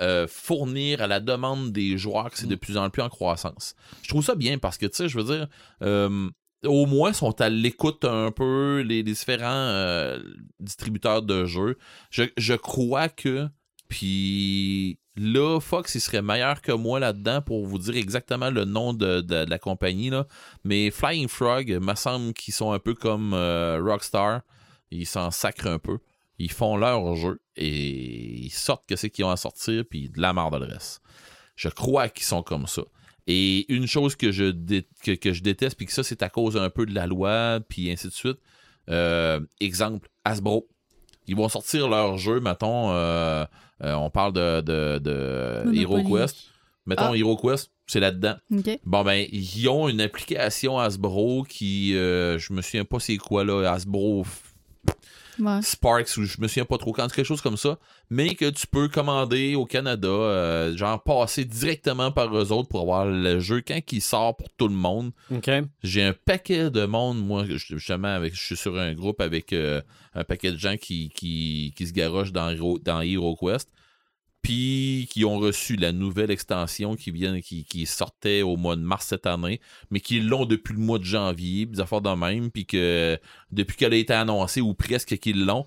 euh, 0.01 0.27
fournir 0.29 1.01
à 1.03 1.07
la 1.07 1.21
demande 1.21 1.71
des 1.71 1.97
joueurs 1.99 2.29
que 2.31 2.37
c'est 2.39 2.49
de 2.49 2.57
plus 2.57 2.77
en 2.77 2.91
plus 2.91 3.03
en 3.03 3.09
croissance. 3.09 3.75
Je 4.03 4.09
trouve 4.09 4.25
ça 4.25 4.35
bien 4.35 4.59
parce 4.59 4.77
que, 4.77 4.87
tu 4.87 4.97
sais, 4.97 5.09
je 5.09 5.17
veux 5.19 5.37
dire, 5.37 5.47
euh, 5.83 6.29
au 6.65 6.87
moins 6.87 7.13
sont 7.13 7.41
à 7.41 7.49
l'écoute 7.49 8.05
un 8.05 8.33
peu 8.33 8.81
les, 8.81 8.97
les 9.05 9.13
différents 9.13 9.47
euh, 9.53 10.19
distributeurs 10.59 11.23
de 11.23 11.45
jeux. 11.45 11.79
Je, 12.11 12.25
je 12.37 12.55
crois 12.55 13.09
que, 13.09 13.47
puis 13.89 14.99
là, 15.17 15.61
Fox, 15.61 15.95
il 15.95 16.01
serait 16.01 16.23
meilleur 16.23 16.61
que 16.63 16.73
moi 16.73 17.01
là-dedans 17.01 17.41
pour 17.43 17.67
vous 17.67 17.79
dire 17.79 17.97
exactement 17.97 18.51
le 18.51 18.65
nom 18.65 18.93
de, 18.93 19.21
de- 19.21 19.45
de 19.45 19.51
la 19.51 19.59
compagnie. 19.59 20.11
Mais 20.65 20.91
Flying 20.91 21.29
Frog, 21.29 21.71
me 21.81 21.95
semble 21.95 22.33
qu'ils 22.33 22.55
sont 22.55 22.73
un 22.73 22.79
peu 22.79 22.95
comme 22.95 23.33
euh, 23.35 23.81
Rockstar. 23.83 24.43
Ils 24.91 25.07
s'en 25.07 25.31
sacrent 25.31 25.67
un 25.69 25.79
peu. 25.79 25.99
Ils 26.39 26.51
font 26.51 26.77
leur 26.77 27.15
jeu 27.15 27.41
et 27.57 28.45
ils 28.47 28.51
sortent 28.51 28.89
que 28.89 28.97
c'est 28.97 29.11
qu'ils 29.11 29.25
ont 29.25 29.31
à 29.31 29.37
sortir, 29.37 29.85
puis 29.89 30.09
de 30.09 30.21
la 30.21 30.33
merde 30.33 30.57
le 30.61 30.67
reste. 30.67 31.01
Je 31.57 31.69
crois 31.69 32.09
qu'ils 32.09 32.25
sont 32.27 32.43
comme 32.43 32.67
ça. 32.67 32.83
Et 33.27 33.73
une 33.73 33.87
chose 33.87 34.17
que 34.17 34.33
je, 34.33 34.51
déteste, 34.51 35.77
puis 35.77 35.87
que 35.87 35.93
ça, 35.93 36.03
c'est 36.03 36.23
à 36.23 36.29
cause 36.29 36.57
un 36.57 36.71
peu 36.71 36.87
de 36.87 36.95
la 36.95 37.07
loi, 37.07 37.61
puis 37.69 37.91
ainsi 37.91 38.09
de 38.09 38.13
suite. 38.13 38.39
Euh, 38.91 39.41
exemple, 39.61 40.09
Hasbro. 40.25 40.69
Ils 41.27 41.37
vont 41.37 41.49
sortir 41.49 41.89
leur 41.89 42.19
jeu, 42.19 42.41
mettons, 42.41 42.91
euh, 42.91 43.47
on 43.93 44.11
parle 44.11 44.33
de, 44.33 44.61
de, 44.61 44.99
de 44.99 45.75
Hero 45.75 45.97
Monopoly. 45.99 46.23
Quest. 46.23 46.37
Mettons, 46.87 47.13
Ah. 47.13 47.17
Hero 47.17 47.37
Quest, 47.37 47.71
c'est 47.87 48.01
là-dedans. 48.01 48.35
Bon, 48.85 49.03
ben, 49.05 49.27
ils 49.33 49.69
ont 49.69 49.89
une 49.89 50.01
application 50.03 50.79
Hasbro 50.79 51.45
qui, 51.49 51.97
euh, 51.97 52.39
je 52.39 52.53
me 52.53 52.61
souviens 52.63 52.85
pas 52.85 53.01
c'est 53.01 53.17
quoi, 53.17 53.43
là, 53.45 53.71
Hasbro 53.73 54.25
Ouais. 55.39 55.61
Sparks 55.63 56.17
ou 56.17 56.25
je 56.25 56.41
me 56.41 56.47
souviens 56.49 56.65
pas 56.65 56.79
trop 56.79 56.93
quand, 56.93 57.11
quelque 57.13 57.27
chose 57.27 57.41
comme 57.41 57.57
ça, 57.57 57.79
mais 58.11 58.35
que 58.35 58.49
tu 58.51 58.67
peux 58.67 58.89
commander 58.89 59.55
au 59.55 59.67
Canada, 59.67 60.09
euh, 60.09 60.77
genre 60.77 61.03
passer 61.03 61.45
directement 61.45 62.11
par 62.13 62.35
eux 62.37 62.53
autres 62.53 62.69
pour 62.69 62.81
avoir 62.83 63.07
le 63.07 63.41
jeu 63.41 63.63
quand 63.67 63.81
il 63.93 64.01
sort 64.03 64.37
pour 64.37 64.49
tout 64.57 64.69
le 64.69 64.75
monde. 64.75 65.13
J'ai 65.83 66.03
un 66.03 66.13
paquet 66.13 66.71
de 66.71 66.85
monde, 66.87 67.19
moi, 67.25 67.45
justement, 67.47 68.09
avec, 68.15 68.35
je 68.35 68.41
suis 68.43 68.57
sur 68.57 68.79
un 68.79 68.93
groupe 68.95 69.21
avec 69.21 69.53
euh, 69.53 69.81
un 70.15 70.25
paquet 70.25 70.53
de 70.53 70.59
gens 70.59 70.77
qui, 70.77 71.11
qui, 71.15 71.73
qui 71.77 71.87
se 71.87 71.93
garochent 71.93 72.33
dans, 72.33 72.51
Hero- 72.51 72.79
dans 72.79 73.01
HeroQuest, 73.01 73.69
puis 74.45 75.09
qui 75.11 75.25
ont 75.25 75.39
reçu 75.39 75.75
la 75.75 75.91
nouvelle 75.91 76.31
extension 76.31 76.97
qui 76.97 77.11
vient, 77.11 77.41
qui, 77.41 77.65
qui 77.65 77.87
sortait 77.87 78.43
au 78.43 78.57
mois 78.57 78.77
de 78.77 78.83
mars 78.83 79.07
cette 79.07 79.27
année, 79.27 79.59
mais 79.91 80.01
qui 80.01 80.21
l'ont 80.21 80.45
depuis 80.45 80.75
le 80.75 80.81
mois 80.81 80.99
de 80.99 81.05
janvier, 81.05 81.65
des 81.65 81.81
affaires 81.81 82.03
de 82.03 82.11
même, 82.11 82.51
puis 82.51 82.67
que 82.67 83.19
depuis 83.51 83.75
qu'elle 83.75 83.95
a 83.95 83.97
été 83.97 84.13
annoncée, 84.13 84.61
ou 84.61 84.75
presque 84.75 85.17
qu'ils 85.17 85.47
l'ont, 85.47 85.67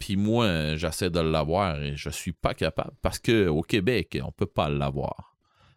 puis 0.00 0.16
moi, 0.16 0.74
j'essaie 0.74 1.08
de 1.08 1.20
l'avoir 1.20 1.80
et 1.80 1.96
je 1.96 2.10
suis 2.10 2.32
pas 2.32 2.52
capable, 2.52 2.90
parce 3.00 3.20
que 3.20 3.46
au 3.46 3.62
Québec, 3.62 4.18
on 4.24 4.32
peut 4.32 4.44
pas 4.44 4.68
l'avoir. 4.68 5.36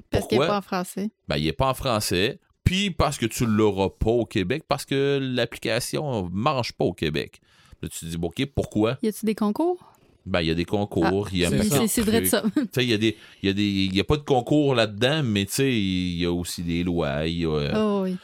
Parce 0.10 0.26
qu'il 0.26 0.40
n'est 0.40 0.48
pas 0.48 0.58
en 0.58 0.62
français. 0.62 1.12
ben, 1.28 1.38
il 1.38 1.46
n'est 1.46 1.54
pas 1.54 1.70
en 1.70 1.76
français. 1.76 2.40
Puis 2.64 2.90
parce 2.90 3.20
que 3.20 3.28
tu 3.28 3.44
ne 3.44 3.50
l'auras 3.50 3.90
pas 3.90 4.10
au 4.10 4.26
Québec, 4.26 4.64
parce 4.68 4.86
que 4.86 5.20
l'application 5.22 6.24
ne 6.24 6.30
marche 6.32 6.74
pas 6.74 6.86
au 6.86 6.94
Québec. 6.94 7.42
Là, 7.84 7.90
tu 7.90 8.00
te 8.00 8.06
dis, 8.06 8.18
bon, 8.18 8.30
OK, 8.30 8.44
pourquoi? 8.56 8.98
Y 9.04 9.10
a-tu 9.10 9.26
des 9.28 9.36
concours? 9.36 9.94
Ben, 10.28 10.42
il 10.42 10.48
y 10.48 10.52
a 10.52 10.56
des 10.56 10.66
concours, 10.66 11.30
il 11.32 11.38
y 11.40 11.46
a 11.46 11.48
un 11.50 11.88
c'est 11.88 12.02
vrai 12.02 12.22
de 12.22 12.26
ça. 12.26 12.44
Tu 12.54 12.62
sais, 12.74 12.84
il 12.84 12.90
y 12.90 12.94
a 12.94 12.98
des. 12.98 13.16
Il 13.42 13.48
y 13.48 13.50
a 13.50 13.54
des. 13.54 13.64
Il 13.64 13.96
y 13.96 14.00
a 14.00 14.04
pas 14.04 14.18
de 14.18 14.24
concours 14.24 14.76
là-dedans, 14.76 15.24
mais 15.24 15.46
tu 15.46 15.54
sais, 15.54 15.72
il 15.74 16.18
y 16.18 16.26
a 16.26 16.32
aussi 16.32 16.64
des 16.64 16.84
lois. 16.84 17.26
il 17.28 17.40
y 17.40 17.46
a, 17.46 17.50
euh, 17.50 17.74
Oh 17.76 18.02
oui. 18.04 18.18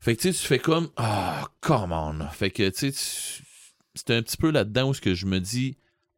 Fait 0.00 0.14
que 0.14 0.20
tu 0.20 0.32
sais, 0.32 0.38
tu 0.40 0.46
fais 0.46 0.58
comme 0.58 0.90
Ah, 0.96 1.48
come 1.60 1.92
on. 1.92 2.18
Fait 2.32 2.50
que 2.50 2.68
tu 2.68 2.92
sais, 2.92 3.42
c'est 3.94 4.10
un 4.14 4.22
petit 4.22 4.36
peu 4.36 4.50
là-dedans 4.50 4.90
où 4.90 4.94
ce 4.94 5.00
que 5.00 5.14
je 5.14 5.24
me 5.26 5.40
dis, 5.40 5.76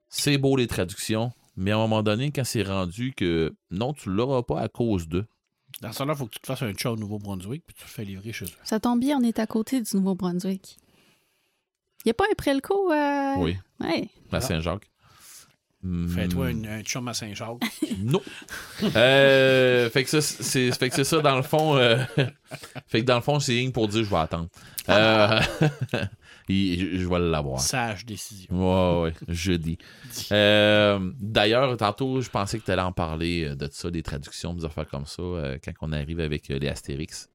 c'est 0.08 0.36
beau 0.36 0.56
les 0.56 0.66
traductions, 0.66 1.32
mais 1.56 1.70
à 1.70 1.76
un 1.76 1.78
moment 1.78 2.02
donné, 2.02 2.32
quand 2.32 2.44
c'est 2.44 2.64
rendu 2.64 3.14
que 3.16 3.54
non, 3.70 3.92
tu 3.92 4.10
l'auras 4.10 4.42
pas 4.42 4.60
à 4.60 4.68
cause 4.68 5.06
d'eux. 5.08 5.26
Dans 5.80 5.92
ce 5.92 6.02
là 6.02 6.12
il 6.14 6.18
faut 6.18 6.26
que 6.26 6.32
tu 6.34 6.40
te 6.40 6.46
fasses 6.46 6.62
un 6.62 6.72
chat 6.76 6.90
au 6.90 6.96
Nouveau-Brunswick 6.96 7.62
puis 7.64 7.74
tu 7.74 7.84
le 7.84 7.88
fais 7.90 8.04
livrer 8.04 8.32
chez 8.32 8.44
eux. 8.46 8.58
Ça 8.64 8.80
tombe 8.80 8.98
bien, 9.00 9.18
on 9.18 9.22
est 9.22 9.38
à 9.38 9.46
côté 9.46 9.80
du 9.80 9.96
Nouveau-Brunswick. 9.96 10.76
Y 12.04 12.10
a 12.10 12.14
pas 12.14 12.24
un 12.30 12.34
Prelco? 12.34 12.92
Euh... 12.92 13.34
Oui, 13.38 13.56
Ouais. 13.80 14.08
à 14.32 14.40
Saint-Jacques. 14.40 14.89
Fais-toi 15.82 16.52
Hmm. 16.52 16.64
un, 16.66 16.82
chum 16.82 17.08
à 17.08 17.14
Saint-Jacques. 17.14 17.62
Non. 18.02 18.20
Euh, 18.96 19.88
fait 19.90 20.04
que 20.04 20.10
ça, 20.10 20.20
c'est, 20.20 20.70
fait 20.72 20.88
que 20.90 20.94
c'est 20.96 21.04
ça 21.04 21.20
dans 21.20 21.36
le 21.36 21.42
fond. 21.42 21.76
euh, 21.76 21.98
fait 22.86 23.00
que 23.00 23.06
dans 23.06 23.16
le 23.16 23.20
fond, 23.22 23.40
c'est 23.40 23.52
rien 23.52 23.70
pour 23.70 23.88
dire 23.88 24.04
je 24.04 24.10
vais 24.10 24.16
attendre. 24.16 24.48
Euh, 24.88 25.40
je, 26.48 26.98
je 26.98 27.08
vais 27.08 27.18
l'avoir. 27.18 27.60
Sage 27.60 28.04
décision. 28.06 28.48
Ouais, 28.50 29.02
ouais, 29.04 29.14
jeudi. 29.28 29.78
Euh, 30.32 31.10
d'ailleurs, 31.20 31.76
tantôt, 31.76 32.20
je 32.20 32.28
pensais 32.30 32.58
que 32.58 32.64
tu 32.64 32.70
allais 32.70 32.82
en 32.82 32.92
parler 32.92 33.54
de 33.56 33.68
ça, 33.70 33.90
des 33.90 34.02
traductions, 34.02 34.54
des 34.54 34.64
affaires 34.64 34.86
comme 34.88 35.06
ça, 35.06 35.22
quand 35.64 35.72
on 35.82 35.92
arrive 35.92 36.20
avec 36.20 36.48
les 36.48 36.68
Astérix. 36.68 37.28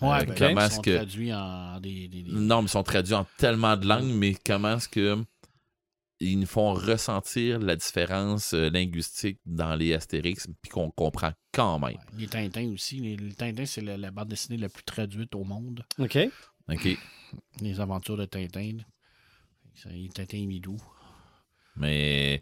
Ouais, 0.00 0.24
ben, 0.26 0.34
comment 0.36 0.64
ils 0.66 0.70
sont 0.72 0.82
que- 0.82 0.96
traduits 0.96 1.32
en 1.32 1.78
des... 1.80 2.08
des- 2.08 2.22
des- 2.24 2.32
Non, 2.32 2.62
mais 2.62 2.66
ils 2.66 2.70
sont 2.70 2.82
traduits 2.82 3.14
en 3.14 3.26
tellement 3.38 3.76
de 3.76 3.86
langues, 3.86 4.12
mais 4.12 4.34
comment 4.44 4.76
est-ce 4.76 4.88
que 4.88 5.22
ils 6.32 6.38
nous 6.40 6.46
font 6.46 6.72
ressentir 6.74 7.58
la 7.58 7.76
différence 7.76 8.54
euh, 8.54 8.70
linguistique 8.70 9.38
dans 9.46 9.74
les 9.76 9.92
Astérix, 9.94 10.46
puis 10.62 10.70
qu'on 10.70 10.90
comprend 10.90 11.32
quand 11.52 11.78
même. 11.78 11.96
Les 12.16 12.26
Tintins 12.26 12.70
aussi. 12.72 12.98
Les, 13.00 13.16
les 13.16 13.34
Tintins, 13.34 13.66
c'est 13.66 13.80
la, 13.82 13.96
la 13.96 14.10
bande 14.10 14.28
dessinée 14.28 14.58
la 14.58 14.68
plus 14.68 14.84
traduite 14.84 15.34
au 15.34 15.44
monde. 15.44 15.84
OK. 15.98 16.18
OK? 16.70 16.88
Les 17.60 17.80
aventures 17.80 18.16
de 18.16 18.24
Tintin. 18.24 18.78
Tintins 20.14 20.38
et 20.38 20.46
Milou. 20.46 20.76
Mais 21.76 22.40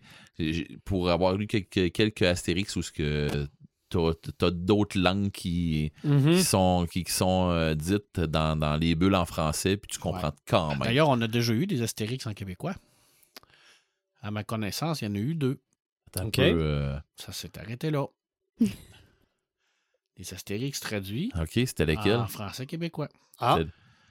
pour 0.84 1.10
avoir 1.10 1.34
lu 1.36 1.46
quelques, 1.46 1.90
quelques 1.92 2.22
Astérix 2.22 2.76
où 2.76 2.82
ce 2.82 2.92
que 2.92 3.48
t'as, 3.88 4.12
t'as 4.38 4.50
d'autres 4.50 4.98
langues 4.98 5.30
qui, 5.30 5.92
Mhm. 6.04 6.34
qui 6.36 6.42
sont, 6.42 6.86
qui, 6.90 7.04
qui 7.04 7.12
sont 7.12 7.48
euh, 7.50 7.74
dites 7.74 8.20
dans, 8.20 8.56
dans 8.58 8.76
les 8.76 8.94
bulles 8.94 9.14
en 9.14 9.24
français, 9.26 9.76
puis 9.76 9.88
tu 9.90 9.98
comprends 9.98 10.28
Ouais. 10.28 10.34
quand 10.46 10.68
même. 10.70 10.78
D'ailleurs, 10.80 11.08
on 11.08 11.20
a 11.22 11.28
déjà 11.28 11.52
eu 11.54 11.66
des 11.66 11.82
Astérix 11.82 12.26
en 12.26 12.34
québécois. 12.34 12.74
À 14.22 14.30
ma 14.30 14.44
connaissance, 14.44 15.00
il 15.00 15.04
y 15.04 15.08
en 15.08 15.14
a 15.14 15.18
eu 15.18 15.34
deux. 15.34 15.60
Attends 16.08 16.26
un 16.26 16.30
peu, 16.30 16.42
euh, 16.42 16.98
Ça 17.16 17.32
s'est 17.32 17.58
arrêté 17.58 17.90
là. 17.90 18.06
les 20.16 20.34
Astérix 20.34 20.80
traduits 20.80 21.32
OK, 21.40 21.50
c'était 21.54 21.86
lesquels? 21.86 22.16
en 22.16 22.26
français 22.26 22.66
québécois. 22.66 23.08
Ah, 23.38 23.58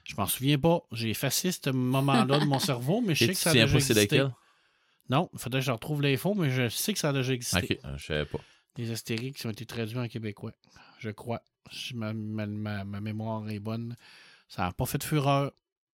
Je 0.04 0.14
m'en 0.16 0.26
souviens 0.26 0.58
pas. 0.58 0.82
J'ai 0.92 1.10
effacé 1.10 1.52
ce 1.52 1.70
moment-là 1.70 2.40
de 2.40 2.44
mon 2.44 2.58
cerveau, 2.58 3.00
mais 3.00 3.14
je 3.14 3.26
sais 3.26 3.32
que 3.32 3.38
ça 3.38 3.50
a 3.50 3.52
déjà 3.54 3.66
pas 3.66 3.80
c'est 3.80 3.92
existé. 3.92 4.16
lesquels? 4.16 4.34
Non, 5.08 5.30
il 5.32 5.38
faudrait 5.38 5.60
que 5.60 5.66
je 5.66 5.72
retrouve 5.72 6.02
l'info, 6.02 6.34
mais 6.34 6.50
je 6.50 6.68
sais 6.68 6.92
que 6.92 6.98
ça 6.98 7.10
a 7.10 7.12
déjà 7.12 7.32
existé. 7.32 7.76
Ok, 7.78 7.84
euh, 7.84 7.96
je 7.96 8.04
savais 8.06 8.24
pas. 8.26 8.38
Des 8.74 8.90
Astérix 8.90 9.40
qui 9.40 9.46
ont 9.46 9.50
été 9.50 9.66
traduits 9.66 9.98
en 9.98 10.08
québécois. 10.08 10.52
Je 10.98 11.10
crois. 11.10 11.42
Si 11.70 11.94
ma, 11.94 12.12
ma- 12.12 12.46
ma- 12.46 12.84
ma 12.84 13.00
mémoire 13.00 13.48
est 13.50 13.58
bonne. 13.60 13.96
Ça 14.48 14.62
n'a 14.62 14.72
pas 14.72 14.86
fait 14.86 14.98
de 14.98 15.04
fureur. 15.04 15.52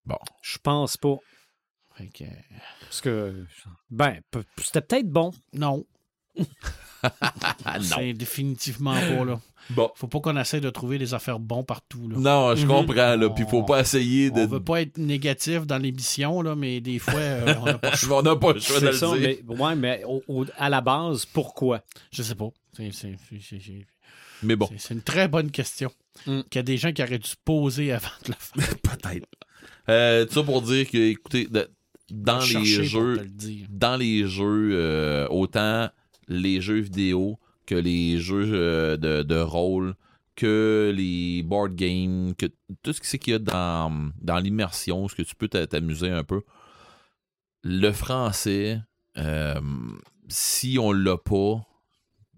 Bon. 0.05 0.17
Je 0.41 0.57
pense 0.59 0.97
pas. 0.97 1.15
Fait 1.97 2.07
que, 2.07 2.23
Parce 2.81 3.01
que, 3.01 3.45
ben, 3.89 4.19
pe- 4.31 4.43
c'était 4.57 4.81
peut-être 4.81 5.09
bon. 5.09 5.31
non, 5.53 5.85
non. 6.35 6.43
c'est 7.81 8.13
définitivement 8.13 8.93
pas 8.95 9.25
là. 9.25 9.39
Bon. 9.71 9.89
Faut 9.95 10.07
pas 10.07 10.19
qu'on 10.19 10.37
essaie 10.37 10.61
de 10.61 10.69
trouver 10.69 10.99
des 10.99 11.15
affaires 11.15 11.39
bons 11.39 11.63
partout. 11.63 12.07
Là. 12.07 12.17
Non, 12.19 12.55
je 12.55 12.63
Mhm. 12.63 12.67
comprends, 12.67 13.15
là. 13.15 13.29
Puis 13.31 13.45
faut 13.49 13.63
pas 13.63 13.79
essayer 13.79 14.29
de. 14.29 14.41
On 14.41 14.45
veut 14.47 14.63
pas 14.63 14.81
être 14.81 14.97
négatif 14.99 15.65
dans 15.65 15.79
l'émission, 15.79 16.41
là, 16.43 16.55
mais 16.55 16.81
des 16.81 16.99
fois, 16.99 17.15
euh, 17.19 17.55
on 17.61 17.65
n'a 17.65 17.77
pas 17.79 17.89
le 17.91 17.95
choix. 17.97 18.19
On 18.19 18.21
n'a 18.21 18.35
pas 18.35 18.53
le 18.53 18.59
choix 18.59 18.75
de 18.79 18.85
C'est 18.85 18.91
le 18.91 18.97
ça, 18.97 19.17
dire. 19.17 19.37
mais, 19.47 19.55
ouais, 19.55 19.75
mais 19.75 20.03
au- 20.05 20.21
au- 20.27 20.45
à 20.57 20.69
la 20.69 20.81
base, 20.81 21.25
pourquoi? 21.25 21.81
Je 22.11 22.21
sais 22.21 22.35
pas. 22.35 22.49
C'est- 22.77 22.91
c'est- 22.91 23.15
c'est- 23.29 23.41
c'est- 23.41 23.59
c'est- 23.59 23.87
Mais 24.43 24.55
bon, 24.55 24.67
c'est- 24.69 24.77
c'est 24.79 24.93
une 24.93 25.01
très 25.01 25.27
bonne 25.27 25.49
question. 25.49 25.91
Mm. 26.27 26.41
Qu'il 26.43 26.59
y 26.59 26.59
a 26.59 26.63
des 26.63 26.77
gens 26.77 26.91
qui 26.93 27.01
auraient 27.01 27.17
dû 27.17 27.27
se 27.29 27.35
poser 27.43 27.91
avant 27.91 28.09
de 28.25 28.31
la 28.31 28.37
faire. 28.37 28.55
peut-être. 28.83 29.27
Euh, 29.89 30.25
tout 30.25 30.33
ça 30.33 30.43
pour 30.43 30.61
dire 30.61 30.87
que, 30.89 30.97
écoutez, 30.97 31.47
de- 31.47 31.69
dans 32.11 32.39
les 32.39 32.65
jeux, 32.65 33.15
le 33.15 33.67
dans 33.69 33.97
les 33.97 34.27
jeux, 34.27 34.69
euh, 34.73 35.27
autant 35.29 35.89
les 36.27 36.61
jeux 36.61 36.79
vidéo 36.79 37.39
que 37.65 37.75
les 37.75 38.19
jeux 38.19 38.51
euh, 38.53 38.97
de, 38.97 39.23
de 39.23 39.37
rôle, 39.39 39.95
que 40.35 40.93
les 40.95 41.41
board 41.43 41.75
games, 41.75 42.33
que 42.37 42.45
tout 42.83 42.93
ce 42.93 43.17
qu'il 43.17 43.31
y 43.33 43.35
a 43.35 43.39
dans, 43.39 44.11
dans 44.21 44.37
l'immersion, 44.37 45.07
ce 45.07 45.15
que 45.15 45.23
tu 45.23 45.33
peux 45.35 45.47
t'a- 45.47 45.65
t'amuser 45.65 46.09
un 46.09 46.23
peu. 46.23 46.41
Le 47.63 47.91
français, 47.91 48.79
euh, 49.17 49.59
si 50.27 50.77
on 50.79 50.91
l'a 50.91 51.17
pas, 51.17 51.65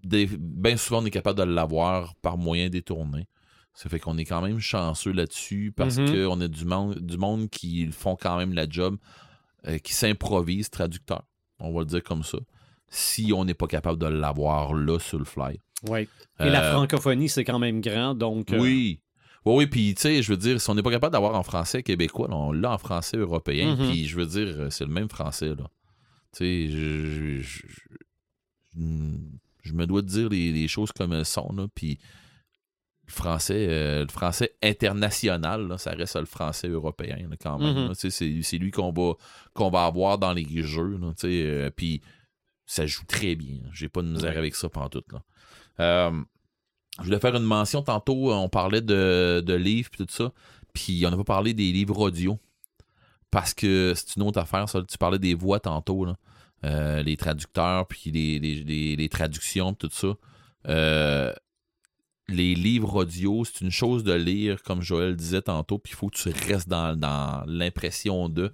bien 0.04 0.76
souvent 0.76 1.02
on 1.02 1.06
est 1.06 1.10
capable 1.10 1.38
de 1.38 1.44
l'avoir 1.44 2.14
par 2.16 2.38
moyen 2.38 2.68
détourné. 2.70 3.26
Ça 3.74 3.88
fait 3.88 4.00
qu'on 4.00 4.16
est 4.18 4.24
quand 4.24 4.40
même 4.42 4.58
chanceux 4.58 5.12
là-dessus 5.12 5.72
parce 5.76 5.98
Mhm. 5.98 6.10
qu'on 6.26 6.40
a 6.40 6.48
du 6.48 6.64
monde, 6.64 6.98
du 6.98 7.16
monde 7.18 7.48
qui 7.50 7.86
font 7.92 8.16
quand 8.16 8.36
même 8.38 8.52
la 8.54 8.68
job, 8.68 8.96
euh, 9.66 9.78
qui 9.78 9.92
s'improvise 9.94 10.70
traducteur. 10.70 11.22
On 11.58 11.72
va 11.72 11.80
le 11.80 11.86
dire 11.86 12.02
comme 12.02 12.22
ça. 12.22 12.38
Si 12.88 13.32
on 13.34 13.44
n'est 13.44 13.54
pas 13.54 13.66
capable 13.66 13.98
de 13.98 14.06
l'avoir 14.06 14.72
là 14.74 14.98
sur 14.98 15.18
le 15.18 15.24
fly. 15.24 15.58
Ouais. 15.88 16.08
Et 16.40 16.44
la 16.48 16.64
Euh, 16.64 16.72
francophonie, 16.72 17.28
c'est 17.28 17.44
quand 17.44 17.58
même 17.58 17.80
grand, 17.80 18.14
donc. 18.14 18.52
euh, 18.52 18.58
Oui. 18.60 19.00
Oui, 19.44 19.54
oui, 19.56 19.66
puis 19.66 19.94
tu 19.94 20.02
sais, 20.02 20.22
je 20.22 20.30
veux 20.30 20.36
dire, 20.36 20.60
si 20.60 20.68
on 20.68 20.74
n'est 20.74 20.82
pas 20.82 20.90
capable 20.90 21.12
d'avoir 21.12 21.34
en 21.34 21.42
français 21.42 21.82
québécois, 21.82 22.28
là, 22.28 22.36
on 22.36 22.52
l'a 22.52 22.72
en 22.72 22.78
français 22.78 23.16
européen, 23.16 23.76
Mhm. 23.76 23.88
puis 23.90 24.06
je 24.06 24.16
veux 24.16 24.26
dire, 24.26 24.66
c'est 24.70 24.84
le 24.84 24.90
même 24.92 25.08
français, 25.08 25.50
là. 25.50 25.70
Tu 26.32 26.38
sais, 26.38 26.68
je, 26.68 26.78
je, 26.78 27.40
je- 27.40 27.66
je- 28.76 28.78
je 29.62 29.72
me 29.72 29.86
dois 29.86 30.02
de 30.02 30.06
dire 30.08 30.28
les, 30.28 30.52
les 30.52 30.68
choses 30.68 30.92
comme 30.92 31.12
elles 31.12 31.24
sont, 31.24 31.52
là, 31.56 31.66
puis 31.74 31.98
le 33.08 33.12
français, 33.12 33.66
euh, 33.68 34.02
le 34.02 34.08
français 34.12 34.54
international, 34.62 35.66
là, 35.66 35.78
ça 35.78 35.90
reste 35.92 36.16
le 36.16 36.26
français 36.26 36.68
européen, 36.68 37.16
là, 37.28 37.36
quand 37.40 37.58
même. 37.58 37.88
Mhm. 37.88 37.94
c'est, 37.94 38.58
lui 38.58 38.70
qu'on 38.70 38.92
va, 38.92 39.14
qu'on 39.54 39.70
va 39.70 39.84
avoir 39.86 40.18
dans 40.18 40.32
les 40.32 40.62
jeux, 40.62 40.98
euh, 41.24 41.70
puis 41.74 42.00
ça 42.66 42.86
joue 42.86 43.04
très 43.06 43.34
bien. 43.34 43.58
J'ai 43.72 43.88
pas 43.88 44.02
de 44.02 44.08
misère 44.08 44.36
avec 44.36 44.54
ça 44.54 44.68
pendant 44.68 44.88
tout, 44.90 45.02
là. 45.12 45.22
Euh, 45.80 46.20
je 47.00 47.04
voulais 47.04 47.20
faire 47.20 47.34
une 47.36 47.44
mention 47.44 47.82
tantôt, 47.82 48.32
on 48.32 48.48
parlait 48.48 48.80
de, 48.82 49.42
de 49.44 49.54
livres 49.54 49.88
puis 49.90 50.04
tout 50.04 50.12
ça, 50.12 50.32
puis 50.72 51.04
on 51.06 51.10
n'a 51.10 51.16
pas 51.16 51.24
parlé 51.24 51.54
des 51.54 51.72
livres 51.72 51.98
audio. 51.98 52.38
Parce 53.30 53.52
que 53.54 53.92
c'est 53.94 54.16
une 54.16 54.22
autre 54.22 54.38
affaire, 54.40 54.68
ça. 54.68 54.82
Tu 54.82 54.96
parlais 54.98 55.18
des 55.18 55.34
voix 55.34 55.60
tantôt, 55.60 56.04
là. 56.04 56.16
Les 57.02 57.16
traducteurs, 57.16 57.86
puis 57.86 58.10
les, 58.10 58.38
les, 58.38 58.54
les- 58.64 58.96
les 58.96 59.08
traductions, 59.08 59.74
tout 59.74 59.90
ça. 59.92 60.08
Euh, 60.66 61.32
les 62.28 62.54
livres 62.54 62.94
audio, 63.02 63.44
c'est 63.44 63.62
une 63.64 63.70
chose 63.70 64.04
de 64.04 64.12
lire, 64.12 64.62
comme 64.62 64.82
Joël 64.82 65.16
disait 65.16 65.42
tantôt, 65.42 65.78
puis 65.78 65.92
il 65.92 65.96
faut 65.96 66.08
que 66.08 66.16
tu 66.16 66.28
restes 66.48 66.68
dans, 66.68 66.94
dans 66.96 67.42
l'impression 67.46 68.28
de. 68.28 68.52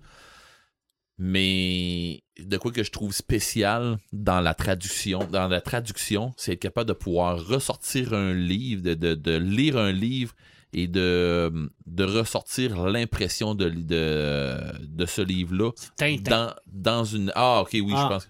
Mais 1.17 2.25
de 2.41 2.57
quoi 2.57 2.73
que 2.73 2.83
je 2.83 2.91
trouve 2.91 3.13
spécial 3.15 3.99
dans 4.13 4.41
la 4.41 4.53
traduction, 4.55 5.21
dans 5.31 5.47
la 5.47 5.61
traduction, 5.61 6.33
c'est 6.37 6.55
être 6.55 6.61
capable 6.61 6.89
de 6.89 6.93
pouvoir 6.95 7.47
ressortir 7.47 8.15
un 8.15 8.35
livre, 8.35 8.83
de, 8.83 8.95
de- 8.95 9.15
de 9.15 9.37
lire 9.37 9.77
un 9.77 9.93
livre 9.93 10.35
et 10.73 10.89
de, 10.89 11.71
de 11.87 12.05
ressortir 12.05 12.85
l'impression 12.89 13.55
de, 13.55 13.69
de, 13.69 14.57
de 14.83 15.07
ce 15.07 15.23
livre-là 15.23 15.71
dans, 16.23 16.53
dans 16.67 17.05
une. 17.05 17.31
Ah, 17.37 17.61
ok, 17.63 17.71
oui, 17.75 17.91
je 17.91 17.95
Ah. 17.97 18.09
pense. 18.09 18.29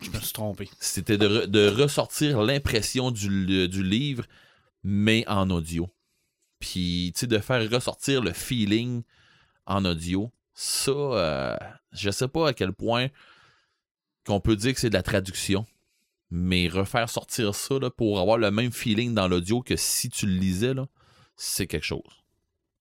Je 0.00 0.10
me 0.10 0.18
suis 0.18 0.32
trompé. 0.32 0.68
C'était 0.80 1.18
de, 1.18 1.26
re- 1.28 1.46
de 1.46 1.68
ressortir 1.68 2.42
l'impression 2.42 3.10
du, 3.10 3.68
du 3.68 3.82
livre, 3.82 4.24
mais 4.88 5.24
en 5.26 5.50
audio. 5.50 5.90
Puis, 6.60 7.10
tu 7.14 7.20
sais, 7.20 7.26
de 7.26 7.38
faire 7.38 7.68
ressortir 7.68 8.22
le 8.22 8.32
feeling 8.32 9.02
en 9.66 9.84
audio. 9.84 10.30
Ça, 10.54 10.92
euh, 10.92 11.56
je 11.90 12.08
sais 12.10 12.28
pas 12.28 12.48
à 12.48 12.52
quel 12.52 12.72
point 12.72 13.08
qu'on 14.24 14.38
peut 14.40 14.54
dire 14.54 14.72
que 14.74 14.78
c'est 14.80 14.88
de 14.88 14.94
la 14.94 15.02
traduction. 15.02 15.66
Mais 16.30 16.68
refaire 16.68 17.10
sortir 17.10 17.52
ça 17.54 17.78
là, 17.80 17.90
pour 17.90 18.20
avoir 18.20 18.38
le 18.38 18.52
même 18.52 18.70
feeling 18.70 19.12
dans 19.12 19.26
l'audio 19.26 19.60
que 19.60 19.74
si 19.74 20.08
tu 20.08 20.26
le 20.26 20.34
lisais, 20.34 20.72
là, 20.72 20.86
c'est 21.36 21.66
quelque 21.66 21.84
chose. 21.84 22.22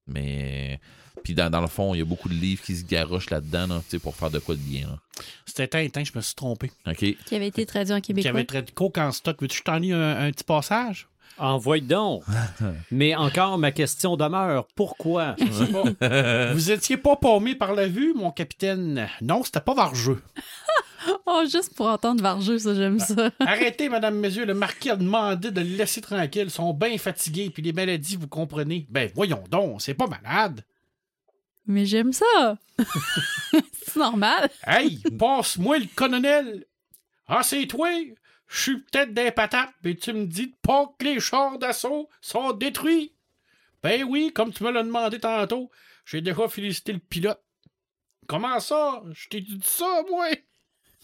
Mais. 0.06 0.80
Puis 1.24 1.34
dans, 1.34 1.50
dans 1.50 1.62
le 1.62 1.68
fond, 1.68 1.96
il 1.96 2.00
y 2.00 2.02
a 2.02 2.06
beaucoup 2.06 2.30
de 2.30 2.36
livres 2.36 2.62
qui 2.62 2.76
se 2.76 2.86
garochent 2.86 3.32
là-dedans 3.32 3.66
là, 3.66 3.82
tu 3.86 3.92
sais, 3.92 4.00
pour 4.00 4.16
faire 4.16 4.30
de 4.30 4.38
quoi 4.38 4.54
de 4.54 4.60
bien. 4.60 4.88
là. 4.88 5.00
C'était 5.48 5.68
Tintin, 5.68 6.04
je 6.04 6.12
me 6.14 6.22
suis 6.22 6.36
trompé. 6.36 6.72
OK? 6.86 6.98
Qui 7.26 7.36
avait 7.36 7.48
été 7.48 7.66
traduit 7.66 7.94
en 7.96 7.98
Qui 8.02 8.08
québécois. 8.14 8.30
avait 8.30 8.46
traité 8.46 8.72
coke 8.74 9.00
en 9.00 9.12
stock. 9.12 9.42
Veux-tu 9.42 9.54
que 9.56 9.58
je 9.60 9.64
t'en 9.64 9.78
lis 9.80 9.92
un, 9.92 10.18
un 10.28 10.32
petit 10.32 10.44
passage? 10.44 11.08
Envoie 11.38 11.80
donc. 11.80 12.24
Mais 12.92 13.16
encore, 13.16 13.58
ma 13.58 13.72
question 13.72 14.16
demeure. 14.16 14.68
Pourquoi? 14.76 15.36
Vous 16.54 16.72
étiez 16.72 16.98
pas 16.98 17.16
paumé 17.16 17.56
par 17.56 17.74
la 17.74 17.88
vue, 17.88 18.14
mon 18.14 18.32
capitaine? 18.32 19.08
Non, 19.22 19.44
c'était 19.44 19.62
pas 19.62 19.74
Varjeux. 19.74 20.22
Oh, 21.28 21.44
juste 21.44 21.76
pour 21.76 21.86
entendre 21.86 22.24
Varjeux, 22.24 22.58
ça, 22.58 22.74
j'aime 22.74 23.00
ça. 23.00 23.30
Arrêtez, 23.40 23.90
madame, 23.90 24.18
messieurs, 24.18 24.46
le 24.46 24.56
marquis 24.56 24.90
a 24.90 24.96
demandé 24.96 25.52
de 25.52 25.62
le 25.62 25.78
laisser 25.78 26.02
tranquille. 26.02 26.46
Ils 26.46 26.50
sont 26.50 26.74
bien 26.74 26.98
fatigués, 26.98 27.52
puis 27.52 27.62
les 27.62 27.74
maladies, 27.74 28.16
vous 28.16 28.28
comprenez. 28.28 28.88
Ben, 28.90 29.12
voyons 29.14 29.44
donc, 29.52 29.84
c'est 29.84 29.94
pas 29.94 30.08
malade. 30.08 30.64
Mais 31.68 31.86
j'aime 31.86 32.12
ça. 32.12 32.58
c'est 33.86 33.98
normal. 33.98 34.50
Hey, 34.66 35.00
passe-moi 35.18 35.78
le 35.80 35.88
colonel. 35.96 36.66
Ah, 37.28 37.42
c'est 37.44 37.68
toi? 37.68 37.90
Je 38.48 38.62
suis 38.62 38.78
peut-être 38.82 39.14
des 39.14 39.32
patates, 39.32 39.72
mais 39.84 39.96
tu 39.96 40.14
me 40.14 40.26
dis 40.26 40.54
pas 40.62 40.86
que 41.00 41.06
les 41.06 41.20
chars 41.20 41.58
d'assaut 41.58 42.10
sont 42.22 42.52
détruits. 42.52 43.14
Ben 43.84 44.04
oui, 44.04 44.32
comme 44.34 44.52
tu 44.54 44.64
me 44.64 44.72
l'as 44.72 44.84
demandé 44.84 45.20
tantôt, 45.20 45.70
j'ai 46.06 46.22
déjà 46.22 46.48
félicité 46.48 46.94
le 46.94 47.00
pilote. 47.00 47.42
Comment 48.28 48.60
ça? 48.60 49.02
Je 49.14 49.28
t'ai 49.30 49.42
dit 49.42 49.60
ça, 49.64 50.02
moi? 50.10 50.28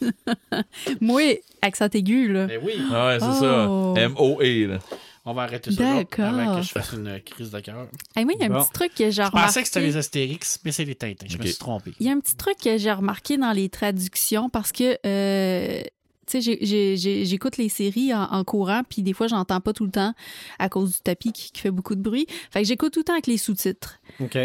Moi, 1.02 1.42
accent 1.62 1.88
aigu, 1.94 2.32
là. 2.32 2.48
Ben 2.48 2.60
oui. 2.64 2.74
Ouais, 2.92 3.18
c'est 3.20 3.26
Oh. 3.46 3.94
ça. 3.96 4.02
M-O-E, 4.02 4.68
là. 4.68 4.80
On 5.26 5.34
va 5.34 5.44
arrêter 5.44 5.72
ça 5.72 5.84
là, 5.84 5.96
D'accord. 5.98 6.26
avant 6.26 6.56
que 6.56 6.62
je 6.64 6.72
fasse 6.72 6.94
une 6.94 7.22
crise 7.22 7.52
de 7.52 7.60
cœur. 7.60 7.88
Hey, 8.16 8.26
moi, 8.26 8.34
il 8.36 8.42
y 8.42 8.44
a 8.44 8.52
un 8.56 8.64
petit 8.64 8.72
truc 8.72 8.92
que 8.96 9.04
j'ai 9.06 9.12
Je 9.12 9.22
remarqué. 9.22 9.46
pensais 9.46 9.62
que 9.62 9.68
c'était 9.68 9.82
les 9.82 9.96
Astérix, 9.98 10.60
mais 10.66 10.72
c'est 10.72 10.86
les 10.86 10.96
Tintins. 10.96 11.28
Je 11.30 11.38
me 11.38 11.44
suis 11.46 11.58
trompé. 11.58 11.94
Il 12.00 12.08
y 12.08 12.10
a 12.10 12.14
un 12.14 12.20
petit 12.20 12.36
truc 12.36 12.58
que 12.58 12.80
j'ai 12.80 12.92
remarqué 12.92 13.38
dans 13.38 13.52
les 13.52 13.70
traductions 13.70 14.50
parce 14.50 14.72
que, 14.72 14.98
euh, 15.06 15.84
tu 16.32 16.42
sais, 16.42 17.26
j'écoute 17.26 17.58
les 17.58 17.70
séries 17.70 18.14
en, 18.14 18.24
en 18.24 18.44
courant, 18.44 18.82
puis 18.88 19.02
des 19.04 19.14
fois, 19.14 19.28
j'entends 19.28 19.60
pas 19.62 19.74
tout 19.74 19.86
le 19.86 19.92
temps 19.92 20.14
à 20.60 20.70
cause 20.70 20.94
du 20.94 21.00
tapis 21.02 21.32
qui, 21.32 21.52
qui 21.52 21.62
fait 21.62 21.72
beaucoup 21.72 21.96
de 21.96 22.02
bruit. 22.02 22.26
Fait 22.52 22.62
que 22.62 22.68
j'écoute 22.68 22.94
tout 22.94 23.00
le 23.02 23.04
temps 23.06 23.14
avec 23.14 23.28
les 23.28 23.38
sous-titres. 23.38 24.00
OK. 24.20 24.38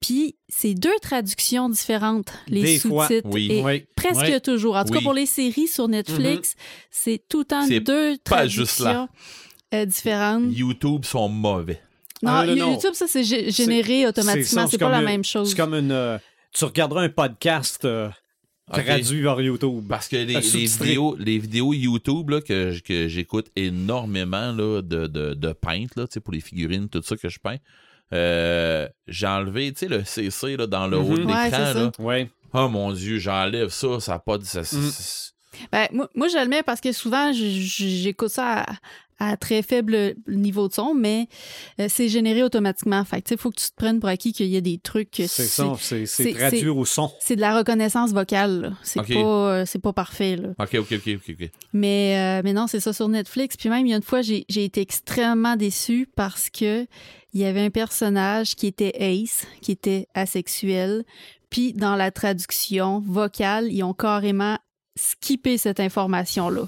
Puis, 0.00 0.36
c'est 0.48 0.74
deux 0.74 0.94
traductions 1.00 1.68
différentes, 1.68 2.32
les 2.48 2.78
sous-titres. 2.78 3.26
oui. 3.30 3.48
Et 3.50 3.62
Oui. 3.62 3.86
presque 3.96 4.42
toujours. 4.42 4.76
En 4.76 4.84
tout 4.84 4.92
cas, 4.92 5.00
pour 5.00 5.14
les 5.14 5.26
séries 5.26 5.66
sur 5.68 5.88
Netflix, 5.88 6.54
c'est 6.90 7.22
tout 7.28 7.40
le 7.40 7.44
temps 7.46 7.66
deux 7.66 8.16
pas 8.24 8.46
juste 8.46 8.80
là. 8.80 9.08
traductions 9.08 9.08
euh, 9.74 9.84
différentes. 9.86 10.44
YouTube 10.56 11.04
sont 11.04 11.28
mauvais. 11.28 11.80
Non, 12.22 12.30
Ah, 12.32 12.46
non, 12.46 12.54
non. 12.56 12.72
YouTube, 12.74 12.92
ça, 12.94 13.06
c'est 13.08 13.22
gé- 13.22 13.50
généré 13.54 14.06
automatiquement. 14.06 14.66
C'est 14.66 14.78
pas 14.78 14.90
la 14.90 15.00
même 15.02 15.24
chose. 15.24 15.50
C'est 15.50 15.56
comme 15.56 15.74
une. 15.74 15.90
euh, 15.92 16.18
tu 16.52 16.64
regarderas 16.64 17.02
un 17.02 17.08
podcast 17.08 17.84
euh, 17.84 18.08
Traduit 18.70 19.22
par 19.22 19.40
YouTube. 19.40 19.84
Parce 19.88 20.08
que 20.08 20.16
les, 20.16 20.40
vidéos, 20.40 21.16
les 21.18 21.38
vidéos 21.38 21.72
YouTube 21.72 22.30
là, 22.30 22.40
que, 22.40 22.76
que 22.80 23.06
j'écoute 23.06 23.46
énormément 23.54 24.50
là, 24.52 24.82
de, 24.82 25.06
de, 25.06 25.34
de 25.34 25.52
peintes, 25.52 25.94
là, 25.96 26.06
tu 26.08 26.14
sais, 26.14 26.20
pour 26.20 26.34
les 26.34 26.40
figurines, 26.40 26.88
tout 26.88 27.00
ça 27.02 27.16
que 27.16 27.28
je 27.28 27.38
peins, 27.38 27.58
euh, 28.12 28.88
j'ai 29.06 29.26
enlevé 29.28 29.72
tu 29.72 29.80
sais, 29.80 29.88
le 29.88 30.04
CC 30.04 30.56
là, 30.56 30.66
dans 30.66 30.88
le 30.88 30.98
haut 30.98 31.16
de 31.16 31.22
Mhm. 31.22 31.30
Ouais, 31.30 31.44
l'écran. 31.44 31.72
ça. 31.72 31.92
Oui. 32.00 32.28
Oh 32.54 32.68
mon 32.68 32.92
Dieu, 32.92 33.18
j'enlève 33.18 33.68
ça, 33.68 34.00
ça 34.00 34.14
a 34.14 34.18
pas 34.18 34.38
de. 34.38 34.44
ça- 34.44 34.60
Mhm. 34.60 34.90
c'est- 34.90 35.32
Ben, 35.72 35.86
moi, 35.92 36.10
moi, 36.14 36.28
je 36.28 36.36
le 36.36 36.48
mets 36.48 36.62
parce 36.62 36.80
que 36.82 36.92
souvent, 36.92 37.32
j'écoute 37.32 38.28
ça 38.28 38.62
à, 38.62 38.66
à 39.18 39.36
très 39.36 39.62
faible 39.62 40.14
niveau 40.28 40.68
de 40.68 40.74
son, 40.74 40.94
mais 40.94 41.28
euh, 41.80 41.86
c'est 41.88 42.08
généré 42.08 42.42
automatiquement. 42.42 43.04
Fait 43.04 43.22
que, 43.22 43.28
tu 43.28 43.34
sais, 43.34 43.36
faut 43.36 43.50
que 43.50 43.60
tu 43.60 43.68
te 43.68 43.74
prennes 43.74 43.98
pour 44.00 44.08
acquis 44.08 44.32
qu'il 44.32 44.48
y 44.48 44.56
a 44.56 44.60
des 44.60 44.78
trucs 44.78 45.10
que 45.10 45.26
C'est 45.26 45.44
ça, 45.44 45.72
c'est 45.78 46.32
traduire 46.32 46.76
au 46.76 46.84
son. 46.84 47.10
C'est 47.20 47.36
de 47.36 47.40
la 47.40 47.56
reconnaissance 47.56 48.12
vocale. 48.12 48.76
C'est 48.82 49.00
pas, 49.00 49.14
euh, 49.14 49.64
c'est 49.66 49.80
pas 49.80 49.92
parfait. 49.92 50.36
Là. 50.36 50.48
Ok, 50.58 50.74
ok, 50.74 50.92
ok, 50.92 51.20
ok. 51.28 51.50
Mais, 51.72 52.16
euh, 52.18 52.42
mais 52.44 52.52
non, 52.52 52.66
c'est 52.66 52.80
ça 52.80 52.92
sur 52.92 53.08
Netflix. 53.08 53.56
Puis 53.56 53.68
même, 53.68 53.86
il 53.86 53.90
y 53.90 53.94
a 53.94 53.96
une 53.96 54.02
fois, 54.02 54.22
j'ai 54.22 54.44
j'ai 54.48 54.64
été 54.64 54.80
extrêmement 54.80 55.56
déçue 55.56 56.08
parce 56.14 56.50
que 56.50 56.86
il 57.32 57.40
y 57.40 57.44
avait 57.44 57.60
un 57.60 57.70
personnage 57.70 58.54
qui 58.54 58.66
était 58.66 58.92
Ace, 58.98 59.46
qui 59.60 59.72
était 59.72 60.08
asexuel. 60.14 61.04
Puis 61.50 61.72
dans 61.72 61.94
la 61.94 62.10
traduction 62.10 63.00
vocale, 63.00 63.70
ils 63.70 63.82
ont 63.82 63.94
carrément 63.94 64.58
skippé 64.96 65.58
cette 65.58 65.80
information-là. 65.80 66.66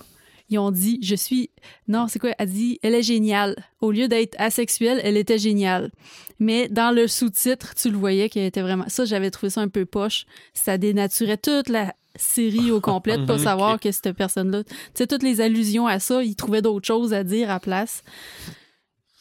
Ils 0.50 0.58
ont 0.58 0.70
dit, 0.70 0.98
je 1.02 1.14
suis... 1.14 1.50
Non, 1.88 2.06
c'est 2.08 2.18
quoi? 2.18 2.30
Elle 2.38 2.50
dit, 2.50 2.78
elle 2.82 2.94
est 2.94 3.02
géniale. 3.02 3.54
Au 3.80 3.90
lieu 3.92 4.08
d'être 4.08 4.34
asexuelle, 4.40 5.00
elle 5.04 5.16
était 5.18 5.38
géniale. 5.38 5.90
Mais 6.38 6.68
dans 6.68 6.94
le 6.94 7.06
sous-titre, 7.06 7.74
tu 7.74 7.90
le 7.90 7.98
voyais 7.98 8.28
qu'elle 8.30 8.44
était 8.46 8.62
vraiment... 8.62 8.84
Ça, 8.88 9.04
j'avais 9.04 9.30
trouvé 9.30 9.50
ça 9.50 9.60
un 9.60 9.68
peu 9.68 9.84
poche. 9.84 10.24
Ça 10.54 10.78
dénaturait 10.78 11.36
toute 11.36 11.68
la 11.68 11.94
série 12.16 12.70
au 12.70 12.80
complet 12.80 13.18
de 13.18 13.26
pas 13.26 13.36
Mhm, 13.36 13.44
savoir 13.44 13.78
que 13.80 13.92
cette 13.92 14.12
personne-là... 14.12 14.64
Tu 14.64 14.70
sais, 14.94 15.06
toutes 15.06 15.22
les 15.22 15.40
allusions 15.42 15.86
à 15.86 15.98
ça, 15.98 16.22
ils 16.22 16.34
trouvaient 16.36 16.62
d'autres 16.62 16.86
choses 16.86 17.12
à 17.12 17.24
dire 17.24 17.50
à 17.50 17.60
place. 17.60 18.02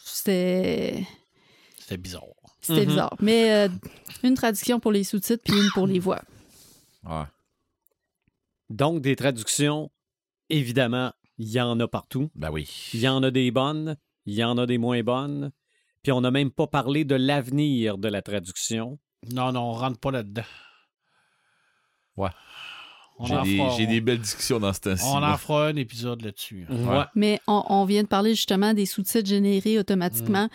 C'était... 0.06 1.06
C'était 1.80 1.98
bizarre. 1.98 2.24
C'était 2.62 2.82
Mhm. 2.82 2.88
bizarre. 2.88 3.16
Mais 3.20 3.52
euh, 3.52 3.70
une 4.24 4.36
traduction 4.36 4.80
pour 4.80 4.92
les 4.92 5.04
sous-titres 5.04 5.44
puis 5.44 5.54
une 5.58 5.70
pour 5.74 5.88
les 5.88 6.00
voix. 6.00 6.22
Ouais. 7.04 7.24
Donc, 8.70 9.02
des 9.02 9.16
traductions, 9.16 9.90
évidemment, 10.50 11.12
il 11.38 11.50
y 11.50 11.62
en 11.62 11.80
a 11.80 11.88
partout. 11.88 12.30
Ben 12.36 12.50
oui. 12.52 12.70
Il 12.94 13.00
y 13.02 13.08
en 13.08 13.22
a 13.24 13.32
des 13.32 13.52
bonnes, 13.52 13.98
il 14.26 14.34
y 14.36 14.44
en 14.44 14.58
a 14.58 14.66
des 14.66 14.78
moins 14.78 15.02
bonnes. 15.04 15.52
Puis 16.04 16.12
on 16.12 16.22
n'a 16.22 16.32
même 16.32 16.52
pas 16.52 16.68
parlé 16.68 17.04
de 17.06 17.16
l'avenir 17.16 17.98
de 17.98 18.08
la 18.08 18.22
traduction. 18.22 18.98
Non, 19.34 19.52
non, 19.52 19.62
on 19.62 19.74
rentre 19.74 20.00
pas 20.00 20.12
là-dedans. 20.12 20.44
Ouais. 22.16 22.30
J'ai 23.24 23.42
des, 23.42 23.58
fera- 23.58 23.78
j'ai 23.78 23.88
des 23.88 24.00
belles 24.02 24.20
discussions 24.20 24.60
dans 24.60 24.74
ce 24.74 24.80
temps-ci. 24.82 25.04
On 25.08 25.24
en 25.24 25.38
fera 25.38 25.68
un 25.68 25.76
épisode 25.76 26.22
là-dessus. 26.22 26.68
Ouais. 26.70 27.04
Mais 27.16 27.40
on, 27.48 27.64
on 27.68 27.84
vient 27.86 28.04
de 28.04 28.08
parler 28.08 28.36
justement 28.36 28.74
des 28.76 28.86
sous-titres 28.86 29.28
générés 29.28 29.80
automatiquement. 29.80 30.50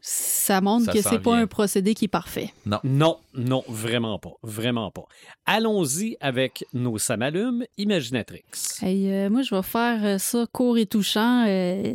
Ça 0.00 0.60
montre 0.60 0.86
Ça 0.86 0.92
que 0.92 1.02
c'est 1.02 1.18
pas 1.18 1.36
un 1.36 1.46
procédé 1.46 1.94
qui 1.94 2.04
est 2.06 2.08
parfait. 2.08 2.52
Non, 2.84 3.18
non, 3.34 3.64
vraiment 3.68 4.18
pas. 4.18 4.32
Vraiment 4.42 4.90
pas. 4.90 5.04
Allons-y 5.44 6.16
avec 6.20 6.64
nos 6.72 6.98
samalumes 6.98 7.64
imaginatrix. 7.76 8.44
Hey, 8.80 9.10
euh, 9.10 9.28
moi, 9.30 9.42
je 9.42 9.54
vais 9.54 9.62
faire 9.62 9.98
euh, 10.04 10.18
ça 10.18 10.46
court 10.52 10.78
et 10.78 10.86
touchant. 10.86 11.44
euh, 11.48 11.94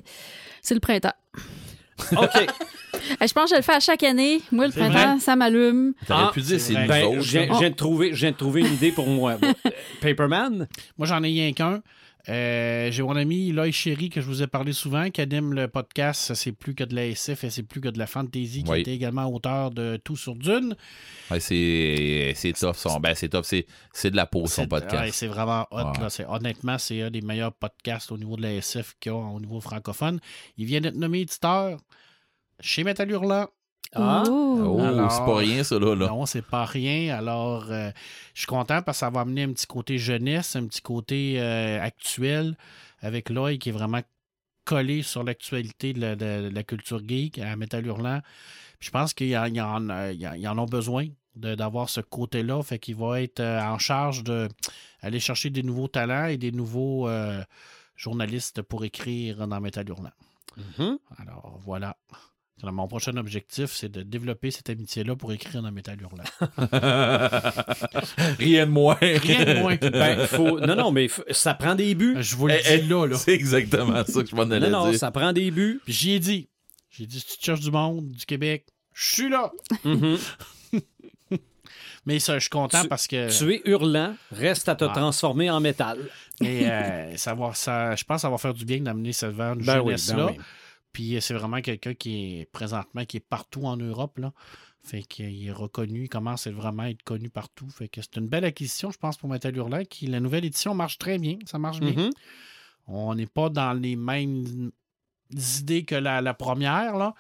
c'est 0.61 0.73
le 0.73 0.80
printemps. 0.81 1.13
OK. 2.11 2.47
Je 3.21 3.34
pense 3.34 3.49
que 3.49 3.49
je 3.51 3.55
le 3.57 3.61
fais 3.63 3.73
à 3.73 3.80
chaque 3.80 4.03
année. 4.03 4.41
Moi, 4.51 4.67
le 4.67 4.71
printemps, 4.71 5.19
ça 5.19 5.35
m'allume. 5.35 5.93
T'aurais 6.07 6.23
Ah, 6.27 6.31
pu 6.34 6.41
dire 6.41 6.59
c'est 6.59 6.73
vrai. 6.73 6.88
Ben, 6.88 7.19
je 7.21 7.39
viens 7.39 8.31
de 8.31 8.35
trouver 8.35 8.61
une 8.61 8.73
idée 8.73 8.91
pour 8.91 9.07
moi. 9.07 9.38
Paperman? 10.01 10.67
Moi, 10.97 11.07
j'en 11.07 11.21
ai 11.23 11.27
rien 11.27 11.51
qu'un. 11.53 11.81
Euh, 12.30 12.90
J'ai 12.90 13.04
mon 13.04 13.16
ami 13.18 13.52
Loïc 13.52 13.74
Chéri, 13.74 14.10
que 14.10 14.22
je 14.22 14.26
vous 14.26 14.41
ai 14.41 14.48
parlé 14.48 14.72
souvent, 14.72 15.10
qui 15.10 15.20
anime 15.20 15.54
le 15.54 15.68
podcast 15.68 16.34
C'est 16.36 16.54
plus 16.54 16.74
que 16.74 16.86
de 16.86 16.95
la 16.95 17.08
SF 17.08 17.44
et 17.44 17.50
c'est 17.50 17.64
plus 17.64 17.82
que 17.82 17.90
de 17.90 18.00
la 18.00 18.08
fantasy, 18.08 18.64
qui 18.64 18.72
Oui. 18.72 18.80
était 18.82 18.94
également 18.94 19.26
auteur 19.28 19.72
de 19.72 20.00
Tout 20.04 20.16
sur 20.16 20.36
Dune. 20.36 20.76
Ouais, 21.30 21.40
c'est, 21.41 22.54
tough. 22.58 22.76
Son, 22.76 23.00
ben, 23.02 23.14
c'est 23.14 23.28
tough. 23.30 23.44
C'est, 23.44 24.12
de 24.12 24.16
la 24.16 24.26
peau, 24.26 24.48
son 24.48 24.68
podcast. 24.68 25.04
ouais, 25.04 25.12
c'est 25.12 25.28
vraiment 25.28 25.68
hot. 25.72 25.78
Ouais. 25.78 26.00
là. 26.02 26.10
C'est- 26.10 26.26
honnêtement, 26.26 26.78
c'est 26.78 27.02
un 27.02 27.12
des 27.12 27.22
meilleurs 27.22 27.54
podcasts 27.54 28.12
au 28.12 28.18
niveau 28.18 28.38
de 28.38 28.44
la 28.44 28.54
SF 28.54 28.95
qu'il 29.02 29.12
y 29.12 29.16
a 29.16 29.18
au 29.18 29.40
niveau 29.40 29.60
francophone. 29.60 30.20
Il 30.58 30.66
vient 30.66 30.80
d'être 30.80 30.95
nommé 30.95 31.20
éditeur 31.22 31.78
chez 32.62 32.84
Metal 32.86 33.10
Hurlant. 33.12 33.48
Ah. 33.95 34.23
Oh, 34.27 34.80
Alors- 34.80 35.11
c'est 35.11 35.26
pas 35.26 35.35
rien, 35.38 35.64
ça, 35.64 35.77
là. 35.80 35.95
là. 35.95 36.07
Non, 36.07 36.26
c'est 36.26 36.41
pas 36.45 36.65
rien. 36.65 37.15
Alors, 37.15 37.65
euh, 37.69 37.91
je 38.34 38.39
suis 38.39 38.47
content 38.47 38.81
parce 38.81 38.97
que 38.97 38.99
ça 39.01 39.10
va 39.10 39.22
amener 39.22 39.43
un 39.43 39.51
petit 39.53 39.68
côté 39.68 39.97
jeunesse, 39.97 40.55
un 40.55 40.65
petit 40.68 40.81
côté 40.81 41.35
euh, 41.39 41.80
actuel 41.81 42.57
avec 43.01 43.30
l'œil 43.30 43.60
qui 43.60 43.69
est 43.69 43.73
vraiment 43.73 44.01
collé 44.65 45.01
sur 45.03 45.23
l'actualité 45.23 45.93
de, 45.93 45.99
la- 46.01 46.15
de- 46.15 46.49
de 46.49 46.55
la 46.55 46.64
culture 46.64 47.01
geek 47.07 47.38
à 47.39 47.55
Metal 47.55 47.85
Hurlant. 47.85 48.22
Puis 48.80 48.88
je 48.88 48.91
pense 48.91 49.14
qu'il 49.14 49.27
y, 49.27 49.38
en- 49.38 49.45
y 49.45 49.61
en 49.61 49.89
en- 49.89 50.57
ont 50.57 50.65
besoin 50.65 51.07
de- 51.35 51.53
d'avoir 51.55 51.89
ce 51.89 52.01
côté-là. 52.01 52.64
Fait 52.64 52.80
qu'il 52.80 52.95
va 52.95 53.22
être 53.22 53.41
euh, 53.41 53.61
en 53.61 53.77
charge 53.77 54.23
d'aller 54.23 55.19
chercher 55.19 55.49
des 55.51 55.61
nouveaux 55.64 55.88
talents 55.89 56.26
et 56.27 56.38
des 56.38 56.51
nouveaux 56.51 57.07
euh, 57.10 57.43
journalistes 57.95 58.61
pour 58.64 58.85
écrire 58.85 59.47
dans 59.47 59.60
Metal 59.61 59.88
Hurlant. 59.88 60.11
Mhm. 60.80 60.97
Alors, 61.19 61.60
voilà. 61.64 61.95
Alors, 62.64 62.73
Mon 62.73 62.88
prochain 62.88 63.15
objectif, 63.18 63.72
c'est 63.73 63.90
de 63.91 64.02
développer 64.03 64.49
cette 64.49 64.69
amitié-là 64.69 65.15
pour 65.18 65.31
écrire 65.34 65.61
dans 65.61 65.72
Metal 65.72 65.98
Hurlant. 66.02 66.23
Rien 68.40 68.65
de 68.65 68.72
moins. 68.72 68.95
Rien 69.02 69.45
de 69.45 69.60
moins. 69.60 69.76
Ben, 69.76 70.26
faut... 70.27 70.60
Non, 70.60 70.76
non, 70.76 70.91
mais 70.91 71.07
f- 71.07 71.22
ça 71.31 71.53
prend 71.53 71.76
des 71.76 71.94
buts. 71.94 72.15
Je 72.19 72.35
vous 72.35 72.48
le 72.48 72.56
Eh, 72.65 72.80
dis 72.80 72.88
là, 72.88 73.06
là. 73.06 73.18
C'est 73.18 73.34
exactement 73.34 74.03
ça 74.06 74.23
que 74.23 74.30
je 74.30 74.35
m'en 74.35 74.44
allais 74.44 74.69
Non, 74.69 74.85
non, 74.85 74.90
dire. 74.91 74.99
ça 74.99 75.11
prend 75.11 75.34
des 75.34 75.52
buts. 75.52 75.81
Puis 75.84 75.94
j'y 75.94 76.11
ai 76.14 76.19
dit. 76.19 76.48
J'ai 76.90 77.06
dit, 77.06 77.19
si 77.19 77.26
tu 77.34 77.38
te 77.40 77.44
cherches 77.45 77.60
du 77.61 77.72
monde, 77.72 78.07
du 78.11 78.26
Québec, 78.26 78.65
je 78.94 79.14
suis 79.14 79.30
là. 79.30 79.52
Mhm. 79.84 80.18
Mais 82.06 82.19
ça, 82.19 82.35
je 82.35 82.41
suis 82.41 82.49
content 82.49 82.81
Tu- 82.81 82.88
parce 82.90 83.07
que 83.07 83.35
Tu 83.38 83.53
es 83.53 83.61
hurlant, 83.65 84.14
reste 84.31 84.68
à 84.68 84.76
te 84.76 84.84
Ah. 84.84 84.90
transformer 84.94 85.49
en 85.49 85.60
métal. 85.61 85.99
mais, 86.41 86.69
euh, 86.69 87.15
ça 87.18 87.34
va, 87.34 87.53
ça, 87.53 87.95
je 87.95 88.03
pense 88.03 88.18
que 88.18 88.22
ça 88.23 88.30
va 88.30 88.38
faire 88.38 88.53
du 88.53 88.65
bien 88.65 88.80
d'amener 88.81 89.14
cette 89.14 89.31
vers 89.31 89.56
Ben 89.56 89.80
oui, 89.80 89.91
jeunesse-là. 89.98 90.26
ben 90.27 90.34
oui. 90.38 90.44
Puis 90.94 91.15
euh, 91.15 91.20
c'est 91.20 91.34
vraiment 91.34 91.60
quelqu'un 91.61 91.94
qui 91.94 92.40
est 92.40 92.45
présentement 92.52 93.03
qui 93.06 93.18
est 93.18 93.28
partout 93.28 93.64
en 93.65 93.76
Europe. 93.78 94.20
Là. 94.20 94.32
Fait 94.84 95.02
qu'il 95.03 95.48
est 95.48 95.52
reconnu, 95.52 96.03
il 96.03 96.10
commence 96.10 96.45
à 96.48 96.52
vraiment 96.52 96.84
être 96.84 97.03
connu 97.03 97.30
partout. 97.30 97.68
Fait 97.70 97.88
que 97.88 98.02
c'est 98.02 98.15
une 98.18 98.28
belle 98.28 98.45
acquisition, 98.45 98.91
je 98.91 98.98
pense, 98.98 99.18
pour 99.18 99.30
Metal 99.30 99.56
Hurlant. 99.56 99.84
Qui, 99.86 100.07
la 100.07 100.20
nouvelle 100.20 100.45
édition 100.45 100.74
marche 100.76 100.98
très 100.98 101.18
bien. 101.18 101.38
Ça 101.45 101.57
marche 101.57 101.80
bien. 101.80 101.94
Mhm. 101.94 102.10
On 102.88 103.15
n'est 103.15 103.26
pas 103.28 103.49
dans 103.49 103.74
les 103.74 103.95
mêmes 103.95 104.72
idées 105.32 105.84
que 105.86 105.95
la, 105.95 106.22
la 106.22 106.34
première, 106.34 106.95
là. 106.98 107.14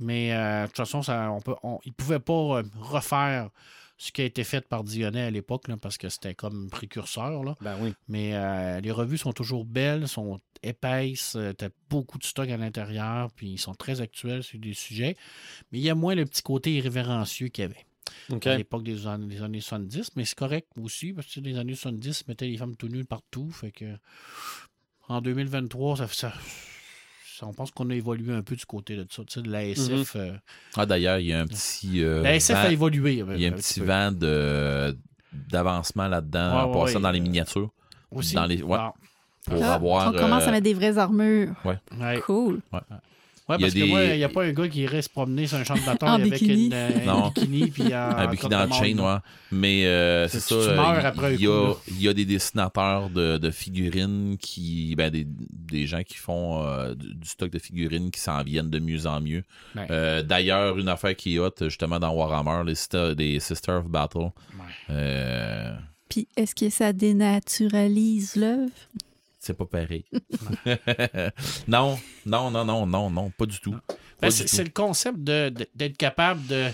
Mais 0.00 0.34
euh, 0.34 0.62
de 0.62 0.66
toute 0.66 0.76
façon, 0.76 1.02
ça, 1.02 1.30
on 1.30 1.40
peut, 1.40 1.54
on- 1.62 1.78
ils 1.84 1.90
ne 1.90 1.94
pouvaient 1.94 2.18
pas 2.18 2.32
euh, 2.58 2.62
refaire 2.80 3.48
ce 3.96 4.10
qui 4.12 4.22
a 4.22 4.24
été 4.24 4.42
fait 4.44 4.66
par 4.68 4.82
Dionnet 4.84 5.22
à 5.22 5.30
l'époque, 5.30 5.68
là, 5.68 5.76
parce 5.76 5.98
que 5.98 6.08
c'était 6.08 6.34
comme 6.34 6.68
précurseur. 6.70 7.44
Là. 7.44 7.54
Ben 7.60 7.76
oui. 7.80 7.94
Mais 8.08 8.34
euh, 8.34 8.80
les 8.80 8.90
revues 8.90 9.18
sont 9.18 9.32
toujours 9.32 9.64
belles, 9.64 10.08
sont 10.08 10.40
épaisses, 10.62 11.36
euh, 11.36 11.52
t'as 11.52 11.68
beaucoup 11.90 12.18
de 12.18 12.24
stock 12.24 12.48
à 12.48 12.56
l'intérieur, 12.56 13.30
puis 13.32 13.50
ils 13.52 13.58
sont 13.58 13.74
très 13.74 14.00
actuels 14.00 14.42
sur 14.42 14.58
des 14.58 14.74
sujets. 14.74 15.16
Mais 15.70 15.78
il 15.78 15.84
y 15.84 15.90
a 15.90 15.94
moins 15.94 16.14
le 16.14 16.24
petit 16.24 16.42
côté 16.42 16.74
irrévérencieux 16.74 17.48
qu'il 17.48 17.62
y 17.62 17.66
avait 17.66 17.86
à 18.50 18.56
l'époque 18.56 18.82
des, 18.82 18.94
des 18.94 19.42
années 19.42 19.60
70, 19.60 20.10
mais 20.16 20.24
c'est 20.24 20.34
correct 20.34 20.68
aussi, 20.80 21.12
parce 21.12 21.32
que 21.32 21.40
les 21.40 21.56
années 21.58 21.74
70, 21.74 22.20
ils 22.26 22.30
mettaient 22.30 22.46
les 22.46 22.56
femmes 22.56 22.76
tout 22.76 22.88
nues 22.88 23.04
partout. 23.04 23.50
Fait 23.50 23.70
que 23.72 23.96
en 25.08 25.20
2023, 25.20 25.98
ça, 25.98 26.08
ça- 26.08 26.32
ça- 26.32 26.38
on 27.42 27.52
pense 27.52 27.70
qu'on 27.70 27.90
a 27.90 27.94
évolué 27.94 28.32
un 28.34 28.42
peu 28.42 28.56
du 28.56 28.64
côté 28.66 28.96
de 28.96 29.06
ça, 29.10 29.22
tu 29.24 29.34
sais, 29.34 29.42
de 29.42 29.50
la 29.50 29.64
SF. 29.64 30.16
euh, 30.16 30.32
Ah, 30.76 30.86
d'ailleurs, 30.86 31.18
il 31.18 31.26
y 31.26 31.32
a 31.32 31.40
un 31.40 31.46
petit. 31.46 32.02
euh, 32.02 32.22
la 32.22 32.34
SF 32.36 32.56
vent- 32.56 32.62
a 32.64 32.70
évolué. 32.72 33.20
euh, 33.22 33.34
il 33.34 33.40
y 33.42 33.46
a 33.46 33.48
un 33.48 33.52
un 33.52 33.56
petit 33.56 33.80
peu. 33.80 33.86
vent 33.86 34.12
de, 34.12 34.96
d'avancement 35.32 36.08
là-dedans 36.08 36.54
Ouais, 36.56 36.62
en 36.62 36.66
ouais, 36.68 36.80
passant 36.84 36.96
ouais, 36.96 37.02
dans 37.02 37.10
les 37.10 37.18
euh, 37.20 37.22
miniatures 37.22 37.70
Aussi. 38.10 38.34
dans 38.34 38.46
les- 38.46 38.62
ouais. 38.62 38.78
Ah, 38.78 38.92
pour 39.46 39.62
Ah, 39.62 39.74
avoir. 39.74 40.08
on 40.08 40.16
commence 40.16 40.44
euh, 40.44 40.48
à 40.48 40.50
mettre 40.52 40.64
des 40.64 40.74
vraies 40.74 40.96
armures. 40.98 41.54
ouais. 41.64 42.20
Cool. 42.24 42.60
Ouais, 43.46 43.56
Il 43.58 43.60
y 43.60 43.64
a 43.64 43.66
parce 43.66 43.74
des- 43.74 43.80
que 43.82 43.86
moi, 43.86 44.04
il 44.04 44.16
n'y 44.16 44.24
a 44.24 44.28
pas 44.30 44.44
un 44.44 44.52
gars 44.52 44.68
qui 44.68 44.80
irait 44.80 45.02
se 45.02 45.10
promener 45.10 45.46
sur 45.46 45.58
un 45.58 45.64
champ 45.64 45.74
de 45.74 45.80
bataille 45.84 46.08
En 46.08 46.14
avec 46.14 46.32
bikini. 46.32 46.66
une, 46.66 46.72
euh, 46.72 46.88
un 47.02 47.04
Non. 47.04 47.28
bikini 47.28 47.66
puis 47.70 47.94
en, 47.94 47.98
un 47.98 48.26
en 48.26 48.30
bikini 48.30 48.50
chain, 48.72 48.94
là. 48.96 49.14
ouais. 49.16 49.20
Mais 49.52 49.86
euh, 49.86 50.28
c'est 50.28 50.38
Tu- 50.38 50.54
ça. 50.64 50.96
il- 51.00 51.06
après 51.06 51.26
un 51.26 51.30
il 51.32 51.40
y, 51.42 51.46
a, 51.46 51.74
y 52.10 52.14
des 52.14 52.24
dessinateurs 52.24 53.10
de, 53.10 53.36
de 53.36 53.50
figurines 53.50 54.36
qui. 54.40 54.94
Ben, 54.96 55.10
des, 55.10 55.26
des 55.28 55.86
gens 55.86 56.02
qui 56.02 56.16
font 56.16 56.64
euh, 56.66 56.94
du, 56.94 57.14
du 57.14 57.28
stock 57.28 57.50
de 57.50 57.58
figurines 57.58 58.10
qui 58.10 58.18
s'en 58.20 58.42
viennent 58.42 58.70
de 58.70 58.78
mieux 58.78 59.06
en 59.06 59.20
mieux. 59.20 59.42
Ouais. 59.76 59.86
Euh, 59.90 60.22
D'ailleurs, 60.22 60.78
une 60.78 60.88
affaire 60.88 61.14
qui 61.14 61.34
est 61.34 61.38
hot, 61.38 61.50
justement, 61.60 61.98
dans 62.00 62.14
Warhammer, 62.14 62.62
les 62.66 62.74
Sister- 62.74 63.12
Sisters 63.40 63.80
of 63.80 63.88
Battle. 63.90 64.18
Ouais. 64.18 64.30
Euh, 64.88 65.74
Puis 66.08 66.28
est-ce 66.36 66.54
que 66.54 66.70
ça 66.70 66.94
dénaturalise 66.94 68.36
l'œuvre? 68.36 68.70
C'est 69.44 69.54
pas 69.56 69.66
pareil. 69.66 70.04
non, 71.68 71.98
non, 72.26 72.50
non, 72.50 72.64
non, 72.64 72.86
non, 72.86 73.10
non, 73.10 73.30
pas 73.30 73.46
du 73.46 73.58
tout. 73.60 73.74
Ben, 74.20 74.30
c'est 74.30 74.64
le 74.64 74.70
concept 74.70 75.18
de- 75.18 75.50
de- 75.50 75.68
d'être 75.74 75.96
capable 75.96 76.46
de, 76.46 76.68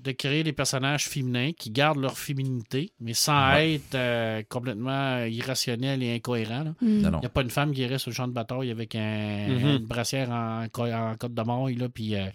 de 0.00 0.12
créer 0.12 0.42
des 0.42 0.52
personnages 0.52 1.04
féminins 1.08 1.52
qui 1.56 1.70
gardent 1.70 2.00
leur 2.00 2.18
féminité, 2.18 2.90
mais 3.00 3.12
sans 3.14 3.52
Ouais. 3.52 3.74
être 3.74 3.94
euh, 3.94 4.42
complètement 4.48 5.24
irrationnels 5.24 6.02
et. 6.02 6.20
Non, 6.26 6.74
Il 6.82 7.00
non. 7.02 7.20
n'y 7.20 7.26
a 7.26 7.28
pas 7.28 7.42
une 7.42 7.50
femme 7.50 7.72
qui 7.72 7.82
irait 7.82 7.98
sur 7.98 8.10
le 8.10 8.14
champ 8.14 8.26
de 8.26 8.32
bataille 8.32 8.70
avec 8.70 8.94
un, 8.94 9.48
Mhm. 9.48 9.68
une 9.76 9.86
brassière 9.86 10.30
en, 10.30 10.64
en 10.64 11.14
côte 11.16 11.34
de 11.34 11.42
maille, 11.42 11.74
là, 11.76 11.88
puis 11.88 12.16
euh, 12.16 12.26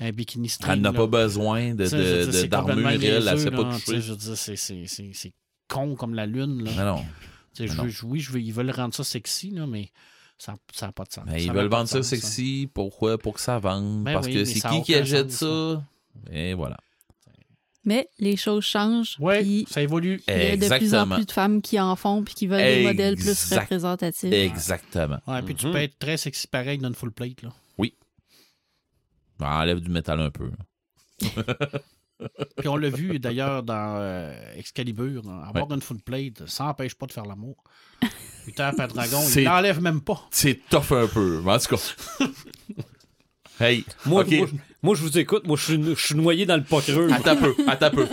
un 0.00 0.10
bikini 0.12 0.48
string. 0.48 0.74
Elle 0.74 0.80
n'a 0.82 0.92
pas 0.92 1.06
besoin 1.06 1.74
d'armure, 1.74 2.88
elle, 2.90 2.98
niaiseux, 3.00 3.36
sait 3.38 3.50
pas 3.50 3.64
toucher. 3.64 4.00
c'est- 4.36 4.56
c'est- 4.56 4.86
c'est 4.86 5.10
c'est 5.14 5.32
con 5.68 5.96
comme 5.96 6.14
la 6.14 6.26
lune. 6.26 6.62
Là. 6.64 6.70
Non, 6.84 6.96
non. 6.96 7.04
Je 7.58 7.88
je- 7.88 8.04
oui, 8.06 8.20
je 8.20 8.32
veux, 8.32 8.40
ils 8.40 8.52
veulent 8.52 8.70
rendre 8.70 8.94
ça 8.94 9.04
sexy, 9.04 9.50
là, 9.50 9.66
mais 9.66 9.90
ça 10.38 10.54
n'a 10.82 10.92
pas 10.92 11.04
de 11.04 11.12
sens. 11.12 11.24
Mais 11.26 11.38
Ça 11.38 11.44
ils 11.46 11.52
veulent 11.52 11.68
vendre 11.70 11.88
ça 11.88 12.02
sexy. 12.02 12.68
Pourquoi? 12.72 13.16
Pour 13.18 13.34
que 13.34 13.40
ça 13.40 13.58
vende. 13.58 14.04
Ben 14.04 14.14
parce 14.14 14.26
oui, 14.26 14.34
que 14.34 14.44
c'est 14.44 14.60
qui 14.68 14.82
qui 14.82 14.94
achète 14.94 15.30
ça? 15.30 15.82
Et 16.30 16.54
voilà. 16.54 16.76
Mais 17.84 18.08
les 18.18 18.36
choses 18.36 18.64
changent. 18.64 19.16
Oui, 19.20 19.62
puis 19.64 19.66
ça 19.72 19.80
évolue. 19.80 20.20
il 20.26 20.34
y 20.34 20.46
a 20.46 20.56
de 20.56 20.76
plus 20.78 20.92
en 20.94 21.06
plus 21.08 21.24
de 21.24 21.30
femmes 21.30 21.62
qui 21.62 21.78
en 21.78 21.94
font 21.94 22.24
puis 22.24 22.34
qui 22.34 22.48
veulent 22.48 22.60
des 22.60 22.82
modèles 22.82 23.14
plus 23.16 23.52
représentatifs. 23.54 24.32
Exactement. 24.32 25.18
Ouais, 25.28 25.40
puis 25.42 25.54
tu 25.54 25.66
Mhm. 25.66 25.72
peux 25.72 25.78
être 25.78 25.96
très 25.98 26.16
sexy 26.16 26.48
pareil 26.48 26.78
dans 26.78 26.88
une 26.88 26.94
full 26.96 27.12
plate. 27.12 27.42
Là. 27.42 27.50
Enlève 29.38 29.80
du 29.80 29.90
métal 29.90 30.20
un 30.20 30.30
peu. 30.30 30.50
Puis 32.58 32.68
on 32.68 32.76
l'a 32.76 32.88
vu 32.88 33.18
d'ailleurs 33.18 33.62
dans 33.62 33.96
euh, 33.98 34.34
Excalibur, 34.56 35.22
hein, 35.28 35.42
avoir 35.48 35.70
une 35.72 35.82
full 35.82 36.00
plate, 36.00 36.46
ça 36.46 36.64
n'empêche 36.64 36.94
pas 36.94 37.06
de 37.06 37.12
faire 37.12 37.24
l'amour. 37.26 37.56
Tape 38.54 38.78
à 38.80 38.86
dragon, 38.86 39.20
C'est- 39.20 39.42
il 39.42 39.44
l'enlève 39.46 39.80
même 39.82 40.00
pas. 40.00 40.26
C'est 40.30 40.60
tough 40.70 40.92
un 40.92 41.06
peu. 41.08 41.40
Mais 41.44 41.52
en 41.52 41.58
tout 41.58 41.76
cas. 41.76 42.26
hey, 43.60 43.84
Moi, 44.06 44.22
ok. 44.22 44.30
moi, 44.32 44.46
moi, 44.82 44.94
je 44.94 45.02
vous 45.02 45.18
écoute. 45.18 45.46
Moi, 45.46 45.56
je 45.56 45.94
suis, 45.96 46.14
noyé 46.14 46.46
dans 46.46 46.56
le 46.56 46.62
pot 46.62 46.80
creux. 46.80 47.10
Attends 47.12 47.30
un 47.32 47.36
peu. 47.36 47.54
Attends 47.66 47.86
un 47.86 47.90
peu. 47.90 48.06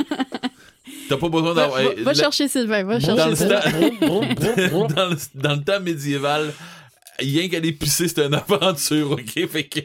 T'as 1.07 1.17
pas 1.17 1.30
besoin 1.30 1.53
Va, 1.53 1.61
d'avoir. 1.67 1.81
va- 1.97 2.13
chercher 2.13 2.47
Sylvain, 2.47 2.84
va 2.84 2.97
dans, 2.99 3.15
chercher 3.15 3.35
Sylvain. 3.35 3.59
dans, 4.01 5.09
le, 5.09 5.17
dans 5.35 5.55
le 5.55 5.63
temps 5.63 5.80
médiéval, 5.80 6.51
rien 7.19 7.47
qu'aller 7.49 7.73
pisser, 7.73 8.07
c'était 8.07 8.25
une 8.25 8.34
aventure, 8.35 9.11
ok? 9.11 9.47
Fait 9.47 9.67
que. 9.67 9.80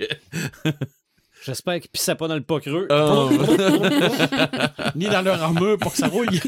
J'espère 1.49 1.81
qu'ils 1.81 1.89
pissaient 1.89 2.15
pas 2.15 2.29
dans 2.29 2.35
le 2.35 2.43
pot 2.43 2.61
creux. 2.61 2.87
Oh. 2.91 3.31
Ni 4.95 5.07
dans 5.07 5.23
leur 5.23 5.43
armure 5.43 5.79
pour 5.79 5.93
que 5.93 5.99
ça 5.99 6.07
rouille. 6.07 6.43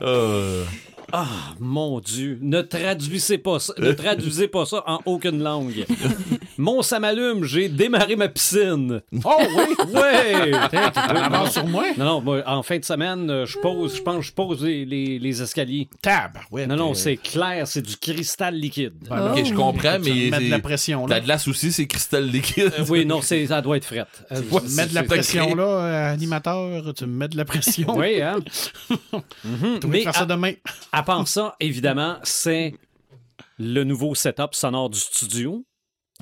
Euh, 0.00 0.64
Ah, 1.16 1.26
mon 1.60 2.00
Dieu. 2.00 2.38
Ne 2.42 2.60
traduisez 2.60 3.38
pas 3.38 3.60
ça, 3.60 3.72
ne 3.78 3.92
traduisez 4.02 4.48
pas 4.48 4.66
ça 4.66 4.82
en 4.88 4.98
aucune 5.04 5.40
langue. 5.42 5.84
Mon 6.58 6.82
ça 6.82 6.98
m'allume, 6.98 7.44
j'ai 7.44 7.68
démarré 7.68 8.16
ma 8.16 8.26
piscine. 8.28 9.00
Oh 9.24 9.30
oui! 9.38 9.74
Ouais! 9.94 10.50
En 10.52 11.14
avance 11.16 11.52
sur 11.52 11.66
moi? 11.68 11.84
Non, 11.96 12.04
non, 12.04 12.20
moi, 12.20 12.42
en 12.46 12.62
fin 12.64 12.78
de 12.78 12.84
semaine, 12.84 13.30
euh, 13.30 13.46
je 13.46 13.58
pose, 13.58 13.96
je 13.96 14.02
pense, 14.02 14.16
que 14.16 14.22
je 14.22 14.32
pose 14.32 14.64
les, 14.64 14.84
les- 14.84 15.18
les 15.20 15.42
escaliers. 15.42 15.88
Tabarouette. 16.02 16.66
Non, 16.68 16.74
non, 16.76 16.90
euh, 16.90 16.94
c'est 16.94 17.16
clair, 17.16 17.66
c'est 17.68 17.82
du 17.82 17.96
cristal 17.96 18.56
liquide. 18.56 18.94
ben, 19.08 19.30
Oh. 19.34 19.38
ok, 19.38 19.44
je 19.44 19.54
comprends, 19.54 20.00
tu 20.02 20.10
mais. 20.12 20.30
mets 20.30 20.44
de 20.46 20.50
la 20.50 20.58
pression 20.58 21.06
La 21.06 21.16
là. 21.16 21.20
glace 21.20 21.46
aussi, 21.46 21.70
c'est 21.70 21.86
cristal 21.86 22.26
liquide. 22.26 22.72
Euh, 22.78 22.84
oui, 22.88 23.06
non, 23.06 23.20
c'est, 23.22 23.46
ça 23.46 23.62
doit 23.62 23.76
être 23.76 23.84
frette. 23.84 24.24
Euh, 24.32 24.40
Ouais, 24.50 24.60
Tu 24.66 24.74
mets 24.74 24.86
de 24.86 24.94
la 24.94 25.04
pression 25.04 25.54
là, 25.54 25.62
euh, 25.64 26.12
animateur, 26.12 26.92
tu 26.94 27.06
me 27.06 27.12
mets 27.18 27.28
de 27.28 27.36
la 27.36 27.44
pression. 27.44 27.96
Oui, 27.96 28.20
hein? 28.20 28.38
Tu 28.90 29.86
vas 29.86 29.88
Mais 29.88 30.02
faire 30.02 30.14
ça 30.14 30.26
demain. 30.26 30.52
à 30.92 31.02
part 31.04 31.28
ça, 31.28 31.54
évidemment, 31.60 32.16
c'est 32.22 32.74
le 33.58 33.84
nouveau 33.84 34.14
setup 34.14 34.54
sonore 34.54 34.90
du 34.90 34.98
studio. 34.98 35.64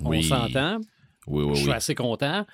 Oui. 0.02 0.18
On 0.18 0.22
s'entend. 0.36 0.78
Oui, 1.26 1.44
Je 1.44 1.48
oui, 1.50 1.56
suis 1.56 1.66
oui. 1.68 1.72
assez 1.72 1.94
content. 1.94 2.44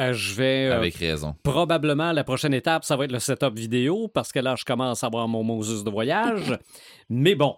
Euh, 0.00 0.12
je 0.14 0.34
vais 0.34 0.68
euh, 0.68 0.76
Avec 0.76 0.94
raison. 0.94 1.34
probablement 1.42 2.12
la 2.12 2.24
prochaine 2.24 2.54
étape, 2.54 2.84
ça 2.84 2.96
va 2.96 3.04
être 3.04 3.12
le 3.12 3.18
setup 3.18 3.54
vidéo 3.54 4.08
parce 4.08 4.32
que 4.32 4.38
là, 4.38 4.54
je 4.58 4.64
commence 4.64 5.04
à 5.04 5.06
avoir 5.08 5.28
mon 5.28 5.42
Moses 5.44 5.84
de 5.84 5.90
voyage. 5.90 6.58
Mais 7.10 7.34
bon, 7.34 7.56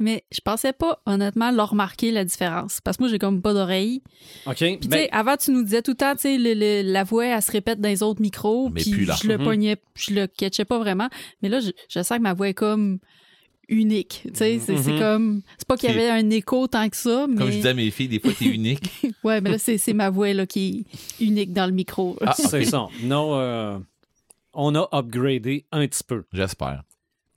Mais 0.00 0.24
je 0.32 0.40
pensais 0.44 0.72
pas, 0.72 1.00
honnêtement, 1.06 1.50
leur 1.52 1.70
remarquer 1.70 2.10
la 2.10 2.24
différence. 2.24 2.80
Parce 2.80 2.96
que 2.96 3.04
moi, 3.04 3.10
j'ai 3.10 3.18
comme 3.20 3.40
pas 3.40 3.52
d'oreille. 3.54 4.02
OK. 4.46 4.56
Puis, 4.56 4.78
tu 4.80 4.88
ben, 4.88 4.98
sais, 4.98 5.08
avant, 5.12 5.36
tu 5.36 5.52
nous 5.52 5.62
disais 5.62 5.82
tout 5.82 5.92
le 5.92 5.96
temps, 5.96 6.14
tu 6.16 6.22
sais, 6.22 6.82
la 6.82 7.04
voix, 7.04 7.26
elle 7.26 7.42
se 7.42 7.52
répète 7.52 7.80
dans 7.80 7.88
les 7.88 8.02
autres 8.02 8.20
micros. 8.20 8.68
Mais 8.70 8.80
Puis, 8.82 8.90
plus 8.90 9.04
là. 9.04 9.14
je 9.22 9.28
le 9.28 9.38
Mhm. 9.38 9.44
pognais, 9.44 9.76
je 9.94 10.12
le 10.14 10.26
catchais 10.26 10.64
pas 10.64 10.78
vraiment. 10.78 11.08
Mais 11.42 11.48
là, 11.48 11.60
je, 11.60 11.70
je 11.88 12.02
sens 12.02 12.16
que 12.18 12.22
ma 12.22 12.34
voix 12.34 12.48
est 12.48 12.54
comme 12.54 12.98
unique. 13.70 14.22
Tu 14.26 14.30
sais, 14.34 14.58
c'est 14.64 14.74
Mhm. 14.76 14.98
comme. 14.98 15.42
C'est 15.56 15.66
pas 15.66 15.76
qu'il 15.76 15.88
y 15.88 15.92
avait 15.92 16.10
un 16.10 16.28
écho 16.30 16.66
tant 16.66 16.88
que 16.88 16.96
ça, 16.96 17.26
mais. 17.28 17.36
Comme 17.36 17.50
je 17.50 17.56
disais 17.56 17.68
à 17.70 17.74
mes 17.74 17.90
filles, 17.90 18.08
des 18.08 18.20
fois, 18.20 18.32
t'es 18.38 18.44
unique. 18.46 18.82
Ouais, 19.24 19.40
mais 19.40 19.50
là, 19.50 19.58
c'est 19.58 19.78
c'est 19.78 19.92
ma 19.94 20.10
voix 20.10 20.32
là, 20.32 20.46
qui 20.46 20.86
est 21.20 21.24
unique 21.24 21.52
dans 21.52 21.66
le 21.66 21.72
micro. 21.72 22.16
Ah, 22.24 22.32
c'est 22.36 22.64
ça. 22.64 22.86
Non, 23.02 23.34
euh, 23.38 23.78
on 24.54 24.74
a 24.74 24.88
upgradé 24.92 25.64
un 25.72 25.86
petit 25.86 26.02
peu. 26.06 26.24
J'espère. 26.32 26.82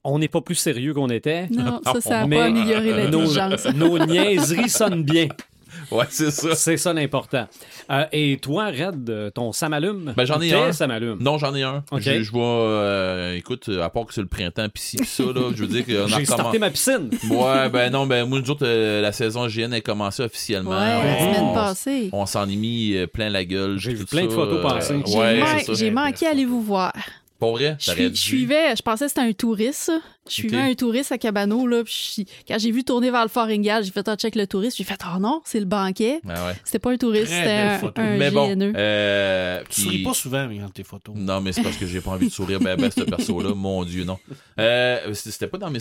On 0.05 0.19
n'est 0.19 0.27
pas 0.27 0.41
plus 0.41 0.55
sérieux 0.55 0.93
qu'on 0.93 1.09
était. 1.09 1.47
Non, 1.49 1.79
ça, 1.85 2.01
ça 2.01 2.25
n'a 2.27 2.37
pas 2.37 2.45
amélioré 2.45 3.09
Nos, 3.09 3.21
l'intelligence. 3.21 3.65
nos 3.75 4.05
niaiseries 4.05 4.69
sonnent 4.69 5.03
bien. 5.03 5.27
Ouais, 5.91 6.05
c'est 6.09 6.31
ça. 6.31 6.55
C'est 6.55 6.77
ça 6.77 6.91
l'important. 6.93 7.47
Euh, 7.91 8.05
et 8.11 8.37
toi, 8.41 8.67
Red, 8.67 9.31
ton 9.35 9.51
Samalume? 9.51 10.13
Ben, 10.17 10.25
j'en 10.25 10.41
ai 10.41 10.49
Tes 10.49 10.55
un. 10.55 10.71
Samalume. 10.71 11.17
Non, 11.21 11.37
j'en 11.37 11.53
ai 11.53 11.61
un. 11.63 11.83
Ok. 11.91 12.01
Je, 12.01 12.23
je 12.23 12.31
vois, 12.31 12.43
euh, 12.45 13.35
écoute, 13.35 13.69
à 13.81 13.89
part 13.89 14.05
que 14.05 14.13
c'est 14.13 14.21
le 14.21 14.27
printemps, 14.27 14.67
pis 14.69 14.81
ci, 14.81 14.97
pis 14.97 15.05
ça, 15.05 15.23
là, 15.23 15.51
je 15.55 15.63
veux 15.63 15.67
dire 15.67 15.85
qu'on 15.85 16.11
a 16.13 16.17
J'ai 16.19 16.25
starté 16.25 16.57
recommencé. 16.57 16.59
ma 16.59 16.69
piscine. 16.69 17.09
Ouais, 17.29 17.69
ben 17.69 17.91
non, 17.91 18.05
ben 18.07 18.25
moi, 18.25 18.39
nous 18.39 18.49
autres, 18.49 18.65
euh, 18.65 19.01
la 19.01 19.11
saison 19.11 19.47
GN 19.47 19.73
a 19.73 19.81
commencé 19.81 20.23
officiellement. 20.23 20.71
Ouais, 20.71 20.77
la 20.77 21.15
on, 21.19 21.33
semaine 21.33 21.53
passée. 21.53 22.09
on 22.13 22.25
s'en 22.25 22.47
est 22.49 22.55
mis 22.55 22.95
euh, 22.95 23.05
plein 23.07 23.29
la 23.29 23.45
gueule. 23.45 23.77
J'ai 23.77 23.93
vu 23.93 24.05
tout 24.05 24.15
plein 24.15 24.25
de 24.25 24.29
ça, 24.29 24.35
photos 24.35 24.59
euh, 24.59 24.61
passer. 24.67 25.01
J'ai 25.05 25.17
Ouais, 25.17 25.39
man- 25.39 25.47
c'est 25.59 25.65
ça. 25.65 25.73
j'ai 25.73 25.91
manqué 25.91 26.25
à 26.27 26.31
aller 26.31 26.45
vous 26.45 26.61
voir. 26.63 26.93
Pas 27.39 27.51
vrai? 27.51 27.75
Je, 27.79 27.87
T'aurais 27.91 28.09
dû. 28.09 28.15
suivais, 28.15 28.75
je 28.75 28.81
pensais 28.81 29.05
que 29.05 29.09
c'était 29.09 29.21
un 29.21 29.33
touriste. 29.33 29.79
ça. 29.83 29.99
Je 30.27 30.33
suivais 30.33 30.57
Ok. 30.57 30.63
un 30.63 30.73
touriste 30.75 31.11
à 31.11 31.17
Cabano. 31.17 31.67
Là, 31.67 31.83
puis 31.83 32.25
quand 32.47 32.57
j'ai 32.57 32.71
vu 32.71 32.83
tourner 32.83 33.11
vers 33.11 33.23
le 33.23 33.27
Fort 33.29 33.45
Ringard, 33.47 33.83
j'ai 33.83 33.91
fait 33.91 34.07
un 34.07 34.15
check 34.15 34.35
le 34.35 34.47
touriste. 34.47 34.77
J'ai 34.77 34.83
fait 34.85 34.99
Oh 35.05 35.19
non, 35.19 35.41
c'est 35.43 35.59
le 35.59 35.65
banquet. 35.65 36.21
Ah 36.29 36.47
ouais. 36.47 36.53
C'était 36.63 36.79
pas 36.79 36.91
un 36.91 36.97
touriste, 36.97 37.27
c'était 37.27 37.51
un, 37.51 37.91
un 37.97 38.17
Mais 38.17 38.31
bon, 38.31 38.47
GNE. 38.55 38.73
euh, 38.75 39.61
Tu 39.63 39.65
puis- 39.69 39.81
souris 39.81 40.03
pas 40.03 40.13
souvent 40.13 40.47
mais, 40.47 40.59
dans 40.59 40.69
tes 40.69 40.83
photos. 40.83 41.15
Non, 41.17 41.41
mais 41.41 41.51
c'est 41.51 41.61
parce 41.63 41.75
que 41.77 41.85
j'ai 41.85 41.99
pas 42.01 42.11
envie 42.11 42.27
de 42.27 42.31
sourire 42.31 42.59
ben, 42.59 42.77
ben, 42.77 42.89
ce 42.89 43.01
perso-là. 43.01 43.53
Mon 43.55 43.83
Dieu, 43.83 44.03
non. 44.05 44.17
Euh, 44.59 45.13
c'était 45.13 45.47
pas 45.47 45.57
dans 45.57 45.69
mes, 45.69 45.79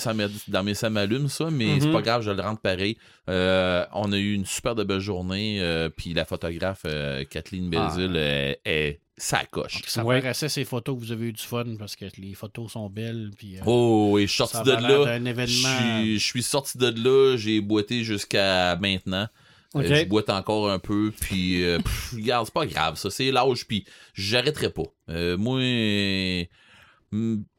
dans 0.48 0.64
mes 0.64 0.74
samalumes, 0.74 1.28
ça, 1.28 1.48
mais 1.50 1.66
Mhm. 1.74 1.80
c'est 1.80 1.92
pas 1.92 2.02
grave, 2.02 2.22
je 2.22 2.30
le 2.30 2.42
rentre 2.42 2.60
pareil. 2.60 2.96
Euh, 3.28 3.84
on 3.94 4.10
a 4.12 4.16
eu 4.18 4.32
une 4.34 4.46
super 4.46 4.74
de 4.74 4.82
belle 4.82 4.98
journée, 5.00 5.58
euh, 5.60 5.88
puis 5.88 6.14
la 6.14 6.24
photographe 6.24 6.82
euh, 6.86 7.24
Kathleen 7.30 7.70
Belzil 7.70 8.12
euh, 8.16 8.54
est 8.64 8.98
sa 9.16 9.44
coche. 9.44 9.82
Ça 9.86 10.04
Ouais. 10.04 10.20
paraissait 10.20 10.48
ces 10.48 10.64
photos 10.64 10.96
que 10.98 11.00
vous 11.04 11.12
avez 11.12 11.26
eu 11.26 11.32
du 11.32 11.42
fun 11.42 11.64
parce 11.78 11.96
que 11.96 12.06
les 12.18 12.34
photos 12.34 12.72
sont 12.72 12.88
belles. 12.88 13.30
Puis, 13.36 13.58
euh, 13.58 13.62
Oh, 13.66 14.16
et 14.18 14.22
je 14.22 14.28
suis 14.32 14.36
sorti 14.38 14.56
ça 14.56 14.62
de 14.64 14.70
là. 14.72 15.18
Je 15.18 15.28
événement. 15.28 15.78
suis- 16.02 16.18
je 16.18 16.24
suis 16.24 16.42
sorti 16.42 16.78
de 16.78 16.88
là, 16.88 17.36
j'ai 17.36 17.60
boité 17.60 18.04
jusqu'à 18.04 18.76
maintenant. 18.76 19.28
Euh, 19.74 19.82
je 20.02 20.04
boite 20.04 20.28
encore 20.28 20.70
un 20.70 20.78
peu, 20.78 21.12
puis 21.18 21.62
euh, 21.64 21.78
pff, 21.84 22.12
regarde, 22.14 22.44
c'est 22.46 22.52
pas 22.54 22.66
grave, 22.66 22.96
ça, 22.96 23.08
c'est 23.10 23.30
l'âge, 23.30 23.66
puis 23.66 23.86
j'arrêterai 24.12 24.68
pas. 24.70 24.82
Euh, 25.08 25.38
moi, 25.38 25.60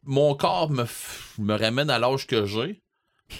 mon 0.04 0.34
corps 0.34 0.70
me, 0.70 1.52
ramène 1.56 1.90
à 1.90 1.98
l'âge 1.98 2.26
que 2.26 2.44
j'ai, 2.46 2.82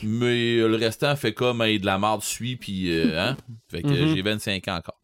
mais 0.03 0.57
le 0.57 0.77
restant 0.77 1.15
fait 1.17 1.35
comme 1.35 1.63
hey, 1.63 1.79
de 1.79 1.87
la 1.87 1.99
marde 1.99 2.23
suit, 2.23 2.57
puis 2.57 2.91
euh, 2.91 3.21
hein, 3.21 3.37
fait 3.69 3.83
que 3.83 3.89
Mhm. 4.09 4.15
j'ai 4.15 4.23
25 4.23 4.69
ans 4.69 4.77
encore. 4.77 5.01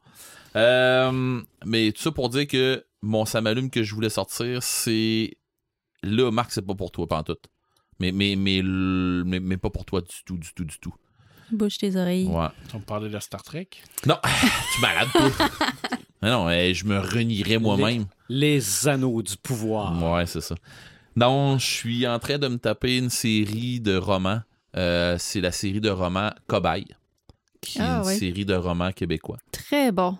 Euh, 0.56 1.40
mais 1.64 1.92
tout 1.92 2.02
ça 2.02 2.10
pour 2.10 2.28
dire 2.28 2.46
que 2.46 2.84
mon 3.02 3.24
samalume 3.24 3.70
que 3.70 3.82
je 3.82 3.94
voulais 3.94 4.10
sortir, 4.10 4.62
c'est 4.62 5.36
là, 6.02 6.30
Marc, 6.30 6.52
c'est 6.52 6.66
pas 6.66 6.74
pour 6.74 6.90
toi, 6.90 7.06
pantoute. 7.06 7.46
Mais, 7.98 8.12
mais, 8.12 8.34
mais, 8.36 8.62
mais, 8.62 9.40
mais 9.40 9.56
pas 9.56 9.70
pour 9.70 9.84
toi 9.84 10.00
du 10.00 10.08
tout, 10.24 10.36
du 10.38 10.52
tout, 10.54 10.64
du 10.64 10.78
tout. 10.78 10.94
Bouge 11.52 11.78
tes 11.78 11.96
oreilles. 11.96 12.26
Ouais. 12.26 12.46
On 12.74 12.80
parlait 12.80 13.10
de 13.10 13.18
Star 13.18 13.42
Trek? 13.42 13.68
Non, 14.06 14.16
tu 14.74 14.80
malade, 14.80 15.08
toi. 15.12 15.30
Mais 16.22 16.28
non, 16.30 16.48
je 16.50 16.84
me 16.84 16.98
renierais 16.98 17.56
moi-même. 17.58 18.04
Les 18.28 18.86
anneaux 18.86 19.22
du 19.22 19.36
pouvoir. 19.38 20.12
Ouais, 20.12 20.26
c'est 20.26 20.42
ça. 20.42 20.54
Non, 21.16 21.56
je 21.58 21.64
suis 21.66 22.06
en 22.06 22.18
train 22.18 22.36
de 22.36 22.46
me 22.46 22.58
taper 22.58 22.98
une 22.98 23.08
série 23.08 23.80
de 23.80 23.96
romans. 23.96 24.42
Euh, 24.76 25.16
c'est 25.18 25.40
la 25.40 25.50
série 25.50 25.80
de 25.80 25.88
romans 25.88 26.30
Cobaye, 26.46 26.86
qui 27.62 27.78
est 27.78 27.82
Ah, 27.82 28.00
une 28.00 28.06
ouais. 28.06 28.16
série 28.18 28.44
de 28.44 28.54
romans 28.54 28.92
québécois. 28.92 29.38
Très 29.50 29.90
bon. 29.92 30.18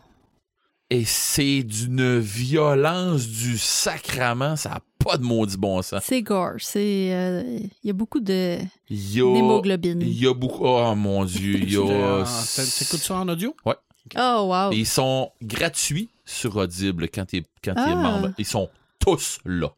Et 0.93 1.05
c'est 1.05 1.63
d'une 1.63 2.19
violence 2.19 3.27
du 3.29 3.57
sacrament, 3.59 4.57
ça 4.57 4.71
n'a 4.71 4.81
pas 4.99 5.17
de 5.17 5.23
maudit 5.23 5.57
bon 5.57 5.81
sens. 5.83 6.03
C'est 6.05 6.21
gore. 6.23 6.55
C'est. 6.59 7.13
euh, 7.15 7.59
Il 7.85 7.87
y 7.87 7.91
a 7.91 7.93
beaucoup 7.93 8.19
de 8.19 8.59
Il 8.89 9.15
y 9.17 9.21
a, 9.21 9.33
d'hémoglobine. 9.35 10.03
il 10.03 10.13
y 10.19 10.27
a 10.27 10.35
beaucoup. 10.35 10.65
Oh 10.67 10.95
mon 10.97 11.25
dieu, 11.25 11.55
il 11.55 11.73
y 11.73 11.77
a. 11.77 12.25
Tu 12.57 12.85
écoutes 12.85 13.01
ça 13.01 13.15
en 13.15 13.29
audio? 13.29 13.55
Oh, 13.65 13.73
wow. 14.17 14.73
Et 14.73 14.79
Ils 14.79 14.87
sont 14.87 15.31
gratuits 15.41 16.09
sur 16.25 16.57
Audible 16.57 17.09
quand 17.09 17.27
tu 17.27 17.37
es, 17.37 17.43
quand 17.63 17.75
t'es 17.75 17.81
Ah. 17.83 17.95
membre. 17.95 18.33
Ils 18.39 18.45
sont 18.47 18.69
tous 18.99 19.39
là. 19.45 19.69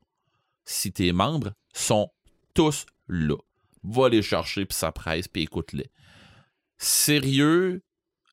Si 0.64 0.92
tu 0.92 1.06
es 1.08 1.12
membre, 1.12 1.52
sont 1.74 2.08
tous 2.54 2.86
là. 3.08 3.36
Va 3.84 4.08
les 4.08 4.22
chercher, 4.22 4.64
puis 4.64 4.76
ça 4.76 4.92
presse, 4.92 5.28
puis 5.28 5.42
écoute-les. 5.42 5.90
Sérieux, 6.78 7.82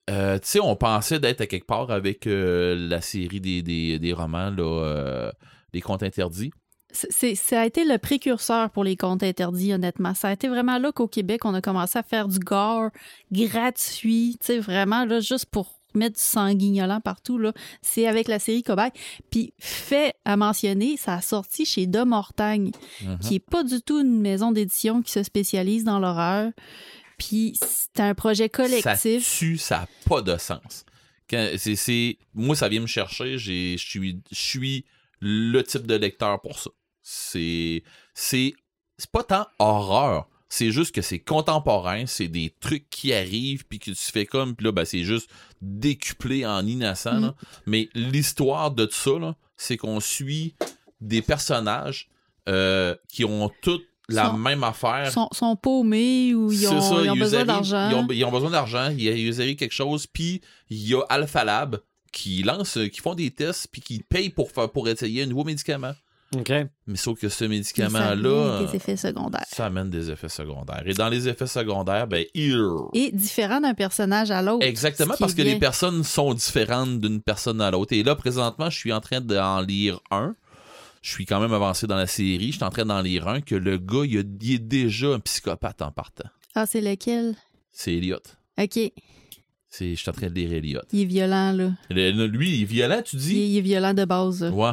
euh, 0.09 0.35
tu 0.39 0.47
sais, 0.49 0.59
on 0.59 0.75
pensait 0.75 1.19
d'être 1.19 1.41
à 1.41 1.47
quelque 1.47 1.65
part 1.67 1.91
avec 1.91 2.27
euh, 2.27 2.75
la 2.75 2.99
série 3.01 3.39
des, 3.39 3.61
des, 3.61 3.99
des 3.99 4.13
romans, 4.13 4.49
là, 4.49 4.63
euh, 4.83 5.31
des 5.73 5.81
contes 5.81 6.03
interdits. 6.03 6.51
C'est- 6.91 7.11
c'est- 7.11 7.35
ça 7.35 7.61
a 7.61 7.65
été 7.67 7.85
le 7.85 7.99
précurseur 7.99 8.71
pour 8.71 8.83
les 8.83 8.95
comptes 8.97 9.21
interdits, 9.21 9.71
honnêtement. 9.73 10.15
Ça 10.15 10.29
a 10.29 10.33
été 10.33 10.47
vraiment 10.47 10.79
là 10.79 10.91
qu'au 10.91 11.07
Québec, 11.07 11.45
on 11.45 11.53
a 11.53 11.61
commencé 11.61 11.99
à 11.99 12.03
faire 12.03 12.27
du 12.27 12.39
gore 12.39 12.89
gratuit, 13.31 14.37
tu 14.39 14.47
sais, 14.47 14.59
vraiment, 14.59 15.05
là, 15.05 15.19
juste 15.19 15.45
pour 15.45 15.79
mettre 15.95 16.17
du 16.17 16.23
sanguignolant 16.23 17.01
partout, 17.01 17.39
là, 17.39 17.51
c'est 17.81 18.05
avec 18.07 18.27
la 18.27 18.37
série 18.37 18.61
Cobaye. 18.61 18.91
Puis, 19.31 19.53
fait 19.59 20.13
à 20.23 20.37
mentionner, 20.37 20.97
ça 20.97 21.15
a 21.15 21.21
sorti 21.21 21.65
chez 21.65 21.87
Dom 21.87 22.09
Mortagne, 22.09 22.71
Mhm. 23.03 23.17
qui 23.19 23.35
est 23.35 23.39
pas 23.39 23.63
du 23.63 23.81
tout 23.81 23.99
une 23.99 24.21
maison 24.21 24.51
d'édition 24.51 25.01
qui 25.01 25.11
se 25.11 25.23
spécialise 25.23 25.83
dans 25.83 25.97
l'horreur. 25.99 26.51
Puis, 27.19 27.57
c'est 27.61 27.99
un 28.01 28.15
projet 28.15 28.45
Ça 28.45 28.49
collectif. 28.49 29.37
tue, 29.37 29.57
ça 29.57 29.79
n'a 29.81 29.87
pas 30.07 30.21
de 30.21 30.37
sens. 30.37 30.85
Quand- 31.29 31.49
moi, 32.33 32.55
ça 32.55 32.67
vient 32.69 32.81
me 32.81 32.87
chercher. 32.87 33.37
Je 33.37 33.75
suis, 33.77 34.21
je 34.31 34.35
suis 34.35 34.85
le 35.19 35.61
type 35.61 35.85
de 35.85 35.95
lecteur 35.95 36.41
pour 36.41 36.57
ça. 36.57 36.71
C'est, 37.03 37.83
c'est, 38.13 38.53
c'est 38.97 39.11
pas 39.11 39.23
tant 39.23 39.45
horreur. 39.59 40.27
C'est 40.51 40.71
juste 40.71 40.95
que 40.95 41.03
c'est 41.03 41.19
contemporain, 41.19 42.07
c'est 42.07 42.27
des 42.27 42.51
trucs 42.59 42.89
qui 42.89 43.13
arrivent, 43.13 43.65
puis 43.67 43.77
que 43.77 43.91
tu 43.91 44.11
fais 44.11 44.25
comme, 44.25 44.55
puis 44.55 44.65
là, 44.65 44.71
ben, 44.71 44.83
c'est 44.85 45.03
juste 45.03 45.29
décuplé 45.61 46.43
en 46.45 46.65
innocent. 46.65 47.19
là. 47.19 47.35
Mais 47.67 47.89
l'histoire 47.93 48.71
de 48.71 48.85
tout 48.85 48.95
ça, 48.95 49.35
c'est 49.57 49.77
qu'on 49.77 49.99
suit 49.99 50.55
des 51.01 51.21
personnages 51.21 52.09
euh, 52.47 52.95
qui 53.09 53.25
ont 53.25 53.51
toutes 53.61 53.85
la 54.09 54.25
Sont- 54.27 54.37
même 54.37 54.63
affaire. 54.63 55.05
Ils 55.05 55.11
sont, 55.11 55.29
sont 55.31 55.55
paumés 55.55 56.33
ou 56.33 56.51
ils 56.51 56.67
ont, 56.67 56.81
ça, 56.81 56.95
ils 57.03 57.09
ont 57.09 57.15
ils 57.15 57.19
besoin 57.19 57.45
d'argent. 57.45 57.89
Ils 57.89 57.95
ont, 57.95 58.07
ils 58.09 58.25
ont 58.25 58.31
besoin 58.31 58.49
d'argent, 58.49 58.89
ils, 58.89 59.01
ils 59.01 59.41
arrivent 59.41 59.55
quelque 59.55 59.73
chose, 59.73 60.07
puis 60.07 60.41
il 60.69 60.87
y 60.87 60.93
a 60.95 61.01
Alpha 61.09 61.43
Lab 61.43 61.79
qui 62.11 62.43
lance, 62.43 62.77
euh, 62.77 62.87
qui 62.87 62.99
font 63.01 63.15
des 63.15 63.31
tests, 63.31 63.67
puis 63.71 63.81
qui 63.81 63.99
payent 63.99 64.29
pour, 64.29 64.51
faire, 64.51 64.69
pour 64.69 64.87
essayer 64.87 65.23
un 65.23 65.25
nouveau 65.27 65.43
médicament. 65.43 65.93
OK. 66.35 66.51
Mais 66.85 66.95
sauf 66.95 67.19
que 67.19 67.27
ce 67.27 67.45
médicament-là, 67.45 68.59
des 68.63 68.75
effets 68.75 68.97
secondaires. 68.97 69.45
ça 69.47 69.65
amène 69.65 69.89
des 69.89 70.11
effets 70.11 70.29
secondaires. 70.29 70.83
Et 70.85 70.93
dans 70.93 71.09
les 71.09 71.27
effets 71.27 71.47
secondaires, 71.47 72.07
ben, 72.07 72.23
ir. 72.35 72.59
Et 72.93 73.11
différent 73.11 73.59
d'un 73.61 73.73
personnage 73.73 74.29
à 74.29 74.41
l'autre. 74.41 74.65
Exactement, 74.65 75.15
parce 75.19 75.33
que 75.33 75.41
les 75.41 75.57
personnes 75.57 76.03
sont 76.03 76.33
différentes 76.33 76.99
d'une 76.99 77.21
personne 77.21 77.61
à 77.61 77.71
l'autre. 77.71 77.93
Et 77.93 78.03
là, 78.03 78.15
présentement, 78.15 78.69
je 78.69 78.77
suis 78.77 78.93
en 78.93 79.01
train 79.01 79.21
d'en 79.21 79.59
lire 79.61 79.99
un. 80.11 80.35
Je 81.01 81.11
suis 81.11 81.25
quand 81.25 81.39
même 81.39 81.53
avancé 81.53 81.87
dans 81.87 81.95
la 81.95 82.07
série. 82.07 82.47
Je 82.51 82.57
suis 82.57 82.63
en 82.63 82.69
train 82.69 82.85
d'en 82.85 83.01
lire 83.01 83.27
un 83.27 83.41
que 83.41 83.55
le 83.55 83.77
gars, 83.77 84.03
il, 84.05 84.17
a- 84.19 84.23
il 84.41 84.53
est 84.53 84.59
déjà 84.59 85.07
un 85.13 85.19
psychopathe 85.19 85.81
en 85.81 85.91
partant. 85.91 86.29
Ah, 86.55 86.65
c'est 86.65 86.81
lequel? 86.81 87.35
C'est 87.71 87.93
Elliot. 87.95 88.17
OK. 88.59 88.75
Il 88.75 88.91
C'est, 89.69 89.91
je 89.95 89.99
suis 90.01 90.09
en 90.09 90.13
train 90.13 90.27
de 90.27 90.33
lire 90.33 90.51
Elliot. 90.51 90.81
est 90.91 91.05
violent, 91.05 91.53
là. 91.53 91.71
Le- 91.89 92.25
lui, 92.27 92.57
il 92.57 92.61
est 92.63 92.65
violent, 92.65 93.01
tu 93.05 93.15
Il 93.15 93.19
dis? 93.21 93.35
il 93.35 93.57
est 93.57 93.61
violent 93.61 93.93
de 93.93 94.03
base. 94.05 94.43
là. 94.43 94.49
Ouais. 94.51 94.71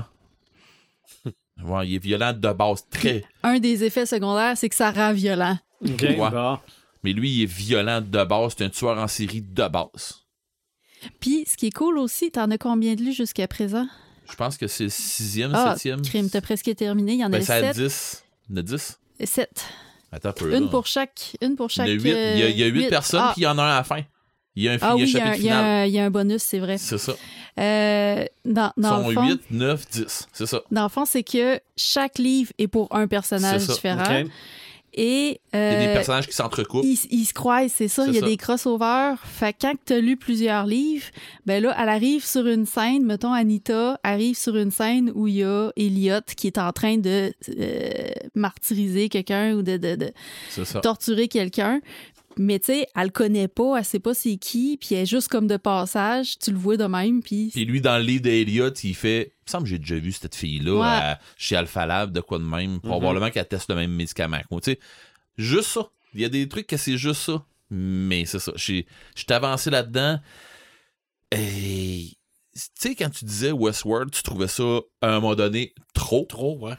Ouais, 1.65 1.89
il 1.89 1.95
est 1.95 1.99
violent 2.03 2.35
de 2.35 2.53
base, 2.53 2.85
très. 2.91 3.25
Un 3.43 3.59
des 3.61 3.83
effets 3.85 4.05
secondaires, 4.05 4.59
c'est 4.59 4.69
que 4.69 4.75
ça 4.75 4.91
rend 4.91 5.15
violent. 5.15 5.59
OK. 5.83 6.03
Ouais. 6.03 6.17
Bon. 6.31 6.59
Mais 7.03 7.15
lui, 7.15 7.31
il 7.31 7.43
est 7.45 7.47
violent 7.47 8.03
de 8.03 8.25
base. 8.25 8.55
C'est 8.59 8.65
un 8.65 8.69
tueur 8.69 8.99
en 8.99 9.09
série 9.09 9.41
de 9.41 9.67
base. 9.69 10.27
Puis, 11.19 11.45
ce 11.47 11.57
qui 11.57 11.69
est 11.69 11.71
cool 11.75 11.97
aussi, 11.99 12.31
t'en 12.31 12.51
as 12.51 12.59
combien 12.59 12.95
de 12.95 13.03
lus 13.03 13.15
jusqu'à 13.15 13.49
présent? 13.49 13.87
Je 14.31 14.37
pense 14.37 14.57
que 14.57 14.67
c'est 14.67 14.85
le 14.85 14.91
sixième, 14.91 15.53
Ah, 15.55 15.73
septième. 15.75 16.03
crime, 16.03 16.29
t'as 16.31 16.41
presque 16.41 16.75
terminé. 16.77 17.13
Il 17.15 17.21
y 17.21 17.25
en 17.25 17.31
Ben, 17.31 17.41
a 17.41 17.45
c'est 17.45 17.53
à 17.53 17.73
sept. 17.75 17.77
10. 17.85 18.25
Il 18.49 18.53
y 18.53 18.59
en 18.59 18.61
a 18.61 18.63
10. 18.63 18.99
Sept. 19.25 19.65
Attends 20.13 20.29
un 20.29 20.33
peu. 20.33 20.55
Une 20.55 20.65
là. 20.65 20.71
pour 20.71 20.87
chaque. 20.87 21.37
Une 21.43 21.57
pour 21.57 21.67
Il 21.71 21.75
chaque. 21.75 21.89
y 21.89 21.91
a 21.91 21.95
8, 21.95 22.01
il 22.03 22.09
y 22.11 22.13
a, 22.43 22.49
il 22.49 22.59
y 22.59 22.63
a 22.63 22.67
huit 22.67 22.83
huit. 22.85 22.89
personnes, 22.89 23.21
Ah, 23.23 23.31
puis 23.33 23.43
il 23.43 23.45
y 23.45 23.47
en 23.47 23.59
a 23.59 23.63
un 23.63 23.73
à 23.73 23.77
la 23.77 23.85
fin. 23.85 24.01
Il 24.59 24.63
y 24.65 24.69
a 24.69 24.73
un, 24.73 24.79
ah 24.81 24.95
il 24.97 25.01
y 25.01 25.03
a 25.03 25.05
oui, 25.05 25.11
il 25.11 25.13
y, 25.13 25.17
a, 25.17 25.25
chapitre 25.25 25.35
un- 25.35 25.37
il 25.37 25.45
y 25.45 25.51
a 25.51 25.53
final. 25.57 25.65
un- 25.65 25.85
il 25.85 25.93
y 25.93 25.99
a 25.99 26.05
un 26.07 26.11
bonus, 26.11 26.43
c'est 26.43 26.59
vrai. 26.59 26.79
C'est 26.79 26.97
ça. 26.99 27.13
Euh, 27.59 28.25
dans, 28.45 28.73
Ils 28.77 28.83
dans 28.83 29.03
sont 29.03 29.09
le 29.09 29.15
fond, 29.15 29.27
8, 29.29 29.41
9, 29.51 29.89
10. 29.91 30.29
C'est 30.33 30.47
ça. 30.47 30.61
dans 30.71 30.83
le 30.85 30.89
fond, 30.89 31.05
c'est 31.05 31.23
que 31.23 31.61
chaque 31.77 32.19
livre 32.19 32.53
est 32.59 32.67
pour 32.69 32.89
un 32.95 33.07
personnage 33.07 33.61
ça. 33.63 33.75
différent. 33.75 34.03
OK. 34.23 34.27
Et 34.99 35.41
Il 35.53 35.59
y 35.59 35.63
a 35.63 35.79
des 35.79 35.87
euh, 35.89 35.93
personnages 35.93 36.27
qui 36.27 36.33
s'entrecoupent. 36.35 36.83
ils, 36.85 36.99
ils 37.11 37.27
se 37.27 37.35
croisent, 37.35 37.71
c'est 37.77 37.87
ça. 37.89 38.07
Il 38.07 38.15
y 38.15 38.17
a 38.17 38.21
ça. 38.21 38.27
des 38.27 38.37
crossovers. 38.39 39.17
Fait 39.25 39.53
que 39.53 39.59
quand 39.61 39.75
tu 39.85 39.93
as 39.93 40.01
lu 40.01 40.17
plusieurs 40.17 40.65
livres, 40.65 41.05
ben 41.45 41.63
là, 41.63 41.77
elle 41.79 41.91
arrive 41.91 42.25
sur 42.25 42.47
une 42.47 42.65
scène, 42.65 43.05
mettons 43.05 43.33
Anita 43.35 44.01
arrive 44.03 44.37
sur 44.39 44.57
une 44.57 44.71
scène 44.71 45.13
où 45.15 45.27
il 45.29 45.35
y 45.37 45.45
a 45.45 45.71
Elliot 45.77 46.21
qui 46.35 46.47
est 46.47 46.57
en 46.59 46.73
train 46.73 46.97
de 46.97 47.31
euh, 47.59 47.91
martyriser 48.35 49.09
quelqu'un 49.11 49.53
ou 49.55 49.63
de, 49.63 49.77
de- 49.77 50.13
torturer 50.81 51.29
quelqu'un. 51.29 51.81
Mais 52.39 52.59
tu 52.59 52.67
sais, 52.67 52.87
elle 52.95 53.05
le 53.05 53.11
connaît 53.11 53.49
pas, 53.49 53.79
elle 53.79 53.85
sait 53.85 53.99
pas 53.99 54.13
c'est 54.13 54.37
qui, 54.37 54.77
puis 54.79 54.95
elle 54.95 55.03
est 55.03 55.07
juste 55.07 55.29
comme 55.29 55.47
de 55.47 55.57
passage, 55.57 56.39
tu 56.39 56.51
le 56.51 56.59
vois 56.59 56.77
de 56.77 56.85
même, 56.85 57.23
puis 57.23 57.51
Puis 57.53 57.65
lui, 57.65 57.81
dans 57.81 57.97
le 57.97 58.05
lit 58.05 58.21
d'Eliot, 58.21 58.73
il 58.85 58.95
fait. 58.95 59.23
Il 59.23 59.47
me 59.47 59.51
semble 59.51 59.65
que 59.65 59.71
j'ai 59.71 59.79
déjà 59.79 59.97
vu 59.97 60.13
cette 60.13 60.35
fille-là 60.35 60.75
Ouais. 60.75 60.87
à- 60.87 61.21
chez 61.39 61.57
Alpha 61.57 61.87
Lab, 61.87 62.13
de 62.13 62.21
quoi 62.21 62.39
de 62.39 62.45
même. 62.45 62.81
Probablement 62.81 63.31
qu'elle 63.31 63.47
teste 63.49 63.71
le 63.71 63.77
même 63.77 63.93
médicament 63.93 64.39
que 64.41 64.47
moi. 64.51 64.61
Tu 64.61 64.73
sais, 64.73 64.79
juste 65.39 65.69
ça. 65.71 65.89
Il 66.15 66.21
y 66.21 66.25
a 66.25 66.29
des 66.29 66.49
trucs 66.49 66.67
que 66.67 66.77
c'est 66.77 66.99
juste 66.99 67.23
ça. 67.23 67.45
Mais 67.71 68.25
c'est 68.27 68.39
ça. 68.39 68.53
J'ai- 68.57 68.87
Je 69.15 69.23
suis 69.23 69.33
avancé 69.33 69.71
là-dedans. 69.71 70.19
Et. 71.33 72.11
Tu 72.55 72.63
sais, 72.75 72.95
quand 72.95 73.11
tu 73.11 73.25
disais 73.27 73.53
Westworld, 73.53 74.11
tu 74.11 74.23
trouvais 74.23 74.49
ça, 74.49 74.81
à 75.03 75.09
un 75.09 75.21
moment 75.21 75.35
donné, 75.35 75.75
trop. 75.95 76.25
Trop, 76.25 76.59
ouais. 76.61 76.75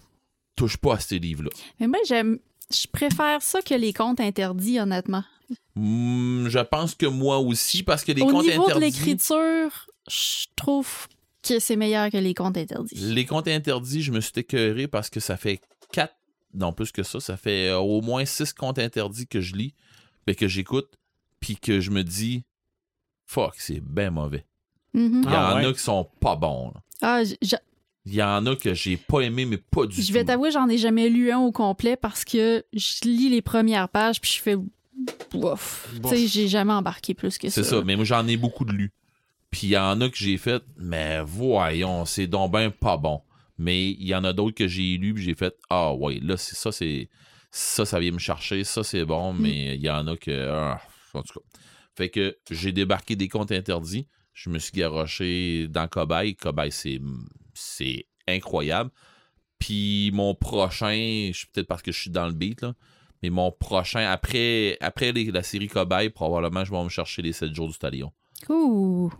Touche 0.55 0.77
pas 0.77 0.95
à 0.95 0.99
ces 0.99 1.19
livres-là. 1.19 1.49
Mais 1.79 1.87
moi, 1.87 1.99
j'aime. 2.07 2.39
Je 2.73 2.87
préfère 2.91 3.41
ça 3.43 3.61
que 3.61 3.75
les 3.75 3.93
contes 3.93 4.19
interdits, 4.19 4.79
honnêtement. 4.79 5.23
Hmm, 5.75 6.47
je 6.49 6.59
pense 6.59 6.95
que 6.95 7.05
moi 7.05 7.39
aussi, 7.39 7.83
parce 7.83 8.03
que 8.03 8.11
les 8.11 8.21
Au 8.21 8.27
comptes 8.27 8.45
niveau 8.45 8.65
de 8.65 8.71
interdits. 8.73 8.85
l'écriture, 8.85 9.87
je 10.09 10.45
trouve 10.55 11.07
que 11.43 11.59
c'est 11.59 11.75
meilleur 11.75 12.09
que 12.09 12.17
les 12.17 12.33
contes 12.33 12.57
interdits. 12.57 12.95
Les 12.95 13.25
comptes 13.25 13.47
interdits, 13.47 14.01
je 14.01 14.11
me 14.11 14.19
suis 14.21 14.33
écœuré 14.35 14.87
parce 14.87 15.09
que 15.09 15.19
ça 15.19 15.37
fait 15.37 15.61
quatre, 15.93 16.15
non 16.53 16.73
plus 16.73 16.91
que 16.91 17.03
ça, 17.03 17.19
ça 17.19 17.37
fait 17.37 17.69
euh, 17.69 17.77
au 17.77 18.01
moins 18.01 18.25
six 18.25 18.51
comptes 18.53 18.79
interdits 18.79 19.27
que 19.27 19.39
je 19.39 19.55
lis, 19.55 19.73
ben, 20.25 20.35
que 20.35 20.47
j'écoute, 20.47 20.97
puis 21.39 21.55
que 21.55 21.79
je 21.79 21.91
me 21.91 22.03
dis, 22.03 22.43
fuck, 23.25 23.53
c'est 23.57 23.79
bien 23.81 24.09
mauvais. 24.11 24.45
Mhm. 24.93 25.21
Il 25.25 25.29
y 25.31 25.33
Ah 25.35 25.53
en 25.53 25.57
ouais. 25.59 25.65
a 25.67 25.73
qui 25.73 25.79
sont 25.79 26.09
pas 26.19 26.35
bons. 26.35 26.71
là. 26.73 26.81
Ah, 27.01 27.23
je- 27.23 27.35
je- 27.41 27.55
Il 28.05 28.15
y 28.15 28.23
en 28.23 28.45
a 28.45 28.55
que 28.55 28.73
j'ai 28.73 28.95
pas 28.97 29.19
aimé, 29.19 29.45
mais 29.45 29.57
pas 29.57 29.85
du 29.85 30.01
je 30.01 30.07
tout. 30.07 30.13
vais 30.13 30.23
t'avouer, 30.25 30.49
j'en 30.49 30.67
ai 30.69 30.77
jamais 30.77 31.09
lu 31.09 31.29
un 31.31 31.39
au 31.39 31.51
complet 31.51 31.97
parce 31.97 32.23
que 32.25 32.65
je 32.73 33.01
lis 33.03 33.29
les 33.29 33.41
premières 33.41 33.89
pages 33.89 34.21
puis 34.21 34.31
je 34.31 34.41
fais 34.41 34.55
Tu 35.31 35.37
Bof. 35.37 35.89
sais, 36.09 36.27
j'ai 36.27 36.47
jamais 36.47 36.73
embarqué 36.73 37.13
plus 37.13 37.37
que 37.37 37.49
ça. 37.49 37.63
C'est 37.63 37.69
ça, 37.69 37.81
mais 37.83 37.95
moi 37.95 38.05
j'en 38.05 38.25
ai 38.27 38.37
beaucoup 38.37 38.65
de 38.65 38.71
lus. 38.73 38.91
Puis 39.51 39.67
il 39.67 39.69
y 39.69 39.77
en 39.77 40.01
a 40.01 40.09
que 40.09 40.17
j'ai 40.17 40.37
fait, 40.37 40.63
mais 40.77 41.21
voyons, 41.23 42.05
c'est 42.05 42.27
donc 42.27 42.51
ben 42.51 42.71
pas 42.71 42.97
bon. 42.97 43.21
Mais 43.57 43.89
il 43.91 44.05
y 44.07 44.13
en 44.15 44.23
a 44.23 44.33
d'autres 44.33 44.55
que 44.55 44.67
j'ai 44.67 44.97
lus, 44.97 45.13
puis 45.13 45.23
j'ai 45.23 45.35
fait, 45.35 45.55
ah 45.69 45.93
ouais, 45.93 46.19
là, 46.21 46.37
c'est 46.37 46.55
ça, 46.55 46.71
c'est. 46.71 47.09
Ça, 47.49 47.85
ça 47.85 47.99
vient 47.99 48.11
me 48.11 48.19
chercher, 48.19 48.63
ça, 48.63 48.83
c'est 48.83 49.05
bon, 49.05 49.33
Mm. 49.33 49.39
mais 49.41 49.75
il 49.75 49.81
y 49.81 49.89
en 49.89 50.05
a 50.07 50.17
que. 50.17 50.49
ah, 50.51 50.79
en 51.13 51.21
tout 51.23 51.39
cas. 51.39 51.45
Fait 51.95 52.09
que 52.09 52.37
j'ai 52.51 52.71
débarqué 52.71 53.15
des 53.15 53.27
comptes 53.29 53.51
interdits. 53.51 54.07
Je 54.33 54.49
me 54.51 54.59
suis 54.59 54.73
garoché 54.73 55.67
dans 55.67 55.87
Cobaye. 55.87 56.35
Cobaye, 56.35 56.71
c'est. 56.71 56.99
C'est 57.53 58.05
incroyable. 58.27 58.91
Puis 59.59 60.11
mon 60.13 60.35
prochain, 60.35 61.31
je- 61.33 61.45
peut-être 61.51 61.67
parce 61.67 61.81
que 61.81 61.91
je 61.91 61.99
suis 61.99 62.11
dans 62.11 62.27
le 62.27 62.33
beat, 62.33 62.61
là, 62.61 62.73
mais 63.23 63.29
mon 63.29 63.51
prochain, 63.51 64.09
après, 64.09 64.77
après 64.81 65.11
les- 65.11 65.31
la 65.31 65.43
série 65.43 65.67
Cobaye, 65.67 66.09
probablement, 66.09 66.63
je 66.65 66.71
vais 66.71 66.83
me 66.83 66.89
chercher 66.89 67.21
les 67.21 67.33
7 67.33 67.53
jours 67.53 67.69
du 67.69 67.77
talion. 67.77 68.11
Ouh. 68.49 69.11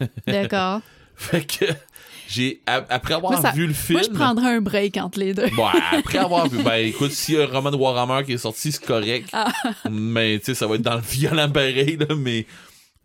D'accord. 0.26 0.80
Fait 1.16 1.44
que 1.44 1.64
j'ai 2.28 2.60
après 2.66 3.14
avoir 3.14 3.32
Moi, 3.32 3.40
ça- 3.42 3.50
vu 3.50 3.66
le 3.66 3.72
film. 3.72 3.98
Moi, 3.98 4.06
je 4.08 4.14
prendrais 4.14 4.54
un 4.54 4.60
break 4.60 4.96
entre 4.98 5.18
les 5.18 5.34
deux. 5.34 5.48
Bon, 5.56 5.66
après 5.92 6.18
avoir 6.18 6.46
vu, 6.48 6.62
ben 6.62 6.74
écoute, 6.86 7.10
s'il 7.10 7.34
y 7.36 7.40
a 7.40 7.44
un 7.44 7.46
roman 7.46 7.70
de 7.72 7.76
Warhammer 7.76 8.24
qui 8.24 8.32
est 8.34 8.38
sorti, 8.38 8.70
c'est 8.70 8.84
correct. 8.84 9.28
Ah. 9.32 9.48
Mais 9.90 10.38
tu 10.38 10.44
sais, 10.46 10.54
ça 10.54 10.66
va 10.68 10.76
être 10.76 10.82
dans 10.82 10.94
le 10.94 11.00
violent 11.00 11.50
pareil, 11.50 11.96
là, 11.96 12.14
mais 12.16 12.46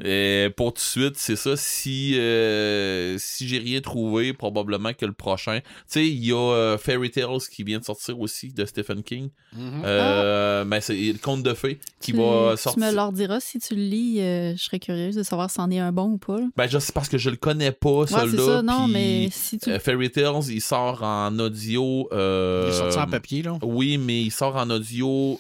euh, 0.04 0.50
pour 0.50 0.74
tout 0.74 0.80
de 0.80 0.80
suite, 0.80 1.16
c'est 1.18 1.36
ça. 1.36 1.56
Si 1.56 2.18
euh, 2.18 3.16
si 3.20 3.48
j'ai 3.48 3.60
rien 3.60 3.80
trouvé, 3.82 4.34
probablement 4.34 4.94
que 4.94 5.06
le 5.06 5.14
prochain. 5.14 5.60
Tu 5.62 5.68
sais, 5.88 6.08
il 6.08 6.26
y 6.26 6.32
a 6.32 6.36
euh, 6.38 6.78
Fairy 6.78 7.12
Tales 7.12 7.40
qui 7.52 7.64
vient 7.64 7.80
de 7.80 7.84
sortir 7.84 8.20
aussi 8.20 8.52
de 8.54 8.66
Stephen 8.66 9.04
King. 9.04 9.30
Euh, 9.58 10.66
mais 10.66 10.82
c'est 10.82 10.96
le 10.96 11.18
conte 11.20 11.44
de 11.44 11.54
fées 11.54 11.80
qui 12.00 12.12
tu, 12.12 12.18
va 12.18 12.54
tu 12.56 12.62
sortir. 12.64 12.84
me 12.84 12.92
leur 12.92 13.12
diras 13.12 13.40
si 13.40 13.60
tu 13.60 13.76
le 13.76 13.82
lis. 13.84 14.20
euh, 14.22 14.56
je 14.58 14.64
serais 14.64 14.80
curieuse 14.80 15.16
de 15.16 15.24
savoir 15.24 15.50
si 15.50 15.56
c'en 15.56 15.70
est 15.72 15.80
un 15.80 15.92
bon 15.92 16.06
ou 16.14 16.18
pas. 16.18 16.40
là. 16.40 16.48
Ben, 16.56 16.68
je 16.68 16.80
sais 16.80 16.92
parce 16.94 17.10
que 17.10 17.18
je 17.18 17.30
le 17.30 17.36
connais 17.38 17.72
pas, 17.72 17.90
Ouais, 17.90 18.08
c'est 18.08 18.16
celui-là. 18.22 18.46
ça. 18.58 18.62
Non, 18.64 18.88
mais 18.88 19.30
si 19.32 19.60
tu. 19.60 19.70
euh, 19.70 19.80
Fairy 19.80 20.10
Tales, 20.12 20.44
il 20.50 20.62
sort 20.62 21.04
en 21.04 21.38
audio. 21.40 22.08
euh, 22.12 22.66
Il 22.68 22.74
est 22.74 22.78
sorti 22.78 22.98
en 22.98 23.08
papier, 23.08 23.42
là. 23.44 23.58
Oui, 23.62 23.98
mais 23.98 24.22
il 24.24 24.32
sort 24.32 24.56
en 24.56 24.70
audio. 24.70 25.40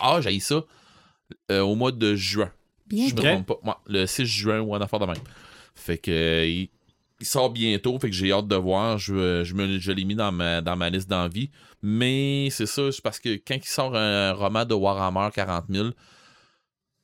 Ah, 0.00 0.20
j'ai 0.20 0.38
ça. 0.40 0.62
euh, 1.50 1.60
au 1.60 1.74
mois 1.74 1.92
de 1.92 2.14
juin. 2.14 2.50
Bien. 2.88 3.08
Je 3.08 3.14
me 3.14 3.20
trompe 3.20 3.46
pas. 3.46 3.58
Ouais, 3.64 3.74
le 4.00 4.06
6 4.06 4.24
juin 4.26 4.60
ou 4.60 4.74
un 4.74 4.80
affaire 4.80 4.98
de 5.00 5.06
même. 5.06 5.16
Fait 5.74 5.98
que 5.98 6.46
il, 6.46 6.70
il 7.20 7.26
sort 7.26 7.50
bientôt, 7.50 7.98
fait 7.98 8.10
que 8.10 8.14
j'ai 8.16 8.32
hâte 8.32 8.48
de 8.48 8.56
voir. 8.56 8.98
Je, 8.98 9.44
je, 9.44 9.54
me, 9.54 9.78
je 9.78 9.92
l'ai 9.92 10.04
mis 10.04 10.14
dans 10.14 10.32
ma, 10.32 10.60
dans 10.60 10.76
ma 10.76 10.90
liste 10.90 11.08
d'envie. 11.08 11.50
Mais 11.82 12.48
c'est 12.50 12.66
ça, 12.66 12.90
c'est 12.92 13.02
parce 13.02 13.20
que 13.20 13.36
quand 13.46 13.56
il 13.56 13.64
sort 13.64 13.94
un 13.96 14.32
roman 14.32 14.64
de 14.64 14.74
Warhammer 14.74 15.28
40 15.34 15.64
000, 15.68 15.88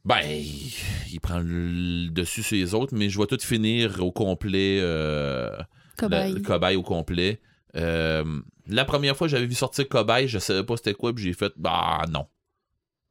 ben, 0.05 0.21
il, 0.27 0.73
il 1.13 1.21
prend 1.21 1.39
le 1.41 2.09
dessus 2.09 2.43
sur 2.43 2.57
les 2.57 2.75
autres, 2.75 2.95
mais 2.97 3.09
je 3.09 3.19
vais 3.19 3.27
tout 3.27 3.39
finir 3.41 4.03
au 4.05 4.11
complet. 4.11 4.79
euh, 4.81 5.51
Cobaye. 5.97 6.31
le, 6.33 6.39
le 6.39 6.43
cobaye 6.43 6.77
au 6.77 6.83
complet. 6.83 7.41
Euh, 7.77 8.25
la 8.67 8.85
première 8.85 9.17
fois 9.17 9.27
que 9.29 9.31
j'avais 9.31 9.47
vu 9.47 9.55
sortir 9.55 9.89
cobaye, 9.89 10.27
je 10.29 10.39
savais 10.39 10.65
pas 10.65 10.77
c'était 10.77 10.95
quoi, 10.95 11.15
puis 11.15 11.25
j'ai 11.25 11.33
fait 11.35 11.53
bah 11.57 12.03
non. 12.11 12.27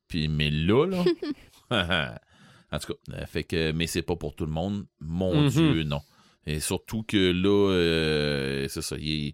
Puis 0.08 0.28
mais 0.28 0.50
là 0.50 0.86
là, 0.86 1.04
En 2.72 2.80
tout 2.80 2.94
cas, 2.94 3.14
euh, 3.18 3.26
fait 3.26 3.44
que, 3.44 3.72
mais 3.72 3.88
c'est 3.88 4.02
pas 4.02 4.16
pour 4.16 4.36
tout 4.36 4.46
le 4.46 4.52
monde. 4.52 4.86
Mon 5.00 5.44
Mhm. 5.44 5.50
Dieu, 5.50 5.84
non. 5.84 6.02
Et 6.46 6.60
surtout 6.60 7.04
que 7.04 7.32
là, 7.32 7.72
euh, 7.72 8.68
c'est 8.70 8.82
ça. 8.82 8.96
Il 8.98 9.34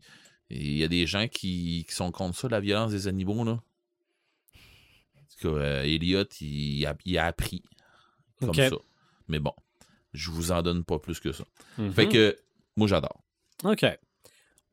y, 0.50 0.84
a 0.84 0.88
des 0.88 1.06
gens 1.06 1.28
qui, 1.28 1.86
qui 1.88 1.94
sont 1.96 2.12
contre 2.12 2.38
ça, 2.38 2.48
la 2.50 2.60
violence 2.60 2.92
des 2.92 3.08
animaux, 3.08 3.44
là. 3.44 3.52
En 3.54 5.22
tout 5.42 5.54
cas, 5.54 5.56
euh, 5.60 5.84
Elliot, 5.84 6.24
il 6.42 6.86
a, 6.86 6.96
il 7.06 7.18
a 7.18 7.26
appris 7.26 7.62
comme 8.40 8.54
ça. 8.54 8.70
Mais 9.28 9.40
bon, 9.40 9.54
je 10.14 10.32
vous 10.32 10.52
en 10.52 10.62
donne 10.62 10.84
pas 10.84 11.00
plus 11.00 11.20
que 11.20 11.32
ça. 11.32 11.44
Mhm. 11.78 11.92
Fait 11.92 12.08
que, 12.08 12.38
moi, 12.76 12.88
j'adore. 12.88 13.22
OK. 13.64 13.86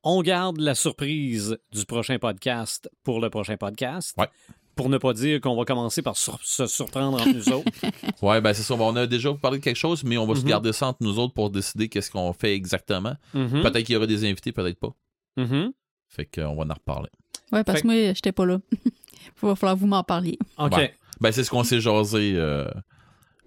On 0.03 0.23
garde 0.23 0.59
la 0.59 0.75
surprise 0.75 1.59
du 1.73 1.85
prochain 1.87 2.19
podcast 2.19 2.91
pour 3.05 3.21
le 3.21 3.31
prochain 3.31 3.57
podcast. 3.57 4.15
Ouais. 4.19 4.29
Pour 4.77 4.89
ne 4.89 4.99
pas 4.99 5.13
dire 5.13 5.41
qu'on 5.41 5.57
va 5.57 5.65
commencer 5.65 6.03
par 6.03 6.17
sur- 6.17 6.39
se 6.43 6.67
surprendre 6.67 7.21
entre 7.21 7.29
nous 7.33 7.49
autres. 7.51 7.71
Ouais, 8.23 8.41
ben 8.41 8.53
c'est 8.55 8.63
ça. 8.63 8.75
On 8.75 8.97
a 8.97 9.07
déjà 9.07 9.33
parlé 9.35 9.59
de 9.59 9.65
quelque 9.65 9.77
chose, 9.77 10.03
mais 10.05 10.17
on 10.19 10.27
va 10.27 10.35
se 10.35 10.41
Mhm. 10.43 10.49
garder 10.49 10.73
ça 10.73 10.89
entre 10.89 10.99
nous 11.03 11.19
autres 11.19 11.35
pour 11.35 11.51
décider 11.51 11.89
qu'est-ce 11.89 12.11
qu'on 12.11 12.33
fait 12.33 12.55
exactement. 12.55 13.15
Mhm. 13.35 13.63
Peut-être 13.63 13.85
qu'il 13.85 13.93
y 13.95 13.97
aura 13.97 14.07
des 14.07 14.25
invités, 14.29 14.53
peut-être 14.53 14.79
pas. 14.81 14.95
Mhm. 15.37 15.73
Fait 16.09 16.27
qu'on 16.27 16.55
va 16.57 16.65
en 16.65 16.75
reparler. 16.75 17.11
Ouais, 17.53 17.63
parce 17.65 17.79
Fait- 17.79 17.83
que 17.83 17.87
moi, 17.87 18.13
j'étais 18.15 18.33
pas 18.33 18.47
là. 18.47 18.59
Il 18.73 18.79
va 19.43 19.55
falloir 19.55 19.75
que 19.77 19.81
vous 19.81 19.87
m'en 19.87 20.03
parliez. 20.05 20.39
OK. 20.59 20.77
Ouais. 20.77 20.95
Ben, 21.21 21.31
c'est 21.33 21.45
ce 21.45 21.51
qu'on 21.51 21.65
s'est 21.65 21.81
jasé. 21.81 22.33
euh, 22.37 22.69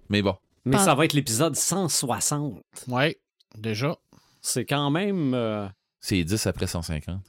Mais 0.10 0.22
bon. 0.22 0.36
Mais 0.66 0.78
ça 0.78 0.96
va 0.96 1.06
être 1.06 1.14
l'épisode 1.14 1.56
160. 1.56 2.62
Oui, 2.88 3.16
déjà. 3.58 3.96
C'est 4.42 4.66
quand 4.66 4.90
même... 4.92 5.34
euh, 5.34 5.68
C'est 6.00 6.24
10 6.24 6.46
après 6.48 6.68
150. 6.68 7.22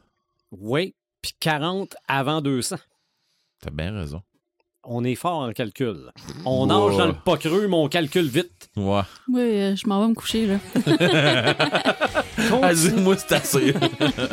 oui, 0.52 0.94
puis 1.22 1.32
40 1.40 1.96
avant 2.06 2.40
200. 2.40 2.76
T'as 3.60 3.70
bien 3.70 3.92
raison. 3.98 4.22
On 4.84 5.04
est 5.04 5.16
fort 5.16 5.40
en 5.40 5.52
calcul. 5.52 6.12
On 6.46 6.66
nage 6.66 6.96
dans 6.96 7.06
le 7.08 7.12
pas 7.12 7.36
creux, 7.36 7.66
mais 7.68 7.74
on 7.76 7.88
calcule 7.88 8.26
vite. 8.28 8.70
Ouais. 8.76 9.00
Oui, 9.28 9.40
euh, 9.40 9.76
je 9.76 9.86
m'en 9.86 10.00
vais 10.00 10.08
me 10.08 10.14
coucher, 10.14 10.46
là. 10.46 10.58
Continue- 12.48 13.00
moi 13.02 13.16
c'est 13.18 13.32
assez. 13.34 13.74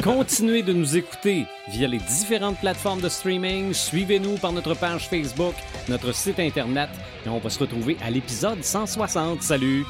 Continuez 0.03 0.61
de 0.63 0.71
nous 0.71 0.95
écouter 0.95 1.45
via 1.69 1.87
les 1.87 1.97
différentes 1.97 2.59
plateformes 2.59 3.01
de 3.01 3.09
streaming. 3.09 3.73
Suivez-nous 3.73 4.37
par 4.37 4.51
notre 4.53 4.75
page 4.75 5.09
Facebook, 5.09 5.55
notre 5.89 6.13
site 6.13 6.39
Internet. 6.39 6.89
Et 7.25 7.29
on 7.29 7.39
va 7.39 7.49
se 7.49 7.59
retrouver 7.59 7.97
à 8.05 8.09
l'épisode 8.11 8.63
160. 8.63 9.41
Salut! 9.41 9.83